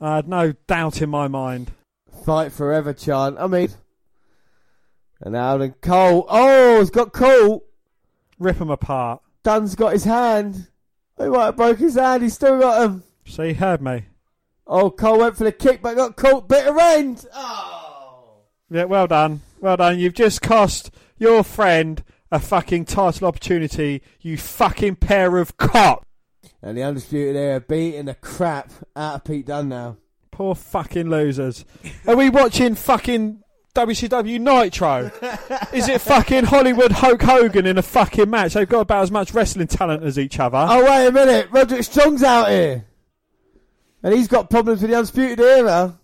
I 0.00 0.16
had 0.16 0.28
no 0.28 0.52
doubt 0.66 1.00
in 1.00 1.10
my 1.10 1.28
mind. 1.28 1.70
Fight 2.24 2.52
forever 2.52 2.92
chant. 2.92 3.36
I 3.38 3.46
mean, 3.46 3.68
and 5.20 5.34
then 5.34 5.74
Cole. 5.80 6.26
Oh, 6.28 6.80
he's 6.80 6.90
got 6.90 7.12
Cole. 7.12 7.64
Rip 8.38 8.56
him 8.60 8.70
apart. 8.70 9.22
Dunne's 9.42 9.74
got 9.74 9.92
his 9.92 10.04
hand. 10.04 10.68
He 11.18 11.26
might 11.28 11.46
have 11.46 11.56
broke 11.56 11.78
his 11.78 11.94
hand. 11.94 12.22
He's 12.22 12.34
still 12.34 12.58
got 12.58 12.82
him. 12.82 13.04
See, 13.26 13.48
he 13.48 13.52
heard 13.54 13.80
me. 13.82 14.06
Oh, 14.66 14.90
Cole 14.90 15.18
went 15.18 15.36
for 15.36 15.44
the 15.44 15.52
kick, 15.52 15.82
but 15.82 15.96
got 15.96 16.16
caught 16.16 16.48
bitter 16.48 16.78
end. 16.80 17.26
Oh. 17.34 17.79
Yeah, 18.70 18.84
well 18.84 19.06
done. 19.06 19.40
Well 19.60 19.76
done. 19.76 19.98
You've 19.98 20.14
just 20.14 20.42
cost 20.42 20.90
your 21.18 21.42
friend 21.42 22.02
a 22.32 22.38
fucking 22.38 22.84
title 22.84 23.26
opportunity, 23.26 24.02
you 24.20 24.36
fucking 24.36 24.96
pair 24.96 25.38
of 25.38 25.56
cock. 25.56 26.06
And 26.62 26.76
the 26.76 26.82
Undisputed 26.82 27.36
Era 27.36 27.60
beating 27.60 28.04
the 28.06 28.14
crap 28.14 28.70
out 28.94 29.14
of 29.16 29.24
Pete 29.24 29.46
Dunne 29.46 29.68
now. 29.68 29.96
Poor 30.30 30.54
fucking 30.54 31.10
losers. 31.10 31.64
Are 32.06 32.16
we 32.16 32.30
watching 32.30 32.74
fucking 32.74 33.42
WCW 33.74 34.40
Nitro? 34.40 35.10
Is 35.72 35.88
it 35.88 36.00
fucking 36.00 36.44
Hollywood 36.44 36.92
Hulk 36.92 37.22
Hogan 37.22 37.66
in 37.66 37.78
a 37.78 37.82
fucking 37.82 38.30
match? 38.30 38.54
They've 38.54 38.68
got 38.68 38.80
about 38.80 39.02
as 39.02 39.10
much 39.10 39.34
wrestling 39.34 39.66
talent 39.66 40.04
as 40.04 40.18
each 40.18 40.38
other. 40.38 40.58
Oh, 40.58 40.84
wait 40.84 41.06
a 41.08 41.12
minute. 41.12 41.48
Roderick 41.50 41.84
Strong's 41.84 42.22
out 42.22 42.48
here. 42.48 42.86
And 44.02 44.14
he's 44.14 44.28
got 44.28 44.48
problems 44.48 44.80
with 44.80 44.90
the 44.90 44.96
Undisputed 44.96 45.40
Era. 45.40 45.99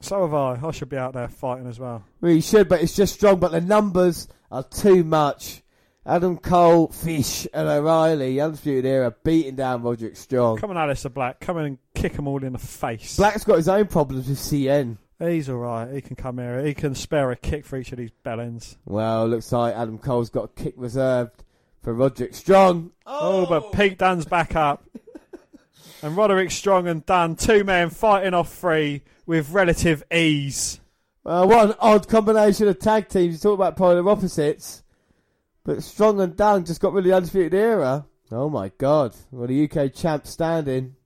So 0.00 0.22
have 0.22 0.34
I. 0.34 0.58
I 0.66 0.70
should 0.70 0.88
be 0.88 0.96
out 0.96 1.12
there 1.12 1.28
fighting 1.28 1.66
as 1.66 1.78
well. 1.78 2.04
Well, 2.20 2.32
he 2.32 2.40
should, 2.40 2.68
but 2.68 2.82
it's 2.82 2.96
just 2.96 3.14
strong. 3.14 3.38
But 3.38 3.52
the 3.52 3.60
numbers 3.60 4.28
are 4.50 4.64
too 4.64 5.04
much. 5.04 5.62
Adam 6.06 6.38
Cole, 6.38 6.88
Fish, 6.88 7.46
and 7.52 7.68
O'Reilly, 7.68 8.40
Undisputed 8.40 8.86
Era, 8.86 9.14
beating 9.22 9.54
down 9.54 9.82
Roderick 9.82 10.16
Strong. 10.16 10.56
Come 10.56 10.70
on, 10.70 10.76
Aleister 10.76 11.12
Black. 11.12 11.40
Come 11.40 11.58
in 11.58 11.64
and 11.66 11.78
kick 11.94 12.14
them 12.14 12.26
all 12.26 12.42
in 12.42 12.54
the 12.54 12.58
face. 12.58 13.16
Black's 13.16 13.44
got 13.44 13.56
his 13.56 13.68
own 13.68 13.86
problems 13.86 14.26
with 14.26 14.38
Cien. 14.38 14.96
He's 15.18 15.50
alright. 15.50 15.92
He 15.92 16.00
can 16.00 16.16
come 16.16 16.38
here. 16.38 16.64
He 16.64 16.72
can 16.72 16.94
spare 16.94 17.30
a 17.30 17.36
kick 17.36 17.66
for 17.66 17.76
each 17.76 17.92
of 17.92 17.98
these 17.98 18.10
bellends. 18.24 18.76
Well, 18.86 19.28
looks 19.28 19.52
like 19.52 19.74
Adam 19.74 19.98
Cole's 19.98 20.30
got 20.30 20.44
a 20.44 20.48
kick 20.48 20.74
reserved 20.78 21.44
for 21.82 21.92
Roderick 21.92 22.34
Strong. 22.34 22.92
Oh, 23.04 23.44
but 23.44 23.70
Pete 23.72 23.98
Dunne's 23.98 24.24
back 24.24 24.56
up. 24.56 24.82
And 26.02 26.16
Roderick 26.16 26.50
Strong 26.50 26.88
and 26.88 27.04
Dunne, 27.04 27.36
two 27.36 27.62
men 27.62 27.90
fighting 27.90 28.32
off 28.32 28.54
three 28.54 29.02
with 29.26 29.50
relative 29.50 30.02
ease. 30.10 30.80
Uh, 31.26 31.44
what 31.44 31.70
an 31.70 31.74
odd 31.78 32.08
combination 32.08 32.68
of 32.68 32.78
tag 32.78 33.08
teams. 33.08 33.34
You 33.34 33.38
talk 33.38 33.54
about 33.54 33.76
polar 33.76 34.08
opposites. 34.08 34.82
But 35.62 35.82
Strong 35.82 36.20
and 36.20 36.36
Dunne 36.36 36.64
just 36.64 36.80
got 36.80 36.94
rid 36.94 37.04
of 37.04 37.10
the 37.10 37.16
Undisputed 37.16 37.54
Era. 37.54 38.06
Oh 38.32 38.48
my 38.48 38.70
god. 38.78 39.14
Well, 39.30 39.46
the 39.46 39.70
UK 39.70 39.92
champ 39.92 40.26
standing. 40.26 40.96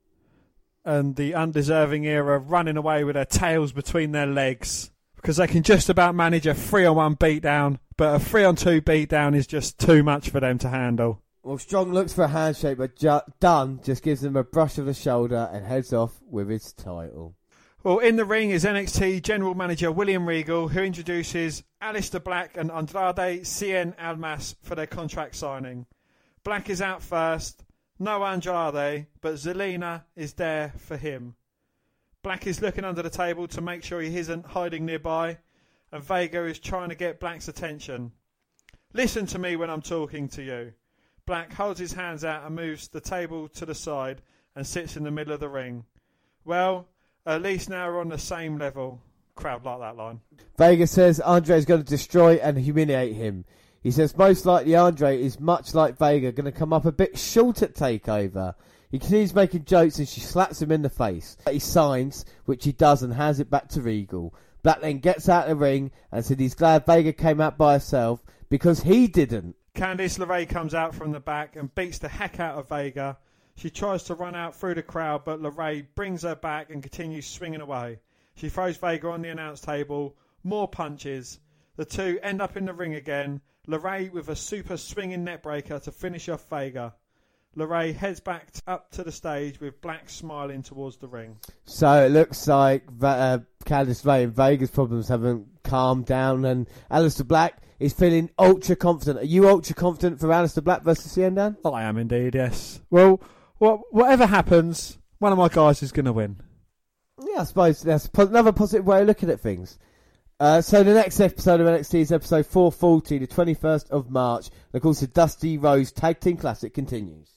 And 0.84 1.16
the 1.16 1.34
undeserving 1.34 2.04
era 2.04 2.38
running 2.38 2.76
away 2.76 3.04
with 3.04 3.14
their 3.14 3.24
tails 3.24 3.72
between 3.72 4.12
their 4.12 4.26
legs. 4.26 4.90
Because 5.16 5.38
they 5.38 5.46
can 5.46 5.62
just 5.62 5.88
about 5.88 6.14
manage 6.14 6.46
a 6.46 6.54
three 6.54 6.84
on 6.84 6.96
one 6.96 7.16
beatdown, 7.16 7.78
but 7.96 8.14
a 8.14 8.18
three 8.18 8.44
on 8.44 8.54
two 8.54 8.82
beatdown 8.82 9.34
is 9.34 9.46
just 9.46 9.78
too 9.78 10.02
much 10.02 10.28
for 10.28 10.40
them 10.40 10.58
to 10.58 10.68
handle. 10.68 11.22
Well, 11.44 11.58
Strong 11.58 11.92
looks 11.92 12.14
for 12.14 12.24
a 12.24 12.28
handshake, 12.28 12.78
but 12.78 12.96
ju- 12.96 13.20
Dunne 13.38 13.78
just 13.84 14.02
gives 14.02 14.24
him 14.24 14.34
a 14.34 14.42
brush 14.42 14.78
of 14.78 14.86
the 14.86 14.94
shoulder 14.94 15.50
and 15.52 15.66
heads 15.66 15.92
off 15.92 16.18
with 16.26 16.48
his 16.48 16.72
title. 16.72 17.36
Well, 17.82 17.98
in 17.98 18.16
the 18.16 18.24
ring 18.24 18.48
is 18.48 18.64
NXT 18.64 19.22
General 19.22 19.54
Manager 19.54 19.92
William 19.92 20.26
Regal, 20.26 20.68
who 20.68 20.80
introduces 20.80 21.62
Aleister 21.82 22.24
Black 22.24 22.56
and 22.56 22.70
Andrade 22.70 23.42
Cien 23.42 23.92
Almas 24.02 24.56
for 24.62 24.74
their 24.74 24.86
contract 24.86 25.34
signing. 25.34 25.84
Black 26.44 26.70
is 26.70 26.80
out 26.80 27.02
first, 27.02 27.62
no 27.98 28.24
Andrade, 28.24 29.08
but 29.20 29.34
Zelina 29.34 30.04
is 30.16 30.32
there 30.32 30.72
for 30.78 30.96
him. 30.96 31.34
Black 32.22 32.46
is 32.46 32.62
looking 32.62 32.86
under 32.86 33.02
the 33.02 33.10
table 33.10 33.46
to 33.48 33.60
make 33.60 33.84
sure 33.84 34.00
he 34.00 34.16
isn't 34.16 34.46
hiding 34.46 34.86
nearby, 34.86 35.36
and 35.92 36.02
Vega 36.02 36.46
is 36.46 36.58
trying 36.58 36.88
to 36.88 36.94
get 36.94 37.20
Black's 37.20 37.48
attention. 37.48 38.12
Listen 38.94 39.26
to 39.26 39.38
me 39.38 39.56
when 39.56 39.68
I'm 39.68 39.82
talking 39.82 40.26
to 40.28 40.42
you. 40.42 40.72
Black 41.26 41.52
holds 41.52 41.80
his 41.80 41.92
hands 41.92 42.24
out 42.24 42.44
and 42.44 42.55
moves 42.55 42.88
the 42.88 43.01
table 43.01 43.48
to 43.48 43.64
the 43.64 43.74
side 43.74 44.20
and 44.55 44.66
sits 44.66 44.96
in 44.96 45.05
the 45.05 45.10
middle 45.10 45.32
of 45.32 45.40
the 45.40 45.48
ring. 45.48 45.84
Well, 46.44 46.86
at 47.24 47.42
least 47.42 47.70
now 47.70 47.88
we're 47.88 48.01
on 48.01 48.10
the 48.10 48.18
same 48.18 48.59
level. 48.59 49.01
Crowd 49.34 49.64
like 49.64 49.80
that 49.80 49.96
line. 49.96 50.20
Vega 50.59 50.86
says 50.86 51.20
Andre 51.20 51.56
is 51.56 51.64
going 51.64 51.82
to 51.82 51.88
destroy 51.88 52.34
and 52.34 52.59
humiliate 52.59 53.14
him. 53.14 53.46
He 53.82 53.90
says 53.90 54.16
most 54.16 54.46
likely 54.46 54.76
Andre 54.76 55.20
is 55.22 55.40
much 55.40 55.74
like 55.74 55.98
Vega, 55.98 56.30
going 56.30 56.44
to 56.44 56.52
come 56.52 56.72
up 56.72 56.84
a 56.84 56.92
bit 56.92 57.18
short 57.18 57.62
at 57.62 57.74
Takeover. 57.74 58.55
He 58.90 58.98
continues 58.98 59.34
making 59.34 59.64
jokes 59.64 59.98
and 59.98 60.09
she 60.09 60.20
slaps 60.20 60.62
him 60.62 60.70
in 60.70 60.82
the 60.82 60.90
face. 60.90 61.36
He 61.51 61.59
signs, 61.59 62.24
which 62.44 62.64
he 62.64 62.72
does, 62.72 63.02
and 63.02 63.12
hands 63.12 63.40
it 63.40 63.51
back 63.51 63.68
to 63.70 63.82
Regal. 63.82 64.34
Black 64.62 64.82
then 64.82 64.98
gets 64.98 65.28
out 65.28 65.44
of 65.44 65.48
the 65.48 65.56
ring 65.56 65.90
and 66.12 66.24
said 66.24 66.38
he's 66.38 66.55
glad 66.55 66.86
Vega 66.86 67.12
came 67.12 67.40
out 67.40 67.59
by 67.59 67.72
herself 67.72 68.22
because 68.48 68.82
he 68.82 69.06
didn't. 69.06 69.56
Candice 69.74 70.18
LeRae 70.18 70.48
comes 70.48 70.72
out 70.72 70.94
from 70.94 71.10
the 71.10 71.18
back 71.18 71.56
and 71.56 71.74
beats 71.74 71.98
the 71.98 72.09
heck 72.09 72.38
out 72.38 72.56
of 72.56 72.68
Vega. 72.68 73.18
She 73.56 73.70
tries 73.70 74.05
to 74.05 74.14
run 74.14 74.36
out 74.36 74.55
through 74.55 74.74
the 74.74 74.82
crowd, 74.82 75.24
but 75.24 75.42
LeRae 75.42 75.86
brings 75.96 76.22
her 76.22 76.36
back 76.36 76.70
and 76.70 76.80
continues 76.80 77.26
swinging 77.26 77.60
away. 77.60 77.98
She 78.36 78.48
throws 78.48 78.76
Vega 78.76 79.09
on 79.09 79.22
the 79.22 79.30
announce 79.30 79.60
table. 79.60 80.16
More 80.44 80.68
punches. 80.68 81.40
The 81.76 81.84
two 81.84 82.20
end 82.22 82.40
up 82.40 82.56
in 82.56 82.66
the 82.66 82.72
ring 82.72 82.94
again. 82.94 83.40
LeRae 83.66 84.12
with 84.12 84.28
a 84.28 84.36
super 84.36 84.76
swinging 84.76 85.24
neckbreaker 85.24 85.82
to 85.82 85.90
finish 85.90 86.28
off 86.28 86.48
Vega. 86.48 86.94
LeRae 87.56 87.94
heads 87.94 88.20
back 88.20 88.48
up 88.66 88.90
to 88.92 89.02
the 89.02 89.12
stage 89.12 89.60
with 89.60 89.80
Black 89.80 90.09
smiling 90.09 90.62
towards 90.62 90.98
the 90.98 91.09
ring. 91.09 91.36
So 91.64 92.06
it 92.06 92.10
looks 92.10 92.46
like 92.46 92.84
uh, 93.02 93.38
Candice 93.64 94.05
Ray 94.05 94.24
and 94.24 94.34
Vega's 94.34 94.70
problems 94.70 95.09
haven't 95.09 95.48
calmed 95.64 96.06
down, 96.06 96.44
and 96.44 96.68
Aleister 96.90 97.26
Black 97.26 97.62
is 97.80 97.92
feeling 97.92 98.30
ultra 98.38 98.76
confident. 98.76 99.18
Are 99.18 99.26
you 99.26 99.48
ultra 99.48 99.74
confident 99.74 100.20
for 100.20 100.28
Aleister 100.28 100.62
Black 100.62 100.82
versus 100.82 101.12
Cien 101.16 101.34
Dan? 101.34 101.56
I 101.64 101.82
am 101.82 101.98
indeed, 101.98 102.34
yes. 102.34 102.80
Well, 102.90 103.20
what, 103.58 103.80
whatever 103.90 104.26
happens, 104.26 104.98
one 105.18 105.32
of 105.32 105.38
my 105.38 105.48
guys 105.48 105.82
is 105.82 105.92
going 105.92 106.06
to 106.06 106.12
win. 106.12 106.36
Yeah, 107.20 107.40
I 107.40 107.44
suppose 107.44 107.82
that's 107.82 108.08
another 108.16 108.52
positive 108.52 108.86
way 108.86 109.00
of 109.00 109.06
looking 109.06 109.30
at 109.30 109.40
things. 109.40 109.78
Uh, 110.40 110.60
so 110.60 110.82
the 110.82 110.94
next 110.94 111.20
episode 111.20 111.60
of 111.60 111.66
NXT 111.66 112.00
is 112.00 112.12
episode 112.12 112.46
440, 112.46 113.18
the 113.18 113.26
21st 113.26 113.90
of 113.90 114.10
March. 114.10 114.48
And 114.48 114.74
of 114.74 114.82
course, 114.82 115.00
the 115.00 115.06
Dusty 115.06 115.58
Rhodes 115.58 115.92
Tag 115.92 116.20
Team 116.20 116.36
Classic 116.36 116.74
continues. 116.74 117.30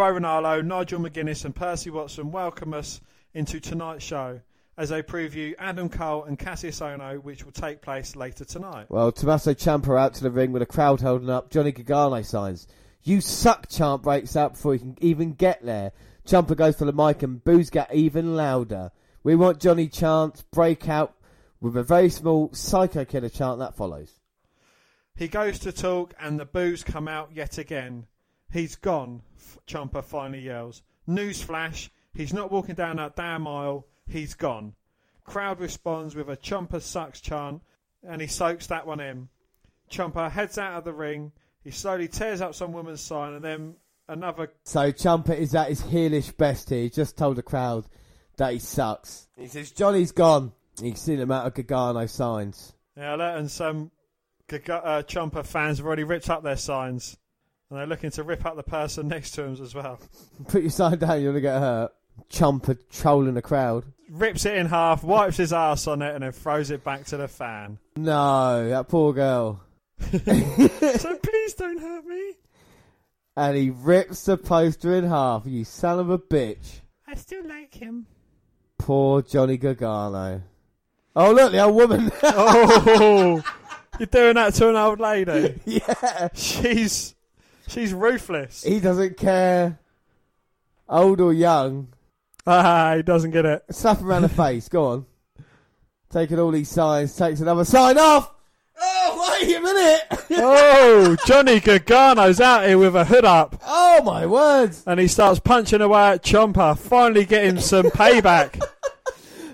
Ranallo, 0.00 0.64
Nigel 0.64 1.00
McGuinness, 1.00 1.44
and 1.44 1.54
Percy 1.54 1.90
Watson 1.90 2.32
welcome 2.32 2.74
us 2.74 3.00
into 3.32 3.60
tonight's 3.60 4.04
show 4.04 4.40
as 4.76 4.88
they 4.88 5.02
preview 5.02 5.54
Adam 5.58 5.88
Cole 5.88 6.24
and 6.24 6.38
Kassius 6.38 6.80
Ohno, 6.80 7.22
which 7.22 7.44
will 7.44 7.52
take 7.52 7.80
place 7.80 8.16
later 8.16 8.44
tonight. 8.44 8.86
Well, 8.88 9.12
Tommaso 9.12 9.54
Ciampa 9.54 9.98
out 9.98 10.14
to 10.14 10.22
the 10.22 10.30
ring 10.30 10.52
with 10.52 10.62
a 10.62 10.66
crowd 10.66 11.00
holding 11.00 11.30
up. 11.30 11.50
Johnny 11.50 11.72
Gargano 11.72 12.22
signs. 12.22 12.66
You 13.02 13.20
suck, 13.20 13.68
Champ 13.68 14.02
breaks 14.02 14.36
out 14.36 14.54
before 14.54 14.72
he 14.72 14.78
can 14.80 14.96
even 15.00 15.32
get 15.32 15.64
there. 15.64 15.92
Ciampa 16.26 16.56
goes 16.56 16.76
for 16.76 16.86
the 16.86 16.92
mic 16.92 17.22
and 17.22 17.44
boos 17.44 17.70
get 17.70 17.94
even 17.94 18.34
louder. 18.34 18.90
We 19.22 19.36
want 19.36 19.60
Johnny 19.60 19.88
Chance 19.88 20.42
break 20.52 20.88
out 20.88 21.14
with 21.60 21.76
a 21.76 21.82
very 21.82 22.10
small 22.10 22.50
psycho 22.52 23.04
killer 23.04 23.30
chant 23.30 23.58
that 23.58 23.74
follows. 23.74 24.20
He 25.16 25.28
goes 25.28 25.58
to 25.60 25.72
talk, 25.72 26.12
and 26.20 26.38
the 26.38 26.44
boos 26.44 26.82
come 26.82 27.08
out 27.08 27.30
yet 27.32 27.56
again. 27.56 28.06
He's 28.52 28.76
gone, 28.76 29.22
Ciampa 29.66 30.04
finally 30.04 30.40
yells. 30.40 30.82
Newsflash, 31.08 31.88
he's 32.14 32.32
not 32.32 32.50
walking 32.50 32.74
down 32.74 32.96
that 32.96 33.16
damn 33.16 33.46
aisle, 33.46 33.86
he's 34.06 34.34
gone. 34.34 34.74
Crowd 35.24 35.60
responds 35.60 36.14
with 36.14 36.28
a 36.28 36.36
Ciampa 36.36 36.82
sucks 36.82 37.20
chant, 37.20 37.62
and 38.06 38.20
he 38.20 38.26
soaks 38.26 38.66
that 38.68 38.86
one 38.86 39.00
in. 39.00 39.28
Ciampa 39.90 40.30
heads 40.30 40.58
out 40.58 40.78
of 40.78 40.84
the 40.84 40.92
ring, 40.92 41.32
he 41.62 41.70
slowly 41.70 42.08
tears 42.08 42.40
up 42.40 42.54
some 42.54 42.72
woman's 42.72 43.00
sign, 43.00 43.32
and 43.34 43.44
then 43.44 43.74
another 44.08 44.52
So 44.64 44.92
Ciampa 44.92 45.36
is 45.36 45.54
at 45.54 45.68
his 45.68 45.82
heelish 45.82 46.36
best 46.36 46.68
here. 46.68 46.82
He 46.82 46.90
just 46.90 47.16
told 47.16 47.36
the 47.36 47.42
crowd 47.42 47.86
that 48.36 48.52
he 48.52 48.58
sucks. 48.58 49.28
He 49.38 49.46
says 49.46 49.70
Johnny's 49.70 50.12
gone. 50.12 50.52
You 50.82 50.90
can 50.90 50.96
see 50.96 51.16
the 51.16 51.22
amount 51.22 51.46
of 51.46 51.54
Gargano 51.54 52.06
signs. 52.06 52.74
Yeah, 52.96 53.16
that 53.16 53.38
and 53.38 53.50
some 53.50 53.90
Gaga- 54.48 54.84
uh, 54.84 55.02
Ciampa 55.02 55.44
fans 55.46 55.78
have 55.78 55.86
already 55.86 56.04
ripped 56.04 56.28
up 56.28 56.42
their 56.42 56.56
signs. 56.56 57.16
And 57.70 57.78
they're 57.78 57.86
looking 57.86 58.10
to 58.12 58.22
rip 58.22 58.44
up 58.44 58.56
the 58.56 58.62
person 58.62 59.08
next 59.08 59.32
to 59.32 59.42
them 59.42 59.56
as 59.62 59.74
well. 59.74 59.98
Put 60.48 60.62
your 60.62 60.70
sign 60.70 60.98
down, 60.98 61.22
you're 61.22 61.32
gonna 61.32 61.40
get 61.40 61.58
hurt. 61.58 61.92
Ciampa 62.30 62.78
trolling 62.90 63.34
the 63.34 63.42
crowd. 63.42 63.84
Rips 64.10 64.44
it 64.44 64.56
in 64.56 64.66
half, 64.66 65.02
wipes 65.02 65.36
his 65.38 65.52
ass 65.52 65.86
on 65.86 66.02
it, 66.02 66.14
and 66.14 66.22
then 66.22 66.32
throws 66.32 66.70
it 66.70 66.84
back 66.84 67.04
to 67.06 67.16
the 67.16 67.28
fan. 67.28 67.78
No, 67.96 68.68
that 68.68 68.88
poor 68.88 69.12
girl. 69.12 69.62
so 70.00 70.18
please 70.18 71.54
don't 71.54 71.80
hurt 71.80 72.04
me. 72.06 72.32
And 73.36 73.56
he 73.56 73.70
rips 73.70 74.24
the 74.26 74.36
poster 74.36 74.94
in 74.94 75.04
half. 75.04 75.46
You 75.46 75.64
son 75.64 75.98
of 75.98 76.10
a 76.10 76.18
bitch. 76.18 76.80
I 77.06 77.14
still 77.14 77.46
like 77.46 77.74
him. 77.74 78.06
Poor 78.78 79.22
Johnny 79.22 79.56
Gargano. 79.56 80.42
Oh 81.16 81.32
look, 81.32 81.52
the 81.52 81.60
old 81.60 81.74
woman. 81.74 82.10
Oh, 82.22 83.42
you're 83.98 84.06
doing 84.06 84.34
that 84.34 84.54
to 84.54 84.68
an 84.70 84.76
old 84.76 84.98
lady. 85.00 85.60
yeah. 85.64 86.28
She's 86.34 87.14
she's 87.68 87.94
ruthless. 87.94 88.62
He 88.64 88.80
doesn't 88.80 89.16
care. 89.16 89.78
Old 90.88 91.20
or 91.20 91.32
young. 91.32 91.88
Ah, 92.46 92.94
he 92.96 93.02
doesn't 93.02 93.30
get 93.30 93.46
it. 93.46 93.64
Slap 93.70 93.98
him 94.00 94.08
around 94.08 94.22
the 94.22 94.28
face. 94.30 94.68
Go 94.68 94.84
on. 94.86 95.06
Taking 96.10 96.38
all 96.38 96.50
these 96.50 96.70
signs, 96.70 97.16
takes 97.16 97.40
another 97.40 97.64
sign 97.64 97.98
off. 97.98 98.30
Oh, 98.80 99.36
wait 99.40 99.54
a 99.56 99.60
minute. 99.60 100.00
Oh, 100.32 101.16
Johnny 101.26 101.60
Gargano's 101.60 102.40
out 102.40 102.66
here 102.66 102.76
with 102.78 102.94
a 102.96 103.04
hood 103.04 103.24
up. 103.24 103.60
oh 103.64 104.02
my 104.04 104.26
words. 104.26 104.82
And 104.86 104.98
he 105.00 105.08
starts 105.08 105.40
punching 105.40 105.80
away 105.80 106.10
at 106.12 106.22
Ciampa, 106.24 106.76
finally 106.78 107.24
getting 107.24 107.58
some 107.60 107.86
payback. 107.86 108.62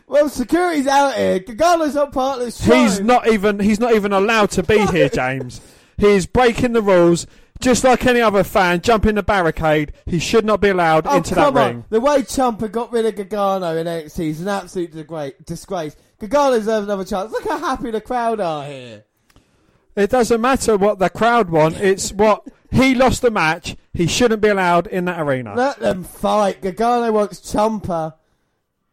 Well, 0.07 0.29
security's 0.29 0.89
out 0.89 1.15
here. 1.15 1.39
Gargano's 1.39 1.95
not 1.95 2.13
part 2.13 2.41
of 2.41 2.45
this 2.47 2.61
show. 2.65 2.75
He's 2.75 2.99
not 2.99 3.29
even 3.29 3.61
he's 3.61 3.79
not 3.79 3.95
even 3.95 4.13
allowed 4.13 4.51
to 4.51 4.65
be 4.65 4.85
here, 4.87 5.09
James. 5.09 5.61
He's 5.99 6.27
breaking 6.27 6.73
the 6.73 6.83
rules. 6.83 7.29
Just 7.61 7.85
like 7.85 8.07
any 8.07 8.21
other 8.21 8.43
fan, 8.43 8.81
jumping 8.81 9.17
the 9.17 9.23
barricade, 9.23 9.93
he 10.07 10.19
should 10.19 10.45
not 10.45 10.61
be 10.61 10.71
allowed 10.71 11.07
Oh, 11.07 11.17
into 11.17 11.35
that 11.35 11.45
come 11.45 11.57
on. 11.59 11.67
ring. 11.69 11.85
The 11.91 12.01
way 12.01 12.23
Ciampa 12.23 12.71
got 12.73 12.91
rid 12.93 13.05
of 13.07 13.15
Gargano 13.17 13.77
in 13.77 13.87
NXT 13.87 14.29
is 14.31 14.41
an 14.41 14.49
absolute 14.49 14.93
disgrace. 15.45 15.97
Gargano 16.19 16.57
deserves 16.59 16.85
another 16.85 17.05
chance. 17.05 17.31
Look 17.33 17.45
how 17.45 17.59
happy 17.59 17.91
the 17.91 18.01
crowd 18.01 18.41
are 18.41 18.65
here. 18.65 19.05
It 19.95 20.09
doesn't 20.11 20.41
matter 20.41 20.77
what 20.77 20.99
the 20.99 21.11
crowd 21.11 21.51
want. 21.51 21.77
It's 21.77 22.13
what 22.13 22.47
he 22.71 22.95
lost 22.95 23.21
the 23.23 23.31
match. 23.31 23.77
He 23.93 24.07
shouldn't 24.07 24.41
be 24.41 24.49
allowed 24.49 24.87
in 24.87 25.05
that 25.07 25.21
arena. 25.21 25.55
Let 25.55 25.81
them 25.81 26.05
fight. 26.05 26.63
Gargano 26.63 27.13
wants 27.13 27.41
Ciampa. 27.41 28.15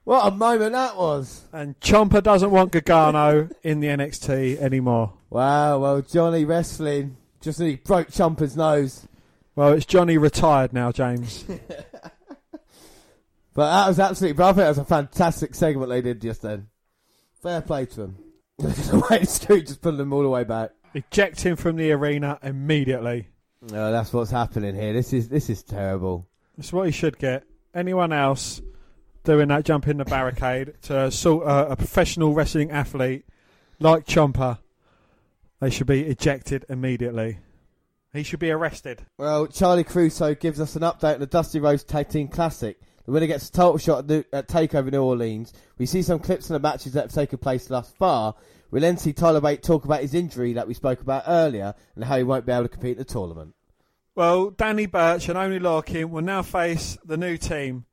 What 0.04 0.26
a 0.28 0.36
moment 0.36 0.74
that 0.74 0.98
was. 0.98 1.46
And 1.54 1.80
Ciampa 1.80 2.24
doesn't 2.24 2.50
want 2.52 2.72
Gargano 2.72 3.50
in 3.64 3.80
the 3.80 3.88
NXT 3.88 4.58
anymore. 4.60 5.14
Wow, 5.30 5.80
well, 5.80 6.02
Johnny 6.02 6.44
wrestling. 6.46 7.16
Just 7.48 7.62
he 7.62 7.78
broke 7.78 8.10
Ciampa's 8.10 8.58
nose. 8.58 9.08
Well, 9.56 9.72
it's 9.72 9.86
Johnny 9.86 10.18
retired 10.18 10.74
now, 10.74 10.92
James. 10.92 11.46
But 13.54 13.72
that 13.72 13.88
was 13.88 14.00
absolutely, 14.00 14.34
but 14.34 14.44
I 14.44 14.48
think 14.50 14.58
that 14.58 14.68
was 14.68 14.78
a 14.78 14.86
fantastic 14.86 15.56
segment 15.56 15.90
they 15.90 16.02
did 16.02 16.22
just 16.22 16.44
then. 16.44 16.68
Fair 17.42 17.60
play 17.62 17.88
to 17.88 17.96
them. 18.02 18.18
the 18.60 19.04
way 19.10 19.24
Scoot 19.24 19.66
just 19.66 19.82
put 19.82 19.98
them 19.98 20.14
all 20.14 20.22
the 20.22 20.30
way 20.30 20.44
back. 20.44 20.74
Eject 20.94 21.42
him 21.42 21.56
from 21.56 21.76
the 21.76 21.92
arena 21.92 22.38
immediately. 22.44 23.30
No, 23.64 23.92
that's 23.92 24.14
what's 24.14 24.30
happening 24.30 24.76
here. 24.76 24.94
This 24.94 25.12
is 25.12 25.30
this 25.30 25.50
is 25.50 25.64
terrible. 25.64 26.28
That's 26.56 26.72
what 26.72 26.86
he 26.86 26.92
should 26.92 27.18
get. 27.18 27.46
Anyone 27.74 28.14
else 28.14 28.62
doing 29.24 29.48
that 29.48 29.66
jump 29.66 29.88
in 29.88 29.98
the 29.98 30.06
barricade 30.06 30.76
to 30.84 31.06
assault 31.06 31.42
a, 31.42 31.72
a 31.72 31.76
professional 31.76 32.36
wrestling 32.36 32.70
athlete 32.70 33.26
like 33.80 34.06
Ciampa, 34.06 34.60
they 35.60 35.70
should 35.70 35.88
be 35.88 36.04
ejected 36.04 36.66
immediately. 36.70 37.40
He 38.14 38.24
should 38.24 38.40
be 38.40 38.52
arrested. 38.52 39.06
Well, 39.18 39.48
Charly 39.48 39.84
Caruso 39.84 40.34
gives 40.34 40.60
us 40.60 40.76
an 40.76 40.82
update 40.82 41.16
on 41.16 41.20
the 41.20 41.26
Dusty 41.26 41.60
Rhodes 41.60 41.84
Tag 41.84 42.10
Team 42.10 42.28
Classic. 42.28 42.80
The 43.06 43.12
winner 43.12 43.28
gets 43.28 43.50
a 43.50 43.52
title 43.52 43.78
shot 43.78 44.00
at, 44.00 44.08
the, 44.08 44.26
at 44.34 44.48
Takeover 44.48 44.92
New 44.92 45.02
Orleans. 45.02 45.54
We 45.78 45.86
see 45.86 46.02
some 46.02 46.20
clips 46.20 46.50
of 46.50 46.56
the 46.56 46.68
matches 46.68 46.94
that 46.94 47.04
have 47.04 47.14
taken 47.14 47.38
place 47.38 47.66
thus 47.68 47.92
far. 47.92 48.36
We'll 48.70 48.82
then 48.82 48.98
see 48.98 49.14
Tyler 49.14 49.40
Bate 49.40 49.64
talk 49.64 49.86
about 49.86 50.02
his 50.02 50.14
injury 50.14 50.54
that 50.54 50.68
we 50.68 50.74
spoke 50.74 51.02
about 51.02 51.24
earlier 51.28 51.74
and 51.96 52.04
how 52.04 52.18
he 52.18 52.24
won't 52.24 52.46
be 52.46 52.52
able 52.52 52.64
to 52.64 52.70
compete 52.70 52.98
in 52.98 52.98
the 52.98 53.06
tournament. 53.06 53.54
Well, 54.14 54.50
Danny 54.50 54.88
Birch 54.88 55.30
and 55.30 55.38
Oney 55.38 55.60
Lorcan 55.60 56.10
will 56.10 56.24
now 56.24 56.42
face 56.42 56.98
the 57.06 57.18
new 57.18 57.38
team. 57.38 57.86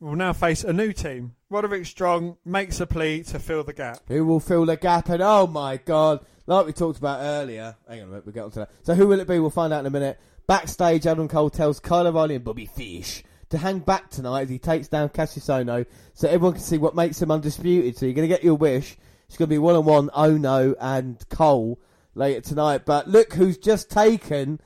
Will 0.00 0.16
now 0.16 0.32
face 0.32 0.64
a 0.64 0.72
new 0.72 0.92
team. 0.92 1.34
Roderick 1.50 1.84
Strong 1.84 2.38
makes 2.44 2.80
a 2.80 2.86
plea 2.86 3.22
to 3.24 3.38
fill 3.38 3.62
the 3.64 3.74
gap. 3.74 3.98
Who 4.08 4.24
will 4.24 4.40
fill 4.40 4.64
the 4.64 4.76
gap? 4.76 5.10
And 5.10 5.22
oh 5.22 5.46
my 5.46 5.76
god, 5.76 6.24
like 6.56 6.66
we 6.66 6.72
talked 6.72 6.98
about 6.98 7.20
earlier. 7.20 7.76
Hang 7.88 8.00
on 8.00 8.04
a 8.04 8.10
minute, 8.10 8.26
we'll 8.26 8.34
get 8.34 8.44
on 8.44 8.50
to 8.52 8.58
that. 8.60 8.70
So 8.82 8.94
who 8.94 9.06
will 9.06 9.20
it 9.20 9.28
be? 9.28 9.38
We'll 9.38 9.50
find 9.50 9.72
out 9.72 9.80
in 9.80 9.86
a 9.86 9.90
minute. 9.90 10.18
Backstage, 10.46 11.06
Adam 11.06 11.28
Cole 11.28 11.50
tells 11.50 11.78
Kyle 11.78 12.06
O'Reilly 12.06 12.34
and 12.34 12.44
Bobby 12.44 12.66
Fish 12.66 13.22
to 13.50 13.58
hang 13.58 13.78
back 13.80 14.10
tonight 14.10 14.42
as 14.42 14.48
he 14.48 14.58
takes 14.58 14.88
down 14.88 15.08
Kassius 15.10 15.48
Ohno 15.48 15.86
so 16.14 16.28
everyone 16.28 16.54
can 16.54 16.62
see 16.62 16.78
what 16.78 16.96
makes 16.96 17.20
him 17.20 17.30
undisputed. 17.30 17.96
So 17.96 18.06
you're 18.06 18.14
going 18.14 18.28
to 18.28 18.34
get 18.34 18.44
your 18.44 18.54
wish. 18.54 18.96
It's 19.28 19.36
going 19.36 19.48
to 19.48 19.54
be 19.54 19.58
one 19.58 19.76
on 19.76 19.84
one 19.84 20.08
Ohno 20.08 20.74
and 20.80 21.24
Cole 21.28 21.80
later 22.14 22.40
tonight. 22.40 22.84
But 22.84 23.08
look 23.08 23.32
who's 23.32 23.58
just 23.58 23.90
taken 23.90 24.60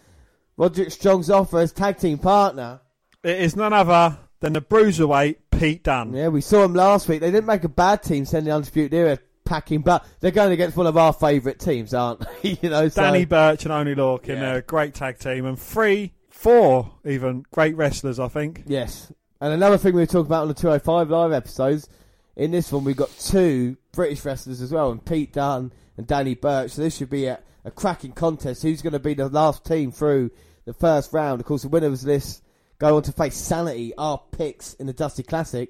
Roderick 0.56 0.90
Strong's 0.90 1.28
offer 1.28 1.58
as 1.58 1.72
tag 1.72 1.98
team 1.98 2.18
partner. 2.18 2.80
It 3.22 3.40
is 3.40 3.56
none 3.56 3.72
other 3.74 4.18
than 4.40 4.54
the 4.54 4.62
bruiserweight 4.62 5.36
Pete 5.50 5.84
Dunne. 5.84 6.14
Yeah, 6.14 6.28
we 6.28 6.40
saw 6.40 6.64
him 6.64 6.74
last 6.74 7.08
week. 7.08 7.20
They 7.20 7.30
didn't 7.30 7.46
make 7.46 7.64
a 7.64 7.68
bad 7.68 8.02
team 8.02 8.24
sending 8.24 8.52
Undisputed 8.52 8.94
Era 8.94 9.18
packing, 9.44 9.80
but 9.82 10.06
they're 10.20 10.30
going 10.30 10.52
against 10.52 10.76
one 10.76 10.86
of 10.86 10.96
our 10.96 11.12
favourite 11.12 11.58
teams, 11.58 11.92
aren't 11.94 12.20
they? 12.42 12.58
you 12.62 12.70
know, 12.70 12.88
so 12.88 13.02
Danny 13.02 13.24
Birch 13.24 13.64
and 13.64 13.72
Oney 13.72 13.94
Lorcan. 13.94 14.28
Yeah. 14.28 14.40
They're 14.40 14.58
a 14.58 14.62
great 14.62 14.94
tag 14.94 15.18
team. 15.18 15.44
And 15.46 15.58
three, 15.58 16.12
four 16.30 16.92
even 17.04 17.44
great 17.52 17.76
wrestlers, 17.76 18.18
I 18.18 18.28
think. 18.28 18.62
yes. 18.66 19.12
And 19.40 19.52
another 19.52 19.76
thing 19.76 19.94
we 19.94 20.00
were 20.00 20.06
talking 20.06 20.26
about 20.26 20.42
on 20.42 20.48
the 20.48 20.54
205 20.54 21.10
live 21.10 21.32
episodes, 21.32 21.88
in 22.36 22.50
this 22.50 22.72
one 22.72 22.84
we've 22.84 22.96
got 22.96 23.10
two 23.18 23.76
British 23.92 24.24
wrestlers 24.24 24.62
as 24.62 24.72
well, 24.72 24.90
and 24.90 25.04
Pete 25.04 25.32
Dunne 25.34 25.70
and 25.98 26.06
Danny 26.06 26.34
Birch. 26.34 26.70
So 26.72 26.82
this 26.82 26.96
should 26.96 27.10
be 27.10 27.26
a, 27.26 27.40
a 27.64 27.70
cracking 27.70 28.12
contest. 28.12 28.62
Who's 28.62 28.80
going 28.80 28.94
to 28.94 28.98
be 28.98 29.12
the 29.14 29.28
last 29.28 29.64
team 29.66 29.92
through 29.92 30.30
the 30.64 30.72
first 30.72 31.12
round? 31.12 31.40
Of 31.40 31.46
course, 31.46 31.62
the 31.62 31.68
winners 31.68 32.04
list 32.06 32.42
go 32.78 32.96
on 32.96 33.02
to 33.02 33.12
face 33.12 33.36
Sanity, 33.36 33.92
our 33.98 34.20
picks 34.32 34.72
in 34.74 34.86
the 34.86 34.92
Dusty 34.94 35.22
Classic. 35.22 35.68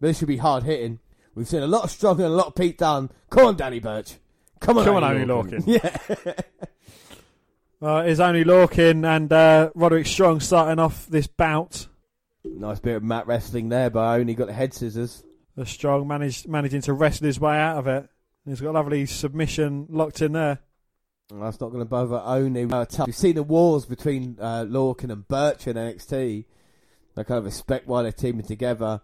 This 0.00 0.18
should 0.18 0.28
be 0.28 0.36
hard 0.36 0.62
hitting. 0.62 1.00
We've 1.34 1.46
seen 1.48 1.62
a 1.62 1.66
lot 1.66 1.84
of 1.84 1.90
Strong 1.90 2.16
and 2.16 2.26
a 2.26 2.36
lot 2.36 2.48
of 2.48 2.54
Pete 2.54 2.78
Dunne. 2.78 3.10
Come 3.30 3.46
on, 3.46 3.56
Danny 3.56 3.78
Birch. 3.80 4.16
Come 4.60 4.78
on, 4.78 4.84
Come 4.84 4.96
on, 4.96 5.04
Oney 5.04 5.24
Lorcan. 5.24 5.62
Yeah. 5.66 6.32
Uh, 7.80 8.02
is 8.04 8.18
Oney 8.18 8.42
Lorcan 8.42 9.06
and 9.06 9.32
uh, 9.32 9.70
Roderick 9.76 10.04
Strong 10.04 10.40
starting 10.40 10.80
off 10.80 11.06
this 11.06 11.28
bout. 11.28 11.86
nice 12.42 12.80
bit 12.80 12.96
of 12.96 13.04
mat 13.04 13.28
wrestling 13.28 13.68
there, 13.68 13.88
but 13.88 14.00
I 14.00 14.18
only 14.18 14.34
got 14.34 14.48
the 14.48 14.52
head 14.52 14.74
scissors. 14.74 15.22
The 15.54 15.64
Strong 15.64 16.08
managed 16.08 16.48
managing 16.48 16.80
to 16.82 16.92
wrestle 16.92 17.28
his 17.28 17.38
way 17.38 17.56
out 17.56 17.76
of 17.76 17.86
it. 17.86 18.08
He's 18.44 18.60
got 18.60 18.70
a 18.70 18.72
lovely 18.72 19.06
submission 19.06 19.86
locked 19.90 20.22
in 20.22 20.32
there. 20.32 20.58
That's 21.30 21.60
not 21.60 21.68
going 21.68 21.82
to 21.82 21.84
bother 21.84 22.20
Oney. 22.24 22.64
Uh, 22.64 22.84
tough. 22.84 23.06
You've 23.06 23.14
seen 23.14 23.36
the 23.36 23.44
wars 23.44 23.84
between 23.84 24.38
uh, 24.40 24.64
Lorcan 24.64 25.12
and 25.12 25.28
Birch 25.28 25.68
in 25.68 25.76
NXT. 25.76 26.46
I 27.16 27.22
kind 27.22 27.38
of 27.38 27.44
respect 27.44 27.86
why 27.86 28.02
they're 28.02 28.10
teaming 28.10 28.46
together. 28.46 29.02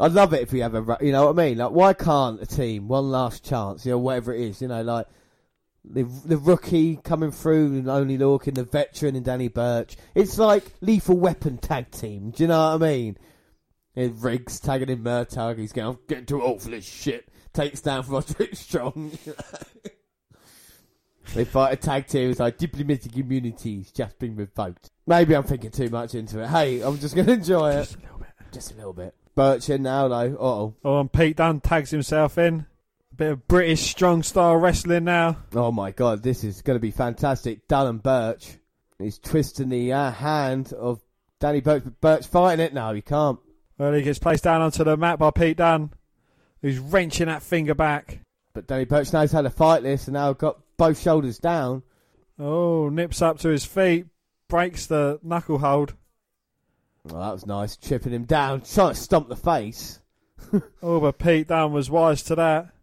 I'd 0.00 0.12
love 0.12 0.32
it 0.32 0.42
if 0.42 0.52
we 0.52 0.60
have 0.60 0.74
a, 0.74 0.98
you 1.00 1.12
know 1.12 1.26
what 1.26 1.38
I 1.38 1.48
mean? 1.48 1.58
Like, 1.58 1.70
why 1.70 1.92
can't 1.92 2.40
a 2.40 2.46
team 2.46 2.88
one 2.88 3.10
last 3.10 3.44
chance? 3.44 3.84
You 3.84 3.92
know, 3.92 3.98
whatever 3.98 4.34
it 4.34 4.40
is. 4.40 4.62
You 4.62 4.68
know, 4.68 4.82
like 4.82 5.06
the 5.84 6.04
the 6.24 6.38
rookie 6.38 6.96
coming 6.96 7.30
through 7.30 7.66
and 7.66 7.88
Oney 7.88 8.16
Lorcan, 8.16 8.54
the 8.54 8.64
veteran 8.64 9.16
and 9.16 9.24
Danny 9.24 9.48
Birch. 9.48 9.96
It's 10.14 10.38
like 10.38 10.64
Lethal 10.80 11.18
Weapon 11.18 11.58
tag 11.58 11.90
team. 11.90 12.30
Do 12.30 12.44
you 12.44 12.48
know 12.48 12.58
what 12.58 12.82
I 12.82 12.92
mean? 12.92 13.18
And 13.94 14.22
Riggs 14.22 14.60
tagging 14.60 14.88
in 14.88 15.04
Murtaugh. 15.04 15.58
He's 15.58 15.72
going, 15.72 15.88
I'm 15.88 15.98
getting 16.08 16.26
too 16.26 16.42
old 16.42 16.62
for 16.62 16.70
this 16.70 16.84
shit. 16.84 17.28
Takes 17.52 17.82
down 17.82 18.06
Roderick 18.08 18.56
Strong. 18.56 19.12
They 21.34 21.44
fight 21.46 21.72
a 21.72 21.76
tag 21.76 22.08
team. 22.08 22.30
It's 22.30 22.40
like 22.40 22.58
diplomatic 22.58 23.16
immunity's 23.16 23.90
just 23.90 24.18
been 24.18 24.36
revoked. 24.36 24.90
Maybe 25.06 25.34
I'm 25.34 25.44
thinking 25.44 25.70
too 25.70 25.88
much 25.88 26.14
into 26.14 26.42
it. 26.42 26.48
Hey, 26.48 26.82
I'm 26.82 26.98
just 26.98 27.14
going 27.14 27.26
to 27.26 27.32
enjoy 27.32 27.70
it. 27.70 27.84
Just 27.84 27.96
a 27.96 28.00
little 28.00 28.18
bit. 28.18 28.28
Just 28.52 28.72
a 28.72 28.74
little 28.74 28.92
bit. 28.92 29.14
Birch 29.34 29.68
in 29.70 29.82
now, 29.82 30.08
though. 30.08 30.34
Uh-oh. 30.34 30.74
Oh, 30.84 31.00
and 31.00 31.12
Pete 31.12 31.36
Dunne 31.36 31.60
tags 31.60 31.90
himself 31.90 32.38
in. 32.38 32.66
A 33.12 33.14
bit 33.14 33.32
of 33.32 33.48
British 33.48 33.82
strong 33.82 34.22
style 34.22 34.56
wrestling 34.56 35.04
now. 35.04 35.38
Oh, 35.54 35.72
my 35.72 35.90
God. 35.90 36.22
This 36.22 36.44
is 36.44 36.62
going 36.62 36.76
to 36.76 36.80
be 36.80 36.90
fantastic. 36.90 37.66
Dunne 37.68 37.86
and 37.86 38.02
Birch. 38.02 38.58
He's 38.98 39.18
twisting 39.18 39.68
the 39.68 39.92
uh, 39.92 40.10
hand 40.10 40.72
of 40.72 41.00
Danny 41.40 41.60
Birch. 41.60 41.84
But 41.84 42.00
Birch 42.00 42.26
fighting 42.26 42.64
it 42.64 42.74
No, 42.74 42.92
He 42.92 43.02
can't. 43.02 43.38
Well, 43.78 43.94
he 43.94 44.02
gets 44.02 44.18
placed 44.18 44.44
down 44.44 44.60
onto 44.60 44.84
the 44.84 44.96
mat 44.96 45.18
by 45.18 45.30
Pete 45.30 45.56
Dunne, 45.56 45.90
who's 46.60 46.78
wrenching 46.78 47.26
that 47.26 47.42
finger 47.42 47.74
back. 47.74 48.20
But 48.54 48.66
Danny 48.66 48.84
Birch 48.84 49.12
knows 49.12 49.32
how 49.32 49.42
to 49.42 49.50
fight 49.50 49.82
this 49.82 50.06
and 50.06 50.14
now 50.14 50.34
got 50.34 50.60
both 50.76 51.00
shoulders 51.00 51.38
down. 51.38 51.82
Oh, 52.38 52.88
nips 52.90 53.22
up 53.22 53.38
to 53.40 53.48
his 53.48 53.64
feet, 53.64 54.06
breaks 54.48 54.86
the 54.86 55.18
knuckle 55.22 55.58
hold. 55.58 55.94
Well, 57.04 57.20
that 57.20 57.32
was 57.32 57.46
nice. 57.46 57.76
Chipping 57.76 58.12
him 58.12 58.24
down. 58.24 58.62
Trying 58.62 58.94
to 58.94 59.00
stump 59.00 59.28
the 59.28 59.36
face. 59.36 59.98
Oh, 60.82 61.00
but 61.00 61.18
Pete 61.18 61.48
Dunne 61.48 61.72
was 61.72 61.88
wise 61.88 62.22
to 62.24 62.34
that. 62.34 62.74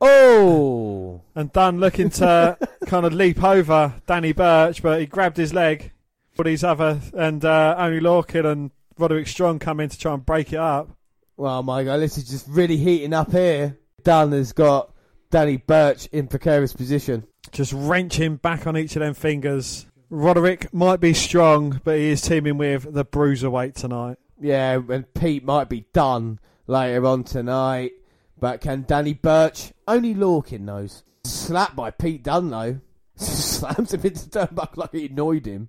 Oh! 0.00 1.22
And 1.34 1.52
Dunne 1.52 1.80
looking 1.80 2.10
to 2.10 2.56
kind 2.86 3.04
of 3.04 3.12
leap 3.12 3.42
over 3.42 3.94
Danny 4.06 4.32
Birch, 4.32 4.82
but 4.82 5.00
he 5.00 5.06
grabbed 5.06 5.36
his 5.36 5.52
leg. 5.52 5.90
But 6.36 6.46
these 6.46 6.62
other 6.62 7.00
and 7.14 7.44
uh, 7.44 7.74
Oney 7.78 7.98
Lorcan 7.98 8.44
and 8.44 8.70
Roderick 8.96 9.26
Strong 9.26 9.58
come 9.58 9.80
in 9.80 9.88
to 9.88 9.98
try 9.98 10.14
and 10.14 10.24
break 10.24 10.52
it 10.52 10.58
up. 10.58 10.90
Well, 11.36 11.62
my 11.62 11.82
God, 11.82 11.98
this 11.98 12.16
is 12.16 12.28
just 12.28 12.46
really 12.48 12.76
heating 12.76 13.12
up 13.12 13.32
here. 13.32 13.76
Dunne 14.04 14.32
has 14.32 14.52
got 14.52 14.92
Danny 15.30 15.56
Birch 15.56 16.06
in 16.12 16.28
precarious 16.28 16.72
position. 16.72 17.26
Just 17.50 17.72
wrenching 17.72 18.36
back 18.36 18.66
on 18.66 18.76
each 18.76 18.94
of 18.94 19.00
them 19.00 19.14
fingers. 19.14 19.86
Roderick 20.10 20.72
might 20.72 21.00
be 21.00 21.12
strong, 21.12 21.80
but 21.84 21.98
he 21.98 22.10
is 22.10 22.22
teaming 22.22 22.56
with 22.56 22.92
the 22.92 23.04
bruiserweight 23.04 23.74
tonight. 23.74 24.18
Yeah, 24.40 24.80
and 24.88 25.12
Pete 25.14 25.44
might 25.44 25.68
be 25.68 25.84
done 25.92 26.38
later 26.66 27.04
on 27.06 27.24
tonight. 27.24 27.92
But 28.40 28.60
can 28.60 28.84
Danny 28.86 29.14
Birch? 29.14 29.72
Only 29.86 30.14
Larkin 30.14 30.64
knows. 30.64 31.02
Slapped 31.24 31.76
by 31.76 31.90
Pete 31.90 32.22
Dunne, 32.22 32.50
though. 32.50 32.80
Slams 33.16 33.92
him 33.92 34.02
into 34.02 34.28
the 34.28 34.46
turnbuckle 34.46 34.76
like 34.76 34.92
he 34.92 35.06
annoyed 35.06 35.46
him. 35.46 35.68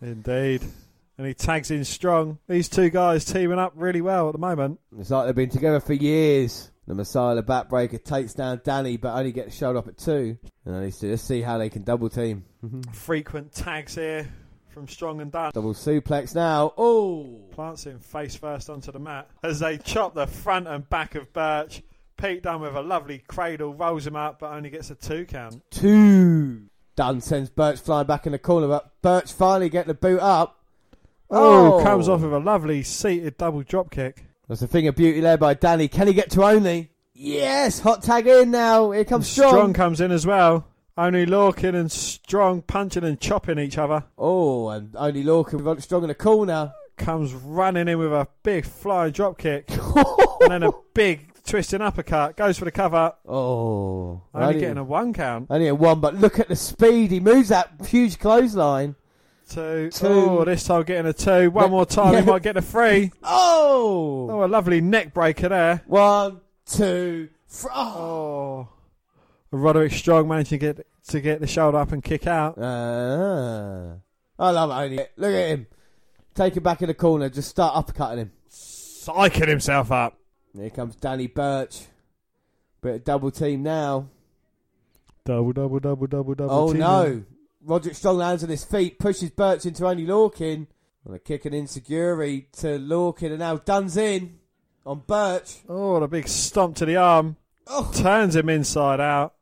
Indeed. 0.00 0.62
And 1.18 1.26
he 1.26 1.34
tags 1.34 1.70
in 1.72 1.84
strong. 1.84 2.38
These 2.48 2.68
two 2.68 2.90
guys 2.90 3.24
teaming 3.24 3.58
up 3.58 3.72
really 3.74 4.00
well 4.00 4.28
at 4.28 4.32
the 4.32 4.38
moment. 4.38 4.78
It's 4.96 5.10
like 5.10 5.26
they've 5.26 5.34
been 5.34 5.50
together 5.50 5.80
for 5.80 5.92
years. 5.92 6.70
The 6.88 6.94
Messiah, 6.94 7.34
the 7.34 7.42
backbreaker, 7.42 8.02
takes 8.02 8.32
down 8.32 8.62
Danny, 8.64 8.96
but 8.96 9.14
only 9.14 9.30
gets 9.30 9.54
showed 9.54 9.76
up 9.76 9.88
at 9.88 9.98
two. 9.98 10.38
And 10.64 10.74
then 10.74 10.82
let's 10.82 11.02
let's 11.02 11.22
see 11.22 11.42
how 11.42 11.58
they 11.58 11.68
can 11.68 11.82
double 11.82 12.08
team. 12.08 12.46
Frequent 12.94 13.52
tags 13.52 13.94
here 13.94 14.26
from 14.70 14.88
Strong 14.88 15.20
and 15.20 15.30
Dunne. 15.30 15.50
Double 15.52 15.74
suplex 15.74 16.34
now. 16.34 16.72
Oh! 16.78 17.42
Plants 17.50 17.84
him 17.84 17.98
face 17.98 18.36
first 18.36 18.70
onto 18.70 18.90
the 18.90 18.98
mat 18.98 19.28
as 19.42 19.60
they 19.60 19.76
chop 19.76 20.14
the 20.14 20.26
front 20.26 20.66
and 20.66 20.88
back 20.88 21.14
of 21.14 21.30
Birch. 21.34 21.82
Pete 22.16 22.42
Dunne 22.42 22.62
with 22.62 22.74
a 22.74 22.80
lovely 22.80 23.18
cradle 23.18 23.74
rolls 23.74 24.06
him 24.06 24.16
up, 24.16 24.38
but 24.38 24.52
only 24.52 24.70
gets 24.70 24.90
a 24.90 24.94
two 24.94 25.26
count. 25.26 25.62
Two. 25.70 26.70
Dunne 26.96 27.20
sends 27.20 27.50
Birch 27.50 27.80
flying 27.80 28.06
back 28.06 28.24
in 28.24 28.32
the 28.32 28.38
corner, 28.38 28.66
but 28.66 29.02
Birch 29.02 29.30
finally 29.30 29.68
getting 29.68 29.88
the 29.88 29.94
boot 29.94 30.20
up. 30.20 30.64
Oh, 31.30 31.80
oh, 31.80 31.84
comes 31.84 32.08
off 32.08 32.22
with 32.22 32.32
a 32.32 32.38
lovely 32.38 32.82
seated 32.82 33.36
double 33.36 33.62
drop 33.62 33.90
kick. 33.90 34.24
That's 34.48 34.62
a 34.62 34.66
thing 34.66 34.88
of 34.88 34.96
beauty 34.96 35.20
there 35.20 35.36
by 35.36 35.54
Danny. 35.54 35.88
Can 35.88 36.06
he 36.06 36.14
get 36.14 36.30
to 36.30 36.42
Oney? 36.44 36.90
Yes, 37.12 37.80
hot 37.80 38.02
tag 38.02 38.26
in 38.26 38.50
now. 38.50 38.92
Here 38.92 39.04
comes 39.04 39.28
Strong. 39.28 39.50
Strong. 39.50 39.72
comes 39.74 40.00
in 40.00 40.10
as 40.10 40.26
well. 40.26 40.66
Oney 40.96 41.26
Lorcan 41.26 41.74
and 41.74 41.92
Strong 41.92 42.62
punching 42.62 43.04
and 43.04 43.20
chopping 43.20 43.58
each 43.58 43.76
other. 43.78 44.04
Oh, 44.16 44.68
and 44.70 44.94
Oney 44.96 45.22
Lorcan 45.22 45.62
with 45.62 45.82
Strong 45.82 46.02
in 46.04 46.08
the 46.08 46.14
corner. 46.14 46.72
Comes 46.96 47.32
running 47.32 47.86
in 47.88 47.98
with 47.98 48.12
a 48.12 48.26
big 48.42 48.64
flying 48.64 49.12
drop 49.12 49.38
kick 49.38 49.70
and 50.40 50.50
then 50.50 50.62
a 50.64 50.72
big 50.94 51.32
twisting 51.44 51.80
uppercut. 51.80 52.36
Goes 52.36 52.58
for 52.58 52.64
the 52.64 52.72
cover. 52.72 53.12
oh, 53.28 54.22
Only 54.34 54.58
getting 54.60 54.78
a 54.78 54.84
one 54.84 55.12
count. 55.12 55.46
only 55.50 55.68
a 55.68 55.74
one, 55.74 56.00
but 56.00 56.16
look 56.16 56.40
at 56.40 56.48
the 56.48 56.56
speed. 56.56 57.10
He 57.12 57.20
moves 57.20 57.50
that 57.50 57.70
huge 57.86 58.18
clothesline. 58.18 58.96
Two. 59.48 59.90
Two. 59.90 60.06
Oh, 60.06 60.44
this 60.44 60.64
time 60.64 60.82
getting 60.82 61.06
a 61.06 61.12
two. 61.12 61.50
One 61.50 61.70
more 61.70 61.86
time, 61.86 62.14
he 62.22 62.30
might 62.30 62.42
get 62.42 62.56
a 62.56 62.62
three. 62.62 63.10
Oh, 63.22 64.28
Oh, 64.30 64.44
a 64.44 64.46
lovely 64.46 64.80
neck 64.80 65.14
breaker 65.14 65.48
there. 65.48 65.82
one, 65.86 66.40
two, 66.66 67.28
three. 67.48 67.70
Oh. 67.74 68.68
Oh, 69.50 69.56
Roderick 69.56 69.92
Strong 69.92 70.28
managed 70.28 70.50
to 70.50 70.58
get 70.58 70.86
to 71.08 71.20
get 71.22 71.40
the 71.40 71.46
shoulder 71.46 71.78
up 71.78 71.92
and 71.92 72.04
kick 72.04 72.26
out. 72.26 72.58
Ah. 72.60 73.94
I 74.38 74.50
love 74.50 74.70
it 74.70 74.74
Only. 74.74 74.98
Look 75.16 75.32
at 75.34 75.48
him. 75.48 75.66
Take 76.34 76.56
him 76.56 76.62
back 76.62 76.82
in 76.82 76.88
the 76.88 76.94
corner. 76.94 77.28
Just 77.30 77.48
start 77.48 77.74
uppercutting 77.74 78.18
him. 78.18 78.32
Psyching 78.50 79.48
himself 79.48 79.90
up. 79.90 80.18
Here 80.54 80.68
comes 80.70 80.94
Danny 80.96 81.26
Birch. 81.26 81.86
Bit 82.82 82.94
of 82.96 83.04
double 83.04 83.30
team 83.30 83.62
now. 83.62 84.08
Double, 85.24 85.52
double, 85.52 85.80
double, 85.80 86.06
double, 86.06 86.34
double. 86.34 86.54
Oh 86.54 86.66
teaming. 86.72 86.80
no. 86.80 87.24
Roderick 87.68 87.94
Strong 87.96 88.16
lands 88.16 88.42
on 88.42 88.48
his 88.48 88.64
feet, 88.64 88.98
pushes 88.98 89.30
Birch 89.30 89.66
into 89.66 89.86
Oney 89.86 90.06
Lorcan. 90.06 90.66
And 91.04 91.14
a 91.14 91.18
kick 91.18 91.44
and 91.44 91.54
enziguri 91.54 92.46
to 92.60 92.78
Lorcan, 92.78 93.28
and 93.30 93.38
now 93.38 93.56
Dunne's 93.56 93.96
in 93.96 94.38
on 94.86 95.02
Birch. 95.06 95.58
Oh, 95.68 95.92
what 95.94 96.02
a 96.02 96.08
big 96.08 96.26
stomp 96.28 96.76
to 96.76 96.86
the 96.86 96.96
arm. 96.96 97.36
Oh, 97.66 97.90
Turns 97.94 98.34
him 98.34 98.48
inside 98.48 99.00
out. 99.00 99.34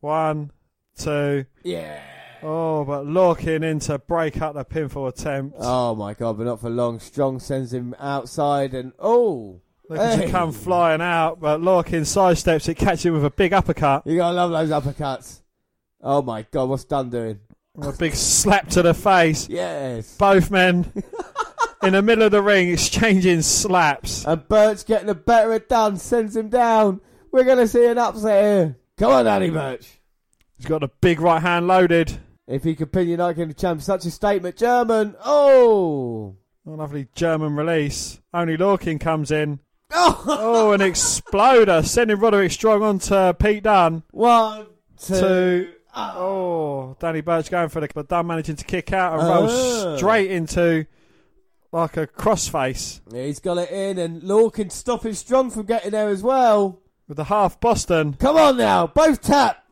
One, 0.00 0.50
two. 0.98 1.46
yeah. 1.62 2.00
Oh, 2.42 2.84
but 2.84 3.06
Lorcan 3.06 3.62
in 3.64 3.78
to 3.80 3.98
break 3.98 4.42
up 4.42 4.54
the 4.54 4.64
pinfall 4.66 5.08
attempt. 5.08 5.56
Oh 5.60 5.94
my 5.94 6.12
god, 6.12 6.36
but 6.36 6.44
not 6.44 6.60
for 6.60 6.68
long. 6.68 6.98
Strong 7.00 7.40
sends 7.40 7.72
him 7.72 7.94
outside, 7.98 8.74
and 8.74 8.92
oh, 8.98 9.60
Looking 9.88 10.18
hey. 10.18 10.26
to 10.26 10.30
come 10.32 10.52
flying 10.52 11.00
out, 11.00 11.40
but 11.40 11.60
Lorcan 11.60 12.02
sidesteps 12.02 12.68
it, 12.68 12.74
catches 12.74 13.06
him 13.06 13.14
with 13.14 13.24
a 13.24 13.30
big 13.30 13.52
uppercut. 13.54 14.06
you 14.06 14.16
gotta 14.16 14.34
love 14.36 14.50
those 14.50 14.70
uppercuts. 14.70 15.40
Oh 16.02 16.20
my 16.20 16.42
god, 16.42 16.68
what's 16.68 16.84
Dunne 16.84 17.08
doing? 17.08 17.40
A 17.80 17.92
big 17.92 18.14
slap 18.14 18.68
to 18.70 18.82
the 18.82 18.94
face. 18.94 19.48
Yes. 19.48 20.16
Both 20.16 20.50
men 20.50 20.92
in 21.82 21.92
the 21.92 22.02
middle 22.02 22.24
of 22.24 22.30
the 22.30 22.40
ring 22.42 22.68
exchanging 22.70 23.42
slaps. 23.42 24.24
And 24.24 24.46
Birch 24.48 24.86
getting 24.86 25.08
the 25.08 25.14
better 25.14 25.52
of 25.52 25.66
Dunne, 25.66 25.96
sends 25.96 26.36
him 26.36 26.48
down. 26.48 27.00
We're 27.32 27.44
gonna 27.44 27.66
see 27.66 27.84
an 27.86 27.98
upset 27.98 28.44
here. 28.44 28.76
Come 28.96 29.10
on, 29.12 29.24
Danny 29.24 29.50
Birch. 29.50 29.88
He's 30.56 30.66
got 30.66 30.84
a 30.84 30.90
big 31.00 31.20
right 31.20 31.42
hand 31.42 31.66
loaded. 31.66 32.20
If 32.46 32.62
he 32.62 32.76
could 32.76 32.92
pin 32.92 33.08
United 33.08 33.34
Kingdom 33.34 33.56
champ, 33.56 33.82
such 33.82 34.04
a 34.04 34.10
statement. 34.10 34.56
German. 34.56 35.16
Oh. 35.24 36.36
A 36.66 36.70
lovely 36.70 37.08
German 37.14 37.56
release. 37.56 38.20
Oney 38.32 38.56
Lorcan 38.56 39.00
comes 39.00 39.30
in. 39.32 39.58
Oh, 39.92 40.24
Oh, 40.28 40.72
an 40.72 40.80
exploder, 40.80 41.82
sending 41.82 42.18
Roderick 42.18 42.52
Strong 42.52 42.82
onto 42.82 43.32
Pete 43.34 43.64
Dunne. 43.64 44.02
one, 44.12 44.66
two. 44.98 45.14
Two. 45.20 45.72
Oh, 45.96 46.96
Danny 46.98 47.20
Birch 47.20 47.50
going 47.50 47.68
for 47.68 47.80
the 47.80 47.88
but 47.94 48.08
Dunne 48.08 48.26
managing 48.26 48.56
to 48.56 48.64
kick 48.64 48.92
out 48.92 49.12
and 49.14 49.22
oh. 49.22 49.34
roll 49.34 49.48
Oh. 49.50 49.96
straight 49.96 50.30
into 50.30 50.86
like 51.72 51.96
a 51.96 52.06
crossface 52.06 53.00
He's 53.12 53.40
got 53.40 53.58
it 53.58 53.70
in, 53.70 53.98
and 53.98 54.22
Lorcan 54.22 54.70
stopping 54.70 55.14
Strong 55.14 55.50
from 55.50 55.66
getting 55.66 55.90
there 55.90 56.08
as 56.08 56.22
well. 56.22 56.80
with 57.08 57.16
the 57.16 57.24
half 57.24 57.60
Boston. 57.60 58.14
Come 58.14 58.36
on 58.36 58.56
now, 58.56 58.86
both 58.86 59.20
tap, 59.22 59.64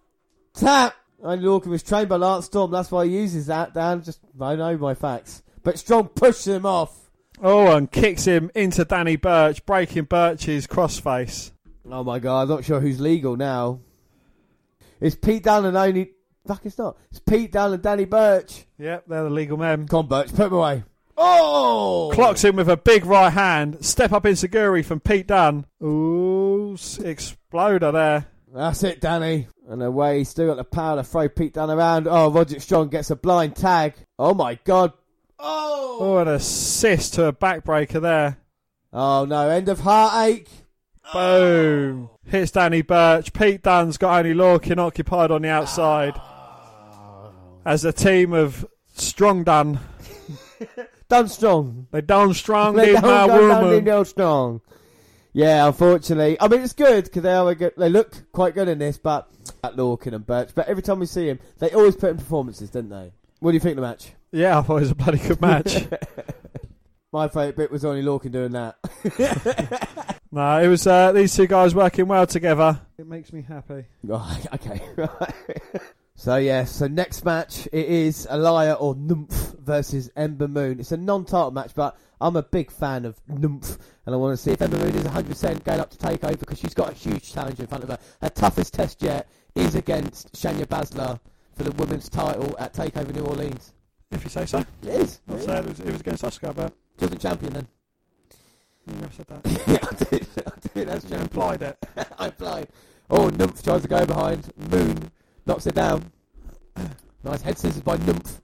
tap. 0.54 0.94
And 1.22 1.42
Lorcan 1.42 1.68
was 1.68 1.84
trained 1.84 2.08
by 2.08 2.16
Lance 2.16 2.46
Storm. 2.46 2.72
That's 2.72 2.90
why 2.90 3.06
he 3.06 3.12
uses 3.12 3.46
that. 3.46 3.72
Dan, 3.74 4.02
just 4.02 4.18
I 4.40 4.56
know 4.56 4.76
my 4.76 4.94
facts. 4.94 5.42
But 5.62 5.78
Strong 5.78 6.08
pushes 6.08 6.48
him 6.48 6.66
off. 6.66 6.98
Oh, 7.40 7.76
and 7.76 7.90
kicks 7.90 8.24
him 8.24 8.50
into 8.56 8.84
Danny 8.84 9.14
Birch, 9.16 9.64
breaking 9.64 10.04
Birch's 10.04 10.66
crossface. 10.66 11.52
Oh 11.88 12.02
my 12.02 12.18
god, 12.18 12.42
I'm 12.42 12.48
not 12.48 12.64
sure 12.64 12.80
who's 12.80 13.00
legal 13.00 13.36
now. 13.36 13.80
It's 15.02 15.16
Pete 15.16 15.42
Dunne 15.42 15.64
and 15.64 15.76
only. 15.76 16.12
Fuck, 16.46 16.64
it's 16.64 16.78
not. 16.78 16.96
It's 17.10 17.18
Pete 17.18 17.50
Dunne 17.50 17.72
and 17.74 17.82
Danny 17.82 18.04
Birch. 18.04 18.66
Yep, 18.78 19.04
they're 19.08 19.24
the 19.24 19.30
legal 19.30 19.56
men. 19.56 19.88
Come 19.88 19.98
on, 19.98 20.06
Birch, 20.06 20.32
put 20.32 20.46
him 20.46 20.52
away. 20.52 20.84
Oh! 21.16 22.10
Clocks 22.14 22.44
him 22.44 22.54
with 22.54 22.68
a 22.68 22.76
big 22.76 23.04
right 23.04 23.30
hand. 23.30 23.84
Step 23.84 24.12
up 24.12 24.22
enziguri 24.22 24.84
from 24.84 25.00
Pete 25.00 25.26
Dunne. 25.26 25.66
Ooh, 25.82 26.76
exploder 27.02 27.90
there. 27.90 28.26
That's 28.54 28.84
it, 28.84 29.00
Danny. 29.00 29.48
And 29.68 29.82
away, 29.82 30.18
he's 30.18 30.28
still 30.28 30.46
got 30.46 30.56
the 30.56 30.64
power 30.64 30.96
to 30.96 31.04
throw 31.04 31.28
Pete 31.28 31.54
Dunne 31.54 31.70
around. 31.70 32.06
Oh, 32.06 32.30
Roger 32.30 32.60
Strong 32.60 32.88
gets 32.90 33.10
a 33.10 33.16
blind 33.16 33.56
tag. 33.56 33.94
Oh 34.20 34.34
my 34.34 34.54
god. 34.62 34.92
Oh! 35.38 35.98
Oh, 36.00 36.18
an 36.18 36.28
assist 36.28 37.14
to 37.14 37.26
a 37.26 37.32
backbreaker 37.32 38.00
there. 38.00 38.38
Oh 38.92 39.24
no, 39.24 39.48
end 39.48 39.68
of 39.68 39.80
heartache. 39.80 40.48
Boom. 41.12 42.10
Hits 42.24 42.50
Danny 42.52 42.82
Birch. 42.82 43.32
Pete 43.32 43.62
Dunne's 43.62 43.96
got 43.98 44.18
Oney 44.20 44.34
Lorcan 44.34 44.78
occupied 44.78 45.30
on 45.30 45.42
the 45.42 45.48
outside. 45.48 46.14
Ah. 46.16 47.30
As 47.64 47.84
a 47.84 47.92
team 47.92 48.32
of 48.32 48.66
strong 48.94 49.44
Dunne. 49.44 49.78
Done 51.08 51.28
strong. 51.28 51.86
They 51.90 52.00
done 52.00 52.32
strong, 52.32 52.74
They 52.76 52.94
my 52.94 53.00
down, 53.00 53.28
woman. 53.62 53.84
go 53.84 54.02
strong. 54.04 54.62
Yeah, 55.34 55.66
unfortunately. 55.66 56.38
I 56.40 56.48
mean, 56.48 56.62
it's 56.62 56.72
good 56.72 57.04
because 57.04 57.22
they 57.22 57.32
are 57.34 57.54
good, 57.54 57.74
they 57.76 57.90
look 57.90 58.32
quite 58.32 58.54
good 58.54 58.68
in 58.68 58.78
this, 58.78 58.96
but 58.96 59.28
at 59.62 59.76
Lorcan 59.76 60.14
and 60.14 60.26
Birch. 60.26 60.50
But 60.54 60.68
every 60.68 60.82
time 60.82 61.00
we 61.00 61.06
see 61.06 61.26
him, 61.28 61.38
they 61.58 61.70
always 61.72 61.96
put 61.96 62.10
in 62.12 62.16
performances, 62.16 62.70
don't 62.70 62.88
they? 62.88 63.12
What 63.40 63.50
do 63.50 63.54
you 63.56 63.60
think 63.60 63.72
of 63.72 63.82
the 63.82 63.88
match? 63.88 64.12
Yeah, 64.30 64.58
I 64.58 64.62
thought 64.62 64.76
it 64.78 64.80
was 64.80 64.90
a 64.92 64.94
bloody 64.94 65.18
good 65.18 65.40
match. 65.42 65.84
My 67.12 67.28
favourite 67.28 67.56
bit 67.56 67.70
was 67.70 67.84
Oney 67.84 68.02
Lorcan 68.02 68.32
doing 68.32 68.52
that. 68.52 68.76
No, 70.34 70.62
it 70.62 70.66
was 70.68 70.86
uh, 70.86 71.12
these 71.12 71.36
two 71.36 71.46
guys 71.46 71.74
working 71.74 72.08
well 72.08 72.26
together. 72.26 72.80
It 72.96 73.06
makes 73.06 73.34
me 73.34 73.42
happy. 73.42 73.84
Right, 74.02 74.46
okay. 74.54 74.80
Right. 74.96 75.34
so 76.14 76.36
yeah, 76.36 76.64
so 76.64 76.88
next 76.88 77.22
match 77.26 77.66
it 77.70 77.86
is 77.86 78.26
Aliyah 78.30 78.80
or 78.80 78.94
Nymph 78.94 79.54
versus 79.58 80.10
Ember 80.16 80.48
Moon. 80.48 80.80
It's 80.80 80.90
a 80.92 80.96
non-title 80.96 81.50
match, 81.50 81.72
but 81.74 81.98
I'm 82.18 82.36
a 82.36 82.42
big 82.42 82.70
fan 82.70 83.04
of 83.04 83.20
Nymph, 83.28 83.76
and 84.06 84.14
I 84.14 84.16
want 84.16 84.32
to 84.32 84.42
see 84.42 84.52
if 84.52 84.62
Ember 84.62 84.78
Moon 84.78 84.94
is 84.94 85.04
100% 85.04 85.64
going 85.64 85.80
up 85.80 85.90
to 85.90 85.98
take 85.98 86.24
over 86.24 86.38
because 86.38 86.58
she's 86.58 86.72
got 86.72 86.90
a 86.90 86.94
huge 86.94 87.30
challenge 87.30 87.60
in 87.60 87.66
front 87.66 87.84
of 87.84 87.90
her. 87.90 87.98
Her 88.22 88.30
toughest 88.30 88.72
test 88.72 89.02
yet 89.02 89.28
is 89.54 89.74
against 89.74 90.32
Shayna 90.32 90.64
Baszler 90.64 91.20
for 91.54 91.64
the 91.64 91.72
women's 91.72 92.08
title 92.08 92.56
at 92.58 92.72
Takeover 92.72 93.14
New 93.14 93.24
Orleans. 93.24 93.74
If 94.10 94.24
you 94.24 94.30
say 94.30 94.46
so. 94.46 94.64
It 94.82 94.88
is. 94.88 95.20
I'd 95.28 95.42
say 95.42 95.58
it 95.58 95.66
was, 95.66 95.80
it 95.80 95.90
was 95.92 96.00
against 96.00 96.22
Asuka, 96.22 96.54
but 96.54 96.72
She 96.98 97.04
wasn't 97.04 97.20
champion 97.20 97.52
then. 97.52 97.68
You 98.86 98.94
never 98.94 99.12
said 99.12 99.26
that. 99.28 99.46
yeah, 99.66 99.78
I 99.82 100.04
did. 100.04 100.26
I 100.46 100.68
did. 100.74 100.88
That's 100.88 101.04
You 101.04 101.10
true. 101.10 101.18
implied 101.20 101.62
it. 101.62 101.78
I 102.18 102.26
applied. 102.28 102.68
Oh, 103.10 103.28
Nymph 103.28 103.62
tries 103.62 103.82
to 103.82 103.88
go 103.88 104.04
behind. 104.06 104.50
Moon 104.70 105.10
knocks 105.46 105.66
it 105.66 105.74
down. 105.74 106.10
Nice 107.24 107.42
head 107.42 107.56
scissors 107.56 107.82
by 107.82 107.96
Nymph. 107.98 108.40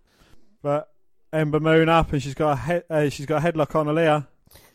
But 0.62 0.89
Ember 1.33 1.58
Moon 1.58 1.89
up, 1.89 2.12
and 2.12 2.23
she's 2.23 2.34
got 2.34 2.52
a 2.52 2.57
head, 2.57 2.84
uh, 2.89 3.08
she's 3.08 3.26
got 3.26 3.44
a 3.44 3.52
headlock 3.52 3.75
on 3.75 3.86
Aliyah. 3.86 4.28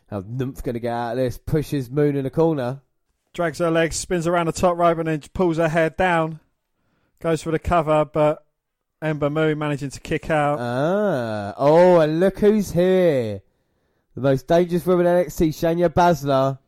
How's 0.10 0.26
Nymph 0.26 0.62
going 0.62 0.74
to 0.74 0.82
get 0.82 0.92
out 0.92 1.12
of 1.12 1.18
this? 1.20 1.38
Pushes 1.38 1.90
Moon 1.90 2.18
in 2.18 2.26
the 2.26 2.30
corner. 2.30 2.82
Drags 3.34 3.60
her 3.60 3.72
legs, 3.72 3.96
spins 3.96 4.28
around 4.28 4.48
the 4.48 4.52
top 4.52 4.76
rope, 4.78 4.98
and 4.98 5.08
then 5.08 5.22
pulls 5.34 5.56
her 5.56 5.70
head 5.70 5.96
down. 5.96 6.42
Goes 7.22 7.42
for 7.42 7.52
the 7.52 7.60
cover, 7.60 8.04
but 8.04 8.46
Ember 9.02 9.30
Moon 9.30 9.58
managing 9.58 9.92
to 9.92 10.02
kick 10.02 10.30
out. 10.30 10.60
Ah. 10.60 11.54
Oh, 11.56 12.02
and 12.02 12.20
look 12.20 12.40
who's 12.40 12.72
here. 12.74 13.42
The 14.16 14.22
most 14.22 14.48
dangerous 14.48 14.86
woman 14.86 15.06
in 15.08 15.26
NXT, 15.26 15.50
Shayna 15.50 15.90
Baszler. 15.90 16.60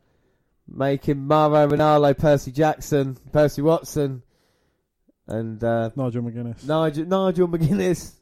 Making 0.68 1.26
Mauro 1.26 1.68
Ranallo, 1.68 2.16
Percy 2.18 2.50
Jackson, 2.50 3.16
Percy 3.32 3.62
Watson, 3.62 4.22
and 5.28 5.62
uh, 5.62 5.90
Nigel 5.94 6.24
McGuinness. 6.24 6.66
Nigel, 6.66 7.04
Nigel 7.04 7.46
McGuinness 7.46 8.14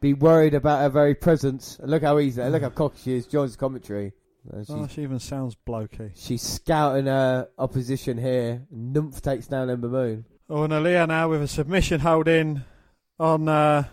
be 0.00 0.14
worried 0.14 0.54
about 0.54 0.80
her 0.80 0.88
very 0.88 1.14
presence. 1.14 1.78
And 1.78 1.90
look 1.90 2.02
how 2.02 2.18
easy, 2.18 2.42
look 2.42 2.62
how 2.62 2.70
cocky 2.70 2.98
she 3.02 3.16
is. 3.16 3.26
Joins 3.26 3.52
the 3.52 3.58
commentary. 3.58 4.12
She's 4.56 4.70
Oh, 4.70 4.86
she 4.86 5.02
even 5.02 5.18
sounds 5.18 5.56
blokey. 5.66 6.12
She's 6.14 6.40
scouting 6.40 7.06
her 7.06 7.48
opposition 7.58 8.16
here. 8.16 8.62
Nymph 8.70 9.20
takes 9.20 9.46
down 9.46 9.68
Ember 9.68 9.88
Moon. 9.88 10.24
Oh, 10.48 10.62
and 10.62 10.72
Aliyah 10.72 11.08
now 11.08 11.28
with 11.28 11.42
a 11.42 11.48
submission 11.48 12.00
hold 12.00 12.28
in 12.28 12.64
on 13.20 13.48
uh, 13.48 13.84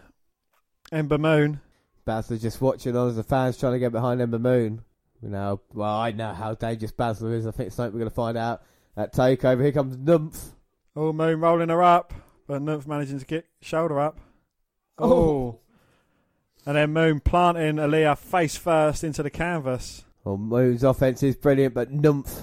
Ember 0.93 1.17
Moon. 1.17 1.59
Baszler 2.05 2.39
just 2.39 2.61
watching 2.61 2.95
on 2.95 3.09
as 3.09 3.15
the 3.15 3.23
fans 3.23 3.57
trying 3.57 3.73
to 3.73 3.79
get 3.79 3.91
behind 3.91 4.21
Ember 4.21 4.39
Moon. 4.39 4.81
You 5.21 5.29
know, 5.29 5.61
well, 5.73 5.95
I 5.95 6.11
know 6.11 6.33
how 6.33 6.53
dangerous 6.53 6.91
Baszler 6.91 7.33
is. 7.33 7.47
I 7.47 7.51
think 7.51 7.67
it's 7.67 7.75
something 7.75 7.93
we're 7.93 7.99
going 7.99 8.11
to 8.11 8.15
find 8.15 8.37
out 8.37 8.61
at 8.95 9.13
Takeover. 9.13 9.61
Here 9.61 9.71
comes 9.71 9.97
Nymph. 9.97 10.51
Oh, 10.95 11.11
Moon 11.11 11.39
rolling 11.39 11.69
her 11.69 11.81
up, 11.81 12.13
but 12.47 12.61
Nymph 12.61 12.87
managing 12.87 13.19
to 13.19 13.25
get 13.25 13.45
shoulder 13.61 13.99
up. 13.99 14.19
Oh. 14.97 15.11
Oh. 15.11 15.59
And 16.65 16.75
then 16.75 16.93
Moon 16.93 17.19
planting 17.19 17.75
Aliyah 17.75 18.17
face 18.17 18.55
first 18.55 19.03
into 19.03 19.21
the 19.21 19.29
canvas. 19.29 20.03
Well, 20.23 20.37
Moon's 20.37 20.83
offense 20.83 21.21
is 21.21 21.35
brilliant, 21.35 21.73
but 21.75 21.91
Nymph. 21.91 22.41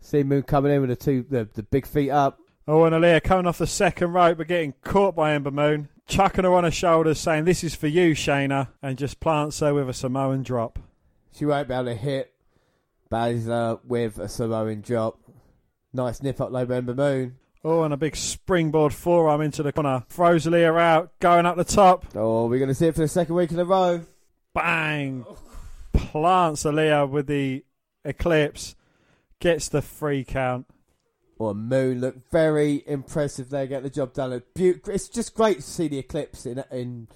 See 0.00 0.22
Moon 0.22 0.42
coming 0.42 0.72
in 0.72 0.80
with 0.80 0.90
the 0.90 0.96
two, 0.96 1.24
the, 1.28 1.48
the 1.52 1.62
big 1.62 1.86
feet 1.86 2.10
up. 2.10 2.38
Oh, 2.68 2.84
and 2.84 2.94
Aliyah 2.94 3.22
coming 3.22 3.46
off 3.46 3.58
the 3.58 3.66
second 3.66 4.12
rope 4.12 4.38
but 4.38 4.48
getting 4.48 4.74
caught 4.82 5.14
by 5.16 5.32
Ember 5.32 5.50
Moon, 5.50 5.88
chucking 6.06 6.44
her 6.44 6.54
on 6.54 6.64
her 6.64 6.70
shoulders, 6.70 7.18
saying, 7.18 7.44
This 7.44 7.64
is 7.64 7.74
for 7.74 7.86
you, 7.86 8.14
Shayna, 8.14 8.68
and 8.82 8.98
just 8.98 9.20
plants 9.20 9.60
her 9.60 9.74
with 9.74 9.88
a 9.88 9.94
Samoan 9.94 10.42
drop. 10.42 10.78
She 11.34 11.44
won't 11.44 11.68
be 11.68 11.74
able 11.74 11.86
to 11.86 11.94
hit 11.94 12.32
Baszler 13.10 13.80
with 13.84 14.18
a 14.18 14.28
Samoan 14.28 14.80
drop. 14.80 15.18
Nice 15.92 16.22
nip 16.22 16.40
up 16.40 16.50
low 16.50 16.66
by 16.66 16.76
Ember 16.76 16.94
Moon. 16.94 17.36
Oh, 17.64 17.82
and 17.82 17.92
a 17.92 17.96
big 17.96 18.14
springboard 18.14 18.94
forearm 18.94 19.40
into 19.40 19.62
the 19.62 19.72
corner. 19.72 20.04
Throws 20.08 20.46
Aliyah 20.46 20.78
out, 20.80 21.18
going 21.18 21.46
up 21.46 21.56
the 21.56 21.64
top. 21.64 22.06
Oh, 22.14 22.46
we're 22.46 22.58
going 22.58 22.68
to 22.68 22.74
see 22.74 22.86
it 22.86 22.94
for 22.94 23.00
the 23.00 23.08
second 23.08 23.34
week 23.34 23.50
in 23.50 23.58
a 23.58 23.64
row. 23.64 24.04
Bang! 24.54 25.26
Plants 25.92 26.62
Aliyah 26.62 27.08
with 27.08 27.26
the 27.26 27.64
Eclipse. 28.04 28.76
Gets 29.40 29.68
the 29.68 29.82
free 29.82 30.24
count. 30.24 30.66
Or 31.38 31.54
Moon 31.54 32.00
look 32.00 32.30
very 32.30 32.82
impressive 32.86 33.50
there, 33.50 33.66
getting 33.66 33.84
the 33.84 33.90
job 33.90 34.14
done. 34.14 34.42
It's 34.54 35.08
just 35.08 35.34
great 35.34 35.56
to 35.56 35.62
see 35.62 35.88
the 35.88 35.98
eclipse 35.98 36.46
in 36.46 36.64
in. 36.70 37.08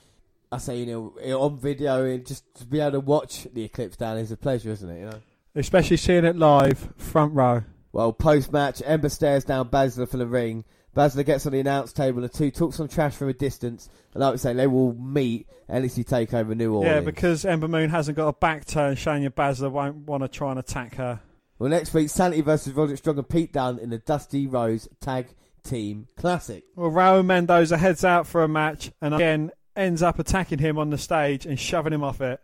I 0.52 0.58
say 0.58 0.78
you 0.80 0.86
know 0.86 1.38
on 1.40 1.58
video 1.58 2.04
and 2.04 2.26
just 2.26 2.42
to 2.56 2.64
be 2.66 2.80
able 2.80 2.92
to 2.92 3.00
watch 3.00 3.46
the 3.54 3.64
eclipse 3.64 3.96
down 3.96 4.18
is 4.18 4.32
a 4.32 4.36
pleasure, 4.36 4.70
isn't 4.70 4.90
it? 4.90 4.98
You 4.98 5.06
know. 5.06 5.20
Especially 5.54 5.96
seeing 5.96 6.24
it 6.24 6.36
live, 6.36 6.92
front 6.96 7.34
row. 7.34 7.62
Well, 7.92 8.12
post 8.12 8.52
match, 8.52 8.82
Ember 8.84 9.08
stares 9.08 9.44
down 9.44 9.68
Baszler 9.68 10.08
for 10.08 10.16
the 10.16 10.26
ring. 10.26 10.64
Baszler 10.94 11.24
gets 11.24 11.46
on 11.46 11.52
the 11.52 11.60
announce 11.60 11.92
table. 11.92 12.20
The 12.20 12.28
two 12.28 12.50
talk 12.50 12.74
some 12.74 12.88
trash 12.88 13.14
from 13.14 13.28
a 13.28 13.32
distance, 13.32 13.88
and 14.12 14.20
like 14.20 14.32
we 14.32 14.38
say, 14.38 14.52
they 14.52 14.66
will 14.66 14.92
meet 14.94 15.46
NXT 15.68 16.08
Takeover 16.08 16.56
New 16.56 16.74
Orleans. 16.74 16.94
Yeah, 16.94 17.00
because 17.00 17.44
Ember 17.44 17.68
Moon 17.68 17.88
hasn't 17.88 18.16
got 18.16 18.28
a 18.28 18.32
back 18.32 18.66
turn, 18.66 18.96
Shayna 18.96 19.30
Baszler 19.30 19.70
won't 19.70 20.06
want 20.06 20.24
to 20.24 20.28
try 20.28 20.50
and 20.50 20.58
attack 20.58 20.96
her. 20.96 21.20
Well, 21.60 21.68
next 21.68 21.92
week, 21.92 22.08
Sanity 22.08 22.40
versus 22.40 22.72
Roderick 22.72 22.96
Strong 22.96 23.18
and 23.18 23.28
Pete 23.28 23.52
Dunne 23.52 23.78
in 23.78 23.90
the 23.90 23.98
Dusty 23.98 24.46
Rhodes 24.46 24.88
Tag 24.98 25.34
Team 25.62 26.08
Classic. 26.16 26.64
Well, 26.74 26.90
Raul 26.90 27.22
Mendoza 27.22 27.76
heads 27.76 28.02
out 28.02 28.26
for 28.26 28.42
a 28.42 28.48
match 28.48 28.90
and 29.02 29.14
again 29.14 29.50
ends 29.76 30.02
up 30.02 30.18
attacking 30.18 30.60
him 30.60 30.78
on 30.78 30.88
the 30.88 30.96
stage 30.96 31.44
and 31.44 31.60
shoving 31.60 31.92
him 31.92 32.02
off 32.02 32.22
it. 32.22 32.40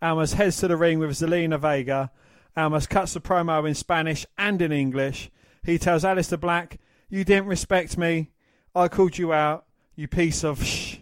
Almas 0.00 0.34
heads 0.34 0.58
to 0.58 0.68
the 0.68 0.76
ring 0.76 1.00
with 1.00 1.10
Zelina 1.10 1.58
Vega. 1.58 2.12
Almas 2.56 2.86
cuts 2.86 3.14
the 3.14 3.20
promo 3.20 3.68
in 3.68 3.74
Spanish 3.74 4.24
and 4.38 4.62
in 4.62 4.70
English. 4.70 5.32
He 5.64 5.76
tells 5.76 6.04
Aleister 6.04 6.38
Black, 6.38 6.78
You 7.08 7.24
didn't 7.24 7.46
respect 7.46 7.98
me. 7.98 8.30
I 8.76 8.86
called 8.86 9.18
you 9.18 9.32
out, 9.32 9.66
you 9.96 10.06
piece 10.06 10.44
of 10.44 10.62
sh. 10.62 10.98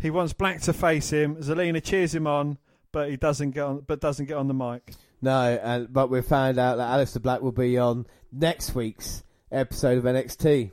He 0.00 0.10
wants 0.10 0.32
Black 0.32 0.62
to 0.62 0.72
face 0.72 1.10
him. 1.10 1.36
Zelina 1.36 1.80
cheers 1.80 2.12
him 2.12 2.26
on, 2.26 2.58
but 2.90 3.08
he 3.08 3.16
doesn't 3.16 3.52
get 3.52 3.62
on 3.62 3.84
but 3.86 4.00
doesn't 4.00 4.26
get 4.26 4.36
on 4.36 4.48
the 4.48 4.54
mic. 4.54 4.96
No, 5.26 5.58
and 5.60 5.92
but 5.92 6.08
we 6.08 6.22
found 6.22 6.56
out 6.56 6.76
that 6.76 6.88
Aleister 6.88 7.20
Black 7.20 7.42
will 7.42 7.50
be 7.50 7.78
on 7.78 8.06
next 8.30 8.76
week's 8.76 9.24
episode 9.50 9.98
of 9.98 10.04
NXT. 10.04 10.70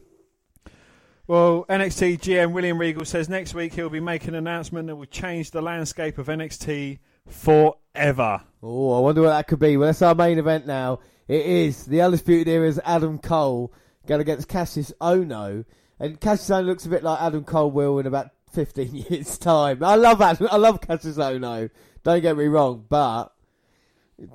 Well, 1.25 1.65
NXT 1.67 2.19
GM 2.19 2.51
William 2.51 2.77
Regal 2.77 3.03
says 3.03 3.27
next 3.27 3.55
week 3.55 3.73
he'll 3.73 3.89
be 3.89 3.99
making 3.99 4.29
an 4.29 4.35
announcement 4.35 4.85
that 4.89 4.95
will 4.95 5.07
change 5.07 5.49
the 5.49 5.63
landscape 5.63 6.19
of 6.19 6.27
NXT 6.27 6.99
forever. 7.27 8.43
Oh, 8.61 8.95
I 8.95 8.99
wonder 8.99 9.23
what 9.23 9.29
that 9.29 9.47
could 9.47 9.57
be. 9.57 9.75
Well, 9.75 9.87
that's 9.87 10.03
our 10.03 10.13
main 10.13 10.37
event 10.37 10.67
now. 10.67 10.99
It 11.27 11.43
is 11.47 11.87
the 11.87 12.01
Undisputed 12.01 12.47
Era's 12.47 12.79
Adam 12.85 13.17
Cole 13.17 13.73
going 14.05 14.21
against 14.21 14.49
Kassius 14.49 14.91
Ohno. 15.01 15.65
And 15.99 16.21
Kassius 16.21 16.51
Ohno 16.51 16.65
looks 16.67 16.85
a 16.85 16.89
bit 16.89 17.03
like 17.03 17.19
Adam 17.19 17.43
Cole 17.43 17.71
will 17.71 17.97
in 17.97 18.05
about 18.05 18.29
15 18.51 18.93
years' 19.09 19.39
time. 19.39 19.83
I 19.83 19.95
love 19.95 20.21
Adam, 20.21 20.47
I 20.51 20.57
love 20.57 20.79
Kassius 20.79 21.17
Ohno. 21.17 21.71
Don't 22.03 22.21
get 22.21 22.37
me 22.37 22.45
wrong, 22.45 22.85
but 22.87 23.32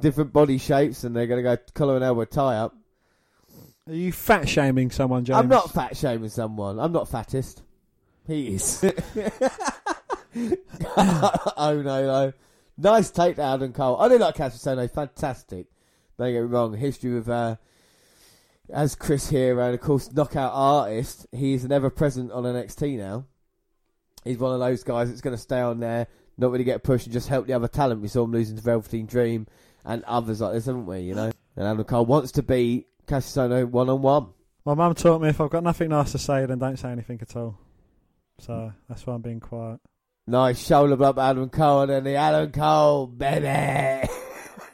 different 0.00 0.32
body 0.32 0.58
shapes 0.58 1.05
and 1.05 1.15
they're 1.15 1.26
going 1.26 1.42
to 1.42 1.57
go 1.57 1.62
collar 1.74 1.97
and 1.97 2.05
elbow 2.05 2.24
tie 2.24 2.57
up. 2.57 2.74
Are 3.89 3.94
you 3.94 4.12
fat 4.12 4.48
shaming 4.48 4.90
someone, 4.90 5.24
James? 5.24 5.39
I'm 5.39 5.48
not 5.48 5.73
fat 5.73 5.97
shaming 5.97 6.28
someone. 6.28 6.78
I'm 6.78 6.92
not 6.92 7.08
fattest. 7.08 7.62
He 8.26 8.48
is. 8.48 8.84
oh 10.97 11.82
no, 11.82 11.82
no. 11.82 12.32
Nice 12.76 13.10
takedown, 13.10 13.55
Adam 13.55 13.73
Cole. 13.73 13.97
I 13.98 14.08
do 14.08 14.18
like 14.18 14.36
Kassius 14.36 14.66
Ohno. 14.66 14.90
Fantastic. 14.90 15.66
Don't 16.18 16.32
get 16.32 16.42
me 16.42 16.47
wrong. 16.47 16.74
History 16.74 17.15
with 17.15 17.28
uh, 17.28 17.57
as 18.70 18.94
Chris 18.94 19.31
Hero, 19.31 19.65
and 19.65 19.74
of 19.74 19.81
course, 19.81 20.12
knockout 20.12 20.52
artist. 20.55 21.26
He's 21.32 21.65
an 21.65 21.73
ever 21.73 21.90
present 21.90 22.31
on 22.31 22.44
NXT 22.44 22.98
now. 22.98 23.24
He's 24.23 24.39
one 24.39 24.52
of 24.52 24.60
those 24.60 24.84
guys 24.84 25.08
that's 25.08 25.23
going 25.23 25.34
to 25.34 25.42
stay 25.42 25.60
on 25.60 25.81
there, 25.81 26.07
not 26.36 26.50
really 26.50 26.65
get 26.65 26.82
pushed, 26.82 27.07
and 27.07 27.12
just 27.12 27.28
help 27.28 27.47
the 27.47 27.55
other 27.55 27.68
talent. 27.68 28.02
We 28.02 28.08
saw 28.08 28.24
him 28.24 28.32
losing 28.32 28.57
to 28.57 28.62
Velveteen 28.62 29.07
Dream 29.07 29.47
and 29.89 30.05
others 30.05 30.41
like 30.41 30.52
this, 30.52 30.67
haven't 30.67 30.86
we? 30.86 31.00
You 31.00 31.15
know. 31.15 31.33
And 31.57 31.67
Adam 31.67 31.83
Cole 31.84 32.07
wants 32.07 32.33
to 32.33 32.42
be 32.42 32.86
Kassius 33.07 33.49
Ohno 33.49 33.68
one 33.68 33.89
on 33.89 34.02
one. 34.02 34.28
My 34.65 34.75
mum 34.75 34.94
taught 34.94 35.20
me 35.20 35.31
if 35.31 35.41
I've 35.41 35.50
got 35.50 35.65
nothing 35.65 35.89
nice 35.89 36.12
to 36.12 36.18
say, 36.18 36.44
then 36.47 36.58
don't 36.58 36.76
say 36.76 36.91
anything 36.91 37.18
at 37.20 37.34
all. 37.34 37.58
So 38.39 38.73
that's 38.89 39.07
why 39.07 39.15
I'm 39.15 39.23
being 39.23 39.41
quiet. 39.41 39.81
Nice 40.26 40.65
shoulder 40.65 40.94
by 40.94 41.31
Adam 41.31 41.49
Cole 41.49 41.83
and 41.83 41.91
then 41.91 42.05
the 42.05 42.17
Adam 42.17 42.52
Cole, 42.52 43.07
baby. 43.07 44.08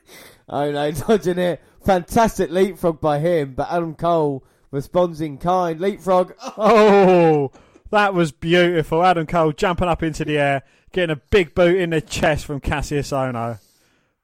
oh 0.48 0.70
no, 0.70 0.90
dodging 1.06 1.38
it. 1.38 1.62
Fantastic 1.86 2.50
leapfrog 2.50 3.00
by 3.00 3.20
him, 3.20 3.54
but 3.54 3.70
Adam 3.70 3.94
Cole 3.94 4.44
responds 4.72 5.20
in 5.20 5.38
kind. 5.38 5.80
Leapfrog. 5.80 6.34
Oh, 6.58 7.52
that 7.90 8.14
was 8.14 8.32
beautiful. 8.32 9.04
Adam 9.04 9.26
Cole 9.26 9.52
jumping 9.52 9.88
up 9.88 10.02
into 10.02 10.24
the 10.24 10.38
air, 10.38 10.64
getting 10.92 11.14
a 11.14 11.22
big 11.30 11.54
boot 11.54 11.76
in 11.76 11.90
the 11.90 12.00
chest 12.00 12.46
from 12.46 12.60
Kassius 12.60 13.12
Ohno. 13.12 13.60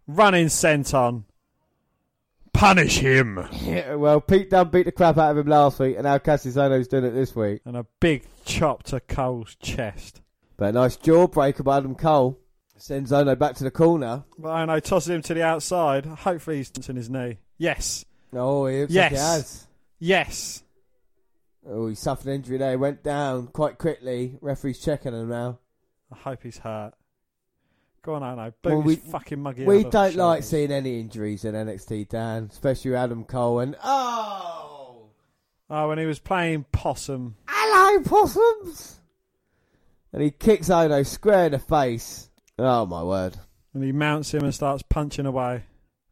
Running 0.07 0.47
senton. 0.47 1.25
Punish 2.53 2.99
him. 2.99 3.47
Yeah, 3.63 3.95
well, 3.95 4.21
Pete 4.21 4.51
Dunne 4.51 4.69
beat 4.71 4.85
the 4.87 4.93
crap 4.93 5.17
out 5.19 5.31
of 5.33 5.39
him 5.39 5.47
last 5.47 5.79
week, 5.79 5.95
and 5.97 6.05
now 6.05 6.19
Kassius 6.19 6.57
Ohno's 6.57 6.89
doing 6.89 7.05
it 7.05 7.13
this 7.13 7.35
week. 7.35 7.63
And 7.65 7.77
a 7.77 7.87
big 8.01 8.25
chop 8.45 8.83
to 8.85 9.01
Cole's 9.01 9.55
chest. 9.57 10.21
But 10.57 10.71
a 10.71 10.73
nice 10.73 10.97
jawbreaker 10.97 11.65
by 11.65 11.79
Adam 11.79 11.95
Cole. 11.95 12.39
Sends 12.77 13.13
Ohno 13.13 13.39
back 13.39 13.55
to 13.57 13.65
the 13.65 13.71
corner. 13.71 14.25
But 14.39 14.49
Ohno 14.49 14.83
tosses 14.83 15.11
him 15.11 15.23
to 15.23 15.35
the 15.35 15.43
outside. 15.43 16.05
Hopefully 16.07 16.57
he's 16.59 16.71
touching 16.71 16.97
his 16.97 17.09
knee. 17.09 17.39
Yes. 17.59 18.05
Oh, 18.33 18.67
he 18.67 18.81
looks 18.81 18.93
Yes. 18.93 19.05
like 19.05 19.11
he 19.13 19.17
has. 19.27 19.67
Yes. 19.99 20.63
Oh, 21.69 21.89
he 21.89 21.95
suffered 21.95 22.27
an 22.29 22.35
injury 22.37 22.57
there. 22.59 22.71
He 22.71 22.77
went 22.77 23.03
down 23.03 23.49
quite 23.49 23.77
quickly. 23.79 24.39
Referee's 24.41 24.79
checking 24.81 25.13
him 25.13 25.29
now. 25.29 25.59
I 26.13 26.17
hope 26.17 26.43
he's 26.43 26.59
hurt. 26.59 26.95
Go 28.03 28.15
on, 28.15 28.23
Ohno. 28.23 28.53
Boot 28.63 28.73
Well, 28.73 28.83
we- 28.83 28.97
fucking 28.97 29.41
muggy 29.41 29.65
We 29.67 29.85
don't 29.85 30.15
like 30.17 30.43
seeing 30.43 30.71
any 30.73 31.01
injuries 31.01 31.45
in 31.45 31.55
NXT, 31.55 32.09
Dan, 32.09 32.49
especially 32.51 32.95
Adam 32.95 33.25
Cole. 33.25 33.61
And 33.61 33.77
oh, 33.85 35.11
Oh, 35.69 35.89
when 35.89 35.99
he 35.99 36.07
was 36.07 36.19
playing 36.19 36.65
possum. 36.73 37.37
hello, 37.47 38.03
possums! 38.03 39.01
And 40.13 40.23
he 40.23 40.31
kicks 40.31 40.69
Ohno 40.69 41.07
square 41.07 41.47
in 41.47 41.53
the 41.53 41.59
face. 41.59 42.31
Oh 42.59 42.87
my 42.87 43.03
word! 43.05 43.37
And 43.75 43.85
he 43.85 43.93
mounts 43.93 44.35
him 44.35 44.43
and 44.43 44.55
starts 44.55 44.83
punching 44.83 45.27
away. 45.27 45.65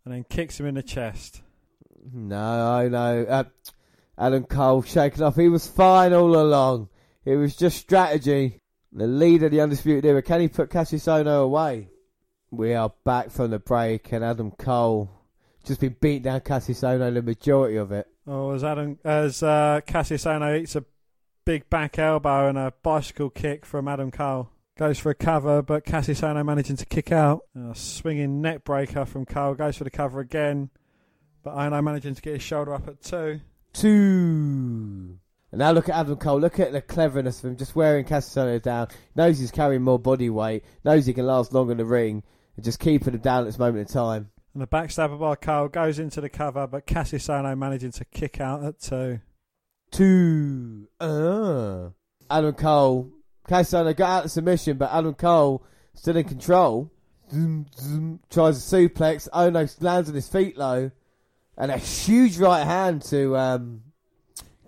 And 0.04 0.14
then 0.14 0.24
kicks 0.24 0.58
him 0.60 0.66
in 0.66 0.74
the 0.76 0.82
chest. 0.82 1.42
No, 2.12 2.80
oh 2.84 2.88
no, 2.88 3.22
uh, 3.24 3.44
Adam 4.16 4.44
Cole 4.44 4.82
shaken 4.82 5.22
off. 5.22 5.36
He 5.36 5.48
was 5.48 5.66
fine 5.66 6.12
all 6.12 6.36
along. 6.40 6.88
It 7.24 7.36
was 7.36 7.56
just 7.56 7.78
strategy. 7.78 8.60
The 8.92 9.06
leader 9.06 9.46
of 9.46 9.52
the 9.52 9.60
undisputed 9.60 10.04
era. 10.04 10.22
Can 10.22 10.40
he 10.40 10.48
put 10.48 10.70
Kassius 10.70 11.06
Ohno 11.06 11.44
away? 11.44 11.88
We 12.50 12.74
are 12.74 12.92
back 13.04 13.30
from 13.30 13.50
the 13.50 13.58
break, 13.58 14.10
and 14.12 14.24
Adam 14.24 14.50
Cole 14.52 15.10
just 15.64 15.80
been 15.80 15.96
beating 16.00 16.22
down 16.22 16.40
Kassius 16.40 16.82
Ohno 16.82 17.12
the 17.12 17.22
majority 17.22 17.76
of 17.76 17.92
it. 17.92 18.06
Oh, 18.26 18.52
as 18.52 18.64
Adam, 18.64 18.98
as 19.04 19.42
uh, 19.42 19.80
Kassius 19.86 20.24
Ohno 20.24 20.58
eats 20.58 20.74
a 20.74 20.84
big 21.44 21.68
back 21.68 21.98
elbow 21.98 22.48
and 22.48 22.56
a 22.56 22.72
bicycle 22.82 23.30
kick 23.30 23.66
from 23.66 23.88
Adam 23.88 24.10
Cole. 24.10 24.50
Goes 24.78 24.98
for 24.98 25.10
a 25.10 25.14
cover, 25.14 25.60
but 25.60 25.84
Kassius 25.84 26.22
Ohno 26.22 26.44
managing 26.44 26.76
to 26.76 26.86
kick 26.86 27.12
out. 27.12 27.42
A 27.54 27.74
swinging 27.74 28.40
neck 28.40 28.64
breaker 28.64 29.04
from 29.04 29.26
Cole. 29.26 29.54
Goes 29.54 29.76
for 29.76 29.84
the 29.84 29.90
cover 29.90 30.20
again, 30.20 30.70
but 31.42 31.54
Ohno 31.54 31.82
managing 31.84 32.14
to 32.14 32.22
get 32.22 32.34
his 32.34 32.42
shoulder 32.42 32.72
up 32.72 32.88
at 32.88 33.02
two. 33.02 33.40
two. 33.74 35.18
And 35.50 35.60
now 35.60 35.72
look 35.72 35.88
at 35.88 35.94
Adam 35.94 36.16
Cole. 36.16 36.40
Look 36.40 36.60
at 36.60 36.72
the 36.72 36.82
cleverness 36.82 37.38
of 37.38 37.50
him 37.50 37.56
just 37.56 37.74
wearing 37.74 38.04
Ohno 38.04 38.60
down. 38.60 38.88
Knows 39.14 39.38
he's 39.38 39.50
carrying 39.50 39.82
more 39.82 39.98
body 39.98 40.28
weight. 40.28 40.64
Knows 40.84 41.06
he 41.06 41.14
can 41.14 41.26
last 41.26 41.52
longer 41.52 41.72
in 41.72 41.78
the 41.78 41.84
ring. 41.84 42.22
And 42.56 42.64
just 42.64 42.80
keeping 42.80 43.14
him 43.14 43.20
down 43.20 43.42
at 43.42 43.46
this 43.46 43.58
moment 43.58 43.88
in 43.88 43.92
time. 43.92 44.30
And 44.52 44.62
the 44.62 44.66
backstabber 44.66 45.18
by 45.18 45.36
Cole 45.36 45.68
goes 45.68 45.98
into 45.98 46.20
the 46.20 46.28
cover, 46.28 46.66
but 46.66 46.86
Kassius 46.86 47.28
Ohno 47.28 47.56
managing 47.56 47.92
to 47.92 48.04
kick 48.06 48.40
out 48.40 48.64
at 48.64 48.80
two. 48.80 49.20
Two. 49.90 50.88
Uh. 51.00 51.90
Adam 52.30 52.54
Cole. 52.54 53.10
Kassius 53.48 53.96
got 53.96 54.10
out 54.10 54.24
of 54.26 54.30
submission, 54.30 54.76
but 54.76 54.92
Adam 54.92 55.14
Cole 55.14 55.64
still 55.94 56.16
in 56.16 56.24
control. 56.24 56.90
Zoom, 57.30 57.66
zoom, 57.78 58.20
tries 58.30 58.56
a 58.72 58.76
suplex. 58.76 59.28
Oh 59.32 59.50
Ohno 59.50 59.82
lands 59.82 60.08
on 60.08 60.14
his 60.14 60.28
feet 60.28 60.58
low. 60.58 60.90
And 61.56 61.70
a 61.70 61.78
huge 61.78 62.38
right 62.38 62.64
hand 62.64 63.02
to 63.06 63.36
um, 63.36 63.82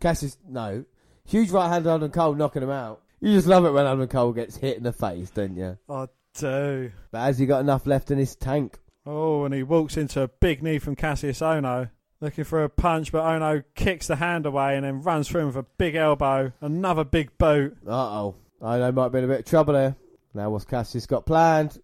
Kassius. 0.01 0.37
No. 0.49 0.85
Huge 1.25 1.51
right 1.51 1.69
hand 1.69 1.87
on 1.87 1.97
Adam 1.97 2.11
Cole 2.11 2.35
knocking 2.35 2.63
him 2.63 2.71
out. 2.71 3.03
You 3.21 3.35
just 3.35 3.47
love 3.47 3.65
it 3.67 3.73
when 3.73 3.87
Adam 3.87 4.09
Cole 4.09 4.33
gets 4.33 4.57
hit 4.57 4.79
in 4.79 4.83
the 4.83 4.93
face, 4.93 5.31
don't 5.31 5.57
you? 5.57 5.79
I 5.89 6.09
do. 6.39 6.91
But 7.11 7.21
has 7.21 7.39
he 7.39 7.47
got 7.47 7.61
enough 7.61 7.87
left 7.87 8.11
in 8.11 8.19
his 8.19 8.35
tank? 8.35 8.79
Oh, 9.07 9.45
and 9.45 9.55
he 9.55 9.63
walks 9.63 9.97
into 9.97 10.23
a 10.23 10.29
big 10.29 10.63
knee 10.63 10.79
from 10.79 10.97
Kassius 10.97 11.41
Ohno, 11.43 11.91
looking 12.21 12.45
for 12.45 12.65
a 12.65 12.69
punch, 12.69 13.13
but 13.13 13.23
Ohno 13.23 13.63
kicks 13.75 14.07
the 14.07 14.17
hand 14.17 14.47
away 14.47 14.77
and 14.77 14.85
then 14.85 15.03
runs 15.03 15.29
through 15.29 15.43
him 15.43 15.47
with 15.49 15.57
a 15.57 15.67
big 15.79 15.95
elbow, 15.95 16.53
another 16.61 17.05
big 17.05 17.37
boot. 17.39 17.77
Uh 17.87 17.91
oh. 17.93 18.35
Know 18.61 18.93
might 18.93 19.09
be 19.09 19.19
in 19.19 19.25
a 19.25 19.29
bit 19.29 19.41
of 19.41 19.47
trouble 19.47 19.75
here. 19.75 19.97
Now 20.35 20.51
what's 20.51 20.65
Kassius 20.65 21.09
got 21.09 21.27
planned? 21.27 21.81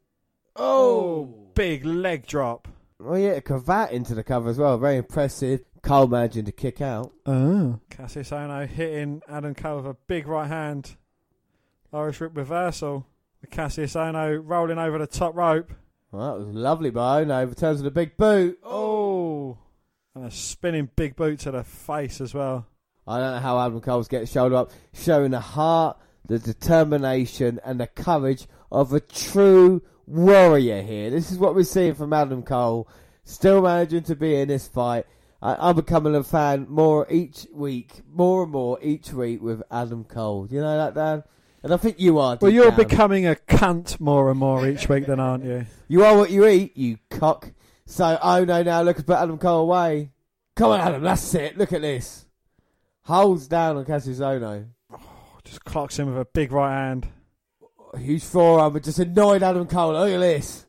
Oh! 0.55 1.51
Big 1.55 1.85
leg 1.85 2.27
drop. 2.27 2.69
Oh 3.01 3.15
yeah, 3.15 3.33
a 3.33 3.41
cravat 3.41 3.93
into 3.93 4.15
the 4.15 4.25
cover 4.25 4.49
as 4.49 4.59
well. 4.59 4.79
Very 4.79 4.97
impressive. 4.97 5.65
Cole 5.83 6.07
managing 6.07 6.45
to 6.47 6.53
kick 6.53 6.81
out. 6.81 7.13
Oh. 7.25 7.81
Kassius 7.91 8.31
Ohno 8.31 8.67
hitting 8.67 9.23
Adam 9.29 9.55
Cole 9.55 9.77
with 9.77 9.87
a 9.87 9.97
big 10.07 10.27
right 10.27 10.49
hand. 10.49 10.97
Irish 11.93 12.21
whip 12.21 12.37
reversal. 12.37 13.07
Kassius 13.47 13.95
Ohno 13.95 14.41
rolling 14.43 14.79
over 14.79 14.99
the 14.99 15.07
top 15.07 15.37
rope. 15.37 15.71
Well, 16.11 16.39
that 16.39 16.47
was 16.47 16.55
lovely 16.55 16.91
by 16.91 17.25
Ohno. 17.25 17.49
Returns 17.49 17.79
with 17.79 17.87
a 17.87 17.91
big 17.91 18.17
boot. 18.17 18.59
Oh. 18.65 19.59
And 20.15 20.25
a 20.25 20.31
spinning 20.31 20.91
big 20.97 21.17
boot 21.17 21.41
to 21.41 21.51
the 21.51 21.63
face 21.63 22.21
as 22.21 22.35
well. 22.35 22.67
I 23.07 23.19
don't 23.19 23.35
know 23.35 23.41
how 23.41 23.61
Adam 23.61 23.81
Cole's 23.81 24.09
getting 24.09 24.27
shoulder 24.27 24.57
up, 24.57 24.73
showing 24.93 25.31
the 25.31 25.41
heart, 25.41 25.99
the 26.27 26.39
determination, 26.39 27.61
and 27.65 27.79
the 27.79 27.87
courage 27.87 28.47
of 28.73 28.93
a 28.93 29.01
true 29.01 29.83
warrior 30.07 30.83
here. 30.83 31.11
This 31.11 31.31
is 31.31 31.39
what 31.39 31.55
we're 31.55 31.63
seeing 31.63 31.95
from 31.95 32.13
Adam 32.13 32.43
Cole. 32.43 32.89
Still 33.25 33.63
managing 33.63 34.05
to 34.05 34.17
be 34.17 34.37
in 34.37 34.49
this 34.49 34.67
fight. 34.67 35.07
I, 35.43 35.69
I'm 35.69 35.77
becoming 35.77 36.15
a 36.15 36.23
fan 36.23 36.67
more 36.69 37.07
each 37.11 37.47
week, 37.53 38.01
more 38.11 38.45
and 38.45 38.53
more 38.53 38.79
each 38.83 39.13
week 39.13 39.43
with 39.43 39.63
Adam 39.71 40.05
Cole. 40.05 40.47
Do 40.47 40.55
you 40.55 40.61
know 40.61 40.77
that, 40.77 40.95
Dan? 40.95 41.23
And 41.63 41.75
I 41.75 41.77
think 41.77 41.99
you 41.99 42.19
are. 42.19 42.39
Well, 42.41 42.53
you're 42.53 42.71
down. 42.71 42.77
becoming 42.77 43.27
a 43.27 43.35
cunt 43.35 43.99
more 43.99 44.31
and 44.31 44.39
more 44.39 44.67
each 44.67 44.89
week, 44.89 45.07
then, 45.07 45.21
aren't 45.21 45.45
you? 45.45 45.67
You 45.89 46.05
are 46.05 46.17
what 46.17 46.31
you 46.31 46.45
eat, 46.49 46.77
you 46.77 46.99
cock. 47.11 47.53
So, 47.87 48.19
oh 48.21 48.45
no, 48.45 48.65
now 48.65 48.83
look 48.83 48.99
at 48.99 49.09
Adam 49.09 49.39
Cole 49.39 49.61
away. 49.61 50.11
Come 50.57 50.73
on, 50.73 50.81
Adam, 50.81 51.03
that's 51.03 51.33
it. 51.35 51.57
Look 51.57 51.73
at 51.73 51.83
this. 51.83 52.27
Holds 53.03 53.47
down 53.47 53.77
on 53.77 53.85
Kassius 53.85 54.19
Ohno. 54.19 54.67
Oh, 54.93 55.39
just 55.45 55.65
clocks 55.65 55.97
him 55.97 56.09
with 56.09 56.19
a 56.19 56.25
big 56.25 56.51
right 56.51 56.75
hand. 56.75 57.07
Huge 57.97 58.25
forearm, 58.25 58.73
but 58.73 58.83
just 58.83 58.99
annoyed 58.99 59.45
Adam 59.45 59.69
Cole. 59.69 59.93
Look 59.93 60.11
at 60.11 60.19
this. 60.19 60.67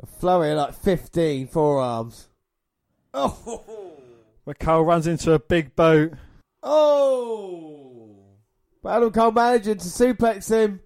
A 0.00 0.06
flurry 0.06 0.52
of 0.52 0.58
like 0.58 0.74
15 0.74 1.48
forearms. 1.48 2.28
Oh! 3.12 3.64
Where 4.44 4.54
Cole 4.54 4.84
runs 4.84 5.06
into 5.06 5.32
a 5.32 5.38
big 5.38 5.74
boat. 5.74 6.12
Oh! 6.62 8.10
But 8.82 8.96
Adam 8.96 9.10
Cole 9.10 9.32
managing 9.32 9.78
to 9.78 9.84
suplex 9.84 10.50
him. 10.50 10.80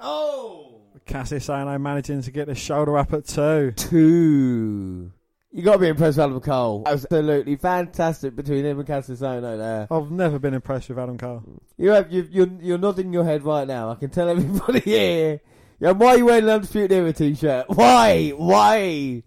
Oh! 0.00 0.80
Kassius 1.06 1.48
Ohno 1.48 1.80
managing 1.80 2.22
to 2.22 2.30
get 2.30 2.48
the 2.48 2.54
shoulder 2.54 2.98
up 2.98 3.12
at 3.12 3.26
two. 3.26 3.72
Two. 3.76 5.12
You 5.50 5.62
got 5.62 5.74
to 5.74 5.78
be 5.78 5.88
impressed 5.88 6.18
with 6.18 6.26
Adam 6.26 6.40
Cole. 6.40 6.82
Absolutely 6.86 7.56
fantastic 7.56 8.36
between 8.36 8.64
him 8.64 8.78
and 8.78 8.88
Kassius 8.88 9.20
Ohno 9.20 9.56
there. 9.56 9.86
I've 9.90 10.10
never 10.10 10.38
been 10.38 10.54
impressed 10.54 10.88
with 10.88 10.98
Adam 10.98 11.16
Cole. 11.16 11.42
You 11.76 11.90
have 11.90 12.12
you, 12.12 12.28
you're 12.30 12.50
you're 12.60 12.78
nodding 12.78 13.12
your 13.12 13.24
head 13.24 13.44
right 13.44 13.66
now. 13.66 13.90
I 13.90 13.94
can 13.94 14.10
tell 14.10 14.28
everybody 14.28 14.80
here. 14.84 15.40
Yeah, 15.80 15.92
why 15.92 16.08
are 16.08 16.18
you 16.18 16.26
wearing 16.26 16.44
an 16.44 16.50
Undisputed 16.50 16.92
Era 16.92 17.12
t-shirt? 17.12 17.66
Why? 17.68 18.30
Why? 18.30 19.22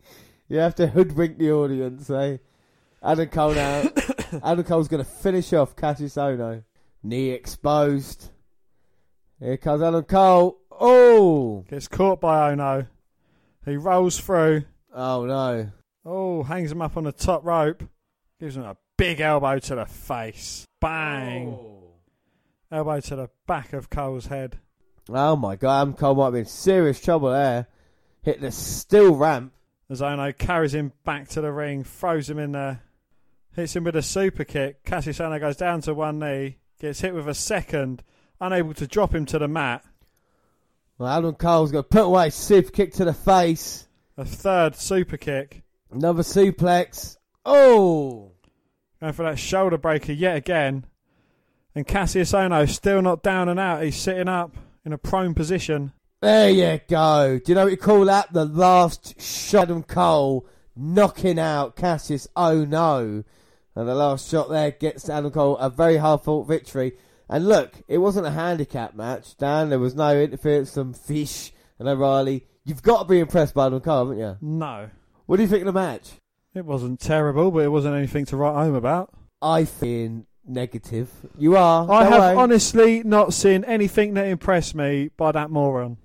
You 0.49 0.57
have 0.57 0.75
to 0.75 0.87
hoodwink 0.87 1.37
the 1.37 1.51
audience, 1.53 2.09
eh? 2.09 2.37
Adam 3.03 3.27
Cole 3.29 3.55
now. 3.55 3.83
Adam 4.43 4.63
Cole's 4.63 4.87
going 4.87 5.03
to 5.03 5.09
finish 5.09 5.53
off 5.53 5.75
Kassius 5.75 6.17
Ohno. 6.17 6.63
Knee 7.03 7.31
exposed. 7.31 8.29
Here 9.39 9.57
comes 9.57 9.81
Adam 9.81 10.03
Cole. 10.03 10.59
Oh! 10.71 11.65
Gets 11.69 11.87
caught 11.87 12.21
by 12.21 12.53
Ohno. 12.53 12.87
He 13.65 13.75
rolls 13.75 14.19
through. 14.19 14.63
Oh 14.93 15.25
no. 15.25 15.71
Oh, 16.05 16.43
hangs 16.43 16.71
him 16.71 16.81
up 16.81 16.97
on 16.97 17.03
the 17.03 17.11
top 17.11 17.45
rope. 17.45 17.83
Gives 18.39 18.57
him 18.57 18.63
a 18.63 18.77
big 18.97 19.21
elbow 19.21 19.59
to 19.59 19.75
the 19.75 19.85
face. 19.85 20.67
Bang. 20.79 21.49
Oh. 21.49 21.93
Elbow 22.71 22.99
to 23.01 23.15
the 23.15 23.29
back 23.47 23.73
of 23.73 23.89
Cole's 23.89 24.27
head. 24.27 24.57
Oh 25.09 25.35
my 25.35 25.55
god, 25.55 25.81
Adam 25.81 25.93
Cole 25.93 26.15
might 26.15 26.31
be 26.31 26.39
in 26.39 26.45
serious 26.45 26.99
trouble 26.99 27.31
there. 27.31 27.67
Hit 28.21 28.41
the 28.41 28.51
steel 28.51 29.15
ramp. 29.15 29.53
As 29.89 30.01
Ohno 30.01 30.35
carries 30.37 30.73
him 30.73 30.93
back 31.03 31.27
to 31.29 31.41
the 31.41 31.51
ring, 31.51 31.83
throws 31.83 32.29
him 32.29 32.39
in 32.39 32.53
there, 32.53 32.81
hits 33.55 33.75
him 33.75 33.83
with 33.83 33.95
a 33.95 34.01
super 34.01 34.43
kick. 34.43 34.83
Kassius 34.83 35.19
Ohno 35.19 35.39
goes 35.39 35.57
down 35.57 35.81
to 35.81 35.93
one 35.93 36.19
knee, 36.19 36.57
gets 36.79 37.01
hit 37.01 37.13
with 37.13 37.27
a 37.27 37.33
second, 37.33 38.03
unable 38.39 38.73
to 38.75 38.87
drop 38.87 39.13
him 39.13 39.25
to 39.27 39.39
the 39.39 39.47
mat. 39.47 39.83
Well, 40.97 41.09
Adam 41.09 41.35
Cole's 41.35 41.71
got 41.71 41.89
put 41.89 42.05
away 42.05 42.29
super 42.29 42.71
kick 42.71 42.93
to 42.93 43.05
the 43.05 43.13
face. 43.13 43.87
A 44.17 44.25
third 44.25 44.75
super 44.75 45.17
kick. 45.17 45.63
Another 45.91 46.23
suplex. 46.23 47.17
Oh! 47.45 48.31
Going 48.99 49.13
for 49.13 49.23
that 49.23 49.39
shoulder 49.39 49.77
breaker 49.77 50.11
yet 50.11 50.37
again. 50.37 50.85
And 51.73 51.87
Kassius 51.87 52.33
Ohno 52.33 52.69
still 52.69 53.01
not 53.01 53.23
down 53.23 53.49
and 53.49 53.59
out. 53.59 53.83
He's 53.83 53.95
sitting 53.95 54.27
up 54.27 54.55
in 54.85 54.93
a 54.93 54.97
prone 54.97 55.33
position. 55.33 55.93
There 56.21 56.51
you 56.51 56.79
go. 56.87 57.39
Do 57.43 57.51
you 57.51 57.55
know 57.55 57.63
what 57.63 57.71
you 57.71 57.77
call 57.77 58.05
that? 58.05 58.31
The 58.31 58.45
last 58.45 59.19
shot 59.19 59.63
Adam 59.63 59.81
Cole 59.81 60.45
knocking 60.75 61.39
out 61.39 61.75
Kassius 61.75 62.27
Oh 62.35 62.63
no. 62.63 63.23
And 63.75 63.87
the 63.87 63.95
last 63.95 64.29
shot 64.29 64.49
there 64.49 64.71
gets 64.71 65.09
Adam 65.09 65.31
Cole 65.31 65.57
a 65.57 65.69
very 65.69 65.97
hard 65.97 66.21
fought 66.21 66.47
victory. 66.47 66.93
And 67.29 67.47
look, 67.47 67.73
it 67.87 67.99
wasn't 67.99 68.27
a 68.27 68.31
handicap 68.31 68.93
match, 68.93 69.37
Dan. 69.37 69.69
There 69.69 69.79
was 69.79 69.95
no 69.95 70.19
interference 70.19 70.73
from 70.73 70.93
Fish 70.93 71.53
and 71.79 71.87
O'Reilly. 71.87 72.45
You've 72.65 72.83
got 72.83 73.03
to 73.03 73.07
be 73.07 73.19
impressed 73.19 73.53
by 73.53 73.67
Adam 73.67 73.79
Cole, 73.79 74.09
haven't 74.09 74.19
you? 74.19 74.37
No. 74.41 74.89
What 75.25 75.37
do 75.37 75.43
you 75.43 75.49
think 75.49 75.61
of 75.61 75.73
the 75.73 75.79
match? 75.79 76.11
It 76.53 76.65
wasn't 76.65 76.99
terrible, 76.99 77.49
but 77.49 77.63
it 77.63 77.69
wasn't 77.69 77.95
anything 77.95 78.25
to 78.25 78.37
write 78.37 78.55
home 78.55 78.75
about. 78.75 79.13
I 79.41 79.63
feel 79.63 80.25
negative. 80.45 81.09
You 81.37 81.55
are. 81.55 81.89
I 81.89 82.03
have 82.03 82.19
worry. 82.19 82.35
honestly 82.35 83.03
not 83.03 83.33
seen 83.33 83.63
anything 83.63 84.15
that 84.15 84.27
impressed 84.27 84.75
me 84.75 85.09
by 85.15 85.31
that 85.31 85.49
moron. 85.49 85.97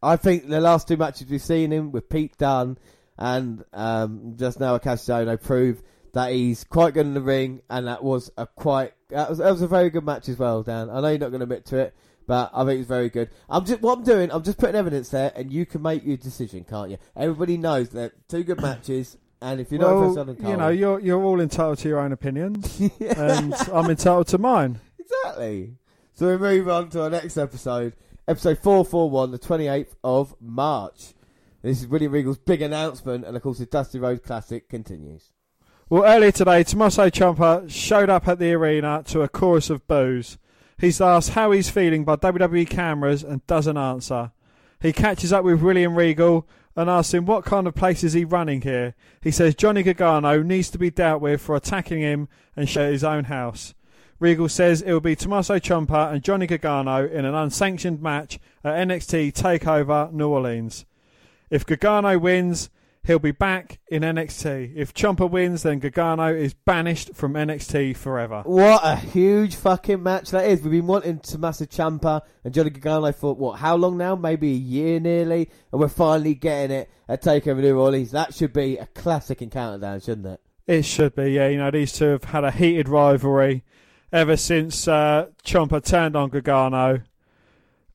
I 0.00 0.16
think 0.16 0.48
the 0.48 0.60
last 0.60 0.88
two 0.88 0.96
matches 0.96 1.28
we've 1.28 1.42
seen 1.42 1.72
him 1.72 1.90
with 1.90 2.08
Pete 2.08 2.36
Dunne 2.38 2.78
and 3.18 3.64
um, 3.72 4.34
just 4.36 4.58
now 4.58 4.78
Kassius 4.78 5.26
Ohno 5.26 5.40
prove 5.40 5.82
that 6.12 6.32
he's 6.32 6.64
quite 6.64 6.94
good 6.94 7.06
in 7.06 7.14
the 7.14 7.20
ring, 7.20 7.62
and 7.70 7.86
that 7.86 8.04
was 8.04 8.30
a 8.36 8.46
quite 8.46 8.92
that 9.08 9.28
was, 9.28 9.38
that 9.38 9.50
was 9.50 9.62
a 9.62 9.68
very 9.68 9.90
good 9.90 10.04
match 10.04 10.28
as 10.28 10.38
well, 10.38 10.62
Dan. 10.62 10.90
I 10.90 11.00
know 11.00 11.08
you're 11.08 11.18
not 11.18 11.30
going 11.30 11.40
to 11.40 11.44
admit 11.44 11.66
to 11.66 11.78
it, 11.78 11.94
but 12.26 12.50
I 12.54 12.64
think 12.64 12.80
it's 12.80 12.88
very 12.88 13.08
good. 13.08 13.30
I'm 13.48 13.64
just 13.64 13.80
what 13.80 13.98
I'm 13.98 14.04
doing. 14.04 14.30
I'm 14.30 14.42
just 14.42 14.58
putting 14.58 14.76
evidence 14.76 15.08
there, 15.10 15.32
and 15.34 15.52
you 15.52 15.66
can 15.66 15.82
make 15.82 16.04
your 16.04 16.16
decision, 16.16 16.64
can't 16.64 16.90
you? 16.90 16.98
Everybody 17.16 17.56
knows 17.56 17.90
that 17.90 18.28
two 18.28 18.44
good 18.44 18.60
matches, 18.60 19.16
and 19.40 19.60
if 19.60 19.72
you're 19.72 19.80
not 19.80 19.94
well, 19.94 20.18
on 20.18 20.36
you 20.38 20.56
know, 20.56 20.68
you're 20.68 21.00
you're 21.00 21.22
all 21.22 21.40
entitled 21.40 21.78
to 21.78 21.88
your 21.88 22.00
own 22.00 22.12
opinions, 22.12 22.80
and 23.00 23.54
I'm 23.72 23.90
entitled 23.90 24.28
to 24.28 24.38
mine. 24.38 24.80
Exactly. 24.98 25.76
So 26.14 26.28
we 26.28 26.36
move 26.36 26.68
on 26.68 26.90
to 26.90 27.02
our 27.02 27.10
next 27.10 27.38
episode, 27.38 27.94
episode 28.28 28.58
441, 28.58 29.30
the 29.30 29.38
28th 29.38 29.94
of 30.04 30.34
March. 30.40 31.14
This 31.62 31.80
is 31.80 31.86
William 31.86 32.12
Regal's 32.12 32.38
big 32.38 32.60
announcement, 32.60 33.24
and 33.24 33.36
of 33.36 33.42
course, 33.42 33.58
the 33.58 33.66
Dusty 33.66 33.98
Rhodes 33.98 34.20
Classic 34.20 34.68
continues. 34.68 35.32
Well, 35.92 36.06
earlier 36.06 36.32
today, 36.32 36.64
Tommaso 36.64 37.10
Ciampa 37.10 37.70
showed 37.70 38.08
up 38.08 38.26
at 38.26 38.38
the 38.38 38.54
arena 38.54 39.02
to 39.08 39.20
a 39.20 39.28
chorus 39.28 39.68
of 39.68 39.86
boos. 39.86 40.38
He's 40.78 41.02
asked 41.02 41.32
how 41.32 41.50
he's 41.50 41.68
feeling 41.68 42.02
by 42.02 42.16
WWE 42.16 42.66
cameras 42.66 43.22
and 43.22 43.46
doesn't 43.46 43.76
answer. 43.76 44.32
He 44.80 44.94
catches 44.94 45.34
up 45.34 45.44
with 45.44 45.60
William 45.60 45.94
Regal 45.94 46.48
and 46.74 46.88
asks 46.88 47.12
him 47.12 47.26
what 47.26 47.44
kind 47.44 47.66
of 47.66 47.74
place 47.74 48.02
is 48.02 48.14
he 48.14 48.24
running 48.24 48.62
here. 48.62 48.94
He 49.20 49.30
says 49.30 49.54
Johnny 49.54 49.82
Gargano 49.82 50.42
needs 50.42 50.70
to 50.70 50.78
be 50.78 50.90
dealt 50.90 51.20
with 51.20 51.42
for 51.42 51.56
attacking 51.56 52.00
him 52.00 52.26
and 52.56 52.70
share 52.70 52.90
his 52.90 53.04
own 53.04 53.24
house. 53.24 53.74
Regal 54.18 54.48
says 54.48 54.80
it 54.80 54.94
will 54.94 55.00
be 55.00 55.14
Tommaso 55.14 55.58
Ciampa 55.58 56.10
and 56.10 56.24
Johnny 56.24 56.46
Gargano 56.46 57.06
in 57.06 57.26
an 57.26 57.34
unsanctioned 57.34 58.00
match 58.00 58.38
at 58.64 58.88
NXT 58.88 59.34
Takeover 59.34 60.10
New 60.10 60.30
Orleans. 60.30 60.86
If 61.50 61.66
Gargano 61.66 62.18
wins, 62.18 62.70
he'll 63.04 63.18
be 63.18 63.32
back 63.32 63.80
in 63.88 64.02
NXT. 64.02 64.74
If 64.76 64.94
Ciampa 64.94 65.28
wins, 65.28 65.62
then 65.62 65.78
Gargano 65.80 66.32
is 66.32 66.54
banished 66.54 67.14
from 67.14 67.34
NXT 67.34 67.96
forever. 67.96 68.42
What 68.44 68.80
a 68.84 68.96
huge 68.96 69.56
fucking 69.56 70.02
match 70.02 70.30
that 70.30 70.46
is. 70.46 70.62
We've 70.62 70.72
been 70.72 70.86
wanting 70.86 71.18
Tommaso 71.18 71.64
Ciampa 71.64 72.22
and 72.44 72.54
Johnny 72.54 72.70
Gargano 72.70 73.12
for, 73.12 73.34
what, 73.34 73.58
how 73.58 73.76
long 73.76 73.96
now? 73.96 74.14
Maybe 74.14 74.52
a 74.52 74.56
year 74.56 75.00
nearly, 75.00 75.50
and 75.72 75.80
we're 75.80 75.88
finally 75.88 76.34
getting 76.34 76.76
it 76.76 76.90
at 77.08 77.22
TakeOver 77.22 77.60
New 77.60 77.78
Orleans. 77.78 78.12
That 78.12 78.34
should 78.34 78.52
be 78.52 78.78
a 78.78 78.86
classic 78.86 79.42
encounter, 79.42 79.78
Dan, 79.78 80.00
shouldn't 80.00 80.26
it? 80.26 80.40
It 80.66 80.84
should 80.84 81.16
be, 81.16 81.32
yeah. 81.32 81.48
You 81.48 81.58
know, 81.58 81.70
these 81.70 81.92
two 81.92 82.06
have 82.06 82.24
had 82.24 82.44
a 82.44 82.52
heated 82.52 82.88
rivalry 82.88 83.64
ever 84.12 84.36
since 84.36 84.86
uh, 84.86 85.28
Ciampa 85.44 85.84
turned 85.84 86.14
on 86.14 86.28
Gargano. 86.28 87.02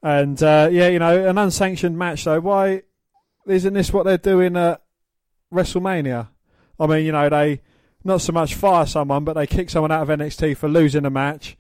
And, 0.04 0.42
uh, 0.44 0.70
yeah, 0.72 0.90
you 0.90 1.00
know, 1.00 1.28
an 1.28 1.38
unsanctioned 1.38 1.98
match, 1.98 2.26
though. 2.26 2.40
Why 2.42 2.84
isn't 3.46 3.74
this 3.74 3.94
what 3.94 4.06
they're 4.06 4.18
doing 4.18 4.58
at 4.58 4.82
WrestleMania? 5.54 6.30
I 6.80 6.88
mean, 6.88 7.06
you 7.06 7.12
know, 7.12 7.30
they 7.30 7.62
not 8.04 8.22
so 8.22 8.32
much 8.32 8.56
fire 8.56 8.86
someone, 8.86 9.24
but 9.24 9.34
they 9.34 9.48
kick 9.48 9.70
someone 9.70 9.92
out 9.92 10.10
of 10.10 10.20
NXT 10.20 10.58
for 10.58 10.70
losing 10.70 11.06
a 11.06 11.10
match. 11.10 11.58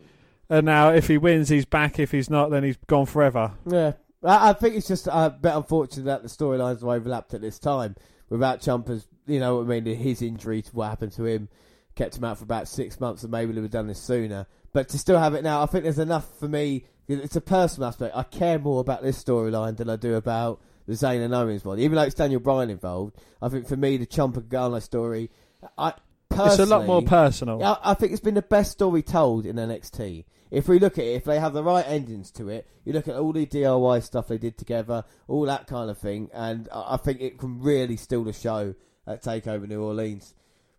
And 0.49 0.65
now, 0.65 0.89
if 0.89 1.07
he 1.07 1.17
wins, 1.17 1.49
he's 1.49 1.65
back. 1.65 1.99
If 1.99 2.11
he's 2.11 2.29
not, 2.29 2.51
then 2.51 2.63
he's 2.63 2.77
gone 2.87 3.05
forever. 3.05 3.53
Yeah. 3.69 3.93
I, 4.23 4.49
I 4.49 4.53
think 4.53 4.75
it's 4.75 4.87
just 4.87 5.07
uh, 5.07 5.31
a 5.33 5.37
bit 5.37 5.53
unfortunate 5.53 6.05
that 6.05 6.23
the 6.23 6.29
storylines 6.29 6.83
are 6.83 6.95
overlapped 6.95 7.33
at 7.33 7.41
this 7.41 7.59
time 7.59 7.95
without 8.29 8.61
Ciampa's, 8.61 9.07
you 9.25 9.39
know 9.39 9.57
what 9.57 9.65
I 9.65 9.79
mean, 9.79 9.95
his 9.95 10.21
injury 10.21 10.61
to 10.61 10.71
what 10.71 10.89
happened 10.89 11.13
to 11.13 11.25
him 11.25 11.49
kept 11.95 12.17
him 12.17 12.23
out 12.23 12.37
for 12.37 12.43
about 12.43 12.67
six 12.67 12.99
months 12.99 13.23
and 13.23 13.31
maybe 13.31 13.51
they 13.51 13.61
would 13.61 13.65
have 13.65 13.71
done 13.71 13.87
this 13.87 14.01
sooner. 14.01 14.45
But 14.71 14.89
to 14.89 14.99
still 14.99 15.19
have 15.19 15.33
it 15.33 15.43
now, 15.43 15.63
I 15.63 15.65
think 15.65 15.83
there's 15.83 15.99
enough 15.99 16.27
for 16.39 16.47
me. 16.47 16.85
It's 17.07 17.35
a 17.35 17.41
personal 17.41 17.89
aspect. 17.89 18.15
I 18.15 18.23
care 18.23 18.59
more 18.59 18.81
about 18.81 19.01
this 19.01 19.21
storyline 19.21 19.77
than 19.77 19.89
I 19.89 19.95
do 19.95 20.15
about 20.15 20.61
the 20.87 20.93
Zayn 20.93 21.23
and 21.23 21.35
Owens 21.35 21.63
one. 21.63 21.79
Even 21.79 21.95
though 21.95 22.03
it's 22.03 22.15
Daniel 22.15 22.39
Bryan 22.39 22.69
involved, 22.69 23.15
I 23.41 23.49
think 23.49 23.67
for 23.67 23.77
me, 23.77 23.97
the 23.97 24.07
Ciampa 24.07 24.47
Gargano 24.47 24.79
story, 24.79 25.29
I 25.77 25.93
personally, 26.29 26.51
It's 26.51 26.59
a 26.59 26.65
lot 26.65 26.85
more 26.87 27.01
personal. 27.01 27.63
I, 27.63 27.77
I 27.83 27.93
think 27.93 28.11
it's 28.11 28.21
been 28.21 28.33
the 28.33 28.41
best 28.41 28.71
story 28.71 29.03
told 29.03 29.45
in 29.45 29.57
NXT. 29.57 30.25
If 30.49 30.69
we 30.69 30.79
look 30.79 30.97
at 30.97 31.03
it, 31.03 31.15
if 31.15 31.25
they 31.25 31.39
have 31.39 31.53
the 31.53 31.63
right 31.63 31.85
endings 31.85 32.31
to 32.31 32.47
it, 32.47 32.67
you 32.85 32.93
look 32.93 33.09
at 33.09 33.15
all 33.15 33.33
the 33.33 33.45
DIY 33.45 34.01
stuff 34.01 34.29
they 34.29 34.37
did 34.37 34.57
together, 34.57 35.03
all 35.27 35.45
that 35.45 35.67
kind 35.67 35.89
of 35.89 35.97
thing, 35.97 36.29
and 36.33 36.69
I 36.71 36.93
I 36.93 36.97
think 36.97 37.19
it 37.19 37.37
can 37.37 37.59
really 37.61 37.97
steal 37.97 38.23
the 38.23 38.33
show 38.33 38.73
at 39.05 39.23
Takeover 39.23 39.67
New 39.67 39.83
Orleans. 39.83 40.33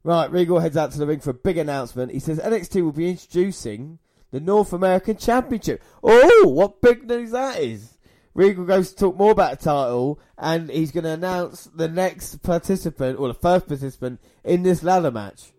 Right, 0.05 0.31
Regal 0.31 0.61
heads 0.61 0.77
out 0.77 0.93
to 0.93 0.99
the 0.99 1.07
ring 1.07 1.21
for 1.21 1.31
a 1.31 1.35
big 1.35 1.59
announcement. 1.59 2.13
He 2.13 2.21
says 2.21 2.39
NXT 2.39 2.83
will 2.83 2.93
be 2.93 3.11
introducing 3.11 3.99
the 4.31 4.41
North 4.41 4.73
American 4.73 5.17
Championship. 5.17 5.83
Oh, 6.03 6.49
what 6.49 6.81
big 6.81 7.07
news 7.07 7.33
that 7.33 7.59
is! 7.61 7.98
Regal 8.35 8.65
goes 8.65 8.93
to 8.93 8.97
talk 8.97 9.17
more 9.17 9.33
about 9.33 9.59
the 9.59 9.65
title, 9.65 10.21
and 10.37 10.71
he's 10.71 10.93
going 10.93 11.05
to 11.05 11.11
announce 11.11 11.65
the 11.65 11.89
next 11.89 12.43
participant, 12.43 13.19
or 13.19 13.29
the 13.29 13.35
first 13.35 13.67
participant, 13.67 14.21
in 14.45 14.63
this 14.63 14.83
ladder 14.83 15.11
match. 15.11 15.53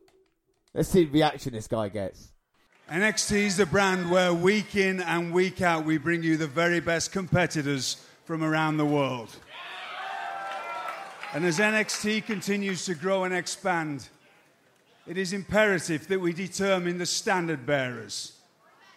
Let's 0.74 0.90
see 0.90 1.06
the 1.06 1.12
reaction 1.12 1.54
this 1.54 1.68
guy 1.68 1.90
gets. 1.90 2.30
NXT 2.90 3.32
is 3.46 3.58
the 3.58 3.66
brand 3.66 4.10
where 4.10 4.34
week 4.34 4.76
in 4.76 5.02
and 5.02 5.34
week 5.34 5.62
out 5.62 5.86
we 5.86 5.98
bring 5.98 6.24
you 6.24 6.38
the 6.38 6.48
very 6.48 6.80
best 6.80 7.12
competitors 7.12 8.04
from 8.26 8.44
around 8.44 8.78
the 8.78 8.86
world. 8.86 9.30
And 11.34 11.46
as 11.46 11.60
NXT 11.60 12.26
continues 12.26 12.86
to 12.86 12.96
grow 12.96 13.24
and 13.24 13.34
expand, 13.34 14.08
it 15.06 15.18
is 15.18 15.34
imperative 15.34 16.08
that 16.08 16.20
we 16.20 16.34
determine 16.34 16.98
the 16.98 17.06
standard 17.06 17.66
bearers, 17.66 18.34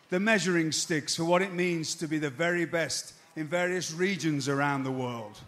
the 0.08 0.20
measuring 0.20 0.72
sticks 0.72 1.16
for 1.16 1.24
what 1.24 1.42
it 1.42 1.52
means 1.52 1.94
to 1.96 2.08
be 2.08 2.18
the 2.18 2.30
very 2.30 2.64
best 2.64 3.12
in 3.36 3.46
various 3.46 3.92
regions 3.92 4.48
around 4.48 4.84
the 4.84 4.90
world. 4.90 5.38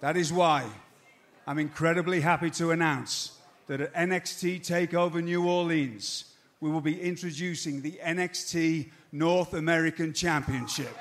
That 0.00 0.16
is 0.16 0.32
why 0.32 0.66
I'm 1.46 1.58
incredibly 1.58 2.20
happy 2.20 2.50
to 2.50 2.70
announce 2.70 3.38
that 3.66 3.80
at 3.80 3.94
NXT 3.94 4.60
TakeOver 4.60 5.22
New 5.22 5.46
Orleans, 5.46 6.24
we 6.60 6.70
will 6.70 6.80
be 6.80 7.00
introducing 7.00 7.82
the 7.82 8.00
NXT 8.02 8.90
North 9.12 9.54
American 9.54 10.12
Championship. 10.12 10.96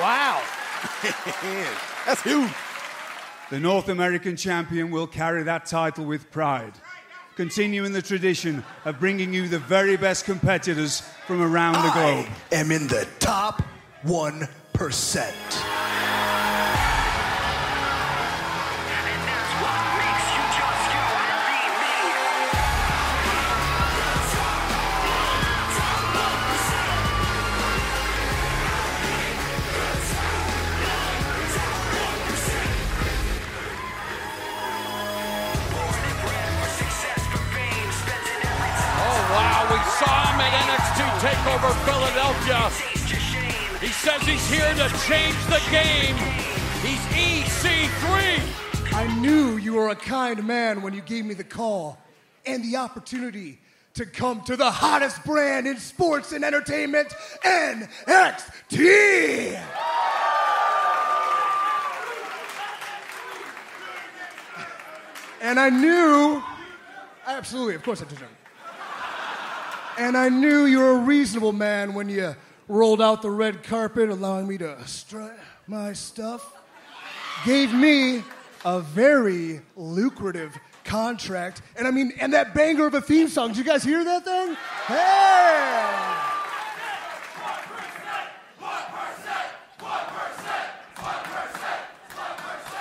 Wow. 0.00 0.42
That's 2.06 2.22
huge. 2.22 2.50
The 3.50 3.60
North 3.60 3.88
American 3.88 4.36
champion 4.36 4.90
will 4.90 5.08
carry 5.08 5.42
that 5.42 5.66
title 5.66 6.04
with 6.04 6.30
pride, 6.30 6.72
continuing 7.40 7.90
the 7.90 8.02
tradition 8.02 8.62
of 8.84 9.00
bringing 9.00 9.32
you 9.32 9.48
the 9.48 9.58
very 9.58 9.96
best 9.96 10.26
competitors 10.26 11.00
from 11.26 11.40
around 11.40 11.72
the 11.72 11.90
globe. 11.92 12.26
I 12.52 12.54
am 12.54 12.70
in 12.70 12.86
the 12.86 13.08
top 13.18 13.62
1%. 14.04 15.89
TakeOver 41.60 41.76
Philadelphia. 41.84 42.70
He 43.80 43.88
says 43.88 44.22
he's 44.22 44.48
here 44.50 44.72
to 44.74 44.88
change 45.06 45.36
the 45.46 45.60
game. 45.70 46.16
He's 46.80 47.00
EC3. 47.12 48.40
I 48.94 49.06
knew 49.20 49.58
you 49.58 49.74
were 49.74 49.90
a 49.90 49.94
kind 49.94 50.42
man 50.46 50.80
when 50.82 50.94
you 50.94 51.02
gave 51.02 51.26
me 51.26 51.34
the 51.34 51.44
call 51.44 51.98
and 52.46 52.64
the 52.64 52.76
opportunity 52.76 53.58
to 53.94 54.06
come 54.06 54.40
to 54.42 54.56
the 54.56 54.70
hottest 54.70 55.24
brand 55.24 55.66
in 55.66 55.76
sports 55.76 56.30
and 56.32 56.44
entertainment, 56.44 57.08
NXT. 57.44 59.60
And 65.42 65.58
I 65.58 65.70
knew, 65.70 66.42
absolutely, 67.26 67.74
of 67.74 67.82
course 67.82 68.02
I 68.02 68.04
deserve 68.06 68.30
it. 68.30 68.39
And 70.00 70.16
I 70.16 70.30
knew 70.30 70.64
you 70.64 70.78
were 70.78 70.92
a 70.92 71.00
reasonable 71.00 71.52
man 71.52 71.92
when 71.92 72.08
you 72.08 72.34
rolled 72.68 73.02
out 73.02 73.20
the 73.20 73.30
red 73.30 73.62
carpet, 73.62 74.08
allowing 74.08 74.48
me 74.48 74.56
to 74.56 74.76
strut 74.88 75.38
my 75.66 75.92
stuff 75.92 76.54
gave 77.44 77.72
me 77.72 78.24
a 78.64 78.80
very 78.80 79.60
lucrative 79.76 80.58
contract. 80.84 81.60
And 81.76 81.86
I 81.86 81.90
mean, 81.90 82.14
and 82.18 82.32
that 82.32 82.54
banger 82.54 82.86
of 82.86 82.94
a 82.94 83.02
theme 83.02 83.28
song. 83.28 83.48
Did 83.48 83.58
you 83.58 83.64
guys 83.64 83.84
hear 83.84 84.02
that 84.02 84.24
thing? 84.24 84.56
Hey! 84.86 86.26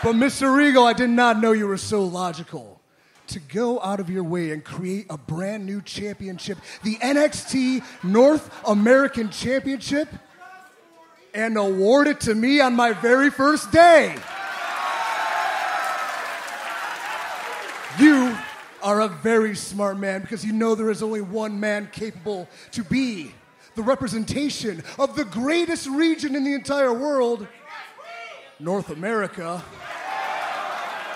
But 0.02 0.16
Mr. 0.16 0.56
Regal, 0.56 0.86
I 0.86 0.94
did 0.94 1.10
not 1.10 1.42
know 1.42 1.52
you 1.52 1.68
were 1.68 1.76
so 1.76 2.06
logical. 2.06 2.79
To 3.30 3.40
go 3.40 3.80
out 3.82 4.00
of 4.00 4.10
your 4.10 4.24
way 4.24 4.50
and 4.52 4.64
create 4.64 5.06
a 5.10 5.18
brand 5.18 5.64
new 5.64 5.84
championship, 5.84 6.58
the 6.84 6.96
NXT 6.96 7.84
North 8.04 8.50
American 8.68 9.30
Championship, 9.30 10.10
and 11.36 11.56
award 11.56 12.08
it 12.08 12.22
to 12.22 12.34
me 12.34 12.60
on 12.60 12.76
my 12.76 12.94
very 12.94 13.30
first 13.30 13.72
day. 13.72 14.16
You 18.00 18.36
are 18.82 19.02
a 19.02 19.10
very 19.10 19.56
smart 19.56 20.00
man 20.00 20.22
because 20.22 20.44
you 20.44 20.54
know 20.54 20.74
there 20.74 20.90
is 20.90 21.04
only 21.04 21.22
one 21.22 21.60
man 21.60 21.90
capable 21.92 22.48
to 22.72 22.84
be 22.84 23.32
the 23.76 23.84
representation 23.84 24.84
of 24.98 25.16
the 25.16 25.26
greatest 25.26 25.88
region 25.88 26.36
in 26.36 26.44
the 26.44 26.54
entire 26.54 26.94
world, 26.94 27.46
North 28.60 28.90
America. 28.90 29.64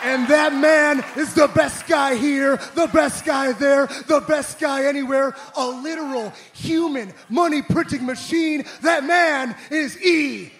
And 0.03 0.27
that 0.27 0.53
man 0.53 1.03
is 1.15 1.33
the 1.33 1.47
best 1.47 1.87
guy 1.87 2.15
here, 2.15 2.57
the 2.75 2.87
best 2.87 3.23
guy 3.23 3.53
there, 3.53 3.87
the 4.07 4.19
best 4.27 4.59
guy 4.59 4.83
anywhere. 4.85 5.33
A 5.55 5.65
literal 5.65 6.33
human 6.53 7.13
money 7.29 7.61
printing 7.61 8.05
machine. 8.05 8.65
That 8.81 9.05
man 9.05 9.55
is 9.71 9.95
EC3. 9.95 10.51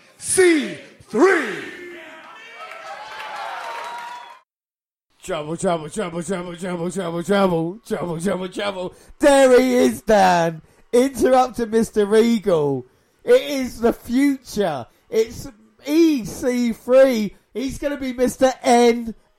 Trouble, 5.22 5.57
trouble, 5.57 5.89
trouble, 5.89 6.23
trouble, 6.23 6.55
trouble, 6.55 6.91
trouble, 6.91 7.23
trouble, 7.23 7.80
trouble, 7.85 8.19
trouble, 8.19 8.49
trouble. 8.49 8.93
There 9.19 9.59
he 9.59 9.75
is, 9.75 10.01
Dan. 10.01 10.61
Interrupted 10.91 11.72
Mr. 11.72 12.09
Regal. 12.09 12.85
It 13.23 13.41
is 13.41 13.80
the 13.80 13.93
future. 13.93 14.85
It's 15.09 15.47
EC3. 15.85 17.33
He's 17.53 17.77
going 17.77 17.93
to 17.93 17.99
be 17.99 18.13
Mr. 18.13 18.53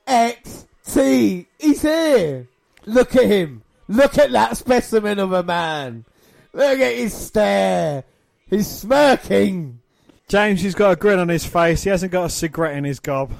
NXT. 0.07 1.45
He's 1.59 1.81
here. 1.81 2.47
Look 2.85 3.15
at 3.15 3.25
him. 3.25 3.63
Look 3.87 4.17
at 4.17 4.31
that 4.31 4.57
specimen 4.57 5.19
of 5.19 5.31
a 5.31 5.43
man. 5.43 6.05
Look 6.53 6.79
at 6.79 6.95
his 6.95 7.13
stare. 7.13 8.03
He's 8.49 8.67
smirking. 8.67 9.79
James, 10.27 10.61
he's 10.61 10.75
got 10.75 10.91
a 10.91 10.95
grin 10.95 11.19
on 11.19 11.29
his 11.29 11.45
face. 11.45 11.83
He 11.83 11.89
hasn't 11.89 12.11
got 12.11 12.25
a 12.25 12.29
cigarette 12.29 12.77
in 12.77 12.83
his 12.83 12.99
gob. 12.99 13.31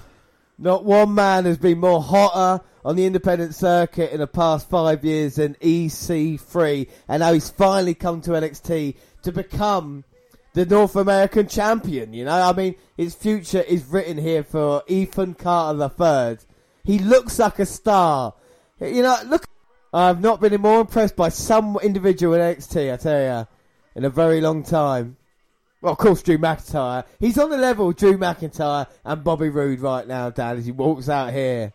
Not 0.57 0.85
one 0.85 1.13
man 1.15 1.45
has 1.45 1.57
been 1.57 1.79
more 1.79 2.01
hotter 2.01 2.63
on 2.83 2.95
the 2.95 3.05
independent 3.05 3.55
circuit 3.55 4.11
in 4.11 4.19
the 4.19 4.27
past 4.27 4.69
five 4.69 5.03
years 5.03 5.35
than 5.35 5.55
EC3, 5.55 6.87
and 7.07 7.21
now 7.21 7.33
he's 7.33 7.49
finally 7.49 7.95
come 7.95 8.21
to 8.21 8.31
NXT 8.31 8.95
to 9.23 9.31
become 9.31 10.03
the 10.53 10.65
North 10.65 10.95
American 10.95 11.47
champion. 11.47 12.13
You 12.13 12.25
know, 12.25 12.41
I 12.41 12.53
mean, 12.53 12.75
his 12.95 13.15
future 13.15 13.61
is 13.61 13.85
written 13.85 14.17
here 14.17 14.43
for 14.43 14.83
Ethan 14.87 15.33
Carter 15.33 15.91
III. 15.99 16.37
He 16.85 16.99
looks 16.99 17.39
like 17.39 17.59
a 17.59 17.65
star. 17.65 18.33
You 18.79 19.01
know, 19.03 19.17
look. 19.25 19.45
I've 19.93 20.19
not 20.19 20.41
been 20.41 20.59
more 20.59 20.81
impressed 20.81 21.15
by 21.15 21.29
some 21.29 21.77
individual 21.81 22.33
in 22.33 22.41
NXT. 22.41 22.91
I 22.91 22.97
tell 22.97 23.21
you, 23.21 23.47
in 23.95 24.03
a 24.03 24.09
very 24.09 24.41
long 24.41 24.61
time. 24.61 25.15
Well, 25.81 25.93
of 25.93 25.97
course, 25.99 26.21
Drew 26.21 26.37
McIntyre. 26.37 27.05
He's 27.17 27.37
on 27.37 27.49
the 27.49 27.57
level 27.57 27.87
of 27.87 27.95
Drew 27.95 28.17
McIntyre 28.17 28.87
and 29.05 29.23
Bobby 29.23 29.47
Roode 29.47 29.79
right 29.79 30.05
now, 30.05 30.29
Dan, 30.31 30.57
as 30.57 30.65
he 30.65 30.73
walks 30.73 31.07
out 31.07 31.31
here. 31.31 31.71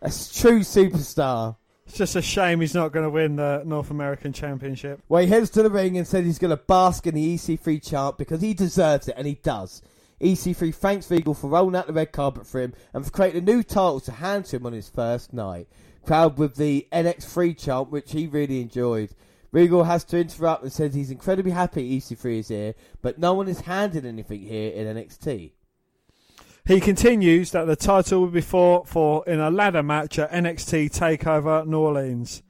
A 0.00 0.08
true 0.08 0.60
superstar. 0.60 1.56
It's 1.84 1.98
just 1.98 2.16
a 2.16 2.22
shame 2.22 2.62
he's 2.62 2.74
not 2.74 2.92
going 2.92 3.04
to 3.04 3.10
win 3.10 3.36
the 3.36 3.62
North 3.66 3.90
American 3.90 4.32
Championship. 4.32 5.02
Well, 5.10 5.20
he 5.20 5.28
heads 5.28 5.50
to 5.50 5.62
the 5.62 5.68
ring 5.68 5.98
and 5.98 6.08
says 6.08 6.24
he's 6.24 6.38
going 6.38 6.56
to 6.56 6.56
bask 6.56 7.06
in 7.06 7.14
the 7.14 7.34
EC3 7.34 7.86
chant 7.86 8.16
because 8.16 8.40
he 8.40 8.54
deserves 8.54 9.08
it, 9.08 9.14
and 9.18 9.26
he 9.26 9.34
does. 9.34 9.82
EC3 10.22 10.74
thanks 10.74 11.10
Regal 11.10 11.34
for 11.34 11.48
rolling 11.48 11.74
out 11.74 11.88
the 11.88 11.92
red 11.92 12.12
carpet 12.12 12.46
for 12.46 12.60
him 12.60 12.72
and 12.94 13.04
for 13.04 13.10
creating 13.10 13.42
a 13.42 13.44
new 13.44 13.62
title 13.62 14.00
to 14.00 14.12
hand 14.12 14.44
to 14.46 14.56
him 14.56 14.66
on 14.66 14.72
his 14.72 14.88
first 14.88 15.32
night. 15.32 15.68
Crowd 16.06 16.38
with 16.38 16.56
the 16.56 16.86
NX3 16.92 17.58
chant, 17.58 17.90
which 17.90 18.12
he 18.12 18.26
really 18.26 18.60
enjoyed. 18.60 19.10
Regal 19.50 19.84
has 19.84 20.04
to 20.04 20.18
interrupt 20.18 20.62
and 20.62 20.72
says 20.72 20.94
he's 20.94 21.10
incredibly 21.10 21.52
happy 21.52 21.98
EC3 21.98 22.38
is 22.38 22.48
here, 22.48 22.74
but 23.02 23.18
no 23.18 23.34
one 23.34 23.48
is 23.48 23.62
handed 23.62 24.06
anything 24.06 24.40
here 24.40 24.72
in 24.72 24.86
NXT. 24.96 25.52
He 26.64 26.80
continues 26.80 27.50
that 27.50 27.66
the 27.66 27.76
title 27.76 28.20
will 28.20 28.28
be 28.28 28.40
fought 28.40 28.88
for 28.88 29.24
in 29.26 29.40
a 29.40 29.50
ladder 29.50 29.82
match 29.82 30.18
at 30.18 30.30
NXT 30.30 30.96
TakeOver 30.96 31.66
New 31.66 31.78
Orleans. 31.78 32.42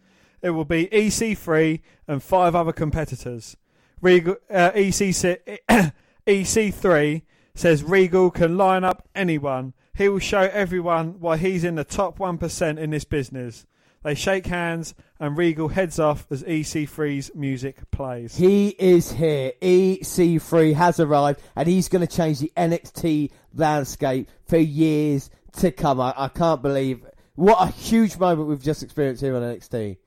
It 0.42 0.51
will 0.51 0.67
be 0.67 0.86
EC3 0.89 1.81
and 2.07 2.23
five 2.23 2.55
other 2.55 2.73
competitors. 2.73 3.57
Regal, 4.01 4.36
uh, 4.51 4.73
EC, 4.75 4.92
EC3 6.26 7.23
says 7.55 7.83
Regal 7.83 8.31
can 8.31 8.57
line 8.57 8.85
up 8.85 9.09
anyone. 9.15 9.75
He 9.95 10.09
will 10.09 10.19
show 10.19 10.41
everyone 10.41 11.21
why 11.21 11.37
he's 11.37 11.65
in 11.65 11.75
the 11.75 11.85
top 11.85 12.19
1% 12.19 12.79
in 12.79 12.91
this 12.91 13.05
business. 13.05 13.67
They 14.03 14.15
shake 14.15 14.47
hands 14.47 14.95
and 15.21 15.37
Regal 15.37 15.69
heads 15.69 15.99
off 16.01 16.27
as 16.31 16.43
EC3's 16.43 17.35
music 17.35 17.91
plays. 17.91 18.37
He 18.37 18.69
is 18.71 19.13
here. 19.13 19.53
EC3 19.63 20.75
has 20.75 20.99
arrived, 20.99 21.41
and 21.55 21.69
he's 21.69 21.89
going 21.89 22.05
to 22.05 22.13
change 22.13 22.41
the 22.41 22.53
NXT 22.57 23.31
landscape 23.55 24.29
for 24.47 24.57
years 24.57 25.31
to 25.59 25.71
come. 25.71 26.01
I, 26.01 26.15
I 26.17 26.29
can't 26.29 26.63
believe 26.63 27.05
what 27.35 27.63
a 27.63 27.71
huge 27.71 28.19
moment 28.19 28.49
we've 28.49 28.63
just 28.63 28.83
experienced 28.83 29.23
here 29.23 29.37
on 29.37 29.43
NXT. 29.43 29.99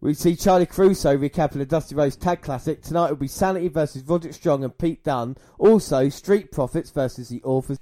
We 0.00 0.14
see 0.14 0.36
Charly 0.36 0.66
Caruso 0.66 1.16
recapping 1.16 1.54
the 1.54 1.66
Dusty 1.66 1.96
Rhodes 1.96 2.14
Tag 2.14 2.40
Classic. 2.40 2.80
Tonight 2.80 3.10
will 3.10 3.16
be 3.16 3.26
Sanity 3.26 3.66
versus 3.66 4.04
Roderick 4.04 4.34
Strong 4.34 4.62
and 4.62 4.78
Pete 4.78 5.02
Dunne. 5.02 5.36
Also, 5.58 6.08
Street 6.08 6.52
Profits 6.52 6.90
versus 6.90 7.28
the 7.30 7.42
Authors. 7.42 7.80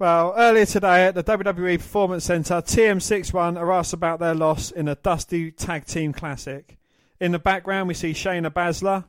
Well, 0.00 0.34
earlier 0.36 0.66
today 0.66 1.06
at 1.06 1.14
the 1.14 1.22
WWE 1.22 1.78
Performance 1.78 2.24
Center, 2.24 2.54
TM61 2.54 3.56
are 3.56 3.70
asked 3.70 3.92
about 3.92 4.18
their 4.18 4.34
loss 4.34 4.72
in 4.72 4.88
a 4.88 4.96
Dusty 4.96 5.52
Tag 5.52 5.84
Team 5.84 6.12
Classic. 6.12 6.78
In 7.20 7.30
the 7.30 7.38
background, 7.38 7.86
we 7.86 7.94
see 7.94 8.12
Shayna 8.12 8.50
Baszler. 8.50 9.04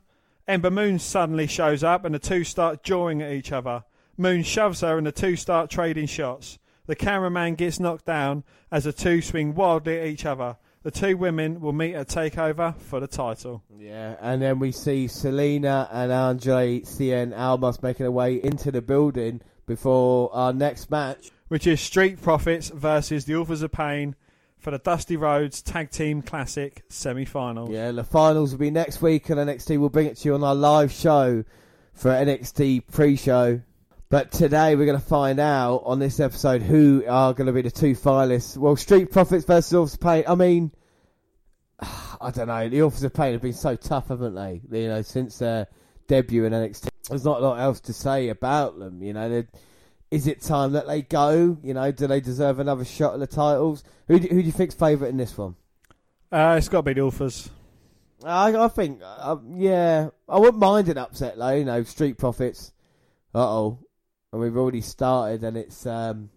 Ember 0.46 0.70
Moon 0.70 1.00
suddenly 1.00 1.48
shows 1.48 1.82
up 1.82 2.04
and 2.04 2.14
the 2.14 2.20
two 2.20 2.44
start 2.44 2.84
jawing 2.84 3.20
at 3.20 3.32
each 3.32 3.50
other. 3.50 3.82
Moon 4.16 4.44
shoves 4.44 4.82
her 4.82 4.96
and 4.96 5.06
the 5.06 5.12
two 5.12 5.34
start 5.34 5.70
trading 5.70 6.06
shots. 6.06 6.60
The 6.86 6.94
cameraman 6.94 7.56
gets 7.56 7.80
knocked 7.80 8.04
down 8.04 8.44
as 8.70 8.84
the 8.84 8.92
two 8.92 9.22
swing 9.22 9.54
wildly 9.54 9.98
at 9.98 10.06
each 10.06 10.24
other. 10.24 10.56
The 10.82 10.90
two 10.90 11.16
women 11.16 11.60
will 11.60 11.72
meet 11.72 11.94
at 11.94 12.08
TakeOver 12.08 12.76
for 12.76 12.98
the 12.98 13.06
title. 13.06 13.62
Yeah, 13.78 14.16
and 14.20 14.42
then 14.42 14.58
we 14.58 14.72
see 14.72 15.06
Zelina 15.06 15.88
and 15.92 16.10
Andrade 16.10 16.84
Cien 16.86 17.36
Almas 17.36 17.80
making 17.82 18.04
their 18.04 18.10
way 18.10 18.34
into 18.42 18.72
the 18.72 18.82
building 18.82 19.42
before 19.66 20.34
our 20.34 20.52
next 20.52 20.90
match. 20.90 21.30
which 21.48 21.66
is 21.66 21.80
Street 21.80 22.20
Profits 22.20 22.68
versus 22.70 23.26
the 23.26 23.36
Authors 23.36 23.62
of 23.62 23.70
Pain 23.70 24.16
for 24.58 24.70
the 24.70 24.78
Dusty 24.78 25.16
Rhodes 25.16 25.60
Tag 25.60 25.90
Team 25.90 26.22
Classic 26.22 26.82
semi-finals. 26.88 27.70
Yeah, 27.70 27.90
the 27.92 28.04
finals 28.04 28.52
will 28.52 28.58
be 28.58 28.70
next 28.70 29.02
week, 29.02 29.28
and 29.28 29.38
NXT 29.38 29.78
will 29.78 29.90
bring 29.90 30.06
it 30.06 30.16
to 30.18 30.28
you 30.28 30.34
on 30.34 30.42
our 30.42 30.54
live 30.54 30.90
show 30.90 31.44
for 31.92 32.10
NXT 32.10 32.84
pre-show. 32.90 33.60
But 34.12 34.30
today 34.30 34.76
we're 34.76 34.84
going 34.84 35.00
to 35.00 35.06
find 35.06 35.40
out 35.40 35.84
on 35.86 35.98
this 35.98 36.20
episode 36.20 36.60
who 36.60 37.02
are 37.08 37.32
going 37.32 37.46
to 37.46 37.52
be 37.54 37.62
the 37.62 37.70
two 37.70 37.94
finalists. 37.94 38.58
Well, 38.58 38.76
Street 38.76 39.10
Profits 39.10 39.46
versus 39.46 39.72
Authors 39.72 39.94
of 39.94 40.00
Pain. 40.00 40.24
I 40.28 40.34
mean, 40.34 40.70
I 41.80 42.30
don't 42.30 42.48
know. 42.48 42.68
The 42.68 42.82
Authors 42.82 43.04
of 43.04 43.14
Pain 43.14 43.32
have 43.32 43.40
been 43.40 43.54
so 43.54 43.74
tough, 43.74 44.08
haven't 44.08 44.34
they? 44.34 44.60
You 44.70 44.88
know, 44.88 45.00
since 45.00 45.38
their 45.38 45.66
debut 46.08 46.44
in 46.44 46.52
NXT. 46.52 46.88
There's 47.08 47.24
not 47.24 47.40
a 47.40 47.42
lot 47.42 47.58
else 47.58 47.80
to 47.80 47.94
say 47.94 48.28
about 48.28 48.78
them. 48.78 49.02
You 49.02 49.14
know, 49.14 49.44
is 50.10 50.26
it 50.26 50.42
time 50.42 50.72
that 50.72 50.86
they 50.86 51.00
go? 51.00 51.56
You 51.62 51.72
know, 51.72 51.90
do 51.90 52.06
they 52.06 52.20
deserve 52.20 52.58
another 52.58 52.84
shot 52.84 53.14
at 53.14 53.20
the 53.20 53.26
titles? 53.26 53.82
Who 54.08 54.20
do, 54.20 54.28
who 54.28 54.42
do 54.42 54.46
you 54.46 54.52
think's 54.52 54.74
favourite 54.74 55.08
in 55.08 55.16
this 55.16 55.38
one? 55.38 55.54
Uh, 56.30 56.56
it's 56.58 56.68
got 56.68 56.80
to 56.80 56.82
be 56.82 56.92
the 56.92 57.00
authors. 57.00 57.48
I, 58.22 58.54
I 58.54 58.68
think, 58.68 59.00
uh, 59.02 59.36
yeah, 59.54 60.10
I 60.28 60.38
wouldn't 60.38 60.58
mind 60.58 60.90
an 60.90 60.98
upset 60.98 61.38
though. 61.38 61.54
You 61.54 61.64
know, 61.64 61.82
Street 61.84 62.18
Profits. 62.18 62.74
Uh 63.34 63.48
oh, 63.48 63.78
and 64.32 64.40
we've 64.40 64.56
already 64.56 64.80
started, 64.80 65.44
and 65.44 65.56
it's 65.56 65.86
um, 65.86 66.30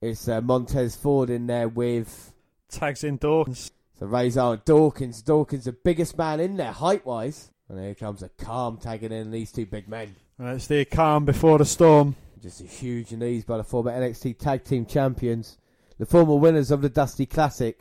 it's 0.00 0.28
uh, 0.28 0.40
Montez 0.40 0.96
Ford 0.96 1.30
in 1.30 1.46
there 1.46 1.68
with 1.68 2.32
Tags 2.68 3.02
in 3.04 3.16
Dawkins. 3.16 3.70
so 3.98 4.06
Rezar 4.06 4.54
and 4.54 4.64
Dawkins. 4.64 5.22
Dawkins, 5.22 5.64
the 5.64 5.72
biggest 5.72 6.18
man 6.18 6.40
in 6.40 6.56
there 6.56 6.72
height 6.72 7.06
wise, 7.06 7.50
and 7.68 7.78
here 7.80 7.94
comes 7.94 8.22
Akam 8.22 8.80
tagging 8.80 9.12
in 9.12 9.30
these 9.30 9.50
two 9.50 9.66
big 9.66 9.88
men. 9.88 10.14
Uh, 10.38 10.48
it's 10.48 10.66
the 10.66 10.84
calm 10.84 11.24
before 11.24 11.58
the 11.58 11.64
storm. 11.64 12.16
Just 12.42 12.60
a 12.60 12.64
huge 12.64 13.12
knees 13.12 13.44
by 13.44 13.56
the 13.56 13.64
former 13.64 13.90
NXT 13.90 14.38
Tag 14.38 14.64
Team 14.64 14.84
Champions, 14.84 15.56
the 15.98 16.04
former 16.04 16.34
winners 16.34 16.70
of 16.70 16.82
the 16.82 16.90
Dusty 16.90 17.24
Classic. 17.24 17.78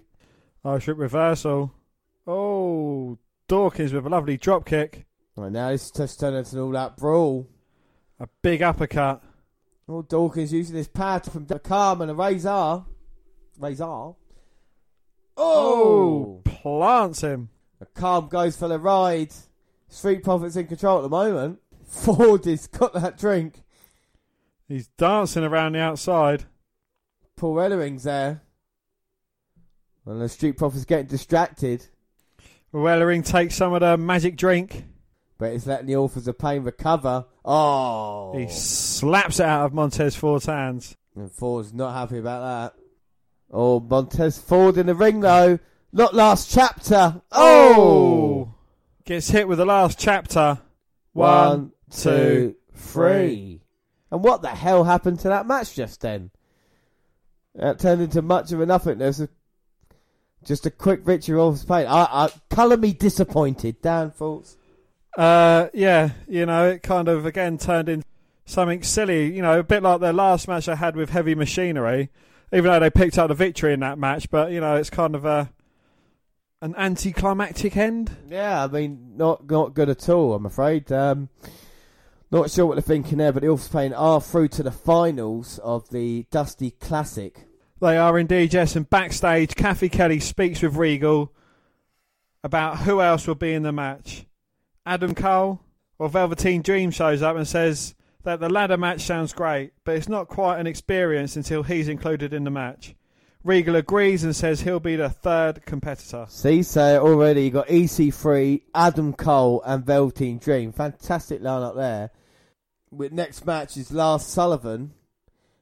Irish 0.64 0.88
whip 0.88 0.98
reversal. 0.98 1.74
Oh, 2.26 3.18
Dawkins 3.50 3.92
with 3.92 4.06
a 4.06 4.10
lovely 4.10 4.38
drop 4.38 4.66
kick. 4.66 5.06
Right 5.36 5.52
now, 5.52 5.72
this 5.72 5.86
is 5.86 5.92
just 5.92 6.20
turned 6.20 6.38
into 6.38 6.56
an 6.56 6.62
all-out 6.62 6.96
brawl. 6.96 7.50
A 8.20 8.30
big 8.42 8.62
uppercut. 8.62 9.22
Oh, 9.88 10.02
Dawkins 10.02 10.54
using 10.54 10.76
his 10.76 10.88
power 10.88 11.20
from 11.20 11.46
the 11.46 11.60
Calm 11.60 12.02
and 12.02 12.12
a 12.12 12.16
Rezar. 12.16 12.86
Rezar. 13.60 14.16
Oh! 15.36 15.36
oh 15.38 16.42
plants 16.46 17.22
him. 17.22 17.50
The 17.80 17.86
Calm 17.88 18.30
goes 18.30 18.56
for 18.56 18.68
the 18.68 18.80
ride. 18.80 19.34
Street 19.90 20.24
Profits 20.24 20.56
in 20.56 20.68
control 20.68 21.00
at 21.00 21.02
the 21.04 21.10
moment. 21.10 21.60
Ford 21.86 22.46
has 22.46 22.68
got 22.68 22.94
that 22.94 23.18
drink. 23.18 23.62
He's 24.68 24.88
dancing 24.88 25.44
around 25.44 25.74
the 25.74 25.80
outside. 25.80 26.46
Paul 27.36 27.58
Ellering's 27.58 28.04
there. 28.04 28.42
And 30.06 30.22
the 30.22 30.30
Street 30.30 30.58
Profits 30.58 30.86
getting 30.86 31.08
distracted. 31.08 31.88
Wellering 32.74 33.24
takes 33.24 33.56
some 33.56 33.74
of 33.74 33.82
the 33.82 33.98
magic 33.98 34.36
drink. 34.36 34.86
But 35.44 35.52
it's 35.52 35.68
letting 35.68 35.88
the 35.88 35.98
Authors 35.98 36.26
of 36.30 36.38
Pain 36.38 36.64
recover. 36.64 37.26
Oh! 37.44 38.32
He 38.38 38.48
slaps 38.48 39.42
it 39.42 39.46
out 39.46 39.66
of 39.66 39.74
Montez 39.74 40.16
Ford's 40.16 40.46
hands. 40.46 40.96
And 41.18 41.30
Ford's 41.30 41.74
not 41.74 41.92
happy 41.92 42.18
about 42.18 42.72
that. 42.72 42.82
Oh, 43.52 43.82
Montez 43.82 44.38
Ford 44.38 44.78
in 44.78 44.86
the 44.86 44.96
ring 44.96 45.20
though. 45.20 45.60
Not 45.92 46.16
last 46.16 46.50
chapter. 46.50 47.22
Oh! 47.30 47.76
oh. 47.76 48.56
Gets 49.04 49.32
hit 49.32 49.50
with 49.50 49.58
the 49.58 49.66
last 49.66 50.00
chapter. 50.00 50.60
One, 51.12 51.74
two, 51.92 52.56
three. 52.74 53.64
And 54.12 54.24
what 54.24 54.44
the 54.44 54.48
hell 54.48 54.86
happened 54.86 55.20
to 55.20 55.28
that 55.28 55.46
match 55.46 55.76
just 55.76 56.00
then? 56.00 56.32
That 57.56 57.80
turned 57.80 58.02
into 58.02 58.22
much 58.22 58.54
of 58.54 58.62
a 58.62 58.66
nothing. 58.66 58.98
There's 58.98 59.20
a, 59.20 59.28
just 60.46 60.66
a 60.66 60.72
quick 60.72 61.04
victory 61.04 61.38
off 61.38 61.68
pain. 61.68 61.86
I, 61.86 62.28
I 62.28 62.30
colour 62.50 62.78
me 62.78 62.94
disappointed. 62.94 63.82
Dan 63.82 64.10
thoughts. 64.12 64.56
Uh, 65.18 65.68
yeah, 65.74 66.12
you 66.28 66.46
know, 66.46 66.70
it 66.70 66.84
kind 66.84 67.08
of 67.08 67.26
again 67.26 67.58
turned 67.58 67.90
into 67.90 68.06
something 68.46 68.84
silly. 68.84 69.34
You 69.34 69.42
know, 69.42 69.60
a 69.60 69.64
bit 69.64 69.84
like 69.84 70.00
their 70.00 70.14
last 70.14 70.48
match 70.48 70.68
I 70.68 70.76
had 70.76 70.96
with 70.96 71.10
Heavy 71.10 71.36
Machinery. 71.36 72.10
Even 72.52 72.72
though 72.72 72.80
they 72.80 72.92
picked 72.92 73.18
up 73.18 73.30
the 73.30 73.34
victory 73.34 73.74
in 73.74 73.80
that 73.80 73.98
match, 73.98 74.30
but 74.30 74.52
you 74.52 74.60
know, 74.60 74.76
it's 74.76 74.92
kind 74.92 75.16
of 75.16 75.26
a 75.26 75.52
an 76.62 76.76
anticlimactic 76.78 77.76
end. 77.76 78.16
Yeah, 78.30 78.64
I 78.64 78.68
mean, 78.68 79.18
not 79.18 79.50
not 79.50 79.74
good 79.74 79.90
at 79.90 80.08
all. 80.08 80.34
I'm 80.34 80.46
afraid. 80.46 80.92
Um, 80.92 81.30
not 82.32 82.50
sure 82.50 82.66
what 82.66 82.76
they're 82.76 82.82
thinking 82.82 83.20
there, 83.20 83.32
but 83.32 83.44
the 83.44 83.50
Orphans 83.50 83.70
Pain 83.70 83.94
are 83.94 84.20
through 84.20 84.48
to 84.50 84.64
the 84.64 84.72
finals 84.72 85.60
of 85.60 85.90
the 85.90 86.26
Dusty 86.32 86.72
Classic. 86.72 87.46
They 87.80 87.98
are 87.98 88.18
indeed, 88.18 88.54
yes. 88.54 88.76
And 88.76 88.90
backstage, 88.90 89.56
Cathy 89.56 89.90
Kelly 89.90 90.20
speaks 90.20 90.62
with 90.62 90.76
Regal 90.76 91.32
about 92.44 92.80
who 92.80 93.02
else 93.02 93.28
will 93.28 93.36
be 93.36 93.54
in 93.54 93.64
the 93.64 93.72
match. 93.72 94.26
Adam 94.86 95.16
Cole 95.16 95.62
or 95.98 96.10
Velveteen 96.10 96.62
Dream 96.62 96.92
shows 96.92 97.22
up 97.22 97.36
and 97.38 97.48
says 97.48 97.96
that 98.24 98.40
the 98.40 98.50
ladder 98.50 98.78
match 98.78 99.02
sounds 99.02 99.34
great, 99.34 99.72
but 99.84 99.96
it's 99.96 100.10
not 100.10 100.28
quite 100.28 100.60
an 100.60 100.68
experience 100.68 101.36
until 101.36 101.64
he's 101.64 101.88
included 101.88 102.34
in 102.34 102.44
the 102.44 102.52
match. 102.52 102.96
Regal 103.44 103.76
agrees 103.76 104.24
and 104.24 104.36
says 104.36 104.62
he'll 104.62 104.80
be 104.80 104.96
the 104.96 105.10
third 105.10 105.66
competitor. 105.66 106.26
See, 106.30 106.64
so 106.64 107.06
already 107.06 107.44
you 107.44 107.52
got 107.52 107.68
EC3, 107.68 108.62
Adam 108.74 109.14
Cole, 109.14 109.62
and 109.66 109.86
Velveteen 109.86 110.38
Dream. 110.38 110.72
Fantastic 110.72 111.42
lineup 111.42 111.76
there. 111.76 112.12
With 112.90 113.12
next 113.12 113.46
match 113.46 113.76
is 113.76 113.92
Lars 113.92 114.24
Sullivan, 114.24 114.94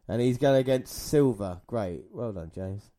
and 0.07 0.21
he's 0.21 0.37
going 0.37 0.59
against 0.59 0.93
Silver. 0.93 1.61
Great, 1.65 2.05
well 2.11 2.33
done, 2.33 2.51
James. 2.53 2.91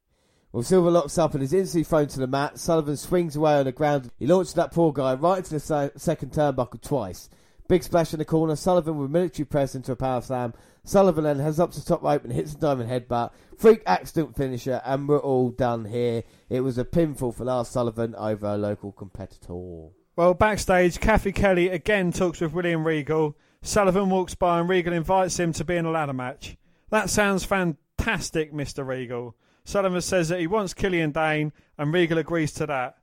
Well, 0.52 0.62
Silver 0.62 0.90
locks 0.90 1.16
up 1.16 1.32
and 1.32 1.42
is 1.42 1.55
instantly 1.55 1.84
thrown 1.84 2.08
to 2.08 2.20
the 2.20 2.26
mat. 2.26 2.58
Sullivan 2.58 2.98
swings 2.98 3.36
away 3.36 3.55
on 3.55 3.64
the 3.64 3.72
ground. 3.72 4.10
He 4.18 4.26
launches 4.26 4.52
that 4.55 4.72
poor 4.72 4.92
guy 4.92 5.14
right 5.14 5.39
into 5.39 5.55
the 5.55 5.60
se- 5.60 5.92
second 5.97 6.32
turnbuckle 6.32 6.82
twice. 6.82 7.31
Big 7.68 7.82
splash 7.82 8.12
in 8.12 8.18
the 8.18 8.26
corner. 8.26 8.55
Sullivan 8.55 8.98
with 8.98 9.10
military 9.10 9.47
press 9.47 9.74
into 9.74 9.92
a 9.92 9.97
power 9.97 10.20
slam. 10.20 10.52
Sullivan 10.84 11.24
then 11.24 11.39
has 11.39 11.58
up 11.58 11.70
to 11.72 11.81
the 11.81 11.86
top 11.86 12.02
rope 12.02 12.24
and 12.24 12.32
hits 12.34 12.52
a 12.52 12.58
diamond 12.58 12.90
headbutt. 12.90 13.31
Freak 13.56 13.82
accident 13.86 14.36
finisher, 14.36 14.82
and 14.84 15.08
we're 15.08 15.20
all 15.20 15.50
done 15.50 15.86
here. 15.86 16.24
It 16.50 16.60
was 16.60 16.76
a 16.76 16.84
pinfall 16.84 17.34
for 17.34 17.44
Lars 17.44 17.68
Sullivan 17.68 18.14
over 18.16 18.47
a 18.47 18.58
local 18.58 18.92
competitor. 18.92 19.89
Well, 20.16 20.34
backstage, 20.34 21.00
Cathy 21.00 21.32
Kelly 21.32 21.70
again 21.70 22.12
talks 22.12 22.42
with 22.42 22.52
William 22.52 22.86
Regal. 22.86 23.39
Sullivan 23.62 24.10
walks 24.10 24.34
by 24.34 24.60
and 24.60 24.68
Regal 24.68 24.92
invites 24.92 25.40
him 25.40 25.55
to 25.55 25.64
be 25.64 25.76
in 25.76 25.86
a 25.86 25.90
ladder 25.90 26.12
match. 26.12 26.58
That 26.90 27.08
sounds 27.08 27.44
fantastic, 27.44 28.52
Mr. 28.52 28.86
Regal. 28.86 29.34
Sullivan 29.65 30.00
says 30.00 30.28
that 30.28 30.41
he 30.41 30.47
wants 30.47 30.74
Killian 30.74 31.12
Dain, 31.12 31.52
and 31.78 31.92
Regal 31.92 32.18
agrees 32.18 32.52
to 32.55 32.66
that. 32.66 32.97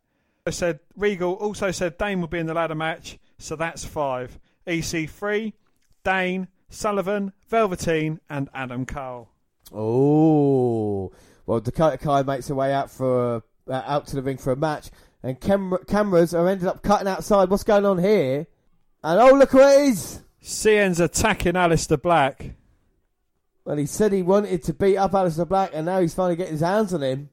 I 0.45 0.51
said 0.51 0.79
Regal 0.95 1.33
also 1.33 1.71
said 1.71 1.97
Dain 1.97 2.21
will 2.21 2.27
be 2.27 2.39
in 2.39 2.47
the 2.47 2.53
ladder 2.53 2.75
match, 2.75 3.17
so 3.37 3.55
that's 3.55 3.85
five. 3.85 4.39
EC3, 4.67 5.53
Dain, 6.03 6.47
Sullivan, 6.69 7.33
Velveteen, 7.47 8.19
and 8.29 8.49
Adam 8.53 8.85
Cole. 8.85 9.29
Oh, 9.73 11.11
well, 11.45 11.59
Dakota 11.59 11.97
Kai 11.97 12.23
makes 12.23 12.47
her 12.47 12.55
way 12.55 12.73
out 12.73 12.89
for 12.89 13.43
uh, 13.67 13.83
out 13.85 14.07
to 14.07 14.15
the 14.15 14.21
ring 14.21 14.37
for 14.37 14.51
a 14.51 14.55
match, 14.55 14.89
and 15.23 15.39
cam- 15.39 15.77
cameras 15.87 16.33
are 16.33 16.47
ended 16.47 16.67
up 16.67 16.83
cutting 16.83 17.07
outside. 17.07 17.49
What's 17.49 17.63
going 17.63 17.85
on 17.85 17.99
here? 17.99 18.47
And 19.03 19.19
oh, 19.19 19.35
look 19.35 19.51
who 19.51 19.59
it 19.59 19.89
is! 19.89 20.21
Cien's 20.41 20.99
attacking 20.99 21.53
Aleister 21.53 22.01
Black. 22.01 22.55
Well, 23.69 23.77
he 23.77 23.85
said 23.85 24.13
he 24.13 24.23
wanted 24.23 24.63
to 24.63 24.73
beat 24.73 24.97
up 24.97 25.11
Aleister 25.11 25.47
Black, 25.47 25.69
and 25.75 25.85
now 25.85 26.01
he's 26.01 26.15
finally 26.15 26.35
getting 26.35 26.53
his 26.53 26.61
hands 26.61 26.91
on 26.91 27.03
him. 27.03 27.29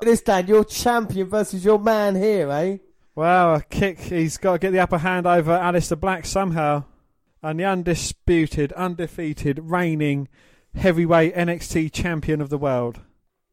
Look 0.00 0.08
at 0.08 0.12
this, 0.12 0.22
Dan. 0.22 0.46
Your 0.46 0.64
champion 0.64 1.28
versus 1.28 1.62
your 1.62 1.78
man 1.78 2.14
here, 2.14 2.50
eh? 2.50 2.78
Wow, 3.14 3.56
a 3.56 3.60
kick. 3.60 4.00
He's 4.00 4.38
got 4.38 4.52
to 4.52 4.58
get 4.58 4.70
the 4.70 4.78
upper 4.78 4.96
hand 4.96 5.26
over 5.26 5.50
Aleister 5.50 6.00
Black 6.00 6.24
somehow. 6.24 6.84
And 7.42 7.60
the 7.60 7.66
undisputed, 7.66 8.72
undefeated, 8.72 9.58
reigning 9.62 10.26
heavyweight 10.74 11.34
NXT 11.34 11.92
champion 11.92 12.40
of 12.40 12.48
the 12.48 12.56
world. 12.56 12.98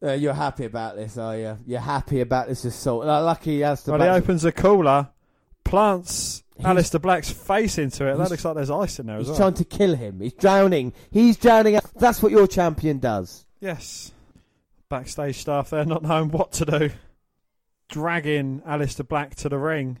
Uh, 0.02 0.12
you're 0.12 0.32
happy 0.32 0.64
about 0.64 0.96
this, 0.96 1.18
are 1.18 1.36
you? 1.36 1.58
You're 1.66 1.80
happy 1.80 2.22
about 2.22 2.48
this 2.48 2.64
assault. 2.64 3.04
Like, 3.04 3.22
lucky 3.22 3.58
Aleister 3.58 3.88
Well, 3.88 4.00
he 4.00 4.08
opens 4.08 4.46
a 4.46 4.52
cooler, 4.52 5.10
plants 5.64 6.44
Aleister 6.60 7.00
Black's 7.00 7.30
face 7.30 7.78
into 7.78 8.06
it. 8.06 8.16
That 8.16 8.30
looks 8.30 8.44
like 8.44 8.54
there's 8.54 8.70
ice 8.70 8.98
in 8.98 9.06
there 9.06 9.16
as 9.16 9.22
He's 9.22 9.28
well. 9.30 9.38
trying 9.38 9.54
to 9.54 9.64
kill 9.64 9.94
him. 9.94 10.20
He's 10.20 10.32
drowning. 10.32 10.92
He's 11.10 11.36
drowning. 11.36 11.78
That's 11.96 12.22
what 12.22 12.32
your 12.32 12.46
champion 12.46 12.98
does. 12.98 13.44
Yes. 13.60 14.12
Backstage 14.88 15.36
staff 15.38 15.70
there 15.70 15.84
not 15.84 16.02
knowing 16.02 16.30
what 16.30 16.52
to 16.52 16.64
do. 16.64 16.90
Dragging 17.88 18.62
Aleister 18.66 19.06
Black 19.06 19.34
to 19.36 19.48
the 19.48 19.58
ring. 19.58 19.98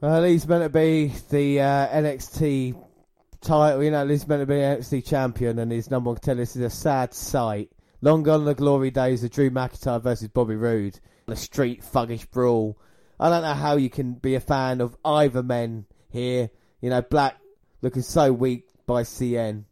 Well, 0.00 0.24
he's 0.24 0.46
meant 0.48 0.64
to 0.64 0.68
be 0.70 1.12
the 1.30 1.60
uh, 1.60 1.88
NXT 1.88 2.74
title. 3.40 3.82
You 3.82 3.90
know, 3.90 4.06
he's 4.08 4.26
meant 4.26 4.42
to 4.42 4.46
be 4.46 4.54
NXT 4.54 5.06
champion, 5.06 5.58
and 5.58 5.70
his 5.70 5.90
number 5.90 6.08
one 6.08 6.16
contender. 6.16 6.42
This 6.42 6.56
is 6.56 6.62
a 6.62 6.70
sad 6.70 7.14
sight. 7.14 7.70
Long 8.00 8.22
gone 8.22 8.44
the 8.46 8.54
glory 8.54 8.90
days 8.90 9.22
of 9.24 9.30
Drew 9.30 9.50
McIntyre 9.50 10.00
versus 10.02 10.28
Bobby 10.28 10.56
Roode. 10.56 10.98
A 11.28 11.36
street 11.36 11.82
thuggish 11.82 12.28
brawl. 12.30 12.78
I 13.20 13.28
don't 13.28 13.42
know 13.42 13.52
how 13.54 13.76
you 13.76 13.90
can 13.90 14.14
be 14.14 14.34
a 14.34 14.40
fan 14.40 14.80
of 14.80 14.96
either 15.04 15.42
men 15.42 15.84
here. 16.08 16.50
You 16.80 16.88
know, 16.90 17.02
Black 17.02 17.36
looking 17.82 18.02
so 18.02 18.32
weak 18.32 18.66
by 18.86 19.02
Cien. 19.02 19.64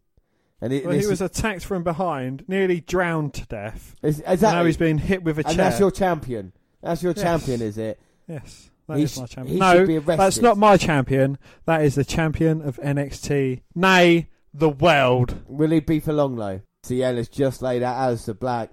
And 0.61 0.73
it, 0.73 0.85
Well, 0.85 0.93
he 0.97 1.07
was 1.07 1.19
attacked 1.21 1.65
from 1.65 1.83
behind, 1.83 2.43
nearly 2.47 2.79
drowned 2.79 3.33
to 3.35 3.45
death. 3.47 3.95
is, 4.03 4.19
Now 4.19 4.31
exactly, 4.33 4.65
he's 4.67 4.77
been 4.77 4.97
hit 4.99 5.23
with 5.23 5.37
a 5.39 5.47
and 5.47 5.55
chair. 5.55 5.65
that's 5.65 5.79
your 5.79 5.89
champion. 5.91 6.53
That's 6.83 7.01
your 7.01 7.13
Yes. 7.15 7.23
champion, 7.23 7.61
is 7.61 7.77
it? 7.77 7.99
Yes. 8.27 8.69
That 8.87 8.97
He 8.97 9.03
is 9.03 9.19
my 9.19 9.25
champion. 9.25 9.57
No, 9.59 9.99
that's 9.99 10.41
not 10.41 10.57
my 10.57 10.77
champion. 10.77 11.37
That 11.65 11.81
is 11.83 11.95
the 11.95 12.05
champion 12.05 12.61
of 12.61 12.77
NXT. 12.83 13.61
Nay, 13.73 14.29
the 14.53 14.69
world. 14.69 15.41
Will 15.47 15.71
he 15.71 15.79
be 15.79 15.99
for 15.99 16.13
long 16.13 16.35
though? 16.35 16.61
Ciena's 16.83 17.29
just 17.29 17.61
laid 17.61 17.81
out 17.83 18.09
as 18.09 18.25
the 18.25 18.33
Black. 18.33 18.69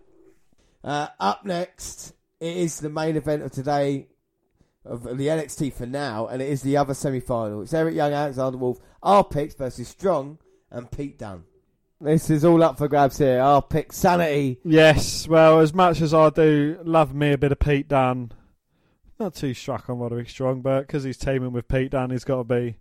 Uh, 0.85 1.09
up 1.19 1.45
next, 1.45 2.15
it 2.41 2.57
is 2.57 2.81
the 2.81 2.89
main 2.91 3.17
event 3.17 3.43
of 3.43 3.53
today 3.53 4.07
of 4.87 5.03
the 5.03 5.27
NXT 5.27 5.73
for 5.73 5.87
now, 5.87 6.27
and 6.27 6.41
it 6.41 6.49
is 6.49 6.63
the 6.63 6.77
other 6.77 6.95
semi-final. 6.95 7.63
It's 7.63 7.75
Eric 7.75 7.95
Young, 7.95 8.13
Alexander 8.13 8.59
Wolfe, 8.59 8.81
our 9.03 9.25
picks 9.25 9.55
versus 9.55 9.89
Strong 9.89 10.39
and 10.71 10.91
Pete 10.91 11.19
Dunne. 11.19 11.45
This 12.01 12.29
is 12.29 12.45
all 12.45 12.63
up 12.63 12.77
for 12.77 12.89
grabs 12.89 13.19
here. 13.19 13.41
Our 13.41 13.63
pick, 13.63 13.93
Sanity. 13.93 14.61
Yes, 14.65 15.27
well, 15.27 15.61
as 15.61 15.73
much 15.73 16.03
as 16.03 16.13
I 16.13 16.29
do 16.31 16.79
love 16.85 17.15
me 17.15 17.33
a 17.33 17.39
bit 17.39 17.53
of 17.53 17.59
Pete 17.59 17.89
Dunne, 17.89 18.33
not 19.19 19.35
too 19.35 19.55
struck 19.55 19.89
on 19.89 19.99
Roderick 19.99 20.29
Strong, 20.29 20.61
but 20.61 20.83
because 20.83 21.05
he's 21.05 21.17
teaming 21.17 21.53
with 21.53 21.69
Pete 21.69 21.93
Dunne, 21.93 22.11
he's 22.11 22.25
got 22.25 22.37
to 22.37 22.45
be. 22.45 22.77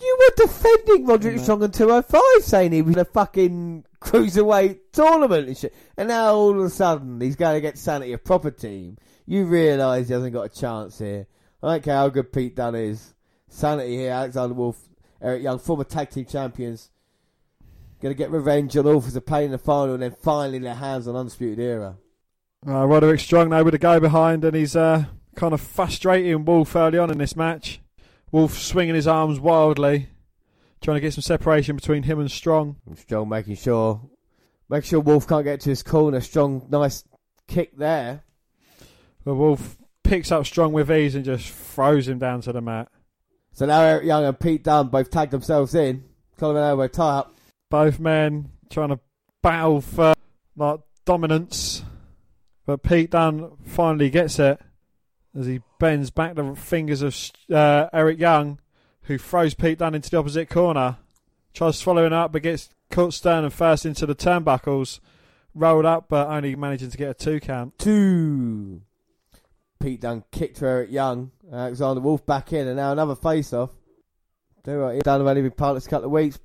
You 0.00 0.18
were 0.20 0.46
defending 0.46 1.06
Roderick 1.06 1.40
Strong 1.40 1.64
on 1.64 1.70
205, 1.72 2.44
saying 2.44 2.72
he 2.72 2.82
was 2.82 2.94
in 2.94 3.00
a 3.00 3.04
fucking 3.04 3.84
cruiserweight 4.00 4.78
tournament 4.92 5.48
and 5.48 5.56
shit. 5.56 5.74
And 5.96 6.08
now 6.08 6.34
all 6.34 6.50
of 6.50 6.64
a 6.64 6.70
sudden 6.70 7.20
he's 7.20 7.36
going 7.36 7.56
to 7.56 7.60
get 7.60 7.78
Sanity 7.78 8.12
a 8.12 8.18
proper 8.18 8.50
team. 8.50 8.96
You 9.26 9.46
realise 9.46 10.08
he 10.08 10.14
hasn't 10.14 10.32
got 10.32 10.46
a 10.46 10.48
chance 10.48 10.98
here. 10.98 11.26
I 11.62 11.72
don't 11.72 11.82
care 11.82 11.96
how 11.96 12.08
good 12.08 12.32
Pete 12.32 12.56
Dunne 12.56 12.74
is. 12.74 13.14
Sanity 13.48 13.96
here, 13.96 14.10
Alexander 14.10 14.54
Wolfe, 14.54 14.88
Eric 15.22 15.42
Young, 15.42 15.58
former 15.58 15.84
tag 15.84 16.10
team 16.10 16.26
champions. 16.26 16.90
Going 18.02 18.14
to 18.14 18.18
get 18.18 18.30
revenge 18.30 18.76
on 18.76 18.84
Wolf 18.84 19.06
as 19.06 19.16
a 19.16 19.20
pain 19.20 19.44
in 19.44 19.50
the 19.52 19.58
final 19.58 19.94
and 19.94 20.02
then 20.02 20.14
finally 20.20 20.58
their 20.58 20.74
hands 20.74 21.08
on 21.08 21.16
Undisputed 21.16 21.58
Era. 21.58 21.96
Uh, 22.66 22.86
Roderick 22.86 23.20
Strong 23.20 23.50
now 23.50 23.62
with 23.62 23.74
a 23.74 23.78
go 23.78 24.00
behind, 24.00 24.44
and 24.44 24.56
he's 24.56 24.74
uh, 24.74 25.04
kind 25.36 25.54
of 25.54 25.60
frustrating 25.60 26.44
Wolfe 26.44 26.74
early 26.76 26.98
on 26.98 27.10
in 27.10 27.18
this 27.18 27.36
match. 27.36 27.80
Wolfe 28.32 28.58
swinging 28.58 28.94
his 28.94 29.06
arms 29.06 29.38
wildly, 29.38 30.08
trying 30.80 30.96
to 30.96 31.00
get 31.00 31.14
some 31.14 31.22
separation 31.22 31.76
between 31.76 32.02
him 32.02 32.18
and 32.18 32.30
Strong. 32.30 32.76
Strong 32.96 33.28
making 33.28 33.56
sure, 33.56 34.00
make 34.68 34.84
sure 34.84 35.00
Wolfe 35.00 35.28
can't 35.28 35.44
get 35.44 35.60
to 35.60 35.70
his 35.70 35.82
corner. 35.82 36.20
Strong, 36.20 36.66
nice 36.68 37.04
kick 37.46 37.76
there. 37.76 38.23
But 39.24 39.34
Wolfe 39.34 39.78
picks 40.02 40.30
up 40.30 40.46
Strong 40.46 40.72
with 40.72 40.90
ease 40.90 41.14
and 41.14 41.24
just 41.24 41.48
throws 41.48 42.08
him 42.08 42.18
down 42.18 42.42
to 42.42 42.52
the 42.52 42.60
mat. 42.60 42.88
So 43.52 43.66
now 43.66 43.82
Eric 43.82 44.04
Young 44.04 44.24
and 44.24 44.38
Pete 44.38 44.64
Dunne 44.64 44.88
both 44.88 45.10
tag 45.10 45.30
themselves 45.30 45.74
in. 45.74 46.04
Collar 46.36 46.56
and 46.56 46.66
elbow 46.70 46.88
tie 46.88 47.18
up. 47.18 47.36
Both 47.70 48.00
men 48.00 48.50
trying 48.70 48.90
to 48.90 49.00
battle 49.42 49.80
for 49.80 50.14
like 50.56 50.80
dominance, 51.04 51.82
but 52.66 52.82
Pete 52.82 53.10
Dunne 53.10 53.52
finally 53.64 54.10
gets 54.10 54.38
it 54.38 54.60
as 55.38 55.46
he 55.46 55.60
bends 55.78 56.10
back 56.10 56.34
the 56.34 56.54
fingers 56.54 57.02
of 57.02 57.16
uh, 57.52 57.88
Eric 57.92 58.18
Young, 58.18 58.58
who 59.02 59.18
throws 59.18 59.54
Pete 59.54 59.78
Dunne 59.78 59.94
into 59.94 60.10
the 60.10 60.18
opposite 60.18 60.48
corner. 60.48 60.98
Tries 61.52 61.80
following 61.80 62.12
up, 62.12 62.32
but 62.32 62.42
gets 62.42 62.70
caught 62.90 63.14
sternum 63.14 63.50
first 63.50 63.86
into 63.86 64.06
the 64.06 64.14
turnbuckles. 64.14 65.00
Rolled 65.54 65.84
up, 65.84 66.08
but 66.08 66.26
only 66.28 66.56
managing 66.56 66.90
to 66.90 66.98
get 66.98 67.10
a 67.10 67.14
two 67.14 67.38
count. 67.38 67.78
Two. 67.78 68.82
Pete 69.80 70.00
Dunne 70.00 70.24
kicked 70.30 70.58
to 70.58 70.66
Eric 70.66 70.90
Young. 70.90 71.30
Alexander 71.52 72.00
Wolfe 72.00 72.24
back 72.24 72.52
in, 72.52 72.66
and 72.66 72.76
now 72.76 72.92
another 72.92 73.14
face 73.14 73.52
off. 73.52 73.70
Do 74.64 74.76
right. 74.78 75.02
Dunne 75.02 75.20
have 75.20 75.26
only 75.26 75.42
been 75.42 75.50
partners 75.50 75.86
a 75.86 75.90
couple 75.90 76.06
of 76.06 76.12
weeks. 76.12 76.38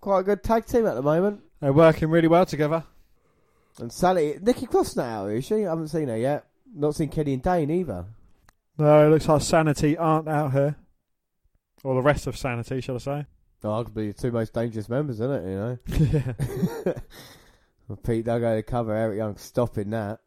Quite 0.00 0.20
a 0.20 0.24
good 0.24 0.42
tag 0.42 0.66
team 0.66 0.86
at 0.86 0.94
the 0.94 1.02
moment. 1.02 1.40
They're 1.60 1.72
working 1.72 2.08
really 2.08 2.28
well 2.28 2.46
together. 2.46 2.84
And 3.78 3.92
Sally, 3.92 4.38
Nikki 4.40 4.66
Cross 4.66 4.96
now, 4.96 5.26
is 5.26 5.44
she? 5.44 5.66
I 5.66 5.70
haven't 5.70 5.88
seen 5.88 6.08
her 6.08 6.16
yet. 6.16 6.46
Not 6.74 6.94
seen 6.94 7.08
Kenny 7.08 7.34
and 7.34 7.42
Dane 7.42 7.70
either. 7.70 8.06
No, 8.78 9.06
it 9.06 9.10
looks 9.10 9.28
like 9.28 9.42
Sanity 9.42 9.96
aren't 9.96 10.28
out 10.28 10.52
here. 10.52 10.76
Or 11.84 11.94
the 11.94 12.02
rest 12.02 12.26
of 12.26 12.36
Sanity, 12.36 12.80
shall 12.80 12.96
I 12.96 12.98
say. 12.98 13.26
Oh, 13.62 13.68
arguably 13.68 14.14
the 14.14 14.14
two 14.14 14.32
most 14.32 14.54
dangerous 14.54 14.88
members, 14.88 15.20
isn't 15.20 15.32
it? 15.32 15.50
You 15.50 15.56
know. 15.56 15.78
yeah. 16.86 17.96
Pete 18.04 18.24
Dunne 18.24 18.40
going 18.40 18.56
to 18.56 18.62
cover. 18.62 18.94
Eric 18.94 19.18
Young 19.18 19.36
stopping 19.36 19.90
that. 19.90 20.20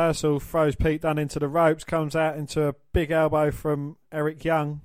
Ursel 0.00 0.40
throws 0.40 0.76
Pete 0.76 1.02
Dunne 1.02 1.18
into 1.18 1.38
the 1.38 1.48
ropes, 1.48 1.84
comes 1.84 2.16
out 2.16 2.36
into 2.36 2.68
a 2.68 2.74
big 2.92 3.10
elbow 3.10 3.50
from 3.50 3.96
Eric 4.12 4.44
Young. 4.44 4.80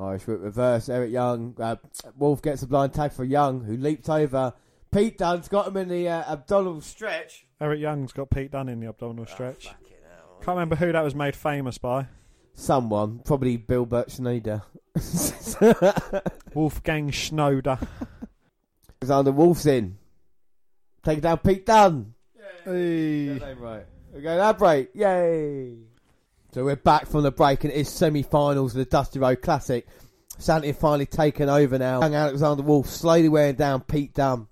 Irish 0.00 0.26
whip 0.26 0.40
reverse. 0.40 0.88
Eric 0.88 1.10
Young. 1.10 1.54
Uh, 1.58 1.76
Wolfe 2.16 2.42
gets 2.42 2.62
a 2.62 2.66
blind 2.66 2.94
tag 2.94 3.12
for 3.12 3.24
Young, 3.24 3.64
who 3.64 3.76
leaped 3.76 4.08
over. 4.08 4.52
Pete 4.92 5.18
Dunne's 5.18 5.48
got 5.48 5.68
him 5.68 5.76
in 5.76 5.88
the 5.88 6.08
uh, 6.08 6.32
abdominal 6.32 6.80
stretch. 6.80 7.46
Eric 7.60 7.80
Young's 7.80 8.12
got 8.12 8.30
Pete 8.30 8.52
Dunne 8.52 8.68
in 8.68 8.80
the 8.80 8.88
abdominal 8.88 9.26
stretch. 9.26 9.64
Can't 9.64 10.56
remember 10.56 10.76
who 10.76 10.92
that 10.92 11.04
was 11.04 11.14
made 11.14 11.36
famous 11.36 11.78
by. 11.78 12.06
Someone, 12.54 13.20
probably 13.24 13.56
Bill 13.56 13.86
Burt 13.86 14.10
Schneider. 14.10 14.62
Wolfgang 16.54 17.10
Schnoder. 17.10 17.86
Alexander 19.02 19.32
Wolfe's 19.32 19.66
in. 19.66 19.98
Taking 21.02 21.22
down 21.22 21.38
Pete 21.38 21.66
Dunne. 21.66 22.14
Hey. 22.64 23.38
right. 23.58 23.86
We're 24.12 24.22
going 24.22 24.38
that 24.38 24.58
break. 24.58 24.90
Yay. 24.92 25.76
So 26.52 26.64
we're 26.64 26.74
back 26.74 27.06
from 27.06 27.22
the 27.22 27.30
break 27.30 27.62
and 27.62 27.72
it 27.72 27.76
is 27.76 27.88
semi-finals 27.88 28.74
of 28.74 28.78
the 28.78 28.84
Dusty 28.84 29.20
Rhodes 29.20 29.40
Classic. 29.40 29.86
Sanity 30.36 30.72
finally 30.72 31.06
taken 31.06 31.48
over 31.48 31.78
now. 31.78 32.00
Young 32.00 32.16
Alexander 32.16 32.64
Wolfe 32.64 32.88
slowly 32.88 33.28
wearing 33.28 33.54
down 33.54 33.82
Pete 33.82 34.12
Dunne. 34.12 34.48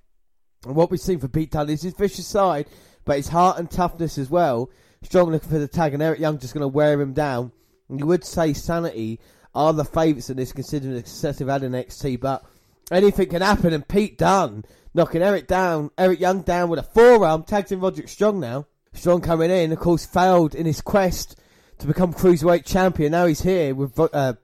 And 0.65 0.77
what 0.77 0.93
we've 0.93 1.01
seen 1.01 1.19
from 1.19 1.31
Pete 1.31 1.51
Dunne 1.51 1.71
is 1.71 1.83
his 1.83 1.95
vicious 1.95 2.29
side, 2.29 2.67
but 3.05 3.17
his 3.17 3.27
heart 3.27 3.59
and 3.59 3.69
toughness 3.69 4.17
as 4.17 4.31
well. 4.31 4.71
Strong 5.03 5.33
looking 5.33 5.51
for 5.51 5.59
the 5.59 5.67
tag 5.67 5.93
and 5.93 6.03
Eric 6.05 6.21
Young 6.21 6.39
just 6.39 6.55
going 6.55 6.63
to 6.63 6.69
wear 6.69 7.01
him 7.01 7.13
down. 7.13 7.51
And 7.89 7.99
you 7.99 8.07
would 8.07 8.25
say 8.25 8.53
Sanity 8.53 9.19
are 9.57 9.73
the 9.73 9.85
favourites 9.85 10.31
in 10.31 10.37
this 10.37 10.53
considering 10.53 10.95
the 10.95 11.01
success 11.01 11.39
they've 11.39 11.49
had 11.49 11.65
in 11.65 11.73
NXT, 11.73 12.21
but 12.21 12.45
anything 12.93 13.29
can 13.29 13.43
happen 13.43 13.73
and 13.73 13.89
Pete 13.89 14.19
Dunne 14.19 14.65
knocking 14.95 15.23
Eric 15.23 15.49
down, 15.49 15.91
Eric 15.99 16.21
Young 16.21 16.43
down 16.43 16.69
with 16.69 16.79
a 16.79 16.85
forearm, 16.85 17.43
tags 17.43 17.73
in 17.73 17.81
Roderick 17.81 18.09
Strong 18.09 18.39
now. 18.39 18.67
Strong 18.99 19.23
coming 19.23 19.51
in, 19.51 19.73
of 19.73 19.79
course, 19.79 20.05
failed 20.07 20.55
in 20.55 20.67
his 20.67 20.81
quest 20.81 21.39
to 21.79 21.87
become 21.87 22.13
cruiserweight 22.13 22.65
champion. 22.65 23.13
Now 23.13 23.27
he's 23.27 23.43
here 23.43 23.75
with 23.75 23.99
uh, 23.99 24.35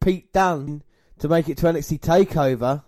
Pete 0.00 0.32
Dunne 0.32 0.82
to 1.18 1.28
make 1.28 1.48
it 1.48 1.56
to 1.58 1.66
NXT 1.66 2.00
Takeover. 2.00 2.82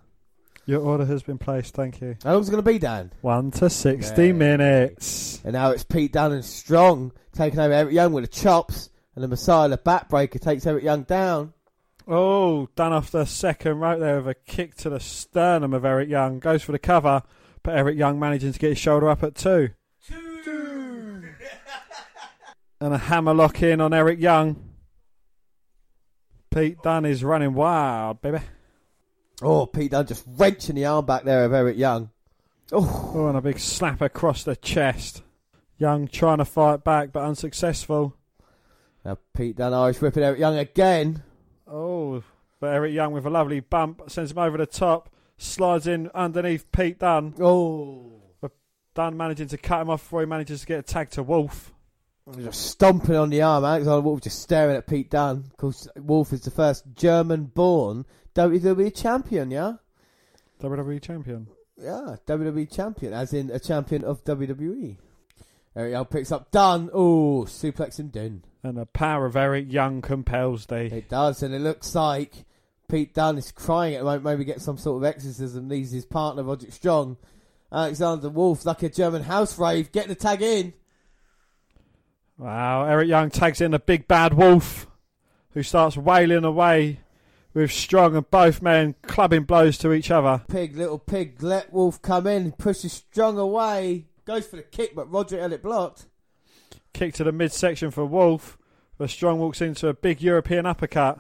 Your 0.67 0.81
order 0.81 1.05
has 1.05 1.23
been 1.23 1.37
placed, 1.39 1.75
thank 1.75 2.01
you. 2.01 2.17
How 2.25 2.33
long's 2.35 2.49
it 2.49 2.53
going 2.53 2.65
to 2.65 2.71
be, 2.73 2.79
Dan? 2.79 3.13
1 3.21 3.51
to 3.53 3.69
60 3.69 4.27
Yeah. 4.27 4.33
minutes. 4.33 5.41
And 5.45 5.53
now 5.53 5.71
it's 5.71 5.85
Pete 5.85 6.13
Dunne 6.13 6.33
and 6.33 6.45
Strong 6.45 7.13
taking 7.33 7.59
over 7.61 7.73
Eric 7.73 7.93
Young 7.93 8.13
with 8.13 8.25
the 8.25 8.29
chops, 8.29 8.89
and 9.15 9.23
the 9.23 9.29
Messiah, 9.29 9.69
the 9.69 9.77
backbreaker, 9.79 10.41
takes 10.41 10.67
Eric 10.67 10.83
Young 10.85 11.03
down. 11.03 11.53
Oh, 12.09 12.69
done 12.77 12.93
off 12.93 13.11
the 13.11 13.25
second 13.25 13.79
rope 13.81 14.01
there 14.01 14.17
with 14.19 14.29
a 14.29 14.35
kick 14.35 14.75
to 14.77 14.91
the 14.91 15.01
sternum 15.01 15.73
of 15.75 15.85
Eric 15.85 16.09
Young. 16.09 16.39
Goes 16.39 16.63
for 16.63 16.73
the 16.73 16.79
cover, 16.79 17.23
but 17.63 17.77
Eric 17.77 17.97
Young 17.99 18.19
managing 18.19 18.53
to 18.53 18.59
get 18.59 18.71
his 18.71 18.79
shoulder 18.79 19.09
up 19.09 19.23
at 19.23 19.35
two. 19.35 19.71
And 22.85 22.93
a 22.93 22.99
hammer 22.99 23.33
lock 23.33 23.63
in 23.63 23.81
on 23.81 23.95
Eric 23.95 24.21
Young. 24.21 24.63
Pete 26.51 26.83
Dunne 26.83 27.07
is 27.07 27.25
running 27.25 27.55
wild, 27.55 28.21
baby. 28.21 28.41
Oh, 29.41 29.65
Pete 29.65 29.93
Dunne 29.93 30.05
just 30.05 30.23
wrenching 30.37 30.75
the 30.75 30.85
arm 30.85 31.07
back 31.07 31.25
there 31.25 31.47
of 31.47 31.55
Eric 31.55 31.79
Young. 31.79 32.11
Oh, 32.73 33.13
Oh, 33.15 33.29
and 33.29 33.39
a 33.39 33.41
big 33.41 33.59
slap 33.59 34.03
across 34.03 34.45
the 34.45 34.55
chest. 34.55 35.23
Young 35.79 36.09
trying 36.09 36.37
to 36.37 36.45
fight 36.45 36.85
back, 36.85 37.11
but 37.11 37.25
unsuccessful. 37.25 38.19
now 39.03 39.17
Pete 39.33 39.57
Dunne 39.57 39.73
Irish 39.73 40.03
whipping 40.03 40.23
Eric 40.23 40.41
Young 40.41 40.59
again. 40.59 41.23
Oh, 41.67 42.23
but 42.61 42.75
Eric 42.75 42.93
Young 42.93 43.15
with 43.15 43.25
a 43.25 43.31
lovely 43.31 43.61
bump 43.61 44.11
sends 44.11 44.33
him 44.33 44.37
over 44.39 44.59
the 44.59 44.67
top, 44.67 45.09
slides 45.39 45.87
in 45.87 46.11
underneath 46.15 46.71
Pete 46.71 46.99
Dunne. 46.99 47.35
Oh, 47.41 48.21
Dunne 48.95 49.17
managing 49.17 49.49
to 49.49 49.57
cut 49.57 49.81
him 49.81 49.89
off 49.89 50.03
before 50.03 50.21
he 50.21 50.27
manages 50.27 50.61
to 50.61 50.67
get 50.67 50.81
a 50.81 50.83
tag 50.83 51.09
to 51.13 51.23
Wolfe. 51.23 51.74
Just 52.41 52.71
stomping 52.71 53.17
on 53.17 53.29
the 53.29 53.43
arm. 53.43 53.65
Alexander 53.65 54.01
Wolfe 54.01 54.23
just 54.23 54.41
staring 54.41 54.77
at 54.77 54.87
Pete 54.87 55.11
Dunne. 55.11 55.45
Of 55.51 55.57
course, 55.59 55.89
Wolfe 55.97 56.33
is 56.33 56.41
the 56.41 56.51
first 56.51 56.85
German-born 56.95 58.07
WWE 58.35 58.95
champion. 58.95 59.51
Yeah, 59.51 59.75
WWE 60.63 61.03
champion. 61.03 61.49
yeah, 61.77 62.17
WWE 62.27 62.73
champion, 62.75 63.13
as 63.13 63.35
in 63.35 63.51
a 63.51 63.59
champion 63.59 64.05
of 64.05 64.25
WWE. 64.25 64.97
Eric 65.77 65.93
Young 65.93 66.05
picks 66.07 66.33
up 66.33 66.51
Dunne. 66.51 66.89
Oh, 66.95 67.45
suplex 67.47 68.01
him 68.01 68.09
Dunne. 68.09 68.43
And 68.63 68.79
the 68.79 68.87
power 68.87 69.27
of 69.27 69.37
Eric 69.37 69.71
Young 69.71 70.01
compels 70.01 70.65
thee. 70.67 70.89
It 70.91 71.11
does, 71.11 71.43
and 71.43 71.55
it 71.55 71.61
looks 71.61 71.95
like 71.95 72.47
Pete 72.89 73.13
Dunne 73.13 73.37
is 73.37 73.53
crying 73.53 73.97
at 73.97 73.99
the 73.99 74.05
moment. 74.05 74.25
Maybe 74.25 74.45
get 74.45 74.63
some 74.63 74.79
sort 74.79 75.03
of 75.03 75.05
exorcism. 75.05 75.69
Needs 75.69 75.91
his 75.91 76.07
partner 76.07 76.43
Roderick 76.43 76.73
Strong. 76.73 77.19
Alexander 77.71 78.31
Wolfe, 78.31 78.65
like 78.65 78.83
a 78.83 78.89
German 78.89 79.25
house 79.25 79.59
rave, 79.59 79.93
getting 79.93 80.09
the 80.09 80.15
tag 80.15 80.41
in. 80.41 80.73
Wow, 82.39 82.85
Eric 82.87 83.09
Young 83.09 83.31
tags 83.31 83.61
in 83.61 83.71
the 83.71 83.79
big 83.79 84.09
bad 84.09 84.35
wolf, 84.35 84.87
who 85.53 85.63
starts 85.63 85.97
wailing 85.97 86.45
away 86.45 87.01
with 87.53 87.71
Strong 87.71 88.17
and 88.17 88.29
both 88.31 88.61
men 88.61 88.97
clubbing 89.03 89.45
blows 89.45 89.79
to 89.79 89.93
each 89.93 90.11
other. 90.11 90.43
Pig, 90.49 90.77
little 90.77 90.99
pig, 90.99 91.43
let 91.43 91.73
Wolfe 91.73 92.03
come 92.03 92.27
in, 92.27 92.53
pushes 92.53 92.93
Strong 92.93 93.39
away, 93.39 94.07
goes 94.25 94.47
for 94.47 94.57
the 94.57 94.63
kick, 94.63 94.95
but 94.95 95.11
Roger 95.11 95.39
it 95.39 95.63
blocked. 95.63 96.07
Kick 96.93 97.15
to 97.15 97.25
the 97.25 97.33
midsection 97.33 97.91
for 97.91 98.05
Wolfe. 98.05 98.59
But 98.97 99.11
Strong 99.11 99.41
walks 99.41 99.61
into 99.61 99.89
a 99.89 99.95
big 99.95 100.23
European 100.23 100.67
uppercut. 100.67 101.19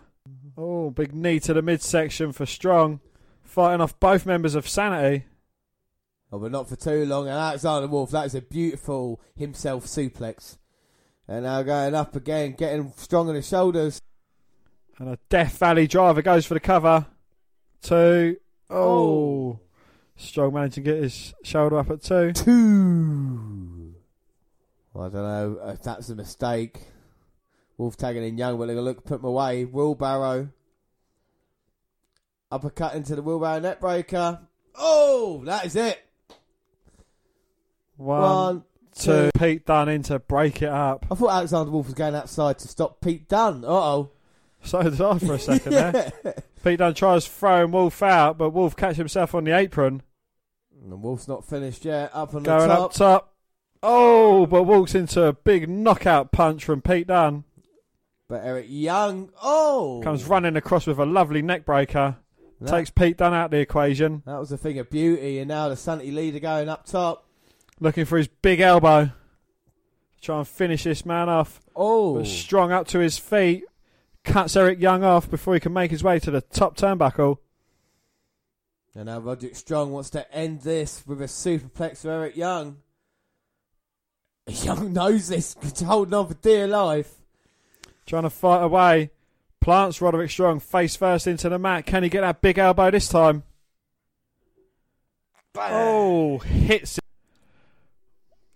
Oh, 0.57 0.91
big 0.91 1.13
knee 1.13 1.41
to 1.41 1.53
the 1.53 1.63
midsection 1.63 2.33
for 2.33 2.47
Strong. 2.47 3.01
Fighting 3.43 3.81
off 3.81 3.99
both 3.99 4.27
members 4.27 4.55
of 4.55 4.69
Sanity. 4.69 5.25
Oh, 6.31 6.39
but 6.39 6.53
not 6.53 6.69
for 6.69 6.77
too 6.77 7.05
long. 7.05 7.27
And 7.27 7.37
Alexander 7.37 7.89
Wolfe, 7.89 8.13
that 8.13 8.27
is 8.27 8.35
a 8.37 8.41
beautiful 8.41 9.21
himself 9.35 9.87
suplex. 9.87 10.57
And 11.27 11.45
now 11.45 11.63
going 11.63 11.95
up 11.95 12.15
again, 12.17 12.53
getting 12.53 12.93
strong 12.97 13.29
on 13.29 13.35
the 13.35 13.43
shoulders. 13.43 14.01
And 14.99 15.09
a 15.09 15.19
Death 15.29 15.59
Valley 15.59 15.87
driver 15.87 16.23
goes 16.23 16.47
for 16.47 16.55
the 16.55 16.61
cover. 16.61 17.07
Two. 17.83 18.37
Oh. 18.71 18.77
oh. 18.79 19.61
Strong 20.17 20.55
managing 20.55 20.85
to 20.85 20.93
get 20.93 21.03
his 21.03 21.35
shoulder 21.43 21.79
up 21.79 21.91
at 21.91 22.03
two. 22.03 22.33
Two. 22.33 23.95
I 24.95 25.09
don't 25.09 25.13
know 25.15 25.59
if 25.71 25.83
that's 25.83 26.09
a 26.09 26.15
mistake. 26.15 26.79
Wolfe 27.77 27.97
tagging 27.97 28.23
in 28.23 28.39
Young, 28.39 28.57
but 28.57 28.67
they're 28.67 28.77
going 28.77 28.85
to 28.85 28.91
look, 28.91 29.05
put 29.05 29.19
him 29.19 29.25
away. 29.25 29.65
Wheelbarrow. 29.65 30.51
Uppercut 32.53 32.95
into 32.95 33.17
the 33.17 33.23
wheelbarrow 33.23 33.61
neckbreaker. 33.61 34.41
Oh, 34.77 35.43
that 35.47 35.67
is 35.67 35.75
it. 35.75 36.01
One, 37.97 38.21
One, 38.21 38.65
two. 38.99 39.31
Pete 39.37 39.65
Dunne 39.67 39.89
in 39.89 40.03
to 40.05 40.19
break 40.19 40.63
it 40.63 40.69
up. 40.69 41.07
I 41.11 41.15
thought 41.15 41.31
Alexander 41.31 41.71
Wolfe 41.71 41.87
was 41.87 41.95
going 41.95 42.15
outside 42.15 42.59
to 42.61 42.69
stop 42.69 43.01
Pete 43.01 43.29
Dunne. 43.29 43.65
Uh 43.65 43.69
oh. 43.69 44.11
So 44.63 44.83
did 44.83 45.01
I 45.01 45.19
for 45.19 45.35
a 45.35 45.39
second 45.39 45.73
there. 45.73 46.13
Pete 46.65 46.79
Dunne 46.79 46.95
tries 46.95 47.27
throwing 47.27 47.71
Wolfe 47.73 48.03
out, 48.03 48.39
but 48.39 48.51
Wolfe 48.51 48.77
catches 48.77 48.97
himself 48.97 49.35
on 49.35 49.45
the 49.45 49.57
apron. 49.57 50.03
And 50.83 51.03
Wolfe's 51.03 51.29
not 51.29 51.45
finished 51.47 51.85
yet. 51.85 52.11
Up 52.15 52.35
on 52.35 52.43
the 52.43 52.49
Going 52.49 52.69
top. 52.69 52.79
up 52.81 52.93
top. 52.93 53.35
Oh, 53.83 54.47
but 54.47 54.63
walks 54.63 54.95
into 54.95 55.23
a 55.25 55.33
big 55.35 55.69
knockout 55.69 56.33
punch 56.33 56.65
from 56.65 56.81
Pete 56.81 57.07
Dunne. 57.09 57.45
But 58.29 58.43
Eric 58.45 58.67
Young. 58.71 59.31
Oh. 59.43 60.01
Comes 60.03 60.25
running 60.25 60.57
across 60.57 60.87
with 60.87 60.99
a 60.99 61.05
lovely 61.05 61.43
neck 61.43 61.67
breaker. 61.67 62.17
That- 62.61 62.71
Takes 62.71 62.89
Pete 62.91 63.19
Dunne 63.19 63.35
out 63.35 63.47
of 63.47 63.51
the 63.51 63.59
equation. 63.59 64.23
That 64.25 64.39
was 64.39 64.51
a 64.53 64.57
thing 64.57 64.79
of 64.79 64.89
beauty. 64.89 65.39
And 65.41 65.49
now 65.49 65.69
the 65.69 65.77
Sanity 65.77 66.11
leader 66.11 66.39
going 66.39 66.71
up 66.71 66.87
top. 66.87 67.27
Looking 67.81 68.05
for 68.05 68.19
his 68.19 68.29
big 68.29 68.61
elbow. 68.61 69.11
Try 70.21 70.39
and 70.39 70.49
finish 70.49 70.85
this 70.85 71.05
man 71.05 71.29
off. 71.29 71.61
Oh. 71.77 72.17
But 72.17 72.27
strong 72.27 72.73
up 72.73 72.87
to 72.89 72.99
his 72.99 73.19
feet. 73.19 73.65
Cuts 74.25 74.57
Eric 74.57 74.81
Young 74.81 75.05
off 75.05 75.31
before 75.31 75.55
he 75.55 75.61
can 75.61 75.73
make 75.73 75.91
his 75.91 76.03
way 76.03 76.19
to 76.19 76.31
the 76.31 76.41
top 76.41 76.77
turnbuckle. 76.77 77.39
And 78.95 79.07
now 79.07 79.19
Roderick 79.19 79.57
Strong 79.57 79.91
wants 79.91 80.11
to 80.11 80.33
end 80.33 80.63
this 80.63 81.03
with 81.07 81.21
a 81.21 81.27
superplex 81.27 81.99
for 82.03 82.11
Eric 82.11 82.37
Young. 82.37 82.79
Young 84.47 84.93
knows 84.93 85.29
this. 85.29 85.57
He's 85.61 85.81
holding 85.81 86.15
on 86.15 86.29
for 86.29 86.35
dear 86.35 86.69
life. 86.69 87.13
Trying 88.07 88.23
to 88.23 88.31
fight 88.31 88.63
away. 88.63 89.11
Plants 89.61 90.01
Roderick 90.01 90.31
Strong 90.31 90.61
face 90.61 90.95
first 90.95 91.27
into 91.27 91.49
the 91.49 91.59
mat. 91.59 91.87
Can 91.87 92.03
he 92.03 92.09
get 92.09 92.21
that 92.21 92.41
big 92.41 92.59
elbow 92.59 92.91
this 92.91 93.09
time? 93.09 93.43
Oh, 95.57 96.39
hits 96.39 96.99
it. 96.99 97.04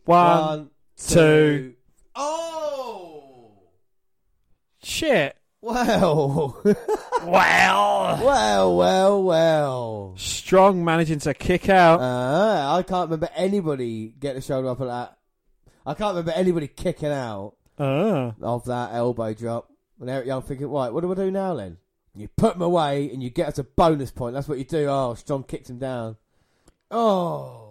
One, 0.08 0.70
two. 0.96 1.74
Oh. 2.14 3.52
shit. 4.82 5.36
Well. 5.60 6.62
Well. 7.24 8.20
well, 8.24 8.76
well, 8.76 9.22
well. 9.24 10.14
Strong 10.16 10.84
managing 10.84 11.18
to 11.20 11.34
kick 11.34 11.68
out. 11.68 12.00
Uh, 12.00 12.76
I 12.76 12.82
can't 12.84 13.10
remember 13.10 13.28
anybody 13.34 14.14
getting 14.18 14.38
a 14.38 14.40
shoulder 14.40 14.68
up 14.68 14.80
at 14.80 14.86
that. 14.86 15.18
I 15.84 15.94
can't 15.94 16.10
remember 16.16 16.30
anybody 16.32 16.68
kicking 16.68 17.10
out 17.10 17.54
Ah. 17.78 18.34
of 18.40 18.64
that 18.66 18.94
elbow 18.94 19.34
drop. 19.34 19.68
And 20.00 20.08
Eric 20.08 20.26
Young 20.26 20.42
thinking, 20.42 20.68
right, 20.68 20.92
what 20.92 21.00
do 21.02 21.10
I 21.10 21.16
do 21.16 21.30
now 21.30 21.54
then? 21.54 21.76
You 22.14 22.28
put 22.36 22.54
him 22.54 22.62
away 22.62 23.10
and 23.12 23.20
you 23.22 23.30
get 23.30 23.48
us 23.48 23.58
a 23.58 23.64
bonus 23.64 24.12
point. 24.12 24.34
That's 24.34 24.48
what 24.48 24.58
you 24.58 24.64
do. 24.64 24.86
Oh, 24.88 25.14
Strong 25.14 25.42
kicks 25.44 25.68
him 25.68 25.78
down. 25.78 26.16
Oh. 26.90 27.67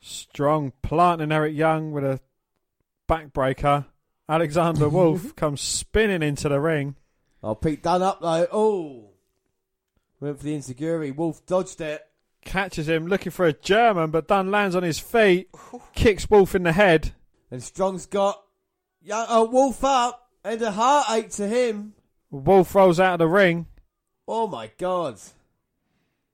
Strong 0.00 0.72
planting 0.82 1.32
Eric 1.32 1.54
Young 1.54 1.92
with 1.92 2.04
a 2.04 2.20
backbreaker. 3.08 3.86
Alexander 4.28 4.88
Wolfe 4.90 5.34
comes 5.34 5.60
spinning 5.60 6.22
into 6.22 6.48
the 6.48 6.60
ring. 6.60 6.96
Oh, 7.42 7.54
Pete 7.54 7.82
Dunne 7.82 8.02
up 8.02 8.20
though. 8.20 8.46
Oh. 8.52 9.10
Went 10.20 10.38
for 10.38 10.44
the 10.44 10.54
insecurity. 10.54 11.10
Wolfe 11.12 11.44
dodged 11.46 11.80
it. 11.80 12.02
Catches 12.44 12.88
him 12.88 13.06
looking 13.06 13.32
for 13.32 13.46
a 13.46 13.52
German, 13.52 14.10
but 14.10 14.28
Dunne 14.28 14.50
lands 14.50 14.74
on 14.74 14.82
his 14.82 14.98
feet. 14.98 15.48
Kicks 15.94 16.28
Wolfe 16.30 16.54
in 16.54 16.62
the 16.62 16.72
head. 16.72 17.12
And 17.50 17.62
Strong's 17.62 18.06
got 18.06 18.42
young, 19.02 19.26
oh, 19.28 19.44
Wolfe 19.44 19.84
up. 19.84 20.28
And 20.44 20.62
a 20.62 20.70
heartache 20.70 21.30
to 21.32 21.46
him. 21.48 21.94
Wolfe 22.30 22.74
rolls 22.74 23.00
out 23.00 23.14
of 23.14 23.18
the 23.18 23.26
ring. 23.26 23.66
Oh 24.26 24.46
my 24.46 24.70
god. 24.78 25.18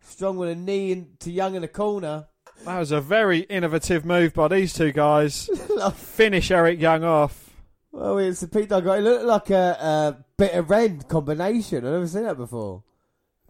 Strong 0.00 0.36
with 0.36 0.50
a 0.50 0.54
knee 0.54 0.92
into 0.92 1.30
Young 1.30 1.54
in 1.54 1.62
the 1.62 1.68
corner. 1.68 2.26
That 2.64 2.78
was 2.78 2.92
a 2.92 3.00
very 3.00 3.40
innovative 3.40 4.04
move 4.04 4.32
by 4.34 4.48
these 4.48 4.72
two 4.72 4.90
guys. 4.92 5.50
Finish 5.94 6.50
Eric 6.50 6.80
Young 6.80 7.04
off. 7.04 7.50
Well, 7.92 8.18
it's 8.18 8.42
a 8.42 8.48
Pete 8.48 8.68
Dunne. 8.70 8.86
It 8.88 9.00
looked 9.02 9.24
like 9.24 9.50
a, 9.50 9.76
a 10.18 10.24
bitter 10.36 10.74
end 10.74 11.06
combination. 11.08 11.78
I've 11.78 11.92
never 11.92 12.06
seen 12.08 12.24
that 12.24 12.36
before. 12.36 12.82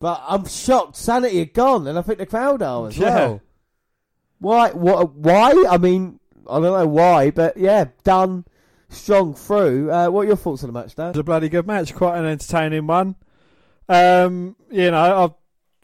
But 0.01 0.23
I'm 0.27 0.45
shocked. 0.47 0.97
Sanity 0.97 1.39
had 1.39 1.55
gone, 1.55 1.87
and 1.87 1.99
I 1.99 2.03
think 2.03 2.19
the 2.19 2.27
crowd 2.27 2.61
are 2.61 2.89
as 2.89 2.99
Yeah. 2.99 3.15
well. 3.15 3.41
Why? 4.41 4.71
What? 4.73 5.15
Why? 5.15 5.65
I 5.71 5.79
mean, 5.79 6.19
I 6.51 6.55
don't 6.61 6.79
know 6.79 6.87
why, 6.87 7.31
but 7.31 7.57
yeah, 7.57 7.87
done 8.03 8.45
strong 8.91 9.35
through. 9.35 9.91
Uh, 9.91 10.09
what 10.09 10.23
are 10.23 10.27
your 10.29 10.37
thoughts 10.37 10.63
on 10.65 10.73
the 10.73 10.79
match, 10.79 10.95
Dan? 10.95 11.07
It 11.07 11.11
was 11.11 11.19
a 11.21 11.25
bloody 11.25 11.49
good 11.49 11.67
match, 11.67 11.95
quite 11.95 12.19
an 12.19 12.27
entertaining 12.27 12.87
one. 12.87 13.15
Um, 13.89 14.57
you 14.71 14.91
know, 14.91 15.25
I 15.27 15.35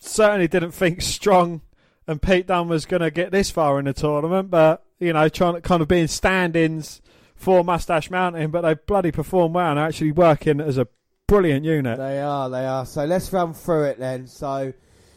certainly 0.01 0.49
didn't 0.49 0.73
think 0.73 1.01
Strong 1.03 1.61
and 2.07 2.21
Pete 2.21 2.47
Dunne 2.47 2.69
was 2.69 2.87
going 2.87 3.03
to 3.03 3.11
get 3.11 3.31
this 3.31 3.51
far 3.51 3.79
in 3.79 3.85
the 3.85 3.93
tournament, 3.93 4.51
but 4.51 4.85
you 4.99 5.13
know, 5.13 5.29
trying 5.29 5.55
to 5.55 5.61
kind 5.61 5.83
of 5.83 5.89
be 5.89 6.01
in 6.01 6.09
stand-ins 6.09 7.01
for 7.35 7.65
Mustache 7.65 8.11
Mountain, 8.11 8.51
but 8.51 8.63
they 8.63 8.75
bloody 8.75 9.11
performed 9.11 9.55
well 9.55 9.71
and 9.71 9.79
actually 9.79 10.13
working 10.13 10.61
as 10.61 10.77
a 10.77 10.87
brilliant 11.27 11.65
unit. 11.65 11.97
They 11.97 12.21
are, 12.21 12.51
they 12.51 12.67
are. 12.67 12.85
So 12.85 13.05
let's 13.05 13.33
run 13.33 13.55
through 13.55 13.85
it 13.85 13.99
then. 13.99 14.27
So 14.27 14.73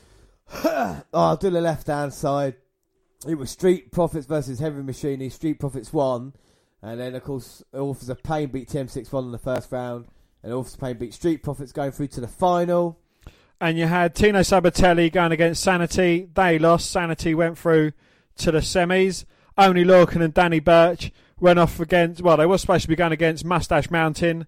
oh, 0.53 1.01
I'll 1.13 1.37
do 1.37 1.49
the 1.49 1.61
left 1.61 1.87
hand 1.87 2.13
side. 2.13 2.55
It 3.27 3.35
was 3.35 3.51
Street 3.51 3.91
Profits 3.91 4.25
versus 4.25 4.59
Heavy 4.59 4.83
Machinery. 4.83 5.29
Street 5.29 5.59
Profits 5.59 5.91
won. 5.91 6.33
And 6.81 6.99
then, 6.99 7.15
of 7.15 7.23
course, 7.23 7.63
Authors 7.73 8.09
of 8.09 8.21
Pain 8.21 8.49
beat 8.49 8.69
TM6 8.69 9.11
1 9.11 9.25
in 9.25 9.31
the 9.31 9.37
first 9.37 9.71
round. 9.71 10.07
And 10.43 10.53
Authors 10.53 10.73
of 10.73 10.81
Pain 10.81 10.97
beat 10.97 11.13
Street 11.13 11.41
Profits 11.41 11.71
going 11.71 11.91
through 11.91 12.07
to 12.07 12.21
the 12.21 12.27
final. 12.27 12.99
And 13.64 13.77
you 13.77 13.85
had 13.85 14.14
Tino 14.14 14.42
Sabbatelli 14.42 15.09
going 15.09 15.32
against 15.32 15.64
Sanity. 15.64 16.27
They 16.33 16.59
lost. 16.59 16.92
Sanity 16.92 17.33
went 17.33 17.58
through 17.58 17.93
to 18.40 18.51
the 18.51 18.58
semis. 18.58 19.24
Oney 19.58 19.85
Lorcan 19.85 20.22
and 20.22 20.33
Danny 20.33 20.59
Burch 20.59 21.14
went 21.40 21.59
off 21.59 21.80
against. 21.80 22.22
Well, 22.22 22.35
they 22.35 22.45
were 22.45 22.58
supposed 22.58 22.82
to 22.82 22.90
be 22.90 22.98
going 22.98 23.14
against 23.14 23.45
Mustache 23.45 23.90
Mountain. 23.90 24.48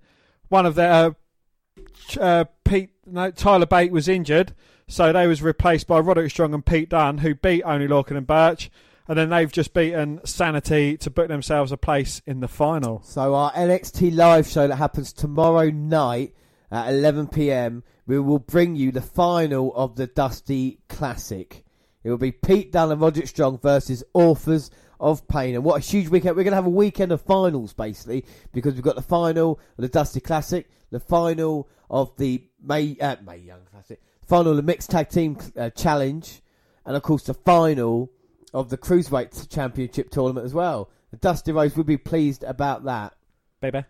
One 0.50 0.66
of 0.66 0.76
their 0.76 0.92
uh, 0.92 2.19
uh, 2.19 2.44
Pete, 2.66 2.90
no, 3.06 3.32
Tyler 3.32 3.66
Bate 3.66 3.94
was 3.94 4.10
injured, 4.10 4.53
so 4.85 5.14
they 5.14 5.27
was 5.27 5.42
replaced 5.42 5.88
by 5.88 6.00
Roderick 6.00 6.32
Strong 6.32 6.53
and 6.53 6.66
Pete 6.66 6.90
Dunne, 6.90 7.19
who 7.19 7.35
beat 7.35 7.64
Oney 7.64 7.88
Lorcan 7.88 8.18
and 8.18 8.27
Burch. 8.27 8.69
And 9.08 9.18
then 9.18 9.30
they've 9.30 9.50
just 9.50 9.74
beaten 9.74 10.19
Sanity 10.26 10.98
to 10.98 11.10
book 11.10 11.30
themselves 11.30 11.72
a 11.72 11.77
place 11.77 12.22
in 12.26 12.42
the 12.42 12.50
final. 12.50 13.02
So 13.03 13.34
our 13.34 13.53
NXT 13.53 14.14
live 14.14 14.45
show 14.45 14.68
that 14.68 14.76
happens 14.76 15.14
tomorrow 15.14 15.69
night 15.69 16.34
at 16.69 16.90
11 16.90 17.27
p.m. 17.27 17.84
We 18.08 18.19
will 18.19 18.40
bring 18.40 18.75
you 18.75 18.92
the 18.92 19.01
final 19.01 19.74
of 19.75 19.95
the 19.95 20.08
Dusty 20.08 20.80
Classic. 20.90 21.64
It 22.03 22.09
will 22.09 22.17
be 22.17 22.32
Pete 22.32 22.72
Dunne 22.72 22.92
and 22.92 23.01
Roger 23.01 23.25
Strong 23.25 23.59
versus 23.59 24.03
Authors 24.14 24.69
of 25.00 25.27
Pain. 25.27 25.56
And 25.56 25.64
what 25.64 25.77
a 25.77 25.80
huge 25.80 26.09
weekend! 26.09 26.35
We're 26.35 26.43
going 26.43 26.51
to 26.51 26.58
have 26.58 26.67
a 26.67 26.69
weekend 26.69 27.11
of 27.11 27.22
finals 27.22 27.74
basically 27.74 28.25
because 28.53 28.75
we've 28.75 28.84
got 28.84 28.95
the 28.95 29.01
final 29.01 29.59
of 29.77 29.82
the 29.82 29.88
Dusty 29.88 30.19
Classic, 30.19 30.69
the 30.92 31.00
final 31.00 31.67
of 31.90 32.16
the 32.17 32.43
May 32.61 32.95
uh, 33.01 33.16
Mae 33.25 33.38
Young 33.38 33.61
Classic, 33.72 34.00
final 34.25 34.51
of 34.51 34.58
the 34.58 34.64
Mixed 34.64 34.92
Tag 34.92 35.09
Team 35.09 35.38
uh, 35.58 35.72
Challenge, 35.72 36.42
and 36.85 36.95
of 36.95 37.01
course 37.01 37.24
the 37.24 37.34
final 37.34 38.11
of 38.53 38.69
the 38.69 38.77
Cruiserweight 38.77 39.50
Championship 39.50 40.11
tournament 40.11 40.45
as 40.45 40.53
well. 40.53 40.92
The 41.09 41.17
Dusty 41.17 41.51
Rhodes 41.51 41.75
will 41.75 41.84
be 41.84 41.98
pleased 41.98 42.43
about 42.43 42.84
that. 42.85 43.16
baby. 43.61 43.84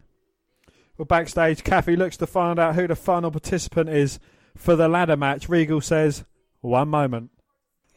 Well, 0.97 1.05
backstage, 1.05 1.63
Cathy 1.63 1.95
looks 1.95 2.17
to 2.17 2.27
find 2.27 2.57
out 2.59 2.75
who 2.75 2.87
the 2.87 2.95
final 2.95 3.31
participant 3.31 3.89
is 3.89 4.19
for 4.55 4.75
the 4.75 4.87
ladder 4.87 5.17
match. 5.17 5.49
Regal 5.49 5.81
says, 5.81 6.23
one 6.61 6.87
moment. 6.87 7.31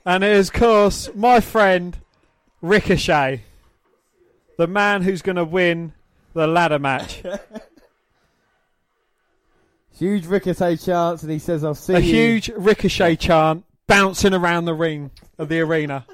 And 0.04 0.24
it 0.24 0.32
is, 0.32 0.48
of 0.48 0.54
course, 0.54 1.10
my 1.14 1.40
friend, 1.40 1.96
Ricochet. 2.60 3.42
The 4.56 4.66
man 4.66 5.02
who's 5.02 5.22
going 5.22 5.36
to 5.36 5.44
win 5.44 5.92
the 6.34 6.46
ladder 6.46 6.78
match. 6.78 7.22
Huge 9.98 10.26
Ricochet 10.26 10.76
chance, 10.76 11.22
and 11.24 11.32
he 11.32 11.40
says, 11.40 11.64
"I'll 11.64 11.74
see 11.74 11.94
A 11.94 11.98
you." 11.98 12.14
huge 12.14 12.50
Ricochet 12.50 13.16
chant 13.16 13.64
bouncing 13.88 14.32
around 14.32 14.66
the 14.66 14.74
ring 14.74 15.10
of 15.38 15.48
the 15.48 15.58
arena. 15.60 16.06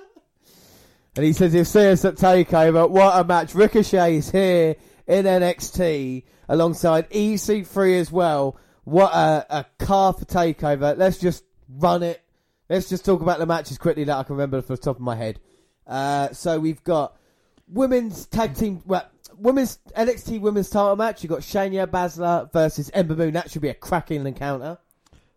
And 1.16 1.24
he 1.24 1.34
says 1.34 1.52
he'll 1.52 1.66
see 1.66 1.90
us 1.90 2.02
at 2.04 2.14
Takeover. 2.14 2.88
What 2.88 3.18
a 3.18 3.24
match! 3.24 3.54
Ricochet 3.54 4.16
is 4.16 4.30
here 4.30 4.76
in 5.07 5.24
NXT 5.24 6.24
alongside 6.49 7.10
EC3 7.10 8.00
as 8.00 8.12
well. 8.12 8.57
What 8.84 9.12
a, 9.12 9.47
a 9.50 9.66
car 9.78 10.12
for 10.12 10.24
takeover. 10.24 10.97
Let's 10.97 11.18
just 11.18 11.44
run 11.68 12.02
it. 12.02 12.23
Let's 12.68 12.89
just 12.89 13.05
talk 13.05 13.20
about 13.20 13.39
the 13.39 13.47
matches 13.47 13.78
quickly 13.78 14.05
that 14.05 14.16
I 14.16 14.23
can 14.23 14.36
remember 14.36 14.58
off 14.58 14.66
the 14.66 14.76
top 14.76 14.97
of 14.97 15.02
my 15.02 15.16
head. 15.16 15.41
Uh, 15.86 16.33
so 16.33 16.58
we've 16.58 16.83
got 16.83 17.16
women's 17.68 18.26
tag 18.26 18.55
team, 18.55 18.83
well, 18.86 19.07
women's 19.36 19.78
NXT 19.97 20.41
women's 20.41 20.70
title 20.70 20.97
match. 20.97 21.23
You've 21.23 21.31
got 21.31 21.41
Shayna 21.41 21.86
Baszler 21.86 22.52
versus 22.52 22.91
Ember 22.94 23.16
Moon. 23.16 23.34
That 23.34 23.50
should 23.50 23.62
be 23.62 23.68
a 23.68 23.74
cracking 23.74 24.26
encounter. 24.26 24.78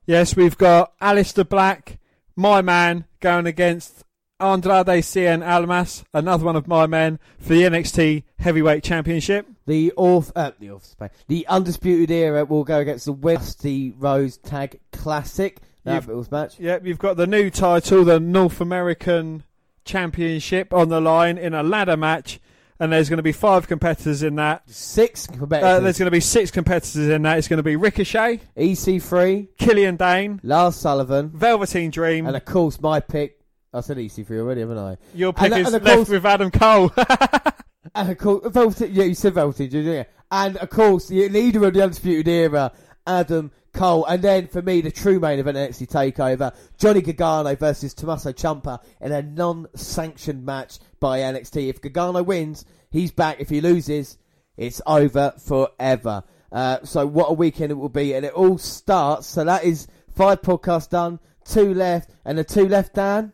Yes, 0.06 0.36
we've 0.36 0.58
got 0.58 0.98
Aleister 1.00 1.48
Black, 1.48 2.00
my 2.36 2.62
man, 2.62 3.06
going 3.20 3.46
against 3.46 4.06
Andrade 4.40 5.04
Cien 5.04 5.46
Almas, 5.46 6.06
another 6.14 6.46
one 6.46 6.56
of 6.56 6.68
my 6.68 6.88
men, 6.88 7.20
for 7.40 7.50
the 7.50 7.64
NXT 7.64 8.24
Heavyweight 8.40 8.84
Championship. 8.84 9.48
The 9.68 9.92
off, 9.98 10.32
uh, 10.36 10.52
the 10.60 10.72
off, 10.72 10.96
the 11.28 11.46
undisputed 11.48 12.10
era 12.10 12.46
will 12.46 12.64
go 12.64 12.80
against 12.80 13.06
the 13.06 13.12
Westy 13.14 13.94
Rose 13.98 14.38
Tag 14.38 14.80
Classic. 14.92 15.60
That 15.84 16.04
You've- 16.04 16.14
was 16.14 16.32
match. 16.32 16.60
Yep, 16.60 16.86
you've 16.86 16.98
got 17.00 17.18
the 17.18 17.28
new 17.28 17.50
title, 17.50 18.04
the 18.04 18.20
North 18.20 18.60
American 18.62 19.44
Championship, 19.86 20.74
on 20.74 20.90
the 20.90 21.00
line 21.02 21.38
in 21.38 21.54
a 21.54 21.64
ladder 21.64 21.96
match, 21.98 22.40
and 22.80 22.92
there's 22.92 23.10
going 23.10 23.18
to 23.18 23.24
be 23.24 23.32
five 23.32 23.68
competitors 23.68 24.22
in 24.24 24.36
that. 24.36 24.64
Six 24.70 25.28
Uh, 25.30 25.34
competitors. 25.38 25.84
there's 25.84 25.98
going 26.00 26.08
to 26.08 26.12
be 26.12 26.20
six 26.20 26.52
competitors 26.52 27.08
in 27.08 27.22
that. 27.24 27.38
It's 27.38 27.48
going 27.48 27.58
to 27.58 27.64
be 27.64 27.76
Ricochet, 27.76 28.40
EC3, 28.58 29.48
Killian 29.58 29.96
Dain, 29.96 30.40
Lars 30.44 30.76
Sullivan, 30.76 31.30
Velveteen 31.34 31.90
Dream. 31.92 32.26
and 32.28 32.36
of 32.36 32.46
course 32.46 32.80
my 32.82 33.00
pick. 33.00 33.40
I 33.74 33.82
said 33.82 33.98
EC3 33.98 34.40
already, 34.40 34.62
haven't 34.62 34.78
I? 34.78 34.98
Your 35.14 35.34
pick 35.34 35.52
and- 35.52 35.62
is 35.68 35.74
and 35.74 35.84
left 35.84 35.96
course- 35.98 36.10
with 36.10 36.26
Adam 36.26 36.52
Cole. 36.52 36.92
And 37.96 38.10
of 38.12 38.18
course, 38.18 38.48
Velveteen, 38.48 38.94
yeah, 38.94 39.04
you 39.06 39.16
said 39.16 39.34
Velveteen, 39.34 39.70
didn't? 39.70 40.08
And 40.32 40.58
of 40.58 40.70
course, 40.70 41.08
the 41.08 41.30
leader 41.30 41.66
of 41.66 41.74
the 41.74 41.84
Undisputed 41.84 42.28
Era, 42.28 42.72
Adam 43.06 43.52
Cole. 43.74 44.06
And 44.06 44.22
then 44.22 44.48
for 44.48 44.62
me, 44.62 44.82
the 44.82 44.92
true 44.92 45.20
main 45.20 45.40
event 45.40 45.58
NXT 45.58 45.88
Takeover, 45.88 46.54
Johnny 46.78 47.02
Gargano 47.02 47.56
versus 47.56 47.94
Tommaso 47.94 48.34
Ciampa 48.34 48.80
in 49.00 49.12
a 49.12 49.22
non-sanctioned 49.22 50.46
match 50.46 50.80
by 51.00 51.20
NXT. 51.20 51.70
If 51.70 51.82
Gargano 51.82 52.24
wins, 52.24 52.66
he's 52.90 53.12
back. 53.12 53.40
If 53.40 53.50
he 53.50 53.62
loses, 53.62 54.18
it's 54.58 54.82
over 54.86 55.34
forever. 55.38 56.24
Uh, 56.52 56.80
so 56.84 57.06
what 57.06 57.30
a 57.30 57.34
weekend 57.34 57.72
it 57.72 57.76
will 57.76 57.90
be, 57.90 58.14
and 58.14 58.26
it 58.26 58.34
all 58.34 58.58
starts. 58.58 59.28
So 59.28 59.44
that 59.44 59.64
is 59.64 59.88
five 60.16 60.42
podcasts 60.42 60.90
done, 60.90 61.20
two 61.46 61.74
left, 61.74 62.10
and 62.26 62.38
the 62.38 62.44
two 62.44 62.68
left, 62.68 62.96
Dan. 62.96 63.34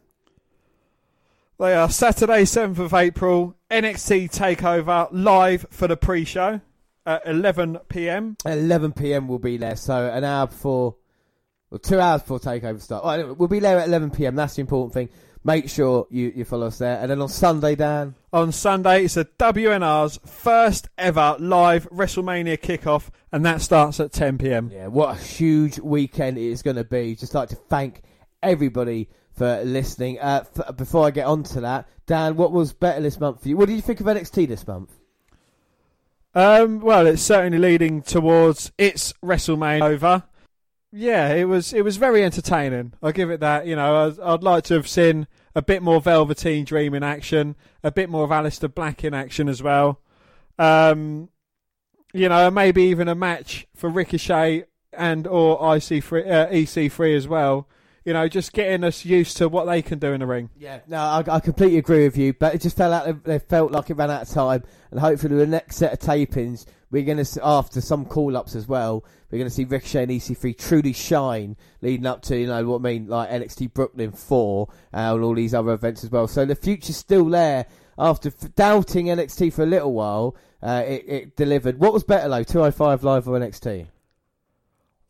They 1.63 1.75
are 1.75 1.89
Saturday, 1.89 2.41
7th 2.41 2.79
of 2.79 2.93
April, 2.93 3.55
NXT 3.71 4.29
Takeover 4.35 5.07
live 5.13 5.65
for 5.69 5.87
the 5.87 5.95
pre 5.95 6.25
show 6.25 6.59
at 7.05 7.25
11 7.25 7.79
pm. 7.87 8.35
11 8.45 8.91
p.m. 8.91 9.29
we'll 9.29 9.39
be 9.39 9.55
there, 9.55 9.77
so 9.77 10.09
an 10.09 10.25
hour 10.25 10.47
before, 10.47 10.97
well, 11.69 11.79
two 11.79 12.01
hours 12.01 12.21
before 12.21 12.41
takeover 12.41 12.81
start. 12.81 13.05
Well, 13.05 13.35
we'll 13.35 13.47
be 13.47 13.59
there 13.59 13.79
at 13.79 13.87
11 13.87 14.11
p.m. 14.11 14.35
That's 14.35 14.55
the 14.55 14.59
important 14.59 14.93
thing. 14.93 15.07
Make 15.45 15.69
sure 15.69 16.05
you, 16.09 16.33
you 16.35 16.43
follow 16.43 16.67
us 16.67 16.79
there. 16.79 16.99
And 16.99 17.09
then 17.09 17.21
on 17.21 17.29
Sunday, 17.29 17.75
Dan, 17.75 18.15
On 18.33 18.51
Sunday, 18.51 19.05
it's 19.05 19.15
a 19.15 19.23
WNR's 19.23 20.19
first 20.25 20.89
ever 20.97 21.37
live 21.39 21.89
WrestleMania 21.91 22.59
kickoff, 22.59 23.07
and 23.31 23.45
that 23.45 23.61
starts 23.61 24.01
at 24.01 24.11
10 24.11 24.37
pm. 24.37 24.69
yeah, 24.69 24.87
what 24.87 25.15
a 25.15 25.17
huge 25.17 25.79
weekend 25.79 26.37
it 26.37 26.43
is 26.43 26.61
going 26.61 26.75
to 26.75 26.83
be. 26.83 27.15
Just 27.15 27.33
like 27.33 27.47
to 27.47 27.55
thank 27.55 28.01
everybody 28.41 29.07
for 29.33 29.63
listening. 29.63 30.19
Uh, 30.19 30.43
f- 30.57 30.75
before 30.77 31.05
I 31.05 31.11
get 31.11 31.25
on 31.25 31.43
to 31.43 31.61
that, 31.61 31.87
Dan, 32.05 32.35
what 32.35 32.51
was 32.51 32.73
better 32.73 33.01
this 33.01 33.19
month 33.19 33.41
for 33.41 33.49
you? 33.49 33.57
What 33.57 33.67
did 33.67 33.75
you 33.75 33.81
think 33.81 33.99
of 33.99 34.05
NXT 34.05 34.47
this 34.47 34.67
month? 34.67 34.91
Um, 36.35 36.79
well, 36.79 37.05
it's 37.05 37.21
certainly 37.21 37.59
leading 37.59 38.01
towards 38.01 38.71
its 38.77 39.13
WrestleMania 39.23 39.81
over. 39.81 40.23
Yeah, 40.91 41.33
it 41.33 41.45
was 41.45 41.73
it 41.73 41.83
was 41.83 41.97
very 41.97 42.23
entertaining. 42.23 42.93
I'll 43.01 43.11
give 43.11 43.31
it 43.31 43.39
that. 43.39 43.65
You 43.65 43.75
know, 43.75 44.07
I'd, 44.07 44.19
I'd 44.19 44.43
like 44.43 44.63
to 44.65 44.75
have 44.75 44.87
seen 44.87 45.27
a 45.55 45.61
bit 45.61 45.81
more 45.81 46.01
Velveteen 46.01 46.65
Dream 46.65 46.93
in 46.93 47.03
action, 47.03 47.55
a 47.83 47.91
bit 47.91 48.09
more 48.09 48.23
of 48.23 48.29
Aleister 48.29 48.73
Black 48.73 49.03
in 49.03 49.13
action 49.13 49.49
as 49.49 49.63
well. 49.63 49.99
Um, 50.59 51.29
you 52.13 52.29
know, 52.29 52.49
maybe 52.51 52.83
even 52.83 53.07
a 53.07 53.15
match 53.15 53.67
for 53.75 53.89
Ricochet 53.89 54.65
and 54.91 55.25
or 55.25 55.59
IC3, 55.59 56.31
uh, 56.31 56.47
EC3 56.47 57.17
as 57.17 57.27
well. 57.27 57.67
You 58.05 58.13
know, 58.13 58.27
just 58.27 58.51
getting 58.51 58.83
us 58.83 59.05
used 59.05 59.37
to 59.37 59.47
what 59.47 59.65
they 59.65 59.81
can 59.81 59.97
do 59.99 60.11
in 60.11 60.19
the 60.19 60.25
ring. 60.27 60.49
Yeah, 60.57 60.79
no, 60.87 60.97
I, 60.97 61.23
I 61.27 61.39
completely 61.39 61.77
agree 61.77 62.03
with 62.03 62.17
you, 62.17 62.33
but 62.33 62.53
it 62.53 62.61
just 62.61 62.75
felt 62.75 62.91
like 62.91 63.23
they 63.23 63.39
felt 63.39 63.71
like 63.71 63.89
it 63.89 63.93
ran 63.95 64.11
out 64.11 64.23
of 64.23 64.29
time, 64.29 64.63
and 64.91 64.99
hopefully 64.99 65.35
the 65.37 65.47
next 65.47 65.77
set 65.77 65.93
of 65.93 65.99
tapings, 65.99 66.65
we're 66.91 67.03
going 67.03 67.23
to 67.23 67.39
after 67.43 67.81
some 67.81 68.05
call 68.05 68.35
ups 68.35 68.55
as 68.55 68.67
well, 68.67 69.05
we're 69.31 69.39
going 69.39 69.49
to 69.49 69.55
see 69.55 69.63
Ricochet 69.63 70.03
and 70.03 70.11
EC3 70.11 70.57
truly 70.57 70.93
shine, 70.93 71.55
leading 71.81 72.05
up 72.05 72.21
to 72.23 72.37
you 72.37 72.45
know 72.45 72.63
what 72.65 72.79
I 72.79 72.83
mean, 72.83 73.07
like 73.07 73.29
NXT 73.29 73.73
Brooklyn 73.73 74.11
four 74.11 74.67
uh, 74.93 75.13
and 75.15 75.23
all 75.23 75.33
these 75.33 75.53
other 75.53 75.71
events 75.71 76.03
as 76.03 76.11
well. 76.11 76.27
So 76.27 76.45
the 76.45 76.55
future's 76.55 76.97
still 76.97 77.25
there. 77.25 77.65
After 77.97 78.29
f- 78.29 78.53
doubting 78.55 79.05
NXT 79.05 79.53
for 79.53 79.63
a 79.63 79.67
little 79.67 79.93
while, 79.93 80.35
uh, 80.61 80.83
it, 80.85 81.05
it 81.07 81.35
delivered. 81.35 81.79
What 81.79 81.93
was 81.93 82.03
better 82.03 82.27
though, 82.27 82.43
205 82.43 83.03
Live 83.03 83.27
or 83.27 83.39
NXT? 83.39 83.87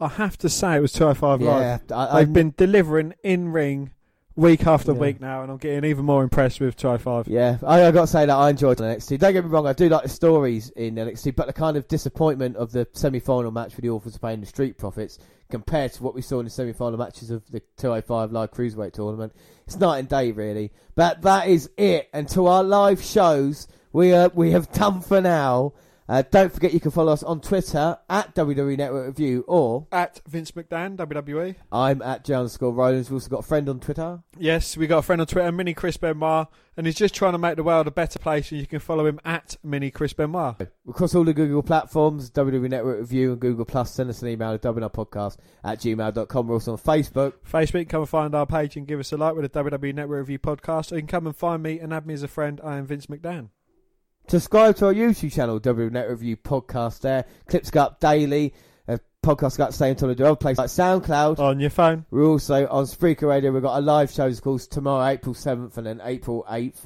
I 0.03 0.09
have 0.09 0.37
to 0.39 0.49
say, 0.49 0.75
it 0.75 0.81
was 0.81 0.91
205 0.93 1.41
Yeah, 1.41 1.49
Live. 1.49 1.91
I- 1.91 2.19
They've 2.19 2.33
been 2.33 2.53
delivering 2.57 3.13
in 3.23 3.49
ring 3.51 3.91
week 4.35 4.65
after 4.65 4.93
Yeah. 4.93 4.97
week 4.99 5.21
now, 5.21 5.43
and 5.43 5.51
I'm 5.51 5.57
getting 5.57 5.87
even 5.89 6.05
more 6.05 6.23
impressed 6.23 6.59
with 6.59 6.75
205. 6.75 7.27
Yeah, 7.27 7.57
I, 7.65 7.85
I 7.85 7.91
got 7.91 8.01
to 8.01 8.07
say 8.07 8.25
that 8.25 8.35
I 8.35 8.49
enjoyed 8.49 8.77
NXT. 8.79 9.19
Don't 9.19 9.33
get 9.33 9.43
me 9.45 9.49
wrong, 9.51 9.67
I 9.67 9.73
do 9.73 9.89
like 9.89 10.03
the 10.03 10.09
stories 10.09 10.69
in 10.71 10.95
NXT, 10.95 11.35
but 11.35 11.45
the 11.47 11.53
kind 11.53 11.77
of 11.77 11.87
disappointment 11.87 12.55
of 12.55 12.71
the 12.71 12.87
semi-final 12.93 13.51
match 13.51 13.75
with 13.75 13.83
the 13.83 13.89
Authors 13.91 14.15
of 14.15 14.21
Pain 14.21 14.33
and 14.33 14.43
the 14.43 14.47
Street 14.47 14.77
Profits 14.77 15.19
compared 15.51 15.93
to 15.93 16.01
what 16.03 16.15
we 16.15 16.21
saw 16.23 16.39
in 16.39 16.45
the 16.45 16.49
semi-final 16.49 16.97
matches 16.97 17.29
of 17.29 17.43
the 17.51 17.61
205 17.77 18.31
Live 18.31 18.49
Cruiserweight 18.51 18.93
Tournament, 18.93 19.33
it's 19.67 19.77
night 19.77 19.99
and 19.99 20.09
day 20.09 20.31
really. 20.31 20.71
But 20.95 21.21
that 21.21 21.47
is 21.47 21.69
it. 21.77 22.09
And 22.11 22.27
to 22.29 22.47
our 22.47 22.63
live 22.63 23.03
shows, 23.03 23.67
we 23.91 24.13
uh, 24.13 24.29
we 24.33 24.49
have 24.51 24.71
done 24.71 25.01
for 25.01 25.21
now. 25.21 25.73
Uh, 26.13 26.21
don't 26.29 26.53
forget 26.53 26.71
you 26.75 26.79
can 26.79 26.91
follow 26.91 27.11
us 27.11 27.23
on 27.23 27.41
Twitter 27.41 27.97
at 28.07 28.35
WWE 28.35 28.77
Network 28.77 29.07
Review 29.07 29.43
or 29.47 29.87
At 29.91 30.21
Vince 30.27 30.51
McDan, 30.51 30.95
WWE. 30.95 31.55
I'm 31.71 32.03
at 32.03 32.23
J 32.23 32.35
underscore 32.35 32.71
Rollins. 32.71 33.09
We've 33.09 33.15
also 33.15 33.31
got 33.31 33.39
a 33.39 33.47
friend 33.47 33.67
on 33.67 33.79
Twitter. 33.79 34.21
Yes, 34.37 34.77
we 34.77 34.85
got 34.85 34.99
a 34.99 35.01
friend 35.01 35.21
on 35.21 35.25
Twitter, 35.25 35.51
Mini 35.51 35.73
Chris 35.73 35.97
Benoit, 35.97 36.49
and 36.77 36.85
he's 36.85 36.97
just 36.97 37.15
trying 37.15 37.31
to 37.31 37.39
make 37.39 37.55
the 37.55 37.63
world 37.63 37.87
a 37.87 37.91
better 37.91 38.19
place, 38.19 38.51
and 38.51 38.61
you 38.61 38.67
can 38.67 38.77
follow 38.77 39.07
him 39.07 39.19
at 39.25 39.57
Mini 39.63 39.89
Chris 39.89 40.13
Benoit. 40.13 40.55
Across 40.87 41.15
all 41.15 41.23
the 41.23 41.33
Google 41.33 41.63
platforms, 41.63 42.29
WWE 42.29 42.69
Network 42.69 42.99
Review 42.99 43.31
and 43.31 43.41
Google 43.41 43.65
Plus, 43.65 43.89
send 43.91 44.11
us 44.11 44.21
an 44.21 44.27
email 44.27 44.53
at 44.53 44.61
podcast 44.61 45.37
at 45.63 45.79
gmail.com. 45.79 46.47
We're 46.47 46.53
also 46.53 46.73
on 46.73 46.77
Facebook. 46.77 47.33
Facebook, 47.51 47.89
come 47.89 48.01
and 48.01 48.09
find 48.09 48.35
our 48.35 48.45
page 48.45 48.77
and 48.77 48.85
give 48.85 48.99
us 48.99 49.11
a 49.13 49.17
like 49.17 49.33
with 49.33 49.51
the 49.51 49.63
WWE 49.63 49.95
Network 49.95 50.19
Review 50.19 50.37
podcast, 50.37 50.91
or 50.91 50.95
you 50.97 51.01
can 51.01 51.07
come 51.07 51.25
and 51.25 51.35
find 51.35 51.63
me 51.63 51.79
and 51.79 51.91
add 51.91 52.05
me 52.05 52.13
as 52.13 52.21
a 52.21 52.27
friend. 52.27 52.61
I 52.63 52.77
am 52.77 52.85
Vince 52.85 53.07
McDan. 53.07 53.49
Subscribe 54.27 54.75
to 54.77 54.87
our 54.87 54.93
YouTube 54.93 55.33
channel, 55.33 55.59
Network 55.63 56.09
Review 56.09 56.37
Podcast 56.37 57.01
there. 57.01 57.25
Clips 57.47 57.69
go 57.69 57.81
up 57.81 57.99
daily. 57.99 58.53
Uh, 58.87 58.97
podcasts 59.23 59.57
go 59.57 59.65
up 59.65 59.73
same 59.73 59.95
time 59.95 60.09
to 60.09 60.15
do 60.15 60.25
other 60.25 60.35
places 60.35 60.57
like 60.59 60.69
SoundCloud. 60.69 61.39
On 61.39 61.59
your 61.59 61.69
phone. 61.69 62.05
We're 62.09 62.25
also 62.25 62.67
on 62.67 62.85
Spreaker 62.85 63.27
Radio. 63.27 63.51
We've 63.51 63.61
got 63.61 63.77
a 63.77 63.81
live 63.81 64.11
shows, 64.11 64.37
of 64.37 64.43
course, 64.43 64.65
tomorrow, 64.65 65.05
April 65.05 65.35
7th 65.35 65.77
and 65.77 65.85
then 65.85 66.01
April 66.03 66.45
8th. 66.49 66.85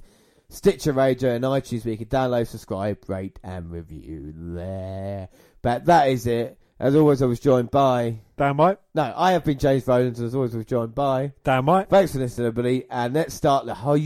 Stitcher 0.49 0.93
Radio 0.93 1.35
and 1.35 1.43
iTunes 1.43 1.83
where 1.83 1.91
you 1.91 1.97
can 1.97 2.07
download, 2.07 2.47
subscribe, 2.47 2.97
rate 3.07 3.37
and 3.43 3.69
review 3.69 4.33
there. 4.35 5.29
But 5.61 5.85
that 5.85 6.09
is 6.09 6.25
it. 6.25 6.57
As 6.79 6.95
always, 6.95 7.21
I 7.21 7.25
was 7.25 7.39
joined 7.39 7.71
by... 7.71 8.19
Dan 8.37 8.55
White. 8.55 8.77
No, 8.93 9.11
I 9.15 9.31
have 9.31 9.43
been 9.43 9.57
James 9.57 9.87
Rowlands. 9.87 10.21
As 10.21 10.35
always, 10.35 10.53
I 10.53 10.57
was 10.57 10.67
joined 10.67 10.95
by... 10.95 11.33
Dan 11.43 11.65
White. 11.65 11.89
Thanks 11.89 12.13
for 12.13 12.19
listening, 12.19 12.47
everybody. 12.47 12.85
And 12.89 13.13
let's 13.13 13.33
start 13.33 13.65
the 13.65 13.73
whole, 13.73 13.99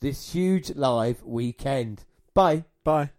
this 0.00 0.32
huge 0.32 0.74
live 0.76 1.22
weekend. 1.24 2.04
Bye. 2.32 2.64
Bye. 2.84 3.10